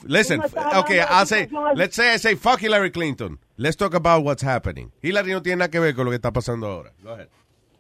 Listen, 0.06 0.42
okay, 0.76 1.00
I'll 1.00 1.26
say, 1.26 1.48
let's 1.76 1.96
say 1.96 2.14
I 2.16 2.20
say 2.20 2.36
fuck 2.36 2.62
Hillary 2.62 2.92
Clinton. 2.92 3.40
Let's 3.56 3.76
talk 3.76 3.96
about 3.96 4.24
what's 4.24 4.44
happening. 4.44 4.92
Hillary 5.02 5.32
no 5.32 5.42
tiene 5.42 5.58
nada 5.58 5.72
que 5.72 5.80
ver 5.80 5.96
con 5.96 6.06
lo 6.06 6.12
que 6.12 6.16
está 6.18 6.32
pasando 6.32 6.68
ahora. 6.68 6.92
Go 7.02 7.12
ahead. 7.12 7.28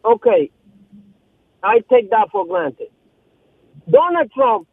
Ok. 0.03 0.25
I 1.63 1.81
take 1.89 2.09
that 2.09 2.29
for 2.31 2.47
granted. 2.47 2.87
Donald 3.87 4.31
Trump, 4.33 4.67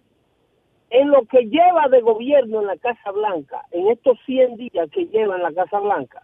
en 1.01 1.11
lo 1.11 1.23
que 1.27 1.43
lleva 1.47 1.89
de 1.91 2.01
gobierno 2.03 2.61
en 2.61 2.69
la 2.69 2.77
Casa 2.77 3.11
Blanca, 3.11 3.63
en 3.73 3.89
estos 3.89 4.17
100 4.27 4.57
días 4.57 4.89
que 4.93 5.07
lleva 5.07 5.35
en 5.37 5.43
la 5.43 5.53
Casa 5.53 5.81
Blanca, 5.81 6.23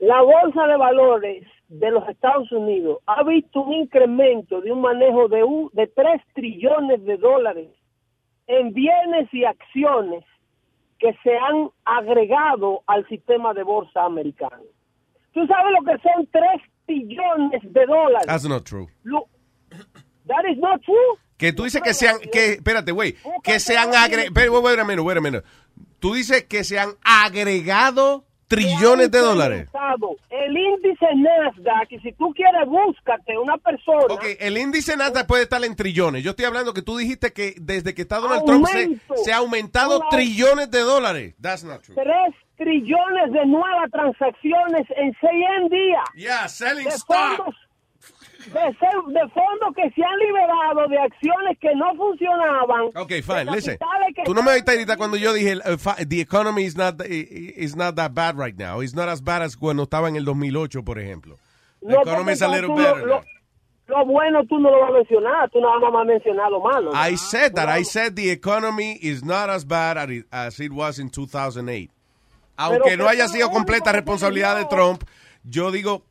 la 0.00 0.20
Bolsa 0.22 0.66
de 0.66 0.76
Valores 0.76 1.46
de 1.68 1.90
los 1.92 2.08
Estados 2.08 2.50
Unidos 2.50 2.98
ha 3.06 3.22
visto 3.22 3.60
un 3.62 3.72
incremento 3.74 4.60
de 4.62 4.72
un 4.72 4.80
manejo 4.80 5.28
de, 5.28 5.44
un, 5.44 5.70
de 5.74 5.86
3 5.86 6.20
trillones 6.34 7.04
de 7.04 7.16
dólares 7.18 7.68
en 8.48 8.72
bienes 8.72 9.32
y 9.32 9.44
acciones 9.44 10.24
que 10.98 11.14
se 11.22 11.36
han 11.38 11.70
agregado 11.84 12.82
al 12.86 13.06
sistema 13.08 13.54
de 13.54 13.62
bolsa 13.62 14.04
americano. 14.04 14.64
¿Tú 15.32 15.46
sabes 15.46 15.72
lo 15.78 15.84
que 15.84 15.98
son 16.02 16.26
3 16.26 16.44
trillones 16.86 17.62
de 17.72 17.86
dólares? 17.86 18.26
That's 18.26 18.48
not 18.48 18.64
true. 18.64 18.88
Lo- 19.04 19.28
That 20.26 20.44
is 20.50 20.58
not 20.58 20.82
true. 20.82 21.16
Que 21.40 21.54
tú 21.54 21.64
dices 21.64 21.80
que 21.82 21.94
sean, 21.94 22.18
que, 22.30 22.52
espérate, 22.52 22.92
güey, 22.92 23.16
que 23.42 23.58
sean 23.58 23.94
agregados, 23.94 24.62
wait 24.62 24.78
a 24.78 24.84
minute, 24.84 25.00
wait 25.00 25.16
a 25.16 25.20
minute. 25.22 25.46
Tú 25.98 26.12
dices 26.12 26.44
que 26.44 26.64
se 26.64 26.78
han 26.78 26.90
agregado 27.02 28.26
trillones 28.46 29.10
de 29.10 29.20
dólares. 29.20 29.68
El 30.28 30.56
índice 30.56 31.06
Nasdaq, 31.14 31.92
y 31.92 31.98
si 32.00 32.12
tú 32.12 32.34
quieres, 32.34 32.66
búscate 32.66 33.38
una 33.38 33.56
persona. 33.56 34.04
Ok, 34.10 34.24
el 34.38 34.58
índice 34.58 34.96
Nasdaq 34.98 35.26
puede 35.26 35.44
estar 35.44 35.64
en 35.64 35.74
trillones. 35.76 36.22
Yo 36.22 36.30
estoy 36.32 36.44
hablando 36.44 36.74
que 36.74 36.82
tú 36.82 36.98
dijiste 36.98 37.32
que 37.32 37.54
desde 37.58 37.94
que 37.94 38.02
está 38.02 38.18
Donald 38.18 38.44
Trump 38.44 38.66
se, 38.66 38.82
Aumento. 38.82 39.16
se 39.24 39.32
ha 39.32 39.36
aumentado 39.38 40.02
trillones 40.10 40.70
de 40.70 40.80
dólares. 40.80 41.34
That's 41.40 41.64
not 41.64 41.80
true. 41.82 41.94
3 41.94 42.06
trillones 42.56 43.32
de 43.32 43.46
nuevas 43.46 43.90
transacciones 43.90 44.86
en 44.94 45.16
100 45.18 45.68
días. 45.70 46.04
Yeah, 46.14 46.48
selling 46.48 46.84
de 46.84 46.90
stock. 46.90 47.36
fondos, 47.36 47.54
de, 48.46 48.76
se- 48.78 49.12
de 49.12 49.28
fondos 49.30 49.74
que 49.76 49.90
se 49.90 50.02
han 50.02 50.18
liberado 50.18 50.88
de 50.88 50.98
acciones 50.98 51.58
que 51.60 51.74
no 51.74 51.94
funcionaban. 51.96 52.86
Ok, 52.96 53.12
fine, 53.22 53.44
listen. 53.52 53.78
Tú 54.24 54.34
no 54.34 54.42
me 54.42 54.52
oíste 54.52 54.72
ahorita 54.72 54.96
cuando 54.96 55.16
yo 55.16 55.32
dije, 55.32 55.56
fa- 55.78 55.96
the 56.08 56.20
economy 56.20 56.64
is 56.64 56.76
not, 56.76 57.00
is 57.06 57.76
not 57.76 57.94
that 57.96 58.12
bad 58.14 58.36
right 58.38 58.56
now. 58.58 58.80
It's 58.82 58.94
not 58.94 59.08
as 59.08 59.22
bad 59.22 59.42
as 59.42 59.56
cuando 59.56 59.84
estaba 59.84 60.08
en 60.08 60.16
el 60.16 60.24
2008, 60.24 60.82
por 60.84 60.98
ejemplo. 60.98 61.36
The 61.82 61.94
No, 61.94 62.02
economy 62.02 62.32
is 62.32 62.42
a 62.42 62.48
little 62.48 62.74
better 62.74 63.06
lo, 63.06 63.16
lo- 63.16 63.24
lo 63.88 64.04
bueno 64.04 64.44
tú 64.44 64.58
no 64.60 64.70
lo 64.70 64.80
vas 64.82 64.90
a 64.90 64.92
mencionar, 64.92 65.50
tú 65.50 65.60
nada 65.60 65.78
más 65.80 65.92
vas 65.92 66.02
a 66.02 66.04
mencionar 66.04 66.50
lo 66.50 66.60
malo. 66.60 66.92
I 66.94 67.16
said 67.16 67.54
that. 67.54 67.68
I 67.68 67.82
said 67.82 68.14
the 68.14 68.30
economy 68.30 68.98
is 69.02 69.24
not 69.24 69.50
as 69.50 69.64
bad 69.64 69.96
as 69.98 70.10
it, 70.10 70.26
as 70.30 70.60
it 70.60 70.72
was 70.72 70.98
in 70.98 71.10
2008. 71.10 71.90
Aunque 72.56 72.80
Pero 72.90 72.96
no 73.04 73.08
haya 73.08 73.26
sido 73.28 73.48
no, 73.48 73.52
completa 73.54 73.90
responsabilidad 73.90 74.56
de 74.56 74.62
no. 74.64 74.68
Trump, 74.68 75.04
yo 75.44 75.70
digo, 75.72 76.04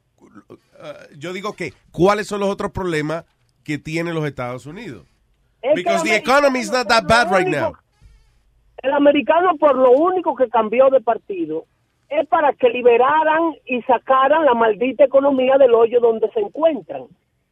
uh, 0.80 1.18
yo 1.18 1.34
digo 1.34 1.54
que 1.54 1.74
cuáles 1.92 2.28
son 2.28 2.40
los 2.40 2.50
otros 2.50 2.72
problemas 2.72 3.26
que 3.64 3.78
tienen 3.78 4.16
los 4.16 4.26
Estados 4.26 4.66
Unidos. 4.66 5.06
Es 5.62 5.76
Because 5.76 6.04
el 6.04 6.10
the 6.10 6.16
economy 6.16 6.60
is 6.60 6.72
not 6.72 6.88
that 6.88 7.06
bad 7.06 7.32
right 7.32 7.48
now. 7.48 7.74
El 8.82 8.94
americano 8.94 9.58
por 9.58 9.76
lo 9.76 9.92
único 9.92 10.36
que 10.36 10.48
cambió 10.50 10.90
de 10.90 11.02
partido 11.02 11.66
es 12.10 12.28
para 12.28 12.54
que 12.54 12.70
liberaran 12.70 13.56
y 13.66 13.82
sacaran 13.84 14.46
la 14.46 14.54
maldita 14.54 15.04
economía 15.04 15.58
del 15.58 15.74
hoyo 15.74 16.00
donde 16.00 16.30
se 16.32 16.40
encuentran. 16.40 17.04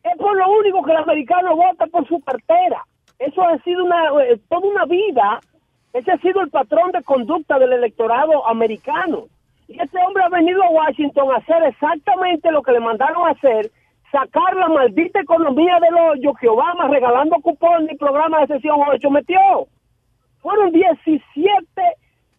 Es 0.04 0.18
por 0.18 0.36
lo 0.36 0.50
único 0.50 0.84
que 0.84 0.92
el 0.92 0.98
americano 0.98 1.56
vota 1.56 1.86
por 1.88 2.08
su 2.08 2.20
cartera. 2.22 2.86
Eso 3.20 3.42
ha 3.42 3.58
sido 3.64 3.84
una, 3.84 4.06
eh, 4.24 4.40
toda 4.48 4.68
una 4.68 4.86
vida. 4.86 5.40
Ese 5.94 6.12
ha 6.12 6.18
sido 6.20 6.42
el 6.42 6.50
patrón 6.50 6.92
de 6.92 7.04
conducta 7.04 7.60
del 7.60 7.74
electorado 7.74 8.48
americano. 8.48 9.28
Y 9.68 9.82
este 9.82 9.98
hombre 10.00 10.24
ha 10.24 10.30
venido 10.30 10.64
a 10.64 10.70
Washington 10.70 11.32
a 11.32 11.38
hacer 11.38 11.64
exactamente 11.64 12.52
lo 12.52 12.62
que 12.62 12.72
le 12.72 12.80
mandaron 12.80 13.28
a 13.28 13.32
hacer, 13.32 13.70
sacar 14.12 14.56
la 14.56 14.70
maldita 14.70 15.20
economía 15.20 15.80
del 15.80 15.96
hoyo 15.96 16.34
que 16.36 16.48
Obama 16.48 16.88
regalando 16.88 17.36
cupones 17.42 17.92
y 17.92 17.98
programas 17.98 18.48
de 18.48 18.56
sesión 18.56 18.80
8 18.88 19.10
metió 19.10 19.68
fueron 20.42 20.72
17 20.72 21.22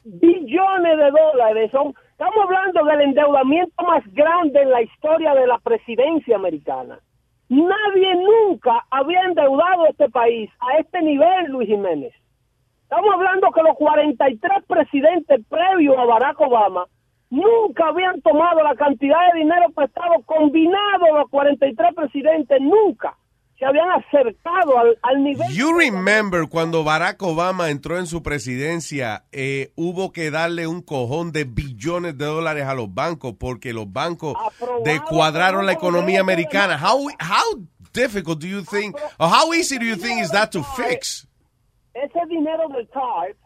billones 0.04 0.96
de 0.96 1.10
dólares. 1.10 1.70
Son, 1.70 1.94
estamos 2.12 2.44
hablando 2.44 2.84
del 2.84 3.02
endeudamiento 3.02 3.82
más 3.82 4.02
grande 4.14 4.62
en 4.62 4.70
la 4.70 4.80
historia 4.80 5.34
de 5.34 5.46
la 5.46 5.58
presidencia 5.58 6.36
americana. 6.36 6.98
Nadie 7.50 8.14
nunca 8.14 8.84
había 8.90 9.22
endeudado 9.24 9.86
este 9.88 10.08
país 10.08 10.50
a 10.60 10.78
este 10.78 11.02
nivel, 11.02 11.50
Luis 11.50 11.68
Jiménez. 11.68 12.14
Estamos 12.82 13.12
hablando 13.12 13.50
que 13.50 13.62
los 13.62 13.76
43 13.76 14.64
presidentes 14.66 15.40
previos 15.46 15.98
a 15.98 16.06
Barack 16.06 16.40
Obama 16.40 16.86
nunca 17.30 17.88
habían 17.88 18.20
tomado 18.22 18.62
la 18.62 18.74
cantidad 18.74 19.18
de 19.32 19.40
dinero 19.40 19.66
prestado 19.74 20.22
combinado 20.24 21.06
los 21.14 21.28
43 21.30 21.94
presidentes, 21.94 22.60
nunca 22.60 23.16
se 23.58 23.64
habían 23.64 23.90
acercado 23.90 24.78
al, 24.78 24.98
al 25.02 25.24
nivel 25.24 25.48
You 25.52 25.76
remember 25.76 26.48
cuando 26.48 26.84
Barack 26.84 27.20
Obama 27.22 27.70
entró 27.70 27.98
en 27.98 28.06
su 28.06 28.22
presidencia, 28.22 29.24
eh, 29.32 29.72
hubo 29.74 30.12
que 30.12 30.30
darle 30.30 30.68
un 30.68 30.80
cojón 30.80 31.32
de 31.32 31.44
billones 31.44 32.16
de 32.16 32.24
dólares 32.24 32.64
a 32.66 32.74
los 32.74 32.94
bancos 32.94 33.34
porque 33.38 33.72
los 33.72 33.92
bancos 33.92 34.36
descuadraron 34.84 35.66
la 35.66 35.72
economía 35.72 36.20
americana. 36.20 36.78
How, 36.80 37.08
how 37.18 37.60
difficult 37.92 38.40
do 38.40 38.46
you 38.46 38.62
think, 38.62 38.94
or 39.18 39.28
how 39.28 39.52
easy 39.52 39.76
do 39.76 39.84
you 39.84 39.96
think 39.96 40.22
is 40.22 40.30
that 40.30 40.50
to 40.52 40.62
fix? 40.62 41.26
ese 42.02 42.26
dinero 42.28 42.68
del 42.68 42.86
TARP 42.88 43.36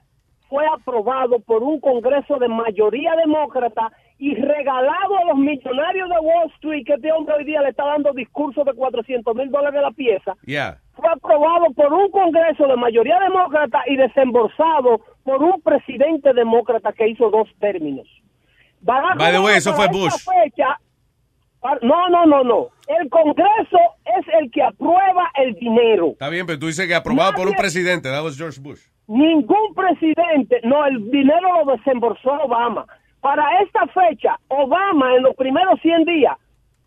fue 0.52 0.66
aprobado 0.66 1.40
por 1.40 1.62
un 1.62 1.80
Congreso 1.80 2.36
de 2.38 2.46
mayoría 2.46 3.12
demócrata 3.16 3.90
y 4.18 4.34
regalado 4.34 5.16
a 5.18 5.24
los 5.24 5.38
millonarios 5.38 6.10
de 6.10 6.18
Wall 6.20 6.50
Street, 6.56 6.84
que 6.84 6.92
este 6.92 7.10
hombre 7.10 7.36
hoy 7.36 7.44
día 7.44 7.62
le 7.62 7.70
está 7.70 7.86
dando 7.86 8.12
discursos 8.12 8.62
de 8.66 8.74
400 8.74 9.34
mil 9.34 9.50
dólares 9.50 9.80
la 9.80 9.90
pieza. 9.92 10.34
Yeah. 10.44 10.76
Fue 10.94 11.08
aprobado 11.08 11.72
por 11.74 11.90
un 11.94 12.10
Congreso 12.10 12.66
de 12.66 12.76
mayoría 12.76 13.18
demócrata 13.20 13.80
y 13.86 13.96
desembolsado 13.96 15.00
por 15.24 15.42
un 15.42 15.58
presidente 15.62 16.34
demócrata 16.34 16.92
que 16.92 17.08
hizo 17.08 17.30
dos 17.30 17.48
términos. 17.58 18.06
Barack 18.82 19.16
By 19.16 19.32
the 19.32 19.38
way, 19.40 19.56
eso 19.56 19.72
fue 19.72 19.88
Bush. 19.88 20.12
fecha- 20.22 20.78
no, 21.82 22.08
no, 22.08 22.26
no, 22.26 22.44
no. 22.44 22.68
El 22.88 23.08
Congreso 23.08 23.78
es 24.04 24.26
el 24.40 24.50
que 24.50 24.62
aprueba 24.62 25.30
el 25.36 25.54
dinero. 25.54 26.08
Está 26.12 26.28
bien, 26.28 26.46
pero 26.46 26.58
tú 26.58 26.66
dices 26.66 26.86
que 26.86 26.94
aprobado 26.94 27.34
por 27.34 27.48
un 27.48 27.54
presidente. 27.54 28.10
That 28.10 28.24
was 28.24 28.36
George 28.36 28.60
Bush. 28.60 28.80
Ningún 29.06 29.74
presidente, 29.74 30.60
no, 30.64 30.84
el 30.86 31.10
dinero 31.10 31.64
lo 31.64 31.76
desembolsó 31.76 32.32
Obama. 32.44 32.86
Para 33.20 33.60
esta 33.62 33.86
fecha, 33.88 34.38
Obama 34.48 35.14
en 35.16 35.22
los 35.22 35.34
primeros 35.36 35.80
100 35.80 36.04
días 36.04 36.36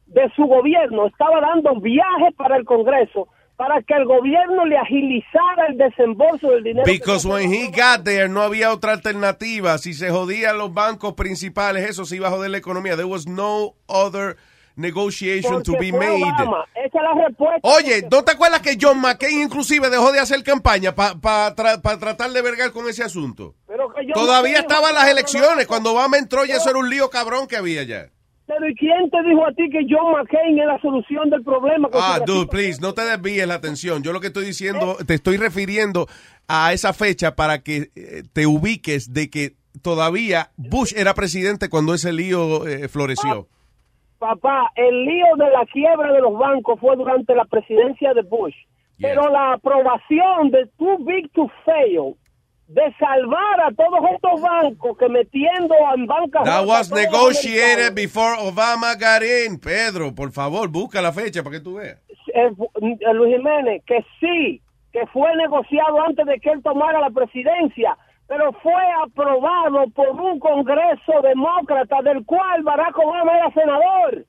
de 0.07 0.29
su 0.35 0.43
gobierno 0.43 1.07
estaba 1.07 1.39
dando 1.41 1.79
viajes 1.79 2.33
para 2.35 2.57
el 2.57 2.65
Congreso 2.65 3.27
para 3.55 3.81
que 3.81 3.93
el 3.93 4.05
gobierno 4.05 4.65
le 4.65 4.77
agilizara 4.77 5.67
el 5.69 5.77
desembolso 5.77 6.49
del 6.49 6.63
dinero. 6.63 6.85
Because 6.85 7.25
when 7.27 7.51
he 7.51 7.67
got 7.67 8.03
there 8.03 8.27
no 8.27 8.41
había 8.41 8.71
otra 8.71 8.91
alternativa. 8.93 9.77
Si 9.77 9.93
se 9.93 10.09
jodían 10.09 10.57
los 10.57 10.73
bancos 10.73 11.13
principales, 11.13 11.89
eso 11.89 12.05
se 12.05 12.17
iba 12.17 12.27
a 12.27 12.31
joder 12.31 12.51
la 12.51 12.57
economía. 12.57 12.95
There 12.95 13.07
was 13.07 13.27
no 13.27 13.75
other 13.87 14.35
negotiation 14.75 15.63
to 15.63 15.73
be 15.73 15.91
made. 15.91 16.23
Obama. 16.23 16.65
Esa 16.75 16.85
es 16.85 17.03
la 17.03 17.25
respuesta. 17.27 17.59
Oye, 17.63 18.07
¿no 18.09 18.23
te 18.23 18.31
acuerdas 18.31 18.61
que 18.61 18.77
John 18.79 18.99
McCain 18.99 19.41
inclusive 19.41 19.89
dejó 19.89 20.11
de 20.11 20.19
hacer 20.19 20.43
campaña 20.43 20.93
para 20.93 21.55
tratar 21.55 22.31
de 22.31 22.41
vergar 22.41 22.71
con 22.71 22.87
ese 22.87 23.03
asunto? 23.03 23.55
Pero 23.67 23.93
que 23.93 24.05
Todavía 24.13 24.59
estaban 24.59 24.93
las 24.93 25.09
elecciones. 25.09 25.67
Cuando 25.67 25.93
Obama 25.93 26.17
entró, 26.17 26.45
ya 26.45 26.55
eso 26.55 26.69
era 26.69 26.79
un 26.79 26.89
lío 26.89 27.09
cabrón 27.09 27.47
que 27.47 27.57
había 27.57 27.83
ya. 27.83 28.09
Pero 28.47 28.69
¿y 28.69 28.75
quién 28.75 29.09
te 29.09 29.23
dijo 29.27 29.45
a 29.45 29.51
ti 29.53 29.67
que 29.71 29.87
John 29.89 30.11
McCain 30.11 30.59
es 30.59 30.67
la 30.67 30.79
solución 30.79 31.29
del 31.31 31.43
problema? 31.43 31.89
Ah, 31.93 32.19
dude, 32.23 32.47
please, 32.47 32.79
no 32.79 32.93
te 32.93 33.01
desvíes 33.01 33.47
la 33.47 33.55
atención. 33.55 34.03
Yo 34.03 34.13
lo 34.13 34.21
que 34.21 34.27
estoy 34.27 34.45
diciendo, 34.45 34.97
te 35.05 35.15
estoy 35.15 35.37
refiriendo 35.37 36.07
a 36.47 36.71
esa 36.71 36.93
fecha 36.93 37.35
para 37.35 37.63
que 37.63 37.89
eh, 37.95 38.23
te 38.33 38.45
ubiques 38.45 39.13
de 39.13 39.31
que 39.31 39.55
todavía 39.81 40.51
Bush 40.57 40.93
era 40.95 41.15
presidente 41.15 41.69
cuando 41.69 41.95
ese 41.95 42.13
lío 42.13 42.67
eh, 42.67 42.87
floreció. 42.87 43.47
Papá, 44.25 44.71
el 44.75 45.05
lío 45.05 45.35
de 45.37 45.49
la 45.51 45.65
quiebra 45.67 46.11
de 46.11 46.19
los 46.21 46.37
bancos 46.37 46.79
fue 46.79 46.95
durante 46.95 47.35
la 47.35 47.45
presidencia 47.45 48.13
de 48.13 48.23
Bush. 48.23 48.55
Pero 48.99 49.29
la 49.29 49.53
aprobación 49.53 50.51
de 50.51 50.65
Too 50.77 50.97
Big 51.05 51.31
to 51.33 51.47
Fail, 51.65 52.15
de 52.67 52.81
salvar 52.97 53.61
a 53.61 53.71
todos 53.75 53.99
estos 54.15 54.41
bancos 54.41 54.97
que 54.97 55.07
metiendo 55.09 55.75
en 55.95 56.07
banca 56.07 56.43
That 56.43 56.65
was 56.65 56.91
negotiated 56.91 57.93
before 57.93 58.35
Obama 58.39 58.95
got 58.95 59.21
in. 59.21 59.59
Pedro, 59.59 60.15
por 60.15 60.31
favor, 60.31 60.67
busca 60.69 61.01
la 61.01 61.11
fecha 61.13 61.43
para 61.43 61.57
que 61.57 61.63
tú 61.63 61.75
veas. 61.75 61.99
eh, 62.33 62.49
eh, 62.81 63.13
Luis 63.13 63.35
Jiménez, 63.37 63.83
que 63.85 64.03
sí, 64.19 64.61
que 64.91 65.05
fue 65.07 65.35
negociado 65.35 66.01
antes 66.01 66.25
de 66.25 66.39
que 66.39 66.49
él 66.49 66.63
tomara 66.63 66.99
la 66.99 67.09
presidencia, 67.11 67.95
pero 68.27 68.51
fue 68.53 68.83
aprobado 69.03 69.85
por 69.93 70.09
un 70.09 70.39
Congreso 70.39 71.21
demócrata 71.21 72.01
del 72.01 72.25
cual 72.25 72.63
Barack 72.63 72.97
Obama 72.97 73.37
era 73.37 73.51
senador. 73.51 74.25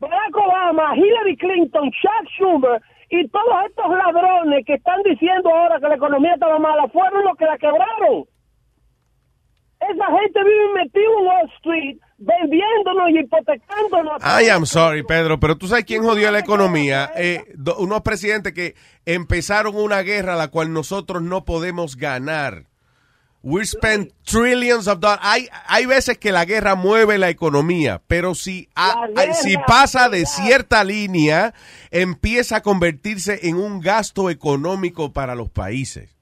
Barack 0.00 0.36
Obama, 0.36 0.96
Hillary 0.96 1.36
Clinton, 1.36 1.90
Chuck 1.90 2.28
Schumer 2.36 2.82
y 3.10 3.28
todos 3.28 3.66
estos 3.68 3.90
ladrones 3.90 4.64
que 4.66 4.74
están 4.74 5.02
diciendo 5.02 5.50
ahora 5.50 5.78
que 5.78 5.88
la 5.88 5.96
economía 5.96 6.34
estaba 6.34 6.58
mala 6.58 6.88
fueron 6.88 7.24
los 7.24 7.36
que 7.36 7.44
la 7.44 7.58
quebraron. 7.58 8.24
Esa 9.80 10.06
gente 10.06 10.44
vive 10.44 10.74
metida 10.74 11.02
en 11.02 11.26
Wall 11.26 11.50
Street 11.56 11.98
vendiéndonos 12.18 13.10
y 13.10 13.18
hipotecándonos. 13.20 14.22
I 14.22 14.50
am 14.50 14.66
sorry, 14.66 15.02
Pedro, 15.02 15.40
pero 15.40 15.56
tú 15.56 15.66
sabes 15.66 15.84
quién 15.84 16.02
jodió 16.02 16.30
la 16.30 16.38
economía. 16.38 17.10
Eh, 17.16 17.44
unos 17.78 18.02
presidentes 18.02 18.52
que 18.52 18.74
empezaron 19.06 19.74
una 19.76 20.02
guerra 20.02 20.36
la 20.36 20.48
cual 20.48 20.72
nosotros 20.72 21.22
no 21.22 21.44
podemos 21.44 21.96
ganar. 21.96 22.69
We 23.42 23.64
spent 23.64 24.12
trillions 24.24 24.86
of 24.86 25.00
dollars. 25.00 25.20
Hay, 25.22 25.48
hay 25.66 25.86
veces 25.86 26.18
que 26.18 26.30
la 26.30 26.44
guerra 26.44 26.74
mueve 26.74 27.16
la 27.16 27.30
economía, 27.30 28.02
pero 28.06 28.34
si, 28.34 28.68
a- 28.74 29.06
La 29.14 29.22
a- 29.22 29.34
si 29.34 29.56
pasa 29.66 30.10
de 30.10 30.26
cierta 30.26 30.84
línea, 30.84 31.54
empieza 31.90 32.56
a 32.56 32.62
convertirse 32.62 33.48
en 33.48 33.56
un 33.56 33.80
gasto 33.80 34.28
económico 34.28 35.12
para 35.14 35.34
los 35.34 35.48
países. 35.50 36.16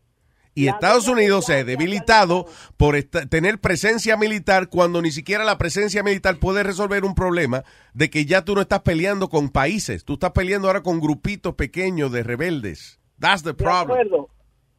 Y 0.55 0.66
Estados 0.69 1.07
Unidos 1.07 1.47
se 1.47 1.55
ha 1.55 1.65
debilitado 1.65 2.47
por 2.77 2.97
esta- 2.97 3.27
tener 3.27 3.61
presencia 3.61 4.16
militar 4.16 4.69
cuando 4.69 5.03
ni 5.03 5.11
siquiera 5.12 5.45
la 5.45 5.59
presencia 5.59 6.03
militar 6.03 6.36
puede 6.39 6.62
resolver 6.65 7.05
un 7.05 7.15
problema 7.15 7.65
de 7.95 8.11
que 8.11 8.27
ya 8.27 8.45
tú 8.45 8.55
no 8.57 8.61
estás 8.62 8.81
peleando 8.82 9.28
con 9.28 9.51
países, 9.51 10.05
tú 10.05 10.15
estás 10.15 10.32
peleando 10.32 10.66
ahora 10.69 10.82
con 10.82 11.01
grupitos 11.01 11.55
pequeños 11.55 12.11
de 12.12 12.23
rebeldes. 12.24 12.99
That's 13.20 13.43
the 13.43 13.51
De 13.51 13.55
problem. 13.55 13.99
acuerdo, 14.01 14.31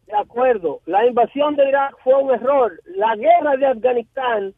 de 0.09 0.17
acuerdo. 0.17 0.79
La 0.85 1.05
invasión 1.05 1.55
de 1.55 1.69
Irak 1.69 1.95
fue 2.03 2.15
un 2.15 2.31
error. 2.31 2.71
La 2.95 3.15
guerra 3.15 3.55
de 3.57 3.67
Afganistán 3.67 4.53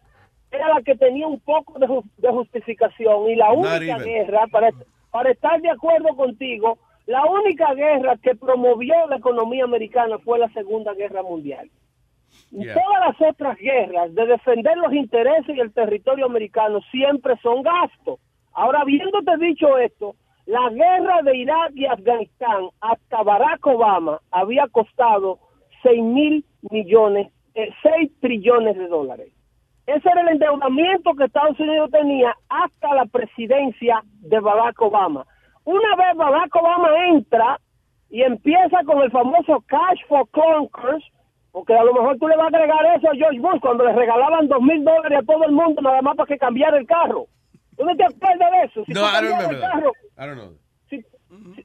era 0.52 0.68
la 0.74 0.82
que 0.82 0.96
tenía 0.96 1.28
un 1.28 1.40
poco 1.40 1.78
de, 1.80 1.88
ju- 1.88 2.04
de 2.18 2.30
justificación 2.30 3.30
y 3.30 3.36
la 3.36 3.52
única 3.52 3.98
guerra, 4.00 4.48
para, 4.52 4.70
para 5.12 5.32
estar 5.32 5.62
de 5.62 5.70
acuerdo 5.70 6.16
contigo, 6.16 6.78
la 7.06 7.24
única 7.26 7.74
guerra 7.74 8.16
que 8.18 8.36
promovió 8.36 8.94
la 9.08 9.18
economía 9.18 9.64
americana 9.64 10.18
fue 10.20 10.40
la 10.40 10.50
Segunda 10.50 10.94
Guerra 10.94 11.24
Mundial. 11.24 11.70
Yeah. 12.52 12.74
Todas 12.74 13.00
las 13.08 13.30
otras 13.32 13.58
guerras 13.58 14.14
de 14.16 14.26
defender 14.26 14.78
los 14.78 14.94
intereses 14.94 15.56
y 15.56 15.60
el 15.60 15.74
territorio 15.74 16.26
americano 16.26 16.80
siempre 16.92 17.36
son 17.42 17.62
gastos. 17.62 18.20
Ahora, 18.54 18.82
habiéndote 18.82 19.38
dicho 19.38 19.78
esto, 19.78 20.16
la 20.46 20.70
guerra 20.70 21.22
de 21.24 21.38
Irak 21.38 21.72
y 21.76 21.86
Afganistán 21.86 22.70
hasta 22.82 23.24
Barack 23.24 23.66
Obama 23.68 24.20
había 24.32 24.68
costado 24.68 25.40
6 25.84 26.02
mil 26.04 26.46
millones, 26.70 27.32
eh, 27.56 27.70
6 27.84 28.12
trillones 28.20 28.78
de 28.78 28.88
dólares. 28.88 29.32
Ese 29.86 30.10
era 30.10 30.22
el 30.22 30.30
endeudamiento 30.30 31.14
que 31.16 31.26
Estados 31.26 31.60
Unidos 31.60 31.92
tenía 31.92 32.36
hasta 32.50 32.96
la 32.96 33.06
presidencia 33.06 34.02
de 34.22 34.40
Barack 34.40 34.82
Obama. 34.82 35.26
Una 35.64 35.96
vez 35.96 36.16
Barack 36.16 36.56
Obama 36.56 36.90
entra 37.10 37.60
y 38.10 38.22
empieza 38.24 38.84
con 38.86 39.02
el 39.02 39.12
famoso 39.12 39.64
Cash 39.68 40.06
for 40.08 40.28
Clunkers, 40.30 41.04
porque 41.52 41.74
a 41.74 41.84
lo 41.84 41.94
mejor 41.94 42.18
tú 42.18 42.28
le 42.28 42.38
vas 42.38 42.54
a 42.54 42.58
agregar 42.58 42.86
eso 42.98 43.10
a 43.10 43.16
George 43.16 43.40
Bush 43.40 43.60
cuando 43.60 43.86
le 43.86 43.94
regalaban 43.94 44.48
dos 44.48 44.62
mil 44.62 44.84
dólares 44.84 45.20
a 45.20 45.26
todo 45.26 45.44
el 45.44 45.52
mundo 45.52 45.82
nada 45.82 46.02
más 46.02 46.16
para 46.16 46.28
que 46.28 46.38
cambiara 46.38 46.78
el 46.78 46.88
carro. 46.88 47.26
¿Tú 47.82 47.88
no 47.88 47.96
te 47.98 48.04
acuerdas 48.04 48.52
de 48.52 48.62
eso? 48.68 48.86
Si 48.86 48.92
No, 48.94 49.02
I 49.02 49.14
don't 49.14 49.24
remember 49.24 49.56
el 49.56 49.62
that. 49.62 49.72
carro, 49.72 49.92
I 50.18 50.26
don't 50.28 50.38
know. 50.38 50.54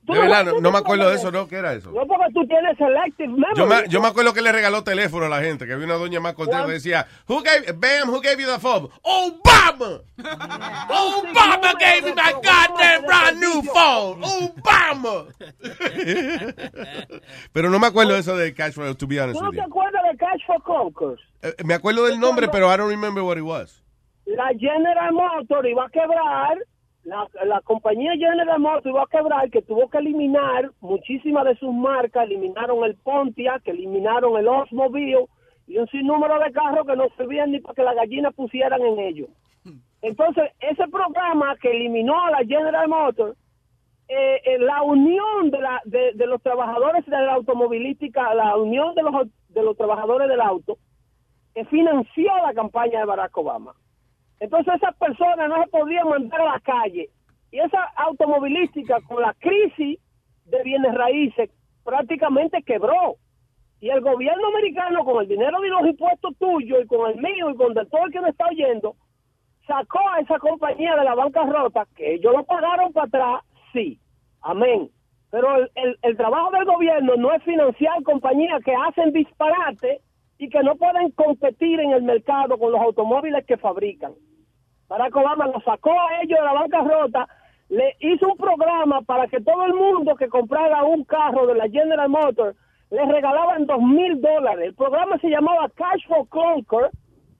tú 0.07 0.13
De 0.15 0.19
verdad, 0.21 0.45
no, 0.47 0.61
no 0.61 0.71
me 0.71 0.79
acuerdo 0.79 1.11
de 1.11 1.17
eso, 1.17 1.31
¿no? 1.31 1.47
¿Qué 1.47 1.57
era 1.57 1.75
eso? 1.75 1.91
No 1.91 2.07
porque 2.07 2.33
tú 2.33 2.47
tienes 2.47 2.79
selective 2.79 3.29
memory. 3.29 3.55
Yo 3.57 3.67
me, 3.67 3.89
yo 3.89 4.01
me 4.01 4.09
acuerdo 4.09 4.33
que 4.33 4.41
le 4.41 4.51
regaló 4.51 4.83
teléfono 4.83 5.27
a 5.27 5.29
la 5.29 5.41
gente, 5.43 5.67
que 5.67 5.75
había 5.75 5.85
una 5.85 5.97
doña 5.97 6.21
más 6.21 6.33
contenta 6.35 6.65
que 6.65 6.73
decía, 6.73 7.07
who 7.29 7.43
gave, 7.43 7.73
Bam, 7.73 8.09
who 8.09 8.21
gave 8.23 8.41
you 8.41 8.47
the 8.47 8.59
phone? 8.59 8.89
Obama! 9.03 10.01
Obama 10.89 11.73
gave 11.79 12.05
me 12.05 12.15
my 12.15 12.33
goddamn 12.33 13.05
brand 13.05 13.39
new 13.41 13.63
phone! 13.63 14.23
Obama! 14.23 15.27
pero 17.53 17.69
no 17.69 17.79
me 17.79 17.89
acuerdo 17.89 18.15
de 18.15 18.21
eso 18.21 18.37
de 18.37 18.55
Cash 18.55 18.73
for, 18.73 18.95
to 18.95 19.07
be 19.07 19.21
honest 19.21 19.39
¿Tú 19.39 19.45
no 19.45 19.51
te 19.51 19.61
acuerdas 19.61 20.03
de 20.11 20.17
Cash 20.17 20.47
for 20.47 20.63
Clunkers? 20.63 21.21
Eh, 21.43 21.55
Me 21.65 21.75
acuerdo 21.75 22.07
del 22.07 22.19
nombre, 22.19 22.49
pero 22.49 22.73
I 22.73 22.77
don't 22.79 22.89
remember 22.91 23.23
what 23.23 23.37
it 23.37 23.43
was. 23.45 23.83
La 24.27 24.49
General 24.59 25.13
Motors 25.13 25.69
iba 25.69 25.87
a 25.87 25.91
quebrar, 25.91 26.59
la, 27.05 27.29
la 27.45 27.61
compañía 27.61 28.13
General 28.13 28.59
Motors 28.59 28.87
iba 28.87 29.03
a 29.03 29.07
quebrar, 29.07 29.51
que 29.51 29.63
tuvo 29.63 29.89
que 29.89 29.99
eliminar 29.99 30.71
muchísimas 30.81 31.45
de 31.45 31.57
sus 31.57 31.73
marcas, 31.73 32.25
eliminaron 32.25 32.85
el 32.85 32.97
Pontiac, 32.97 33.63
eliminaron 33.67 34.37
el 34.37 34.49
Oldsmobile 34.49 35.27
y 35.69 35.79
un 35.79 35.87
sinnúmero 35.89 36.39
de 36.41 36.53
carros 36.53 36.87
que 36.87 36.97
no 36.97 37.09
servían 37.17 37.53
ni 37.53 37.61
para 37.61 37.75
que 37.75 37.83
las 37.83 37.95
gallinas 37.95 38.35
pusieran 38.35 38.83
en 38.83 38.99
ellos. 38.99 39.29
Entonces, 40.03 40.51
ese 40.61 40.87
programa 40.89 41.57
que 41.57 41.71
eliminó 41.71 42.21
a 42.27 42.31
la 42.31 42.39
General 42.39 42.87
Motors, 42.89 43.37
eh, 44.09 44.41
eh, 44.45 44.59
la 44.59 44.83
unión 44.83 45.51
de, 45.51 45.61
la, 45.61 45.81
de, 45.85 46.13
de 46.15 46.27
los 46.27 46.41
trabajadores 46.43 47.05
de 47.07 47.11
la 47.11 47.35
automovilística, 47.35 48.35
la 48.35 48.57
unión 48.57 48.95
de 48.95 49.03
los, 49.03 49.13
de 49.49 49.63
los 49.63 49.77
trabajadores 49.77 50.29
del 50.29 50.41
auto, 50.41 50.79
que 51.55 51.65
financió 51.65 52.31
la 52.45 52.55
campaña 52.55 53.01
de 53.01 53.07
Barack 53.07 53.37
Obama. 53.37 53.75
Entonces 54.41 54.75
esas 54.75 54.95
personas 54.97 55.49
no 55.49 55.63
se 55.63 55.69
podían 55.71 56.09
mandar 56.09 56.41
a 56.43 56.53
la 56.55 56.61
calle. 56.61 57.09
Y 57.51 57.59
esa 57.59 57.83
automovilística 57.97 59.01
con 59.03 59.23
la 59.23 59.35
crisis 59.35 59.99
de 60.47 60.63
bienes 60.63 60.95
raíces 60.95 61.51
prácticamente 61.85 62.63
quebró. 62.63 63.17
Y 63.81 63.91
el 63.91 64.01
gobierno 64.01 64.49
americano 64.49 65.05
con 65.05 65.23
el 65.23 65.29
dinero 65.29 65.61
de 65.61 65.69
los 65.69 65.87
impuestos 65.87 66.37
tuyos 66.39 66.81
y 66.83 66.87
con 66.87 67.11
el 67.11 67.17
mío 67.21 67.51
y 67.51 67.57
con 67.57 67.75
de 67.75 67.85
todo 67.87 68.07
el 68.07 68.13
que 68.13 68.21
me 68.21 68.31
está 68.31 68.47
oyendo, 68.47 68.97
sacó 69.67 70.01
a 70.11 70.21
esa 70.21 70.39
compañía 70.39 70.97
de 70.97 71.05
la 71.05 71.15
bancarrota, 71.15 71.87
que 71.97 72.15
ellos 72.15 72.33
lo 72.35 72.45
pagaron 72.45 72.93
para 72.93 73.07
atrás, 73.07 73.43
sí, 73.73 73.99
amén. 74.43 74.91
Pero 75.31 75.57
el, 75.57 75.71
el- 75.75 75.99
el 76.03 76.17
trabajo 76.17 76.51
del 76.53 76.65
gobierno 76.65 77.17
no 77.17 77.33
es 77.33 77.43
financiar 77.43 78.03
compañías 78.05 78.63
que 78.65 78.75
hacen 78.75 79.13
disparate 79.13 80.01
y 80.39 80.49
que 80.49 80.63
no 80.63 80.77
pueden 80.77 81.11
competir 81.13 81.81
en 81.81 81.93
el 81.93 82.03
mercado 82.03 82.59
con 82.59 82.73
los 82.73 82.81
automóviles 82.81 83.45
que 83.47 83.57
fabrican. 83.57 84.13
Barack 84.89 85.17
Obama 85.17 85.47
lo 85.47 85.61
sacó 85.61 85.91
a 85.93 86.23
ellos 86.23 86.39
de 86.39 86.45
la 86.45 86.53
bancarrota, 86.53 87.29
le 87.69 87.97
hizo 88.01 88.29
un 88.29 88.37
programa 88.37 89.01
para 89.03 89.27
que 89.27 89.41
todo 89.41 89.65
el 89.65 89.75
mundo 89.75 90.15
que 90.15 90.29
comprara 90.29 90.85
un 90.85 91.05
carro 91.05 91.47
de 91.47 91.55
la 91.55 91.69
General 91.69 92.09
Motors 92.09 92.57
le 92.91 93.05
regalaban 93.05 93.67
dos 93.67 93.81
mil 93.83 94.21
dólares. 94.21 94.67
El 94.69 94.75
programa 94.75 95.19
se 95.19 95.29
llamaba 95.29 95.69
Cash 95.75 96.07
for 96.07 96.29
Clunker 96.29 96.91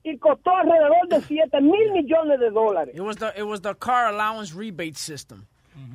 y 0.03 0.17
costó 0.17 0.51
alrededor 0.55 1.07
de 1.09 1.21
7 1.21 1.61
mil 1.61 1.91
millones 1.93 2.39
de 2.39 2.49
dólares. 2.49 2.95
It 2.95 3.01
was 3.01 3.17
the 3.17 3.31
it 3.37 3.43
was 3.43 3.61
the 3.61 3.73
car 3.75 4.07
allowance 4.07 4.53
rebate 4.53 4.97
system. 4.97 5.47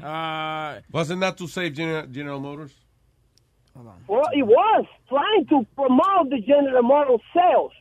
Uh, 0.02 0.80
Wasn't 0.92 1.20
that 1.20 1.36
to 1.38 1.48
save 1.48 1.74
General, 1.74 2.06
General 2.06 2.40
Motors? 2.40 2.72
Well, 4.08 4.28
it 4.34 4.44
was 4.44 4.84
trying 5.08 5.46
to 5.48 5.66
promote 5.74 6.30
the 6.30 6.40
General 6.46 6.82
Motors 6.82 7.22
sales 7.32 7.72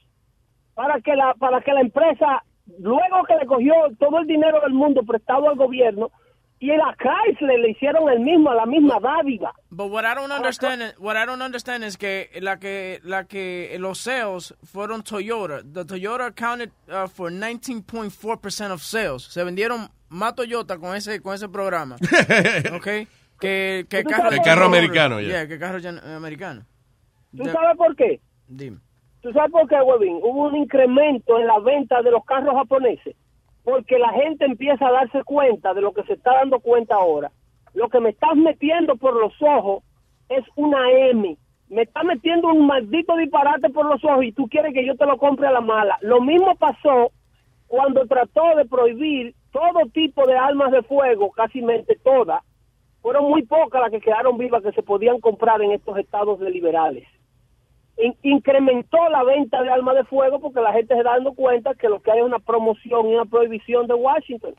para 0.76 1.02
que 1.02 1.16
la 1.16 1.34
para 1.34 1.62
que 1.62 1.74
la 1.74 1.82
empresa 1.82 2.44
luego 2.80 3.24
que 3.28 3.36
le 3.36 3.46
cogió 3.46 3.74
todo 4.00 4.20
el 4.20 4.28
dinero 4.28 4.62
del 4.62 4.74
mundo 4.74 5.02
prestado 5.04 5.50
al 5.50 5.56
gobierno 5.58 6.12
y 6.60 6.70
a 6.70 6.96
Chrysler 6.96 7.60
le 7.60 7.72
hicieron 7.72 8.08
el 8.10 8.20
mismo 8.20 8.54
la 8.54 8.66
misma 8.68 9.00
dádiva. 9.00 9.52
But 9.72 9.90
what 9.90 10.06
I 10.06 10.14
don't 10.14 10.32
understand, 10.32 10.82
is- 10.84 10.94
what 11.00 11.18
I 11.18 11.26
don't 11.26 11.42
understand 11.42 11.84
is 11.84 11.98
que 11.98 12.30
la 12.40 12.58
que 12.58 13.00
la 13.04 13.24
que 13.24 13.76
los 13.80 13.98
sales 14.00 14.54
fueron 14.64 15.02
Toyota. 15.04 15.64
The 15.64 15.86
Toyota 15.86 16.28
accounted 16.28 16.72
uh, 16.88 17.08
for 17.08 17.32
19.4% 17.32 18.72
of 18.72 18.84
sales. 18.84 19.24
Se 19.24 19.44
vendieron 19.44 19.90
más 20.10 20.36
Toyota 20.36 20.78
con 20.78 20.96
ese 20.96 21.20
con 21.20 21.34
ese 21.34 21.50
programa. 21.50 21.96
okay? 22.76 23.08
Que 23.42 23.86
que 23.90 24.04
¿Tú 24.04 24.10
carro 24.12 24.30
El 24.30 24.42
carro 24.42 24.66
americano, 24.66 25.20
ya. 25.20 25.28
Yeah, 25.28 25.48
que 25.48 25.58
carro 25.60 25.80
gen- 25.80 26.00
americano. 26.00 26.62
¿Tú 27.36 27.44
sabes 27.46 27.76
por 27.78 27.96
qué? 27.96 28.22
Dime. 28.48 28.78
¿Tú 29.22 29.32
sabes 29.34 29.52
por 29.52 29.68
qué, 29.68 29.76
Webin? 29.82 30.18
Hubo 30.18 30.48
un 30.48 30.56
incremento 30.56 31.40
en 31.40 31.48
la 31.48 31.60
venta 31.60 32.02
de 32.02 32.12
los 32.12 32.24
carros 32.26 32.56
japoneses. 32.56 33.16
Porque 33.64 33.98
la 34.00 34.10
gente 34.14 34.46
empieza 34.46 34.88
a 34.88 34.92
darse 34.92 35.24
cuenta 35.24 35.74
de 35.74 35.82
lo 35.82 35.92
que 35.94 36.04
se 36.04 36.14
está 36.14 36.34
dando 36.34 36.60
cuenta 36.60 36.96
ahora. 36.96 37.32
Lo 37.74 37.90
que 37.90 38.00
me 38.00 38.10
estás 38.10 38.36
metiendo 38.36 38.96
por 38.96 39.16
los 39.16 39.34
ojos 39.42 39.84
es 40.30 40.44
una 40.56 40.90
M. 40.92 41.38
Me 41.70 41.84
está 41.84 42.04
metiendo 42.04 42.48
un 42.50 42.68
maldito 42.68 43.16
disparate 43.16 43.70
por 43.70 43.86
los 43.86 44.04
ojos 44.04 44.26
y 44.26 44.32
tú 44.34 44.48
quieres 44.50 44.74
que 44.74 44.86
yo 44.86 44.96
te 44.96 45.06
lo 45.06 45.18
compre 45.18 45.48
a 45.48 45.52
la 45.52 45.62
mala. 45.62 45.98
Lo 46.02 46.22
mismo 46.22 46.56
pasó 46.56 47.12
cuando 47.68 48.06
trató 48.08 48.56
de 48.58 48.66
prohibir 48.66 49.34
todo 49.52 49.86
tipo 49.94 50.26
de 50.28 50.38
armas 50.38 50.72
de 50.72 50.82
fuego, 50.84 51.32
casi 51.32 51.62
todas. 52.04 52.42
Fueron 53.02 53.30
muy 53.30 53.44
pocas 53.44 53.82
las 53.82 53.92
que 53.92 54.00
quedaron 54.00 54.38
vivas 54.38 54.64
que 54.64 54.72
se 54.74 54.84
podían 54.84 55.20
comprar 55.20 55.62
en 55.62 55.72
estos 55.72 55.98
estados 55.98 56.40
de 56.40 56.50
liberales 56.52 57.08
in- 57.98 58.16
incrementó 58.24 58.98
la 59.10 59.24
venta 59.24 59.62
de 59.62 59.70
armas 59.70 59.96
de 59.96 60.04
fuego 60.06 60.40
porque 60.40 60.62
la 60.62 60.74
gente 60.74 60.94
se 60.94 61.00
está 61.00 61.12
dando 61.14 61.34
cuenta 61.34 61.74
que 61.76 61.90
lo 61.90 62.02
que 62.02 62.12
hay 62.12 62.20
es 62.20 62.26
una 62.26 62.40
promoción 62.40 63.08
y 63.08 63.16
una 63.16 63.26
prohibición 63.26 63.88
de 63.88 63.94
Washington. 63.94 64.56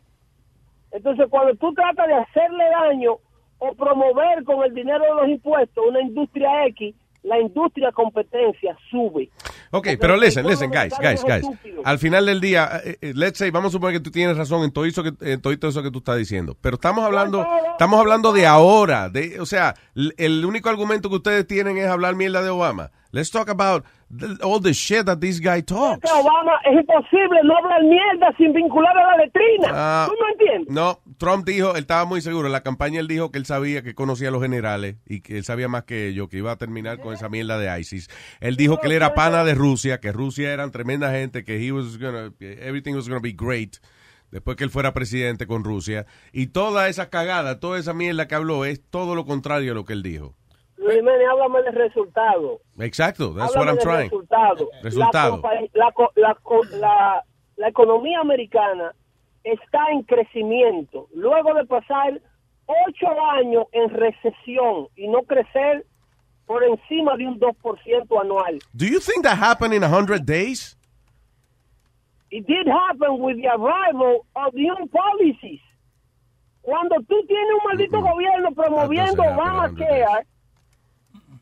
Entonces, 0.90 1.26
cuando 1.30 1.54
tú 1.56 1.72
tratas 1.74 2.06
de 2.06 2.14
hacerle 2.14 2.64
daño 2.70 3.16
o 3.58 3.74
promover 3.74 4.44
con 4.44 4.62
el 4.64 4.74
dinero 4.74 5.04
de 5.04 5.14
los 5.22 5.28
impuestos 5.28 5.84
una 5.86 6.00
industria 6.00 6.66
X, 6.66 6.94
la 7.22 7.40
industria 7.40 7.92
competencia 7.92 8.76
sube. 8.90 9.30
Ok, 9.70 9.88
pero 10.00 10.16
listen, 10.16 10.46
listen, 10.46 10.70
guys, 10.70 10.92
guys, 11.00 11.22
guys. 11.24 11.46
Al 11.84 11.98
final 11.98 12.26
del 12.26 12.40
día, 12.40 12.80
eh, 12.84 12.98
eh, 13.00 13.12
let's 13.14 13.38
say, 13.38 13.50
vamos 13.50 13.70
a 13.70 13.72
suponer 13.72 13.96
que 13.96 14.04
tú 14.04 14.10
tienes 14.10 14.36
razón 14.36 14.64
en 14.64 14.72
todo 14.72 14.84
eso 14.84 15.02
que, 15.02 15.12
en 15.20 15.40
todo 15.40 15.52
eso 15.52 15.82
que 15.82 15.90
tú 15.90 15.98
estás 15.98 16.18
diciendo. 16.18 16.56
Pero 16.60 16.74
estamos 16.74 17.04
hablando, 17.04 17.46
estamos 17.70 17.98
hablando 18.00 18.32
de 18.32 18.46
ahora. 18.46 19.08
De, 19.08 19.40
o 19.40 19.46
sea, 19.46 19.74
el 19.94 20.44
único 20.44 20.68
argumento 20.68 21.08
que 21.08 21.16
ustedes 21.16 21.46
tienen 21.46 21.78
es 21.78 21.86
hablar 21.86 22.16
mierda 22.16 22.42
de 22.42 22.50
Obama. 22.50 22.90
Let's 23.14 23.30
talk 23.30 23.50
about 23.50 23.84
the- 24.08 24.38
all 24.42 24.58
the 24.58 24.72
shit 24.72 25.04
that 25.04 25.18
this 25.20 25.38
guy 25.38 25.60
talks. 25.62 26.10
Obama 26.10 26.52
es 26.64 26.80
imposible 26.80 27.40
no 27.44 27.54
hablar 27.58 27.82
mierda 27.84 28.34
sin 28.38 28.54
vincular 28.54 28.96
a 28.96 29.06
la 29.08 29.16
letrina. 29.24 29.68
Ah, 29.70 30.06
¿Tú 30.08 30.14
no 30.18 30.28
entiendes? 30.32 30.74
No, 30.74 30.98
Trump 31.18 31.44
dijo, 31.46 31.72
él 31.72 31.80
estaba 31.82 32.06
muy 32.06 32.22
seguro. 32.22 32.46
En 32.46 32.52
la 32.52 32.62
campaña 32.62 33.00
él 33.00 33.08
dijo 33.08 33.30
que 33.30 33.38
él 33.38 33.44
sabía 33.44 33.82
que 33.82 33.94
conocía 33.94 34.28
a 34.28 34.30
los 34.30 34.40
generales 34.42 34.96
y 35.06 35.20
que 35.20 35.36
él 35.36 35.44
sabía 35.44 35.68
más 35.68 35.84
que 35.84 36.08
ellos, 36.08 36.28
que 36.30 36.38
iba 36.38 36.52
a 36.52 36.56
terminar 36.56 37.00
con 37.00 37.12
esa 37.12 37.28
mierda 37.28 37.58
de 37.58 37.78
ISIS. 37.80 38.08
Él 38.40 38.56
dijo 38.56 38.78
que 38.80 38.86
él 38.86 38.92
era 38.94 39.12
pana 39.14 39.44
de 39.44 39.54
Rusia, 39.54 40.00
que 40.00 40.10
Rusia 40.10 40.50
eran 40.52 40.70
tremenda 40.70 41.10
gente, 41.12 41.44
que 41.44 41.58
he 41.64 41.70
was 41.70 41.98
gonna, 41.98 42.32
everything 42.40 42.94
was 42.94 43.08
going 43.08 43.18
to 43.20 43.22
be 43.22 43.32
great 43.32 43.76
después 44.30 44.56
que 44.56 44.64
él 44.64 44.70
fuera 44.70 44.94
presidente 44.94 45.46
con 45.46 45.62
Rusia. 45.64 46.06
Y 46.32 46.46
toda 46.46 46.88
esa 46.88 47.10
cagada, 47.10 47.60
toda 47.60 47.78
esa 47.78 47.92
mierda 47.92 48.26
que 48.26 48.34
habló 48.34 48.64
es 48.64 48.80
todo 48.88 49.14
lo 49.14 49.26
contrario 49.26 49.72
a 49.72 49.74
lo 49.74 49.84
que 49.84 49.92
él 49.92 50.02
dijo. 50.02 50.34
Jiménez, 50.90 51.28
háblame 51.30 51.62
del 51.62 51.74
resultado. 51.74 52.60
Exacto, 52.78 53.34
that's 53.34 53.54
Háblame 53.54 53.72
what 53.72 53.78
I'm 53.78 53.78
trying. 53.78 54.10
Resultado. 54.10 54.68
Resultado. 54.82 55.42
La, 55.74 55.92
la 56.24 56.36
la 56.76 57.22
la- 57.56 57.68
economía 57.68 58.20
americana 58.20 58.92
está 59.44 59.78
en 59.92 60.02
crecimiento. 60.02 61.08
Luego 61.14 61.54
de 61.54 61.64
pasar 61.66 62.20
ocho 62.66 63.06
años 63.38 63.66
en 63.72 63.90
recesión 63.90 64.88
y 64.96 65.08
no 65.08 65.22
crecer 65.22 65.84
por 66.46 66.62
encima 66.64 67.16
de 67.16 67.26
un 67.28 67.38
2% 67.38 68.20
anual. 68.20 68.58
Do 68.74 68.84
you 68.86 68.98
think 69.00 69.22
that 69.24 69.38
happened 69.38 69.74
in 69.74 69.82
100 69.82 70.24
days? 70.26 70.76
It 72.30 72.46
did 72.46 72.66
happen 72.66 73.20
with 73.20 73.36
the 73.36 73.48
arrival 73.48 74.24
of 74.34 74.54
new 74.54 74.74
policies. 74.88 75.60
Cuando 76.62 76.96
tú 77.08 77.14
tienes 77.26 77.50
un 77.52 77.68
maldito 77.68 78.00
gobierno 78.00 78.52
promoviendo 78.54 79.22
Obamacare, 79.22 80.26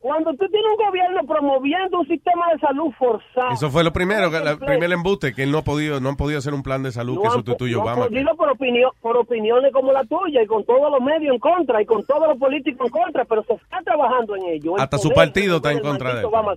cuando 0.01 0.31
tú 0.31 0.49
tienes 0.49 0.67
un 0.79 0.87
gobierno 0.87 1.21
promoviendo 1.27 2.01
un 2.01 2.07
sistema 2.09 2.47
de 2.53 2.59
salud 2.59 2.91
forzado, 2.99 3.53
Eso 3.53 3.71
fue 3.71 3.85
lo 3.85 3.93
primero, 3.93 4.27
el 4.35 4.59
primer 4.59 4.91
embuste, 4.93 5.35
que 5.35 5.43
él 5.43 5.53
no 5.53 5.59
ha 5.59 5.63
podido, 5.63 6.01
no 6.01 6.09
han 6.09 6.17
podido 6.17 6.39
hacer 6.39 6.55
un 6.55 6.63
plan 6.63 6.83
de 6.83 6.91
salud 6.91 7.17
no 7.17 7.21
que 7.21 7.27
han, 7.29 7.33
sustituya 7.35 7.77
no 7.77 7.83
han 7.83 7.87
Obama. 7.89 8.07
podido 8.09 8.35
por, 8.35 8.49
opinión, 8.49 8.91
por 9.03 9.17
opiniones 9.19 9.71
como 9.73 9.93
la 9.93 10.03
tuya 10.05 10.43
y 10.43 10.47
con 10.47 10.65
todos 10.65 10.91
los 10.91 11.01
medios 11.03 11.35
en 11.35 11.39
contra 11.39 11.83
y 11.83 11.87
con 11.87 12.03
todos 12.07 12.27
los 12.29 12.39
políticos 12.39 12.87
en 12.87 12.93
contra, 12.93 13.25
pero 13.27 13.45
se 13.45 13.53
está 13.55 13.79
trabajando 13.85 14.37
en 14.37 14.45
ello. 14.47 14.77
El 14.77 14.83
Hasta 14.83 14.97
su 14.99 15.11
partido 15.11 15.57
está 15.57 15.71
en 15.73 15.81
contra 15.81 16.15
de 16.15 16.21
él. 16.21 16.27
Obama- 16.27 16.57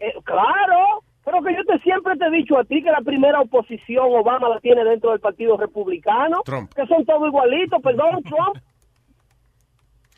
Eh, 0.00 0.12
claro, 0.24 1.02
pero 1.24 1.42
que 1.42 1.54
yo 1.54 1.64
te 1.64 1.78
siempre 1.80 2.16
te 2.16 2.26
he 2.26 2.30
dicho 2.30 2.58
a 2.58 2.64
ti 2.64 2.82
que 2.82 2.90
la 2.90 3.00
primera 3.00 3.40
oposición 3.40 4.06
Obama 4.10 4.48
la 4.48 4.60
tiene 4.60 4.84
dentro 4.84 5.10
del 5.10 5.20
Partido 5.20 5.56
Republicano, 5.56 6.42
Trump. 6.44 6.72
que 6.74 6.86
son 6.86 7.04
todos 7.06 7.26
igualitos, 7.28 7.80
perdón, 7.82 8.22
Trump. 8.24 8.56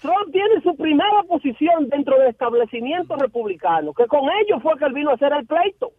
Trump 0.01 0.31
tiene 0.31 0.61
su 0.63 0.77
primera 0.77 1.23
posición 1.27 1.89
dentro 1.89 2.19
del 2.19 2.29
establecimiento 2.29 3.17
republicano, 3.17 3.95
que 3.95 4.07
con 4.07 4.25
ellos 4.43 4.63
fue 4.63 4.77
que 4.79 4.85
él 4.85 4.93
vino 4.93 5.11
a 5.11 5.15
hacer 5.15 5.33
el 5.33 5.47
pleito. 5.47 5.91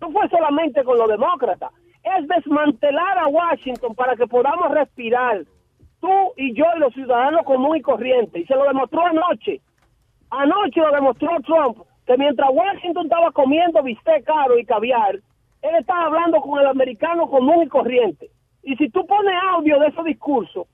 No 0.00 0.10
fue 0.10 0.28
solamente 0.28 0.84
con 0.84 0.98
los 0.98 1.08
demócratas. 1.08 1.72
Es 2.02 2.26
desmantelar 2.28 3.18
a 3.18 3.26
Washington 3.26 3.94
para 3.94 4.14
que 4.16 4.26
podamos 4.26 4.70
respirar. 4.70 5.42
Tú 6.00 6.32
y 6.36 6.54
yo 6.54 6.64
y 6.76 6.78
los 6.78 6.94
ciudadanos 6.94 7.44
comunes 7.44 7.80
y 7.80 7.82
corrientes. 7.82 8.42
Y 8.42 8.46
se 8.46 8.54
lo 8.54 8.64
demostró 8.64 9.04
anoche. 9.04 9.60
Anoche 10.30 10.80
lo 10.80 10.92
demostró 10.92 11.28
Trump, 11.44 11.78
que 12.06 12.16
mientras 12.16 12.48
Washington 12.52 13.06
estaba 13.06 13.32
comiendo 13.32 13.82
bistec 13.82 14.24
caro 14.24 14.58
y 14.58 14.64
caviar, 14.64 15.16
él 15.16 15.74
estaba 15.78 16.06
hablando 16.06 16.40
con 16.40 16.60
el 16.60 16.66
americano 16.66 17.28
común 17.28 17.64
y 17.64 17.68
corriente. 17.68 18.30
Y 18.62 18.76
si 18.76 18.88
tú 18.90 19.04
pones 19.06 19.34
audio 19.50 19.78
de 19.80 19.88
esos 19.88 20.04
discursos, 20.04 20.66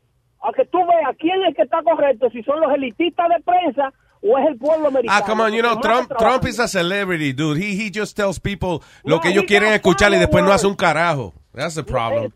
a 0.45 0.53
que 0.53 0.65
tú 0.67 0.79
veas 0.87 1.17
quién 1.19 1.43
es 1.49 1.57
que 1.57 1.63
está 1.63 1.83
correcto, 1.83 2.29
si 2.31 2.43
son 2.43 2.61
los 2.61 2.73
elitistas 2.73 3.29
de 3.29 3.43
prensa 3.43 3.93
o 4.23 4.39
es 4.39 4.47
el 4.47 4.59
pueblo 4.59 4.89
americano. 4.89 5.21
Ah, 5.23 5.27
come 5.27 5.43
on, 5.43 5.53
you 5.53 5.63
know, 5.63 5.81
Trump. 5.81 6.13
Trump 6.19 6.47
is 6.47 6.59
a 6.59 6.69
celebrity, 6.69 7.33
dude. 7.33 7.59
He, 7.59 7.75
he 7.75 7.91
just 7.91 8.17
tells 8.17 8.39
people 8.39 8.83
lo 9.05 9.17
No, 9.17 9.21
que 9.21 9.31
ellos 9.31 9.45
quieren 9.47 9.73
escuchar 9.73 10.13
y 10.13 10.19
después 10.19 10.45
no 10.45 10.53
hace 10.53 10.67
un 10.67 10.77
carajo. 10.77 11.33
That's 11.53 11.75
the 11.75 11.83
problem. 11.85 12.33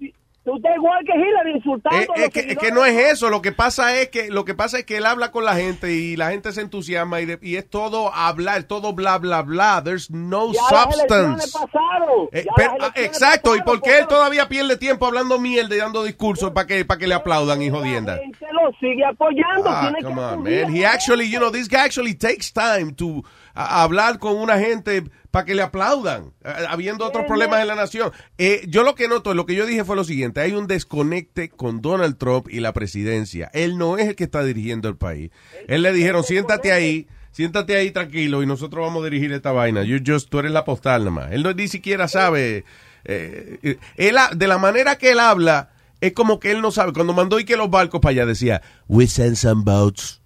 Tú 0.48 0.56
estás 0.56 0.76
igual 0.76 1.04
que 1.04 1.12
Hillary 1.12 1.56
insultando 1.56 1.98
Eh, 1.98 2.06
a 2.08 2.14
Es, 2.14 2.20
los 2.22 2.30
que, 2.30 2.40
es 2.52 2.56
que 2.56 2.72
no 2.72 2.84
es 2.86 2.96
eso, 3.12 3.28
lo 3.28 3.42
que 3.42 3.52
pasa 3.52 3.94
es 4.00 4.08
que 4.08 4.30
lo 4.30 4.46
que 4.46 4.54
pasa 4.54 4.78
es 4.78 4.84
que 4.86 4.96
él 4.96 5.04
habla 5.04 5.30
con 5.30 5.44
la 5.44 5.54
gente 5.56 5.92
y 5.92 6.16
la 6.16 6.30
gente 6.30 6.52
se 6.52 6.62
entusiasma 6.62 7.20
y, 7.20 7.26
de- 7.26 7.38
y 7.42 7.56
es 7.56 7.68
todo 7.68 8.14
hablar, 8.14 8.62
todo 8.62 8.94
bla 8.94 9.18
bla 9.18 9.42
bla. 9.42 9.82
There's 9.84 10.10
no 10.10 10.50
Ya 10.54 10.60
las 10.70 10.94
elecciones 10.94 11.50
substance. 11.50 11.52
pasaron. 11.52 12.28
Eh, 12.32 12.44
Ya 12.46 12.52
pero- 12.56 12.78
las 12.78 12.88
ah, 12.88 12.92
elecciones 12.96 13.06
exacto, 13.22 13.54
y 13.54 13.58
pasaron, 13.58 13.80
por 13.80 13.82
qué 13.90 13.98
él 13.98 14.06
todavía 14.06 14.48
pierde 14.48 14.76
tiempo 14.78 15.06
hablando 15.06 15.38
mierda 15.38 15.74
y 15.74 15.78
dando 15.78 16.02
discursos 16.02 16.50
para 16.52 16.66
que 16.66 16.84
para 16.86 16.98
que 16.98 17.06
le 17.06 17.14
aplaudan 17.14 17.60
y 17.60 17.68
jodienda. 17.68 18.16
La 18.16 18.22
gente 18.22 18.46
lo 18.52 18.72
sigue 18.80 19.04
apoyando. 19.04 19.64
Ah, 19.68 19.80
tiene 19.82 19.98
que 19.98 20.04
come 20.04 20.22
on, 20.22 20.32
acudir 20.34 20.64
man. 20.64 20.72
a 20.74 20.76
He 20.78 20.86
actually, 20.86 21.30
you 21.30 21.38
know, 21.38 21.50
this 21.52 21.68
guy 21.68 21.80
actually 21.84 22.14
takes 22.14 22.50
time 22.54 22.92
to 22.94 23.22
a- 23.54 23.82
hablar 23.82 24.18
con 24.18 24.34
una 24.36 24.58
gente 24.58 25.02
para 25.39 25.47
que 25.47 25.55
le 25.55 25.62
aplaudan, 25.62 26.32
eh, 26.44 26.52
habiendo 26.69 27.06
otros 27.06 27.24
problemas 27.27 27.60
en 27.60 27.69
la 27.69 27.77
nación. 27.77 28.10
Eh, 28.39 28.65
yo 28.66 28.82
lo 28.82 28.97
que 28.97 29.06
noto, 29.06 29.35
lo 29.35 29.47
que 29.47 29.55
yo 29.55 29.66
dije 29.66 29.85
fue 29.85 29.94
lo 29.94 30.02
siguiente, 30.02 30.40
hay 30.40 30.51
un 30.51 30.66
desconecte 30.66 31.48
con 31.48 31.81
Donald 31.81 32.19
Trump 32.19 32.48
y 32.51 32.59
la 32.59 32.73
presidencia. 32.73 33.48
Él 33.52 33.78
no 33.78 33.98
es 33.98 34.09
el 34.09 34.16
que 34.16 34.24
está 34.24 34.43
dirigiendo 34.43 34.89
el 34.89 34.97
país. 34.97 35.31
Él 35.69 35.82
le 35.82 35.93
dijeron, 35.93 36.24
siéntate 36.24 36.73
ahí, 36.73 37.06
siéntate 37.31 37.77
ahí 37.77 37.93
tranquilo 37.93 38.43
y 38.43 38.47
nosotros 38.47 38.85
vamos 38.85 39.02
a 39.02 39.05
dirigir 39.05 39.31
esta 39.31 39.52
vaina. 39.52 39.85
You 39.85 40.01
just, 40.05 40.28
tú 40.28 40.40
eres 40.40 40.51
la 40.51 40.65
postal 40.65 41.05
nomás. 41.05 41.31
Él 41.31 41.44
no, 41.44 41.52
ni 41.52 41.69
siquiera 41.69 42.09
sabe. 42.09 42.65
eh, 43.05 43.60
eh, 43.62 43.78
él, 43.94 44.16
de 44.35 44.47
la 44.48 44.59
manera 44.59 44.98
que 44.98 45.12
él 45.12 45.20
habla, 45.20 45.70
es 46.01 46.15
como 46.15 46.40
que 46.40 46.51
él 46.51 46.60
no 46.60 46.73
sabe. 46.73 46.93
Cuando 46.93 47.12
mandó 47.12 47.39
y 47.39 47.44
que 47.44 47.56
los 47.56 47.70
barcos 47.70 48.01
para 48.01 48.10
allá 48.10 48.27
decía, 48.27 48.60
We 48.89 49.06
send 49.06 49.36
some 49.36 49.62
boats, 49.62 50.20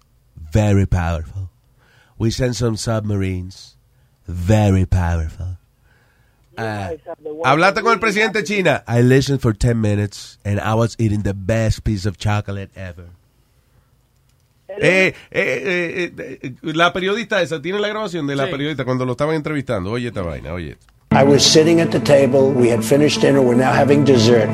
very 0.51 0.87
powerful. 0.87 1.51
We 2.17 2.31
send 2.31 2.55
some 2.55 2.77
submarines, 2.77 3.72
very 4.27 4.85
powerful. 4.85 5.57
Uh, 6.57 6.91
Hablaste 7.43 7.81
con 7.81 7.93
el 7.93 7.99
presidente 7.99 8.39
de 8.39 8.43
China. 8.45 8.83
I 8.87 9.01
listened 9.01 9.41
for 9.41 9.53
10 9.53 9.79
minutes 9.81 10.37
and 10.45 10.59
I 10.59 10.75
was 10.75 10.95
eating 10.99 11.23
the 11.23 11.33
best 11.33 11.83
piece 11.83 12.05
of 12.05 12.17
chocolate 12.17 12.69
ever. 12.75 13.05
Eh, 14.69 15.07
eh, 15.09 15.13
eh, 15.31 16.11
eh, 16.17 16.39
eh, 16.43 16.51
la 16.61 16.91
periodista 16.93 17.41
esa, 17.41 17.61
tiene 17.61 17.79
la 17.79 17.87
grabación 17.89 18.25
de 18.27 18.35
la 18.35 18.45
Sí. 18.45 18.51
periodista 18.51 18.85
cuando 18.85 19.05
lo 19.05 19.11
estaban 19.13 19.35
entrevistando. 19.35 19.91
Oye 19.91 20.07
esta 20.07 20.21
vaina, 20.21 20.53
oye. 20.53 20.77
I 21.11 21.23
was 21.23 21.43
sitting 21.43 21.79
at 21.79 21.91
the 21.91 21.99
table. 21.99 22.51
We 22.51 22.69
had 22.71 22.83
finished 22.83 23.21
dinner. 23.21 23.39
We're 23.41 23.55
now 23.55 23.71
having 23.73 24.03
dessert. 24.03 24.49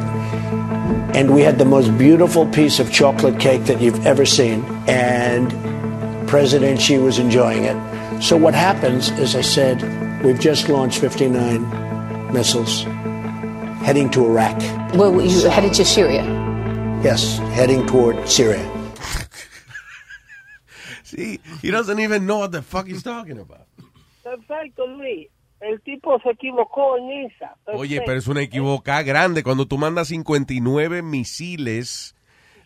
And 1.15 1.29
we 1.31 1.41
had 1.41 1.57
the 1.57 1.65
most 1.65 1.97
beautiful 1.97 2.45
piece 2.47 2.79
of 2.81 2.91
chocolate 2.91 3.39
cake 3.39 3.63
that 3.65 3.79
you've 3.81 4.05
ever 4.05 4.25
seen. 4.25 4.63
And 4.87 5.53
President 6.27 6.79
Xi 6.81 6.97
was 6.97 7.17
enjoying 7.17 7.63
it. 7.65 7.77
So 8.21 8.37
what 8.37 8.53
happens 8.53 9.09
as 9.11 9.35
I 9.35 9.41
said, 9.41 9.81
we've 10.23 10.39
just 10.39 10.69
launched 10.69 10.99
59 10.99 12.33
missiles 12.33 12.83
heading 13.83 14.09
to 14.11 14.25
Iraq. 14.25 14.59
Well, 14.93 15.21
you 15.21 15.49
headed 15.49 15.73
to 15.75 15.85
Syria. 15.85 16.23
Yes, 17.03 17.37
heading 17.55 17.85
toward 17.87 18.27
Syria. 18.27 18.59
See, 21.03 21.39
he 21.61 21.71
doesn't 21.71 21.99
even 21.99 22.25
know 22.25 22.39
what 22.39 22.51
the 22.51 22.61
fuck 22.61 22.87
he's 22.87 23.03
talking 23.03 23.39
about. 23.39 23.65
Perfecto, 24.23 24.85
Luis. 24.85 25.27
El 25.61 25.79
tipo 25.79 26.17
se 26.23 26.29
equivocó 26.29 26.97
en 26.97 27.25
esa. 27.25 27.55
Oye, 27.73 28.01
pero 28.05 28.17
es 28.17 28.27
una 28.27 28.41
equivocada 28.41 29.03
grande 29.03 29.43
cuando 29.43 29.65
tú 29.65 29.77
mandas 29.77 30.07
59 30.09 31.01
misiles, 31.01 32.15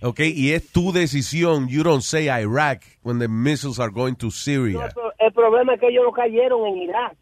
ok, 0.02 0.20
y 0.20 0.52
es 0.52 0.68
tu 0.72 0.92
decisión. 0.92 1.68
You 1.70 1.84
don't 1.84 2.04
say 2.04 2.28
Iraq 2.30 2.82
when 3.02 3.20
the 3.20 3.28
missiles 3.28 3.80
are 3.80 3.90
going 3.92 4.16
to 4.16 4.28
No, 4.28 4.32
Syria. 4.32 4.90
pero 4.94 5.13
el 5.26 5.34
problema 5.34 5.74
es 5.76 5.80
que 5.80 5.88
ellos 5.90 6.04
no 6.06 6.12
cayeron 6.12 6.66
en 6.68 6.78
Irak. 6.78 7.18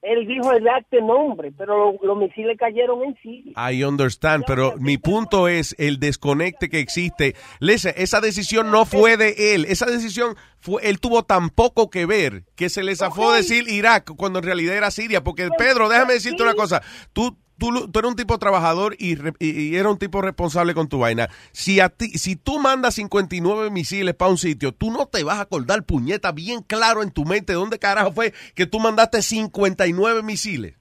Él 0.00 0.28
dijo 0.28 0.52
el 0.52 0.68
acte 0.68 1.02
nombre, 1.02 1.50
pero 1.58 1.92
lo- 1.92 1.98
los 2.06 2.16
misiles 2.16 2.56
cayeron 2.56 3.02
en 3.02 3.16
Siria. 3.20 3.52
I 3.72 3.82
understand, 3.82 4.44
pero 4.46 4.74
mi 4.78 4.96
punto 4.96 5.48
es 5.48 5.74
el 5.76 5.98
desconecte 5.98 6.68
que 6.68 6.78
existe. 6.78 7.34
Listen, 7.58 7.94
esa 7.96 8.20
decisión 8.20 8.70
no 8.70 8.84
fue 8.86 9.16
de 9.16 9.54
él. 9.56 9.64
Esa 9.64 9.86
decisión 9.86 10.36
fue, 10.60 10.88
él 10.88 11.00
tuvo 11.00 11.24
tan 11.24 11.50
poco 11.50 11.90
que 11.90 12.06
ver 12.06 12.44
que 12.54 12.68
se 12.68 12.84
le 12.84 12.94
zafó 12.94 13.32
decir 13.32 13.68
Irak 13.68 14.12
cuando 14.16 14.38
en 14.38 14.44
realidad 14.44 14.76
era 14.76 14.92
Siria. 14.92 15.24
Porque 15.24 15.48
Pedro, 15.58 15.88
déjame 15.88 16.12
decirte 16.14 16.44
una 16.44 16.54
cosa. 16.54 16.80
Tú, 17.12 17.36
tú, 17.58 17.90
eres 17.94 18.08
un 18.10 18.16
tipo 18.16 18.38
trabajador 18.38 18.94
y, 18.98 19.16
re- 19.16 19.34
y, 19.38 19.50
y 19.50 19.74
eres 19.76 19.90
un 19.92 19.98
tipo 19.98 20.22
responsable 20.22 20.74
con 20.74 20.88
tu 20.88 20.98
vaina. 20.98 21.28
Si 21.52 21.80
a 21.80 21.88
ti, 21.88 22.10
si 22.18 22.36
tú 22.36 22.58
mandas 22.58 22.94
59 22.94 23.70
misiles 23.70 24.14
para 24.14 24.30
un 24.30 24.38
sitio, 24.38 24.72
tú 24.72 24.90
no 24.90 25.06
te 25.06 25.22
vas 25.24 25.38
a 25.38 25.42
acordar, 25.42 25.84
puñeta, 25.84 26.32
bien 26.32 26.62
claro 26.62 27.02
en 27.02 27.10
tu 27.10 27.24
mente 27.24 27.52
dónde 27.52 27.78
carajo 27.78 28.12
fue 28.12 28.32
que 28.54 28.66
tú 28.66 28.80
mandaste 28.80 29.20
59 29.22 30.22
misiles. 30.22 30.74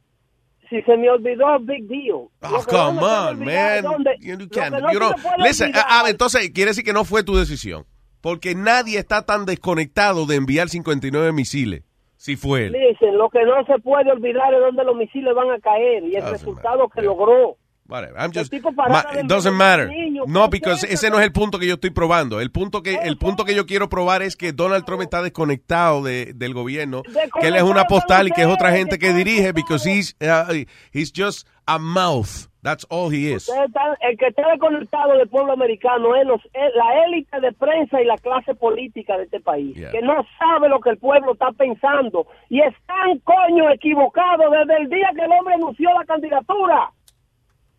Si 0.70 0.82
se 0.82 0.98
me 0.98 1.10
olvidó, 1.10 1.60
big 1.62 1.88
deal. 1.88 2.28
Oh, 2.42 2.64
come 2.68 3.00
no 3.00 3.30
on, 3.30 3.40
man. 3.40 3.84
You, 4.20 4.38
you 4.38 4.38
no 4.38 4.92
you 4.92 5.00
know- 5.00 5.14
listen, 5.38 5.72
ah, 5.76 6.04
entonces 6.08 6.50
quiere 6.52 6.72
decir 6.72 6.84
que 6.84 6.92
no 6.94 7.06
fue 7.06 7.24
tu 7.24 7.36
decisión. 7.36 7.86
Porque 8.20 8.56
nadie 8.56 9.00
está 9.00 9.26
tan 9.26 9.46
desconectado 9.46 10.26
de 10.26 10.36
enviar 10.36 10.68
59 10.68 11.32
misiles. 11.32 11.84
Si 12.18 12.36
fue 12.36 12.66
él. 12.66 12.74
Dicen, 12.74 13.18
lo 13.18 13.30
que 13.30 13.44
no 13.46 13.64
se 13.66 13.80
puede 13.80 14.12
olvidar 14.12 14.54
es 14.54 14.60
donde 14.60 14.84
los 14.84 14.96
misiles 14.96 15.34
van 15.34 15.52
a 15.52 15.60
caer 15.60 16.04
y 16.04 16.16
el 16.16 16.24
Doesn't 16.24 16.32
resultado 16.32 16.90
que 16.90 17.02
logró. 17.02 17.58
Whatever. 17.88 18.18
I'm 18.20 18.32
just, 18.34 18.52
ma- 18.54 19.04
it 19.18 19.28
doesn't 19.28 19.56
matter. 19.56 19.90
No, 20.28 20.50
because 20.50 20.84
ese 20.84 21.10
no 21.10 21.20
es 21.20 21.24
el 21.26 21.32
punto 21.32 21.58
que 21.58 21.66
yo 21.68 21.76
estoy 21.76 21.92
probando. 21.92 22.42
El 22.42 22.52
punto 22.52 22.82
que 22.84 22.96
el 22.96 23.18
punto 23.18 23.46
que 23.46 23.56
yo 23.56 23.66
quiero 23.66 23.88
probar 23.88 24.22
es 24.22 24.36
que 24.36 24.52
Donald 24.52 24.84
Trump 24.86 25.02
está 25.04 25.22
desconectado 25.22 26.04
de, 26.04 26.34
del 26.36 26.54
gobierno, 26.54 27.04
que 27.40 27.48
él 27.48 27.56
es 27.56 27.64
una 27.64 27.86
postal 27.86 28.28
y 28.28 28.32
que 28.32 28.42
es 28.42 28.48
otra 28.48 28.72
gente 28.72 29.00
que 29.00 29.14
dirige 29.14 29.54
because 29.54 29.90
he's 29.90 30.16
uh, 30.22 30.52
he's 30.92 31.12
just 31.16 31.48
a 31.66 31.80
mouth. 31.80 32.48
That's 32.64 32.86
all 32.90 33.10
he 33.14 33.32
is. 33.32 33.48
Están- 33.48 33.96
el 34.02 34.18
que 34.18 34.28
está 34.28 34.42
desconectado 34.52 35.14
del 35.18 35.30
pueblo 35.30 35.54
americano 35.54 36.14
es, 36.18 36.28
los- 36.28 36.44
es 36.44 36.76
la 36.76 37.06
élite 37.06 37.40
de 37.40 37.54
prensa 37.54 38.02
y 38.02 38.06
la 38.06 38.18
clase 38.18 38.54
política 38.56 39.16
de 39.18 39.24
este 39.24 39.40
país, 39.40 39.74
Yeah. 39.78 39.92
que 39.92 40.02
no 40.02 40.26
sabe 40.38 40.68
lo 40.68 40.82
que 40.82 40.90
el 40.90 40.98
pueblo 40.98 41.32
está 41.34 41.52
pensando 41.54 42.28
y 42.50 42.60
están 42.60 43.20
coño 43.24 43.70
equivocados 43.72 44.52
desde 44.52 44.82
el 44.82 44.90
día 44.90 45.08
que 45.16 45.24
el 45.24 45.32
hombre 45.32 45.54
anunció 45.54 45.90
la 45.98 46.04
candidatura. 46.06 46.92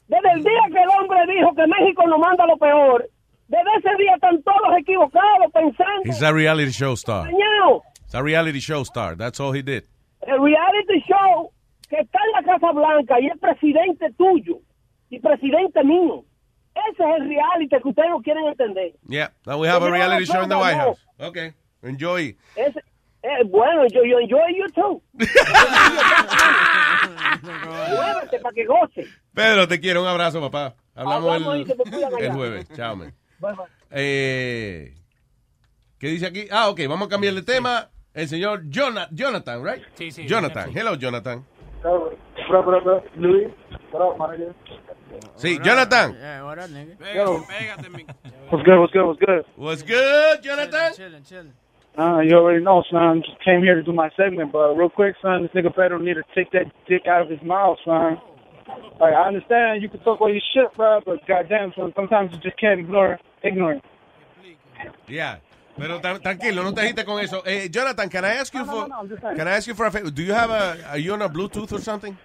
Desde 0.08 0.32
el 0.32 0.42
día 0.42 0.62
que 0.72 0.82
el 0.82 0.88
hombre 0.98 1.20
dijo 1.32 1.54
que 1.54 1.66
México 1.66 2.06
nos 2.06 2.18
manda 2.18 2.46
lo 2.46 2.56
peor, 2.56 3.08
desde 3.48 3.70
ese 3.78 3.96
día 4.02 4.14
están 4.14 4.42
todos 4.42 4.76
equivocados 4.78 5.52
pensando. 5.52 6.02
He's 6.04 6.22
a 6.22 6.32
reality 6.32 6.72
show 6.72 6.94
star. 6.94 7.24
Dañado. 7.24 7.82
It's 8.04 8.14
a 8.14 8.22
reality 8.22 8.58
show 8.60 8.82
star. 8.82 9.16
That's 9.16 9.38
all 9.38 9.52
he 9.54 9.62
did. 9.62 9.84
el 10.22 10.42
reality 10.42 11.00
show 11.06 11.52
que 11.88 11.96
está 11.96 12.18
en 12.26 12.46
la 12.46 12.52
Casa 12.52 12.72
Blanca 12.72 13.20
y 13.20 13.26
es 13.28 13.38
presidente 13.38 14.12
tuyo 14.16 14.58
y 15.10 15.18
presidente 15.20 15.82
mío. 15.84 16.24
Ese 16.74 17.02
es 17.02 17.20
el 17.20 17.28
reality 17.28 17.68
que 17.68 17.88
ustedes 17.88 18.10
no 18.10 18.20
quieren 18.20 18.46
entender. 18.46 18.92
Yeah. 19.08 19.30
Now 19.46 19.58
we 19.58 19.68
have 19.68 19.82
a 19.82 19.90
reality 19.90 20.26
show 20.26 20.42
in 20.42 20.48
the 20.48 20.56
White. 20.56 20.76
House. 20.76 20.98
Okay. 21.18 21.54
Enjoy. 21.82 22.36
Ese, 22.56 22.82
eh, 23.28 23.44
bueno, 23.46 23.86
yo, 23.92 24.00
yo 24.04 24.18
enjoy 24.18 24.56
you 24.56 24.66
too. 24.74 25.02
Muévete 27.42 28.38
para 28.40 28.54
que 28.54 28.64
goce. 28.64 29.06
Pedro, 29.34 29.68
te 29.68 29.78
quiero. 29.80 30.02
Un 30.02 30.08
abrazo, 30.08 30.40
papá. 30.40 30.74
Hablamos 30.94 31.34
Hablamos 31.34 31.56
y 31.58 32.24
el, 32.24 32.32
jueves. 32.32 32.68
Chao, 32.74 32.96
man. 32.96 33.14
Bye, 33.38 33.52
bye. 33.52 33.66
Eh, 33.90 34.94
¿Qué 35.98 36.08
dice 36.08 36.26
aquí? 36.26 36.48
Ah, 36.50 36.68
ok, 36.70 36.80
vamos 36.88 37.06
a 37.06 37.10
cambiar 37.10 37.34
de 37.34 37.42
tema. 37.42 37.90
El 38.14 38.28
señor 38.28 38.62
Jonathan, 38.68 39.14
Jonathan, 39.14 39.64
right? 39.64 39.82
Sí, 39.94 40.10
sí, 40.10 40.26
Jonathan. 40.26 40.70
Hello, 40.74 40.94
Jonathan. 40.96 41.44
Nigga? 43.16 44.54
Sí, 45.36 45.58
Jonathan. 45.62 46.10
Up, 46.10 46.68
nigga? 46.70 47.14
Yo. 47.14 47.44
What's 48.50 48.64
good, 48.64 48.80
what's 48.80 48.92
good, 48.92 49.06
what's 49.06 49.20
good? 49.20 49.44
What's 49.56 49.82
good, 49.82 50.42
Jonathan? 50.42 50.94
Chilling, 50.94 51.22
chilling. 51.22 51.52
Uh, 51.98 52.20
you 52.20 52.36
already 52.36 52.62
know, 52.62 52.84
son. 52.90 53.22
Just 53.26 53.44
came 53.44 53.60
here 53.60 53.74
to 53.74 53.82
do 53.82 53.92
my 53.92 54.08
segment, 54.16 54.52
but 54.52 54.74
real 54.74 54.88
quick, 54.88 55.16
son, 55.20 55.42
this 55.42 55.50
nigga 55.50 55.74
Pedro 55.74 55.98
need 55.98 56.14
to 56.14 56.22
take 56.34 56.50
that 56.52 56.66
dick 56.88 57.02
out 57.08 57.22
of 57.22 57.28
his 57.28 57.42
mouth, 57.42 57.76
son. 57.84 58.18
Like, 59.00 59.14
I 59.14 59.26
understand 59.26 59.82
you 59.82 59.88
can 59.88 60.00
talk 60.00 60.20
all 60.20 60.30
your 60.30 60.42
shit, 60.54 60.72
bro, 60.76 61.00
but 61.04 61.26
goddamn, 61.26 61.72
son, 61.74 61.92
sometimes 61.96 62.30
you 62.32 62.38
just 62.38 62.58
can't 62.60 62.78
ignore 62.78 63.18
ignorance. 63.42 63.82
Yeah. 65.08 65.38
Pero 65.76 66.00
tra- 66.00 66.18
tranquilo, 66.20 66.62
no 66.62 66.72
te 66.72 66.82
agites 66.82 67.04
con 67.04 67.20
eso. 67.20 67.40
Eh, 67.46 67.68
Jonathan, 67.68 68.08
can 68.08 68.24
I 68.24 68.34
ask 68.34 68.52
you 68.52 68.60
No, 68.60 68.66
for 68.66 68.72
no, 68.72 68.86
no, 68.86 68.96
I'm 69.00 69.08
just 69.08 69.22
saying. 69.22 69.36
Can 69.36 69.48
I 69.48 69.52
ask 69.52 69.66
you 69.66 69.74
for 69.74 69.86
a 69.86 69.90
favor? 69.90 70.10
Do 70.10 70.22
you 70.22 70.32
have 70.32 70.50
a 70.50 70.76
are 70.90 70.98
you 70.98 71.12
on 71.12 71.22
a 71.22 71.28
Bluetooth 71.28 71.72
or 71.72 71.80
something? 71.80 72.16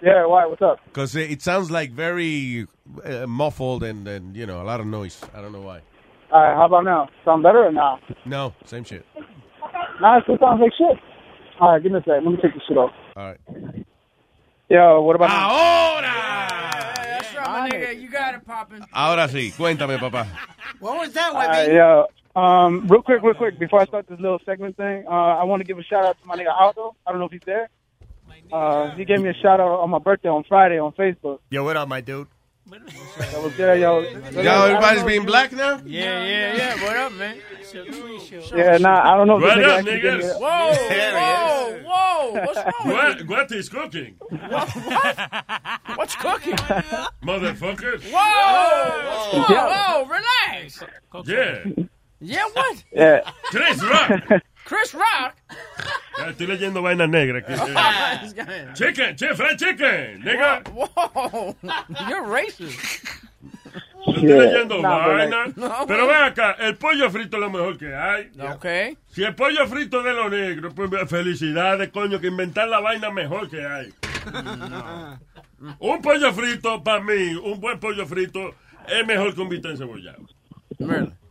Yeah, 0.00 0.26
why? 0.26 0.46
What's 0.46 0.62
up? 0.62 0.78
Because 0.84 1.16
it 1.16 1.42
sounds 1.42 1.70
like 1.70 1.90
very 1.90 2.66
uh, 3.04 3.26
muffled 3.26 3.82
and, 3.82 4.06
and 4.06 4.36
you 4.36 4.46
know 4.46 4.62
a 4.62 4.66
lot 4.66 4.78
of 4.78 4.86
noise. 4.86 5.20
I 5.34 5.40
don't 5.40 5.52
know 5.52 5.62
why. 5.62 5.80
All 6.34 6.42
right, 6.42 6.56
how 6.56 6.66
about 6.66 6.82
now? 6.82 7.08
Sound 7.24 7.44
better 7.44 7.64
or 7.64 7.70
not? 7.70 8.02
No, 8.26 8.52
same 8.64 8.82
shit. 8.82 9.06
Nah, 10.00 10.18
it 10.18 10.24
still 10.24 10.36
sounds 10.40 10.60
like 10.60 10.72
shit. 10.76 10.98
All 11.60 11.70
right, 11.70 11.80
give 11.80 11.92
me 11.92 11.98
a 11.98 12.02
sec. 12.02 12.08
Let 12.08 12.24
me 12.24 12.36
take 12.42 12.54
this 12.54 12.62
shit 12.66 12.76
off. 12.76 12.90
All 13.14 13.22
right. 13.30 13.86
Yo, 14.68 15.00
what 15.02 15.14
about 15.14 15.28
now? 15.28 15.48
Ahora. 15.48 16.02
That's 16.10 17.36
right, 17.36 17.46
my 17.46 17.68
nigga. 17.70 18.02
You 18.02 18.08
got 18.10 18.34
it 18.34 18.44
popping. 18.44 18.84
Ahora 18.92 19.28
sí, 19.28 19.52
cuéntame, 19.52 19.96
papá. 19.96 20.26
What 20.80 20.98
was 20.98 21.12
that, 21.12 21.32
All 21.32 21.40
right, 21.40 21.72
yo, 21.72 22.06
um, 22.34 22.88
real 22.88 23.02
quick, 23.02 23.22
real 23.22 23.34
quick, 23.34 23.56
before 23.60 23.82
I 23.82 23.84
start 23.84 24.08
this 24.08 24.18
little 24.18 24.40
segment 24.44 24.76
thing, 24.76 25.04
uh, 25.06 25.10
I 25.10 25.44
want 25.44 25.60
to 25.60 25.64
give 25.64 25.78
a 25.78 25.84
shout 25.84 26.04
out 26.04 26.20
to 26.20 26.26
my 26.26 26.34
nigga 26.34 26.52
Aldo. 26.52 26.96
I 27.06 27.12
don't 27.12 27.20
know 27.20 27.26
if 27.26 27.32
he's 27.32 27.42
there. 27.46 27.68
Uh, 28.52 28.90
he 28.96 29.04
gave 29.04 29.20
me 29.20 29.28
a 29.28 29.34
shout 29.34 29.60
out 29.60 29.78
on 29.80 29.88
my 29.88 30.00
birthday 30.00 30.30
on 30.30 30.42
Friday 30.48 30.80
on 30.80 30.90
Facebook. 30.94 31.38
Yo, 31.50 31.62
what 31.62 31.76
up, 31.76 31.86
my 31.88 32.00
dude? 32.00 32.26
That 32.66 33.42
was 33.42 33.52
good, 33.54 33.78
yo. 33.80 34.00
Yo, 34.00 34.64
everybody's 34.64 35.02
being 35.02 35.26
black 35.26 35.52
now? 35.52 35.80
Yeah, 35.84 36.24
yeah, 36.24 36.56
yeah. 36.56 36.82
What 36.82 36.96
up, 36.96 37.12
man? 37.12 37.36
Yeah, 38.54 38.78
nah, 38.78 39.12
I 39.12 39.16
don't 39.16 39.26
know. 39.26 39.36
What 39.36 39.62
up, 39.62 39.78
actually 39.80 40.00
gave 40.00 40.14
me 40.14 40.20
niggas? 40.20 40.40
Whoa, 40.40 40.72
whoa, 41.14 41.82
whoa. 41.84 42.32
What's 42.40 42.56
wrong 42.56 42.72
with 42.86 42.94
What, 42.94 43.18
you? 43.20 43.26
what 43.26 43.52
is 43.52 43.68
cooking? 43.68 44.16
What's 45.96 46.16
cooking? 46.16 46.56
Motherfucker. 47.22 48.02
Whoa! 48.10 49.42
Whoa, 49.42 49.68
whoa, 49.68 50.06
relax. 50.06 50.82
Yeah. 51.26 51.64
Yeah, 52.20 52.44
what? 52.54 52.84
Yeah. 52.92 53.30
Chris 53.50 53.82
Rock. 53.84 54.42
Chris 54.64 54.94
Rock? 54.94 55.34
Ah, 56.18 56.28
Estoy 56.30 56.46
leyendo 56.46 56.80
vaina 56.82 57.06
negra. 57.06 57.38
aquí. 57.40 57.52
This 58.22 58.34
guy- 58.34 58.72
Chicken, 58.74 59.16
chef, 59.16 59.38
chicken, 59.56 60.22
nigga. 60.24 60.62
Whoa, 60.72 61.54
you're 62.08 62.22
racist. 62.26 62.78
Yo 64.06 64.12
estoy 64.12 64.28
Yeah. 64.28 64.36
leyendo 64.42 64.82
vaina. 64.82 65.46
No, 65.56 65.86
Pero 65.86 66.06
ven 66.06 66.22
acá, 66.24 66.52
el 66.60 66.76
pollo 66.76 67.10
frito 67.10 67.36
es 67.36 67.40
lo 67.40 67.50
mejor 67.50 67.76
que 67.78 67.94
hay. 67.94 68.30
Okay. 68.56 68.96
Si 69.08 69.22
el 69.24 69.34
pollo 69.34 69.66
frito 69.66 69.98
es 70.00 70.04
de 70.04 70.12
los 70.14 70.30
negros, 70.30 70.72
pues 70.74 70.90
felicidades, 71.10 71.90
coño, 71.90 72.20
que 72.20 72.28
inventar 72.28 72.68
la 72.68 72.80
vaina 72.80 73.10
mejor 73.10 73.48
que 73.50 73.64
hay. 73.66 73.92
Un 75.78 76.02
pollo 76.02 76.32
frito, 76.32 76.82
para 76.82 77.00
mí, 77.00 77.34
un 77.34 77.60
buen 77.60 77.78
pollo 77.80 78.06
frito 78.06 78.54
es 78.86 79.06
mejor 79.06 79.34
que 79.34 79.40
un 79.40 79.48
bistec 79.48 79.72
encebollado. 79.72 80.26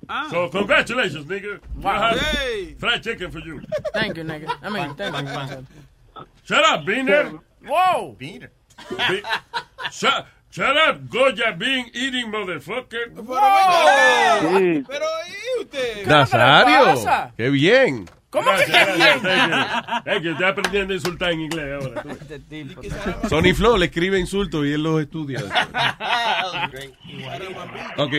Really? 0.10 0.30
So, 0.30 0.50
congratulations, 0.50 1.26
nigga. 1.26 1.60
Wow. 1.76 2.16
Hey. 2.18 2.76
fried 2.78 3.04
chicken 3.04 3.32
for 3.32 3.40
you. 3.40 3.62
Thank 3.94 4.18
you, 4.18 4.24
nigga. 4.24 4.50
I 4.62 4.70
mean, 4.70 4.96
thank 4.96 5.16
you. 5.16 5.66
Shut 6.44 6.64
up, 6.66 6.86
Beaner. 6.86 7.40
Whoa. 7.66 8.16
Beaner. 8.20 8.50
Be- 9.10 9.24
shut, 9.92 10.28
shut 10.52 10.76
up, 10.78 11.10
Goya 11.10 11.56
bean 11.58 11.90
eating 11.94 12.32
motherfucker. 12.32 13.14
Sí. 13.16 14.86
Pero, 14.88 15.06
¿y 15.28 15.62
usted? 15.62 16.08
Nazario. 16.08 16.86
pasa? 16.86 17.32
Qué 17.38 17.50
bien. 17.50 18.10
¿Cómo 18.34 18.50
que 18.50 18.66
Gracias, 18.66 18.98
bien? 18.98 19.20
gracias. 19.22 20.08
Es 20.08 20.22
que 20.24 20.32
estoy 20.32 20.46
aprendiendo 20.46 20.94
a 20.94 20.96
insultar 20.96 21.32
en 21.34 21.42
inglés 21.42 21.84
ahora. 21.84 22.02
tú. 22.02 23.30
Sony 23.30 23.54
Flow 23.54 23.78
le 23.78 23.86
escribe 23.86 24.20
insultos 24.20 24.66
y 24.66 24.74
él 24.74 24.82
los 24.82 25.02
estudia. 25.02 25.40
ok. 27.98 28.14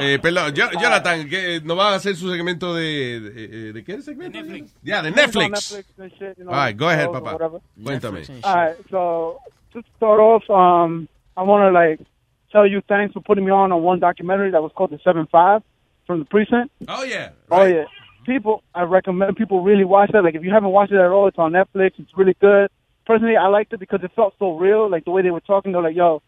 Eh, 0.00 0.18
perdón, 0.20 0.52
Jonathan, 0.52 1.28
que 1.28 1.60
¿no 1.62 1.76
va 1.76 1.92
a 1.92 1.94
hacer 1.94 2.16
su 2.16 2.28
segmento 2.28 2.74
de... 2.74 3.20
¿De, 3.20 3.44
eh, 3.44 3.72
¿de 3.72 3.84
qué 3.84 4.02
segmento? 4.02 4.36
De 4.36 4.42
Netflix. 4.42 4.74
Ya, 4.82 5.00
de 5.00 5.12
Netflix. 5.12 5.72
Netflix 5.72 6.00
and 6.00 6.12
shit, 6.18 6.36
you 6.38 6.44
know, 6.44 6.52
All 6.52 6.66
right, 6.66 6.76
go 6.76 6.88
ahead, 6.88 7.06
or 7.06 7.22
papá. 7.22 7.38
Cuéntame. 7.80 8.22
All 8.42 8.54
right, 8.54 8.76
so 8.90 9.38
just 9.72 9.86
to 9.86 9.92
start 9.96 10.18
off, 10.18 10.42
um, 10.50 11.08
I 11.36 11.42
want 11.42 11.62
to 11.62 11.70
like 11.70 12.00
tell 12.50 12.66
you 12.66 12.82
thanks 12.88 13.12
for 13.12 13.20
putting 13.20 13.44
me 13.44 13.52
on 13.52 13.70
on 13.70 13.80
one 13.84 14.00
documentary 14.00 14.50
that 14.50 14.60
was 14.60 14.72
called 14.74 14.90
The 14.90 14.98
Seven 15.04 15.28
Five 15.30 15.62
from 16.06 16.18
the 16.18 16.24
Precinct. 16.24 16.72
Oh, 16.88 17.04
yeah. 17.04 17.30
Oh 17.50 17.64
yeah, 17.64 17.84
people, 18.24 18.62
I 18.74 18.82
recommend 18.82 19.36
people 19.36 19.62
really 19.62 19.84
watch 19.84 20.10
that. 20.12 20.22
Like 20.24 20.34
if 20.34 20.42
you 20.42 20.50
haven't 20.52 20.70
watched 20.70 20.92
it 20.92 20.98
at 20.98 21.10
all, 21.10 21.28
it's 21.28 21.38
on 21.38 21.52
Netflix. 21.52 21.92
It's 21.98 22.10
really 22.16 22.36
good. 22.40 22.70
Personally, 23.06 23.36
I 23.36 23.48
liked 23.48 23.72
it 23.72 23.80
because 23.80 24.00
it 24.02 24.12
felt 24.14 24.34
so 24.38 24.56
real. 24.56 24.88
Like 24.90 25.04
the 25.04 25.10
way 25.10 25.22
they 25.22 25.30
were 25.30 25.40
talking, 25.40 25.72
they're 25.72 25.82
like, 25.82 25.96
"Yo, 25.96 26.22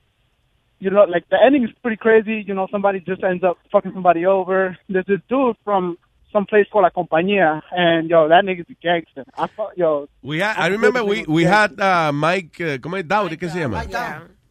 you 0.81 0.91
know, 0.91 1.05
like 1.05 1.29
the 1.31 1.37
ending 1.45 1.65
is 1.65 1.71
pretty 1.83 1.97
crazy. 1.97 2.45
You 2.47 2.55
know, 2.55 2.67
somebody 2.71 3.01
just 3.01 3.23
ends 3.23 3.45
up 3.45 3.59
fucking 3.71 3.93
somebody 3.95 4.27
over. 4.27 4.77
There's 4.89 5.07
this 5.07 5.21
dude 5.29 5.57
from 5.65 5.97
some 6.33 6.47
place 6.47 6.67
called 6.73 6.83
La 6.83 6.91
Compañía, 6.91 7.63
and 7.71 8.11
yo, 8.11 8.27
that 8.29 8.45
nigga's 8.45 8.67
a 8.69 8.75
gangster. 8.83 9.25
I 9.39 9.47
thought, 9.47 9.79
yo, 9.79 10.09
We 10.21 10.41
had, 10.41 10.57
I 10.59 10.67
remember 10.67 11.05
we, 11.05 11.25
we 11.29 11.45
had 11.45 11.79
uh, 11.81 12.11
Mike, 12.13 12.61
uh, 12.61 12.79
¿cómo 12.79 12.99
es 12.99 13.07
Dowdy? 13.07 13.37
¿Qué 13.37 13.49
se 13.49 13.61
llama? 13.61 13.85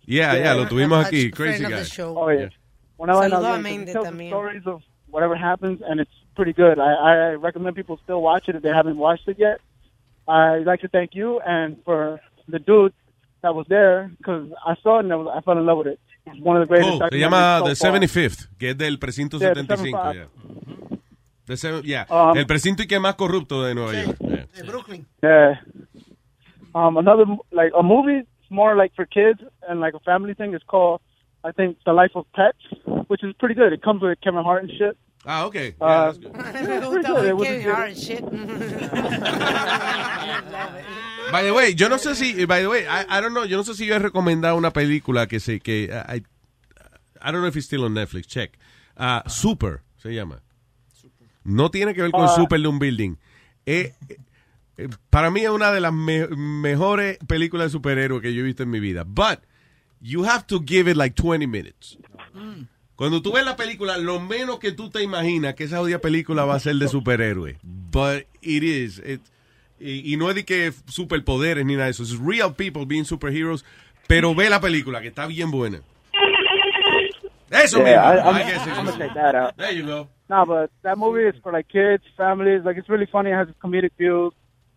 Yeah, 0.06 0.34
yeah, 0.36 0.54
lo 0.54 0.66
tuvimos 0.66 1.06
aquí, 1.06 1.30
crazy 1.32 1.66
guy. 1.66 1.84
Oh, 2.04 2.30
yeah. 2.30 2.48
Una 2.98 3.16
vaina 3.16 3.36
Saludo 3.36 3.48
a 3.48 3.58
bien, 3.58 3.64
Mende 3.64 3.90
it 3.90 3.94
tells 3.94 4.06
the 4.06 4.12
también. 4.12 4.30
stories 4.30 4.66
of 4.66 4.82
whatever 5.10 5.36
happens, 5.36 5.82
and 5.86 6.00
it's 6.00 6.12
pretty 6.36 6.54
good. 6.54 6.80
I, 6.80 6.94
I 6.94 7.16
recommend 7.34 7.76
people 7.76 8.00
still 8.04 8.22
watch 8.22 8.48
it 8.50 8.56
if 8.56 8.62
they 8.64 8.70
haven't 8.70 8.98
watched 8.98 9.28
it 9.28 9.38
yet. 9.40 9.60
I'd 10.28 10.66
like 10.66 10.82
to 10.82 10.88
thank 10.88 11.16
you 11.16 11.40
and 11.42 11.78
for 11.84 12.20
the 12.48 12.60
dude 12.60 12.94
that 13.42 13.54
was 13.54 13.66
there 13.68 14.12
because 14.18 14.50
I 14.66 14.76
saw 14.82 15.00
it 15.00 15.04
and 15.06 15.14
I, 15.14 15.16
was, 15.18 15.28
I 15.36 15.42
fell 15.42 15.58
in 15.58 15.66
love 15.66 15.80
with 15.80 15.88
it. 15.88 16.00
It's 16.26 16.40
one 16.40 16.56
of 16.56 16.62
the 16.68 16.68
greatest. 16.74 17.00
Cool. 17.00 17.10
Se 17.12 17.18
llama 17.20 17.36
documentaries 17.38 17.70
The 17.70 17.76
so 17.76 17.92
far. 17.92 18.00
75th, 18.00 18.48
que 18.58 18.70
es 18.70 18.78
del 18.78 18.98
precinto 19.00 19.38
Yeah, 19.40 19.54
the 19.54 19.62
75. 19.66 20.16
75. 20.16 20.16
Yeah. 20.16 20.98
The 21.46 21.58
seven- 21.58 21.82
yeah. 21.84 22.06
Um, 22.10 22.38
el 22.38 22.46
precinto 22.46 22.82
y 22.84 22.88
que 22.88 23.00
más 23.00 23.16
corrupto 23.16 23.64
de 23.64 23.76
Nueva 23.76 23.94
York. 24.02 24.18
Yeah. 24.22 24.64
Brooklyn. 24.66 25.06
Yeah. 25.22 25.56
Um, 26.74 26.98
another 26.98 27.26
like 27.52 27.72
a 27.78 27.84
movie, 27.84 28.20
it's 28.20 28.50
more 28.52 28.76
like 28.78 28.94
for 28.96 29.06
kids 29.06 29.42
and 29.68 29.80
like 29.82 29.94
a 29.94 30.00
family 30.00 30.34
thing. 30.34 30.54
It's 30.54 30.64
called, 30.66 31.02
I 31.44 31.52
think, 31.52 31.78
The 31.86 31.92
Life 31.94 32.12
of 32.16 32.26
Pets, 32.34 32.58
which 33.08 33.24
is 33.24 33.34
pretty 33.40 33.56
good. 33.56 33.74
It 33.74 33.82
comes 33.84 34.02
with 34.02 34.20
Kevin 34.22 34.44
Hart 34.44 34.64
and 34.64 34.72
shit. 34.72 34.98
Ah, 35.26 35.46
okay. 35.46 35.74
Uh, 35.80 36.12
and 36.24 37.98
shit. 37.98 38.24
By 41.32 41.44
the 41.44 41.54
way, 41.54 41.74
yo 41.74 41.88
no 41.90 41.98
sé 41.98 42.14
si, 42.16 42.46
by 42.46 42.62
the 42.62 42.68
way, 42.70 42.86
I, 42.86 43.06
I 43.18 43.22
don't 43.22 43.34
know, 43.34 43.46
yo 43.46 43.58
no 43.58 43.64
sé 43.64 43.74
si 43.74 43.86
yo 43.88 43.96
he 43.96 44.00
recomendado 44.00 44.56
una 44.56 44.72
película 44.72 45.28
que 45.28 45.40
se, 45.40 45.60
que, 45.62 45.86
I, 45.92 46.18
I 47.22 47.32
don't 47.32 47.42
know 47.42 47.48
if 47.48 47.56
it's 47.56 47.66
still 47.66 47.86
on 47.86 47.94
Netflix, 47.96 48.28
check. 48.28 48.58
Ah, 48.98 49.24
Super, 49.28 49.82
se 49.98 50.14
llama. 50.14 50.42
No 51.44 51.72
tiene 51.72 51.94
que 51.96 52.02
ver 52.04 52.12
con 52.12 52.26
Ah. 52.26 52.36
Super 52.36 52.60
de 52.62 52.68
un 52.68 52.78
building. 52.78 53.16
Eh, 53.66 53.94
eh, 54.78 54.90
para 55.10 55.32
mí 55.32 55.42
es 55.42 55.50
una 55.50 55.72
de 55.72 55.80
las 55.82 55.92
me- 55.94 56.28
mejores 56.28 57.18
películas 57.28 57.68
de 57.68 57.72
superhéroes 57.72 58.22
que 58.22 58.34
yo 58.34 58.42
he 58.42 58.44
visto 58.46 58.62
en 58.64 58.70
mi 58.70 58.80
vida. 58.80 59.04
But, 59.04 59.40
you 60.02 60.26
have 60.26 60.46
to 60.48 60.62
give 60.64 60.90
it 60.92 60.98
like 60.98 61.16
20 61.16 61.48
minutes. 61.48 61.98
Cuando 63.04 63.22
tú 63.22 63.34
ves 63.34 63.44
la 63.44 63.58
película, 63.58 63.98
lo 63.98 64.22
menos 64.22 64.60
que 64.60 64.72
tú 64.72 64.90
te 64.90 65.04
imaginas 65.04 65.56
que 65.56 65.66
esa 65.66 65.80
jodida 65.80 66.00
película 66.00 66.46
va 66.46 66.56
a 66.56 66.60
ser 66.60 66.78
de 66.78 66.88
superhéroe. 66.88 67.58
But 67.62 68.28
it 68.42 68.64
is. 68.64 69.00
It- 69.00 69.20
y, 69.78 70.14
y 70.14 70.16
no 70.16 70.30
es 70.30 70.36
de 70.36 70.46
que 70.46 70.72
superpoderes 70.88 71.66
ni 71.66 71.74
nada 71.74 71.88
de 71.88 71.92
eso. 71.92 72.04
Es 72.04 72.18
real 72.18 72.56
people 72.56 72.86
being 72.86 73.04
superheroes. 73.04 73.66
Pero 74.08 74.34
ve 74.34 74.50
la 74.50 74.62
película, 74.62 75.02
que 75.02 75.10
está 75.10 75.28
bien 75.28 75.52
buena. 75.52 75.82
Eso 77.52 77.84
yeah, 77.84 78.14
mismo. 78.14 78.32
I, 78.32 78.42
I 78.42 78.44
guess 78.46 78.68
it 78.68 78.74
I'm 78.74 78.88
is. 78.88 78.92
gonna 78.94 79.06
take 79.06 79.14
that 79.16 79.36
out. 79.36 79.58
There 79.58 79.74
you 79.74 79.86
go. 79.86 80.08
No, 80.30 80.46
but 80.46 80.72
that 80.84 80.98
movie 80.98 81.28
is 81.28 81.36
for 81.44 81.52
like 81.52 81.68
kids, 81.68 82.06
families. 82.16 82.64
Like 82.64 82.78
it's 82.78 82.88
really 82.88 83.08
funny. 83.12 83.32
It 83.32 83.36
has 83.36 83.50
comedic 83.62 83.92
views. 83.98 84.32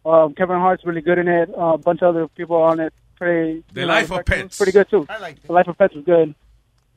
Um, 0.04 0.34
Kevin 0.34 0.56
Hart's 0.58 0.84
really 0.84 1.00
good 1.00 1.18
in 1.18 1.28
it. 1.28 1.48
Uh, 1.56 1.74
a 1.74 1.78
bunch 1.78 2.02
of 2.02 2.08
other 2.08 2.26
people 2.26 2.56
on 2.56 2.80
it. 2.80 2.92
Pretty. 3.14 3.62
The 3.72 3.82
you 3.82 3.86
know, 3.86 3.92
Life 3.92 4.10
of 4.10 4.24
Pets. 4.24 4.56
Pretty 4.56 4.72
good 4.72 4.90
too. 4.90 5.06
I 5.08 5.18
like 5.18 5.40
The 5.44 5.52
Life 5.52 5.68
of 5.68 5.78
Pets 5.78 5.94
is 5.94 6.04
good. 6.04 6.34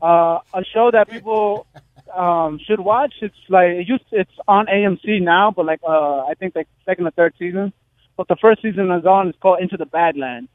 Uh, 0.02 0.40
a 0.54 0.64
show 0.74 0.90
that 0.92 1.10
people 1.10 1.68
um, 2.16 2.60
should 2.66 2.80
watch. 2.80 3.14
It's 3.22 3.36
like 3.50 3.70
it 3.70 3.88
used. 3.88 4.06
It's 4.12 4.32
on 4.48 4.68
AMC 4.68 5.22
now, 5.22 5.52
but 5.52 5.66
like 5.66 5.82
uh, 5.88 6.22
I 6.26 6.34
think 6.40 6.56
like 6.56 6.68
second 6.86 7.08
or 7.08 7.12
third 7.12 7.34
season. 7.38 7.74
But 8.18 8.28
the 8.28 8.36
first 8.42 8.62
season 8.62 8.92
is 8.92 9.06
on. 9.06 9.30
It's 9.30 9.38
called 9.40 9.60
Into 9.62 9.78
the 9.78 9.86
Badlands, 9.86 10.50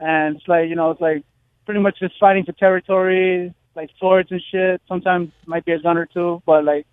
and 0.00 0.36
it's 0.36 0.48
like 0.48 0.68
you 0.68 0.76
know 0.76 0.90
it's 0.90 1.00
like 1.00 1.24
pretty 1.64 1.80
much 1.80 1.98
just 1.98 2.14
fighting 2.18 2.44
for 2.44 2.52
territory, 2.52 3.52
like 3.74 3.90
swords 3.98 4.30
and 4.30 4.42
shit. 4.50 4.80
Sometimes 4.88 5.30
might 5.46 5.64
be 5.64 5.72
a 5.72 5.78
gun 5.80 5.96
or 5.98 6.06
two, 6.06 6.42
but 6.46 6.64
like 6.64 6.86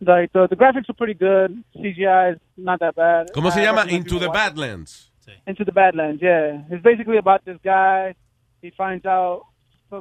like 0.00 0.32
the 0.32 0.46
the 0.48 0.56
graphics 0.56 0.88
are 0.88 0.94
pretty 0.94 1.14
good. 1.14 1.62
CGI 1.76 2.34
is 2.34 2.40
not 2.56 2.80
that 2.80 2.94
bad. 2.96 3.32
¿Cómo 3.32 3.50
se 3.52 3.60
I 3.60 3.64
llama? 3.64 3.84
Into 3.90 4.18
the. 4.18 4.30
Badlands. 4.30 5.10
Into 5.46 5.64
the 5.64 5.72
Badlands, 5.72 6.20
yeah. 6.22 6.62
It's 6.70 6.82
basically 6.82 7.16
about 7.16 7.44
this 7.44 7.58
guy. 7.64 8.14
He 8.60 8.70
finds 8.70 9.06
out 9.06 9.40
so- 9.40 9.46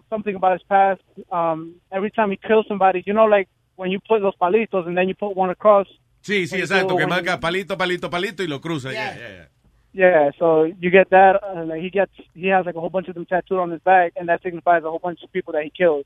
something 0.09 0.35
about 0.35 0.53
his 0.53 0.63
past. 0.63 1.01
Um, 1.31 1.75
every 1.91 2.11
time 2.11 2.31
he 2.31 2.37
kills 2.37 2.65
somebody, 2.67 3.03
you 3.05 3.13
know, 3.13 3.25
like 3.25 3.47
when 3.75 3.91
you 3.91 3.99
put 4.07 4.21
los 4.21 4.35
palitos 4.41 4.87
and 4.87 4.97
then 4.97 5.07
you 5.07 5.15
put 5.15 5.35
one 5.35 5.49
across. 5.49 5.87
Sí, 6.21 6.43
sí, 6.47 6.51
When 6.53 6.59
you 6.59 6.65
exacto. 6.65 6.87
go- 6.89 6.97
Que 6.97 7.07
marca 7.07 7.31
you- 7.33 7.37
palito, 7.39 7.77
palito, 7.77 8.09
palito 8.09 8.43
y 8.43 8.47
lo 8.47 8.59
cruza. 8.59 8.91
Yeah, 8.93 9.15
yeah, 9.17 9.29
yeah. 9.29 9.45
Yeah, 9.95 10.31
so 10.39 10.63
you 10.63 10.89
get 10.89 11.09
that. 11.11 11.39
and 11.43 11.69
like 11.69 11.81
he 11.81 11.89
gets, 11.91 12.11
he 12.33 12.47
has 12.47 12.65
like 12.65 12.75
a 12.75 12.79
whole 12.79 12.89
bunch 12.89 13.07
of 13.09 13.13
them 13.13 13.25
tattooed 13.25 13.59
on 13.59 13.69
his 13.71 13.81
back, 13.81 14.13
and 14.15 14.27
that 14.29 14.41
signifies 14.41 14.83
a 14.83 14.89
whole 14.89 14.99
bunch 14.99 15.21
of 15.23 15.31
people 15.31 15.53
that 15.53 15.63
he 15.63 15.69
kills. 15.69 16.05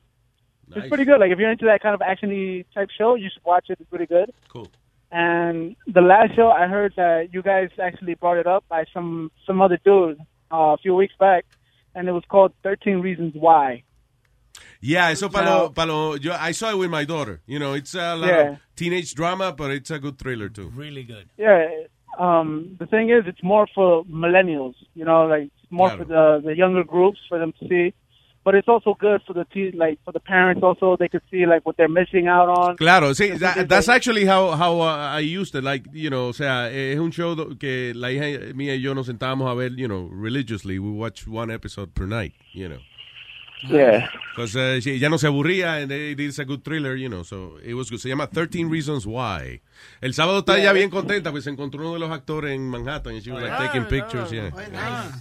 It's 0.76 0.90
pretty 0.90 1.06
good. 1.06 1.20
Like 1.22 1.32
if 1.32 1.40
you're 1.40 1.50
into 1.52 1.66
that 1.66 1.82
kind 1.82 1.96
of 1.96 2.02
actiony 2.02 2.66
type 2.74 2.90
show, 2.98 3.16
you 3.16 3.30
should 3.34 3.46
watch 3.46 3.68
it. 3.70 3.78
It's 3.80 3.90
pretty 3.90 4.06
good. 4.08 4.34
Cool. 4.50 4.68
And 5.12 5.78
the 5.88 6.02
last 6.02 6.36
show, 6.36 6.50
I 6.50 6.68
heard 6.68 6.94
that 6.98 7.30
you 7.34 7.42
guys 7.42 7.70
actually 7.82 8.16
brought 8.16 8.38
it 8.38 8.48
up 8.48 8.66
by 8.68 8.84
some 8.94 9.32
some 9.46 9.62
other 9.62 9.78
dude 9.86 10.20
uh, 10.52 10.76
a 10.76 10.78
few 10.78 10.94
weeks 10.94 11.14
back, 11.18 11.46
and 11.98 12.08
it 12.08 12.12
was 12.14 12.24
called 12.30 12.52
Thirteen 12.64 13.00
Reasons 13.02 13.34
Why. 13.36 13.84
Yeah, 14.82 15.10
eso 15.10 15.30
para 15.30 15.46
Now- 15.46 15.86
lo, 15.86 16.16
yo, 16.16 16.34
I 16.40 16.52
saw 16.52 16.70
it 16.72 16.78
with 16.78 16.90
my 16.92 17.04
daughter. 17.04 17.42
You 17.48 17.60
know, 17.60 17.74
it's 17.74 17.94
a 17.96 18.16
lot 18.16 18.28
Yeah. 18.30 18.50
of 18.52 18.58
teenage 18.76 19.14
drama, 19.16 19.52
but 19.52 19.72
it's 19.72 19.92
a 19.92 20.00
good 20.00 20.18
thriller 20.20 20.50
too. 20.50 20.70
Really 20.76 21.04
good. 21.04 21.28
Yeah. 21.38 21.68
Um, 22.20 22.76
the 22.80 22.86
thing 22.88 23.10
is, 23.10 23.24
it's 23.28 23.44
more 23.44 23.68
for 23.76 24.04
millennials. 24.06 24.76
You 24.96 25.06
know, 25.06 25.26
like 25.28 25.44
it's 25.62 25.72
more 25.72 25.90
for 25.90 26.06
the 26.06 26.42
the 26.44 26.56
younger 26.56 26.84
groups 26.84 27.20
for 27.30 27.38
them 27.40 27.54
to 27.60 27.68
see. 27.68 27.94
But 28.48 28.56
it's 28.56 28.70
also 28.70 28.96
good 28.98 29.20
for 29.28 29.34
the 29.34 29.44
te- 29.44 29.74
like 29.76 30.00
for 30.06 30.14
the 30.14 30.22
parents. 30.22 30.64
Also, 30.64 30.96
they 30.96 31.10
could 31.10 31.22
see 31.30 31.46
like 31.46 31.66
what 31.66 31.76
they're 31.76 31.90
missing 31.90 32.30
out 32.30 32.48
on. 32.48 32.78
Claro, 32.78 33.14
sí, 33.14 33.38
that- 33.40 33.68
that's 33.68 33.90
actually 33.90 34.24
how, 34.26 34.52
how 34.52 34.80
uh, 34.80 35.18
I 35.18 35.20
used 35.20 35.54
it. 35.54 35.66
Like, 35.66 35.84
you 35.92 36.10
know, 36.10 36.30
o 36.30 36.32
sea, 36.32 36.72
es 36.72 36.98
un 36.98 37.12
show 37.12 37.36
que 37.60 37.92
la 37.94 38.10
hija 38.10 38.54
mía 38.56 38.74
y 38.76 38.80
yo 38.82 38.94
nos 38.94 39.08
sentábamos 39.08 39.52
a 39.52 39.54
ver, 39.54 39.76
you 39.76 39.90
know, 39.90 40.08
religiously. 40.14 40.80
We 40.80 40.92
watch 40.92 41.28
one 41.28 41.52
episode 41.54 41.94
per 41.94 42.08
night, 42.08 42.36
you 42.54 42.70
know. 42.70 42.80
Yeah. 43.68 44.08
Because 44.34 44.56
uh, 44.56 44.80
she- 44.80 44.92
ella 44.96 45.10
no 45.10 45.18
se 45.18 45.28
aburría 45.28 45.82
and 45.84 45.92
it 45.92 46.18
is 46.22 46.40
a 46.40 46.46
good 46.46 46.64
thriller, 46.64 46.96
you 46.96 47.10
know, 47.10 47.24
so 47.24 47.58
it 47.62 47.74
was 47.74 47.90
good. 47.90 48.00
Se 48.00 48.08
llama 48.08 48.28
13 48.28 48.70
Reasons 48.70 49.06
Why. 49.06 49.60
El 50.00 50.14
sábado 50.14 50.40
está 50.40 50.58
ella 50.58 50.72
bien 50.72 50.90
contenta 50.90 51.32
porque 51.32 51.42
se 51.44 51.50
encontró 51.50 51.82
uno 51.82 51.96
de 51.96 52.00
los 52.00 52.12
actores 52.12 52.52
en 52.56 52.70
Manhattan 52.70 53.16
and 53.16 53.22
she 53.24 53.30
was 53.30 53.44
like 53.44 53.58
taking 53.58 53.84
pictures, 53.88 54.32
yeah. 54.32 54.52
No, 54.52 55.12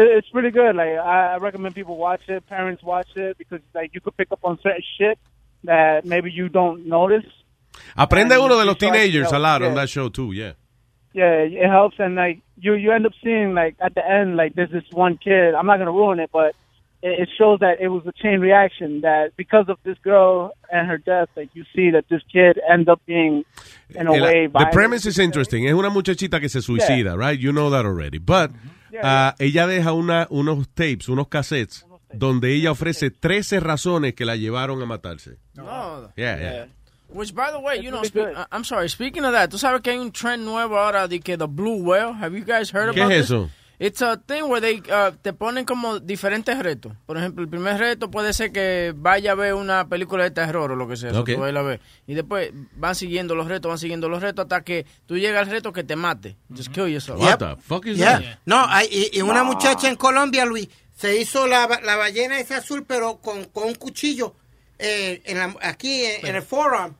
it, 0.00 0.16
it's 0.18 0.28
pretty 0.28 0.50
good. 0.50 0.76
Like 0.76 0.98
I, 0.98 1.34
I 1.34 1.36
recommend 1.38 1.74
people 1.74 1.96
watch 1.96 2.22
it. 2.28 2.46
Parents 2.48 2.82
watch 2.82 3.08
it 3.16 3.38
because 3.38 3.60
like 3.74 3.94
you 3.94 4.00
could 4.00 4.16
pick 4.16 4.30
up 4.32 4.40
on 4.42 4.58
certain 4.62 4.82
shit 4.98 5.18
that 5.64 6.04
maybe 6.04 6.30
you 6.30 6.48
don't 6.48 6.86
notice. 6.86 7.24
Aprende 7.96 8.34
And 8.34 8.42
uno 8.44 8.56
de 8.56 8.60
you 8.60 8.66
los 8.66 8.76
start, 8.76 8.78
teenagers 8.78 9.28
a 9.30 9.32
know, 9.32 9.40
lot 9.40 9.62
on 9.62 9.74
that 9.74 9.88
show 9.88 10.08
too, 10.08 10.32
yeah. 10.32 10.52
Yeah, 11.14 11.44
it 11.44 11.68
helps, 11.68 11.96
and 11.98 12.14
like 12.14 12.40
you, 12.58 12.74
you 12.74 12.90
end 12.90 13.04
up 13.06 13.12
seeing 13.22 13.54
like 13.54 13.76
at 13.80 13.94
the 13.94 14.06
end, 14.06 14.36
like 14.36 14.54
there's 14.54 14.70
this 14.70 14.84
one 14.92 15.18
kid. 15.18 15.54
I'm 15.54 15.66
not 15.66 15.78
gonna 15.78 15.92
ruin 15.92 16.20
it, 16.20 16.30
but 16.32 16.54
it, 17.02 17.20
it 17.20 17.28
shows 17.36 17.60
that 17.60 17.80
it 17.80 17.88
was 17.88 18.02
a 18.06 18.12
chain 18.12 18.40
reaction. 18.40 19.02
That 19.02 19.36
because 19.36 19.66
of 19.68 19.78
this 19.84 19.98
girl 19.98 20.52
and 20.70 20.88
her 20.88 20.96
death, 20.96 21.28
like 21.36 21.50
you 21.52 21.64
see 21.76 21.90
that 21.90 22.06
this 22.08 22.22
kid 22.32 22.58
ends 22.66 22.88
up 22.88 23.02
being 23.04 23.44
in 23.94 24.06
a 24.06 24.14
El- 24.14 24.22
way. 24.22 24.46
the 24.46 24.52
violent. 24.52 24.72
premise 24.72 25.04
is 25.06 25.18
interesting. 25.18 25.66
Es 25.66 25.74
una 25.74 25.90
muchachita 25.90 26.40
que 26.40 26.48
se 26.48 26.60
suicida, 26.60 27.14
right? 27.14 27.38
You 27.38 27.52
know 27.52 27.68
that 27.70 27.84
already. 27.84 28.18
But 28.18 28.50
mm-hmm. 28.50 28.68
Ah, 29.02 29.34
ella 29.38 29.66
deja 29.66 29.92
una, 29.92 30.26
unos 30.30 30.68
tapes, 30.68 31.08
unos 31.08 31.28
cassettes, 31.28 31.86
donde 32.12 32.52
ella 32.54 32.70
ofrece 32.72 33.10
13 33.10 33.60
razones 33.60 34.14
que 34.14 34.24
la 34.24 34.36
llevaron 34.36 34.82
a 34.82 34.86
matarse. 34.86 35.38
No. 35.54 36.12
Yeah, 36.16 36.38
yeah. 36.38 36.66
Which, 37.08 37.34
by 37.34 37.50
the 37.52 37.58
way, 37.58 37.80
you 37.82 37.90
know, 37.90 38.02
I- 38.02 38.46
I'm 38.50 38.64
sorry, 38.64 38.88
speaking 38.88 39.24
of 39.24 39.32
that, 39.32 39.50
tú 39.50 39.58
sabes 39.58 39.82
que 39.82 39.90
hay 39.92 39.98
un 39.98 40.12
trend 40.12 40.44
nuevo 40.44 40.78
ahora 40.78 41.08
de 41.08 41.20
que 41.20 41.36
the 41.36 41.46
blue 41.46 41.76
whale. 41.82 42.14
Have 42.14 42.34
you 42.36 42.44
guys 42.44 42.72
heard 42.72 42.94
¿Qué 42.94 43.00
about 43.02 43.12
es 43.12 43.18
this? 43.28 43.30
eso? 43.30 43.50
It's 43.84 44.00
a 44.00 44.16
thing 44.16 44.42
where 44.44 44.60
they 44.60 44.78
uh, 44.92 45.10
te 45.22 45.32
ponen 45.32 45.64
como 45.64 45.98
diferentes 45.98 46.56
retos. 46.56 46.92
Por 47.04 47.18
ejemplo, 47.18 47.42
el 47.42 47.48
primer 47.50 47.78
reto 47.78 48.12
puede 48.12 48.32
ser 48.32 48.52
que 48.52 48.92
vaya 48.96 49.32
a 49.32 49.34
ver 49.34 49.54
una 49.54 49.88
película 49.88 50.22
de 50.22 50.30
terror 50.30 50.70
o 50.70 50.76
lo 50.76 50.86
que 50.86 50.96
sea. 50.96 51.10
Ok. 51.18 51.30
so 51.30 51.36
tú 51.36 51.44
a 51.44 51.62
ver. 51.62 51.80
Y 52.06 52.14
después 52.14 52.52
van 52.76 52.94
siguiendo 52.94 53.34
los 53.34 53.48
retos, 53.48 53.68
van 53.68 53.78
siguiendo 53.78 54.08
los 54.08 54.22
retos 54.22 54.44
hasta 54.44 54.62
que 54.62 54.86
tú 55.06 55.18
llegas 55.18 55.48
al 55.48 55.50
reto 55.52 55.72
que 55.72 55.82
te 55.82 55.96
mate. 55.96 56.36
Just 56.48 56.68
kill 56.72 56.86
yourself. 56.86 57.18
What 57.20 57.38
the 57.38 57.56
fuck 57.60 57.84
is 57.86 57.98
Yeah. 57.98 58.20
that? 58.20 58.38
No, 58.46 58.64
hay, 58.68 58.86
y, 58.88 59.18
y 59.18 59.22
una 59.22 59.40
No. 59.42 59.46
muchacha 59.46 59.88
en 59.88 59.96
Colombia, 59.96 60.44
Luis, 60.44 60.68
se 60.96 61.20
hizo 61.20 61.48
la, 61.48 61.66
la 61.82 61.96
ballena 61.96 62.38
esa 62.38 62.58
azul, 62.58 62.84
pero 62.86 63.16
con, 63.16 63.46
con 63.46 63.64
un 63.64 63.74
cuchillo 63.74 64.36
eh, 64.78 65.22
en 65.24 65.38
la- 65.38 65.56
aquí 65.62 66.04
en, 66.04 66.26
en 66.26 66.36
el 66.36 66.42
forearm 66.42 66.94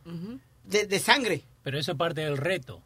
de, 0.64 0.86
de 0.86 0.98
sangre. 0.98 1.44
Pero 1.62 1.78
eso 1.78 1.92
es 1.92 1.96
parte 1.98 2.22
del 2.22 2.36
reto. 2.38 2.82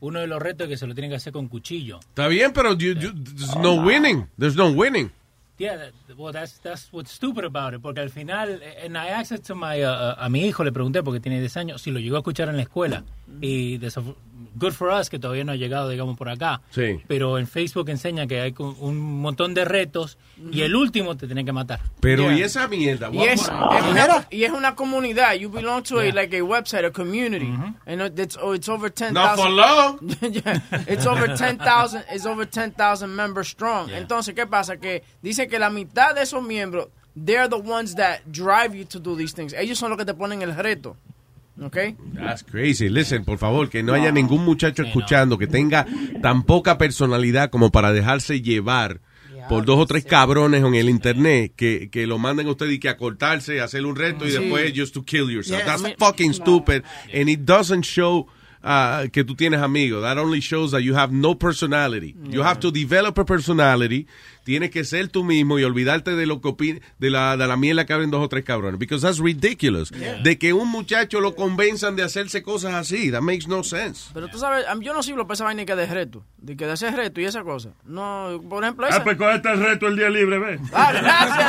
Uno 0.00 0.20
de 0.20 0.26
los 0.28 0.40
retos 0.40 0.66
es 0.66 0.68
que 0.70 0.76
se 0.76 0.86
lo 0.86 0.94
tienen 0.94 1.10
que 1.10 1.16
hacer 1.16 1.32
con 1.32 1.48
cuchillo. 1.48 1.98
Está 2.00 2.28
bien, 2.28 2.52
pero 2.52 2.74
you- 2.74 2.94
you- 2.94 3.12
there's 3.24 3.56
no 3.56 3.74
winning. 3.74 4.26
There's 4.38 4.56
no 4.56 4.68
winning. 4.70 5.10
Yeah, 5.58 5.76
that- 5.76 6.16
well, 6.16 6.32
that's, 6.32 6.60
that's 6.60 6.88
what's 6.92 7.10
stupid 7.10 7.44
about 7.44 7.74
it. 7.74 7.80
Porque 7.82 8.00
al 8.00 8.10
final, 8.10 8.60
and 8.84 8.96
I 8.96 9.08
asked 9.08 9.36
it 9.36 9.44
to 9.48 9.56
my, 9.56 9.82
uh, 9.82 10.14
a 10.16 10.28
mi 10.28 10.46
hijo, 10.46 10.62
le 10.62 10.70
pregunté, 10.70 11.02
porque 11.02 11.18
tiene 11.18 11.40
10 11.40 11.56
años, 11.56 11.82
si 11.82 11.90
lo 11.90 11.98
llegó 11.98 12.14
a 12.14 12.20
escuchar 12.20 12.48
en 12.48 12.56
la 12.56 12.62
escuela. 12.62 13.02
Y 13.40 13.78
desaf- 13.78 14.14
good 14.54 14.72
for 14.72 14.90
us 14.90 15.08
que 15.10 15.18
todavía 15.18 15.44
no 15.44 15.52
ha 15.52 15.56
llegado, 15.56 15.88
digamos, 15.88 16.16
por 16.16 16.28
acá. 16.28 16.60
Sí. 16.70 17.00
Pero 17.06 17.38
en 17.38 17.46
Facebook 17.46 17.88
enseña 17.90 18.26
que 18.26 18.40
hay 18.40 18.54
un 18.58 18.98
montón 19.20 19.54
de 19.54 19.64
retos 19.64 20.18
y 20.50 20.62
el 20.62 20.74
último 20.76 21.16
te 21.16 21.26
tiene 21.26 21.44
que 21.44 21.52
matar. 21.52 21.80
Pero 22.00 22.24
Yeah. 22.24 22.38
y 22.38 22.42
esa 22.42 22.68
mierda. 22.68 23.10
Y 23.12 23.22
es, 23.24 23.42
es 23.42 23.48
una, 23.48 24.26
y 24.30 24.44
es 24.44 24.50
una 24.52 24.74
comunidad. 24.74 25.34
You 25.34 25.50
belong 25.50 25.82
to 25.84 25.98
a, 26.00 26.04
Yeah. 26.04 26.14
like 26.14 26.36
a 26.36 26.42
website, 26.42 26.84
a 26.84 26.90
community. 26.90 27.52
And 27.86 28.00
it's, 28.18 28.36
oh, 28.40 28.52
it's 28.54 28.68
over 28.68 28.90
10,000. 28.90 29.14
Not 29.14 29.36
for 29.36 29.48
long. 29.50 29.98
yeah, 30.32 30.60
it's 30.86 31.06
over 31.06 31.28
10,000 31.34 32.04
it's 32.12 32.26
over 32.26 32.44
10,000 32.46 33.08
members 33.14 33.48
strong. 33.48 33.90
Entonces, 33.90 34.34
¿qué 34.34 34.46
pasa? 34.46 34.76
Que 34.78 35.02
dice 35.22 35.48
que 35.48 35.58
la 35.58 35.70
mitad 35.70 36.14
de 36.14 36.22
esos 36.22 36.42
miembros, 36.42 36.88
they're 37.14 37.48
the 37.48 37.56
ones 37.56 37.94
that 37.96 38.20
drive 38.26 38.74
you 38.76 38.84
to 38.84 38.98
do 39.00 39.16
these 39.16 39.34
things. 39.34 39.52
Ellos 39.52 39.78
son 39.78 39.90
los 39.90 39.98
que 39.98 40.04
te 40.04 40.14
ponen 40.14 40.42
el 40.42 40.54
reto. 40.54 40.96
¿Ok? 41.60 41.76
That's 42.14 42.44
crazy. 42.44 42.88
Listen, 42.88 43.24
por 43.24 43.38
favor, 43.38 43.68
que 43.68 43.82
no 43.82 43.92
haya 43.92 44.12
ningún 44.12 44.44
muchacho 44.44 44.82
escuchando 44.82 45.38
que 45.38 45.46
tenga 45.46 45.86
tan 46.22 46.44
poca 46.44 46.78
personalidad 46.78 47.50
como 47.50 47.70
para 47.70 47.92
dejarse 47.92 48.40
llevar 48.40 49.00
por 49.48 49.64
dos 49.64 49.78
o 49.78 49.86
tres 49.86 50.04
cabrones 50.04 50.62
en 50.62 50.74
el 50.74 50.90
internet 50.90 51.52
que, 51.56 51.88
que 51.90 52.06
lo 52.06 52.18
manden 52.18 52.48
a 52.48 52.50
usted 52.50 52.68
y 52.68 52.78
que 52.78 52.88
a 52.88 52.96
cortarse, 52.96 53.60
a 53.60 53.64
hacer 53.64 53.86
un 53.86 53.96
reto 53.96 54.26
y 54.26 54.30
después 54.30 54.72
just 54.76 54.94
to 54.94 55.04
kill 55.04 55.30
yourself. 55.30 55.64
That's 55.64 55.94
fucking 55.98 56.34
stupid. 56.34 56.84
And 57.12 57.28
it 57.28 57.40
doesn't 57.44 57.84
show 57.84 58.28
uh, 58.62 59.08
que 59.10 59.24
tú 59.24 59.34
tienes 59.34 59.60
amigos. 59.60 60.02
That 60.02 60.18
only 60.18 60.40
shows 60.40 60.72
that 60.72 60.82
you 60.82 60.94
have 60.96 61.12
no 61.12 61.34
personality. 61.34 62.14
You 62.30 62.42
have 62.42 62.60
to 62.60 62.70
develop 62.70 63.18
a 63.18 63.24
personality. 63.24 64.06
Tienes 64.48 64.70
que 64.70 64.82
ser 64.84 65.08
tú 65.08 65.24
mismo 65.24 65.58
y 65.58 65.64
olvidarte 65.64 66.16
de 66.16 66.24
lo 66.24 66.40
que 66.40 66.48
opina, 66.48 66.80
de 66.98 67.10
la, 67.10 67.36
de 67.36 67.46
la 67.46 67.58
mierda 67.58 67.84
que 67.84 67.92
hablen 67.92 68.10
dos 68.10 68.24
o 68.24 68.30
tres 68.30 68.44
cabrones. 68.44 68.78
Because 68.78 69.06
that's 69.06 69.18
ridiculous. 69.18 69.90
De 69.90 70.38
que 70.38 70.54
un 70.54 70.70
muchacho 70.70 71.20
lo 71.20 71.34
convenzan 71.34 71.96
de 71.96 72.02
hacerse 72.02 72.42
cosas 72.42 72.72
así. 72.72 73.10
That 73.10 73.20
makes 73.20 73.46
no 73.46 73.62
sense. 73.62 74.10
Pero 74.14 74.28
tú 74.28 74.38
sabes, 74.38 74.64
yo 74.80 74.94
no 74.94 75.02
sirvo 75.02 75.26
para 75.26 75.34
esa 75.34 75.44
vaina 75.44 75.66
que 75.66 75.76
de 75.76 75.84
reto. 75.84 76.24
De 76.38 76.56
que 76.56 76.64
de 76.64 76.72
ese 76.72 76.90
reto 76.90 77.20
y 77.20 77.26
esa 77.26 77.44
cosa. 77.44 77.74
No, 77.84 78.40
por 78.48 78.64
ejemplo, 78.64 78.86
esa. 78.86 78.96
Ah, 78.96 79.04
pues 79.04 79.18
cógete 79.18 79.50
el 79.50 79.60
reto 79.60 79.86
el 79.86 79.96
día 79.96 80.08
libre, 80.08 80.38
ve. 80.38 80.58
Ah, 80.72 80.92
gracias. 80.94 81.44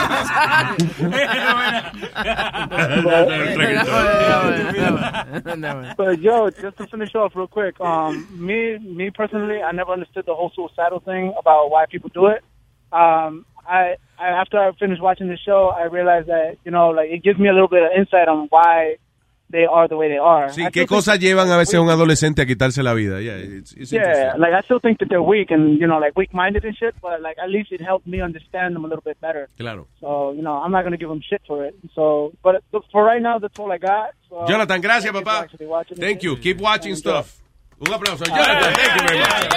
But 5.95 6.19
yo, 6.19 6.49
just 6.51 6.75
to 6.79 6.87
finish 6.87 7.15
off 7.15 7.33
real 7.33 7.47
quick, 7.47 7.79
um, 7.79 8.27
me 8.33 8.77
me 8.79 9.09
personally, 9.09 9.61
I 9.63 9.71
never 9.71 9.93
understood 9.93 10.25
the 10.25 10.35
whole 10.35 10.51
suicidal 10.53 10.99
thing 10.99 11.33
about 11.39 11.69
why 11.69 11.85
people 11.89 12.09
do 12.13 12.27
it. 12.27 12.43
Um, 12.91 13.45
I, 13.67 13.95
I 14.17 14.27
after 14.41 14.57
I 14.57 14.71
finished 14.73 15.01
watching 15.01 15.27
the 15.27 15.37
show, 15.37 15.69
I 15.69 15.83
realized 15.83 16.27
that 16.27 16.57
you 16.65 16.71
know, 16.71 16.89
like 16.89 17.09
it 17.11 17.23
gives 17.23 17.39
me 17.39 17.47
a 17.49 17.53
little 17.53 17.67
bit 17.67 17.83
of 17.83 17.89
insight 17.97 18.27
on 18.27 18.47
why 18.49 18.95
they 19.51 19.65
are 19.65 19.87
the 19.87 19.97
way 19.97 20.07
they 20.09 20.17
are. 20.17 20.49
Sí, 20.49 20.61
I 20.63 20.69
¿qué 20.69 20.69
still 20.69 20.87
think 20.87 20.89
cosas 20.89 21.19
llevan 21.19 21.49
a 21.51 21.57
veces 21.57 21.73
a 21.75 21.81
un 21.81 21.89
adolescente 21.89 22.41
a 22.43 22.45
quitarse 22.45 22.83
la 22.83 22.93
vida? 22.93 23.19
Yeah, 23.19 23.37
it's, 23.37 23.73
it's 23.73 23.91
Yeah, 23.91 24.35
like 24.37 24.53
I 24.53 24.61
still 24.61 24.79
think 24.79 24.99
that 24.99 25.09
they're 25.09 25.23
weak 25.23 25.49
and 25.49 25.79
you 25.79 25.87
know, 25.87 25.97
like 25.97 26.15
weak-minded 26.15 26.63
and 26.65 26.75
shit. 26.75 26.93
But 27.01 27.21
like 27.21 27.37
at 27.41 27.49
least 27.49 27.71
it 27.71 27.81
helped 27.81 28.05
me 28.05 28.21
understand 28.21 28.75
them 28.75 28.85
a 28.85 28.87
little 28.87 29.01
bit 29.03 29.19
better. 29.21 29.47
Claro. 29.57 29.87
So 30.01 30.33
you 30.33 30.41
know, 30.43 30.53
I'm 30.53 30.71
not 30.71 30.83
gonna 30.83 30.97
give 30.97 31.09
them 31.09 31.21
shit 31.27 31.41
for 31.47 31.65
it. 31.65 31.75
So, 31.95 32.31
but 32.43 32.63
but 32.71 32.83
for 32.91 33.03
right 33.03 33.21
now, 33.21 33.39
that's 33.39 33.57
all 33.57 33.71
I 33.71 33.77
got. 33.79 34.13
So, 34.29 34.45
Jonathan, 34.47 34.81
gracias, 34.81 35.11
thank 35.11 35.15
you 35.15 35.21
papá. 35.31 35.41
actually 35.43 35.65
watching 35.65 35.97
it. 35.97 36.01
Thank 36.01 36.21
you. 36.23 36.37
Keep 36.37 36.59
watching 36.61 36.91
And, 36.91 36.99
stuff. 36.99 37.39
Un 37.81 37.91
aplauso. 37.93 38.25
Jonathan, 38.25 38.73
thank 38.75 39.01
you 39.01 39.07
very 39.07 39.19
much. 39.19 39.49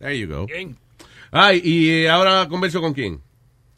There 0.00 0.12
you 0.12 0.26
go. 0.26 0.46
Ay, 1.30 1.60
y 1.64 1.90
eh, 1.90 2.10
ahora 2.10 2.46
converso 2.48 2.80
con 2.80 2.92
quién. 2.94 3.20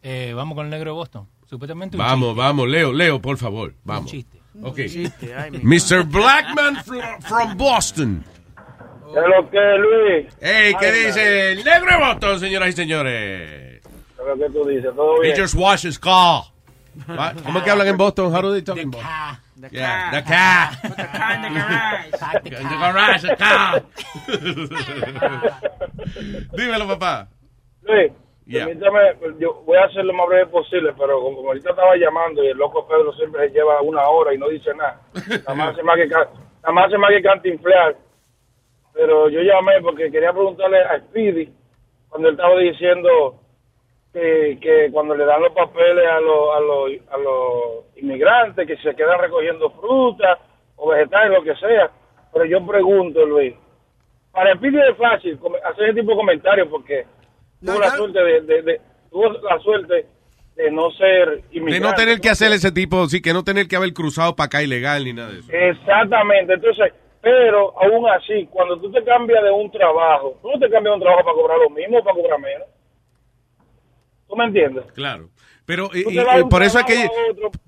Eh, 0.03 0.33
vamos 0.35 0.55
con 0.55 0.65
el 0.67 0.71
negro 0.71 0.91
de 0.93 0.97
Boston. 0.97 1.29
Supuestamente 1.49 1.97
un 1.97 2.03
Vamos, 2.03 2.29
chiste. 2.31 2.41
vamos, 2.43 2.69
Leo, 2.69 2.93
Leo, 2.93 3.21
por 3.21 3.37
favor. 3.37 3.75
Vamos. 3.85 4.11
chiste. 4.11 4.41
Ok. 4.63 4.77
Chiste, 4.89 5.35
ay, 5.35 5.51
Mr. 5.63 6.05
Blackman 6.05 6.77
fro- 6.85 7.21
from 7.23 7.57
Boston. 7.57 8.25
¿Qué 9.13 9.19
es 9.19 9.27
lo 9.27 9.51
que, 9.51 9.59
Luis? 9.79 10.27
Hey, 10.41 10.73
¿qué 10.79 10.87
Ay, 10.87 11.05
dice 11.07 11.53
el 11.53 11.65
negro 11.65 11.91
de 11.91 11.97
Boston, 12.07 12.39
señoras 12.41 12.69
y 12.69 12.73
señores? 12.73 13.81
¿Qué 13.83 13.89
es 13.89 14.27
lo 14.27 14.37
que 14.37 14.51
tú 14.53 14.69
dices? 14.69 14.95
¿Todo 14.95 15.17
He 15.23 15.33
bien? 15.33 15.41
just 15.41 15.55
washed 15.55 15.89
his 15.89 15.99
car. 15.99 16.43
¿Cómo 17.45 17.59
es 17.59 17.65
que 17.65 17.71
hablan 17.71 17.89
en 17.89 17.97
Boston? 17.97 18.33
How 18.35 18.43
do 18.43 18.53
they 18.53 18.63
talk 18.63 18.77
in 18.79 18.91
Boston? 18.91 19.11
The 19.61 19.69
Yeah, 19.71 20.11
car. 20.11 20.13
the 20.13 20.23
car. 20.31 20.71
Put 20.83 20.97
the 20.97 21.07
car 21.19 21.35
in 21.35 21.43
the 21.43 21.49
garage. 21.51 22.11
In 22.45 22.69
the 22.69 22.77
garage, 22.77 23.23
the 23.23 23.37
car. 23.37 23.83
Dímelo, 26.57 26.87
papá. 26.87 27.29
Luis, 27.91 28.13
Yeah. 28.51 28.67
permítame, 28.67 29.15
yo 29.39 29.63
voy 29.65 29.77
a 29.77 29.85
hacer 29.85 30.05
lo 30.05 30.13
más 30.13 30.27
breve 30.27 30.47
posible, 30.47 30.93
pero 30.99 31.21
como, 31.21 31.47
ahorita 31.47 31.71
estaba 31.71 31.95
llamando 31.95 32.43
y 32.43 32.49
el 32.49 32.57
loco 32.57 32.85
Pedro 32.89 33.13
siempre 33.13 33.47
se 33.47 33.55
lleva 33.55 33.81
una 33.81 34.09
hora 34.09 34.35
y 34.35 34.39
no 34.39 34.49
dice 34.49 34.75
nada, 34.75 35.01
nada 35.47 35.55
más 35.55 35.69
hace 35.69 35.85
más 35.85 35.97
que, 35.97 36.09
nada 36.09 36.29
más 36.73 36.87
hace 36.87 36.99
más 36.99 37.11
que 37.11 37.23
cantinflear. 37.23 37.97
Pero 38.93 39.29
yo 39.29 39.41
llamé 39.43 39.81
porque 39.83 40.11
quería 40.11 40.33
preguntarle 40.33 40.81
a 40.81 40.99
Speedy, 40.99 41.49
cuando 42.09 42.27
él 42.29 42.35
estaba 42.35 42.59
diciendo 42.59 43.37
que, 44.13 44.59
que 44.61 44.91
cuando 44.91 45.15
le 45.15 45.27
dan 45.27 45.43
los 45.43 45.53
papeles 45.53 46.09
a 46.09 46.19
los, 46.19 46.57
a 46.57 46.61
los, 46.61 46.91
a 47.13 47.17
los 47.19 47.85
inmigrantes, 48.03 48.67
que 48.67 48.77
se 48.79 48.97
quedan 48.97 49.21
recogiendo 49.21 49.71
fruta 49.71 50.39
o 50.75 50.89
vegetales, 50.89 51.39
lo 51.39 51.45
que 51.45 51.55
sea. 51.55 51.89
Pero 52.33 52.45
yo 52.47 52.67
pregunto, 52.67 53.25
Luis, 53.25 53.55
para 54.33 54.57
Speedy 54.57 54.81
es 54.81 54.97
fácil 54.97 55.39
hacer 55.65 55.85
ese 55.85 56.01
tipo 56.01 56.11
de 56.11 56.17
comentarios 56.17 56.67
porque 56.67 57.07
tuvo 57.61 57.79
la 57.79 57.91
suerte 57.91 58.19
de, 58.19 58.41
de- 58.43 58.63
de- 58.63 58.81
tuvo 59.11 59.29
la 59.33 59.59
suerte 59.61 60.07
de 60.57 60.71
no 60.71 60.91
ser 60.93 61.43
De 61.51 61.59
inmigrante. 61.59 61.81
no 61.89 61.95
tener 61.95 62.21
que 62.21 62.29
hacer 62.31 62.53
ese 62.53 62.71
tipo, 62.73 63.07
sí, 63.09 63.21
que 63.23 63.33
no 63.33 63.45
tener 63.45 63.67
que 63.69 63.77
haber 63.77 63.93
cruzado 63.95 64.37
para 64.37 64.47
acá 64.47 64.63
ilegal 64.63 65.05
ni 65.05 65.13
nada 65.13 65.31
de 65.33 65.39
eso. 65.41 65.49
Exactamente, 65.53 66.53
entonces, 66.55 66.93
pero 67.23 67.73
aún 67.81 68.07
así, 68.11 68.47
cuando 68.51 68.79
tú 68.81 68.91
te 68.93 69.03
cambias 69.05 69.43
de 69.43 69.51
un 69.51 69.71
trabajo, 69.71 70.39
tú 70.43 70.49
no 70.51 70.59
te 70.59 70.69
cambias 70.71 70.93
de 70.93 70.97
un 70.97 71.01
trabajo 71.01 71.25
para 71.25 71.35
cobrar 71.37 71.59
lo 71.59 71.71
mismo 71.71 71.99
o 71.99 72.05
para 72.05 72.17
cobrar 72.17 72.41
menos. 72.41 72.67
¿Tú 74.29 74.37
me 74.37 74.45
entiendes? 74.45 74.85
Claro. 74.95 75.31
Pero 75.67 75.91
y- 75.95 76.01
y- 76.01 76.15
de 76.17 76.43
un 76.43 76.49
por 76.49 76.63
eso 76.63 76.79
es 76.79 76.85
que 76.85 77.09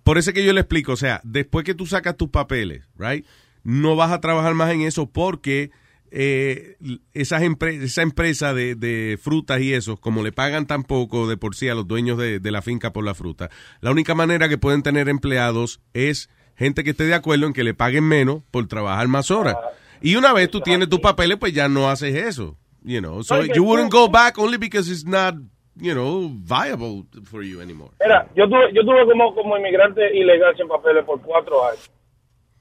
por 0.02 0.18
eso 0.18 0.30
es 0.30 0.34
que 0.34 0.44
yo 0.44 0.52
le 0.52 0.60
explico, 0.60 0.92
o 0.92 0.96
sea, 0.96 1.20
después 1.24 1.64
que 1.64 1.74
tú 1.74 1.86
sacas 1.86 2.16
tus 2.16 2.28
papeles, 2.30 2.88
right, 2.98 3.24
no 3.62 3.94
vas 3.96 4.10
a 4.10 4.20
trabajar 4.20 4.54
más 4.54 4.70
en 4.72 4.82
eso 4.82 5.06
porque 5.06 5.70
eh, 6.14 6.76
esas 7.14 7.42
empre- 7.42 7.82
esa 7.82 8.02
empresa 8.02 8.52
de, 8.52 8.74
de 8.74 9.18
frutas 9.20 9.60
y 9.62 9.72
eso, 9.72 9.96
como 9.96 10.22
le 10.22 10.30
pagan 10.30 10.66
tan 10.66 10.82
poco 10.84 11.26
de 11.26 11.36
por 11.36 11.54
sí 11.54 11.68
a 11.68 11.74
los 11.74 11.88
dueños 11.88 12.18
de, 12.18 12.38
de 12.38 12.50
la 12.50 12.60
finca 12.62 12.92
por 12.92 13.04
la 13.04 13.14
fruta, 13.14 13.48
la 13.80 13.90
única 13.90 14.14
manera 14.14 14.48
que 14.48 14.58
pueden 14.58 14.82
tener 14.82 15.08
empleados 15.08 15.80
es 15.94 16.28
gente 16.54 16.84
que 16.84 16.90
esté 16.90 17.04
de 17.04 17.14
acuerdo 17.14 17.46
en 17.46 17.54
que 17.54 17.64
le 17.64 17.72
paguen 17.74 18.04
menos 18.04 18.42
por 18.50 18.68
trabajar 18.68 19.08
más 19.08 19.30
horas. 19.30 19.56
Y 20.02 20.16
una 20.16 20.32
vez 20.32 20.50
tú 20.50 20.60
tienes 20.60 20.88
tus 20.88 21.00
papeles, 21.00 21.38
pues 21.38 21.52
ya 21.54 21.68
no 21.68 21.88
haces 21.88 22.14
eso. 22.14 22.56
You 22.84 23.00
know, 23.00 23.22
so 23.22 23.36
you 23.56 23.62
wouldn't 23.64 23.92
go 23.92 24.08
back 24.08 24.36
only 24.38 24.58
because 24.58 24.90
it's 24.90 25.06
not, 25.06 25.34
you 25.76 25.92
know, 25.94 26.28
viable 26.44 27.04
for 27.24 27.42
you 27.44 27.60
anymore. 27.62 27.92
Mira, 28.00 28.28
yo 28.36 28.48
tuve, 28.48 28.72
yo 28.74 28.82
tuve 28.82 29.06
como, 29.06 29.32
como 29.34 29.56
inmigrante 29.56 30.00
ilegal 30.14 30.56
sin 30.56 30.66
papeles 30.68 31.04
por 31.04 31.20
cuatro 31.22 31.64
años. 31.64 31.88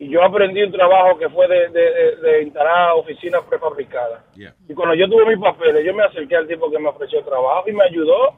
Y 0.01 0.09
yo 0.09 0.23
aprendí 0.23 0.63
un 0.63 0.71
trabajo 0.71 1.15
que 1.19 1.29
fue 1.29 1.47
de, 1.47 1.69
de, 1.69 1.79
de, 1.79 2.15
de 2.15 2.41
instalar 2.41 2.93
oficinas 2.93 3.43
prefabricadas. 3.47 4.23
Yeah. 4.33 4.55
Y 4.67 4.73
cuando 4.73 4.95
yo 4.95 5.07
tuve 5.07 5.27
mis 5.27 5.37
papeles, 5.37 5.85
yo 5.85 5.93
me 5.93 6.01
acerqué 6.01 6.37
al 6.37 6.47
tipo 6.47 6.71
que 6.71 6.79
me 6.79 6.89
ofreció 6.89 7.23
trabajo 7.23 7.69
y 7.69 7.73
me 7.73 7.83
ayudó. 7.83 8.33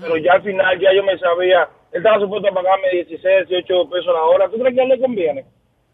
Pero 0.00 0.16
ya 0.16 0.32
al 0.32 0.42
final, 0.42 0.80
ya 0.80 0.94
yo 0.94 1.02
me 1.02 1.18
sabía, 1.18 1.68
él 1.92 1.98
estaba 1.98 2.18
supuesto 2.20 2.48
a 2.48 2.54
pagarme 2.54 2.88
16, 2.90 3.48
18 3.48 3.90
pesos 3.90 4.14
la 4.14 4.22
hora. 4.22 4.48
¿Tú 4.48 4.58
crees 4.58 4.74
que 4.74 4.80
a 4.80 4.84
él 4.84 4.88
le 4.88 4.98
conviene? 4.98 5.44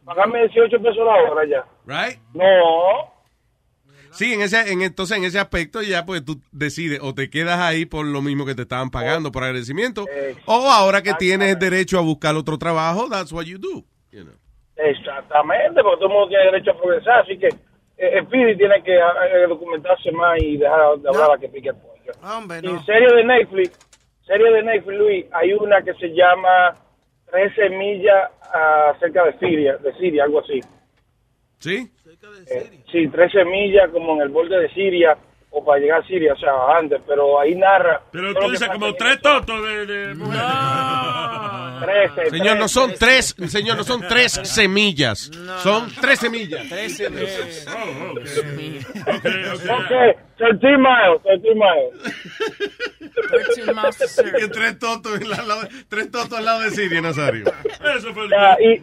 Pagarme 0.04 0.46
18 0.46 0.80
pesos 0.80 1.04
la 1.04 1.14
hora 1.28 1.44
ya. 1.44 1.64
Right? 1.86 2.20
No. 2.32 3.12
Sí, 4.12 4.32
en 4.32 4.42
ese, 4.42 4.72
en, 4.72 4.82
entonces 4.82 5.18
en 5.18 5.24
ese 5.24 5.40
aspecto 5.40 5.82
ya 5.82 6.06
pues 6.06 6.24
tú 6.24 6.40
decides 6.52 7.00
o 7.02 7.16
te 7.16 7.30
quedas 7.30 7.58
ahí 7.58 7.84
por 7.84 8.06
lo 8.06 8.22
mismo 8.22 8.46
que 8.46 8.54
te 8.54 8.62
estaban 8.62 8.90
pagando 8.90 9.32
por 9.32 9.42
agradecimiento 9.42 10.04
o 10.46 10.70
ahora 10.70 11.02
que 11.02 11.14
tienes 11.14 11.58
derecho 11.58 11.98
a 11.98 12.02
buscar 12.02 12.36
otro 12.36 12.58
trabajo, 12.58 13.08
that's 13.10 13.32
what 13.32 13.44
you 13.46 13.58
do. 13.58 13.84
you 14.12 14.22
know. 14.22 14.34
Exactamente, 14.82 15.82
porque 15.82 15.96
todo 15.96 16.06
el 16.06 16.12
mundo 16.12 16.28
tiene 16.28 16.44
derecho 16.44 16.70
a 16.70 16.78
progresar. 16.78 17.20
Así 17.20 17.38
que 17.38 17.48
eh, 17.98 18.22
Speedy 18.24 18.56
tiene 18.56 18.82
que 18.82 18.96
eh, 18.96 19.46
documentarse 19.48 20.10
más 20.12 20.40
y 20.42 20.56
dejar 20.56 20.98
de 20.98 21.08
hablar 21.08 21.32
a 21.32 21.38
que 21.38 21.48
pique 21.48 21.68
el 21.68 21.76
pollo. 21.76 22.12
Hombre, 22.22 22.58
Y 22.62 22.66
no. 22.66 22.82
serie 22.84 23.08
de 23.14 23.24
Netflix, 23.24 23.78
serie 24.24 24.50
de 24.52 24.62
Netflix, 24.62 24.98
Luis, 24.98 25.26
hay 25.32 25.52
una 25.52 25.82
que 25.82 25.94
se 25.94 26.08
llama 26.08 26.74
Tres 27.30 27.54
semillas 27.54 28.30
ah, 28.52 28.92
cerca 28.98 29.24
de 29.24 29.38
Siria, 29.38 29.76
de 29.76 29.92
Siria, 29.94 30.24
algo 30.24 30.40
así. 30.40 30.60
¿Sí? 31.58 31.90
Eh, 32.50 32.70
sí, 32.90 33.06
tres 33.08 33.30
semillas 33.32 33.90
como 33.90 34.14
en 34.14 34.22
el 34.22 34.28
borde 34.30 34.58
de 34.58 34.68
Siria 34.70 35.16
o 35.52 35.64
para 35.64 35.80
llegar 35.80 36.00
a 36.02 36.06
Siria, 36.06 36.32
o 36.32 36.36
sea, 36.38 36.52
antes, 36.78 37.00
pero 37.06 37.40
ahí 37.40 37.54
narra. 37.56 38.02
Pero 38.12 38.32
tú 38.34 38.50
dices 38.50 38.68
como 38.68 38.94
tres 38.94 39.20
totos 39.20 39.62
de... 39.62 39.86
de 39.86 40.14
Trece, 41.80 42.28
Señor, 42.30 42.56
no 42.58 42.66
trece. 42.66 42.74
son 42.74 42.92
tres, 42.98 43.34
señor, 43.48 43.76
no 43.78 43.84
son 43.84 44.02
tres 44.06 44.32
semillas, 44.44 45.30
son 45.62 45.90
tres 45.98 46.18
semillas. 46.20 46.62
Ok, 49.08 50.16
13 50.36 50.76
miles, 50.78 51.22
13 51.22 51.54
miles. 51.54 51.92
13 53.30 53.72
miles 53.72 53.96
to 53.98 54.08
Syria. 54.08 54.32
Que 54.38 54.48
tres 54.48 54.78
totos, 54.78 55.20
en 55.20 55.28
la- 55.30 55.42
la- 55.42 55.68
tres 55.88 56.10
totos 56.10 56.32
al 56.38 56.44
lado 56.44 56.60
de 56.60 56.70
Siria, 56.70 57.00
Nazario. 57.00 57.44
Eso 57.96 58.12
fue 58.14 58.28
Ya, 58.28 58.56
y, 58.60 58.82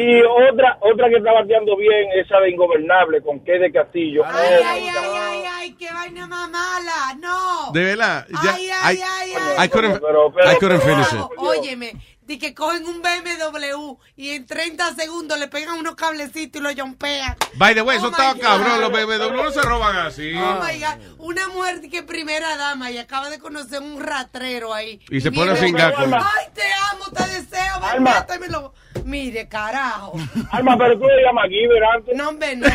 y 0.00 0.22
otra 0.22 0.78
otra 0.80 1.08
que 1.08 1.16
está 1.16 1.32
bateando 1.32 1.76
bien, 1.76 2.08
esa 2.16 2.38
de 2.40 2.50
Ingobernable, 2.50 3.20
con 3.22 3.40
qué 3.44 3.58
de 3.58 3.72
Castillo. 3.72 4.22
Ay, 4.26 4.32
Oh, 4.34 4.64
ay, 4.66 4.86
ay, 4.88 4.88
ay, 5.18 5.42
ay, 5.50 5.74
qué 5.78 5.88
vaina 6.04 6.26
más 6.26 6.50
mala. 6.50 7.14
No. 7.18 7.72
De 7.72 7.82
verdad. 7.84 8.26
Ya, 8.44 8.54
Ay, 8.54 8.70
ay, 8.70 8.96
I- 8.96 9.02
ay, 9.02 9.34
ay. 9.58 9.64
I 9.66 9.68
couldn't, 9.68 10.00
Pero- 10.00 10.32
pero- 10.32 10.50
I 10.52 10.56
couldn't 10.56 10.82
finish 10.82 11.12
it. 11.12 11.20
Óyeme, 11.38 11.92
de 12.26 12.38
que 12.38 12.54
cogen 12.54 12.86
un 12.86 13.02
BMW 13.02 13.96
y 14.16 14.30
en 14.30 14.46
30 14.46 14.94
segundos 14.94 15.38
le 15.38 15.48
pegan 15.48 15.78
unos 15.78 15.94
cablecitos 15.94 16.60
y 16.60 16.64
lo 16.64 16.70
jompean. 16.74 17.36
By 17.56 17.74
the 17.74 17.82
way, 17.82 17.98
eso 17.98 18.06
Oh, 18.06 18.10
estaba 18.10 18.32
God. 18.34 18.40
cabrón. 18.40 18.80
Los 18.80 18.90
BMW 18.92 19.32
no 19.42 19.50
se 19.50 19.60
roban 19.62 19.96
así. 19.96 20.34
Oh 20.34 20.60
my 20.62 20.78
God. 20.80 21.18
Una 21.18 21.48
mujer 21.48 21.82
que 21.90 22.02
primera 22.02 22.56
dama 22.56 22.90
y 22.90 22.98
acaba 22.98 23.28
de 23.30 23.38
conocer 23.38 23.80
un 23.82 24.00
ratrero 24.02 24.72
ahí. 24.72 25.00
Y 25.10 25.20
se 25.20 25.30
pone 25.32 25.54
fingar 25.56 25.92
con- 25.94 26.14
Ay, 26.14 26.46
te 26.54 26.62
amo, 26.92 27.04
te 27.14 27.24
deseo. 27.40 27.74
Alma. 27.82 28.20
métemelo. 28.20 28.72
Mire, 29.04 29.46
carajo. 29.48 30.14
Alma, 30.50 30.78
pero 30.78 30.98
tú 30.98 31.04
le 31.06 31.22
llamas 31.22 31.44
Giver 31.50 31.84
antes. 31.84 32.16
No, 32.16 32.28
hombre, 32.30 32.56
no. 32.56 32.66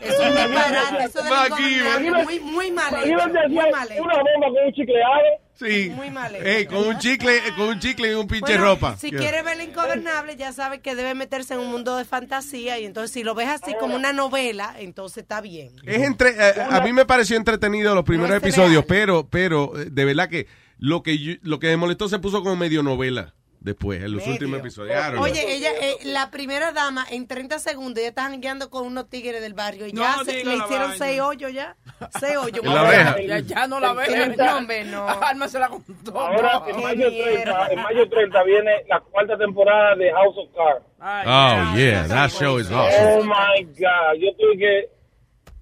Es 0.00 0.18
un 0.20 0.34
disparate. 0.34 1.04
Eso 1.04 1.22
de 1.22 1.30
MacGyver. 1.30 2.24
muy, 2.24 2.40
muy 2.40 2.70
mal 2.70 2.94
hecho. 2.94 3.16
MacGyver 3.16 3.48
Muy 3.48 3.70
mal 3.70 3.90
hecho. 3.92 4.02
Una 4.02 4.14
bomba 4.16 4.46
con 4.48 4.66
un 4.66 4.72
chicleado. 4.72 5.47
Sí. 5.58 5.90
Muy 5.94 6.10
mal 6.10 6.34
hecho. 6.36 6.44
Ey, 6.46 6.66
con 6.66 6.86
un 6.86 6.98
chicle, 6.98 7.40
con 7.56 7.68
un 7.68 7.80
chicle 7.80 8.10
y 8.12 8.14
un 8.14 8.28
pinche 8.28 8.52
Bueno, 8.52 8.64
ropa. 8.64 8.96
Si 8.96 9.10
Yeah. 9.10 9.18
quiere 9.18 9.42
ver 9.42 9.56
la 9.56 9.64
ingobernable, 9.64 10.36
ya 10.36 10.52
sabe 10.52 10.80
que 10.80 10.94
debe 10.94 11.14
meterse 11.14 11.54
en 11.54 11.60
un 11.60 11.70
mundo 11.70 11.96
de 11.96 12.04
fantasía 12.04 12.78
y 12.78 12.84
entonces 12.84 13.10
si 13.10 13.24
lo 13.24 13.34
ves 13.34 13.48
así 13.48 13.74
como 13.80 13.96
una 13.96 14.12
novela, 14.12 14.74
entonces 14.78 15.18
está 15.18 15.40
bien. 15.40 15.72
Es 15.84 16.02
entre, 16.02 16.30
eh, 16.30 16.52
a 16.70 16.80
mí 16.82 16.92
me 16.92 17.04
pareció 17.06 17.36
entretenido 17.36 17.94
los 17.94 18.04
primeros 18.04 18.30
No 18.30 18.36
episodios, 18.36 18.84
pero, 18.86 19.26
pero 19.28 19.78
eh, 19.80 19.86
de 19.90 20.04
verdad 20.04 20.28
que 20.28 20.46
lo 20.78 21.02
que 21.02 21.18
yo- 21.18 21.34
lo 21.42 21.58
que 21.58 21.66
me 21.68 21.76
molestó 21.76 22.08
se 22.08 22.20
puso 22.20 22.42
como 22.44 22.54
medio 22.54 22.84
novela 22.84 23.34
después, 23.60 24.02
en 24.02 24.12
los 24.12 24.26
últimos 24.26 24.60
episodios. 24.60 24.96
Oye, 25.20 25.54
ella, 25.54 25.70
eh, 25.80 25.96
la 26.04 26.30
primera 26.30 26.72
dama, 26.72 27.04
en 27.10 27.26
30 27.26 27.58
segundos, 27.58 28.02
ya 28.02 28.08
estaban 28.08 28.40
guiando 28.40 28.70
con 28.70 28.86
unos 28.86 29.08
tigres 29.10 29.40
del 29.40 29.54
barrio 29.54 29.86
y 29.86 29.92
No 29.92 30.02
ya 30.02 30.24
se- 30.24 30.44
le 30.44 30.54
hicieron 30.56 30.92
seis 30.96 31.20
hoyos 31.20 31.52
ya. 31.52 31.76
Seis 32.18 32.36
hoyos. 32.36 32.60
En 32.64 32.74
la 32.74 32.82
oreja. 32.82 33.16
Ya, 33.22 33.38
ya 33.40 33.66
no 33.66 33.80
la 33.80 33.92
ve. 33.92 34.06
No, 34.38 34.56
hombre, 34.58 34.84
no. 34.84 35.06
Alma 35.08 35.48
se 35.48 35.58
la 35.58 35.68
contó. 35.68 36.18
Ahora, 36.18 36.60
No. 36.60 36.68
en 36.68 36.82
mayo 36.82 37.08
30, 37.10 37.66
en 37.72 37.82
mayo 37.82 38.08
30 38.08 38.42
viene 38.44 38.70
la 38.88 39.00
cuarta 39.00 39.36
temporada 39.36 39.94
de 39.96 40.10
House 40.12 40.36
of 40.38 40.48
Cards. 40.54 40.84
Oh, 41.00 41.76
yeah, 41.76 42.06
that 42.08 42.30
show 42.30 42.58
is 42.58 42.70
Oh 42.70 42.76
awesome. 42.76 43.28
my 43.28 43.62
God. 43.78 44.14
Yo 44.18 44.34
tuve 44.36 44.58
que. 44.58 44.88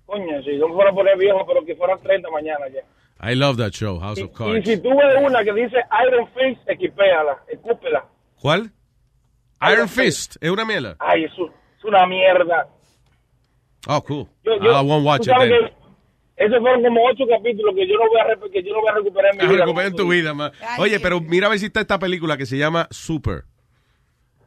Coño, 0.06 0.40
si 0.44 0.56
no 0.56 0.68
me 0.68 0.74
fuera 0.74 0.90
a 0.90 0.94
poner 0.94 1.16
viejo, 1.18 1.44
pero 1.46 1.64
que 1.64 1.74
fueran 1.74 2.00
30 2.00 2.30
mañana 2.30 2.66
ya. 2.68 2.80
I 3.20 3.34
love 3.34 3.56
that 3.58 3.72
show, 3.72 3.98
House 3.98 4.20
of 4.20 4.30
Y 4.30 4.34
Cards. 4.34 4.64
si 4.68 4.76
tú 4.78 4.90
ves 4.90 5.22
una 5.24 5.42
que 5.42 5.52
dice 5.54 5.76
Iron 6.06 6.28
Fist, 6.34 6.68
equipéala, 6.68 7.38
escúpela. 7.48 8.04
¿Cuál? 8.40 8.70
Iron 9.72 9.88
Fist, 9.88 10.36
es 10.40 10.50
una 10.50 10.64
mierda. 10.64 10.96
Ay, 10.98 11.24
es, 11.24 11.38
un- 11.38 11.50
es 11.78 11.84
una 11.84 12.06
mierda. 12.06 12.68
Oh, 13.88 14.02
cool. 14.02 14.26
Yo, 14.44 14.52
yo, 14.62 14.70
I 14.70 14.84
won't 14.84 15.06
watch 15.06 15.26
it 15.26 15.32
then. 15.38 15.52
esos 16.36 16.58
fueron 16.60 16.82
como 16.82 17.00
ocho 17.06 17.24
capítulos 17.26 17.74
que 17.74 17.86
yo 17.88 17.94
no 17.94 18.08
voy 18.10 18.20
a, 18.20 18.50
que 18.52 18.62
yo 18.62 18.74
no 18.74 18.80
voy 18.80 18.88
a 18.90 18.94
recuperar 18.94 19.32
en 19.32 19.38
mi 19.38 19.44
Ah, 19.44 19.48
vida. 19.48 19.60
recupera 19.64 19.86
en 19.88 19.94
tu 19.96 20.08
vida, 20.08 20.34
ma. 20.34 20.52
Oye, 20.78 21.00
pero 21.00 21.20
mira 21.20 21.46
a 21.46 21.50
ver 21.50 21.58
si 21.58 21.66
está 21.66 21.80
esta 21.80 21.98
película 21.98 22.36
que 22.36 22.44
se 22.46 22.58
llama 22.58 22.86
Super. 22.90 23.44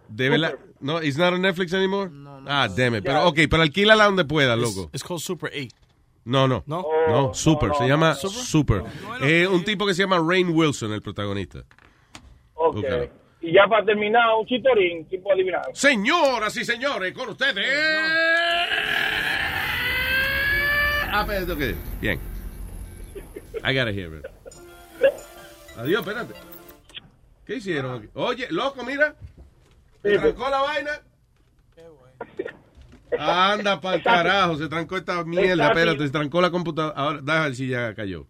De 0.09 0.29
verdad. 0.29 0.55
No, 0.79 1.01
it's 1.01 1.17
not 1.17 1.33
on 1.33 1.41
Netflix 1.41 1.73
anymore? 1.73 2.09
Ah, 2.47 2.67
damn 2.75 2.95
it. 2.95 3.03
Pero, 3.03 3.27
ok, 3.27 3.39
pero 3.49 3.63
alquílala 3.63 4.05
donde 4.05 4.25
pueda, 4.25 4.55
loco. 4.55 4.89
It's 4.93 5.03
called 5.03 5.21
Super 5.21 5.49
8. 5.53 5.73
No, 6.25 6.47
no. 6.47 6.63
No. 6.67 6.85
No, 7.07 7.33
Super. 7.33 7.69
no, 7.69 7.75
se 7.75 7.87
llama 7.87 8.13
¿Super? 8.15 8.83
Super. 8.83 9.47
Un 9.49 9.63
tipo 9.63 9.85
que 9.85 9.93
se 9.93 10.03
llama 10.03 10.19
Rain 10.19 10.49
Wilson, 10.49 10.93
el 10.93 11.01
protagonista. 11.01 11.63
Ok. 12.53 12.75
Búscalo. 12.75 13.09
Y 13.41 13.53
ya 13.53 13.67
para 13.67 13.85
terminar, 13.85 14.35
un 14.37 14.45
chitorín, 14.45 15.05
tipo 15.07 15.31
adivinado. 15.31 15.69
Señoras 15.73 16.55
y 16.57 16.65
señores, 16.65 17.13
con 17.13 17.29
ustedes. 17.29 17.65
Ah, 21.11 21.23
pero 21.25 21.53
ok. 21.53 21.61
Bien. 22.01 22.19
I 23.63 23.73
gotta 23.73 23.91
hear 23.91 24.13
it. 24.13 24.25
Adiós, 25.77 26.01
espérate. 26.05 26.33
¿Qué 27.45 27.55
hicieron 27.55 27.97
aquí? 27.97 28.09
Oye, 28.13 28.47
loco, 28.51 28.83
mira. 28.83 29.15
Se 30.03 30.17
trancó 30.19 30.49
la 30.49 30.61
vaina. 30.61 30.91
Anda 33.17 33.79
pa'l 33.81 34.01
carajo, 34.03 34.57
se 34.57 34.67
trancó 34.67 34.97
esta 34.97 35.23
mierda. 35.23 35.67
Espérate, 35.69 36.05
se 36.05 36.09
trancó 36.11 36.41
la 36.41 36.51
computadora. 36.51 36.93
Ahora, 36.95 37.19
déjame 37.21 37.55
si 37.55 37.67
ya 37.67 37.93
cayó. 37.95 38.27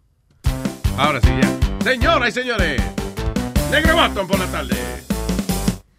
Ahora 0.96 1.20
sí, 1.20 1.28
ya. 1.40 1.84
Señoras 1.90 2.28
y 2.30 2.32
señores, 2.32 2.82
Negro 3.70 3.94
Boston 3.94 4.26
por 4.26 4.38
la 4.38 4.46
tarde. 4.46 4.74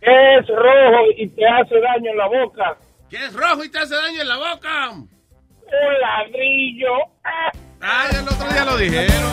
Es 0.02 0.48
rojo 0.48 1.06
y 1.18 1.28
te 1.30 1.46
hace 1.48 1.76
daño 1.80 2.12
en 2.12 2.18
la 2.18 2.28
boca. 2.28 2.78
¿Qué 3.10 3.18
es 3.18 3.34
rojo 3.34 3.64
y 3.64 3.70
te 3.70 3.80
hace 3.80 3.96
daño 3.96 4.22
en 4.22 4.28
la 4.28 4.38
boca? 4.38 4.90
Un 4.92 5.08
ladrillo. 6.02 6.90
Ah. 7.24 8.10
El 8.12 8.28
otro 8.28 8.48
día 8.50 8.66
lo 8.66 8.78
dijeron. 8.78 9.32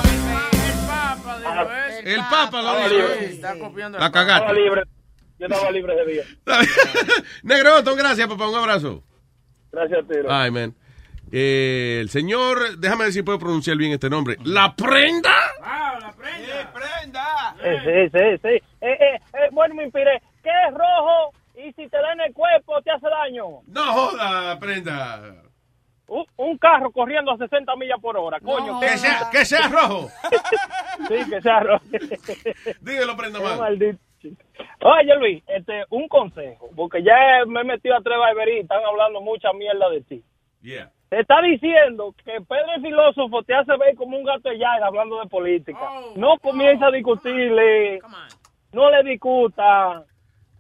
El 2.05 2.21
Papa 2.31 2.63
lo 2.63 2.77
Estaba 2.79 2.89
dijo. 2.89 3.09
libre. 3.09 3.25
Está 3.27 3.59
copiando. 3.59 3.99
La 3.99 4.11
cagaste. 4.13 4.55
Yo 5.39 5.47
estaba 5.47 5.71
libre 5.71 5.95
de 5.95 6.13
día. 6.13 6.23
Negro 7.43 7.73
Boston, 7.75 7.97
gracias, 7.97 8.27
papá. 8.29 8.49
Un 8.49 8.57
abrazo. 8.57 9.03
Gracias, 9.73 10.07
Tiro. 10.09 10.33
Ay, 10.33 10.51
man. 10.51 10.75
Eh, 11.31 11.99
el 12.01 12.09
señor, 12.09 12.79
déjame 12.79 13.05
ver 13.05 13.13
si 13.13 13.23
puedo 13.23 13.39
pronunciar 13.39 13.77
bien 13.77 13.93
este 13.93 14.09
nombre. 14.09 14.37
¿La 14.45 14.75
prenda? 14.75 15.31
Sí, 17.63 17.71
sí, 17.85 18.09
sí. 18.13 18.39
sí. 18.43 18.49
Eh, 18.49 18.63
eh, 18.81 19.15
eh, 19.35 19.49
bueno, 19.53 19.75
me 19.75 19.85
inspiré. 19.85 20.23
¿Qué 20.43 20.51
es 20.69 20.75
rojo 20.75 21.33
y 21.57 21.73
si 21.73 21.89
te 21.89 21.97
da 21.99 22.13
en 22.13 22.21
el 22.23 22.33
cuerpo 22.33 22.81
te 22.83 22.91
hace 22.91 23.07
daño? 23.09 23.45
No 23.67 23.93
joda, 23.93 24.59
prenda. 24.59 25.21
Un, 26.07 26.25
un 26.37 26.57
carro 26.57 26.91
corriendo 26.91 27.33
a 27.33 27.37
60 27.37 27.77
millas 27.77 27.99
por 28.01 28.17
hora, 28.17 28.41
coño. 28.41 28.81
Que 28.81 28.97
sea, 28.97 29.29
que 29.31 29.45
sea 29.45 29.69
rojo. 29.69 30.11
Sí, 31.09 31.31
que 31.31 31.41
sea 31.41 31.61
rojo. 31.61 31.85
Dígelo, 32.81 33.17
prenda 33.17 33.39
más. 33.43 33.59
maldito. 33.59 33.99
Oye, 34.81 35.17
Luis, 35.19 35.43
este, 35.49 35.85
un 35.91 36.09
consejo, 36.09 36.71
porque 36.75 37.03
ya 37.03 37.45
me 37.47 37.61
he 37.61 37.65
metido 37.65 37.97
a 37.97 38.01
tres 38.01 38.19
barberías 38.19 38.59
y 38.59 38.61
están 38.61 38.85
hablando 38.85 39.21
mucha 39.21 39.53
mierda 39.53 39.89
de 39.91 40.01
ti. 40.03 40.25
Yeah. 40.63 40.91
Te 41.09 41.21
está 41.21 41.41
diciendo 41.41 42.15
que 42.23 42.41
Pedro 42.43 42.75
el 42.77 42.83
filósofo 42.83 43.43
te 43.43 43.55
hace 43.55 43.77
ver 43.77 43.95
como 43.97 44.19
un 44.19 44.25
gato 44.25 44.49
de 44.51 44.59
llaga 44.59 44.87
hablando 44.87 45.19
de 45.21 45.27
política. 45.27 45.81
no 46.17 46.39
comienza 46.39 46.87
a 46.87 46.91
discutirle. 46.91 48.01
No 48.73 48.91
le 48.91 49.03
discuta. 49.03 50.05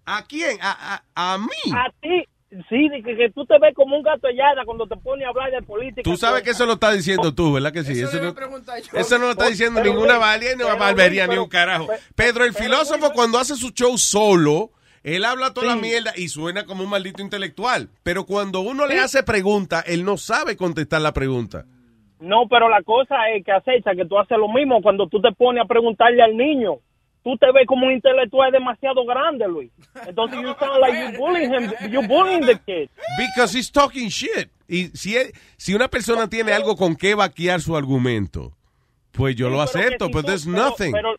¿A 0.06 0.22
quién? 0.26 0.58
¿A, 0.62 1.02
a, 1.14 1.34
a 1.34 1.38
mí? 1.38 1.72
A 1.74 1.90
ti. 2.00 2.24
Sí, 2.50 2.88
de 2.88 3.02
que, 3.02 3.14
que 3.14 3.30
tú 3.30 3.44
te 3.44 3.58
ves 3.58 3.74
como 3.74 3.96
un 3.96 4.02
gato 4.02 4.26
de 4.26 4.32
llada 4.32 4.64
cuando 4.64 4.86
te 4.86 4.96
pones 4.96 5.26
a 5.26 5.28
hablar 5.28 5.50
de 5.50 5.60
política. 5.60 6.00
Tú 6.02 6.16
sabes 6.16 6.42
que 6.42 6.50
eso 6.50 6.64
lo 6.64 6.74
está 6.74 6.92
diciendo 6.92 7.34
tú, 7.34 7.52
¿verdad 7.52 7.72
que 7.72 7.84
sí? 7.84 7.92
Eso, 8.00 8.16
no, 8.16 8.34
yo. 8.34 8.98
eso 8.98 9.18
no 9.18 9.26
lo 9.26 9.30
está 9.32 9.48
diciendo 9.48 9.80
Pero, 9.82 9.92
ninguna 9.92 10.16
valía 10.16 10.56
ni 10.56 10.64
barbería 10.64 11.26
ni 11.26 11.36
un 11.36 11.48
carajo. 11.48 11.86
pero- 11.88 12.00
Pedro 12.14 12.44
el 12.46 12.54
pero, 12.54 12.64
filósofo 12.64 13.12
cuando 13.12 13.38
hace 13.38 13.54
su 13.54 13.70
show 13.72 13.98
solo, 13.98 14.70
él 15.02 15.26
habla 15.26 15.52
toda 15.52 15.66
la 15.66 15.76
mierda 15.76 16.14
y 16.16 16.28
suena 16.28 16.64
como 16.64 16.84
un 16.84 16.90
maldito 16.90 17.20
intelectual. 17.20 17.90
Pero 18.02 18.24
cuando 18.24 18.60
uno 18.60 18.86
le 18.86 18.98
hace 18.98 19.22
pregunta, 19.22 19.80
él 19.86 20.04
no 20.06 20.16
sabe 20.16 20.56
contestar 20.56 21.02
la 21.02 21.12
pregunta. 21.12 21.66
No, 22.18 22.48
pero 22.48 22.70
la 22.70 22.82
cosa 22.82 23.28
es 23.36 23.44
que 23.44 23.52
acecha 23.52 23.94
que 23.94 24.06
tú 24.06 24.18
haces 24.18 24.38
lo 24.38 24.48
mismo 24.48 24.80
cuando 24.80 25.06
tú 25.06 25.20
te 25.20 25.32
pones 25.32 25.62
a 25.62 25.68
preguntarle 25.68 26.22
al 26.22 26.34
niño. 26.36 26.78
Tú 27.28 27.36
te 27.36 27.52
ves 27.52 27.66
como 27.66 27.84
un 27.86 27.92
intelectual 27.92 28.50
demasiado 28.50 29.04
grande, 29.04 29.46
Luis. 29.46 29.70
Entonces 30.06 30.40
you 30.40 30.54
sound 30.58 30.80
like 30.80 31.12
you 31.12 31.18
bullying 31.18 31.52
him, 31.52 31.70
you 31.90 32.00
bullying 32.08 32.40
the 32.46 32.58
kid. 32.64 32.88
Because 33.18 33.52
he's 33.54 33.70
talking 33.70 34.08
shit. 34.08 34.48
Y 34.66 34.86
si, 34.94 35.14
si 35.58 35.74
una 35.74 35.88
persona 35.88 36.26
tiene 36.30 36.52
algo 36.54 36.74
con 36.74 36.96
qué 36.96 37.14
vaquear 37.14 37.60
su 37.60 37.76
argumento, 37.76 38.52
pues 39.12 39.36
yo 39.36 39.50
lo 39.50 39.60
Sí, 39.66 39.72
pero 39.74 39.84
acepto, 39.84 40.06
que 40.06 40.12
si 40.12 40.12
but 40.14 40.22
tú- 40.22 40.26
there's 40.28 40.46
pero- 40.46 40.56
nothing. 40.56 40.92
Pero 40.92 41.16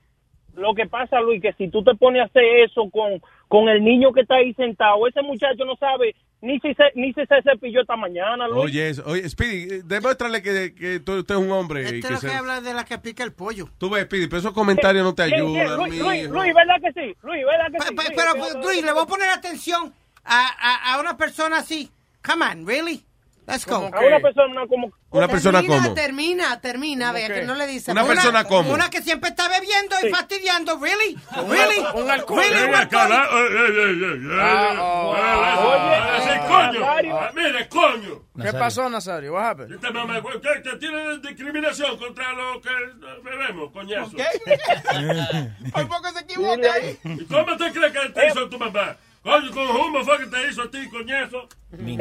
lo 0.56 0.74
que 0.74 0.88
pasa, 0.88 1.22
Luis, 1.22 1.44
que 1.44 1.54
si 1.54 1.70
tú 1.70 1.84
te 1.84 1.94
pones 1.94 2.24
a 2.24 2.26
hacer 2.26 2.44
eso 2.66 2.90
con, 2.90 3.22
con 3.50 3.68
el 3.68 3.84
niño 3.84 4.14
que 4.14 4.22
está 4.22 4.36
ahí 4.36 4.54
sentado, 4.54 5.06
ese 5.08 5.22
muchacho 5.22 5.66
no 5.66 5.76
sabe 5.76 6.16
ni 6.42 6.58
si 6.62 6.74
se, 6.74 6.84
ni 6.96 7.12
si 7.14 7.26
se 7.26 7.42
cepilló 7.42 7.82
esta 7.82 7.98
mañana, 7.98 8.48
Luis. 8.48 8.64
Oye, 8.64 8.90
eso- 8.90 9.04
oye, 9.06 9.28
Speedy, 9.28 9.74
eh, 9.76 9.82
demuéstrale 9.84 10.42
que, 10.42 10.74
que 10.74 11.02
tú, 11.02 11.18
usted 11.18 11.36
es 11.36 11.42
un 11.42 11.52
hombre. 11.52 11.82
y 11.82 11.86
Este 11.86 12.00
que 12.00 12.06
es 12.08 12.12
lo 12.12 12.18
se- 12.20 12.28
que 12.28 12.34
habla 12.34 12.62
de 12.62 12.74
la 12.74 12.86
que 12.86 12.98
pica 13.00 13.26
el 13.26 13.34
pollo. 13.34 13.68
Tú 13.78 13.90
ves, 13.90 14.06
Speedy, 14.06 14.28
pero 14.28 14.38
esos 14.38 14.54
comentarios 14.54 15.04
no 15.04 15.14
te 15.14 15.24
ayudan. 15.24 15.76
Luis, 15.76 16.00
Luis. 16.00 16.30
Luis, 16.30 16.54
¿verdad 16.54 16.76
que 16.82 16.94
sí? 16.94 17.14
Luis, 17.24 17.44
¿verdad 17.46 17.66
que 17.74 17.80
sí? 17.86 17.94
Pero, 17.98 18.06
¿verdad 18.16 18.34
pues, 18.38 18.54
que 18.56 18.62
Luis, 18.62 18.86
le 18.86 18.94
voy 18.94 19.04
a 19.04 19.08
poner 19.08 19.30
atención 19.30 19.94
a, 20.24 20.48
a, 20.60 20.94
a 20.94 21.00
una 21.02 21.18
persona 21.18 21.58
así. 21.58 21.90
Come 22.26 22.46
on, 22.46 22.66
really? 22.68 23.04
Let's 23.50 23.66
go. 23.66 23.76
A 23.92 24.00
una 24.00 24.20
persona 24.20 24.68
como... 24.68 24.92
Una 25.12 25.28
persona 25.28 25.60
termina, 25.62 25.82
como. 25.84 25.94
termina, 25.96 26.62
termina, 26.62 27.12
vea 27.12 27.28
que 27.34 27.42
no 27.42 27.56
le 27.56 27.66
dice. 27.66 27.92
Una 27.92 28.06
persona 28.06 28.44
como. 28.44 28.72
Una 28.72 28.90
que 28.92 29.02
siempre 29.02 29.32
está 29.32 29.48
bebiendo 29.50 29.96
y 30.04 30.06
Sí. 30.06 30.10
fastidiando. 30.12 30.80
Really? 30.80 31.18
Really? 31.48 31.80
al- 31.84 32.26
un. 32.28 32.38
Really? 32.38 32.56
eh, 32.58 32.72
eh, 32.72 32.78
eh, 32.78 34.04
eh, 34.04 34.40
Ah, 34.40 34.74
eh, 35.18 35.22
eh, 35.26 35.56
eh, 35.56 36.30
oye, 36.30 36.36
eh, 36.36 36.42
coño. 36.48 36.80
Nazario. 36.80 37.20
Mire, 37.34 37.70
coño. 37.70 38.24
¿Qué 38.40 38.54
pasó, 38.54 38.88
Nazario? 38.90 39.34
What 39.34 39.44
happened? 39.50 39.74
Este 39.74 39.92
mamá, 39.92 40.22
¿qué, 40.22 40.62
que 40.62 40.78
tiene 40.78 41.18
discriminación 41.18 41.98
contra 41.98 42.32
los 42.34 42.62
que 42.62 42.70
eh, 42.70 43.22
bebemos, 43.24 43.72
coñazo? 43.72 44.12
Por 45.74 45.88
poco 45.88 46.12
se 46.14 46.20
equivoca 46.20 46.74
ahí. 46.74 46.98
¿Y 47.04 47.26
cómo 47.26 47.58
te 47.58 47.72
crees 47.72 47.92
que 47.94 48.10
te 48.10 48.28
hizo 48.28 48.48
tu 48.50 48.58
mamá? 48.60 48.96
Coño, 49.24 49.52
humo 49.86 50.04
fue 50.04 50.18
que 50.20 50.26
te 50.28 50.48
hizo 50.50 50.62
a 50.64 50.72
ti, 50.72 50.88
coñazo. 50.90 51.48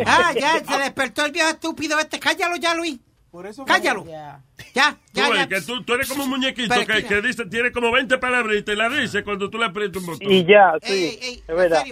Ah, 0.06 0.32
ya, 0.38 0.64
se 0.64 0.78
despertó 0.78 1.26
el 1.26 1.32
viejo 1.32 1.48
estúpido 1.50 1.98
este. 1.98 2.18
Cállalo 2.18 2.56
ya, 2.56 2.74
Luis. 2.74 2.98
Por 3.30 3.46
eso 3.46 3.64
Cállalo. 3.64 4.06
Ya. 4.06 4.42
Ya, 4.74 4.92
Tú, 5.12 5.20
ya, 5.20 5.28
ves 5.28 5.38
ya. 5.40 5.48
que 5.48 5.60
tú, 5.60 5.82
tú 5.82 5.94
eres 5.94 6.08
como 6.08 6.24
un 6.24 6.30
muñequito 6.30 6.74
que, 6.86 7.04
que 7.04 7.20
dice, 7.20 7.44
tiene 7.46 7.72
como 7.72 7.92
20 7.92 8.16
palabras 8.18 8.56
y 8.56 8.62
te 8.62 8.74
la 8.74 8.88
dice 8.88 9.22
cuando 9.22 9.50
tú 9.50 9.58
le 9.58 9.66
aprietas 9.66 10.00
un 10.02 10.06
botón. 10.06 10.32
Y 10.32 10.44
ya, 10.46 10.72
sí, 10.82 10.92
ey, 10.92 11.18
ey, 11.22 11.42
es 11.46 11.54
verdad. 11.56 11.84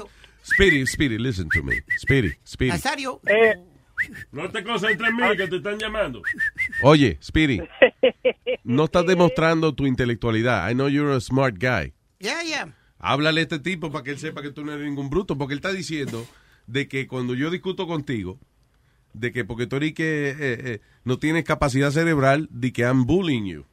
Speedy, 0.45 0.87
Speedy, 0.87 1.19
listen 1.19 1.49
to 1.51 1.63
me. 1.63 1.75
Speedy, 1.99 2.33
Speedy. 2.47 2.71
Nazario. 2.71 3.21
Eh, 3.27 3.57
No 4.31 4.49
te 4.51 4.63
concentres 4.63 5.11
en 5.11 5.17
mí, 5.17 5.37
que 5.37 5.47
te 5.49 5.57
están 5.57 5.79
llamando. 5.79 6.23
Oye, 6.83 7.19
Speedy, 7.23 7.61
no 8.65 8.85
estás 8.85 9.05
demostrando 9.07 9.75
tu 9.75 9.87
intelectualidad. 9.87 10.71
I 10.71 10.75
know 10.75 10.89
you're 10.89 11.15
a 11.17 11.21
smart 11.21 11.57
guy. 11.59 11.93
Yeah, 12.19 12.43
yeah. 12.43 12.69
Háblale 12.99 13.41
a 13.41 13.43
este 13.45 13.59
tipo 13.59 13.91
para 13.93 14.03
que 14.05 14.11
él 14.13 14.19
sepa 14.19 14.43
que 14.43 14.51
tú 14.51 14.65
no 14.65 14.73
eres 14.73 14.85
ningún 14.87 15.11
bruto, 15.11 15.37
porque 15.37 15.55
él 15.55 15.59
está 15.59 15.73
diciendo 15.73 16.27
de 16.67 16.89
que 16.89 17.07
cuando 17.07 17.35
yo 17.35 17.51
discuto 17.51 17.87
contigo, 17.87 18.39
de 19.13 19.33
que 19.33 19.45
porque 19.45 19.67
tú 19.67 19.77
eres 19.77 19.93
que 19.95 20.31
eh, 20.31 20.37
eh, 20.39 20.81
no 21.05 21.19
tienes 21.19 21.45
capacidad 21.45 21.91
cerebral, 21.91 22.49
de 22.51 22.73
que 22.73 22.83
I'm 22.83 23.07
bullying 23.07 23.45
you. 23.45 23.65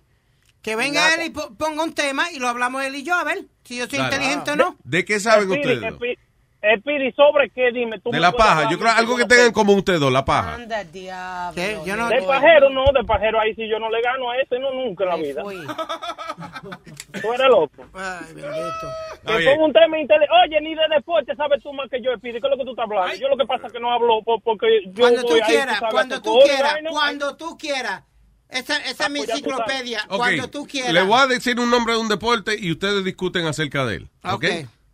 Que 0.62 0.76
venga 0.78 1.14
él 1.16 1.28
y 1.28 1.30
po- 1.32 1.54
ponga 1.56 1.84
un 1.84 1.94
tema 1.94 2.32
y 2.32 2.40
lo 2.40 2.48
hablamos 2.48 2.84
él 2.84 2.96
y 2.96 3.04
yo, 3.04 3.16
a 3.16 3.24
ver 3.24 3.48
si 3.66 3.78
yo 3.78 3.88
soy 3.88 4.00
Dale. 4.00 4.16
inteligente 4.16 4.52
o 4.52 4.56
no. 4.56 4.78
¿De 4.84 5.04
qué 5.04 5.20
saben 5.20 5.50
Speedy, 5.50 5.74
ustedes? 5.76 6.18
Speedy, 6.64 6.80
Speedy, 6.80 7.12
¿sobre 7.12 7.50
qué? 7.50 7.72
Dime. 7.74 8.00
Tú 8.00 8.10
De 8.10 8.20
la 8.22 8.32
paja. 8.32 8.70
Yo 8.72 8.80
creo 8.80 8.92
algo 8.92 9.18
que 9.18 9.26
tengan 9.26 9.48
en 9.48 9.52
común 9.52 9.80
ustedes 9.80 10.00
dos, 10.00 10.12
la 10.14 10.24
paja. 10.24 10.56
Anda, 10.56 10.84
diablo. 10.86 11.56
¿Qué? 11.56 11.78
Yo 11.86 11.98
no- 11.98 12.08
De 12.08 12.22
pajero, 12.22 12.70
no, 12.70 12.86
de 12.94 13.04
pajero 13.04 13.38
ahí 13.40 13.54
sí 13.56 13.68
yo 13.68 13.80
no 13.80 13.90
le 13.90 14.02
gano 14.02 14.32
a 14.32 14.38
ese, 14.38 14.58
no, 14.60 14.72
nunca 14.72 15.04
en 15.04 15.10
la 15.10 15.16
vida. 15.18 15.42
fui. 15.44 15.58
Tú 17.22 17.34
eres 17.34 17.48
loco. 17.50 17.84
Ay, 17.94 18.34
bendito. 18.34 18.88
Que 19.26 19.56
un 19.60 19.74
tema 19.74 20.00
inteligente. 20.00 20.34
Oye, 20.46 20.62
ni 20.62 20.74
de 20.76 20.82
deporte 20.96 21.36
sabes 21.36 21.62
tú 21.62 21.74
más 21.74 21.90
que 21.90 22.02
yo, 22.02 22.16
Speedy. 22.18 22.40
¿Qué 22.40 22.48
es 22.48 22.52
lo 22.52 22.58
que 22.58 22.64
tú 22.64 22.72
estás 22.72 22.84
hablando? 22.90 23.16
Yo 23.16 23.28
lo 23.28 23.38
que 23.38 23.46
pasa 23.46 23.68
es 23.68 23.74
que 23.74 23.80
no 23.80 23.92
hablo 23.92 24.22
po- 24.24 24.40
porque 24.40 24.68
yo 24.88 25.02
Cuando 25.02 25.22
tú 25.22 25.28
voy 25.30 25.42
quieras, 25.42 25.80
sabes, 25.80 25.94
cuando 25.94 26.22
tú 26.22 26.40
quieras, 26.46 26.76
cuando 26.90 27.36
tú 27.38 27.58
quieras. 27.58 28.04
Esa, 28.50 28.78
esa 28.78 29.06
es 29.06 29.10
mi 29.10 29.20
pues 29.20 29.30
tú 29.32 29.36
enciclopedia. 29.38 30.06
Cuando 30.08 30.48
tú 30.50 30.66
quieras. 30.68 30.94
Le 30.94 31.02
voy 31.02 31.20
a 31.20 31.28
decir 31.28 31.60
un 31.60 31.70
nombre 31.70 31.94
de 31.96 32.00
un 32.00 32.08
deporte 32.08 32.56
y 32.58 32.72
ustedes 32.72 33.04
discuten 33.04 33.46
acerca 33.48 33.86
de 33.86 33.96
él. 33.98 34.10
¿Ok? 34.24 34.34
Ok. 34.34 34.46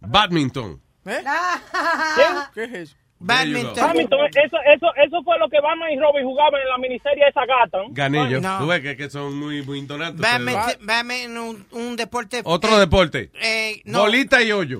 Badminton. 0.01 0.81
¿Eh? 1.09 1.23
Ah. 1.25 2.49
¿Qué 2.53 2.63
es 2.63 2.73
eso? 2.73 2.95
Badminton. 3.21 3.75
Badminton, 3.75 4.19
eso, 4.27 4.57
eso, 4.73 4.87
eso 4.95 5.23
fue 5.23 5.37
lo 5.39 5.49
que 5.49 5.59
Batman 5.59 5.91
y 5.91 5.99
Robin 5.99 6.23
jugaban 6.23 6.61
en 6.61 6.69
la 6.69 6.77
miniserie 6.77 7.27
esa 7.27 7.41
gata. 7.45 7.79
Gané 7.89 8.29
yo. 8.29 8.39
No. 8.39 8.59
Tú 8.59 8.67
ves 8.67 8.79
que, 8.81 8.95
que 8.95 9.09
son 9.09 9.37
muy, 9.37 9.61
muy 9.63 9.77
dos. 9.79 10.21
Badminton, 10.21 10.85
Badminton, 10.85 11.37
un, 11.37 11.65
un 11.71 11.95
deporte. 11.97 12.41
Otro 12.45 12.77
eh, 12.77 12.79
deporte. 12.79 13.29
eh, 13.41 13.81
no, 13.83 13.99
Bolita 14.01 14.41
y 14.41 14.53
hoyo. 14.53 14.79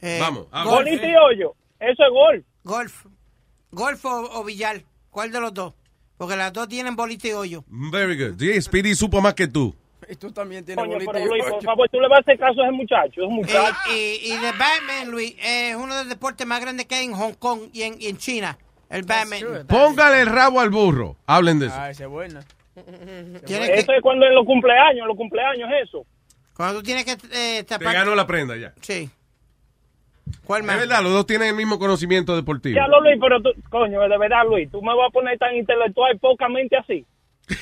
eh, 0.00 0.16
Vamos. 0.18 0.46
Golf, 0.50 0.64
Bonito 0.70 1.06
y 1.06 1.14
hoyo. 1.14 1.54
Eso 1.78 2.02
es 2.04 2.10
gol. 2.10 2.44
golf. 2.64 3.04
Golf 3.70 4.04
o, 4.06 4.40
o 4.40 4.44
billar. 4.44 4.82
¿Cuál 5.10 5.30
de 5.30 5.40
los 5.40 5.52
dos? 5.52 5.74
Porque 6.16 6.36
las 6.36 6.52
dos 6.54 6.68
tienen 6.68 6.96
bolita 6.96 7.28
y 7.28 7.32
hoyo. 7.32 7.64
Very 7.68 8.16
good. 8.16 8.38
Sí, 8.38 8.62
Speedy 8.62 8.94
supo 8.94 9.20
más 9.20 9.34
que 9.34 9.46
tú. 9.46 9.74
Y 10.08 10.16
tú 10.16 10.32
también 10.32 10.64
tienes 10.64 10.82
Coño, 10.82 10.94
bolita 10.94 11.12
pero 11.12 11.24
y 11.24 11.28
Luis, 11.28 11.44
por 11.44 11.52
ocho. 11.58 11.64
favor, 11.66 11.88
tú 11.88 12.00
le 12.00 12.08
vas 12.08 12.18
a 12.18 12.20
hacer 12.20 12.38
caso 12.38 12.60
a 12.60 12.64
ese 12.64 12.72
muchacho. 12.72 13.22
Ese 13.22 13.22
Eh, 13.22 13.28
muchacho. 13.28 13.76
y, 13.92 14.32
y 14.32 14.36
de 14.36 14.52
Batman, 14.52 15.10
Luis, 15.10 15.34
es 15.42 15.74
uno 15.76 15.94
de 15.94 16.00
los 16.04 16.08
deportes 16.08 16.46
más 16.46 16.60
grandes 16.60 16.86
que 16.86 16.94
hay 16.96 17.04
en 17.06 17.12
Hong 17.14 17.34
Kong 17.34 17.60
y 17.72 17.82
en, 17.82 18.00
y 18.00 18.06
en 18.06 18.16
China. 18.18 18.58
El 18.90 19.02
Batman. 19.02 19.40
Póngale 19.68 20.20
el 20.20 20.26
rabo 20.28 20.60
al 20.60 20.70
burro. 20.70 21.16
Hablen 21.26 21.58
de 21.58 21.66
eso. 21.66 21.74
Ah, 21.78 21.90
esa 21.90 22.04
es. 22.04 22.10
Tienes 23.46 23.70
que, 23.70 23.74
Eso 23.78 23.92
es 23.92 24.02
cuando 24.02 24.26
en 24.26 24.34
los 24.34 24.44
cumpleaños, 24.46 25.02
en 25.02 25.06
los 25.08 25.16
cumpleaños, 25.16 25.68
eso. 25.82 26.04
cuando 26.56 26.78
tú 26.78 26.82
tienes 26.84 27.04
que 27.04 27.12
eh, 27.12 27.62
Te 27.62 27.64
tapar. 27.64 27.94
ganó 27.94 28.14
la 28.14 28.26
prenda 28.26 28.56
ya. 28.56 28.72
Sí. 28.80 29.08
¿Cuál 30.44 30.62
Es 30.62 30.66
más? 30.66 30.78
verdad, 30.78 31.02
los 31.02 31.12
dos 31.12 31.26
tienen 31.26 31.48
el 31.48 31.54
mismo 31.54 31.78
conocimiento 31.78 32.34
deportivo. 32.34 32.76
Ya 32.76 32.86
lo 32.88 33.00
Luis, 33.00 33.16
pero 33.20 33.40
tú, 33.42 33.50
coño, 33.70 34.00
de 34.00 34.18
verdad, 34.18 34.44
Luis, 34.48 34.70
tú 34.70 34.82
me 34.82 34.94
vas 34.94 35.08
a 35.08 35.10
poner 35.12 35.38
tan 35.38 35.54
intelectual 35.54 36.18
pocamente 36.18 36.76
así. 36.76 37.04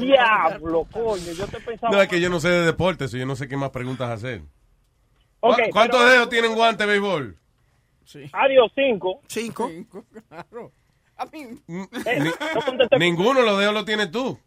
Diablo, 0.00 0.86
coño, 0.90 1.32
yo 1.32 1.46
te 1.46 1.60
pensaba. 1.60 1.92
No, 1.94 2.02
es 2.02 2.08
que 2.08 2.20
yo 2.20 2.28
no 2.30 2.40
sé 2.40 2.48
de 2.48 2.64
deportes, 2.66 3.10
yo 3.12 3.24
no 3.26 3.36
sé 3.36 3.48
qué 3.48 3.56
más 3.56 3.70
preguntas 3.70 4.10
hacer. 4.10 4.42
Ok, 5.40 5.56
¿Cu- 5.56 5.70
¿Cuántos 5.72 6.00
pero- 6.00 6.10
dedos 6.10 6.28
tienen 6.28 6.54
guante 6.54 6.84
de 6.84 6.90
béisbol? 6.90 7.36
Adiós, 8.32 8.72
cinco. 8.74 9.20
Cinco. 9.28 9.70
Claro. 10.28 10.72
A 11.16 11.26
mí. 11.26 11.46
Eh, 12.06 12.18
no 12.90 12.98
ninguno 12.98 13.40
de 13.40 13.46
los 13.46 13.58
dedos 13.58 13.74
lo 13.74 13.84
tienes 13.84 14.10
tú. 14.10 14.38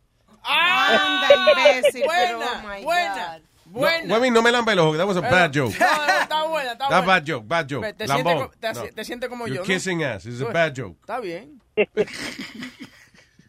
Anda, 0.43 1.27
imbécil. 1.79 2.03
Buena, 2.05 2.63
oh 2.79 2.83
buena. 2.83 3.37
God. 3.37 3.41
Buena. 3.65 4.13
Webby, 4.15 4.31
no 4.31 4.41
me 4.41 4.51
lambe 4.51 4.73
el 4.73 4.79
ojo. 4.79 4.97
That 4.97 5.07
was 5.07 5.15
a 5.17 5.21
bad 5.21 5.51
joke. 5.53 5.73
No, 5.79 5.85
no, 5.85 6.21
está 6.21 6.43
buena, 6.43 6.71
está 6.73 6.89
That's 6.89 7.05
buena. 7.05 7.07
bad 7.07 7.23
joke, 7.27 7.45
bad 7.47 7.67
joke. 7.69 7.93
Te, 7.93 8.07
Lambón. 8.07 8.33
siente, 8.33 8.43
co- 8.49 8.59
te, 8.59 8.73
No. 8.73 8.83
te 8.95 9.05
siente 9.05 9.29
como 9.29 9.45
You're 9.47 9.57
yo. 9.57 9.61
¿no? 9.61 9.67
kissing 9.67 10.03
ass. 10.03 10.25
It's 10.25 10.41
a 10.41 10.45
bad 10.51 10.73
joke. 10.75 10.97
Está 10.99 11.19
bien. 11.21 11.61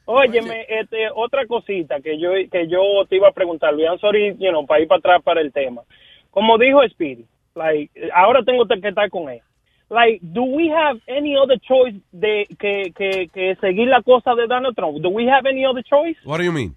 Óyeme, 0.05 0.67
este, 0.69 1.09
otra 1.15 1.47
cosita 1.47 2.01
que 2.01 2.19
yo 2.19 2.31
que 2.51 2.67
yo 2.69 2.81
te 3.09 3.17
iba 3.17 3.29
a 3.29 3.33
preguntar, 3.33 3.73
Luis, 3.73 3.89
sorry, 4.01 4.37
you 4.39 4.51
know, 4.51 4.67
para 4.67 4.81
ir 4.81 4.89
para 4.89 4.99
atrás 4.99 5.23
para 5.23 5.41
el 5.41 5.53
tema. 5.53 5.83
Como 6.31 6.59
dijo 6.59 6.81
Speedy, 6.89 7.25
like, 7.55 7.93
ahora 8.13 8.43
tengo 8.43 8.67
que 8.67 8.89
estar 8.89 9.09
con 9.11 9.31
él. 9.31 9.41
Like, 9.91 10.21
do 10.23 10.43
we 10.43 10.71
have 10.71 11.01
any 11.07 11.37
other 11.37 11.59
choice 11.61 12.01
de 12.13 12.47
que, 12.59 12.93
que, 12.97 13.29
que 13.29 13.57
seguir 13.61 13.89
la 13.89 14.01
cosa 14.01 14.35
de 14.35 14.47
Donald 14.47 14.75
Trump? 14.75 14.99
Do 15.03 15.11
we 15.11 15.29
have 15.29 15.47
any 15.47 15.67
other 15.67 15.83
choice? 15.85 16.17
What 16.25 16.39
do 16.39 16.45
you 16.45 16.53
mean? 16.53 16.75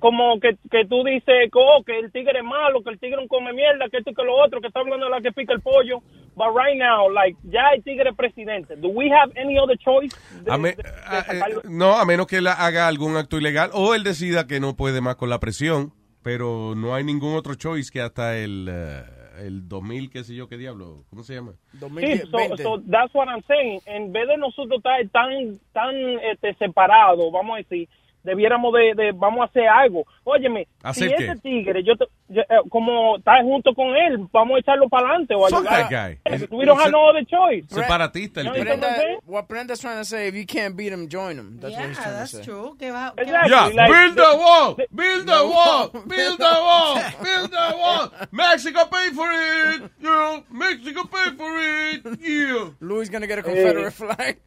Como 0.00 0.40
que, 0.40 0.56
que 0.70 0.86
tú 0.86 1.04
dices 1.04 1.50
que, 1.52 1.58
oh, 1.58 1.84
que 1.84 1.96
el 1.98 2.10
tigre 2.10 2.38
es 2.38 2.44
malo, 2.44 2.82
que 2.82 2.90
el 2.90 2.98
tigre 2.98 3.22
no 3.22 3.28
come 3.28 3.52
mierda, 3.52 3.88
que 3.88 3.98
esto 3.98 4.10
y 4.10 4.14
que 4.14 4.24
lo 4.24 4.34
otro, 4.34 4.60
que 4.60 4.66
está 4.66 4.80
hablando 4.80 5.06
de 5.06 5.10
la 5.10 5.20
que 5.20 5.30
pica 5.30 5.52
el 5.52 5.60
pollo. 5.60 6.00
But 6.36 6.48
right 6.54 6.76
now, 6.76 7.08
like, 7.10 7.36
ya 7.44 7.70
el 7.74 7.82
tigre 7.84 8.10
es 8.10 8.16
presidente. 8.16 8.76
Do 8.76 8.88
we 8.88 9.10
have 9.10 9.32
any 9.36 9.56
other 9.58 9.76
choice? 9.78 10.14
de- 10.44 10.50
A 10.52 10.58
me- 10.58 10.72
de- 10.72 10.82
de 10.82 10.88
a- 11.06 11.20
eh, 11.48 11.54
no, 11.64 11.96
a 11.96 12.04
menos 12.04 12.26
que 12.26 12.38
él 12.38 12.46
haga 12.48 12.88
algún 12.88 13.16
acto 13.16 13.38
ilegal 13.38 13.70
o 13.72 13.94
él 13.94 14.02
decida 14.02 14.46
que 14.46 14.58
no 14.60 14.74
puede 14.76 15.00
más 15.00 15.16
con 15.16 15.30
la 15.30 15.38
presión, 15.38 15.92
pero 16.22 16.74
no 16.76 16.94
hay 16.94 17.04
ningún 17.04 17.34
otro 17.36 17.54
choice 17.54 17.90
que 17.92 18.00
hasta 18.00 18.36
el, 18.36 18.68
eh, 18.70 19.02
el 19.46 19.68
2000, 19.68 20.10
qué 20.10 20.24
sé 20.24 20.34
yo, 20.34 20.48
qué 20.48 20.56
diablo, 20.56 21.04
¿cómo 21.10 21.22
se 21.22 21.34
llama? 21.34 21.52
Sí, 21.72 21.78
2020. 21.80 22.26
so, 22.62 22.76
so 22.76 22.82
that's 22.90 23.14
what 23.14 23.26
I'm 23.28 23.42
saying. 23.46 23.80
En 23.86 24.12
vez 24.12 24.26
de 24.28 24.36
nosotros 24.36 24.78
estar 24.78 24.96
tan, 25.12 25.58
tan 25.72 25.94
este, 26.32 26.54
separados, 26.54 27.30
vamos 27.32 27.54
a 27.54 27.58
decir, 27.58 27.88
debiéramos 28.24 28.72
de, 28.74 28.94
de- 28.94 29.12
vamos 29.12 29.42
a 29.42 29.44
hacer 29.44 29.68
algo. 29.68 30.04
Óyeme, 30.24 30.66
¿Hacer 30.82 31.10
si 31.10 31.14
qué? 31.16 31.24
ese 31.26 31.40
tigre, 31.40 31.82
yo, 31.84 31.94
te- 31.96 32.06
yo, 32.28 32.40
eh, 32.42 32.46
como 32.70 33.18
está 33.18 33.40
junto 33.42 33.72
con 33.74 33.94
él, 33.94 34.26
vamos 34.32 34.56
a 34.56 34.60
echarlo 34.60 34.88
para 34.88 35.08
adelante 35.08 35.34
o 35.34 35.40
Fuck 35.46 35.54
ayudar. 35.66 35.88
that 35.88 35.90
guy. 35.90 36.18
Eh, 36.24 36.46
We 36.50 36.64
don't 36.64 36.80
have 36.80 36.90
no 36.90 37.08
other 37.08 37.24
choice. 37.26 37.66
Separatista 37.68 38.40
el. 38.40 38.48
Brenda- 38.50 38.76
Brenda, 38.76 39.18
what 39.26 39.46
Brenda's 39.48 39.78
trying 39.80 39.98
to 39.98 40.04
say, 40.04 40.28
if 40.28 40.34
you 40.34 40.44
can't 40.46 40.74
beat 40.76 40.92
him, 40.92 41.08
join 41.08 41.36
him. 41.38 41.58
That's 41.60 41.74
what 41.76 41.86
he's 41.88 41.96
Yeah, 41.96 42.02
trying 42.02 42.12
to 42.14 42.18
that's 42.18 42.30
say. 42.32 42.42
true. 42.42 42.76
¿Qué 42.78 42.90
va, 42.90 43.12
Exactly, 43.16 43.50
Yeah, 43.50 43.66
like, 43.74 43.90
build 43.92 44.16
the 44.16 44.36
wall, 44.36 44.76
build 44.94 45.26
the 45.26 45.44
wall, 45.46 45.88
build 46.08 46.38
the 46.38 46.54
wall, 46.64 46.94
build 47.22 47.50
the 47.50 47.76
wall. 47.76 48.10
Mexico 48.32 48.80
pay 48.90 49.10
for 49.14 49.28
it, 49.30 49.82
you 50.00 50.08
know, 50.10 50.42
Mexico 50.50 51.02
pay 51.04 51.30
for 51.36 51.52
it, 51.60 52.02
yeah. 52.20 52.70
Louis 52.80 53.08
gonna 53.10 53.26
get 53.26 53.38
a 53.38 53.42
Confederate 53.42 53.92
flag. 53.92 54.38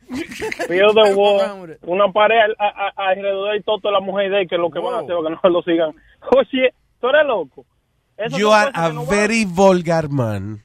Build 0.68 0.96
the 0.96 1.14
wall, 1.16 1.68
una 1.88 2.12
pared 2.12 2.56
al- 2.60 2.94
a- 3.76 3.82
todo 3.82 3.92
la 3.92 4.00
mujer 4.00 4.30
de 4.32 4.42
él, 4.42 4.48
que 4.48 4.56
es 4.56 4.62
lo 4.62 4.70
que 4.72 4.80
van 4.80 4.94
a 4.96 4.98
hacer 5.00 5.16
para 5.16 5.36
que 5.36 5.42
no 5.44 5.50
lo 5.50 5.62
sigan. 5.64 5.96
Oye, 6.36 6.74
tú 7.02 7.08
eres 7.10 7.26
loco. 7.26 7.66
Esas 8.18 8.40
You 8.40 8.52
are 8.52 8.72
a 8.74 8.88
que 8.88 8.94
no 8.94 9.06
van- 9.06 9.10
very 9.10 9.46
vulgar 9.46 10.10
man. 10.10 10.64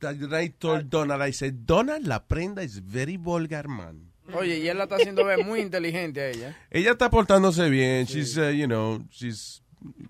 That 0.00 0.16
I 0.32 0.48
told 0.48 0.88
Donald, 0.88 1.20
I 1.20 1.32
said, 1.32 1.66
Donald, 1.66 2.06
la 2.06 2.20
prenda 2.26 2.62
is 2.62 2.80
very 2.82 3.18
vulgar 3.18 3.68
man. 3.68 4.10
Oye, 4.32 4.58
y 4.60 4.68
él 4.68 4.78
la 4.78 4.84
está 4.84 4.96
haciendo 4.96 5.24
ver 5.24 5.44
muy 5.44 5.60
inteligente 5.60 6.20
a 6.22 6.28
ella. 6.30 6.56
Ella 6.70 6.92
está 6.92 7.10
portándose 7.10 7.68
bien. 7.68 8.06
She's, 8.06 8.38
uh, 8.38 8.48
you 8.50 8.66
know, 8.66 9.02
she's, 9.10 9.62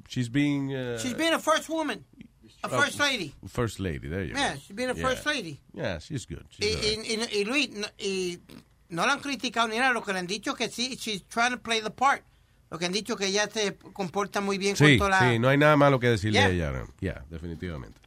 she's 0.09 0.31
being 0.31 0.73
uh, 0.75 0.97
She's 0.99 1.15
being 1.17 1.33
a 1.33 1.41
first 1.41 1.69
woman. 1.69 2.05
A 2.63 2.69
first 2.69 3.01
lady. 3.01 3.33
first 3.49 3.81
lady. 3.81 4.07
There 4.09 4.23
you 4.23 4.35
Yeah, 4.37 4.53
go. 4.55 4.61
she's 4.61 4.77
being 4.77 4.91
a 4.91 4.95
Yeah. 4.95 5.09
first 5.09 5.25
lady. 5.27 5.59
Yeah, 5.73 5.99
she's 5.99 6.27
good. 6.27 6.45
Y, 6.61 6.67
She's 6.67 6.77
all 6.77 6.83
right. 6.83 7.09
y, 7.09 7.39
y, 7.39 7.41
y 7.41 7.45
Luis, 7.47 7.71
no, 7.71 7.87
y 7.99 8.39
no 8.91 9.07
la 9.07 9.13
han 9.15 9.21
criticado 9.21 9.69
ni 9.69 9.79
nada, 9.79 9.93
lo 9.93 10.03
que 10.03 10.13
le 10.13 10.19
han 10.21 10.27
dicho 10.27 10.55
que 10.55 10.69
sí, 10.69 10.97
she's 10.97 11.25
trying 11.27 11.51
to 11.53 11.61
play 11.61 11.81
the 11.81 11.91
part. 11.91 12.23
Lo 12.71 12.79
que 12.79 12.87
han 12.87 12.93
dicho 12.93 13.17
que 13.17 13.27
ella 13.27 13.49
se 13.51 13.77
comporta 13.93 14.41
muy 14.41 14.57
bien 14.59 14.77
Sí, 14.77 14.97
con 14.97 15.09
toda 15.09 15.11
la... 15.11 15.31
sí, 15.33 15.39
no 15.41 15.49
hay 15.49 15.59
nada 15.59 15.77
malo 15.77 15.99
que 15.99 16.07
decirle 16.09 16.39
Yeah. 16.39 16.47
a 16.47 16.51
ella. 16.51 16.71
no. 16.71 16.87
Yeah, 17.01 17.25
definitivamente. 17.29 17.99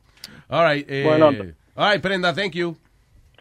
All 0.47 0.65
right. 0.73 0.85
Eh, 0.89 1.03
Bueno. 1.05 1.27
all 1.75 1.91
right, 1.91 2.01
Prenda, 2.01 2.33
thank 2.33 2.53
you. 2.53 2.77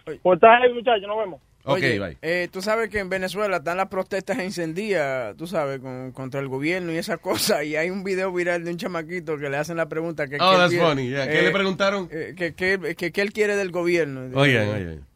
Pues 0.05 0.19
está 0.35 0.57
ahí, 0.57 0.73
muchachos, 0.73 1.07
nos 1.07 1.19
vemos. 1.19 1.41
Ok, 1.65 1.77
Oye, 1.77 1.99
bye. 2.01 2.19
eh, 2.23 2.49
tú 2.51 2.61
sabes 2.61 2.91
que 2.91 2.99
en 2.99 3.09
Venezuela 3.09 3.59
están 3.59 3.77
las 3.77 3.87
protestas 3.87 4.37
encendidas, 4.41 5.37
tú 5.37 5.47
sabes, 5.47 5.79
con- 5.79 6.11
contra 6.11 6.41
el 6.41 6.49
gobierno 6.49 6.91
y 6.93 6.97
esas 6.97 7.21
cosas. 7.21 7.65
Y 7.65 7.77
hay 7.77 7.89
un 7.91 8.03
video 8.03 8.33
viral 8.33 8.65
de 8.65 8.73
un 8.73 8.79
chamaquito 8.79 9.39
que 9.39 9.49
le 9.49 9.59
hacen 9.59 9.77
la 9.77 9.89
pregunta 9.89 10.27
que 10.27 10.39
Oh, 10.41 10.51
que 10.51 10.57
that's 10.57 10.71
quiere- 10.73 10.89
funny, 10.89 11.09
yeah. 11.11 11.29
¿Qué 11.29 11.43
le 11.43 11.51
preguntaron? 11.53 12.09
eh, 12.11 12.35
que, 12.37 12.55
que, 12.55 12.97
que, 12.97 13.13
que 13.13 13.21
él 13.21 13.33
quiere 13.33 13.55
del 13.55 13.71
gobierno. 13.71 14.23
Oigan, 14.37 15.07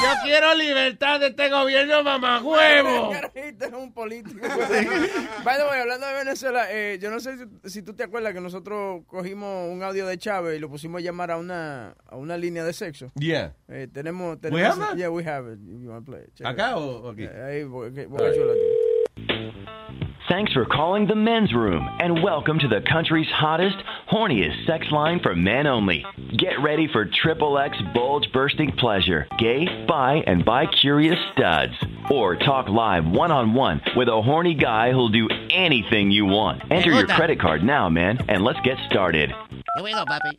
Yo 0.00 0.14
quiero 0.22 0.54
libertad 0.54 1.20
de 1.20 1.26
este 1.26 1.48
gobierno 1.50 2.02
mamagüevo. 2.04 3.10
Carajito, 3.10 3.64
es 3.66 3.72
un 3.72 3.92
político. 3.92 4.38
By 5.44 5.56
the 5.58 5.64
way, 5.68 5.80
hablando 5.80 6.06
de 6.06 6.14
Venezuela, 6.14 6.66
eh, 6.70 6.98
yo 7.00 7.10
no 7.10 7.18
sé 7.18 7.36
si, 7.36 7.44
si 7.68 7.82
tú 7.82 7.94
te 7.94 8.04
acuerdas 8.04 8.32
que 8.32 8.40
nosotros 8.40 9.02
cogimos 9.06 9.70
un 9.70 9.82
audio 9.82 10.06
de 10.06 10.16
Chávez 10.16 10.56
y 10.56 10.60
lo 10.60 10.68
pusimos 10.68 11.00
a 11.00 11.04
llamar 11.04 11.32
a 11.32 11.36
una, 11.36 11.96
a 12.06 12.16
una 12.16 12.36
línea 12.36 12.64
de 12.64 12.72
sexo. 12.72 13.10
Yeah. 13.16 13.54
Eh, 13.68 13.88
tenemos, 13.92 14.36
We 14.36 14.40
tenemos 14.40 14.78
have 14.78 14.88
that? 14.90 14.96
Yeah, 14.96 15.10
we 15.10 15.24
have 15.24 15.52
it. 15.52 15.58
If 15.58 15.82
you 15.82 15.90
want 15.90 16.06
to 16.06 16.12
play 16.12 16.22
it. 16.22 16.34
Check 16.34 16.46
¿Acá 16.46 16.70
it 16.70 16.76
o 16.76 17.10
aquí? 17.10 17.24
Eh, 17.24 17.42
Ahí, 17.42 17.64
voy, 17.64 17.88
ok, 17.88 18.08
voy 18.08 18.22
a. 18.24 20.07
Thanks 20.28 20.52
for 20.52 20.66
calling 20.66 21.06
the 21.06 21.14
men's 21.14 21.54
room 21.54 21.88
and 22.00 22.22
welcome 22.22 22.58
to 22.58 22.68
the 22.68 22.82
country's 22.82 23.28
hottest, 23.28 23.76
horniest 24.10 24.66
sex 24.66 24.86
line 24.90 25.20
for 25.20 25.34
men 25.34 25.66
only. 25.66 26.04
Get 26.36 26.60
ready 26.60 26.86
for 26.86 27.06
triple 27.06 27.58
X 27.58 27.78
bulge 27.94 28.30
bursting 28.32 28.72
pleasure, 28.72 29.26
gay, 29.38 29.64
bi, 29.86 30.22
and 30.26 30.44
bi 30.44 30.66
curious 30.66 31.18
studs. 31.32 31.72
Or 32.10 32.36
talk 32.36 32.68
live 32.68 33.06
one 33.06 33.30
on 33.30 33.54
one 33.54 33.80
with 33.96 34.08
a 34.08 34.20
horny 34.20 34.54
guy 34.54 34.92
who'll 34.92 35.08
do 35.08 35.28
anything 35.50 36.10
you 36.10 36.26
want. 36.26 36.62
Enter 36.70 36.90
your 36.92 37.06
credit 37.06 37.40
card 37.40 37.62
now, 37.62 37.88
man, 37.88 38.18
and 38.28 38.44
let's 38.44 38.60
get 38.60 38.76
started. 38.90 39.30
Here 39.30 39.84
we 39.84 39.92
go, 39.92 40.04
papi. 40.04 40.36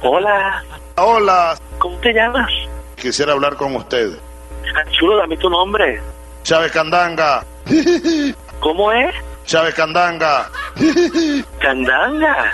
Hola. 0.00 0.62
Hola, 0.96 1.58
¿Cómo 1.78 2.00
te 2.00 2.12
llamas? 2.12 2.50
quisiera 2.96 3.32
hablar 3.32 3.56
con 3.56 3.74
usted. 3.74 4.18
Chulo, 4.92 5.16
dame 5.18 5.36
tu 5.36 5.48
nombre. 5.50 6.00
Chávez 6.44 6.72
Candanga. 6.72 7.44
¿Cómo 8.60 8.92
es? 8.92 9.14
Chávez 9.44 9.74
Candanga. 9.74 10.50
Candanga. 11.60 12.52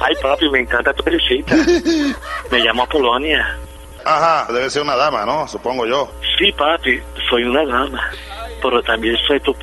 Ay, 0.00 0.14
papi, 0.22 0.48
me 0.50 0.60
encanta 0.60 0.92
tu 0.94 1.02
risita. 1.04 1.54
Me 2.50 2.58
llamo 2.60 2.86
Polonia. 2.88 3.58
Ajá, 4.04 4.52
debe 4.52 4.70
ser 4.70 4.82
una 4.82 4.96
dama, 4.96 5.24
¿no? 5.24 5.46
Supongo 5.48 5.86
yo. 5.86 6.10
Sí, 6.38 6.52
papi, 6.52 7.00
soy 7.28 7.44
una 7.44 7.64
dama. 7.64 8.10
Pero 8.60 8.82
también 8.82 9.16
soy 9.26 9.40
tu... 9.40 9.54
p- 9.54 9.62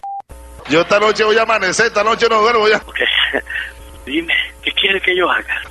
Yo 0.70 0.82
esta 0.82 1.00
noche 1.00 1.24
voy 1.24 1.38
a 1.38 1.44
amanecer, 1.44 1.88
esta 1.88 2.04
noche 2.04 2.28
no 2.30 2.42
duermo 2.42 2.68
ya. 2.68 2.82
Dime, 4.06 4.34
¿qué 4.62 4.72
quieres 4.74 5.02
que 5.04 5.16
yo 5.16 5.30
haga? 5.30 5.62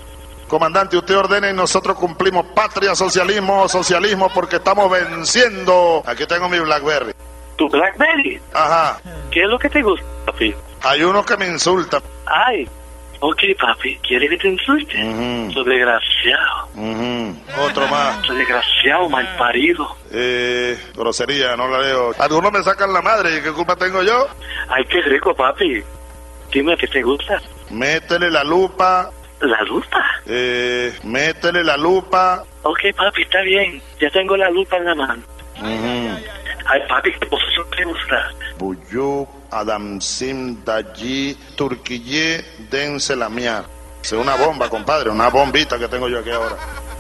Comandante, 0.49 0.97
usted 0.97 1.17
ordena 1.17 1.51
y 1.51 1.53
nosotros 1.53 1.97
cumplimos 1.99 2.47
patria, 2.55 2.95
socialismo, 2.95 3.69
socialismo, 3.69 4.31
porque 4.33 4.57
estamos 4.57 4.91
venciendo. 4.91 6.03
Aquí 6.07 6.25
tengo 6.27 6.49
mi 6.49 6.59
Blackberry. 6.59 7.13
¿Tu 7.59 7.69
Blackberry? 7.69 8.41
Ajá. 8.55 9.01
¿Qué 9.33 9.43
es 9.43 9.49
lo 9.49 9.59
que 9.59 9.69
te 9.69 9.83
gusta, 9.83 10.07
papi? 10.27 10.55
Hay 10.83 11.03
uno 11.03 11.25
que 11.25 11.37
me 11.37 11.49
insulta. 11.49 12.01
Ay, 12.25 12.69
ok, 13.19 13.41
papi, 13.61 13.97
¿quieres 13.99 14.31
que 14.31 14.37
te 14.39 14.49
insulte? 14.49 14.95
Soy 15.53 15.65
desgraciado. 15.65 16.69
Otro 17.61 17.89
más. 17.89 18.25
Soy 18.25 18.39
desgraciado, 18.39 19.09
mal 19.09 19.27
parido. 19.37 19.97
Eh, 20.13 20.79
grosería, 20.95 21.57
no 21.57 21.67
la 21.67 21.81
leo. 21.81 22.13
Algunos 22.21 22.53
me 22.53 22.63
sacan 22.63 22.93
la 22.93 23.03
madre, 23.03 23.37
¿y 23.39 23.43
qué 23.43 23.51
culpa 23.53 23.75
tengo 23.75 24.05
yo? 24.05 24.29
Ay, 24.69 24.85
qué 24.85 25.01
rico, 25.03 25.35
papi. 25.35 25.83
Dime, 26.53 26.77
¿qué 26.77 26.87
te 26.87 27.03
gusta? 27.03 27.43
Métele 27.71 28.31
la 28.31 28.45
lupa. 28.45 29.11
¿La 29.41 29.63
lupa? 29.63 30.05
Eh, 30.27 30.97
métele 31.03 31.65
la 31.65 31.77
lupa. 31.77 32.45
Ok, 32.63 32.81
papi, 32.97 33.23
está 33.23 33.41
bien. 33.43 33.83
Ya 34.01 34.11
tengo 34.11 34.37
la 34.37 34.49
lupa 34.49 34.77
en 34.77 34.85
la 34.85 34.95
mano. 34.95 35.23
Ay, 35.63 36.81
papi, 36.89 37.13
¿qué 37.19 37.27
posición 37.27 37.67
te 37.77 37.85
gusta? 37.85 38.31
Buyuk, 38.59 39.29
Adamsim, 39.51 40.63
Dayi, 40.65 41.35
Turquille, 41.57 42.45
Dense 42.71 43.17
la 43.17 43.29
mía. 43.29 43.65
Es 44.03 44.13
una 44.13 44.35
bomba, 44.37 44.69
compadre, 44.69 45.11
una 45.11 45.29
bombita 45.29 45.79
que 45.79 45.89
tengo 45.89 46.09
yo 46.09 46.21
aquí 46.21 46.31
ahora. 46.31 46.57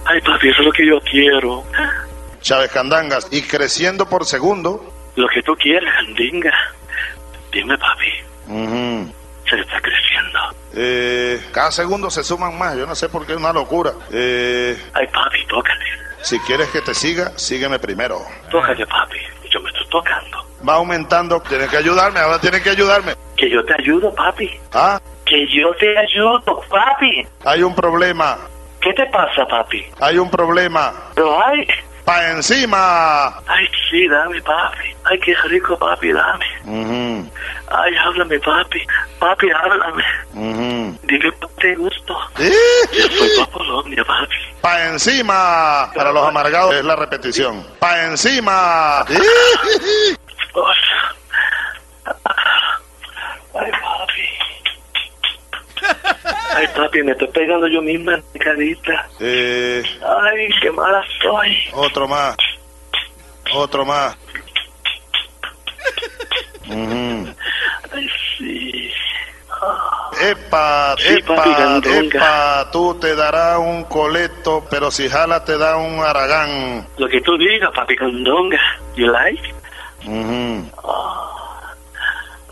Ay, 0.06 0.20
papi, 0.22 0.48
eso 0.48 0.60
es 0.60 0.66
lo 0.66 0.72
que 0.72 0.86
yo 0.86 1.00
quiero. 1.02 1.64
Chávez 2.40 2.70
Candangas. 2.72 3.28
Y 3.30 3.42
creciendo 3.42 4.08
por 4.08 4.24
segundo. 4.24 4.92
Lo 5.16 5.28
que 5.28 5.42
tú 5.42 5.54
quieras, 5.56 5.92
andinga. 6.06 6.52
Dime, 7.52 7.76
papi, 7.78 8.12
Ujú. 8.48 9.12
se 9.48 9.60
está 9.60 9.80
creciendo. 9.80 10.38
Eh, 10.74 11.40
cada 11.52 11.70
segundo 11.72 12.10
se 12.10 12.22
suman 12.22 12.56
más, 12.58 12.76
yo 12.76 12.86
no 12.86 12.94
sé 12.94 13.08
por 13.08 13.26
qué 13.26 13.32
es 13.32 13.38
una 13.38 13.52
locura. 13.52 13.92
Eh, 14.12 14.76
Ay, 14.94 15.06
papi, 15.08 15.44
tócate. 15.46 15.84
Si 16.22 16.38
quieres 16.40 16.68
que 16.70 16.80
te 16.80 16.94
siga, 16.94 17.32
sígueme 17.36 17.78
primero. 17.78 18.18
Tócate, 18.50 18.86
papi. 18.86 19.18
Yo 19.50 19.60
me 19.60 19.70
estoy 19.70 19.86
tocando. 19.88 20.38
Va 20.68 20.74
aumentando, 20.74 21.40
tienes 21.40 21.68
que 21.70 21.76
ayudarme, 21.78 22.20
ahora 22.20 22.38
tienes 22.40 22.60
que 22.62 22.70
ayudarme. 22.70 23.14
Que 23.36 23.48
yo 23.48 23.64
te 23.64 23.74
ayudo, 23.74 24.12
papi. 24.14 24.50
Ah, 24.74 25.00
Que 25.24 25.46
yo 25.48 25.72
te 25.78 25.96
ayudo, 25.96 26.42
papi. 26.68 27.26
hay 27.44 27.62
un 27.62 27.74
problema, 27.74 28.38
¿Qué 28.80 28.92
te 28.92 29.06
pasa, 29.06 29.46
papi? 29.46 29.84
hay 30.00 30.18
un 30.18 30.30
problema. 30.30 30.92
Pero, 31.14 31.38
ay, 31.46 31.66
Pa' 32.08 32.30
encima. 32.30 33.36
ay, 33.48 33.68
sí, 33.90 34.08
dame, 34.08 34.40
papi. 34.40 34.96
Ay, 35.04 35.18
qué 35.20 35.34
rico, 35.44 35.78
papi, 35.78 36.10
dame. 36.10 36.46
Ay, 37.70 37.94
háblame, 37.96 38.40
papi. 38.40 38.80
Papi, 39.18 39.50
háblame. 39.50 40.02
ujú. 40.32 40.98
Dime, 41.02 41.30
te 41.60 41.74
gusto. 41.74 42.16
Yo 42.38 43.08
soy 43.10 43.28
pa' 43.38 43.50
Polonia, 43.50 44.02
papi. 44.06 44.36
Pa' 44.62 44.86
encima. 44.86 45.90
Para 45.94 46.10
los 46.10 46.26
amargados 46.26 46.74
es 46.76 46.84
la 46.86 46.96
repetición. 46.96 47.62
Pa' 47.78 48.06
encima. 48.06 49.00
Ay, 53.54 53.70
papi. 53.82 54.28
Ay, 56.54 56.66
papi, 56.74 57.02
me 57.02 57.12
estoy 57.12 57.28
pegando 57.28 57.66
yo 57.68 57.82
misma 57.82 58.20
carita. 58.38 59.06
Eh, 59.20 59.82
Ay, 60.22 60.48
qué 60.60 60.70
mala 60.70 61.02
soy. 61.22 61.56
otro 61.72 62.08
más. 62.08 62.36
Otro 63.54 63.84
más. 63.84 64.16
Ujú. 66.68 67.34
Ay, 67.94 68.08
sí. 68.36 68.90
Epa, 70.20 70.94
Sí, 70.98 71.20
papi, 71.22 71.50
epa, 71.50 71.58
gandonga. 71.58 72.00
epa, 72.00 72.70
tú 72.72 72.94
te 73.00 73.14
darás 73.14 73.58
un 73.58 73.84
coleto, 73.84 74.64
pero 74.70 74.90
si 74.90 75.08
jala 75.08 75.44
te 75.44 75.56
da 75.58 75.76
un 75.76 76.00
aragán. 76.00 76.86
Lo 76.98 77.08
que 77.08 77.20
tú 77.20 77.36
digas, 77.38 77.70
papi 77.74 77.94
candonga. 77.96 78.60
You 78.96 79.08
like? 79.12 79.54
Ujú. 80.06 80.70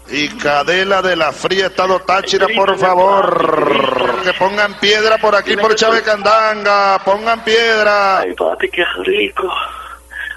Y 0.09 0.29
Cadela 0.39 1.03
de 1.03 1.17
la 1.17 1.33
Fría, 1.33 1.67
Estado 1.67 1.99
Táchira, 2.01 2.47
por 2.55 2.79
favor. 2.79 4.23
Que 4.23 4.33
pongan 4.35 4.79
piedra 4.79 5.19
por 5.19 5.35
aquí, 5.35 5.57
por 5.57 5.75
Chávez 5.75 6.03
Candanga. 6.03 7.01
Pongan 7.05 7.43
piedra. 7.43 8.21
Ay, 8.21 8.33
papi, 8.35 8.69
qué 8.71 8.85
rico. 9.05 9.53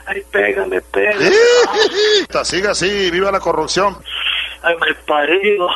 Ay, 0.08 0.24
pégame, 0.32 0.82
pégame. 0.82 1.32
Siga 2.44 2.72
así, 2.72 3.12
viva 3.12 3.32
la 3.32 3.40
corrupción. 3.40 3.96
Ay, 4.64 4.76
mal 4.78 4.96
parido. 5.08 5.70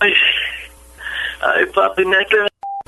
Ay, 0.00 0.12
ay, 1.40 1.66
papi, 1.74 2.04
me 2.04 2.26
que... 2.26 2.36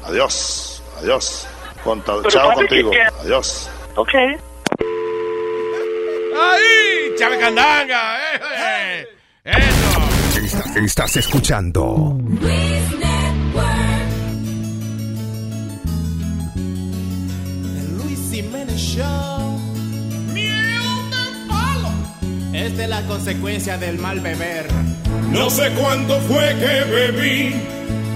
Adiós, 0.05 0.83
adiós. 0.99 1.49
Conta- 1.83 2.13
chao 2.29 2.49
papi, 2.49 2.61
contigo. 2.61 2.91
Adiós. 3.23 3.71
Ok. 3.97 4.13
¡Ahí! 6.37 6.80
¡Chávez 7.21 7.39
Candanga! 7.39 8.17
¡Eh, 8.17 9.05
eh! 9.05 9.07
¡Eso! 9.45 10.43
Estás, 10.43 10.77
estás 10.77 11.17
escuchando 11.17 12.17
El 17.77 17.97
Luis 17.99 18.19
Jiménez 18.33 18.75
Show. 18.75 19.61
Es 22.55 22.77
de 22.79 22.87
la 22.87 23.03
consecuencia 23.03 23.77
del 23.77 23.99
mal 23.99 24.21
beber. 24.21 24.67
No 25.31 25.51
sé 25.51 25.71
cuánto 25.73 26.19
fue 26.23 26.57
que 26.59 26.85
bebí. 26.91 27.55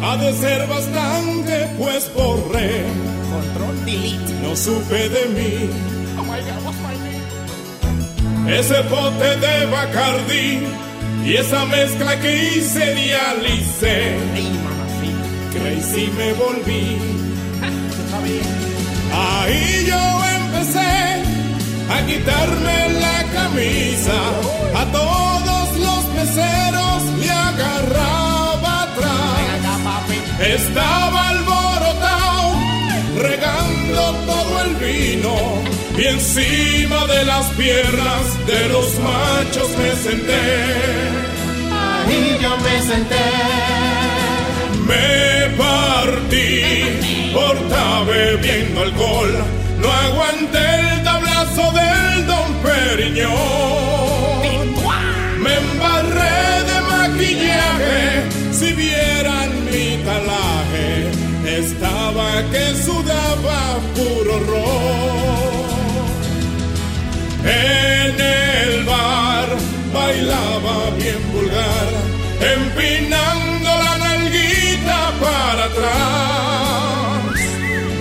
Ha 0.03 0.17
de 0.17 0.33
ser 0.33 0.67
bastante, 0.67 1.69
pues 1.77 2.11
borré. 2.15 2.85
Control 3.31 3.85
delete. 3.85 4.33
No 4.43 4.57
supe 4.57 5.11
de 5.11 5.27
mí. 5.27 5.71
Oh 6.19 6.23
my 6.23 6.41
god, 6.41 6.65
what's 6.65 6.79
my 6.81 6.95
name? 6.95 7.04
Ese 8.49 8.83
bote 8.83 9.37
de 9.37 9.67
Bacardi. 9.67 10.61
Y 11.25 11.37
esa 11.37 11.65
mezcla 11.65 12.21
que 12.21 12.45
hice 12.45 12.95
dialicé. 12.95 14.17
Crazy 15.53 16.11
me 16.19 16.33
volví. 16.35 16.99
Ahí 19.13 19.87
yo 19.87 20.25
empecé 20.41 21.23
a 21.89 22.07
quitarme 22.07 22.89
la 23.01 23.25
camisa. 23.33 24.19
A 24.77 24.85
todos 24.93 25.79
los 25.79 26.05
meseros 26.15 27.03
me 27.21 27.31
agarraba 27.31 28.83
atrás. 28.83 29.45
Estaba 30.41 31.29
alborotado, 31.31 32.55
regando 33.17 34.03
todo 34.27 34.63
el 34.65 34.75
vino. 34.77 35.54
Y 35.97 36.05
encima 36.07 37.07
de 37.07 37.25
las 37.25 37.47
piernas 37.51 38.47
de 38.47 38.69
los 38.69 38.99
machos 38.99 39.71
me 39.79 39.93
senté. 39.95 40.43
Ahí 41.71 42.37
yo 42.43 42.57
me 42.57 42.83
senté. 42.83 43.27
Me 44.89 45.57
partí 45.57 47.31
por 47.33 47.57
estar 47.57 48.07
bebiendo 48.07 48.81
alcohol. 48.83 49.33
No 49.79 49.89
aguanté 49.93 50.81
el 50.93 51.03
tablazo 51.05 51.73
del 51.73 52.27
Don 52.27 52.55
Periñón. 52.65 53.35
Me 55.39 55.55
embarré 55.55 56.65
de 56.71 56.81
maquillaje. 56.91 58.25
Si 58.53 58.73
vieran 58.73 59.65
mi 59.67 60.03
talaje, 60.05 61.11
estaba 61.61 62.43
que 62.51 62.75
sudaba 62.83 63.79
puro 63.95 64.41
ron. 64.41 65.14
En 67.45 68.21
el 68.21 68.85
bar 68.85 69.49
bailaba 69.93 70.91
bien 70.97 71.21
vulgar, 71.33 71.89
empinando 72.57 73.71
la 73.85 73.99
nalguita 73.99 75.13
para 75.21 75.65
atrás. 75.65 77.39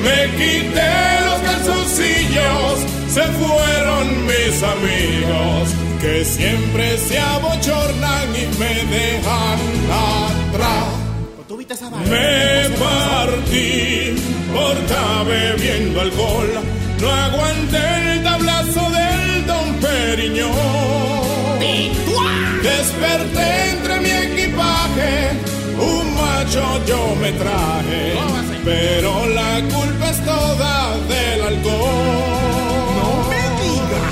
Me 0.01 0.19
quité 0.37 0.93
los 1.27 1.39
calzoncillos, 1.47 2.79
se 3.09 3.23
fueron 3.39 4.25
mis 4.25 4.63
amigos, 4.63 5.69
que 6.01 6.25
siempre 6.25 6.97
se 6.97 7.19
abochornan 7.19 8.29
y 8.35 8.57
me 8.57 8.73
dejan 8.95 9.59
atrás. 9.91 11.03
Me 12.09 12.69
partí 12.77 14.15
por 14.53 15.25
bebiendo 15.25 16.01
alcohol, 16.01 16.49
no 16.99 17.09
aguanté 17.11 18.13
el 18.13 18.23
tablazo 18.23 18.89
del 18.91 19.32
Don 19.47 19.73
Periñón. 19.75 20.53
Desperté 22.61 23.71
entre 23.71 23.99
mi 23.99 24.09
equipaje, 24.09 25.31
un 25.77 26.15
macho 26.15 26.63
yo 26.85 27.15
me 27.21 27.31
traje, 27.33 28.13
pero 28.63 29.27
la 29.27 29.61
culpa 29.73 30.09
es 30.09 30.23
toda 30.23 30.97
del 31.09 31.41
alcohol. 31.41 32.93
No 32.97 33.09
me 33.29 33.43
diga. 33.61 34.05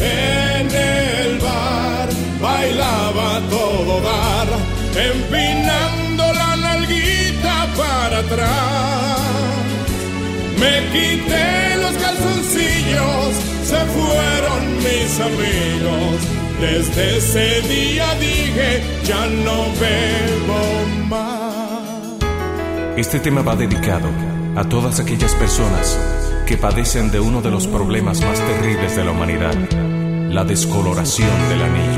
En 0.00 0.66
el 0.70 1.38
bar 1.40 2.08
bailaba 2.40 3.40
todo 3.50 4.00
dar, 4.00 4.48
empinando 5.10 6.32
la 6.34 6.56
nalguita 6.56 7.66
para 7.76 8.18
atrás. 8.18 9.18
Me 10.60 10.74
quité 10.92 11.77
amigos. 15.20 16.20
Desde 16.60 17.18
ese 17.18 17.62
día 17.68 18.06
dije, 18.18 18.82
ya 19.04 19.26
no 19.26 19.64
bebo 19.80 21.06
más. 21.08 21.78
Este 22.96 23.20
tema 23.20 23.42
va 23.42 23.56
dedicado 23.56 24.08
a 24.56 24.64
todas 24.64 25.00
aquellas 25.00 25.34
personas 25.34 25.98
que 26.46 26.56
padecen 26.56 27.10
de 27.10 27.20
uno 27.20 27.40
de 27.42 27.50
los 27.50 27.66
problemas 27.66 28.20
más 28.22 28.38
terribles 28.40 28.96
de 28.96 29.04
la 29.04 29.12
humanidad, 29.12 29.54
la 30.30 30.44
descoloración 30.44 31.48
del 31.48 31.62
anillo. 31.62 31.97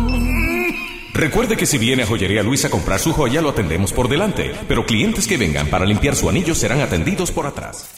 Recuerde 1.13 1.57
que 1.57 1.65
si 1.65 1.77
viene 1.77 2.03
a 2.03 2.05
Joyería 2.05 2.41
Luis 2.41 2.63
a 2.65 2.69
comprar 2.69 2.99
su 2.99 3.11
joya, 3.11 3.41
lo 3.41 3.49
atendemos 3.49 3.91
por 3.91 4.07
delante, 4.07 4.53
pero 4.67 4.85
clientes 4.85 5.27
que 5.27 5.37
vengan 5.37 5.67
para 5.67 5.85
limpiar 5.85 6.15
su 6.15 6.29
anillo 6.29 6.55
serán 6.55 6.79
atendidos 6.81 7.31
por 7.31 7.45
atrás. 7.45 7.89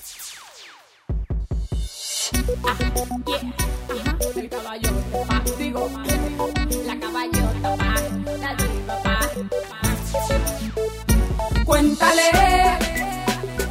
Cuéntale 11.66 12.32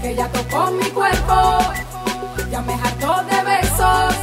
que 0.03 0.15
ya 0.15 0.29
tocó 0.29 0.71
mi 0.71 0.89
cuerpo, 0.91 1.59
ya 2.51 2.63
me 2.63 2.75
hartó 2.75 3.25
de 3.25 3.43
besos, 3.45 4.15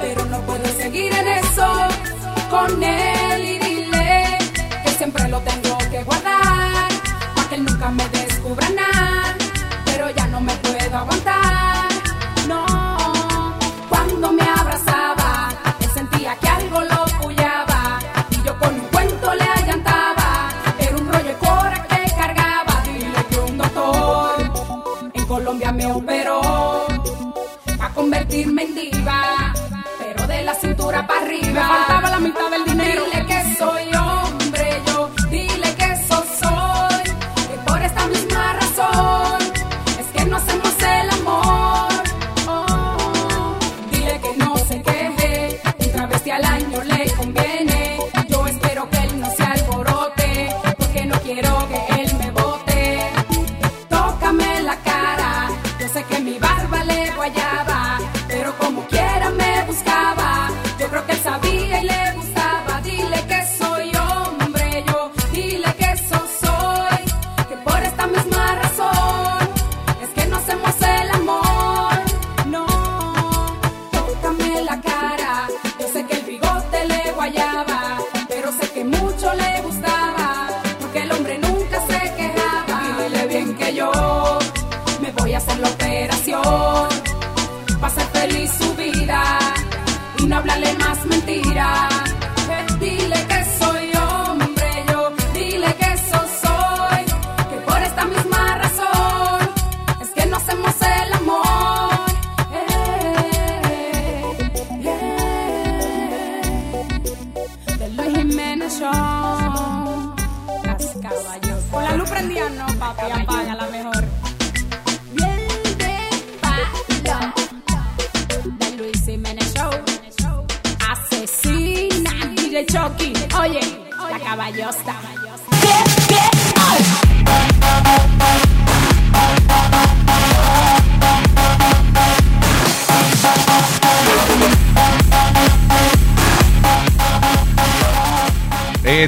pero 0.00 0.24
no 0.26 0.40
puedo 0.40 0.64
seguir 0.78 1.12
en 1.12 1.28
eso 1.28 1.88
con 2.50 2.82
él 2.82 3.21
lo 5.32 5.40
tengo 5.40 5.78
que 5.90 6.04
guardar, 6.04 6.90
para 7.34 7.48
que 7.48 7.56
nunca 7.56 7.88
me 7.88 8.06
descubra 8.10 8.68
nada, 8.68 9.34
pero 9.86 10.10
ya 10.10 10.26
no 10.26 10.42
me 10.42 10.52
puedo 10.56 10.94
aguantar, 10.94 11.21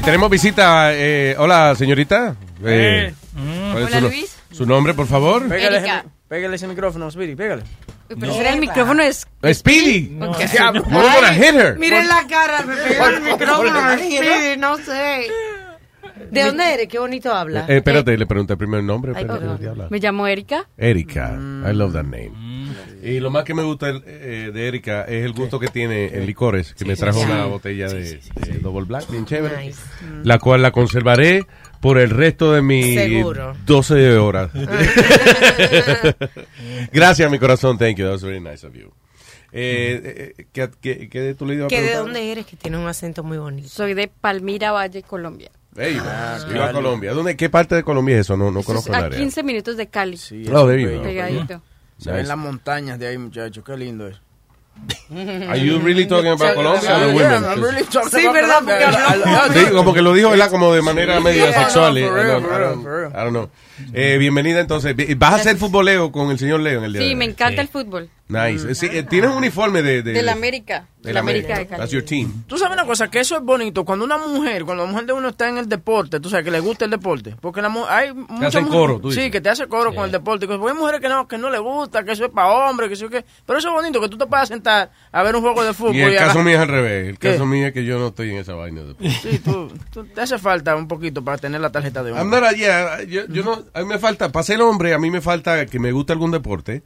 tenemos 0.05 0.29
visita. 0.29 0.93
eh, 0.93 1.35
hola, 1.37 1.75
señorita. 1.75 2.35
Eh, 2.63 3.11
Eh. 3.11 3.13
¿cuál 3.71 3.83
es 3.83 3.87
Hola, 3.89 3.97
su, 3.97 4.01
no- 4.03 4.07
Luis. 4.09 4.37
su 4.51 4.65
nombre, 4.65 4.93
por 4.93 5.07
favor? 5.07 5.47
Pégale, 5.47 5.77
Erika. 5.77 5.99
ese- 5.99 6.09
pégale 6.27 6.55
ese 6.55 6.67
micrófono, 6.67 7.09
Speedy, 7.11 7.35
pégale. 7.35 7.63
Pero 8.19 8.33
será 8.33 8.51
el 8.53 8.59
micrófono 8.59 9.01
es. 9.01 9.25
Eh, 9.41 9.53
Speedy. 9.53 10.17
Ok. 10.21 10.37
Diablo, 10.51 10.83
hit 10.83 11.55
her. 11.55 11.77
Miren 11.79 12.07
la 12.07 12.25
cara, 12.27 12.61
me 12.63 12.75
pegó 12.75 13.07
el 13.07 13.21
micrófono. 13.21 13.97
Sí, 13.97 14.19
no 14.59 14.77
sé. 14.77 15.27
¿De 16.31 16.43
dónde 16.43 16.73
eres? 16.73 16.87
Qué 16.87 16.99
bonito 16.99 17.33
habla. 17.33 17.65
Eh, 17.67 17.77
espérate, 17.77 18.15
le 18.17 18.25
pregunté 18.25 18.55
primero 18.55 18.79
el 18.79 18.85
nombre. 18.85 19.11
Ay, 19.15 19.23
espérate. 19.25 19.87
Me 19.89 19.99
llamo 19.99 20.27
Erika. 20.27 20.65
Erika. 20.77 21.33
I 21.33 21.73
love 21.73 21.93
that 21.93 22.03
name. 22.03 22.31
Y 23.05 23.19
lo 23.19 23.29
más 23.29 23.43
que 23.43 23.53
me 23.53 23.61
gusta 23.61 23.89
eh, 23.89 24.49
de 24.51 24.67
Erika 24.67 25.03
es 25.03 25.23
el 25.23 25.33
gusto 25.33 25.59
que 25.59 25.67
tiene 25.67 26.07
en 26.07 26.25
licores, 26.25 26.73
que 26.73 26.85
me 26.85 26.95
trajo 26.95 27.19
sí. 27.19 27.25
una 27.25 27.45
botella 27.45 27.87
de, 27.87 28.19
de 28.35 28.57
Double 28.59 28.85
Black, 28.85 29.07
bien 29.11 29.27
chévere, 29.27 29.73
la 30.23 30.39
cual 30.39 30.63
la 30.63 30.71
conservaré 30.71 31.45
por 31.81 31.99
el 31.99 32.09
resto 32.09 32.51
de 32.51 32.63
mis 32.63 32.95
Seguro. 32.95 33.55
12 33.63 34.17
horas. 34.17 34.49
Gracias, 36.91 37.29
mi 37.29 37.37
corazón, 37.37 37.77
thank 37.77 37.97
you, 37.97 38.05
that 38.05 38.13
was 38.13 38.23
very 38.23 38.41
nice 38.41 38.65
of 38.65 38.73
you. 38.73 38.91
Eh, 39.51 40.33
eh, 40.37 40.45
¿qué, 40.51 40.69
qué, 40.81 41.07
qué 41.07 41.35
tú 41.35 41.45
le 41.45 41.53
ibas 41.53 41.65
a 41.65 41.69
¿Que 41.69 41.83
de 41.83 41.93
dónde 41.93 42.31
eres? 42.31 42.47
Que 42.47 42.57
tiene 42.57 42.79
un 42.79 42.87
acento 42.87 43.23
muy 43.23 43.37
bonito. 43.37 43.69
Soy 43.69 43.93
de 43.93 44.07
Palmira 44.07 44.71
Valle, 44.71 45.03
Colombia. 45.03 45.51
Ey, 45.77 45.95
Ah, 46.01 46.39
viva 46.51 46.71
Colombia. 46.71 47.13
¿Dónde, 47.13 47.37
¿Qué 47.37 47.49
parte 47.49 47.75
de 47.75 47.83
Colombia 47.83 48.15
es 48.15 48.21
eso? 48.21 48.35
No, 48.35 48.49
no 48.49 48.63
conozco 48.63 48.89
el 48.89 48.95
A 48.95 49.05
área. 49.05 49.19
15 49.19 49.43
minutos 49.43 49.77
de 49.77 49.87
Cali. 49.87 50.17
Oh, 50.51 50.67
there 50.67 50.81
you 50.81 50.97
go. 50.97 51.03
Pegadito. 51.03 51.61
Se 51.97 52.11
ven 52.11 52.27
las 52.27 52.37
montañas 52.37 52.99
de 52.99 53.07
ahí, 53.07 53.17
muchachos. 53.17 53.63
Qué 53.65 53.77
lindo 53.77 54.07
es. 54.07 54.17
Are 55.47 55.57
you 55.57 55.79
really 55.79 56.05
talking 56.05 56.31
about 56.31 56.53
Colombia 56.53 56.91
or 56.95 56.99
the 56.99 57.13
Yeah, 57.13 57.15
women? 57.15 57.45
I'm 57.45 57.63
really 57.63 57.83
talking 57.85 58.09
Sí, 58.11 58.25
about 58.25 58.33
¿verdad? 58.33 58.59
Colombia. 58.59 59.83
Porque 59.85 59.99
Sí, 59.99 60.03
lo 60.03 60.13
dijo, 60.13 60.29
¿verdad? 60.31 60.49
Como 60.51 60.73
de 60.73 60.81
manera 60.81 61.19
media 61.21 61.49
Yeah, 61.51 61.63
sexual. 61.63 61.93
no, 61.93 61.99
y- 62.01 62.03
for 62.09 62.17
I 62.19 62.23
real, 62.23 62.27
don't- 62.35 62.41
for 62.43 62.51
I 62.53 62.57
real, 62.57 62.69
don't- 62.75 62.83
for 62.83 62.99
real. 62.99 63.11
I 63.11 63.23
don't 63.23 63.31
know. 63.31 63.49
Eh, 63.93 64.17
bienvenida 64.17 64.59
entonces. 64.61 64.95
¿Vas 65.17 65.33
a 65.33 65.35
hacer 65.37 65.57
futboleo 65.57 66.11
con 66.11 66.31
el 66.31 66.39
señor 66.39 66.59
Leo 66.61 66.79
en 66.79 66.85
el 66.85 66.93
día 66.93 67.01
de 67.01 67.07
Sí, 67.09 67.15
me 67.15 67.25
encanta 67.25 67.61
el 67.61 67.67
fútbol. 67.67 68.09
Nice. 68.27 68.73
Sí, 68.73 68.87
eh, 68.91 69.03
tienes 69.03 69.29
un 69.29 69.37
uniforme 69.37 69.83
de... 69.83 70.01
De, 70.01 70.13
De 70.13 70.23
la 70.23 70.31
América. 70.31 70.87
de 71.03 71.13
la 71.13 71.19
América 71.19 71.49
de 71.49 71.53
América. 71.53 71.77
That's 71.77 71.91
your 71.91 72.01
team. 72.03 72.43
Tú 72.47 72.57
sabes 72.57 72.73
una 72.75 72.83
cosa, 72.87 73.07
que 73.11 73.19
eso 73.19 73.35
es 73.37 73.43
bonito. 73.43 73.85
Cuando 73.85 74.03
una 74.03 74.17
mujer, 74.17 74.65
cuando 74.65 74.83
la 74.83 74.89
mujer 74.91 75.05
de 75.05 75.13
uno 75.13 75.29
está 75.29 75.47
en 75.47 75.59
el 75.59 75.69
deporte, 75.69 76.19
tú 76.19 76.29
sabes 76.31 76.43
que 76.43 76.49
le 76.49 76.59
gusta 76.59 76.85
el 76.85 76.91
deporte. 76.91 77.35
Porque 77.39 77.61
la 77.61 77.69
mu- 77.69 77.85
hay 77.87 78.13
muchas 78.13 78.47
hacen 78.47 78.63
mujeres- 78.63 78.69
coro, 78.87 78.99
tú 78.99 79.11
Sí, 79.11 79.29
que 79.29 79.41
te 79.41 79.49
hace 79.49 79.67
coro 79.67 79.93
con 79.93 80.05
el 80.05 80.11
deporte. 80.11 80.47
Porque 80.47 80.67
hay 80.67 80.73
mujeres 80.75 81.01
que 81.01 81.07
no, 81.09 81.27
que 81.27 81.37
no 81.37 81.51
le 81.51 81.59
gusta, 81.59 82.03
que 82.03 82.13
eso 82.13 82.25
es 82.25 82.31
para 82.31 82.47
hombres, 82.49 82.87
que 82.87 82.95
eso 82.95 83.05
es 83.05 83.11
que. 83.11 83.25
Pero 83.45 83.59
eso 83.59 83.67
es 83.67 83.73
bonito, 83.75 84.01
que 84.01 84.09
tú 84.09 84.17
te 84.17 84.25
puedas 84.25 84.47
sentar 84.47 84.89
a 85.11 85.21
ver 85.23 85.35
un 85.35 85.41
juego 85.43 85.63
de 85.63 85.73
fútbol. 85.75 85.95
Y 85.95 86.01
el 86.01 86.15
caso 86.17 86.41
mío 86.41 86.55
es 86.55 86.61
al 86.61 86.67
revés. 86.69 87.09
El 87.09 87.19
¿Qué? 87.19 87.33
caso 87.33 87.45
mío 87.45 87.67
es 87.67 87.73
que 87.73 87.85
yo 87.85 87.99
no 87.99 88.07
estoy 88.07 88.31
en 88.31 88.37
esa 88.37 88.55
vaina. 88.55 88.81
de- 88.81 88.95
Sí, 89.21 89.37
tú, 89.37 89.71
tú- 89.93 90.03
te 90.05 90.21
hace 90.21 90.39
falta 90.39 90.75
un 90.75 90.87
poquito 90.87 91.23
para 91.23 91.37
tener 91.37 91.61
la 91.61 91.71
tarjeta 91.71 92.01
de 92.01 92.09
I'm 92.11 92.21
hombre. 92.21 92.41
not 92.41 92.49
a- 92.49 92.53
yeah, 92.55 93.03
yo, 93.03 93.27
yo 93.27 93.43
no, 93.43 93.63
a 93.73 93.79
mí 93.79 93.85
me 93.85 93.99
falta, 93.99 94.31
para 94.31 94.43
ser 94.43 94.61
hombre, 94.61 94.93
a 94.93 94.97
mí 94.99 95.09
me 95.11 95.21
falta 95.21 95.65
que 95.65 95.79
me 95.79 95.91
guste 95.91 96.13
algún 96.13 96.31
deporte 96.31 96.83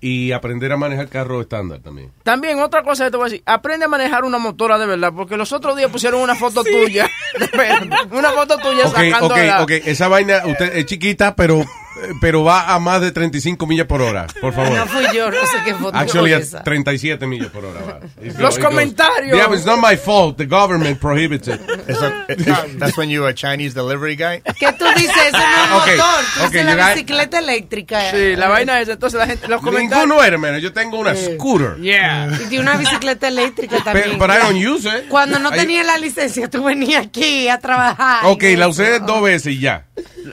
y 0.00 0.32
aprender 0.32 0.70
a 0.72 0.76
manejar 0.76 1.08
carro 1.08 1.40
estándar 1.40 1.80
también. 1.80 2.12
También 2.22 2.60
otra 2.60 2.82
cosa 2.82 3.06
que 3.06 3.10
te 3.10 3.16
voy 3.16 3.26
a 3.26 3.30
decir, 3.30 3.42
aprende 3.46 3.86
a 3.86 3.88
manejar 3.88 4.24
una 4.24 4.36
motora 4.38 4.76
de 4.78 4.86
verdad, 4.86 5.12
porque 5.16 5.36
los 5.38 5.52
otros 5.52 5.76
días 5.76 5.90
pusieron 5.90 6.20
una 6.20 6.34
foto 6.34 6.62
tuya, 6.84 7.08
una 8.10 8.30
foto 8.32 8.58
tuya 8.58 8.86
Ok, 8.86 8.94
sacando 8.94 9.26
ok, 9.28 9.36
la- 9.38 9.62
ok. 9.62 9.70
Esa 9.86 10.08
vaina 10.08 10.42
usted 10.46 10.76
es 10.76 10.86
chiquita, 10.86 11.34
pero, 11.34 11.64
pero 12.20 12.44
va 12.44 12.72
a 12.74 12.78
más 12.78 13.00
de 13.00 13.12
35 13.12 13.66
millas 13.66 13.86
por 13.86 14.02
hora, 14.02 14.26
por 14.40 14.52
favor. 14.52 14.72
No 14.76 14.86
fui 14.86 15.04
yo, 15.14 15.30
no 15.30 15.46
sé 15.46 15.58
qué 15.64 15.74
foto 15.74 15.96
Actually, 15.96 16.32
a 16.32 16.38
esa. 16.38 16.62
37 16.62 17.26
millas 17.26 17.48
por 17.50 17.64
hora 17.64 17.80
va. 17.80 18.00
Los 18.38 18.58
goes- 18.58 18.64
comentarios. 18.64 19.36
Yeah, 19.36 19.46
but 19.46 19.56
it's 19.56 19.66
not 19.66 19.78
my 19.80 19.96
fault. 19.96 20.36
The 20.36 20.46
government 20.46 20.98
prohibits 21.00 21.48
it. 21.48 21.60
Eso- 21.86 22.12
eh, 22.28 22.36
that's 22.78 22.96
when 22.96 23.08
you're 23.10 23.28
a 23.28 23.34
Chinese 23.34 23.74
delivery 23.74 24.16
guy. 24.16 24.42
¿Qué 24.58 24.72
tú 24.72 24.84
dices? 24.96 25.10
Eso 25.28 25.38
no 25.38 25.64
es 25.64 25.70
Ok, 25.76 25.86
motor. 25.96 26.24
Tú 26.34 26.40
ok, 26.40 26.50
dices 26.52 26.66
you 26.70 26.76
la 26.76 26.88
bicicleta 26.94 27.38
eléctrica. 27.38 28.10
Sí, 28.10 28.36
la 28.36 28.48
vaina 28.48 28.80
es, 28.80 28.88
entonces 28.88 29.18
la 29.18 29.26
gente, 29.26 29.48
los 29.48 29.60
comentarios... 29.60 30.06
Ninguno 30.06 30.24
era, 30.24 30.38
man. 30.38 30.58
Yo 30.60 30.72
tengo 30.72 30.98
una 30.98 31.14
scooter. 31.14 31.76
Yeah. 31.80 32.30
Y 32.50 32.58
una 32.58 32.76
bicicleta 32.76 33.28
eléctrica 33.28 33.82
también. 33.82 34.16
Pero 34.16 34.18
but 34.18 34.30
I 34.30 34.38
don't 34.40 34.56
use 34.64 34.88
it. 34.88 35.08
Cuando 35.08 35.38
no 35.38 35.50
tenía 35.50 35.82
la 35.84 35.98
licencia, 35.98 36.48
tú 36.48 36.64
venías 36.64 37.06
aquí 37.06 37.48
a 37.48 37.58
trabajar. 37.58 38.24
Ok, 38.26 38.42
la 38.56 38.68
usé 38.68 39.00
dos 39.00 39.22
veces 39.22 39.54
y 39.54 39.60
ya. 39.60 39.86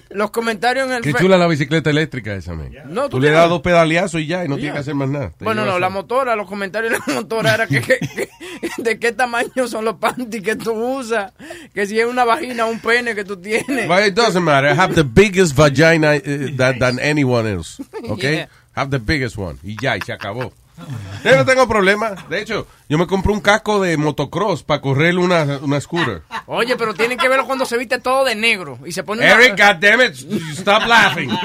Los 0.09 0.31
comentarios 0.31 0.87
en 0.87 0.93
el... 0.93 1.01
Qué 1.01 1.13
chula 1.13 1.37
la 1.37 1.47
bicicleta 1.53 1.89
eléctrica 1.89 2.33
esa, 2.33 2.53
man. 2.53 2.69
No, 2.87 3.03
tú 3.03 3.17
tú 3.17 3.19
le 3.21 3.29
das 3.31 3.47
dos 3.49 3.61
pedaleazos 3.61 4.21
y 4.21 4.27
ya, 4.27 4.43
y 4.45 4.47
no 4.47 4.55
Yeah. 4.55 4.61
tienes 4.61 4.73
que 4.73 4.79
hacer 4.81 4.95
más 4.95 5.09
nada. 5.09 5.31
Te 5.37 5.45
Bueno, 5.45 5.65
no, 5.65 5.79
la 5.79 5.89
motora, 5.89 6.35
los 6.35 6.47
comentarios 6.47 6.91
de 6.93 6.99
la 7.07 7.13
motora 7.21 7.53
era 7.55 7.67
que, 7.67 7.81
que- 7.81 7.99
que- 7.99 8.29
de 8.77 8.99
qué 8.99 9.11
tamaño 9.11 9.67
son 9.67 9.85
los 9.85 9.95
panties 9.95 10.41
que 10.43 10.55
tú 10.55 10.73
usas, 10.73 11.31
que 11.73 11.85
si 11.87 11.99
es 11.99 12.05
una 12.05 12.23
vagina 12.25 12.65
o 12.65 12.69
un 12.71 12.79
pene 12.79 13.15
que 13.15 13.23
tú 13.23 13.37
tienes. 13.37 13.87
But 13.87 14.05
it 14.07 14.13
doesn't 14.15 14.43
matter. 14.43 14.69
I 14.71 14.77
have 14.79 14.93
the 14.95 15.03
biggest 15.03 15.55
vagina 15.55 16.15
uh, 16.15 16.55
than, 16.55 16.79
than 16.79 16.99
anyone 16.99 17.49
else. 17.49 17.81
Okay? 18.09 18.35
Yeah. 18.35 18.47
Have 18.75 18.89
the 18.89 18.99
biggest 18.99 19.37
one. 19.37 19.57
Y 19.63 19.75
ya, 19.81 19.95
y 19.97 20.01
se 20.01 20.11
acabó. 20.13 20.51
Yo 21.23 21.35
no 21.37 21.45
tengo 21.45 21.67
problema. 21.67 22.11
De 22.29 22.41
hecho, 22.41 22.67
yo 22.89 22.97
me 22.97 23.07
compré 23.07 23.31
un 23.31 23.39
casco 23.41 23.79
de 23.81 23.95
motocross 23.97 24.63
para 24.63 24.81
correr 24.81 25.17
una, 25.17 25.59
una 25.61 25.79
scooter. 25.79 26.21
Oye, 26.47 26.75
pero 26.75 26.93
tienen 26.93 27.17
que 27.17 27.29
verlo 27.29 27.45
cuando 27.45 27.65
se 27.65 27.77
viste 27.77 27.99
todo 27.99 28.25
de 28.25 28.35
negro 28.35 28.77
y 28.85 28.91
se 28.91 29.03
pone 29.03 29.23
una- 29.23 29.33
Eric, 29.41 29.57
goddammit, 29.57 30.15
stop 30.57 30.83
laughing. 30.87 31.29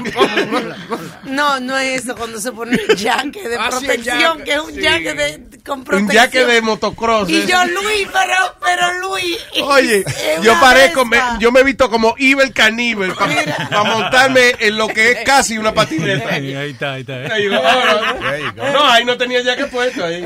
No, 1.24 1.60
no 1.60 1.76
es 1.76 2.04
eso, 2.04 2.16
cuando 2.16 2.40
se 2.40 2.50
pone 2.52 2.72
un 2.88 2.96
jaque 2.96 3.48
de 3.48 3.56
Ah, 3.56 3.68
sí, 3.70 3.84
protección, 3.86 4.18
jaque, 4.38 4.44
que 4.44 4.52
es 4.52 4.60
un 4.60 4.74
sí. 4.74 4.82
jaque 4.82 5.14
de, 5.14 5.60
con 5.64 5.84
protección. 5.84 6.10
Un 6.10 6.16
jaque 6.16 6.44
de 6.46 6.60
motocross. 6.62 7.28
Y 7.28 7.46
yo, 7.46 7.64
Luis, 7.66 8.08
pero, 8.12 8.34
pero 8.64 9.00
Luis. 9.00 9.38
Oye, 9.62 10.04
yo 10.42 10.52
una 10.52 10.60
parezco, 10.60 11.04
me- 11.04 11.20
yo 11.38 11.52
me 11.52 11.60
he 11.60 11.64
visto 11.64 11.90
como 11.90 12.14
Evil 12.18 12.52
Caníbal 12.54 13.14
para 13.14 13.84
montarme 13.84 14.54
en 14.58 14.78
lo 14.78 14.88
que 14.88 15.12
es 15.12 15.18
casi 15.24 15.58
una 15.58 15.72
patineta. 15.74 16.30
Ahí 16.30 16.70
está, 16.70 16.94
ahí 16.94 17.00
está. 17.02 17.18
No, 18.72 18.84
ahí 18.86 19.04
no 19.04 19.16
tenía 19.28 19.42
ya 19.42 19.56
que 19.56 19.66
puesto 19.66 20.04
ahí. 20.04 20.22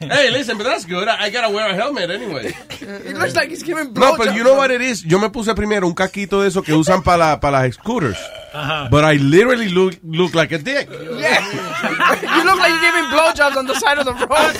hey, 0.00 0.30
listen, 0.30 0.56
but 0.56 0.64
that's 0.64 0.84
good. 0.86 1.06
I 1.08 1.30
gotta 1.30 1.50
wear 1.50 1.68
a 1.70 1.74
helmet 1.74 2.10
anyway. 2.10 2.54
It 2.80 3.16
looks 3.16 3.34
like 3.36 3.48
he's 3.50 3.62
giving 3.62 3.92
No, 3.92 4.00
blowjobs. 4.00 4.18
pero 4.18 4.32
you 4.32 4.42
know 4.44 4.54
what 4.56 4.70
it 4.70 4.80
is? 4.80 5.04
Yo 5.04 5.18
me 5.18 5.28
puse 5.30 5.54
primero 5.54 5.86
un 5.86 5.94
casquito 5.94 6.40
de 6.42 6.48
eso 6.48 6.62
que 6.62 6.72
usan 6.74 7.02
para 7.02 7.38
para 7.40 7.62
las 7.62 7.74
scooters. 7.74 8.18
Ajá. 8.54 8.88
But 8.90 9.04
I 9.04 9.16
literally 9.18 9.68
look, 9.68 9.94
look 10.02 10.34
like 10.34 10.52
a 10.54 10.58
dick. 10.58 10.88
Yeah. 10.90 11.40
you 12.36 12.44
look 12.44 12.58
like 12.58 12.70
you're 12.70 12.80
giving 12.80 13.04
blowjobs 13.10 13.56
on 13.56 13.66
the 13.66 13.74
side 13.74 13.98
of 13.98 14.04
the 14.04 14.12
road. 14.12 14.56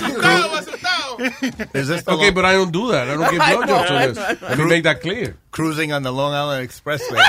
Is 1.75 1.87
this 1.89 2.03
the 2.03 2.11
Okay, 2.13 2.25
long- 2.25 2.33
but 2.33 2.45
I 2.45 2.53
don't 2.53 2.71
do 2.71 2.91
that. 2.91 3.07
I 3.09 3.15
don't 3.17 3.29
give 3.31 3.41
I 3.41 3.55
blowjobs 3.55 3.89
I 3.91 4.07
on 4.07 4.13
this. 4.13 4.41
Let 4.41 4.57
me 4.59 4.65
make 4.65 4.83
that 4.83 5.01
clear. 5.01 5.35
cruising 5.51 5.91
on 5.93 6.01
the 6.01 6.11
Long 6.11 6.33
Island 6.33 6.67
Expressway? 6.67 7.21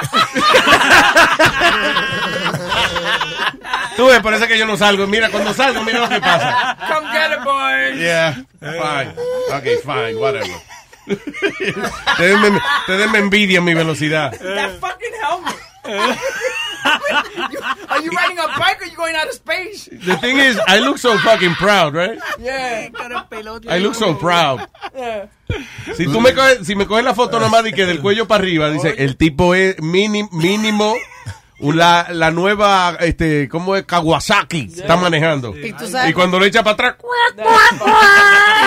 Tú 3.96 4.06
ves, 4.06 4.20
por 4.20 4.34
eso 4.34 4.46
que 4.46 4.58
yo 4.58 4.66
no 4.66 4.76
salgo. 4.76 5.06
Mira, 5.06 5.30
cuando 5.30 5.54
salgo, 5.54 5.82
mira 5.82 6.00
lo 6.00 6.08
que 6.08 6.20
pasa. 6.20 6.76
Come 6.92 7.08
get 7.12 7.32
it, 7.32 7.44
boy. 7.44 7.98
Yeah, 7.98 8.34
fine. 8.60 9.14
Okay, 9.58 9.76
fine, 9.84 10.16
whatever. 10.18 10.50
Ustedes 11.06 12.38
me, 13.10 13.18
envidian 13.18 13.64
mi 13.64 13.74
velocidad. 13.74 14.32
That 14.38 14.78
fucking 14.80 15.12
helmet. 15.22 15.54
are 17.88 18.00
you 18.02 18.10
riding 18.10 18.38
a 18.38 18.46
bike 18.58 18.80
or 18.80 18.86
you 18.86 18.96
going 18.96 19.14
out 19.14 19.26
of 19.28 19.34
space? 19.34 19.88
The 19.90 20.16
thing 20.16 20.38
is, 20.38 20.58
I 20.66 20.78
look 20.80 20.98
so 20.98 21.16
fucking 21.18 21.54
proud, 21.54 21.94
right? 21.94 22.18
Yeah. 22.38 22.88
I 23.68 23.78
look 23.78 23.94
so 23.94 24.14
proud. 24.14 24.66
Yeah. 24.96 25.26
Si 25.94 26.06
tú 26.06 26.20
me 26.20 26.32
coges, 26.34 26.66
si 26.66 26.74
me 26.74 26.86
coges 26.86 27.04
la 27.04 27.14
foto 27.14 27.38
nomás 27.38 27.62
de 27.64 27.72
que 27.72 27.86
del 27.86 28.00
cuello 28.00 28.26
para 28.26 28.42
arriba, 28.42 28.70
dice, 28.70 28.94
el 28.98 29.16
tipo 29.16 29.54
es 29.54 29.78
mini- 29.80 30.28
mínimo, 30.32 30.94
la, 31.72 32.08
la 32.10 32.30
nueva, 32.30 32.96
este, 33.00 33.48
¿cómo 33.48 33.76
es? 33.76 33.84
Kawasaki 33.84 34.70
está 34.76 34.96
manejando. 34.96 35.54
Y 35.56 35.72
tú 35.72 35.86
sabes- 35.86 36.10
Y 36.10 36.12
cuando 36.12 36.38
le 36.40 36.46
echa 36.48 36.62
para 36.62 36.74
atrás, 36.74 36.94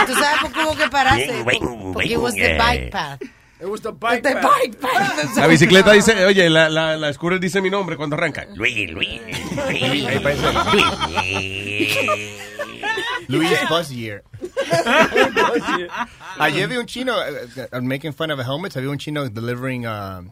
Y 0.04 0.06
tú 0.06 0.14
sabes 0.14 0.42
por 0.42 0.52
qué 0.52 0.60
hubo 0.64 0.76
que 0.76 0.90
pararse. 0.90 1.44
Porque 1.94 2.14
it 2.14 2.18
was 2.18 2.34
the 2.34 2.56
bike 2.58 2.92
path. 2.92 3.22
It 3.60 3.66
was 3.66 3.82
the 3.82 3.92
bike. 3.92 4.22
The 4.22 4.34
path. 4.34 4.44
bike 4.44 4.80
path. 4.80 5.36
la 5.38 5.48
bicicleta 5.48 5.92
dice, 5.92 6.26
oye, 6.26 6.48
la, 6.50 6.70
la, 6.70 6.96
la 6.96 7.12
scooter 7.12 7.40
dice 7.40 7.60
mi 7.60 7.72
nombre 7.72 7.98
cuando 7.98 8.16
arranca. 8.16 8.46
Luis, 8.56 8.90
Luis. 8.92 9.20
Luis 13.28 13.50
Buzz 13.70 13.90
Year. 13.90 14.24
Ayer 16.40 16.68
vi 16.68 16.78
un 16.78 16.86
chino 16.86 17.14
uh, 17.18 17.78
uh, 17.78 17.82
making 17.82 18.14
fun 18.14 18.32
of 18.32 18.40
helmets. 18.40 18.76
Había 18.78 18.90
un 18.90 18.98
chino 19.00 19.28
delivering, 19.30 19.86
um, 19.88 20.32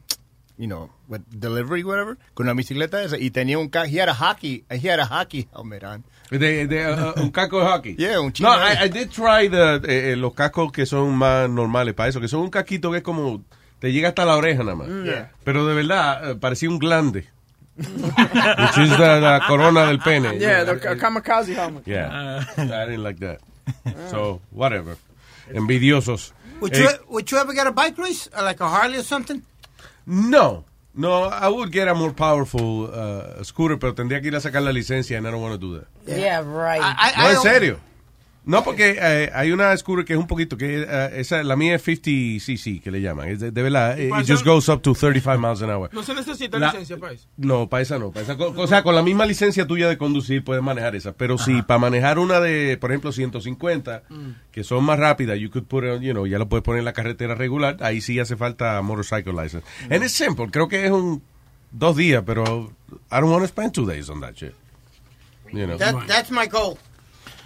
you 0.57 0.67
know, 0.67 0.89
what, 1.07 1.21
delivery, 1.29 1.83
whatever, 1.83 2.17
con 2.33 2.45
una 2.47 2.53
bicicleta 2.53 3.01
esa. 3.03 3.17
Y 3.17 3.29
tenía 3.31 3.57
un 3.59 3.69
ca- 3.69 3.85
he 3.85 3.99
had 3.99 4.09
a 4.09 4.13
hockey, 4.13 4.63
he 4.69 4.87
had 4.89 4.99
a 4.99 5.05
hockey 5.05 5.47
helmet 5.53 5.83
on. 5.83 6.03
De, 6.31 6.65
de, 6.67 6.91
uh, 6.91 7.13
un 7.21 7.31
casco 7.31 7.59
de 7.59 7.65
hockey. 7.65 7.95
Yeah, 7.97 8.19
un 8.19 8.31
chino. 8.33 8.49
No, 8.49 8.55
I, 8.57 8.85
I 8.85 8.87
did 8.89 9.09
try 9.11 9.47
the, 9.47 9.75
eh, 9.87 10.11
eh, 10.11 10.15
los 10.15 10.33
cascos 10.33 10.71
que 10.71 10.85
son 10.85 11.15
más 11.15 11.49
normales 11.49 11.93
para 11.93 12.09
eso, 12.09 12.19
que 12.19 12.27
son 12.27 12.39
un 12.41 12.49
casquito 12.49 12.89
que 12.91 12.97
es 12.97 13.03
como, 13.03 13.43
te 13.79 13.91
llega 13.91 14.09
hasta 14.09 14.25
la 14.25 14.35
oreja 14.35 14.63
nada 14.63 14.75
más. 14.75 14.87
Mm, 14.87 15.03
yeah. 15.05 15.31
Pero 15.43 15.65
de 15.67 15.75
verdad, 15.75 16.31
eh, 16.31 16.35
parecía 16.35 16.69
un 16.69 16.79
glande. 16.79 17.27
Which 17.77 18.77
is 18.77 18.97
the, 18.97 19.19
la 19.19 19.41
corona 19.47 19.85
del 19.85 19.99
pene. 19.99 20.39
Yeah, 20.39 20.63
the 20.63 20.79
ka- 20.79 20.95
kamikaze 20.95 21.53
helmet. 21.53 21.83
Yeah. 21.85 22.43
I 22.57 22.63
didn't 22.85 23.03
like 23.03 23.19
that. 23.19 23.39
So, 24.09 24.39
whatever. 24.51 24.95
Envidiosos. 25.53 26.31
Would 26.61 26.73
Eh, 26.73 26.79
you, 26.83 26.89
would 27.09 27.29
you 27.29 27.37
ever 27.37 27.53
get 27.53 27.67
a 27.67 27.71
bike, 27.71 27.97
Luis? 27.97 28.29
Uh, 28.33 28.41
Like 28.43 28.61
a 28.61 28.67
Harley 28.69 28.97
or 28.99 29.03
something? 29.03 29.41
No. 30.05 30.65
No, 30.97 31.23
I 31.23 31.49
would 31.49 31.73
get 31.73 31.89
a 31.89 31.93
more 31.93 32.13
powerful 32.13 32.89
uh, 32.89 33.43
scooter, 33.43 33.77
pero 33.77 33.93
tendría 33.93 34.21
que 34.21 34.29
ir 34.29 34.35
a 34.35 34.39
sacar 34.39 34.61
la 34.61 34.71
licencia 34.71 35.17
and 35.17 35.27
I 35.27 35.31
don't 35.31 35.41
want 35.41 35.53
to 35.53 35.57
do 35.59 35.77
that. 35.77 35.87
Yeah, 36.07 36.39
right. 36.39 36.79
No, 37.17 37.29
en 37.31 37.41
serio. 37.41 37.79
No, 38.45 38.63
porque 38.63 38.97
eh, 39.01 39.31
hay 39.33 39.51
una 39.51 39.75
scooter 39.75 40.05
que 40.05 40.13
es 40.13 40.19
un 40.19 40.27
poquito, 40.27 40.55
que 40.55 40.85
eh, 40.87 41.09
esa, 41.15 41.41
la 41.43 41.55
mía 41.55 41.75
es 41.75 41.85
50cc, 41.87 42.81
que 42.81 42.91
le 42.91 43.01
llaman. 43.01 43.27
Es 43.29 43.39
de, 43.39 43.49
de 43.51 43.61
verdad, 43.63 43.99
eh, 43.99 44.09
it 44.19 44.27
just 44.27 44.45
goes 44.45 44.69
up 44.69 44.81
to 44.83 44.93
35 44.93 45.39
miles 45.39 45.61
an 45.63 45.71
hour. 45.71 45.89
No 45.91 46.03
se 46.03 46.13
necesita 46.13 46.59
La- 46.59 46.67
licencia 46.67 46.97
para 46.97 47.13
eso. 47.13 47.27
No, 47.37 47.67
para 47.67 47.81
esa 47.81 47.97
no. 47.97 48.11
Para 48.11 48.23
esa, 48.23 48.35
o 48.35 48.67
sea, 48.67 48.83
con 48.83 48.93
la 48.93 49.01
misma 49.01 49.25
licencia 49.25 49.65
tuya 49.65 49.89
de 49.89 49.97
conducir 49.97 50.43
puedes 50.43 50.61
manejar 50.63 50.95
esa. 50.95 51.13
Pero 51.13 51.37
si 51.39 51.63
para 51.63 51.79
manejar 51.79 52.19
una 52.19 52.39
de, 52.39 52.77
por 52.77 52.91
ejemplo, 52.91 53.11
150, 53.11 54.03
que 54.51 54.63
son 54.63 54.83
más 54.83 54.99
rápidas, 54.99 55.39
you 55.39 55.49
could 55.49 55.65
put 55.65 55.83
it 55.83 55.89
on, 55.89 56.01
you 56.01 56.11
know, 56.13 56.27
ya 56.27 56.37
lo 56.37 56.47
puedes 56.47 56.63
poner 56.63 56.79
en 56.79 56.85
la 56.85 56.93
carretera 56.93 57.33
regular, 57.33 57.77
ahí 57.81 57.99
sí 57.99 58.19
hace 58.19 58.35
falta 58.35 58.81
motorcycle 58.83 59.33
license. 59.33 59.65
And 59.89 60.03
it's 60.03 60.13
simple. 60.13 60.47
Creo 60.51 60.67
que 60.67 60.85
es 60.85 60.91
un 60.91 61.23
dos 61.71 61.97
días, 61.97 62.23
pero 62.25 62.71
I 63.11 63.15
don't 63.19 63.31
want 63.31 63.41
to 63.41 63.47
spend 63.47 63.73
two 63.73 63.85
days 63.87 64.07
on 64.09 64.21
that 64.21 64.33
shit. 64.35 64.53
You 65.51 65.65
know. 65.65 65.77
That, 65.77 66.05
that's 66.07 66.29
my 66.31 66.47
goal. 66.47 66.77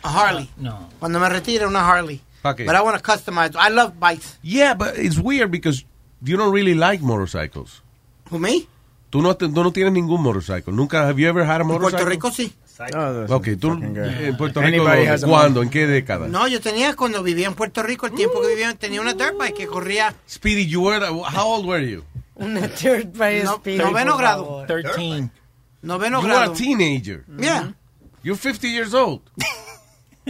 A 0.03 0.09
Harley. 0.09 0.49
No. 0.57 0.89
Cuando 0.99 1.19
me 1.19 1.29
retire, 1.29 1.65
una 1.67 1.81
Harley. 1.87 2.21
¿Pa 2.41 2.55
qué? 2.55 2.65
But 2.65 2.75
I 2.75 2.81
want 2.81 2.97
to 2.97 3.03
customize. 3.03 3.55
I 3.55 3.69
love 3.69 3.99
bikes. 3.99 4.37
Yeah, 4.41 4.73
but 4.73 4.97
it's 4.97 5.17
weird 5.17 5.51
because 5.51 5.83
you 6.21 6.37
don't 6.37 6.53
really 6.53 6.73
like 6.75 7.01
motorcycles. 7.03 7.81
Who, 8.31 8.39
me? 8.39 8.67
Tú 9.09 9.21
no, 9.21 9.35
tú 9.35 9.49
no 9.49 9.71
tienes 9.71 9.91
ningún 9.93 10.21
motorcycle. 10.21 10.71
Nunca, 10.71 11.07
have 11.07 11.19
you 11.19 11.27
ever 11.27 11.43
had 11.43 11.61
a 11.61 11.63
En 11.63 11.67
motorcycle? 11.67 12.05
Puerto 12.05 12.09
Rico 12.09 12.31
sí. 12.31 12.53
Ok, 13.29 13.47
tú 13.59 13.71
en 13.73 14.37
Puerto 14.37 14.61
Rico, 14.61 14.85
¿cuándo? 15.25 15.61
¿En 15.61 15.69
qué 15.69 15.85
década? 15.85 16.27
No, 16.29 16.47
yo 16.47 16.61
tenía 16.61 16.95
cuando 16.95 17.21
vivía 17.21 17.47
en 17.47 17.53
Puerto 17.53 17.83
Rico, 17.83 18.05
el 18.05 18.13
tiempo 18.13 18.39
que 18.39 18.47
vivía, 18.47 18.73
tenía 18.75 19.01
una 19.01 19.13
dirt 19.13 19.37
bike 19.37 19.53
que 19.53 19.67
corría 19.67 20.15
Speedy, 20.29 20.65
you 20.65 20.81
were, 20.81 21.05
how 21.05 21.45
old 21.45 21.65
were 21.65 21.85
you? 21.85 22.05
Una 22.35 22.67
dirt 22.69 23.17
bike 23.17 23.43
no, 23.43 23.55
speed, 23.55 23.79
noveno 23.81 24.15
grado. 24.15 24.45
favor. 24.45 24.67
13. 24.67 25.29
Noveno 25.81 26.21
You 26.21 26.27
were 26.27 26.35
a 26.35 26.39
grado. 26.45 26.53
teenager. 26.53 27.25
Yeah. 27.37 27.73
You're 28.23 28.37
50 28.37 28.67
years 28.69 28.93
old. 28.93 29.21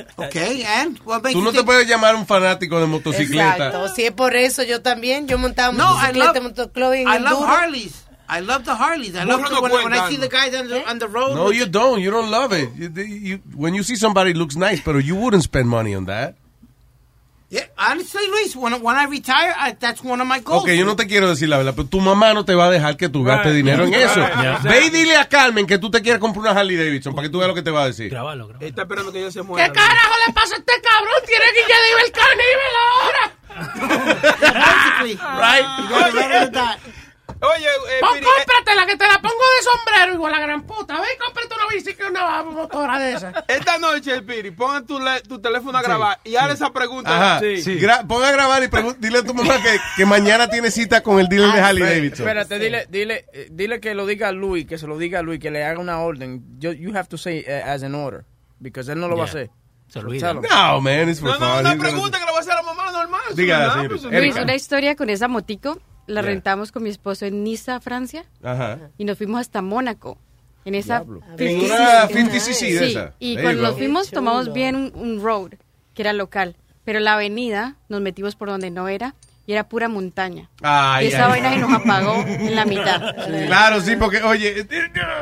Okay, 0.17 0.63
and 0.65 0.97
what 1.05 1.21
makes 1.23 1.33
Tú 1.35 1.39
you 1.39 1.43
no 1.45 1.51
te 1.51 1.57
think- 1.59 1.65
puedes 1.65 1.87
llamar 1.87 2.15
un 2.15 2.25
fanático 2.25 2.79
de 2.79 2.87
motocicleta. 2.87 3.55
Exacto. 3.67 3.87
Si 3.95 4.05
es 4.05 4.11
por 4.11 4.35
eso, 4.35 4.63
yo 4.63 4.81
también. 4.81 5.27
Yo 5.27 5.37
montaba 5.37 5.71
No, 5.73 5.87
motocicleta, 5.95 6.33
love, 6.33 6.43
motoclub 6.43 6.93
en 6.93 7.07
I 7.07 7.19
love. 7.19 7.43
Harleys. 7.45 8.05
I 8.31 8.41
love 8.41 8.63
the 8.63 8.71
Harleys. 8.75 9.15
I 9.15 9.25
love 9.25 9.41
no 9.41 9.59
when, 9.61 9.71
when 9.71 9.93
I 9.93 10.07
see 10.09 10.17
the 10.17 10.27
guys 10.29 10.53
on 10.53 10.67
the, 10.67 10.83
on 10.87 10.99
the 10.99 11.07
road. 11.07 11.33
No, 11.35 11.49
you 11.51 11.65
don't. 11.65 11.99
You 11.99 12.11
don't 12.11 12.29
love 12.29 12.53
it. 12.53 12.69
You, 12.77 12.89
you- 13.03 13.41
when 13.55 13.73
you 13.73 13.81
see 13.83 13.95
somebody 13.95 14.33
looks 14.33 14.55
nice, 14.55 14.81
but 14.81 15.03
you 15.03 15.15
wouldn't 15.15 15.43
spend 15.43 15.67
money 15.67 15.95
on 15.95 16.05
that. 16.05 16.35
Yeah, 17.51 17.65
honestly, 17.79 18.21
Luis, 18.29 18.55
when, 18.55 18.73
when 18.83 18.95
I 18.95 19.05
retire, 19.05 19.55
I, 19.57 19.71
that's 19.79 20.03
one 20.03 20.21
of 20.21 20.27
my 20.27 20.39
goals. 20.39 20.61
Ok, 20.63 20.69
yo 20.77 20.85
no 20.85 20.95
te 20.95 21.07
quiero 21.07 21.27
decir 21.27 21.49
la 21.49 21.57
verdad, 21.57 21.73
pero 21.75 21.87
tu 21.87 21.99
mamá 21.99 22.31
no 22.35 22.45
te 22.45 22.53
va 22.53 22.65
a 22.67 22.69
dejar 22.69 22.95
que 22.95 23.09
tú 23.09 23.23
gastes 23.23 23.47
Right. 23.53 23.55
dinero 23.65 23.85
en 23.85 23.91
Right. 23.93 24.03
eso. 24.05 24.19
Yeah. 24.19 24.59
Ve 24.63 24.85
y 24.85 24.89
dile 24.91 25.17
a 25.17 25.27
Carmen 25.27 25.65
que 25.65 25.79
tú 25.79 25.89
te 25.89 25.99
quieres 26.03 26.19
comprar 26.21 26.41
una 26.51 26.51
Harley 26.59 26.77
Davidson 26.77 27.15
para 27.15 27.27
que 27.27 27.31
tú 27.31 27.39
veas 27.39 27.47
lo 27.49 27.55
que 27.55 27.63
te 27.63 27.71
va 27.71 27.81
a 27.83 27.87
decir. 27.87 28.13
Está 28.59 28.81
esperando 28.83 29.11
que 29.11 29.19
ella 29.21 29.31
se 29.31 29.41
muera. 29.41 29.65
¿Qué 29.65 29.73
carajo 29.73 30.13
le 30.27 30.33
pasa 30.33 30.55
a 30.55 30.57
este 30.59 30.73
cabrón? 30.79 31.21
Tiene 31.25 31.45
que 31.55 31.61
ya 31.67 31.75
de 31.81 32.05
el 32.05 32.11
caníbal 32.11 32.75
ahora. 32.91 33.33
Basically. 34.53 35.15
Right. 35.39 35.65
You 35.79 35.89
gotta 35.89 36.29
let 36.29 36.51
die. 36.51 36.77
Oye, 37.41 37.65
eh, 37.65 37.99
Pon- 38.01 38.13
Piri, 38.15 38.25
eh, 38.25 38.29
cómpratela 38.37 38.85
que 38.85 38.97
te 38.97 39.07
la 39.07 39.21
pongo 39.21 39.33
de 39.35 39.63
sombrero 39.63 40.13
igual 40.13 40.31
la 40.33 40.39
gran 40.39 40.63
puta. 40.63 40.99
Ve 40.99 41.07
y 41.15 41.17
cómprate 41.17 41.47
una 41.55 41.73
bicicleta, 41.73 42.09
una 42.09 42.43
motora 42.43 42.99
de 42.99 43.13
esa. 43.13 43.45
esta 43.47 43.77
noche, 43.77 44.21
Piri, 44.23 44.51
pon 44.51 44.85
tu, 44.85 44.99
le- 44.99 45.21
tu 45.21 45.39
teléfono 45.39 45.77
a 45.77 45.81
grabar 45.81 46.19
y 46.25 46.35
hazle 46.35 46.53
esa 46.55 46.69
pregunta. 46.71 47.15
Ajá. 47.35 47.41
Gra- 47.41 48.05
pon 48.05 48.23
a 48.25 48.31
grabar 48.31 48.61
y 48.63 48.67
pregun- 48.67 48.97
dile 48.99 49.19
a 49.19 49.23
tu 49.23 49.33
mamá 49.33 49.61
que, 49.63 49.77
que 49.95 50.05
mañana 50.05 50.49
tiene 50.49 50.69
cita 50.69 51.01
con 51.01 51.19
el 51.19 51.27
dealer 51.29 51.53
de 51.53 51.61
Harley 51.61 51.83
Davidson. 51.83 52.27
Espérate, 52.27 52.59
dile, 52.59 52.85
dile, 52.89 53.25
eh, 53.31 53.47
dile 53.51 53.79
que 53.79 53.93
lo 53.95 54.05
diga 54.05 54.27
a 54.27 54.31
Luis, 54.33 54.65
que 54.67 54.77
se 54.77 54.85
lo 54.87 54.97
diga 54.97 55.19
a 55.19 55.21
Luis, 55.21 55.39
que 55.39 55.49
le 55.49 55.63
haga 55.63 55.79
una 55.79 55.99
orden. 56.01 56.43
You, 56.59 56.73
you 56.73 56.91
have 56.97 57.07
to 57.07 57.17
say 57.17 57.43
eh, 57.47 57.63
as 57.65 57.83
an 57.83 57.95
order, 57.95 58.25
because 58.59 58.91
él 58.91 58.99
no 58.99 59.07
lo 59.07 59.15
va 59.15 59.23
a 59.23 59.27
hacer. 59.27 59.49
Se 59.87 59.99
olvida. 59.99 60.33
No, 60.33 60.81
man, 60.81 61.09
it's 61.09 61.19
for 61.21 61.29
No, 61.29 61.39
no, 61.39 61.39
fun. 61.39 61.59
una 61.61 61.69
He's 61.69 61.77
gonna- 61.77 61.89
pregunta 61.89 62.19
que 62.19 62.25
le 62.25 62.31
va 62.31 62.37
a 62.37 62.41
hacer 62.41 62.51
a 62.53 62.55
la 62.57 62.61
mamá 62.63 62.91
normal. 62.91 63.21
nada, 63.29 63.35
señorita. 63.35 63.87
pues, 63.87 64.03
Luis, 64.03 64.13
Erika. 64.13 64.41
una 64.43 64.55
historia 64.55 64.95
con 64.97 65.09
esa 65.09 65.27
motico. 65.29 65.79
La 66.09 66.21
Yeah. 66.21 66.29
rentamos 66.31 66.71
con 66.71 66.83
mi 66.83 66.89
esposo 66.89 67.25
en 67.25 67.43
Niza, 67.43 67.79
Francia. 67.79 68.25
Ajá. 68.43 68.77
Y 68.97 69.05
nos 69.05 69.17
fuimos 69.17 69.41
hasta 69.41 69.61
Mónaco. 69.61 70.17
En 70.65 70.75
esa 70.75 71.03
En 71.37 71.59
una 71.63 72.07
50cc 72.09 72.33
de 72.33 72.53
Sí, 72.53 72.91
esa. 72.91 73.13
y 73.19 73.35
There 73.35 73.43
cuando 73.43 73.61
nos 73.63 73.77
fuimos 73.77 74.11
tomamos 74.11 74.51
bien 74.53 74.75
un, 74.75 74.91
un 74.95 75.21
road, 75.23 75.51
que 75.93 76.01
era 76.01 76.13
local. 76.13 76.55
Pero 76.83 76.99
la 76.99 77.13
avenida 77.13 77.75
nos 77.87 78.01
metimos 78.01 78.35
por 78.35 78.49
donde 78.49 78.69
no 78.69 78.87
era 78.87 79.15
y 79.45 79.53
era 79.53 79.67
pura 79.69 79.87
montaña. 79.87 80.49
Ay, 80.61 81.05
y 81.05 81.09
esa 81.09 81.25
ay. 81.25 81.29
vaina 81.41 81.53
se 81.53 81.59
nos 81.59 81.71
apagó 81.73 82.13
en 82.27 82.55
la 82.55 82.65
mitad. 82.65 83.01
Claro, 83.47 83.81
sí, 83.81 83.95
porque, 83.95 84.21
oye, 84.21 84.67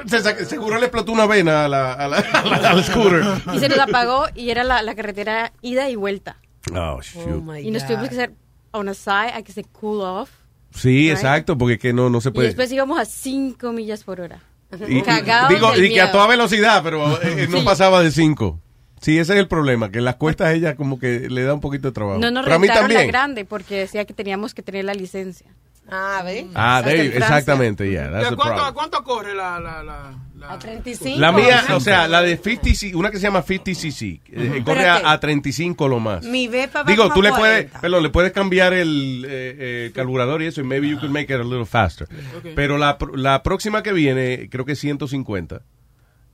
se 0.08 0.22
sa- 0.22 0.44
seguro 0.46 0.78
le 0.80 0.86
explotó 0.88 1.12
una 1.12 1.26
vena 1.28 1.66
a 1.66 1.68
la, 1.68 1.94
a 1.94 2.08
la, 2.08 2.18
a 2.18 2.46
la- 2.46 2.70
al 2.72 2.84
scooter. 2.84 3.24
Y 3.54 3.60
se 3.60 3.70
nos 3.70 3.80
apagó 3.80 4.26
y 4.36 4.50
era 4.50 4.64
la, 4.64 4.82
la 4.82 4.96
carretera 4.96 5.52
ida 5.62 5.90
y 5.90 5.96
vuelta. 5.96 6.38
Oh, 6.74 7.00
shoot. 7.02 7.44
y 7.62 7.72
nos 7.72 7.86
tuvimos 7.86 8.10
que 8.10 8.16
hacer 8.16 8.34
on 8.72 8.90
a 8.90 8.94
side, 8.94 9.32
hay 9.34 9.44
que 9.44 9.52
se 9.54 9.64
cool 9.64 10.02
off. 10.02 10.30
Sí, 10.78 11.10
exacto, 11.10 11.58
porque 11.58 11.74
es 11.76 11.80
que 11.80 11.94
no, 11.94 12.10
no 12.10 12.22
se 12.22 12.30
Y 12.30 12.32
puede. 12.32 12.48
después 12.48 12.72
íbamos 12.72 13.00
a 13.00 13.06
5 13.06 13.72
millas 13.74 14.04
por 14.04 14.22
hora. 14.22 14.40
Y- 14.88 14.98
y- 15.00 15.02
Cagados 15.02 15.50
digo, 15.50 15.76
y 15.78 15.94
que 15.94 16.02
a 16.02 16.12
toda 16.12 16.28
velocidad, 16.28 16.82
pero 16.84 17.22
eh, 17.22 17.48
no 17.50 17.60
Sí. 17.60 17.66
pasaba 17.66 18.02
de 18.04 18.12
5. 18.12 18.60
Sí, 19.02 19.20
ese 19.20 19.34
es 19.34 19.40
el 19.40 19.48
problema, 19.48 19.92
que 19.92 20.02
las 20.02 20.16
cuestas 20.16 20.54
ella 20.56 20.76
como 20.76 21.00
que 21.00 21.30
le 21.30 21.44
da 21.44 21.54
un 21.54 21.62
poquito 21.62 21.88
de 21.90 21.92
trabajo. 21.94 22.20
No 22.20 22.32
nos 22.32 22.44
pero 22.46 22.56
a 22.56 22.60
mí 22.60 22.68
rentaron 22.68 22.90
la 22.90 22.96
también. 22.96 23.12
grande 23.12 23.46
porque 23.46 23.76
decía 23.76 24.06
que 24.06 24.14
teníamos 24.14 24.54
que 24.56 24.64
tener 24.64 24.86
la 24.86 24.94
licencia. 24.96 25.48
Ah, 25.90 26.22
¿ves? 26.26 26.46
Ah, 26.54 26.78
Hasta 26.78 26.90
there 26.90 27.06
you- 27.06 27.18
exactamente, 27.18 27.90
yeah, 27.90 28.12
that's 28.12 28.32
¿A 28.32 28.36
cuánto, 28.36 28.62
a 28.62 28.74
cuánto 28.74 29.04
corre 29.04 29.34
la, 29.34 29.58
la, 29.60 29.82
la, 29.84 30.14
la- 30.36 30.52
A 30.54 30.60
35. 30.60 31.18
La 31.20 31.32
mía, 31.32 31.64
o 31.74 31.80
sea, 31.80 32.08
la 32.10 32.22
de 32.22 32.38
50cc, 32.42 32.94
una 32.94 33.10
que 33.10 33.18
se 33.18 33.24
llama 33.24 33.42
50cc, 33.44 34.20
eh, 34.28 34.62
corre 34.66 34.80
Espérate. 34.82 35.06
a, 35.06 35.12
a 35.14 35.20
35 35.20 35.88
lo 35.88 36.00
más. 36.02 36.26
Mi 36.26 36.48
Vespa 36.50 36.84
va 36.84 36.92
Digo, 36.92 37.12
tú 37.14 37.22
le 37.22 37.30
puedes, 37.32 37.66
40. 37.72 37.80
perdón, 37.82 38.04
le 38.04 38.10
puedes 38.10 38.32
cambiar 38.34 38.74
el 38.74 39.26
eh, 39.26 39.56
eh, 39.58 39.92
carburador 39.96 40.42
y 40.42 40.48
eso, 40.48 40.60
y 40.62 40.66
maybe 40.66 40.90
you 40.90 41.00
could 41.00 41.12
make 41.12 41.34
it 41.34 41.40
a 41.40 41.44
little 41.44 41.66
faster. 41.66 42.08
Pero 42.56 42.78
la, 42.78 42.98
la 43.16 43.42
próxima 43.42 43.82
que 43.82 43.94
viene, 43.94 44.50
creo 44.52 44.66
que 44.66 44.74
es 44.74 44.80
150. 44.80 45.62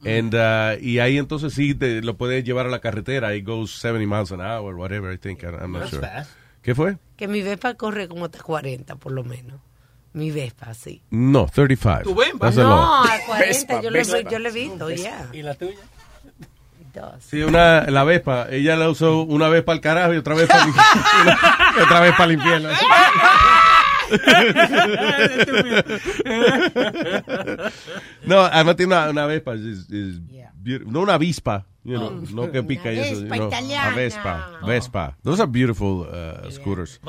And, 0.05 0.33
uh, 0.35 0.77
y 0.83 0.99
ahí 0.99 1.17
entonces 1.17 1.53
sí 1.53 1.73
te, 1.75 2.01
lo 2.01 2.17
puedes 2.17 2.43
llevar 2.43 2.65
a 2.65 2.69
la 2.69 2.79
carretera. 2.79 3.33
It 3.35 3.45
goes 3.45 3.71
70 3.79 4.05
miles 4.05 4.31
an 4.33 4.41
hour, 4.41 4.75
whatever, 4.75 5.13
I 5.13 5.17
think. 5.17 5.43
I'm 5.43 5.71
not 5.71 5.83
That's 5.83 5.91
sure. 5.91 6.01
fast. 6.01 6.31
¿Qué 6.63 6.73
fue? 6.73 6.97
Que 7.17 7.27
mi 7.27 7.41
Vespa 7.43 7.75
corre 7.75 8.07
como 8.07 8.25
hasta 8.25 8.39
40, 8.41 8.95
por 8.95 9.11
lo 9.11 9.23
menos. 9.23 9.59
Mi 10.13 10.31
Vespa, 10.31 10.73
sí. 10.73 11.01
No, 11.11 11.45
35. 11.47 12.03
¿Tu 12.03 12.15
Vespa? 12.15 12.49
No, 12.51 13.03
a 13.03 13.07
40, 13.27 13.45
Vespa, 13.47 13.81
yo, 13.81 13.89
lo, 13.91 13.97
he- 13.97 13.99
Vespa. 13.99 14.29
yo 14.29 14.39
lo 14.39 14.49
he 14.49 14.51
visto, 14.51 14.89
ya. 14.91 15.27
¿Y 15.33 15.41
la 15.41 15.53
tuya? 15.55 15.77
does. 16.93 17.23
Sí, 17.25 17.41
una, 17.41 17.81
la 17.89 18.03
Vespa, 18.03 18.47
ella 18.51 18.75
la 18.75 18.87
usó 18.89 19.23
una 19.23 19.49
vez 19.49 19.63
para 19.63 19.75
el 19.75 19.81
carajo 19.81 20.13
y 20.13 20.17
otra 20.17 20.35
vez 20.35 20.47
para 20.47 20.65
y 21.77 21.81
otra 21.81 21.99
vez 22.01 22.11
para 22.11 22.25
el 22.25 22.31
infierno. 22.33 22.69
no, 28.25 28.41
además 28.41 28.75
tiene 28.75 28.95
una, 28.95 29.09
una 29.09 29.25
Vespa, 29.25 29.55
no 30.85 31.01
una 31.01 31.15
avispa, 31.15 31.65
you 31.83 31.97
know, 31.97 32.23
no 32.33 32.51
que 32.51 32.63
pica 32.63 32.93
y 32.93 32.99
eso, 32.99 33.21
Vespa 33.21 33.35
you 33.35 33.41
know, 33.41 33.47
italiana. 33.49 33.91
a 33.91 33.95
Vespa, 33.95 34.59
Vespa. 34.65 35.17
Those 35.23 35.41
are 35.41 35.51
beautiful 35.51 36.07
uh, 36.07 36.49
scooters. 36.51 36.99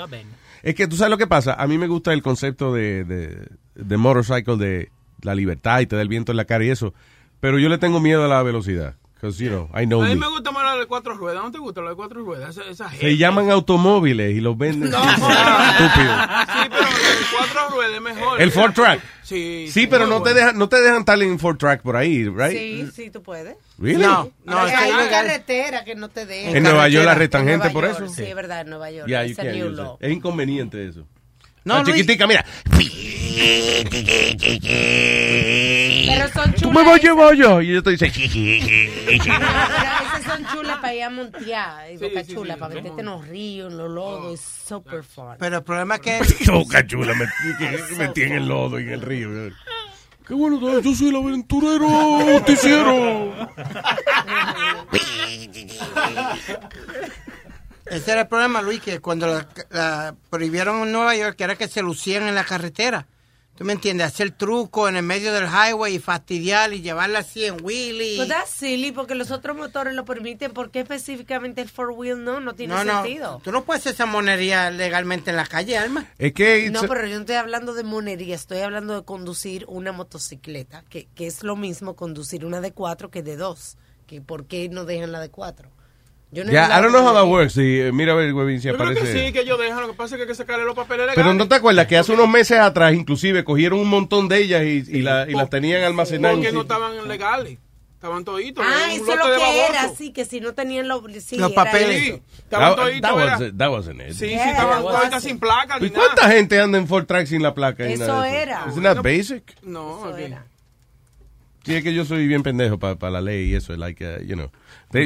Es 0.63 0.75
que 0.75 0.89
tú 0.89 0.97
sabes 0.97 1.11
lo 1.11 1.19
que 1.19 1.27
pasa, 1.27 1.55
a 1.55 1.67
mí 1.67 1.79
me 1.79 1.87
gusta 1.87 2.13
el 2.13 2.23
concepto 2.23 2.73
de, 2.73 3.05
de, 3.05 3.49
de 3.75 3.97
motorcycle, 3.97 4.57
de 4.57 4.91
la 5.23 5.35
libertad 5.35 5.81
y 5.81 5.87
te 5.87 5.97
da 5.97 6.03
el 6.03 6.09
viento 6.09 6.33
en 6.33 6.37
la 6.37 6.45
cara 6.45 6.65
y 6.65 6.71
eso, 6.71 6.95
pero 7.41 7.59
yo 7.59 7.69
le 7.69 7.79
tengo 7.79 8.01
miedo 8.01 8.25
a 8.25 8.29
la 8.29 8.43
velocidad. 8.43 8.97
Because, 9.25 9.43
you 9.43 9.49
know, 9.49 9.71
I 9.75 9.87
know 9.87 10.03
A 10.03 10.05
mí 10.09 10.11
me. 10.17 10.21
me 10.21 10.29
gusta 10.29 10.51
más 10.53 10.65
la 10.65 10.77
de 10.79 10.85
cuatro 10.87 11.15
ruedas. 11.15 11.43
¿No 11.43 11.51
te 11.51 11.57
gusta 11.59 11.81
la 11.81 11.91
de 11.91 11.97
cuatro 11.97 12.23
ruedas? 12.23 12.51
Esa, 12.59 12.69
esa 12.71 12.91
Se 12.91 12.97
gente. 12.97 13.17
llaman 13.17 13.51
automóviles 13.51 14.37
y 14.37 14.41
los 14.41 14.57
venden. 14.59 14.91
No. 14.95 14.99
Estúpido. 14.99 16.15
Sí, 16.53 16.69
pero 16.69 16.83
la 16.83 17.09
de 17.09 17.25
cuatro 17.35 17.69
ruedas 17.71 17.95
es 17.95 18.01
mejor. 18.03 18.43
El 18.43 18.51
Ford 18.53 18.73
Track. 18.75 19.01
Sí, 19.23 19.69
Sí, 19.71 19.87
pero 19.87 20.07
no 20.07 20.17
te 20.17 20.33
bueno. 20.33 20.35
dejan, 20.35 20.59
no 20.59 20.69
te 20.69 20.81
dejan 20.83 20.99
estar 20.99 21.23
en 21.23 21.39
Ford 21.39 21.57
Track 21.57 21.81
por 21.81 21.97
ahí, 21.97 22.29
right? 22.29 22.51
Sí, 22.59 22.91
sí, 22.95 23.11
tú 23.11 23.23
puedes. 23.23 23.57
Really? 23.79 24.03
No, 24.03 24.31
no, 24.45 24.59
Hay 24.59 24.73
es 24.73 24.79
que 24.79 24.89
es 24.89 24.95
una 24.95 25.09
carretera 25.09 25.85
que 25.85 25.95
no 25.95 26.11
te 26.11 26.27
deja. 26.27 26.51
En 26.55 26.63
Nueva 26.63 26.89
York 26.89 27.07
la 27.07 27.13
En 27.15 27.19
Nueva 27.31 27.45
gente 27.51 27.71
por 27.71 27.85
York, 27.87 27.97
eso. 28.03 28.13
Sí, 28.15 28.25
es 28.25 28.35
verdad, 28.35 28.61
en 28.61 28.69
Nueva 28.69 28.91
York. 28.91 29.09
Yeah. 29.09 29.25
Es 29.25 30.13
inconveniente 30.13 30.87
eso. 30.87 31.07
No, 31.65 31.79
La 31.79 31.85
chiquitica, 31.85 32.27
mira. 32.27 32.45
Pero 36.07 36.29
son 36.33 36.53
Tú 36.53 36.61
chulas. 36.61 36.75
me 36.75 36.83
vas 36.85 36.95
a 36.95 37.03
llevar 37.03 37.35
yo. 37.35 37.61
Y 37.63 37.73
yo 37.75 37.83
te 37.83 37.91
dice. 37.91 38.13
Pero 38.15 39.17
esas 39.17 40.23
son 40.25 40.47
chulas 40.53 40.79
para 40.79 40.95
ir 40.95 41.03
a 41.03 41.11
montear. 41.11 41.91
Y 41.93 41.97
boca 41.97 42.25
chula, 42.25 42.57
para 42.57 42.75
meterte 42.75 43.01
en 43.01 43.07
los 43.07 43.27
ríos, 43.27 43.73
en 43.73 43.79
los 43.79 43.91
lodos. 43.91 44.35
Es 44.35 44.41
super 44.69 45.03
fun. 45.03 45.37
Pero 45.39 45.57
el 45.59 45.63
problema 45.65 45.95
es 46.05 46.35
que... 46.35 46.51
Boca 46.51 46.87
chula, 46.87 47.15
me 47.15 47.27
me 47.27 47.97
metí 48.07 48.23
en 48.23 48.33
el 48.35 48.47
lodo 48.47 48.79
y 48.79 48.85
en 48.85 48.91
el 48.91 49.01
río. 49.01 49.29
Qué 50.27 50.33
bueno, 50.33 50.81
yo 50.81 50.95
soy 50.95 51.09
el 51.09 51.17
aventurero 51.17 51.87
justiciero. 51.89 53.35
Ese 57.87 58.13
era 58.13 58.23
el 58.23 58.29
problema, 58.29 58.63
Luis, 58.63 58.81
que 58.81 59.01
cuando 59.01 59.27
la, 59.27 59.49
la 59.71 60.15
prohibieron 60.31 60.83
en 60.83 60.93
Nueva 60.93 61.15
York, 61.17 61.37
que 61.37 61.45
era 61.45 61.57
que 61.57 61.69
se 61.69 61.83
lucían 61.83 62.25
en 62.25 62.35
la 62.35 62.45
carretera. 62.45 63.07
¿Tú 63.57 63.65
me 63.65 63.73
entiendes? 63.73 64.09
Hacer 64.09 64.33
truco 64.33 64.89
en 64.89 64.97
el 64.97 65.05
medio 65.05 65.33
del 65.33 65.45
highway 65.45 65.95
y 65.95 65.99
fastidiar 66.01 66.73
y 66.73 66.83
llevarla 66.83 67.21
así 67.21 67.45
en 67.45 67.65
wheelie. 67.65 68.17
Pues 68.17 68.29
that's 68.29 68.51
silly, 68.51 68.91
porque 68.91 69.15
los 69.15 69.31
otros 69.31 69.57
motores 69.57 69.95
lo 69.95 70.05
permiten. 70.05 70.53
¿Por 70.53 70.73
qué 70.73 70.81
específicamente 70.81 71.61
el 71.61 71.69
four 71.69 71.93
wheel 71.93 72.25
no? 72.25 72.41
No 72.41 72.55
tiene 72.55 72.75
no, 72.75 72.83
no, 72.83 73.05
sentido. 73.05 73.41
tú 73.45 73.53
no 73.53 73.65
puedes 73.65 73.83
hacer 73.83 73.95
esa 73.95 74.07
monería 74.07 74.73
legalmente 74.73 75.31
en 75.31 75.37
la 75.37 75.47
calle, 75.47 75.79
Alma. 75.79 76.05
Es 76.19 76.33
que. 76.33 76.69
No, 76.73 76.81
pero 76.81 77.07
yo 77.07 77.15
no 77.15 77.21
estoy 77.21 77.37
hablando 77.37 77.75
de 77.75 77.85
monería, 77.85 78.35
estoy 78.35 78.59
hablando 78.59 78.97
de 78.97 79.05
conducir 79.05 79.65
una 79.69 79.93
motocicleta, 79.93 80.83
que, 80.89 81.07
que 81.15 81.29
es 81.29 81.45
lo 81.45 81.55
mismo 81.55 81.95
conducir 81.95 82.45
una 82.45 82.61
de 82.61 82.73
cuatro 82.73 83.13
que 83.13 83.23
de 83.23 83.37
dos. 83.37 83.77
Que 84.09 84.21
¿Por 84.21 84.47
qué 84.47 84.69
no 84.69 84.85
dejan 84.85 85.13
la 85.13 85.21
de 85.21 85.31
cuatro? 85.31 85.71
Yo 86.35 86.45
no 86.45 86.53
Ya, 86.53 86.67
I 86.67 86.83
don't 86.83 86.91
know 86.93 87.07
how 87.07 87.15
that 87.15 87.27
works. 87.27 87.53
Sí, 87.55 87.81
eh, 87.81 87.93
mira 87.93 88.13
a 88.13 88.17
ver, 88.17 88.33
Webin, 88.35 88.61
si 88.61 88.67
Yo 88.69 88.77
creo 88.77 88.93
que 88.93 88.99
aparece. 89.01 89.27
sí, 89.27 89.33
que 89.33 89.41
ellos 89.41 89.59
dejan. 89.59 89.81
Lo 89.83 89.87
que 89.89 89.95
pasa 89.95 90.15
es 90.15 90.19
que 90.19 90.23
hay 90.23 90.29
que 90.29 90.35
sacarle 90.35 90.65
los 90.65 90.75
papeles 90.75 91.07
legales. 91.07 91.15
Pero 91.15 91.33
no 91.35 91.47
te 91.49 91.55
acuerdas 91.55 91.87
que 91.87 91.97
hace 91.97 92.13
unos 92.13 92.29
meses 92.29 92.59
atrás, 92.59 92.93
inclusive, 92.95 93.45
cogieron 93.45 93.79
un 93.79 93.89
montón 93.89 94.29
de 94.29 94.39
ellas 94.39 94.63
y, 94.65 94.85
y, 94.99 95.03
la- 95.03 95.27
y 95.31 95.33
las 95.33 95.49
tenían 95.49 95.83
almacenadas. 95.85 96.37
Porque 96.39 96.53
no 96.53 96.63
estaban 96.63 97.07
legales. 97.09 97.59
Estaban 97.95 98.23
toditos. 98.25 98.63
Ah, 98.69 98.93
eso 98.93 99.11
es 99.13 99.19
lo 99.19 99.25
que 99.25 99.67
era, 99.67 99.89
sí, 99.97 100.13
que 100.13 100.27
si 100.27 100.39
no 100.39 100.53
tenían 100.53 100.89
los, 100.89 101.03
sí, 101.25 101.39
Los 101.39 101.53
papeles. 101.53 102.03
Sí, 102.03 102.23
estaban 102.37 102.77
toditos. 102.77 103.01
that 103.01 103.15
was, 103.41 103.53
that 103.57 103.71
wasn't 103.71 104.01
it. 104.03 104.09
Sí, 104.11 104.27
sí, 104.27 104.29
Yeah, 104.31 104.51
estaban 104.51 104.83
it 104.83 104.89
toditas 104.91 105.23
sin 105.23 105.39
placa 105.39 105.79
ni 105.79 105.87
¿Y 105.87 105.91
nada. 105.91 106.05
cuánta 106.05 106.29
gente 106.31 106.61
anda 106.61 106.77
en 106.77 106.87
Ford 106.87 107.07
Track 107.07 107.27
sin 107.29 107.43
la 107.43 107.55
placa? 107.55 107.87
Eso 107.89 108.23
era. 108.25 108.67
Isn't 108.69 108.83
that 108.83 109.03
basic? 109.03 109.55
No, 109.63 110.01
Eso 110.01 110.11
ok. 110.11 110.19
era. 110.19 110.45
Sí, 111.65 111.75
es 111.77 111.83
que 111.83 111.95
yo 111.95 112.05
soy 112.05 112.27
bien 112.27 112.43
pendejo 112.43 112.79
para 112.79 113.11
la 113.11 113.23
ley 113.23 113.53
y 113.53 113.55
eso, 113.55 113.75
like, 113.75 114.05
uh, 114.05 114.23
you 114.23 114.35
know. 114.35 114.51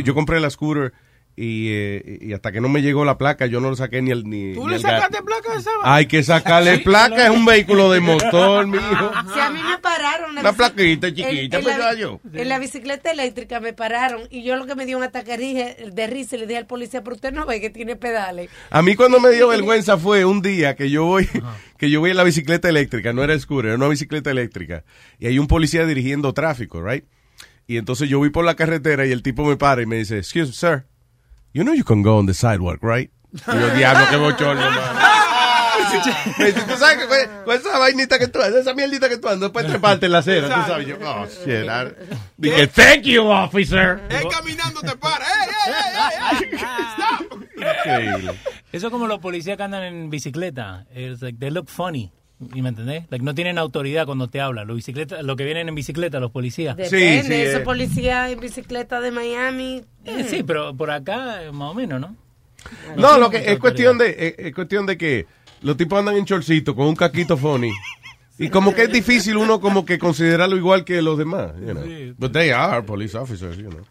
Yo 0.02 0.12
compré 0.12 0.40
la 0.40 0.50
scooter 0.50 0.92
y, 1.40 1.68
eh, 1.70 2.18
y 2.20 2.32
hasta 2.32 2.50
que 2.50 2.60
no 2.60 2.68
me 2.68 2.82
llegó 2.82 3.04
la 3.04 3.16
placa, 3.16 3.46
yo 3.46 3.60
no 3.60 3.70
le 3.70 3.76
saqué 3.76 4.02
ni 4.02 4.10
el 4.10 4.24
ni, 4.28 4.54
¿Tú 4.54 4.64
ni 4.64 4.70
le 4.70 4.76
el 4.76 4.82
sacaste 4.82 5.22
placa 5.22 5.52
a 5.52 5.58
esa 5.60 5.70
Hay 5.84 6.06
que 6.06 6.24
sacarle 6.24 6.78
placa, 6.80 7.26
es 7.26 7.30
un 7.30 7.44
vehículo 7.44 7.92
de 7.92 8.00
motor, 8.00 8.66
mijo. 8.66 9.12
Si 9.34 9.38
a 9.38 9.48
mí 9.50 9.60
me 9.62 9.78
pararon. 9.78 10.34
la 10.34 10.40
Una 10.40 10.52
plaquita 10.52 11.06
en- 11.06 11.14
chiquita, 11.14 11.58
en 11.58 11.62
pues 11.62 11.78
la- 11.78 11.94
yo. 11.94 12.20
En 12.32 12.48
la 12.48 12.58
bicicleta 12.58 13.12
eléctrica 13.12 13.60
me 13.60 13.72
pararon 13.72 14.22
y 14.30 14.42
yo 14.42 14.56
lo 14.56 14.66
que 14.66 14.74
me 14.74 14.84
dio 14.84 14.96
un 14.96 15.04
ataque 15.04 15.36
de 15.36 15.36
risa- 15.36 15.92
de 15.94 16.06
risa 16.08 16.34
y 16.34 16.40
le 16.40 16.46
dije 16.48 16.58
al 16.58 16.66
policía, 16.66 17.04
pero 17.04 17.14
usted 17.14 17.32
no 17.32 17.46
ve 17.46 17.60
que 17.60 17.70
tiene 17.70 17.94
pedales. 17.94 18.50
A 18.70 18.82
mí 18.82 18.96
cuando 18.96 19.20
me 19.20 19.30
dio 19.30 19.46
vergüenza 19.46 19.96
fue 19.96 20.24
un 20.24 20.42
día 20.42 20.74
que 20.74 20.90
yo 20.90 21.04
voy, 21.04 21.28
que 21.78 21.88
yo 21.88 22.00
voy 22.00 22.10
en 22.10 22.16
la 22.16 22.24
bicicleta 22.24 22.68
eléctrica, 22.68 23.12
no 23.12 23.22
era 23.22 23.38
scooter, 23.38 23.66
era 23.66 23.76
una 23.76 23.86
bicicleta 23.86 24.32
eléctrica, 24.32 24.82
y 25.20 25.28
hay 25.28 25.38
un 25.38 25.46
policía 25.46 25.86
dirigiendo 25.86 26.34
tráfico, 26.34 26.82
right? 26.82 27.04
Y 27.68 27.76
entonces 27.76 28.08
yo 28.08 28.18
voy 28.18 28.30
por 28.30 28.44
la 28.44 28.56
carretera 28.56 29.06
y 29.06 29.12
el 29.12 29.22
tipo 29.22 29.44
me 29.44 29.56
para 29.56 29.82
y 29.82 29.86
me 29.86 29.96
dice, 29.98 30.18
excuse 30.18 30.48
me, 30.48 30.52
sir, 30.52 30.84
you 31.52 31.62
know 31.64 31.72
you 31.74 31.84
can 31.84 32.02
go 32.02 32.18
on 32.18 32.26
the 32.26 32.34
sidewalk, 32.34 32.78
right? 32.82 33.10
Y 33.32 33.58
yo, 33.60 33.70
diablo, 33.74 34.06
qué 34.10 34.16
bochorno, 34.16 34.60
man. 34.70 34.96
Me 36.38 36.46
dice, 36.46 36.60
tú 36.62 36.76
sabes 36.76 36.98
que 36.98 37.06
con, 37.06 37.44
con 37.44 37.56
esa 37.56 37.78
vainita 37.78 38.18
que 38.18 38.26
tú 38.28 38.40
haces, 38.40 38.56
esa 38.56 38.74
mierdita 38.74 39.08
que 39.08 39.16
tú 39.16 39.28
no 39.36 39.52
puedes 39.52 39.70
treparte 39.70 40.06
en 40.06 40.12
la 40.12 40.18
acera, 40.18 40.46
tú 40.48 40.70
sabes. 40.70 40.86
Yo, 40.86 40.96
oh, 41.02 41.26
shit. 41.26 41.64
I- 41.64 41.94
Dije, 42.36 42.66
thank 42.66 43.02
you, 43.04 43.22
officer. 43.30 44.00
Él 44.10 44.26
caminando 44.30 44.80
te 44.82 44.96
para. 44.96 45.24
¡Ey, 45.24 45.50
ey, 45.66 45.72
ey, 45.72 46.48
ey, 46.50 46.50
ey! 46.52 46.58
¡Stop! 46.58 47.42
Increíble. 47.56 48.34
Eso 48.72 48.86
es 48.88 48.92
como 48.92 49.06
los 49.06 49.18
policías 49.20 49.56
que 49.56 49.62
andan 49.62 49.82
en 49.84 50.10
bicicleta. 50.10 50.84
It's 50.94 51.22
like, 51.22 51.38
they 51.38 51.50
look 51.50 51.68
funny. 51.68 52.12
¿Y 52.54 52.62
me 52.62 52.68
entendés? 52.68 53.04
Like, 53.10 53.24
no 53.24 53.34
tienen 53.34 53.58
autoridad 53.58 54.06
cuando 54.06 54.28
te 54.28 54.40
hablan. 54.40 54.66
Los 54.68 54.76
bicicleta, 54.76 55.22
los 55.22 55.36
que 55.36 55.44
vienen 55.44 55.68
en 55.68 55.74
bicicleta, 55.74 56.20
los 56.20 56.30
policías. 56.30 56.76
Depende, 56.76 57.22
sí, 57.22 57.34
esos 57.34 57.60
eh. 57.60 57.64
policías 57.64 58.30
en 58.30 58.40
bicicleta 58.40 59.00
de 59.00 59.10
Miami. 59.10 59.82
Eh, 60.04 60.24
sí, 60.28 60.42
pero 60.44 60.76
por 60.76 60.90
acá, 60.90 61.42
eh, 61.42 61.52
más 61.52 61.72
o 61.72 61.74
menos, 61.74 62.00
¿no? 62.00 62.16
No, 62.96 63.18
lo 63.18 63.30
que 63.30 63.38
es 63.38 63.58
cuestión 63.58 63.98
de 63.98 64.10
es, 64.10 64.46
es 64.46 64.54
cuestión 64.54 64.86
de 64.86 64.96
que 64.96 65.26
los 65.62 65.76
tipos 65.76 65.98
andan 65.98 66.16
en 66.16 66.24
chorcito 66.24 66.74
con 66.74 66.86
un 66.86 66.96
caquito 66.96 67.36
funny. 67.36 67.72
Y 68.38 68.50
como 68.50 68.72
que 68.72 68.82
es 68.84 68.92
difícil 68.92 69.36
uno 69.36 69.60
como 69.60 69.84
que 69.84 69.98
considerarlo 69.98 70.56
igual 70.56 70.84
que 70.84 71.02
los 71.02 71.18
demás, 71.18 71.52
you 71.60 71.72
know. 71.72 71.84
But 72.16 72.32
they 72.32 72.50
are 72.50 72.82
police 72.82 73.16
officers, 73.16 73.56
you 73.56 73.68
know. 73.68 73.84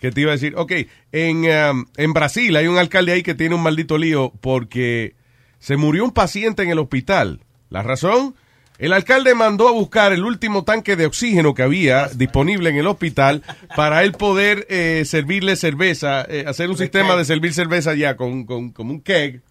¿Qué 0.00 0.12
te 0.12 0.20
iba 0.20 0.30
a 0.30 0.34
decir? 0.34 0.54
Ok, 0.56 0.72
en, 1.12 1.38
um, 1.44 1.86
en 1.96 2.12
Brasil 2.12 2.54
hay 2.56 2.66
un 2.66 2.78
alcalde 2.78 3.12
ahí 3.12 3.22
que 3.22 3.34
tiene 3.34 3.54
un 3.54 3.62
maldito 3.62 3.98
lío 3.98 4.32
porque 4.40 5.16
se 5.58 5.76
murió 5.76 6.04
un 6.04 6.12
paciente 6.12 6.62
en 6.62 6.70
el 6.70 6.78
hospital. 6.78 7.40
¿La 7.70 7.82
razón? 7.82 8.34
El 8.78 8.92
alcalde 8.92 9.34
mandó 9.34 9.68
a 9.68 9.72
buscar 9.72 10.12
el 10.12 10.24
último 10.24 10.64
tanque 10.64 10.96
de 10.96 11.06
oxígeno 11.06 11.54
que 11.54 11.62
había 11.62 12.08
disponible 12.08 12.70
en 12.70 12.76
el 12.76 12.86
hospital 12.86 13.42
para 13.76 14.02
él 14.02 14.12
poder 14.12 14.66
eh, 14.70 15.04
servirle 15.04 15.54
cerveza, 15.56 16.24
eh, 16.28 16.44
hacer 16.46 16.70
un 16.70 16.78
sistema 16.78 17.14
de 17.14 17.26
servir 17.26 17.52
cerveza 17.52 17.94
ya 17.94 18.16
con, 18.16 18.44
con, 18.44 18.70
como 18.72 18.92
un 18.92 19.02
keg. 19.02 19.42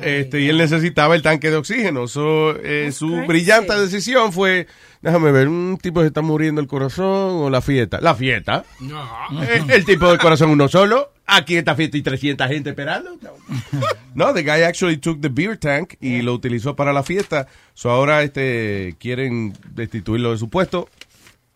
Este, 0.00 0.40
y 0.40 0.48
él 0.48 0.58
necesitaba 0.58 1.14
el 1.14 1.22
tanque 1.22 1.50
de 1.50 1.56
oxígeno. 1.56 2.08
So, 2.08 2.56
eh, 2.56 2.90
su 2.92 3.08
crazy. 3.08 3.26
brillante 3.26 3.74
decisión 3.78 4.32
fue, 4.32 4.66
déjame 5.00 5.32
ver, 5.32 5.48
un 5.48 5.78
tipo 5.80 6.00
se 6.00 6.08
está 6.08 6.22
muriendo 6.22 6.60
el 6.60 6.66
corazón 6.66 7.42
o 7.42 7.50
la 7.50 7.60
fiesta. 7.60 8.00
La 8.00 8.14
fiesta. 8.14 8.64
Eh, 8.80 9.62
el 9.68 9.84
tipo 9.84 10.08
del 10.08 10.18
corazón 10.18 10.50
uno 10.50 10.68
solo. 10.68 11.12
Aquí 11.26 11.56
esta 11.56 11.74
fiesta 11.76 11.96
y 11.96 12.02
300 12.02 12.48
gente 12.48 12.70
esperando. 12.70 13.10
No, 14.14 14.34
the 14.34 14.42
guy 14.42 14.62
actually 14.62 14.98
took 14.98 15.22
the 15.22 15.30
beer 15.30 15.56
tank 15.56 15.94
y 15.98 16.20
lo 16.20 16.34
utilizó 16.34 16.76
para 16.76 16.92
la 16.92 17.02
fiesta. 17.02 17.46
So 17.72 17.90
ahora 17.90 18.22
este 18.22 18.94
quieren 18.98 19.54
destituirlo 19.74 20.32
de 20.32 20.38
su 20.38 20.50
puesto 20.50 20.90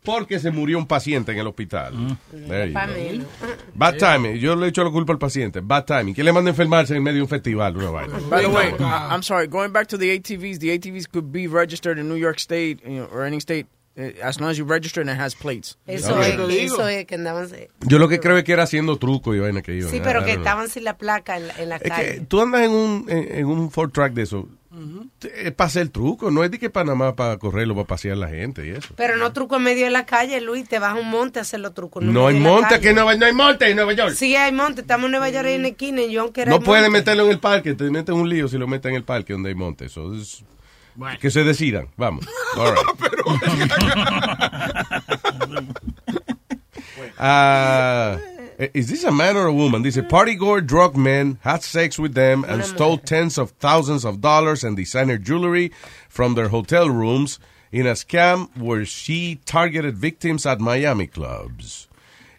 porque 0.06 0.38
se 0.38 0.50
murió 0.50 0.78
un 0.78 0.86
paciente 0.86 1.32
en 1.32 1.38
el 1.38 1.46
hospital. 1.46 1.92
There 2.30 2.68
you 2.68 2.72
Pa' 2.72 2.86
go. 2.86 2.92
menos. 2.94 3.26
Bad 3.74 3.96
timing. 3.98 4.36
Yo 4.36 4.56
le 4.56 4.66
he 4.66 4.68
hecho 4.70 4.82
la 4.84 4.90
culpa 4.90 5.12
al 5.12 5.18
paciente. 5.18 5.60
Bad 5.62 5.84
timing. 5.84 6.14
¿Quién 6.14 6.24
le 6.24 6.32
manda 6.32 6.48
a 6.48 6.52
enfermarse 6.52 6.96
en 6.96 7.02
medio 7.02 7.16
de 7.16 7.22
un 7.22 7.28
festival? 7.28 7.76
Una 7.76 7.90
vaina. 7.90 8.18
By 8.30 8.42
the 8.44 8.48
way, 8.48 8.68
I- 8.78 9.08
I'm 9.12 9.22
sorry. 9.22 9.48
Going 9.48 9.72
back 9.72 9.88
to 9.88 9.98
the 9.98 10.10
ATVs, 10.12 10.60
the 10.60 10.70
ATVs 10.72 11.06
could 11.10 11.30
be 11.30 11.46
registered 11.46 11.98
in 11.98 12.08
New 12.08 12.16
York 12.16 12.38
State 12.38 12.78
you 12.86 13.00
know, 13.00 13.08
or 13.12 13.26
any 13.26 13.40
state 13.40 13.66
uh, 13.98 14.02
as 14.22 14.38
long 14.40 14.50
as 14.50 14.56
you 14.58 14.64
register 14.64 15.00
and 15.00 15.10
it 15.10 15.18
has 15.18 15.34
plates. 15.34 15.76
Eso, 15.86 16.14
Ok. 16.14 16.22
es, 16.22 16.38
eso 16.72 16.86
es 16.88 17.04
que 17.06 17.14
andaban. 17.16 17.48
Sí, 17.48 17.66
Yo 17.86 17.98
lo 17.98 18.08
que 18.08 18.20
creo 18.20 18.36
es 18.38 18.44
que 18.44 18.52
era 18.52 18.62
haciendo 18.62 18.96
truco 18.98 19.34
y 19.34 19.40
vaina 19.40 19.62
que 19.62 19.74
iban. 19.74 19.90
pero 20.02 20.20
I 20.22 20.24
que 20.24 20.32
estaban 20.32 20.68
sin 20.68 20.84
la 20.84 20.96
placa 20.96 21.36
en 21.36 21.48
la, 21.48 21.54
en 21.58 21.68
la 21.70 21.76
Es 21.76 21.82
que 21.82 21.88
calle. 21.88 22.20
tú 22.28 22.40
andas 22.40 22.62
en 22.62 22.70
un, 22.70 23.06
en, 23.08 23.38
en 23.38 23.46
un 23.46 23.70
Ford 23.70 23.90
Track 23.90 24.12
de 24.12 24.22
eso. 24.22 24.48
Es 25.34 25.52
para 25.52 25.68
hacer 25.68 25.88
truco. 25.88 26.30
No 26.30 26.44
es 26.44 26.50
de 26.50 26.58
que 26.58 26.68
para 26.70 26.84
nada 26.84 26.96
más 26.96 27.12
para 27.14 27.36
correrlo, 27.38 27.74
para 27.74 27.86
pasear 27.86 28.16
la 28.18 28.28
gente 28.28 28.66
y 28.66 28.70
eso. 28.70 28.94
Pero 28.96 29.16
no 29.16 29.32
truco 29.32 29.56
en 29.56 29.62
medio 29.62 29.84
de 29.84 29.90
la 29.90 30.04
calle, 30.06 30.40
Luis. 30.40 30.68
Te 30.68 30.78
vas 30.78 30.92
a 30.92 30.94
un 31.00 31.08
monte 31.08 31.38
a 31.38 31.42
hacer 31.42 31.60
los 31.60 31.72
trucos. 31.74 32.02
en 32.02 32.12
No 32.12 32.26
hay 32.26 32.38
monte, 32.38 32.74
aquí 32.74 32.88
en 32.88 32.94
Nueva, 32.96 33.14
no 33.16 33.24
hay 33.26 33.32
monte 33.32 33.68
en 33.70 33.76
Nueva 33.76 33.92
York. 33.94 34.14
Sí, 34.14 34.36
hay 34.36 34.52
monte. 34.52 34.82
Estamos 34.82 35.06
en 35.06 35.12
Nueva 35.12 35.30
York 35.30 35.46
en 35.48 35.62
la 35.62 35.68
esquina. 35.68 36.02
En 36.02 36.14
John, 36.14 36.32
No 36.46 36.56
el 36.56 36.62
puedes 36.62 36.84
monte. 36.84 36.90
meterlo 36.98 37.24
en 37.24 37.30
el 37.30 37.38
parque, 37.40 37.74
te 37.74 37.84
metes 37.90 38.14
un 38.14 38.28
lío 38.28 38.48
si 38.48 38.58
lo 38.58 38.66
metes 38.66 38.90
en 38.90 38.96
el 38.96 39.04
parque 39.04 39.32
donde 39.32 39.48
hay 39.48 39.54
monte. 39.54 39.86
Eso 39.86 40.14
es- 40.14 40.44
Que 41.20 41.30
se 41.30 41.44
decidan, 41.44 41.88
vamos. 41.96 42.26
All 42.56 42.70
right. 42.74 42.86
Uh, 47.18 48.18
is 48.58 48.88
this 48.88 49.04
a 49.04 49.10
man 49.12 49.36
or 49.36 49.46
a 49.46 49.52
woman? 49.52 49.82
Dice, 49.82 50.00
party 50.08 50.34
goer 50.34 50.60
drug 50.60 50.96
men 50.96 51.38
had 51.42 51.62
sex 51.62 51.98
with 51.98 52.14
them 52.14 52.44
and 52.44 52.64
stole 52.64 52.98
tens 52.98 53.38
of 53.38 53.50
thousands 53.60 54.04
of 54.04 54.20
dollars 54.20 54.64
and 54.64 54.76
designer 54.76 55.18
jewelry 55.18 55.70
from 56.08 56.34
their 56.34 56.48
hotel 56.48 56.88
rooms 56.88 57.38
in 57.72 57.86
a 57.86 57.92
scam 57.92 58.48
where 58.56 58.84
she 58.84 59.40
targeted 59.44 59.96
victims 59.98 60.46
at 60.46 60.60
Miami 60.60 61.06
clubs. 61.06 61.88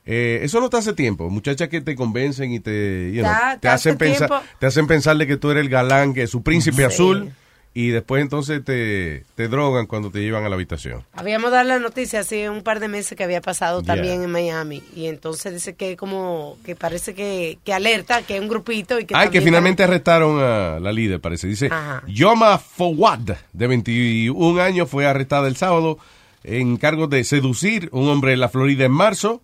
Eh, 0.09 0.39
eso 0.41 0.61
no 0.61 0.69
te 0.69 0.77
hace 0.77 0.93
tiempo, 0.93 1.29
muchachas 1.29 1.67
que 1.67 1.81
te 1.81 1.93
convencen 1.93 2.53
y 2.53 2.59
te, 2.59 3.11
you 3.13 3.21
know, 3.21 3.31
te 3.55 3.59
te 3.59 3.67
hace 3.67 3.89
hacen 3.89 3.97
pensar, 3.97 4.41
te 4.57 4.65
hacen 4.65 4.87
pensar 4.87 5.17
de 5.17 5.27
que 5.27 5.35
tú 5.35 5.51
eres 5.51 5.63
el 5.65 5.69
galán, 5.69 6.13
que 6.13 6.23
es 6.23 6.29
su 6.29 6.41
príncipe 6.41 6.77
Sí. 6.77 6.83
azul, 6.83 7.33
y 7.79 7.89
después 7.89 8.23
entonces 8.23 8.63
te, 8.65 9.23
te 9.35 9.47
drogan 9.47 9.85
cuando 9.85 10.09
te 10.09 10.19
llevan 10.19 10.43
a 10.43 10.49
la 10.49 10.55
habitación. 10.55 11.03
Habíamos 11.13 11.51
dado 11.51 11.63
la 11.63 11.77
noticia 11.77 12.21
hace 12.21 12.49
un 12.49 12.63
par 12.63 12.79
de 12.79 12.87
meses 12.87 13.15
que 13.15 13.23
había 13.23 13.39
pasado 13.39 13.83
Yeah. 13.83 13.93
también 13.93 14.23
en 14.23 14.31
Miami. 14.31 14.81
Y 14.95 15.05
entonces 15.05 15.53
dice 15.53 15.75
que 15.75 15.95
como 15.95 16.57
que 16.65 16.75
parece 16.75 17.13
que, 17.13 17.59
que 17.63 17.73
alerta, 17.73 18.23
que 18.23 18.37
es 18.37 18.41
un 18.41 18.47
grupito 18.47 18.99
y 18.99 19.05
que 19.05 19.13
Ay, 19.15 19.29
que 19.29 19.41
finalmente 19.41 19.83
arrestaron 19.83 20.39
a 20.41 20.79
la 20.79 20.91
líder, 20.91 21.21
parece. 21.21 21.45
Dice, 21.47 21.67
Ajá. 21.67 22.01
Yoma 22.07 22.57
Fawad, 22.57 23.37
de 23.53 23.67
21 23.67 24.59
años, 24.59 24.89
fue 24.89 25.05
arrestada 25.05 25.47
el 25.47 25.55
sábado 25.55 25.99
en 26.43 26.77
cargo 26.77 27.05
de 27.05 27.23
seducir 27.25 27.89
un 27.91 28.09
hombre 28.09 28.33
en 28.33 28.39
la 28.39 28.49
Florida 28.49 28.85
en 28.85 28.91
marzo 28.91 29.43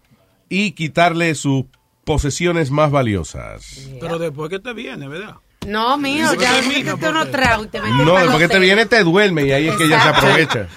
y 0.50 0.72
quitarle 0.72 1.36
sus 1.36 1.66
posesiones 2.04 2.72
más 2.72 2.90
valiosas. 2.90 3.90
Pero 4.00 4.18
después 4.18 4.50
que 4.50 4.58
te 4.58 4.74
viene, 4.74 5.08
¿verdad? 5.08 5.36
No, 5.68 5.98
mío, 5.98 6.34
ya 6.40 6.54
termina, 6.62 6.98
tú 6.98 7.12
no 7.12 7.28
trago 7.30 7.64
y 7.64 7.68
te 7.68 7.82
metes 7.82 7.98
No, 7.98 8.14
pa'l 8.14 8.24
después 8.24 8.48
que 8.48 8.54
te 8.54 8.60
viene 8.60 8.86
te 8.86 9.04
duerme 9.04 9.46
y 9.46 9.52
ahí 9.52 9.68
es 9.70 9.76
que 9.76 9.86
ella 9.86 10.02
se 10.02 10.10
aprovecha. 10.10 10.68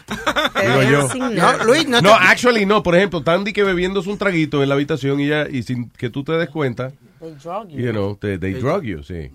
Te 0.55 0.67
Digo 0.69 0.83
yo. 0.83 1.09
No, 1.15 1.65
Luis, 1.65 1.87
no 1.89 2.01
No, 2.01 2.11
te- 2.17 2.25
actually 2.27 2.67
no. 2.67 2.83
Por 2.83 2.97
ejemplo, 2.97 3.23
Tandy 3.23 3.53
que 3.53 3.63
bebiéndose 3.63 4.09
un 4.09 4.19
traguito 4.19 4.63
en 4.63 4.69
la 4.69 4.75
habitación 4.75 5.21
y, 5.21 5.29
ya, 5.29 5.47
y 5.51 5.63
sin 5.63 5.91
que 5.91 6.11
tú 6.11 6.25
te 6.25 6.33
des 6.33 6.49
cuenta, 6.51 6.93
They 7.21 7.33
drug 7.43 7.69
you. 7.69 7.79
you 7.79 7.91
know, 7.93 8.17
they, 8.17 8.39
they 8.39 8.55
drug 8.55 8.83
you, 8.83 9.03
sí. 9.03 9.31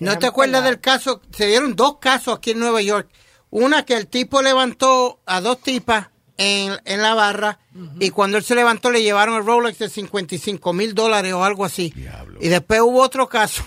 ¿No 0.00 0.18
te 0.18 0.26
acuerdas 0.26 0.64
del 0.64 0.80
caso? 0.80 1.20
Se 1.36 1.46
dieron 1.46 1.76
dos 1.76 1.98
casos 1.98 2.36
aquí 2.38 2.52
en 2.52 2.58
Nueva 2.60 2.80
York. 2.82 3.08
Una 3.50 3.84
que 3.84 3.94
el 3.96 4.06
tipo 4.06 4.42
levantó 4.42 5.20
a 5.26 5.40
dos 5.40 5.60
tipas 5.60 6.08
en, 6.36 6.72
en 6.84 7.02
la 7.02 7.14
barra 7.14 7.58
y 8.00 8.10
cuando 8.10 8.36
él 8.38 8.42
se 8.44 8.54
levantó 8.56 8.90
le 8.90 9.02
llevaron 9.02 9.36
el 9.36 9.46
Rolex 9.46 9.78
de 9.78 9.88
55 9.88 10.72
mil 10.72 10.94
dólares 10.94 11.32
o 11.34 11.44
algo 11.44 11.64
así. 11.64 11.94
Y 12.40 12.48
después 12.48 12.80
hubo 12.80 13.00
otro 13.02 13.28
caso 13.28 13.62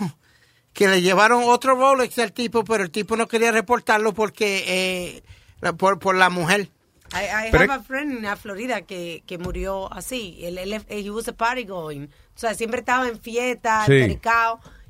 que 0.78 0.88
le 0.88 1.02
llevaron 1.02 1.42
otro 1.46 1.74
Rolex 1.74 2.20
al 2.20 2.32
tipo, 2.34 2.64
pero 2.64 2.84
el 2.84 2.92
tipo 2.92 3.18
no 3.18 3.28
quería 3.28 3.52
reportarlo 3.52 4.14
porque 4.14 4.64
eh, 4.68 5.24
la- 5.60 5.74
por, 5.74 5.98
por 5.98 6.14
la 6.16 6.30
mujer. 6.30 6.70
I, 7.14 7.48
I 7.48 7.50
have 7.52 7.72
a 7.74 7.80
friend 7.80 8.24
en 8.24 8.38
Florida 8.38 8.84
que, 8.84 9.24
que 9.26 9.40
murió 9.40 9.92
así. 9.92 10.38
Él, 10.44 10.60
él, 10.60 10.80
he 10.88 11.10
was 11.10 11.28
a 11.28 11.34
party 11.34 11.64
going. 11.64 12.04
O 12.06 12.40
sea, 12.40 12.54
siempre 12.54 12.82
estaba 12.82 13.08
en 13.08 13.20
fiesta, 13.20 13.86
Sí. 13.88 14.20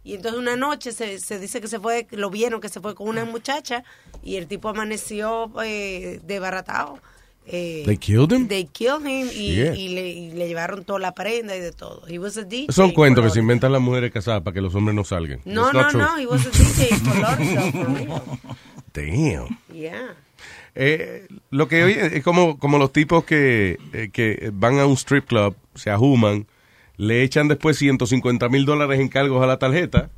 Y 0.03 0.15
entonces 0.15 0.37
una 0.39 0.57
noche 0.57 0.91
se, 0.91 1.19
se 1.19 1.39
dice 1.39 1.61
que 1.61 1.67
se 1.69 1.79
fue, 1.79 2.05
lo 2.11 2.29
vieron 2.29 2.59
que 2.59 2.67
se 2.69 2.81
fue 2.81 2.93
con 2.93 3.07
una 3.07 3.23
muchacha 3.23 3.83
y 4.23 4.35
el 4.35 4.47
tipo 4.47 4.67
amaneció 4.67 5.51
eh, 5.63 6.19
desbaratado. 6.23 6.99
Eh, 7.49 7.83
They 7.85 7.97
killed 7.97 8.31
him? 8.33 8.47
They 8.47 8.65
killed 8.65 9.05
him 9.05 9.29
y, 9.33 9.61
y 9.61 9.87
le, 9.89 10.09
y 10.09 10.31
le 10.31 10.47
llevaron 10.47 10.83
toda 10.83 10.99
la 10.99 11.13
prenda 11.13 11.55
y 11.55 11.59
de 11.61 11.71
todo. 11.71 12.03
He 12.07 12.19
was 12.19 12.35
a 12.37 12.43
DJ. 12.43 12.73
Son 12.73 12.91
cuentos 12.91 13.23
que 13.23 13.29
se 13.31 13.39
inventan 13.39 13.71
las 13.71 13.81
mujeres 13.81 14.11
casadas 14.11 14.41
para 14.43 14.53
que 14.53 14.61
los 14.61 14.75
hombres 14.75 14.93
no 14.95 15.03
salgan. 15.05 15.39
No, 15.45 15.71
no, 15.71 15.87
true. 15.87 16.01
no. 16.01 16.17
He 16.19 16.25
was 16.27 16.45
a 16.45 16.49
DJ. 16.49 16.89
Damn. 18.93 19.57
Yeah. 19.73 20.15
Eh, 20.75 21.27
lo 21.49 21.67
que 21.67 21.83
oye 21.83 22.17
es 22.17 22.23
como, 22.23 22.59
como 22.59 22.77
los 22.77 22.91
tipos 22.91 23.23
que, 23.23 23.77
eh, 23.93 24.09
que 24.11 24.51
van 24.53 24.79
a 24.79 24.85
un 24.85 24.93
strip 24.97 25.25
club, 25.25 25.55
se 25.75 25.89
ajuman, 25.89 26.47
le 26.97 27.23
echan 27.23 27.47
después 27.47 27.77
150 27.77 28.49
mil 28.49 28.65
dólares 28.65 28.99
en 28.99 29.07
cargos 29.07 29.43
a 29.43 29.47
la 29.47 29.57
tarjeta 29.57 30.09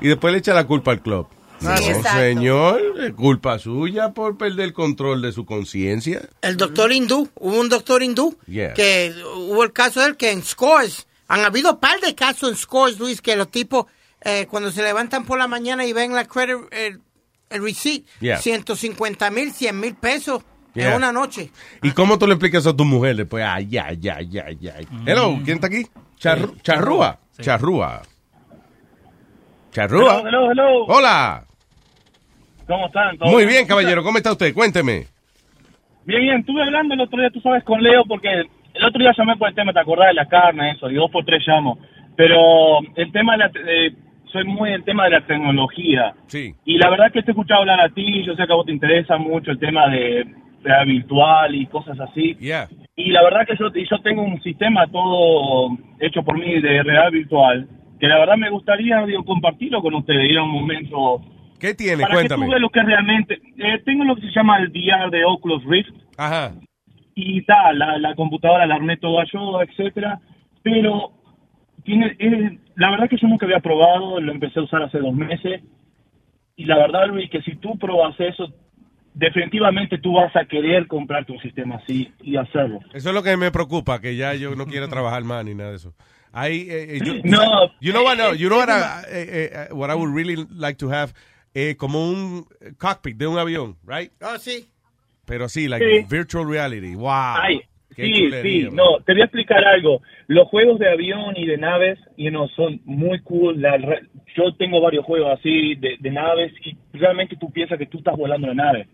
y 0.00 0.08
después 0.08 0.32
le 0.32 0.38
echan 0.38 0.54
la 0.56 0.66
culpa 0.66 0.90
al 0.92 1.02
club. 1.02 1.26
Sí, 1.58 1.66
no, 1.66 2.02
señor, 2.12 3.14
culpa 3.16 3.58
suya 3.58 4.12
por 4.12 4.36
perder 4.36 4.66
el 4.66 4.72
control 4.72 5.22
de 5.22 5.32
su 5.32 5.44
conciencia. 5.46 6.28
El 6.42 6.56
doctor 6.56 6.92
hindú, 6.92 7.28
hubo 7.36 7.60
un 7.60 7.68
doctor 7.68 8.02
hindú 8.02 8.36
Yeah. 8.46 8.74
que 8.74 9.14
hubo 9.36 9.62
el 9.64 9.72
caso 9.72 10.00
de 10.00 10.06
él 10.06 10.16
que 10.16 10.30
en 10.32 10.42
Scores, 10.42 11.06
han 11.28 11.40
habido 11.40 11.72
un 11.72 11.80
par 11.80 11.98
de 12.00 12.14
casos 12.14 12.50
en 12.50 12.56
Scores, 12.56 12.98
Luis, 12.98 13.20
que 13.22 13.36
los 13.36 13.50
tipos 13.50 13.86
eh, 14.22 14.46
cuando 14.50 14.70
se 14.70 14.82
levantan 14.82 15.24
por 15.24 15.38
la 15.38 15.46
mañana 15.48 15.84
y 15.86 15.92
ven 15.92 16.12
la 16.12 16.24
credit, 16.26 16.56
el, 16.72 17.00
el 17.50 17.62
receipt, 17.62 18.06
Yeah. 18.20 18.38
150 18.38 19.30
mil, 19.30 19.52
100 19.52 19.80
mil 19.80 19.94
pesos 19.94 20.42
Yeah. 20.74 20.90
en 20.90 20.96
una 20.96 21.10
noche. 21.10 21.50
¿Y 21.82 21.92
cómo 21.92 22.18
tú 22.18 22.26
le 22.26 22.34
explicas 22.34 22.60
eso 22.64 22.70
a 22.70 22.76
tu 22.76 22.84
mujer 22.84 23.16
después? 23.16 23.42
Ay, 23.46 23.78
ay, 23.78 23.98
ay, 24.08 24.38
ay, 24.38 24.68
ay. 24.76 24.88
Hello, 25.06 25.38
¿quién 25.44 25.54
está 25.56 25.68
aquí? 25.68 25.86
Charru- 26.20 26.52
Sí, 26.52 26.60
Charrúa. 26.62 27.18
sí. 27.34 27.42
Charrúa. 27.42 28.02
Charrúa. 29.72 30.20
Hello, 30.20 30.28
hello, 30.28 30.50
hello. 30.52 30.84
Hola. 30.86 31.45
¿Cómo 32.66 32.86
están? 32.86 33.16
¿Todo 33.18 33.30
Muy 33.30 33.46
bien, 33.46 33.66
caballero. 33.66 34.02
¿Cómo 34.02 34.18
está 34.18 34.32
usted? 34.32 34.52
Cuénteme. 34.52 35.06
Bien, 36.04 36.20
bien. 36.20 36.38
Estuve 36.40 36.62
hablando 36.62 36.94
el 36.94 37.00
otro 37.00 37.18
día, 37.20 37.30
tú 37.30 37.40
sabes, 37.40 37.62
con 37.64 37.82
Leo, 37.82 38.04
porque 38.06 38.28
el 38.30 38.84
otro 38.84 39.00
día 39.00 39.12
llamé 39.16 39.36
por 39.36 39.48
el 39.48 39.54
tema, 39.54 39.72
¿te 39.72 39.80
acordás 39.80 40.08
de 40.08 40.14
la 40.14 40.26
carne, 40.26 40.72
eso? 40.72 40.90
Y 40.90 40.94
dos 40.94 41.10
por 41.10 41.24
tres 41.24 41.42
llamo. 41.46 41.78
Pero 42.16 42.80
el 42.96 43.12
tema 43.12 43.32
de 43.32 43.38
la... 43.38 43.50
eh, 43.66 43.92
soy 44.32 44.44
muy 44.44 44.70
el 44.70 44.84
tema 44.84 45.04
de 45.04 45.10
la 45.10 45.20
tecnología. 45.26 46.12
Sí. 46.26 46.52
Y 46.64 46.78
la 46.78 46.90
verdad 46.90 47.12
que 47.12 47.22
te 47.22 47.30
he 47.30 47.32
escuchado 47.32 47.60
hablar 47.60 47.80
a 47.80 47.88
ti, 47.88 48.24
yo 48.24 48.34
sé 48.34 48.46
que 48.46 48.52
a 48.52 48.56
vos 48.56 48.66
te 48.66 48.72
interesa 48.72 49.16
mucho 49.16 49.50
el 49.50 49.58
tema 49.58 49.88
de 49.88 50.26
realidad 50.62 50.86
virtual 50.86 51.54
y 51.54 51.66
cosas 51.66 51.98
así. 52.00 52.34
Yeah. 52.40 52.68
Y 52.96 53.10
la 53.12 53.22
verdad 53.22 53.46
que 53.46 53.56
yo, 53.56 53.72
yo 53.72 53.98
tengo 54.02 54.22
un 54.22 54.42
sistema 54.42 54.86
todo 54.88 55.70
hecho 56.00 56.22
por 56.22 56.38
mí 56.38 56.60
de 56.60 56.82
realidad 56.82 57.10
virtual, 57.12 57.68
que 58.00 58.08
la 58.08 58.18
verdad 58.18 58.36
me 58.36 58.50
gustaría 58.50 59.04
digo, 59.06 59.24
compartirlo 59.24 59.80
con 59.80 59.94
ustedes, 59.94 60.30
ir 60.30 60.38
a 60.38 60.42
un 60.42 60.50
momento... 60.50 61.22
¿Qué 61.58 61.74
tiene? 61.74 62.02
Para 62.02 62.14
Cuéntame. 62.14 62.40
que 62.42 62.46
tú 62.46 62.50
veas 62.50 62.60
lo 62.60 62.70
que 62.70 62.82
realmente... 62.82 63.34
eh, 63.58 63.82
tengo 63.84 64.04
lo 64.04 64.14
que 64.16 64.22
se 64.22 64.30
llama 64.32 64.58
el 64.58 64.68
VR 64.70 65.10
de 65.10 65.24
Oculus 65.24 65.64
Rift. 65.64 65.90
Ajá. 66.16 66.52
Y 67.14 67.42
tal, 67.42 67.78
la, 67.78 67.98
la 67.98 68.14
computadora 68.14 68.66
la 68.66 68.74
armé 68.74 68.96
todo 68.98 69.22
yo, 69.32 69.62
etcétera. 69.62 70.20
Pero 70.62 71.12
tiene, 71.84 72.16
eh, 72.18 72.58
la 72.76 72.90
verdad 72.90 73.08
que 73.08 73.16
yo 73.16 73.28
nunca 73.28 73.46
había 73.46 73.60
probado, 73.60 74.20
lo 74.20 74.32
empecé 74.32 74.58
a 74.60 74.62
usar 74.64 74.82
hace 74.82 74.98
dos 74.98 75.14
meses. 75.14 75.62
Y 76.56 76.64
la 76.64 76.76
verdad, 76.78 77.06
Luis, 77.08 77.30
que 77.30 77.42
si 77.42 77.54
tú 77.56 77.78
probas 77.78 78.18
eso, 78.18 78.52
definitivamente 79.14 79.98
tú 79.98 80.12
vas 80.14 80.34
a 80.36 80.44
querer 80.44 80.86
comprarte 80.86 81.32
un 81.32 81.40
sistema 81.40 81.76
así 81.76 82.12
y 82.22 82.36
hacerlo. 82.36 82.80
Eso 82.92 83.08
es 83.08 83.14
lo 83.14 83.22
que 83.22 83.36
me 83.36 83.50
preocupa, 83.50 84.00
que 84.00 84.16
ya 84.16 84.34
yo 84.34 84.54
no 84.54 84.66
quiero 84.66 84.88
trabajar 84.88 85.24
más 85.24 85.44
ni 85.44 85.54
nada 85.54 85.70
de 85.70 85.76
eso. 85.76 85.94
Ahí, 86.32 86.66
eh, 86.68 86.96
eh, 86.96 87.00
yo- 87.02 87.14
No. 87.24 87.70
You 87.80 87.92
know 87.92 88.04
what, 88.04 88.16
no, 88.18 88.34
you 88.34 88.48
know 88.48 88.58
what, 88.58 88.68
I, 88.68 89.04
eh, 89.10 89.50
eh, 89.52 89.68
what 89.72 89.90
I 89.90 89.94
would 89.94 90.14
really 90.14 90.36
like 90.54 90.76
to 90.78 90.90
have, 90.90 91.12
eh, 91.58 91.74
como 91.78 92.06
un 92.10 92.44
cockpit 92.78 93.16
de 93.16 93.26
un 93.26 93.38
avión, 93.38 93.76
right? 93.86 94.10
Oh, 94.20 94.36
sí. 94.38 94.66
Pero 95.24 95.48
sí, 95.48 95.68
like 95.68 95.84
Sí. 96.02 96.06
virtual 96.10 96.48
reality. 96.50 96.94
Wow. 96.94 97.08
Ay, 97.40 97.60
Qué 97.94 98.04
sí, 98.04 98.12
chulería, 98.12 98.68
sí, 98.68 98.76
no, 98.76 98.98
te 99.06 99.12
voy 99.14 99.22
a 99.22 99.24
explicar 99.24 99.64
algo. 99.64 100.02
Los 100.26 100.48
juegos 100.48 100.78
de 100.78 100.90
avión 100.90 101.34
y 101.34 101.46
de 101.46 101.56
naves, 101.56 101.98
you 102.18 102.28
know, 102.28 102.46
son 102.50 102.80
muy 102.84 103.20
cool. 103.22 103.60
La 103.62 103.78
yo 104.36 104.54
tengo 104.58 104.82
varios 104.82 105.04
juegos 105.06 105.38
así 105.38 105.74
de, 105.76 105.96
de 105.98 106.10
naves 106.10 106.52
y 106.62 106.76
realmente 106.92 107.36
tú 107.36 107.50
piensas 107.50 107.78
que 107.78 107.86
tú 107.86 107.98
estás 107.98 108.16
volando 108.18 108.48
la 108.48 108.54
nave. 108.54 108.86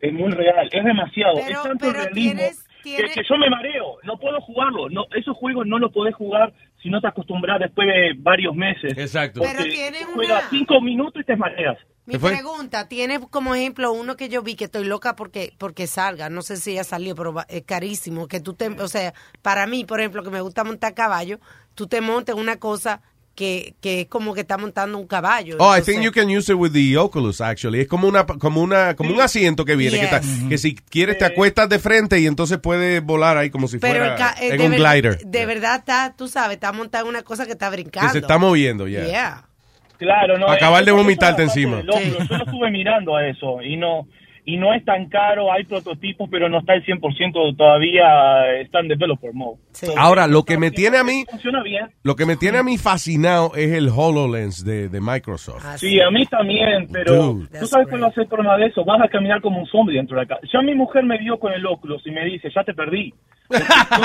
Es 0.00 0.12
muy 0.12 0.30
real, 0.30 0.68
es 0.70 0.84
demasiado, 0.84 1.34
Pero- 1.34 1.48
es 1.48 1.62
tanto 1.64 1.86
pero 1.86 1.92
realismo 2.04 2.32
tienes- 2.38 2.64
que- 2.84 2.96
tienes- 2.96 3.14
Que, 3.14 3.22
yo 3.28 3.36
me 3.38 3.50
mareo, 3.50 3.96
no 4.04 4.18
puedo 4.18 4.40
jugarlo. 4.42 4.88
No, 4.88 5.06
esos 5.16 5.36
juegos 5.36 5.66
no 5.66 5.78
los 5.80 5.90
podés 5.90 6.14
jugar 6.14 6.52
si 6.82 6.90
no 6.90 7.00
te 7.00 7.08
acostumbras 7.08 7.58
después 7.58 7.88
de 7.88 8.12
varios 8.18 8.54
meses. 8.54 8.96
Exacto. 8.96 9.40
Pero 9.40 9.54
Porque 9.58 9.70
tiene 9.72 9.98
tú 10.00 10.04
una- 10.04 10.14
juegas 10.14 10.44
cinco 10.50 10.80
minutos 10.80 11.22
y 11.22 11.24
te 11.24 11.34
mareas. 11.36 11.76
Mi 12.06 12.14
pregunta, 12.18 12.86
tiene 12.86 13.18
como 13.30 13.54
ejemplo 13.54 13.90
uno 13.92 14.16
que 14.16 14.28
yo 14.28 14.42
vi 14.42 14.56
que 14.56 14.64
estoy 14.64 14.84
loca 14.84 15.16
porque 15.16 15.54
porque 15.58 15.86
salga, 15.86 16.28
no 16.28 16.42
sé 16.42 16.56
si 16.58 16.74
ya 16.74 16.84
salió, 16.84 17.14
pero 17.14 17.32
va- 17.32 17.46
es 17.48 17.62
carísimo, 17.64 18.28
que 18.28 18.40
tú 18.40 18.52
te, 18.54 18.68
o 18.68 18.88
sea, 18.88 19.14
para 19.40 19.66
mí, 19.66 19.84
por 19.84 20.00
ejemplo, 20.00 20.22
que 20.22 20.30
me 20.30 20.40
gusta 20.42 20.64
montar 20.64 20.92
caballo, 20.94 21.40
tú 21.74 21.86
te 21.86 22.00
montes 22.02 22.34
una 22.34 22.56
cosa 22.58 23.00
que, 23.34 23.74
que 23.80 24.02
es 24.02 24.06
como 24.06 24.32
que 24.34 24.42
está 24.42 24.58
montando 24.58 24.96
un 24.96 25.06
caballo. 25.08 25.56
Oh, 25.58 25.76
I 25.76 25.80
think 25.82 26.02
you 26.02 26.12
can 26.12 26.28
use 26.28 26.52
it 26.52 26.56
with 26.56 26.70
the 26.72 26.96
Oculus, 26.98 27.40
actually. 27.40 27.80
Es 27.80 27.88
como 27.88 28.06
una, 28.06 28.26
como 28.26 28.60
una, 28.62 28.94
como 28.94 29.12
un 29.12 29.20
asiento 29.20 29.64
que 29.64 29.74
viene, 29.74 29.98
que, 29.98 30.04
está- 30.04 30.20
que 30.48 30.58
si 30.58 30.74
quieres 30.76 31.18
te 31.18 31.24
acuestas 31.24 31.68
de 31.68 31.78
frente 31.80 32.20
y 32.20 32.26
entonces 32.26 32.58
puedes 32.58 33.02
volar 33.02 33.36
ahí 33.38 33.50
como 33.50 33.66
si 33.66 33.78
pero 33.78 33.94
fuera 34.14 34.34
eh, 34.40 34.50
en 34.50 34.58
de 34.58 34.64
un 34.64 34.70
ver- 34.70 34.80
glider. 34.80 35.18
De 35.26 35.46
verdad 35.46 35.76
está, 35.80 36.14
tú 36.16 36.28
sabes, 36.28 36.56
está 36.56 36.70
montada 36.72 37.04
una 37.04 37.22
cosa 37.22 37.44
que 37.46 37.52
está 37.52 37.70
brincando. 37.70 38.08
Que 38.08 38.12
se 38.12 38.18
está 38.18 38.38
moviendo, 38.38 38.86
ya. 38.86 39.04
Yeah. 39.06 39.48
Claro, 39.98 40.38
no. 40.38 40.48
Acabar 40.48 40.84
de 40.84 40.92
vomitarte 40.92 41.42
encima. 41.42 41.82
Yo 41.82 41.92
lo 42.28 42.44
estuve 42.44 42.70
mirando 42.70 43.16
a 43.16 43.26
eso 43.26 43.62
y 43.62 43.76
no 43.76 44.06
y 44.46 44.56
no 44.58 44.74
es 44.74 44.84
tan 44.84 45.08
caro, 45.08 45.50
hay 45.52 45.64
prototipos, 45.64 46.28
pero 46.30 46.48
no 46.48 46.58
está 46.58 46.74
el 46.74 46.84
100% 46.84 47.56
todavía, 47.56 48.60
está 48.60 48.80
en 48.80 48.88
developer 48.88 49.32
mode. 49.32 49.58
Ahora, 49.96 50.26
lo 50.26 50.42
que 50.44 50.58
me 50.58 50.70
tiene 50.70 50.98
a 50.98 51.04
mí, 51.04 51.24
Funciona 51.30 51.62
bien. 51.62 51.86
lo 52.02 52.14
que 52.14 52.26
me 52.26 52.36
tiene 52.36 52.58
a 52.58 52.62
mí 52.62 52.76
fascinado 52.76 53.52
es 53.56 53.72
el 53.72 53.88
HoloLens 53.88 54.64
de, 54.64 54.88
de 54.88 55.00
Microsoft. 55.00 55.64
Sí, 55.76 56.00
a 56.00 56.10
mí 56.10 56.26
también, 56.26 56.88
pero 56.92 57.14
Dude. 57.32 57.58
tú 57.58 57.66
sabes 57.66 57.88
cuál 57.88 58.02
va 58.04 58.08
a 58.08 58.12
ser 58.12 58.24
el 58.24 58.28
problema 58.28 58.56
de 58.58 58.66
eso, 58.66 58.84
vas 58.84 59.00
a 59.02 59.08
caminar 59.08 59.40
como 59.40 59.60
un 59.60 59.66
zombie 59.66 59.96
dentro 59.96 60.16
de 60.16 60.22
la 60.24 60.28
casa. 60.28 60.46
Ya 60.52 60.60
mi 60.62 60.74
mujer 60.74 61.04
me 61.04 61.18
vio 61.18 61.38
con 61.38 61.52
el 61.52 61.64
Oculus 61.66 62.02
y 62.06 62.10
me 62.10 62.24
dice, 62.24 62.48
ya 62.54 62.62
te 62.64 62.74
perdí. 62.74 63.14
Yo 63.50 63.56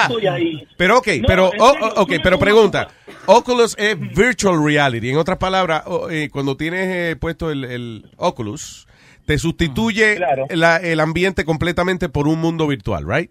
estoy 0.01 0.27
ahí. 0.27 0.67
Pero 0.77 0.97
ok, 0.97 1.07
No, 1.21 1.27
pero, 1.27 1.45
oh, 1.59 1.71
serio, 1.71 1.87
oh, 1.95 2.01
ok, 2.01 2.07
tú 2.07 2.11
me 2.13 2.19
pero 2.19 2.39
pregunta. 2.39 2.87
Oculus 3.25 3.75
es 3.77 3.97
virtual 4.15 4.63
reality. 4.63 5.09
En 5.11 5.17
otras 5.17 5.37
palabras, 5.37 5.83
oh, 5.85 6.09
eh, 6.09 6.29
cuando 6.29 6.57
tienes 6.57 6.87
eh, 6.89 7.15
puesto 7.15 7.49
el, 7.49 7.63
el 7.63 8.05
Oculus, 8.17 8.85
te 9.29 9.37
sustituye 9.37 10.17
la- 10.49 10.77
el 10.77 10.99
ambiente 10.99 11.45
completamente 11.45 12.09
por 12.09 12.27
un 12.27 12.39
mundo 12.41 12.65
virtual, 12.65 13.05
right? 13.07 13.29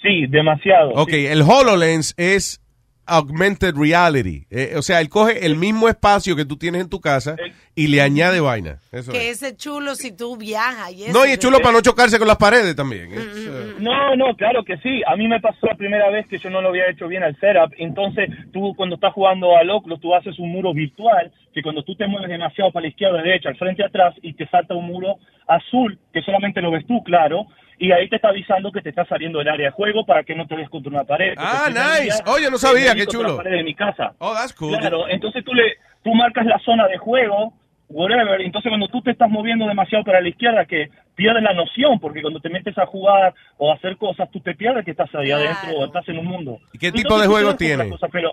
Sí, 0.00 0.26
demasiado. 0.26 0.88
Ok, 0.94 1.10
sí. 1.10 1.26
el 1.26 1.42
HoloLens 1.42 2.14
es 2.16 2.62
augmented 3.06 3.74
reality. 3.76 4.46
Eh, 4.50 4.74
o 4.76 4.82
sea, 4.82 5.00
él 5.00 5.08
coge 5.08 5.44
el 5.44 5.56
mismo 5.56 5.88
espacio 5.88 6.36
que 6.36 6.44
tú 6.44 6.56
tienes 6.56 6.82
en 6.82 6.88
tu 6.88 7.00
casa 7.00 7.36
y 7.74 7.88
le 7.88 8.00
añade 8.00 8.40
vaina. 8.40 8.78
Eso 8.92 9.12
Que 9.12 9.30
es. 9.30 9.42
ese 9.42 9.56
chulo 9.56 9.94
si 9.94 10.14
tú 10.16 10.36
viajas 10.36 10.92
y 10.92 11.04
eso. 11.04 11.12
No, 11.12 11.26
y 11.26 11.30
es 11.30 11.38
chulo 11.38 11.58
para 11.60 11.72
no 11.72 11.80
chocarse 11.80 12.18
con 12.18 12.28
las 12.28 12.36
paredes 12.36 12.76
también. 12.76 13.10
Mm, 13.10 13.12
Es, 13.14 13.36
eh, 13.36 13.74
No, 13.80 14.14
no, 14.16 14.34
claro 14.36 14.64
que 14.64 14.76
sí. 14.78 15.02
A 15.06 15.16
mí 15.16 15.26
me 15.28 15.40
pasó 15.40 15.66
la 15.66 15.74
primera 15.74 16.10
vez 16.10 16.26
que 16.28 16.38
yo 16.38 16.50
no 16.50 16.60
lo 16.62 16.68
había 16.68 16.88
hecho 16.90 17.08
bien 17.08 17.22
al 17.22 17.38
setup. 17.40 17.72
Entonces, 17.78 18.28
tú 18.52 18.74
cuando 18.76 18.94
estás 18.96 19.12
jugando 19.12 19.56
al 19.56 19.68
Oculus, 19.70 20.00
tú 20.00 20.14
haces 20.14 20.38
un 20.38 20.50
muro 20.52 20.72
virtual 20.72 21.32
que 21.52 21.62
cuando 21.62 21.82
tú 21.82 21.94
te 21.96 22.06
mueves 22.06 22.30
demasiado 22.30 22.70
para 22.72 22.84
la 22.84 22.88
izquierda, 22.88 23.20
derecha, 23.22 23.48
al 23.50 23.56
frente, 23.56 23.84
atrás, 23.84 24.14
y 24.22 24.32
te 24.34 24.46
salta 24.48 24.74
un 24.74 24.86
muro 24.86 25.16
azul 25.48 25.98
que 26.12 26.22
solamente 26.22 26.62
lo 26.62 26.70
ves 26.70 26.86
tú, 26.86 27.02
claro. 27.02 27.46
Y 27.78 27.90
ahí 27.92 28.08
te 28.08 28.16
está 28.16 28.28
avisando 28.28 28.70
que 28.70 28.80
te 28.82 28.90
está 28.90 29.04
saliendo 29.06 29.40
el 29.40 29.48
área 29.48 29.66
de 29.66 29.72
juego 29.72 30.04
para 30.06 30.22
que 30.22 30.34
no 30.34 30.46
te 30.46 30.56
des 30.56 30.68
contra 30.68 30.90
una 30.90 31.04
pared. 31.04 31.34
Ah, 31.36 31.68
no, 31.72 31.80
nice. 32.04 32.22
Oye, 32.26 32.44
no 32.46 32.52
me 32.52 32.58
sabía, 32.58 32.94
qué 32.94 33.06
chulo. 33.06 33.30
la 33.30 33.36
pared 33.36 33.56
de 33.58 33.64
mi 33.64 33.74
casa. 33.74 34.14
Oh, 34.18 34.34
that's 34.34 34.52
cool. 34.54 34.76
Claro, 34.78 35.08
entonces 35.08 35.44
tú 35.44 35.52
le 35.54 35.64
tú 36.02 36.14
marcas 36.14 36.46
la 36.46 36.58
zona 36.60 36.86
de 36.88 36.98
juego, 36.98 37.54
whatever, 37.88 38.40
entonces 38.40 38.70
cuando 38.70 38.88
tú 38.88 39.02
te 39.02 39.10
estás 39.12 39.30
moviendo 39.30 39.66
demasiado 39.66 40.04
para 40.04 40.20
la 40.20 40.28
izquierda 40.28 40.64
que 40.64 40.90
pierdes 41.14 41.42
la 41.42 41.52
noción, 41.54 42.00
porque 42.00 42.22
cuando 42.22 42.40
te 42.40 42.48
metes 42.48 42.76
a 42.78 42.86
jugar 42.86 43.34
o 43.58 43.70
a 43.70 43.74
hacer 43.74 43.96
cosas, 43.96 44.30
tú 44.30 44.40
te 44.40 44.54
pierdes 44.54 44.84
que 44.84 44.92
estás 44.92 45.14
ahí 45.14 45.30
adentro 45.30 45.76
o 45.76 45.84
estás 45.84 46.08
en 46.08 46.18
un 46.18 46.26
mundo. 46.26 46.58
¿Y 46.72 46.78
qué 46.78 46.86
Entonces, 46.88 47.08
tipo 47.22 47.36
de 47.38 47.44
otra 47.44 47.56
tiene? 47.56 47.88
cosa, 47.90 48.08
pero 48.10 48.32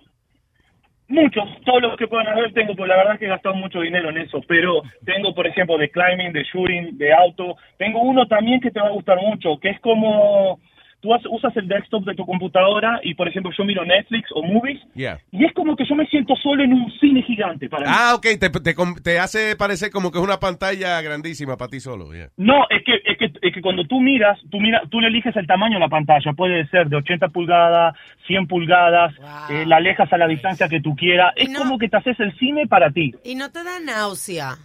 muchos, 1.09 1.43
todos 1.65 1.81
los 1.81 1.97
que 1.97 2.07
puedan 2.07 2.27
haber 2.27 2.53
tengo, 2.53 2.75
pues 2.75 2.87
la 2.87 2.97
verdad 2.97 3.19
que 3.19 3.25
he 3.25 3.29
gastado 3.29 3.55
mucho 3.55 3.81
dinero 3.81 4.09
en 4.09 4.19
eso, 4.19 4.41
pero 4.47 4.81
tengo, 5.05 5.33
por 5.33 5.45
ejemplo, 5.47 5.77
de 5.77 5.89
climbing, 5.89 6.31
de 6.31 6.43
shooting, 6.43 6.97
de 6.97 7.13
auto, 7.13 7.57
tengo 7.77 8.01
uno 8.01 8.27
también 8.27 8.61
que 8.61 8.71
te 8.71 8.79
va 8.79 8.87
a 8.87 8.91
gustar 8.91 9.19
mucho, 9.21 9.59
que 9.59 9.69
es 9.69 9.79
como... 9.81 10.59
Tú 11.01 11.13
has- 11.13 11.21
usas 11.29 11.55
el 11.55 11.67
desktop 11.67 12.03
de 12.03 12.13
tu 12.13 12.25
computadora 12.25 12.99
y, 13.03 13.13
por 13.13 13.27
ejemplo, 13.27 13.51
yo 13.57 13.63
miro 13.63 13.85
Netflix 13.85 14.29
o 14.35 14.43
movies 14.43 14.81
yeah. 14.95 15.17
y 15.31 15.45
es 15.45 15.53
como 15.53 15.75
que 15.77 15.85
yo 15.85 15.95
me 15.95 16.05
siento 16.07 16.35
solo 16.35 16.61
en 16.61 16.73
un 16.73 16.91
cine 16.99 17.21
gigante 17.23 17.69
para 17.69 17.85
mí. 17.87 17.91
Ah, 17.97 18.13
ok, 18.15 18.25
te, 18.37 18.49
te, 18.49 18.75
com- 18.75 18.95
te 19.01 19.17
hace 19.17 19.55
parecer 19.55 19.91
como 19.91 20.11
que 20.11 20.17
es 20.17 20.23
una 20.23 20.41
pantalla 20.41 21.01
grandísima 21.01 21.55
para 21.55 21.69
ti 21.69 21.79
solo. 21.79 22.13
yeah. 22.13 22.29
No, 22.35 22.65
es 22.69 22.83
que, 22.83 22.95
es 23.05 23.17
que, 23.17 23.31
es 23.41 23.53
que 23.53 23.61
cuando 23.61 23.85
tú 23.85 24.01
miras, 24.01 24.37
tú 24.51 24.59
mira, 24.59 24.81
tú 24.89 24.99
le 24.99 25.07
eliges 25.07 25.35
el 25.37 25.47
tamaño 25.47 25.75
de 25.75 25.79
la 25.81 25.87
pantalla. 25.89 26.33
Puede 26.33 26.67
ser 26.67 26.89
de 26.89 26.97
80 26.97 27.29
pulgadas, 27.29 27.95
100 28.27 28.47
pulgadas, 28.47 29.13
eh, 29.49 29.65
la 29.65 29.77
alejas 29.77 30.11
a 30.11 30.17
la 30.17 30.27
distancia 30.27 30.67
que 30.67 30.81
tú 30.81 30.95
quieras. 30.97 31.31
Es 31.37 31.55
como 31.57 31.77
que 31.79 31.87
te 31.87 31.95
haces 31.95 32.19
el 32.19 32.37
cine 32.37 32.67
para 32.67 32.91
ti. 32.91 33.13
Y 33.23 33.35
no 33.35 33.49
te 33.51 33.63
da 33.63 33.79
náusea. 33.79 34.57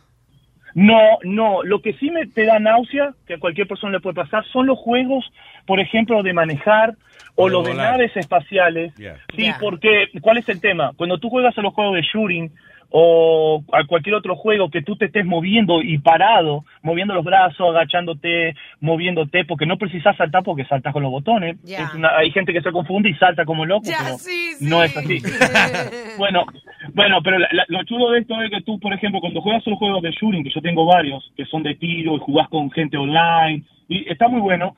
No, 0.75 1.19
no. 1.23 1.63
Lo 1.63 1.81
que 1.81 1.93
sí 1.95 2.11
me 2.11 2.27
te 2.27 2.45
da 2.45 2.59
náusea, 2.59 3.13
que 3.29 3.35
a 3.35 3.39
cualquier 3.39 3.69
persona 3.69 3.93
le 3.93 4.01
puede 4.01 4.17
pasar, 4.17 4.45
son 4.53 4.67
los 4.67 4.77
juegos, 4.79 5.25
por 5.67 5.81
ejemplo, 5.81 6.23
de 6.23 6.33
manejar 6.33 6.95
o 7.37 7.45
O 7.45 7.47
de 7.47 7.53
los 7.53 7.65
de 7.65 7.75
naves 7.75 8.17
espaciales. 8.17 8.95
Yeah. 8.97 9.17
Sí, 9.37 9.51
porque 9.61 10.07
¿cuál 10.21 10.37
es 10.39 10.49
el 10.49 10.61
tema? 10.61 10.93
Cuando 10.97 11.19
tú 11.19 11.31
juegas 11.31 11.57
a 11.59 11.63
los 11.63 11.75
juegos 11.75 11.95
de 11.97 12.03
shooting 12.03 12.51
o 12.97 13.65
a 13.73 13.85
cualquier 13.89 14.15
otro 14.15 14.37
juego 14.37 14.71
que 14.71 14.81
tú 14.83 14.95
te 14.95 15.07
estés 15.07 15.25
moviendo 15.27 15.83
y 15.83 15.99
parado, 15.99 16.65
moviendo 16.83 17.13
los 17.13 17.25
brazos, 17.25 17.71
agachándote, 17.75 18.55
moviéndote, 18.81 19.45
porque 19.47 19.67
no 19.67 19.79
precisas 19.79 20.17
saltar 20.17 20.45
porque 20.45 20.65
saltas 20.65 20.93
con 20.93 21.03
los 21.03 21.11
botones. 21.11 21.57
Ya. 21.65 21.85
Es 21.87 21.95
una- 21.95 22.17
hay 22.17 22.31
gente 22.31 22.53
que 22.53 22.61
se 22.61 22.71
confunde 22.71 23.09
y 23.09 23.15
salta 23.15 23.45
como 23.45 23.65
loco, 23.67 23.83
pero 23.89 24.17
sí, 24.19 24.53
no 24.61 24.85
es 24.85 24.97
así. 24.97 25.19
bueno, 26.19 26.45
bueno, 26.93 27.19
pero 27.23 27.39
la- 27.41 27.49
la- 27.51 27.65
lo 27.67 27.83
chulo 27.83 28.11
de 28.13 28.21
esto 28.21 28.41
es 28.43 28.51
que 28.51 28.61
tú, 28.63 28.79
por 28.79 28.93
ejemplo, 28.93 29.21
cuando 29.21 29.41
juegas 29.41 29.67
los 29.67 29.79
juegos 29.79 30.01
de 30.03 30.13
shooting, 30.13 30.45
que 30.45 30.51
yo 30.51 30.61
tengo 30.61 30.87
varios, 30.87 31.33
que 31.37 31.45
son 31.47 31.65
de 31.65 31.75
tiro 31.75 32.15
y 32.15 32.21
jugás 32.21 32.49
con 32.49 32.71
gente 32.71 32.97
online, 32.97 33.65
y 33.89 34.09
está 34.09 34.29
muy 34.29 34.41
bueno, 34.41 34.77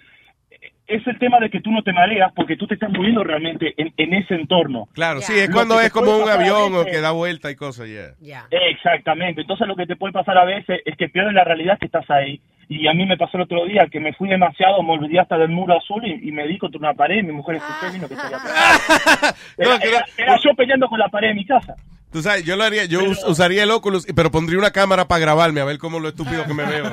es 0.87 1.07
el 1.07 1.19
tema 1.19 1.39
de 1.41 1.51
que 1.51 1.61
tú 1.61 1.71
no 1.71 1.83
te 1.83 1.93
mareas 1.93 2.33
porque 2.35 2.57
tú 2.57 2.67
te 2.67 2.75
estás 2.75 2.91
moviendo 2.91 3.25
realmente 3.25 3.75
en, 3.77 3.93
en 3.97 4.15
ese 4.15 4.35
entorno. 4.35 4.89
Claro, 4.93 5.21
sí, 5.21 5.33
es 5.37 5.51
cuando 5.51 5.81
es 5.81 5.91
como 5.91 6.17
un 6.17 6.29
avión 6.29 6.75
o 6.75 6.85
que 6.85 7.01
da 7.01 7.11
vuelta 7.11 7.51
y 7.51 7.57
cosas, 7.57 7.89
yeah. 7.89 8.47
Exactamente. 8.51 9.41
Entonces 9.41 9.67
lo 9.67 9.77
que 9.77 9.87
te 9.87 9.97
puede 9.97 10.13
pasar 10.13 10.39
a 10.39 10.45
veces 10.45 10.81
es 10.85 10.97
que 10.97 11.09
pierdes 11.09 11.35
la 11.35 11.45
realidad 11.45 11.79
que 11.79 11.87
estás 11.87 12.09
ahí. 12.11 12.41
Y 12.69 12.89
a 12.89 12.93
mí 12.95 13.07
me 13.07 13.17
pasó 13.17 13.36
el 13.36 13.45
otro 13.45 13.65
día 13.65 13.86
que 13.91 14.01
me 14.01 14.12
fui 14.15 14.28
demasiado, 14.28 14.83
me 14.83 14.95
olvidé 14.95 15.20
hasta 15.20 15.39
del 15.39 15.51
muro 15.51 15.77
azul 15.78 16.03
y, 16.05 16.28
y 16.28 16.33
me 16.33 16.47
di 16.49 16.59
contra 16.59 16.78
una 16.81 16.95
pared 16.95 17.19
y 17.19 17.23
mi 17.23 17.33
mujer 17.33 17.57
escuchó 17.57 17.86
y 17.89 17.93
vino 17.95 18.09
que 18.09 18.17
pegado. 18.17 18.39
Era, 19.59 19.77
era- 19.77 20.05
era 20.19 20.36
yo 20.45 20.51
peleando 20.57 20.89
con 20.89 20.99
la 20.99 21.09
pared 21.09 21.28
de 21.28 21.35
mi 21.35 21.47
casa. 21.47 21.75
Tú 22.12 22.23
sabes, 22.23 22.45
yo 22.45 22.57
lo 22.57 22.65
haría, 22.65 22.85
yo 22.86 23.01
us- 23.05 23.25
usaría 23.27 23.62
el 23.65 23.70
Oculus, 23.70 24.07
pero 24.17 24.31
pondría 24.31 24.59
una 24.59 24.70
cámara 24.70 25.07
para 25.07 25.20
grabarme 25.20 25.61
a 25.61 25.65
ver 25.65 25.78
cómo 25.78 26.01
lo 26.01 26.09
estúpido 26.09 26.45
que 26.47 26.55
me 26.55 26.65
veo. 26.65 26.85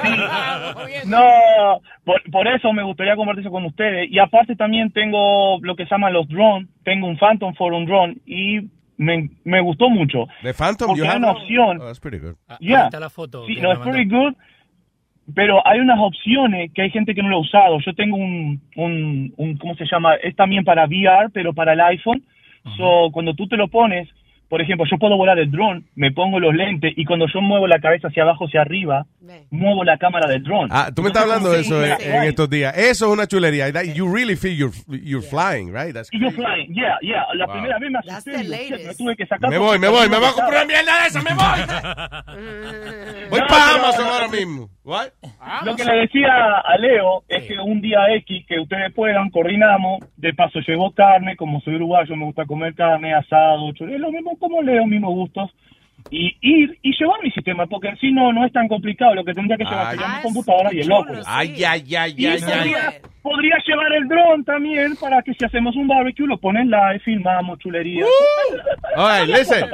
No, 1.05 1.81
por, 2.03 2.21
por 2.31 2.47
eso 2.47 2.71
me 2.73 2.83
gustaría 2.83 3.15
compartir 3.15 3.41
eso 3.43 3.51
con 3.51 3.65
ustedes. 3.65 4.09
Y 4.11 4.19
aparte 4.19 4.55
también 4.55 4.91
tengo 4.91 5.59
lo 5.61 5.75
que 5.75 5.85
se 5.85 5.91
llaman 5.91 6.13
los 6.13 6.27
drones. 6.27 6.67
Tengo 6.83 7.07
un 7.07 7.17
Phantom 7.17 7.53
for 7.55 7.73
un 7.73 7.85
drone 7.85 8.17
y 8.25 8.61
me, 8.97 9.29
me 9.43 9.61
gustó 9.61 9.89
mucho. 9.89 10.25
¿De 10.41 10.53
Phantom? 10.53 10.87
Porque 10.89 11.01
You 11.03 11.09
hay 11.09 11.17
una 11.17 11.31
opción. 11.31 11.81
Oh, 11.81 11.85
that's 11.85 11.99
pretty 11.99 12.19
good. 12.19 12.35
Yeah. 12.59 12.79
Ahí 12.79 12.85
está 12.85 12.99
la 12.99 13.09
foto. 13.09 13.45
Sí, 13.47 13.55
no, 13.61 13.69
mandó. 13.69 13.83
pretty 13.91 14.09
good. 14.09 14.33
Pero 15.33 15.65
hay 15.65 15.79
unas 15.79 15.99
opciones 15.99 16.71
que 16.73 16.81
hay 16.81 16.89
gente 16.89 17.15
que 17.15 17.23
no 17.23 17.29
lo 17.29 17.37
ha 17.37 17.41
usado. 17.41 17.79
Yo 17.79 17.93
tengo 17.93 18.17
un, 18.17 18.61
un, 18.75 19.33
un 19.37 19.57
¿cómo 19.57 19.75
se 19.75 19.85
llama? 19.85 20.15
Es 20.15 20.35
también 20.35 20.63
para 20.63 20.85
VR, 20.85 21.29
pero 21.31 21.53
para 21.53 21.73
el 21.73 21.81
iPhone. 21.81 22.23
So, 22.77 23.09
cuando 23.11 23.33
tú 23.33 23.47
te 23.47 23.57
lo 23.57 23.67
pones, 23.67 24.07
por 24.53 24.61
ejemplo, 24.61 24.85
yo 24.87 24.99
puedo 24.99 25.17
volar 25.17 25.39
el 25.39 25.49
drone, 25.49 25.81
me 25.95 26.11
pongo 26.11 26.39
los 26.39 26.53
lentes 26.53 26.93
y 26.95 27.05
cuando 27.05 27.25
yo 27.33 27.41
muevo 27.41 27.65
la 27.65 27.79
cabeza 27.79 28.09
hacia 28.09 28.21
abajo, 28.21 28.45
hacia 28.45 28.61
arriba, 28.61 29.03
muevo 29.49 29.83
la 29.83 29.97
cámara 29.97 30.29
del 30.29 30.43
drone. 30.43 30.67
Ah, 30.69 30.91
tú 30.95 31.01
me 31.01 31.07
estás 31.07 31.23
hablando 31.23 31.49
de 31.49 31.61
eso 31.61 31.83
en, 31.83 31.91
en 31.99 32.23
estos 32.25 32.47
días. 32.51 32.77
Eso 32.77 33.07
es 33.07 33.11
una 33.13 33.25
chulería. 33.25 33.73
That- 33.73 33.95
You 33.95 34.13
really 34.13 34.35
feel 34.35 34.55
you're, 34.55 34.75
you're 34.87 35.25
flying, 35.27 35.73
right? 35.73 35.91
That's 35.91 36.09
Y 36.13 36.19
yo 36.19 36.29
flying, 36.29 36.71
yeah, 36.71 36.99
yeah. 37.01 37.23
La 37.33 37.47
Wow. 37.47 37.53
primera 37.55 37.79
vez 37.79 37.89
me 37.89 37.97
asusté, 37.97 38.37
me 38.87 38.93
tuve 38.95 39.15
que 39.15 39.25
sacar. 39.25 39.49
Me 39.49 39.57
voy, 39.57 39.79
me 39.79 39.87
voy, 39.87 40.07
me 40.07 40.17
voy 40.19 40.27
a 40.27 40.33
comprar 40.33 40.65
una 40.65 40.65
mierda 40.65 41.01
de 41.01 41.07
esa, 41.07 41.21
me 41.23 41.33
voy. 41.33 42.53
Voy 43.31 43.39
No, 43.39 43.47
para 43.47 43.75
Amazon 43.75 44.05
ahora 44.07 44.27
mismo. 44.27 44.69
What? 44.83 45.07
Lo 45.63 45.75
que 45.75 45.83
le 45.85 45.95
decía 46.01 46.27
a 46.63 46.77
Leo 46.77 47.23
es 47.27 47.45
que 47.45 47.57
un 47.57 47.81
día 47.81 47.99
X 48.17 48.45
que 48.47 48.59
ustedes 48.59 48.93
puedan, 48.93 49.29
coordinamos, 49.31 49.99
de 50.17 50.33
paso 50.33 50.59
llevo 50.67 50.91
carne, 50.91 51.35
como 51.37 51.59
soy 51.61 51.75
uruguayo 51.75 52.15
me 52.15 52.25
gusta 52.25 52.45
comer 52.45 52.75
carne, 52.75 53.13
asado, 53.15 53.71
chorizo, 53.73 53.97
lo 53.97 54.11
mismo 54.11 54.37
como 54.43 54.61
Leo, 54.61 54.85
mismos 54.85 55.11
gustos, 55.11 55.51
y 56.11 56.35
ir 56.41 56.77
y 56.81 56.91
llevar 56.97 57.21
mi 57.23 57.31
sistema, 57.31 57.65
porque 57.65 57.87
en 57.87 57.97
sí 57.97 58.11
no, 58.11 58.33
no 58.33 58.45
es 58.45 58.51
tan 58.51 58.67
complicado, 58.67 59.15
lo 59.15 59.23
que 59.23 59.33
tendría 59.33 59.57
que 59.57 59.63
llevar 59.63 59.87
Ay. 59.87 59.97
sería 59.97 60.15
mi 60.15 60.21
computadora 60.21 60.69
y 60.73 60.79
el 60.81 60.87
loco. 60.87 61.13
Ay, 61.25 61.63
ay, 61.63 61.95
ay, 61.95 62.15
Y 62.17 62.25
ay, 62.25 62.41
podría, 62.41 62.89
ay. 62.89 62.95
podría 63.21 63.55
llevar 63.65 63.93
el 63.93 64.07
dron 64.07 64.43
también 64.43 64.95
para 64.97 65.21
que 65.21 65.33
si 65.33 65.45
hacemos 65.45 65.75
un 65.75 65.87
barbecue 65.87 66.27
lo 66.27 66.37
ponen 66.37 66.69
live, 66.69 66.99
filmamos 66.99 67.59
chulería. 67.59 68.05
All 68.97 69.25
right, 69.25 69.35
listen. 69.35 69.65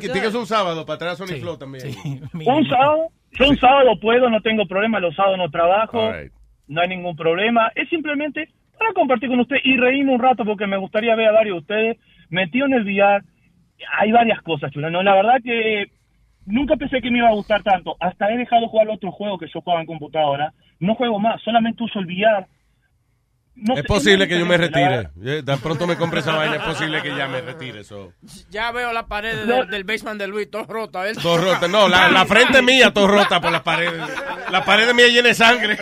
Que 0.00 0.08
tienes 0.08 0.34
un 0.34 0.46
sábado 0.46 0.86
para 0.86 0.98
traer 0.98 1.12
a 1.12 1.16
Sony 1.16 1.38
Flow 1.40 1.58
también. 1.58 1.84
Un 2.34 2.66
sábado, 2.66 3.08
yo 3.32 3.48
un 3.48 3.56
sábado 3.58 3.98
puedo, 4.00 4.28
no 4.30 4.40
tengo 4.40 4.66
problema, 4.66 5.00
los 5.00 5.14
sábados 5.14 5.38
no 5.38 5.50
trabajo, 5.50 6.12
right. 6.12 6.32
no 6.66 6.80
hay 6.80 6.88
ningún 6.88 7.14
problema. 7.14 7.70
Es 7.74 7.88
simplemente 7.88 8.48
para 8.78 8.92
compartir 8.94 9.28
con 9.28 9.40
usted 9.40 9.56
y 9.64 9.76
reírme 9.76 10.12
un 10.14 10.20
rato 10.20 10.44
porque 10.44 10.66
me 10.66 10.76
gustaría 10.76 11.14
ver 11.14 11.28
a 11.28 11.32
varios 11.32 11.56
de 11.56 11.60
ustedes 11.60 11.98
metido 12.30 12.66
en 12.66 12.74
el 12.74 12.84
VR. 12.84 13.22
Hay 13.98 14.12
varias 14.12 14.40
cosas, 14.42 14.70
chula. 14.70 14.90
No, 14.90 15.02
la 15.02 15.14
verdad 15.14 15.36
que 15.42 15.86
nunca 16.46 16.76
pensé 16.76 17.00
que 17.00 17.10
me 17.10 17.18
iba 17.18 17.28
a 17.28 17.34
gustar 17.34 17.62
tanto. 17.62 17.96
Hasta 18.00 18.32
he 18.32 18.36
dejado 18.36 18.68
jugar 18.68 18.88
otro 18.88 19.12
juego 19.12 19.38
que 19.38 19.48
yo 19.52 19.60
jugaba 19.60 19.80
en 19.80 19.86
computadora. 19.86 20.52
No 20.80 20.94
juego 20.94 21.18
más, 21.18 21.40
solamente 21.42 21.84
uso 21.84 22.00
el 22.00 22.06
VR. 22.06 22.46
No 23.54 23.74
es 23.74 23.80
sé, 23.82 23.86
posible 23.86 24.26
que 24.26 24.38
yo 24.38 24.46
me 24.46 24.56
retire. 24.56 25.08
Eh, 25.24 25.42
Tan 25.44 25.58
pronto 25.60 25.86
me 25.86 25.96
compre 25.96 26.20
esa 26.20 26.34
vaina, 26.34 26.56
es 26.56 26.62
posible 26.62 27.02
que 27.02 27.14
ya 27.14 27.28
me 27.28 27.40
retire. 27.42 27.84
So. 27.84 28.12
Ya 28.50 28.72
veo 28.72 28.92
la 28.92 29.06
pared 29.06 29.44
del, 29.46 29.68
del 29.68 29.84
basement 29.84 30.18
de 30.18 30.26
Luis, 30.26 30.50
todo 30.50 30.64
rota. 30.64 31.06
¿eh? 31.08 31.12
Todo 31.22 31.36
rota. 31.38 31.68
No, 31.68 31.86
la, 31.88 32.10
la 32.10 32.24
frente 32.24 32.62
mía 32.62 32.92
todo 32.92 33.06
rota 33.08 33.40
por 33.40 33.52
las 33.52 33.60
paredes. 33.62 34.00
La 34.50 34.64
pared 34.64 34.92
mía 34.94 35.06
llena 35.08 35.28
de 35.28 35.34
sangre. 35.34 35.76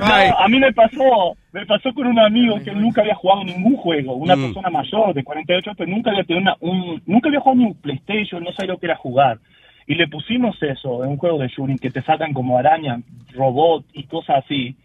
No, 0.00 0.06
a 0.38 0.48
mí 0.48 0.58
me 0.58 0.72
pasó, 0.72 1.36
me 1.52 1.64
pasó 1.66 1.92
con 1.94 2.06
un 2.06 2.18
amigo 2.18 2.58
que 2.64 2.72
nunca 2.72 3.02
había 3.02 3.14
jugado 3.14 3.44
ningún 3.44 3.76
juego, 3.76 4.14
una 4.14 4.34
Mm. 4.36 4.42
persona 4.46 4.70
mayor 4.70 5.14
de 5.14 5.22
48, 5.24 5.72
pero 5.76 5.90
nunca 5.90 6.10
había 6.10 6.24
tenido 6.24 6.42
una, 6.42 6.56
un, 6.60 7.02
nunca 7.06 7.28
había 7.28 7.40
jugado 7.40 7.58
ni 7.60 7.66
un 7.66 7.74
PlayStation, 7.74 8.42
no 8.42 8.52
sabía 8.52 8.72
lo 8.72 8.78
que 8.78 8.86
era 8.86 8.96
jugar. 8.96 9.38
Y 9.86 9.94
le 9.94 10.08
pusimos 10.08 10.56
eso 10.62 11.04
en 11.04 11.10
un 11.10 11.16
juego 11.16 11.38
de 11.38 11.48
shooting 11.48 11.78
que 11.78 11.90
te 11.90 12.02
sacan 12.02 12.32
como 12.32 12.58
arañas, 12.58 13.00
robot 13.34 13.84
y 13.92 14.04
cosas 14.04 14.44
así. 14.44 14.76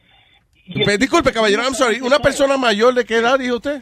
Pe- 0.85 0.98
Disculpe, 0.98 1.32
caballero, 1.32 1.64
I'm 1.64 1.74
sorry. 1.76 2.02
¿Una 2.02 2.19
persona 2.19 2.58
mayor 2.58 2.94
de 2.94 3.06
qué 3.06 3.18
edad 3.18 3.38
dijo 3.40 3.56
usted? 3.58 3.82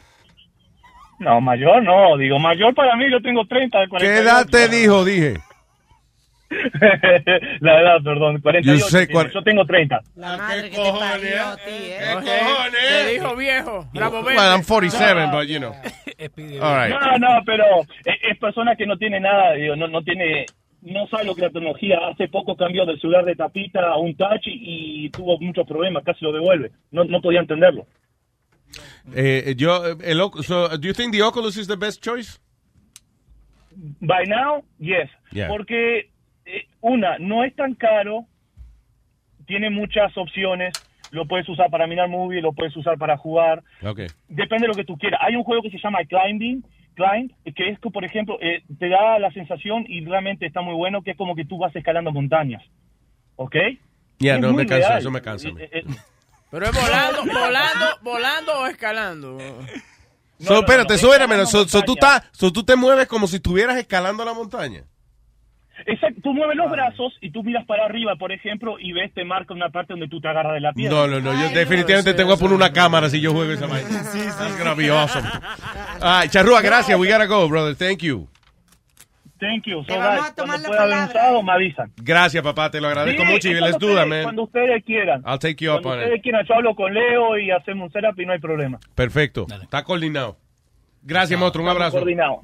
No, 1.19 1.39
mayor 1.39 1.81
no, 1.83 2.17
digo, 2.17 2.37
mayor 2.39 2.73
para 2.75 2.95
mí, 2.97 3.05
yo 3.09 3.21
tengo 3.21 3.45
30 3.45 3.79
de 3.79 3.85
¿Qué 3.85 3.89
48. 3.89 4.21
edad 4.21 4.45
te 4.49 4.67
dijo? 4.67 5.05
Dije. 5.05 5.35
La 7.61 7.81
edad, 7.81 7.97
perdón, 8.03 8.39
48. 8.41 8.79
Yo 8.79 8.85
sé 8.89 9.07
cuál- 9.07 9.31
Yo 9.31 9.41
tengo 9.41 9.65
30. 9.65 10.01
La 10.15 10.37
madre 10.37 10.69
que 10.69 10.75
te 10.77 10.91
parió 10.91 11.47
a 11.47 11.55
ti, 11.57 11.61
¿eh? 11.65 12.15
Te 12.71 13.11
dijo 13.13 13.35
viejo. 13.35 13.87
Bravo, 13.93 14.21
Well, 14.21 14.37
I'm 14.37 14.63
47, 14.63 15.29
but 15.31 15.47
you 15.47 15.59
know. 15.59 15.71
All 16.61 16.75
right. 16.75 16.89
No, 16.91 17.17
no, 17.17 17.41
pero 17.45 17.63
es, 18.05 18.15
es 18.31 18.37
persona 18.37 18.75
que 18.75 18.85
no 18.85 18.97
tiene 18.97 19.19
nada, 19.19 19.53
digo, 19.53 19.75
no, 19.75 19.87
no 19.87 20.01
tiene, 20.03 20.45
no 20.83 21.07
sabe 21.07 21.25
lo 21.25 21.33
que 21.35 21.41
la 21.41 21.49
tecnología. 21.49 21.97
Hace 22.11 22.27
poco 22.27 22.55
cambió 22.55 22.85
del 22.85 22.99
celular 22.99 23.25
de 23.25 23.35
tapita 23.35 23.81
a 23.91 23.97
un 23.97 24.15
touch 24.15 24.45
y, 24.47 25.05
y 25.05 25.09
tuvo 25.09 25.39
muchos 25.39 25.65
problemas, 25.67 26.03
casi 26.03 26.23
lo 26.25 26.31
devuelve. 26.31 26.71
No, 26.91 27.03
no 27.03 27.21
podía 27.21 27.39
entenderlo. 27.39 27.85
Eh, 29.15 29.53
yo, 29.57 29.83
el, 30.03 30.19
Oc- 30.21 30.41
so, 30.43 30.69
do 30.77 30.87
you 30.87 30.93
think 30.93 31.11
the 31.13 31.21
Oculus 31.21 31.57
is 31.57 31.67
the 31.67 31.75
best 31.75 32.01
choice? 32.03 32.39
By 34.01 34.25
now, 34.27 34.63
yes. 34.79 35.09
Yeah. 35.31 35.47
Porque, 35.47 36.09
eh, 36.45 36.67
una, 36.81 37.17
no 37.19 37.43
es 37.43 37.55
tan 37.55 37.73
caro, 37.75 38.25
tiene 39.45 39.69
muchas 39.69 40.15
opciones, 40.17 40.73
lo 41.11 41.25
puedes 41.27 41.47
usar 41.49 41.69
para 41.69 41.85
mirar 41.87 42.07
movie, 42.09 42.41
lo 42.41 42.53
puedes 42.53 42.75
usar 42.77 42.97
para 42.97 43.17
jugar, 43.17 43.61
Okay. 43.83 44.07
depende 44.29 44.63
de 44.63 44.67
lo 44.69 44.73
que 44.75 44.85
tú 44.85 44.97
quieras. 44.97 45.19
Hay 45.23 45.35
un 45.35 45.43
juego 45.43 45.61
que 45.63 45.69
se 45.71 45.77
llama 45.79 45.99
Climbing, 46.07 46.63
Climb, 46.93 47.31
que 47.55 47.69
es 47.69 47.79
que, 47.79 47.89
por 47.89 48.03
ejemplo, 48.05 48.37
eh, 48.41 48.63
te 48.79 48.89
da 48.89 49.19
la 49.19 49.31
sensación 49.31 49.85
y 49.87 50.03
realmente 50.05 50.45
está 50.45 50.61
muy 50.61 50.75
bueno, 50.75 51.01
que 51.01 51.11
es 51.11 51.17
como 51.17 51.35
que 51.35 51.45
tú 51.45 51.57
vas 51.57 51.75
escalando 51.75 52.11
montañas. 52.11 52.63
¿Ok? 53.35 53.55
Ya, 54.19 54.37
no, 54.37 54.53
me 54.53 54.65
cansa, 54.65 54.87
real. 54.89 54.99
eso 54.99 55.11
me 55.11 55.21
cansa. 55.21 55.49
Eh, 55.49 55.69
eh, 55.71 55.83
Pero 56.51 56.65
es 56.67 56.71
volando, 56.71 57.23
volando, 57.25 57.85
volando 58.03 58.59
o 58.59 58.67
escalando. 58.67 59.37
So, 60.39 60.59
espérate, 60.59 60.95
eso 60.95 61.13
era 61.13 61.25
menos. 61.27 61.49
So, 61.49 61.67
so 61.67 61.81
tú 61.83 61.93
estás- 61.93 62.29
so 62.31 62.51
tú 62.51 62.63
te 62.63 62.75
mueves 62.75 63.07
como 63.07 63.27
si 63.27 63.37
estuvieras 63.37 63.77
escalando 63.77 64.23
la 64.25 64.33
montaña. 64.33 64.83
Exacto, 65.85 66.21
tú 66.23 66.33
mueves 66.33 66.55
los 66.55 66.69
brazos 66.71 67.13
y 67.21 67.31
tú 67.31 67.43
miras 67.43 67.65
para 67.65 67.85
arriba, 67.85 68.15
por 68.15 68.31
ejemplo, 68.31 68.77
y 68.79 68.91
ves, 68.93 69.13
te 69.13 69.23
marca 69.25 69.53
una 69.53 69.69
parte 69.69 69.93
donde 69.93 70.07
tú 70.07 70.19
te 70.21 70.27
agarras 70.27 70.53
de 70.53 70.61
la 70.61 70.73
piedra. 70.73 70.95
No, 70.95 71.07
no, 71.07 71.19
no. 71.19 71.33
Yo 71.33 71.49
definitivamente 71.53 72.13
tengo 72.13 72.33
que 72.35 72.39
poner 72.39 72.55
una 72.55 72.71
cámara 72.73 73.09
si 73.09 73.19
yo 73.21 73.31
juego 73.33 73.51
esa 73.51 73.67
vaina. 73.67 74.75
Be 74.75 74.89
awesome. 74.89 75.27
All 76.01 76.21
right, 76.21 76.31
Charrúa, 76.31 76.61
gracias. 76.61 76.97
We 76.99 77.07
gotta 77.11 77.25
go, 77.25 77.47
brother. 77.47 77.75
Thank 77.75 77.99
you. 78.01 78.27
Thank 79.39 79.65
you. 79.65 79.83
So, 79.83 79.97
vamos 79.99 80.29
a 80.29 80.35
tomar 80.35 80.61
cuando 80.61 80.63
la 80.63 80.67
pueda 80.69 80.83
haber 80.83 80.93
un 80.93 80.99
palabra. 81.07 81.21
sábado, 81.21 81.43
me 81.43 81.51
avisan. 81.51 81.91
Gracias, 81.97 82.41
papá. 82.43 82.71
Te 82.71 82.79
lo 82.79 82.87
agradezco 82.87 83.23
Sí, 83.25 83.31
mucho. 83.31 83.49
Y 83.49 83.59
that, 83.59 83.73
ustedes- 83.73 84.07
man. 84.07 84.23
Cuando 84.23 84.43
ustedes 84.43 84.83
quieran. 84.85 85.21
I'll 85.27 85.37
take 85.39 85.55
you 85.65 85.71
up 85.73 85.81
Cuando 85.81 85.89
on 85.89 85.99
ustedes 85.99 86.17
it. 86.19 86.23
quieran, 86.23 86.45
yo 86.47 86.55
hablo 86.55 86.75
con 86.75 86.93
Leo 86.93 87.37
y 87.37 87.51
hacemos 87.51 87.87
un 87.87 87.91
setup 87.91 88.17
y 88.21 88.25
no 88.25 88.31
hay 88.33 88.39
problema. 88.39 88.79
Perfecto. 88.95 89.45
Está 89.61 89.83
coordinado. 89.83 90.37
Gracias, 91.03 91.39
monstruo. 91.39 91.63
Un 91.65 91.71
abrazo. 91.71 91.97
Coordinado. 91.97 92.41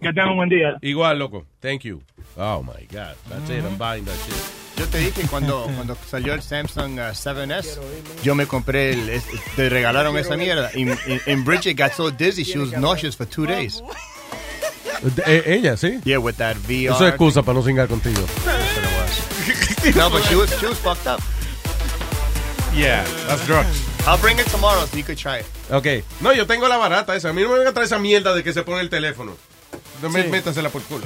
Que 0.00 0.08
tengan 0.12 0.30
un 0.30 0.36
buen 0.36 0.48
día. 0.48 0.76
Igual, 0.82 1.18
loco. 1.18 1.44
Thank 1.60 1.82
you. 1.82 2.02
Oh, 2.36 2.62
my 2.62 2.86
God. 2.90 3.16
That's 3.28 3.50
it. 3.50 3.64
I'm 3.64 3.76
buying 3.76 4.04
that 4.04 4.14
shit. 4.26 4.36
Yo 4.76 4.86
te 4.86 4.98
dije 4.98 5.26
cuando, 5.28 5.62
cuando 5.76 5.96
salió 6.06 6.34
el 6.34 6.42
Samsung 6.42 6.98
uh, 6.98 7.12
7S, 7.14 7.78
yo 8.22 8.34
me 8.34 8.46
compré, 8.46 8.92
el, 8.92 9.08
es- 9.08 9.24
te 9.56 9.68
regalaron 9.70 10.16
esa 10.18 10.36
mierda. 10.36 10.70
Y, 10.74 10.84
Bridget 11.44 11.76
got 11.76 11.92
so 11.92 12.10
dizzy, 12.10 12.44
she 12.44 12.58
was 12.58 12.72
nauseous 12.72 13.16
for 13.16 13.26
two 13.26 13.46
days. 13.46 13.82
Eh, 15.26 15.42
ella, 15.46 15.76
sí. 15.76 16.00
Yeah, 16.04 16.18
with 16.18 16.36
that 16.36 16.56
VR. 16.56 16.94
Eso 16.94 17.06
es 17.06 17.12
excusa 17.14 17.42
para 17.42 17.54
no 17.54 17.62
cingar 17.62 17.88
contigo. 17.88 18.20
No, 19.94 20.10
but 20.10 20.22
she 20.24 20.34
was, 20.36 20.50
she 20.58 20.66
was 20.66 20.78
fucked 20.78 21.06
up. 21.06 21.20
Yeah, 22.74 23.04
that's 23.26 23.46
drugs. 23.46 23.82
I'll 24.06 24.18
bring 24.18 24.38
it 24.38 24.46
tomorrow 24.48 24.84
so 24.84 24.96
you 24.96 25.04
could 25.04 25.16
try 25.18 25.38
it. 25.38 25.46
Ok. 25.70 25.86
No, 26.20 26.32
yo 26.32 26.46
tengo 26.46 26.68
la 26.68 26.76
barata 26.76 27.14
esa. 27.16 27.30
A 27.30 27.32
mí 27.32 27.42
no 27.42 27.48
me 27.50 27.56
venga 27.58 27.70
a 27.70 27.72
traer 27.72 27.86
esa 27.86 27.98
mierda 27.98 28.34
de 28.34 28.42
que 28.44 28.52
se 28.52 28.62
pone 28.62 28.80
el 28.80 28.90
teléfono. 28.90 29.36
No 30.02 30.10
me 30.10 30.24
métasela 30.24 30.68
por 30.68 30.82
culo. 30.82 31.04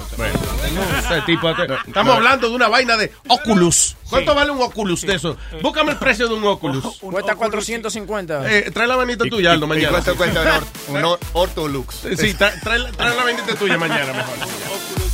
Ese 1.08 1.22
tipo- 1.22 1.48
estamos 1.48 2.14
hablando 2.16 2.48
de 2.48 2.54
una 2.54 2.68
vaina 2.68 2.96
de 2.96 3.12
Oculus. 3.28 3.96
¿Cuánto 4.08 4.34
vale 4.34 4.50
un 4.50 4.60
Oculus 4.60 5.02
de 5.02 5.14
eso? 5.14 5.36
Búscame 5.62 5.92
el 5.92 5.96
precio 5.98 6.26
de 6.28 6.34
un 6.34 6.44
Oculus. 6.44 6.84
Cuesta 7.00 7.36
450. 7.36 8.50
Eh, 8.52 8.70
trae 8.72 8.86
la 8.88 8.96
vainita 8.96 9.24
tuya, 9.26 9.52
Aldo, 9.52 9.66
¿Y 9.66 9.68
mañana. 9.68 9.90
cuánto 9.90 10.16
cuesta 10.16 10.60
un, 10.88 10.96
un 10.96 11.04
or- 11.04 11.18
Ortolux? 11.34 11.94
Sí, 12.18 12.34
trae, 12.34 12.58
trae 12.60 12.78
la- 12.80 12.90
vainita 13.24 13.54
tuya 13.54 13.78
mañana 13.78 14.12
mejor. 14.12 14.34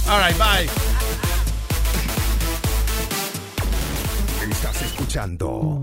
All 0.09 0.23
right, 0.27 0.39
bye. 0.39 0.71
Estás 4.51 4.83
escuchando 4.83 5.83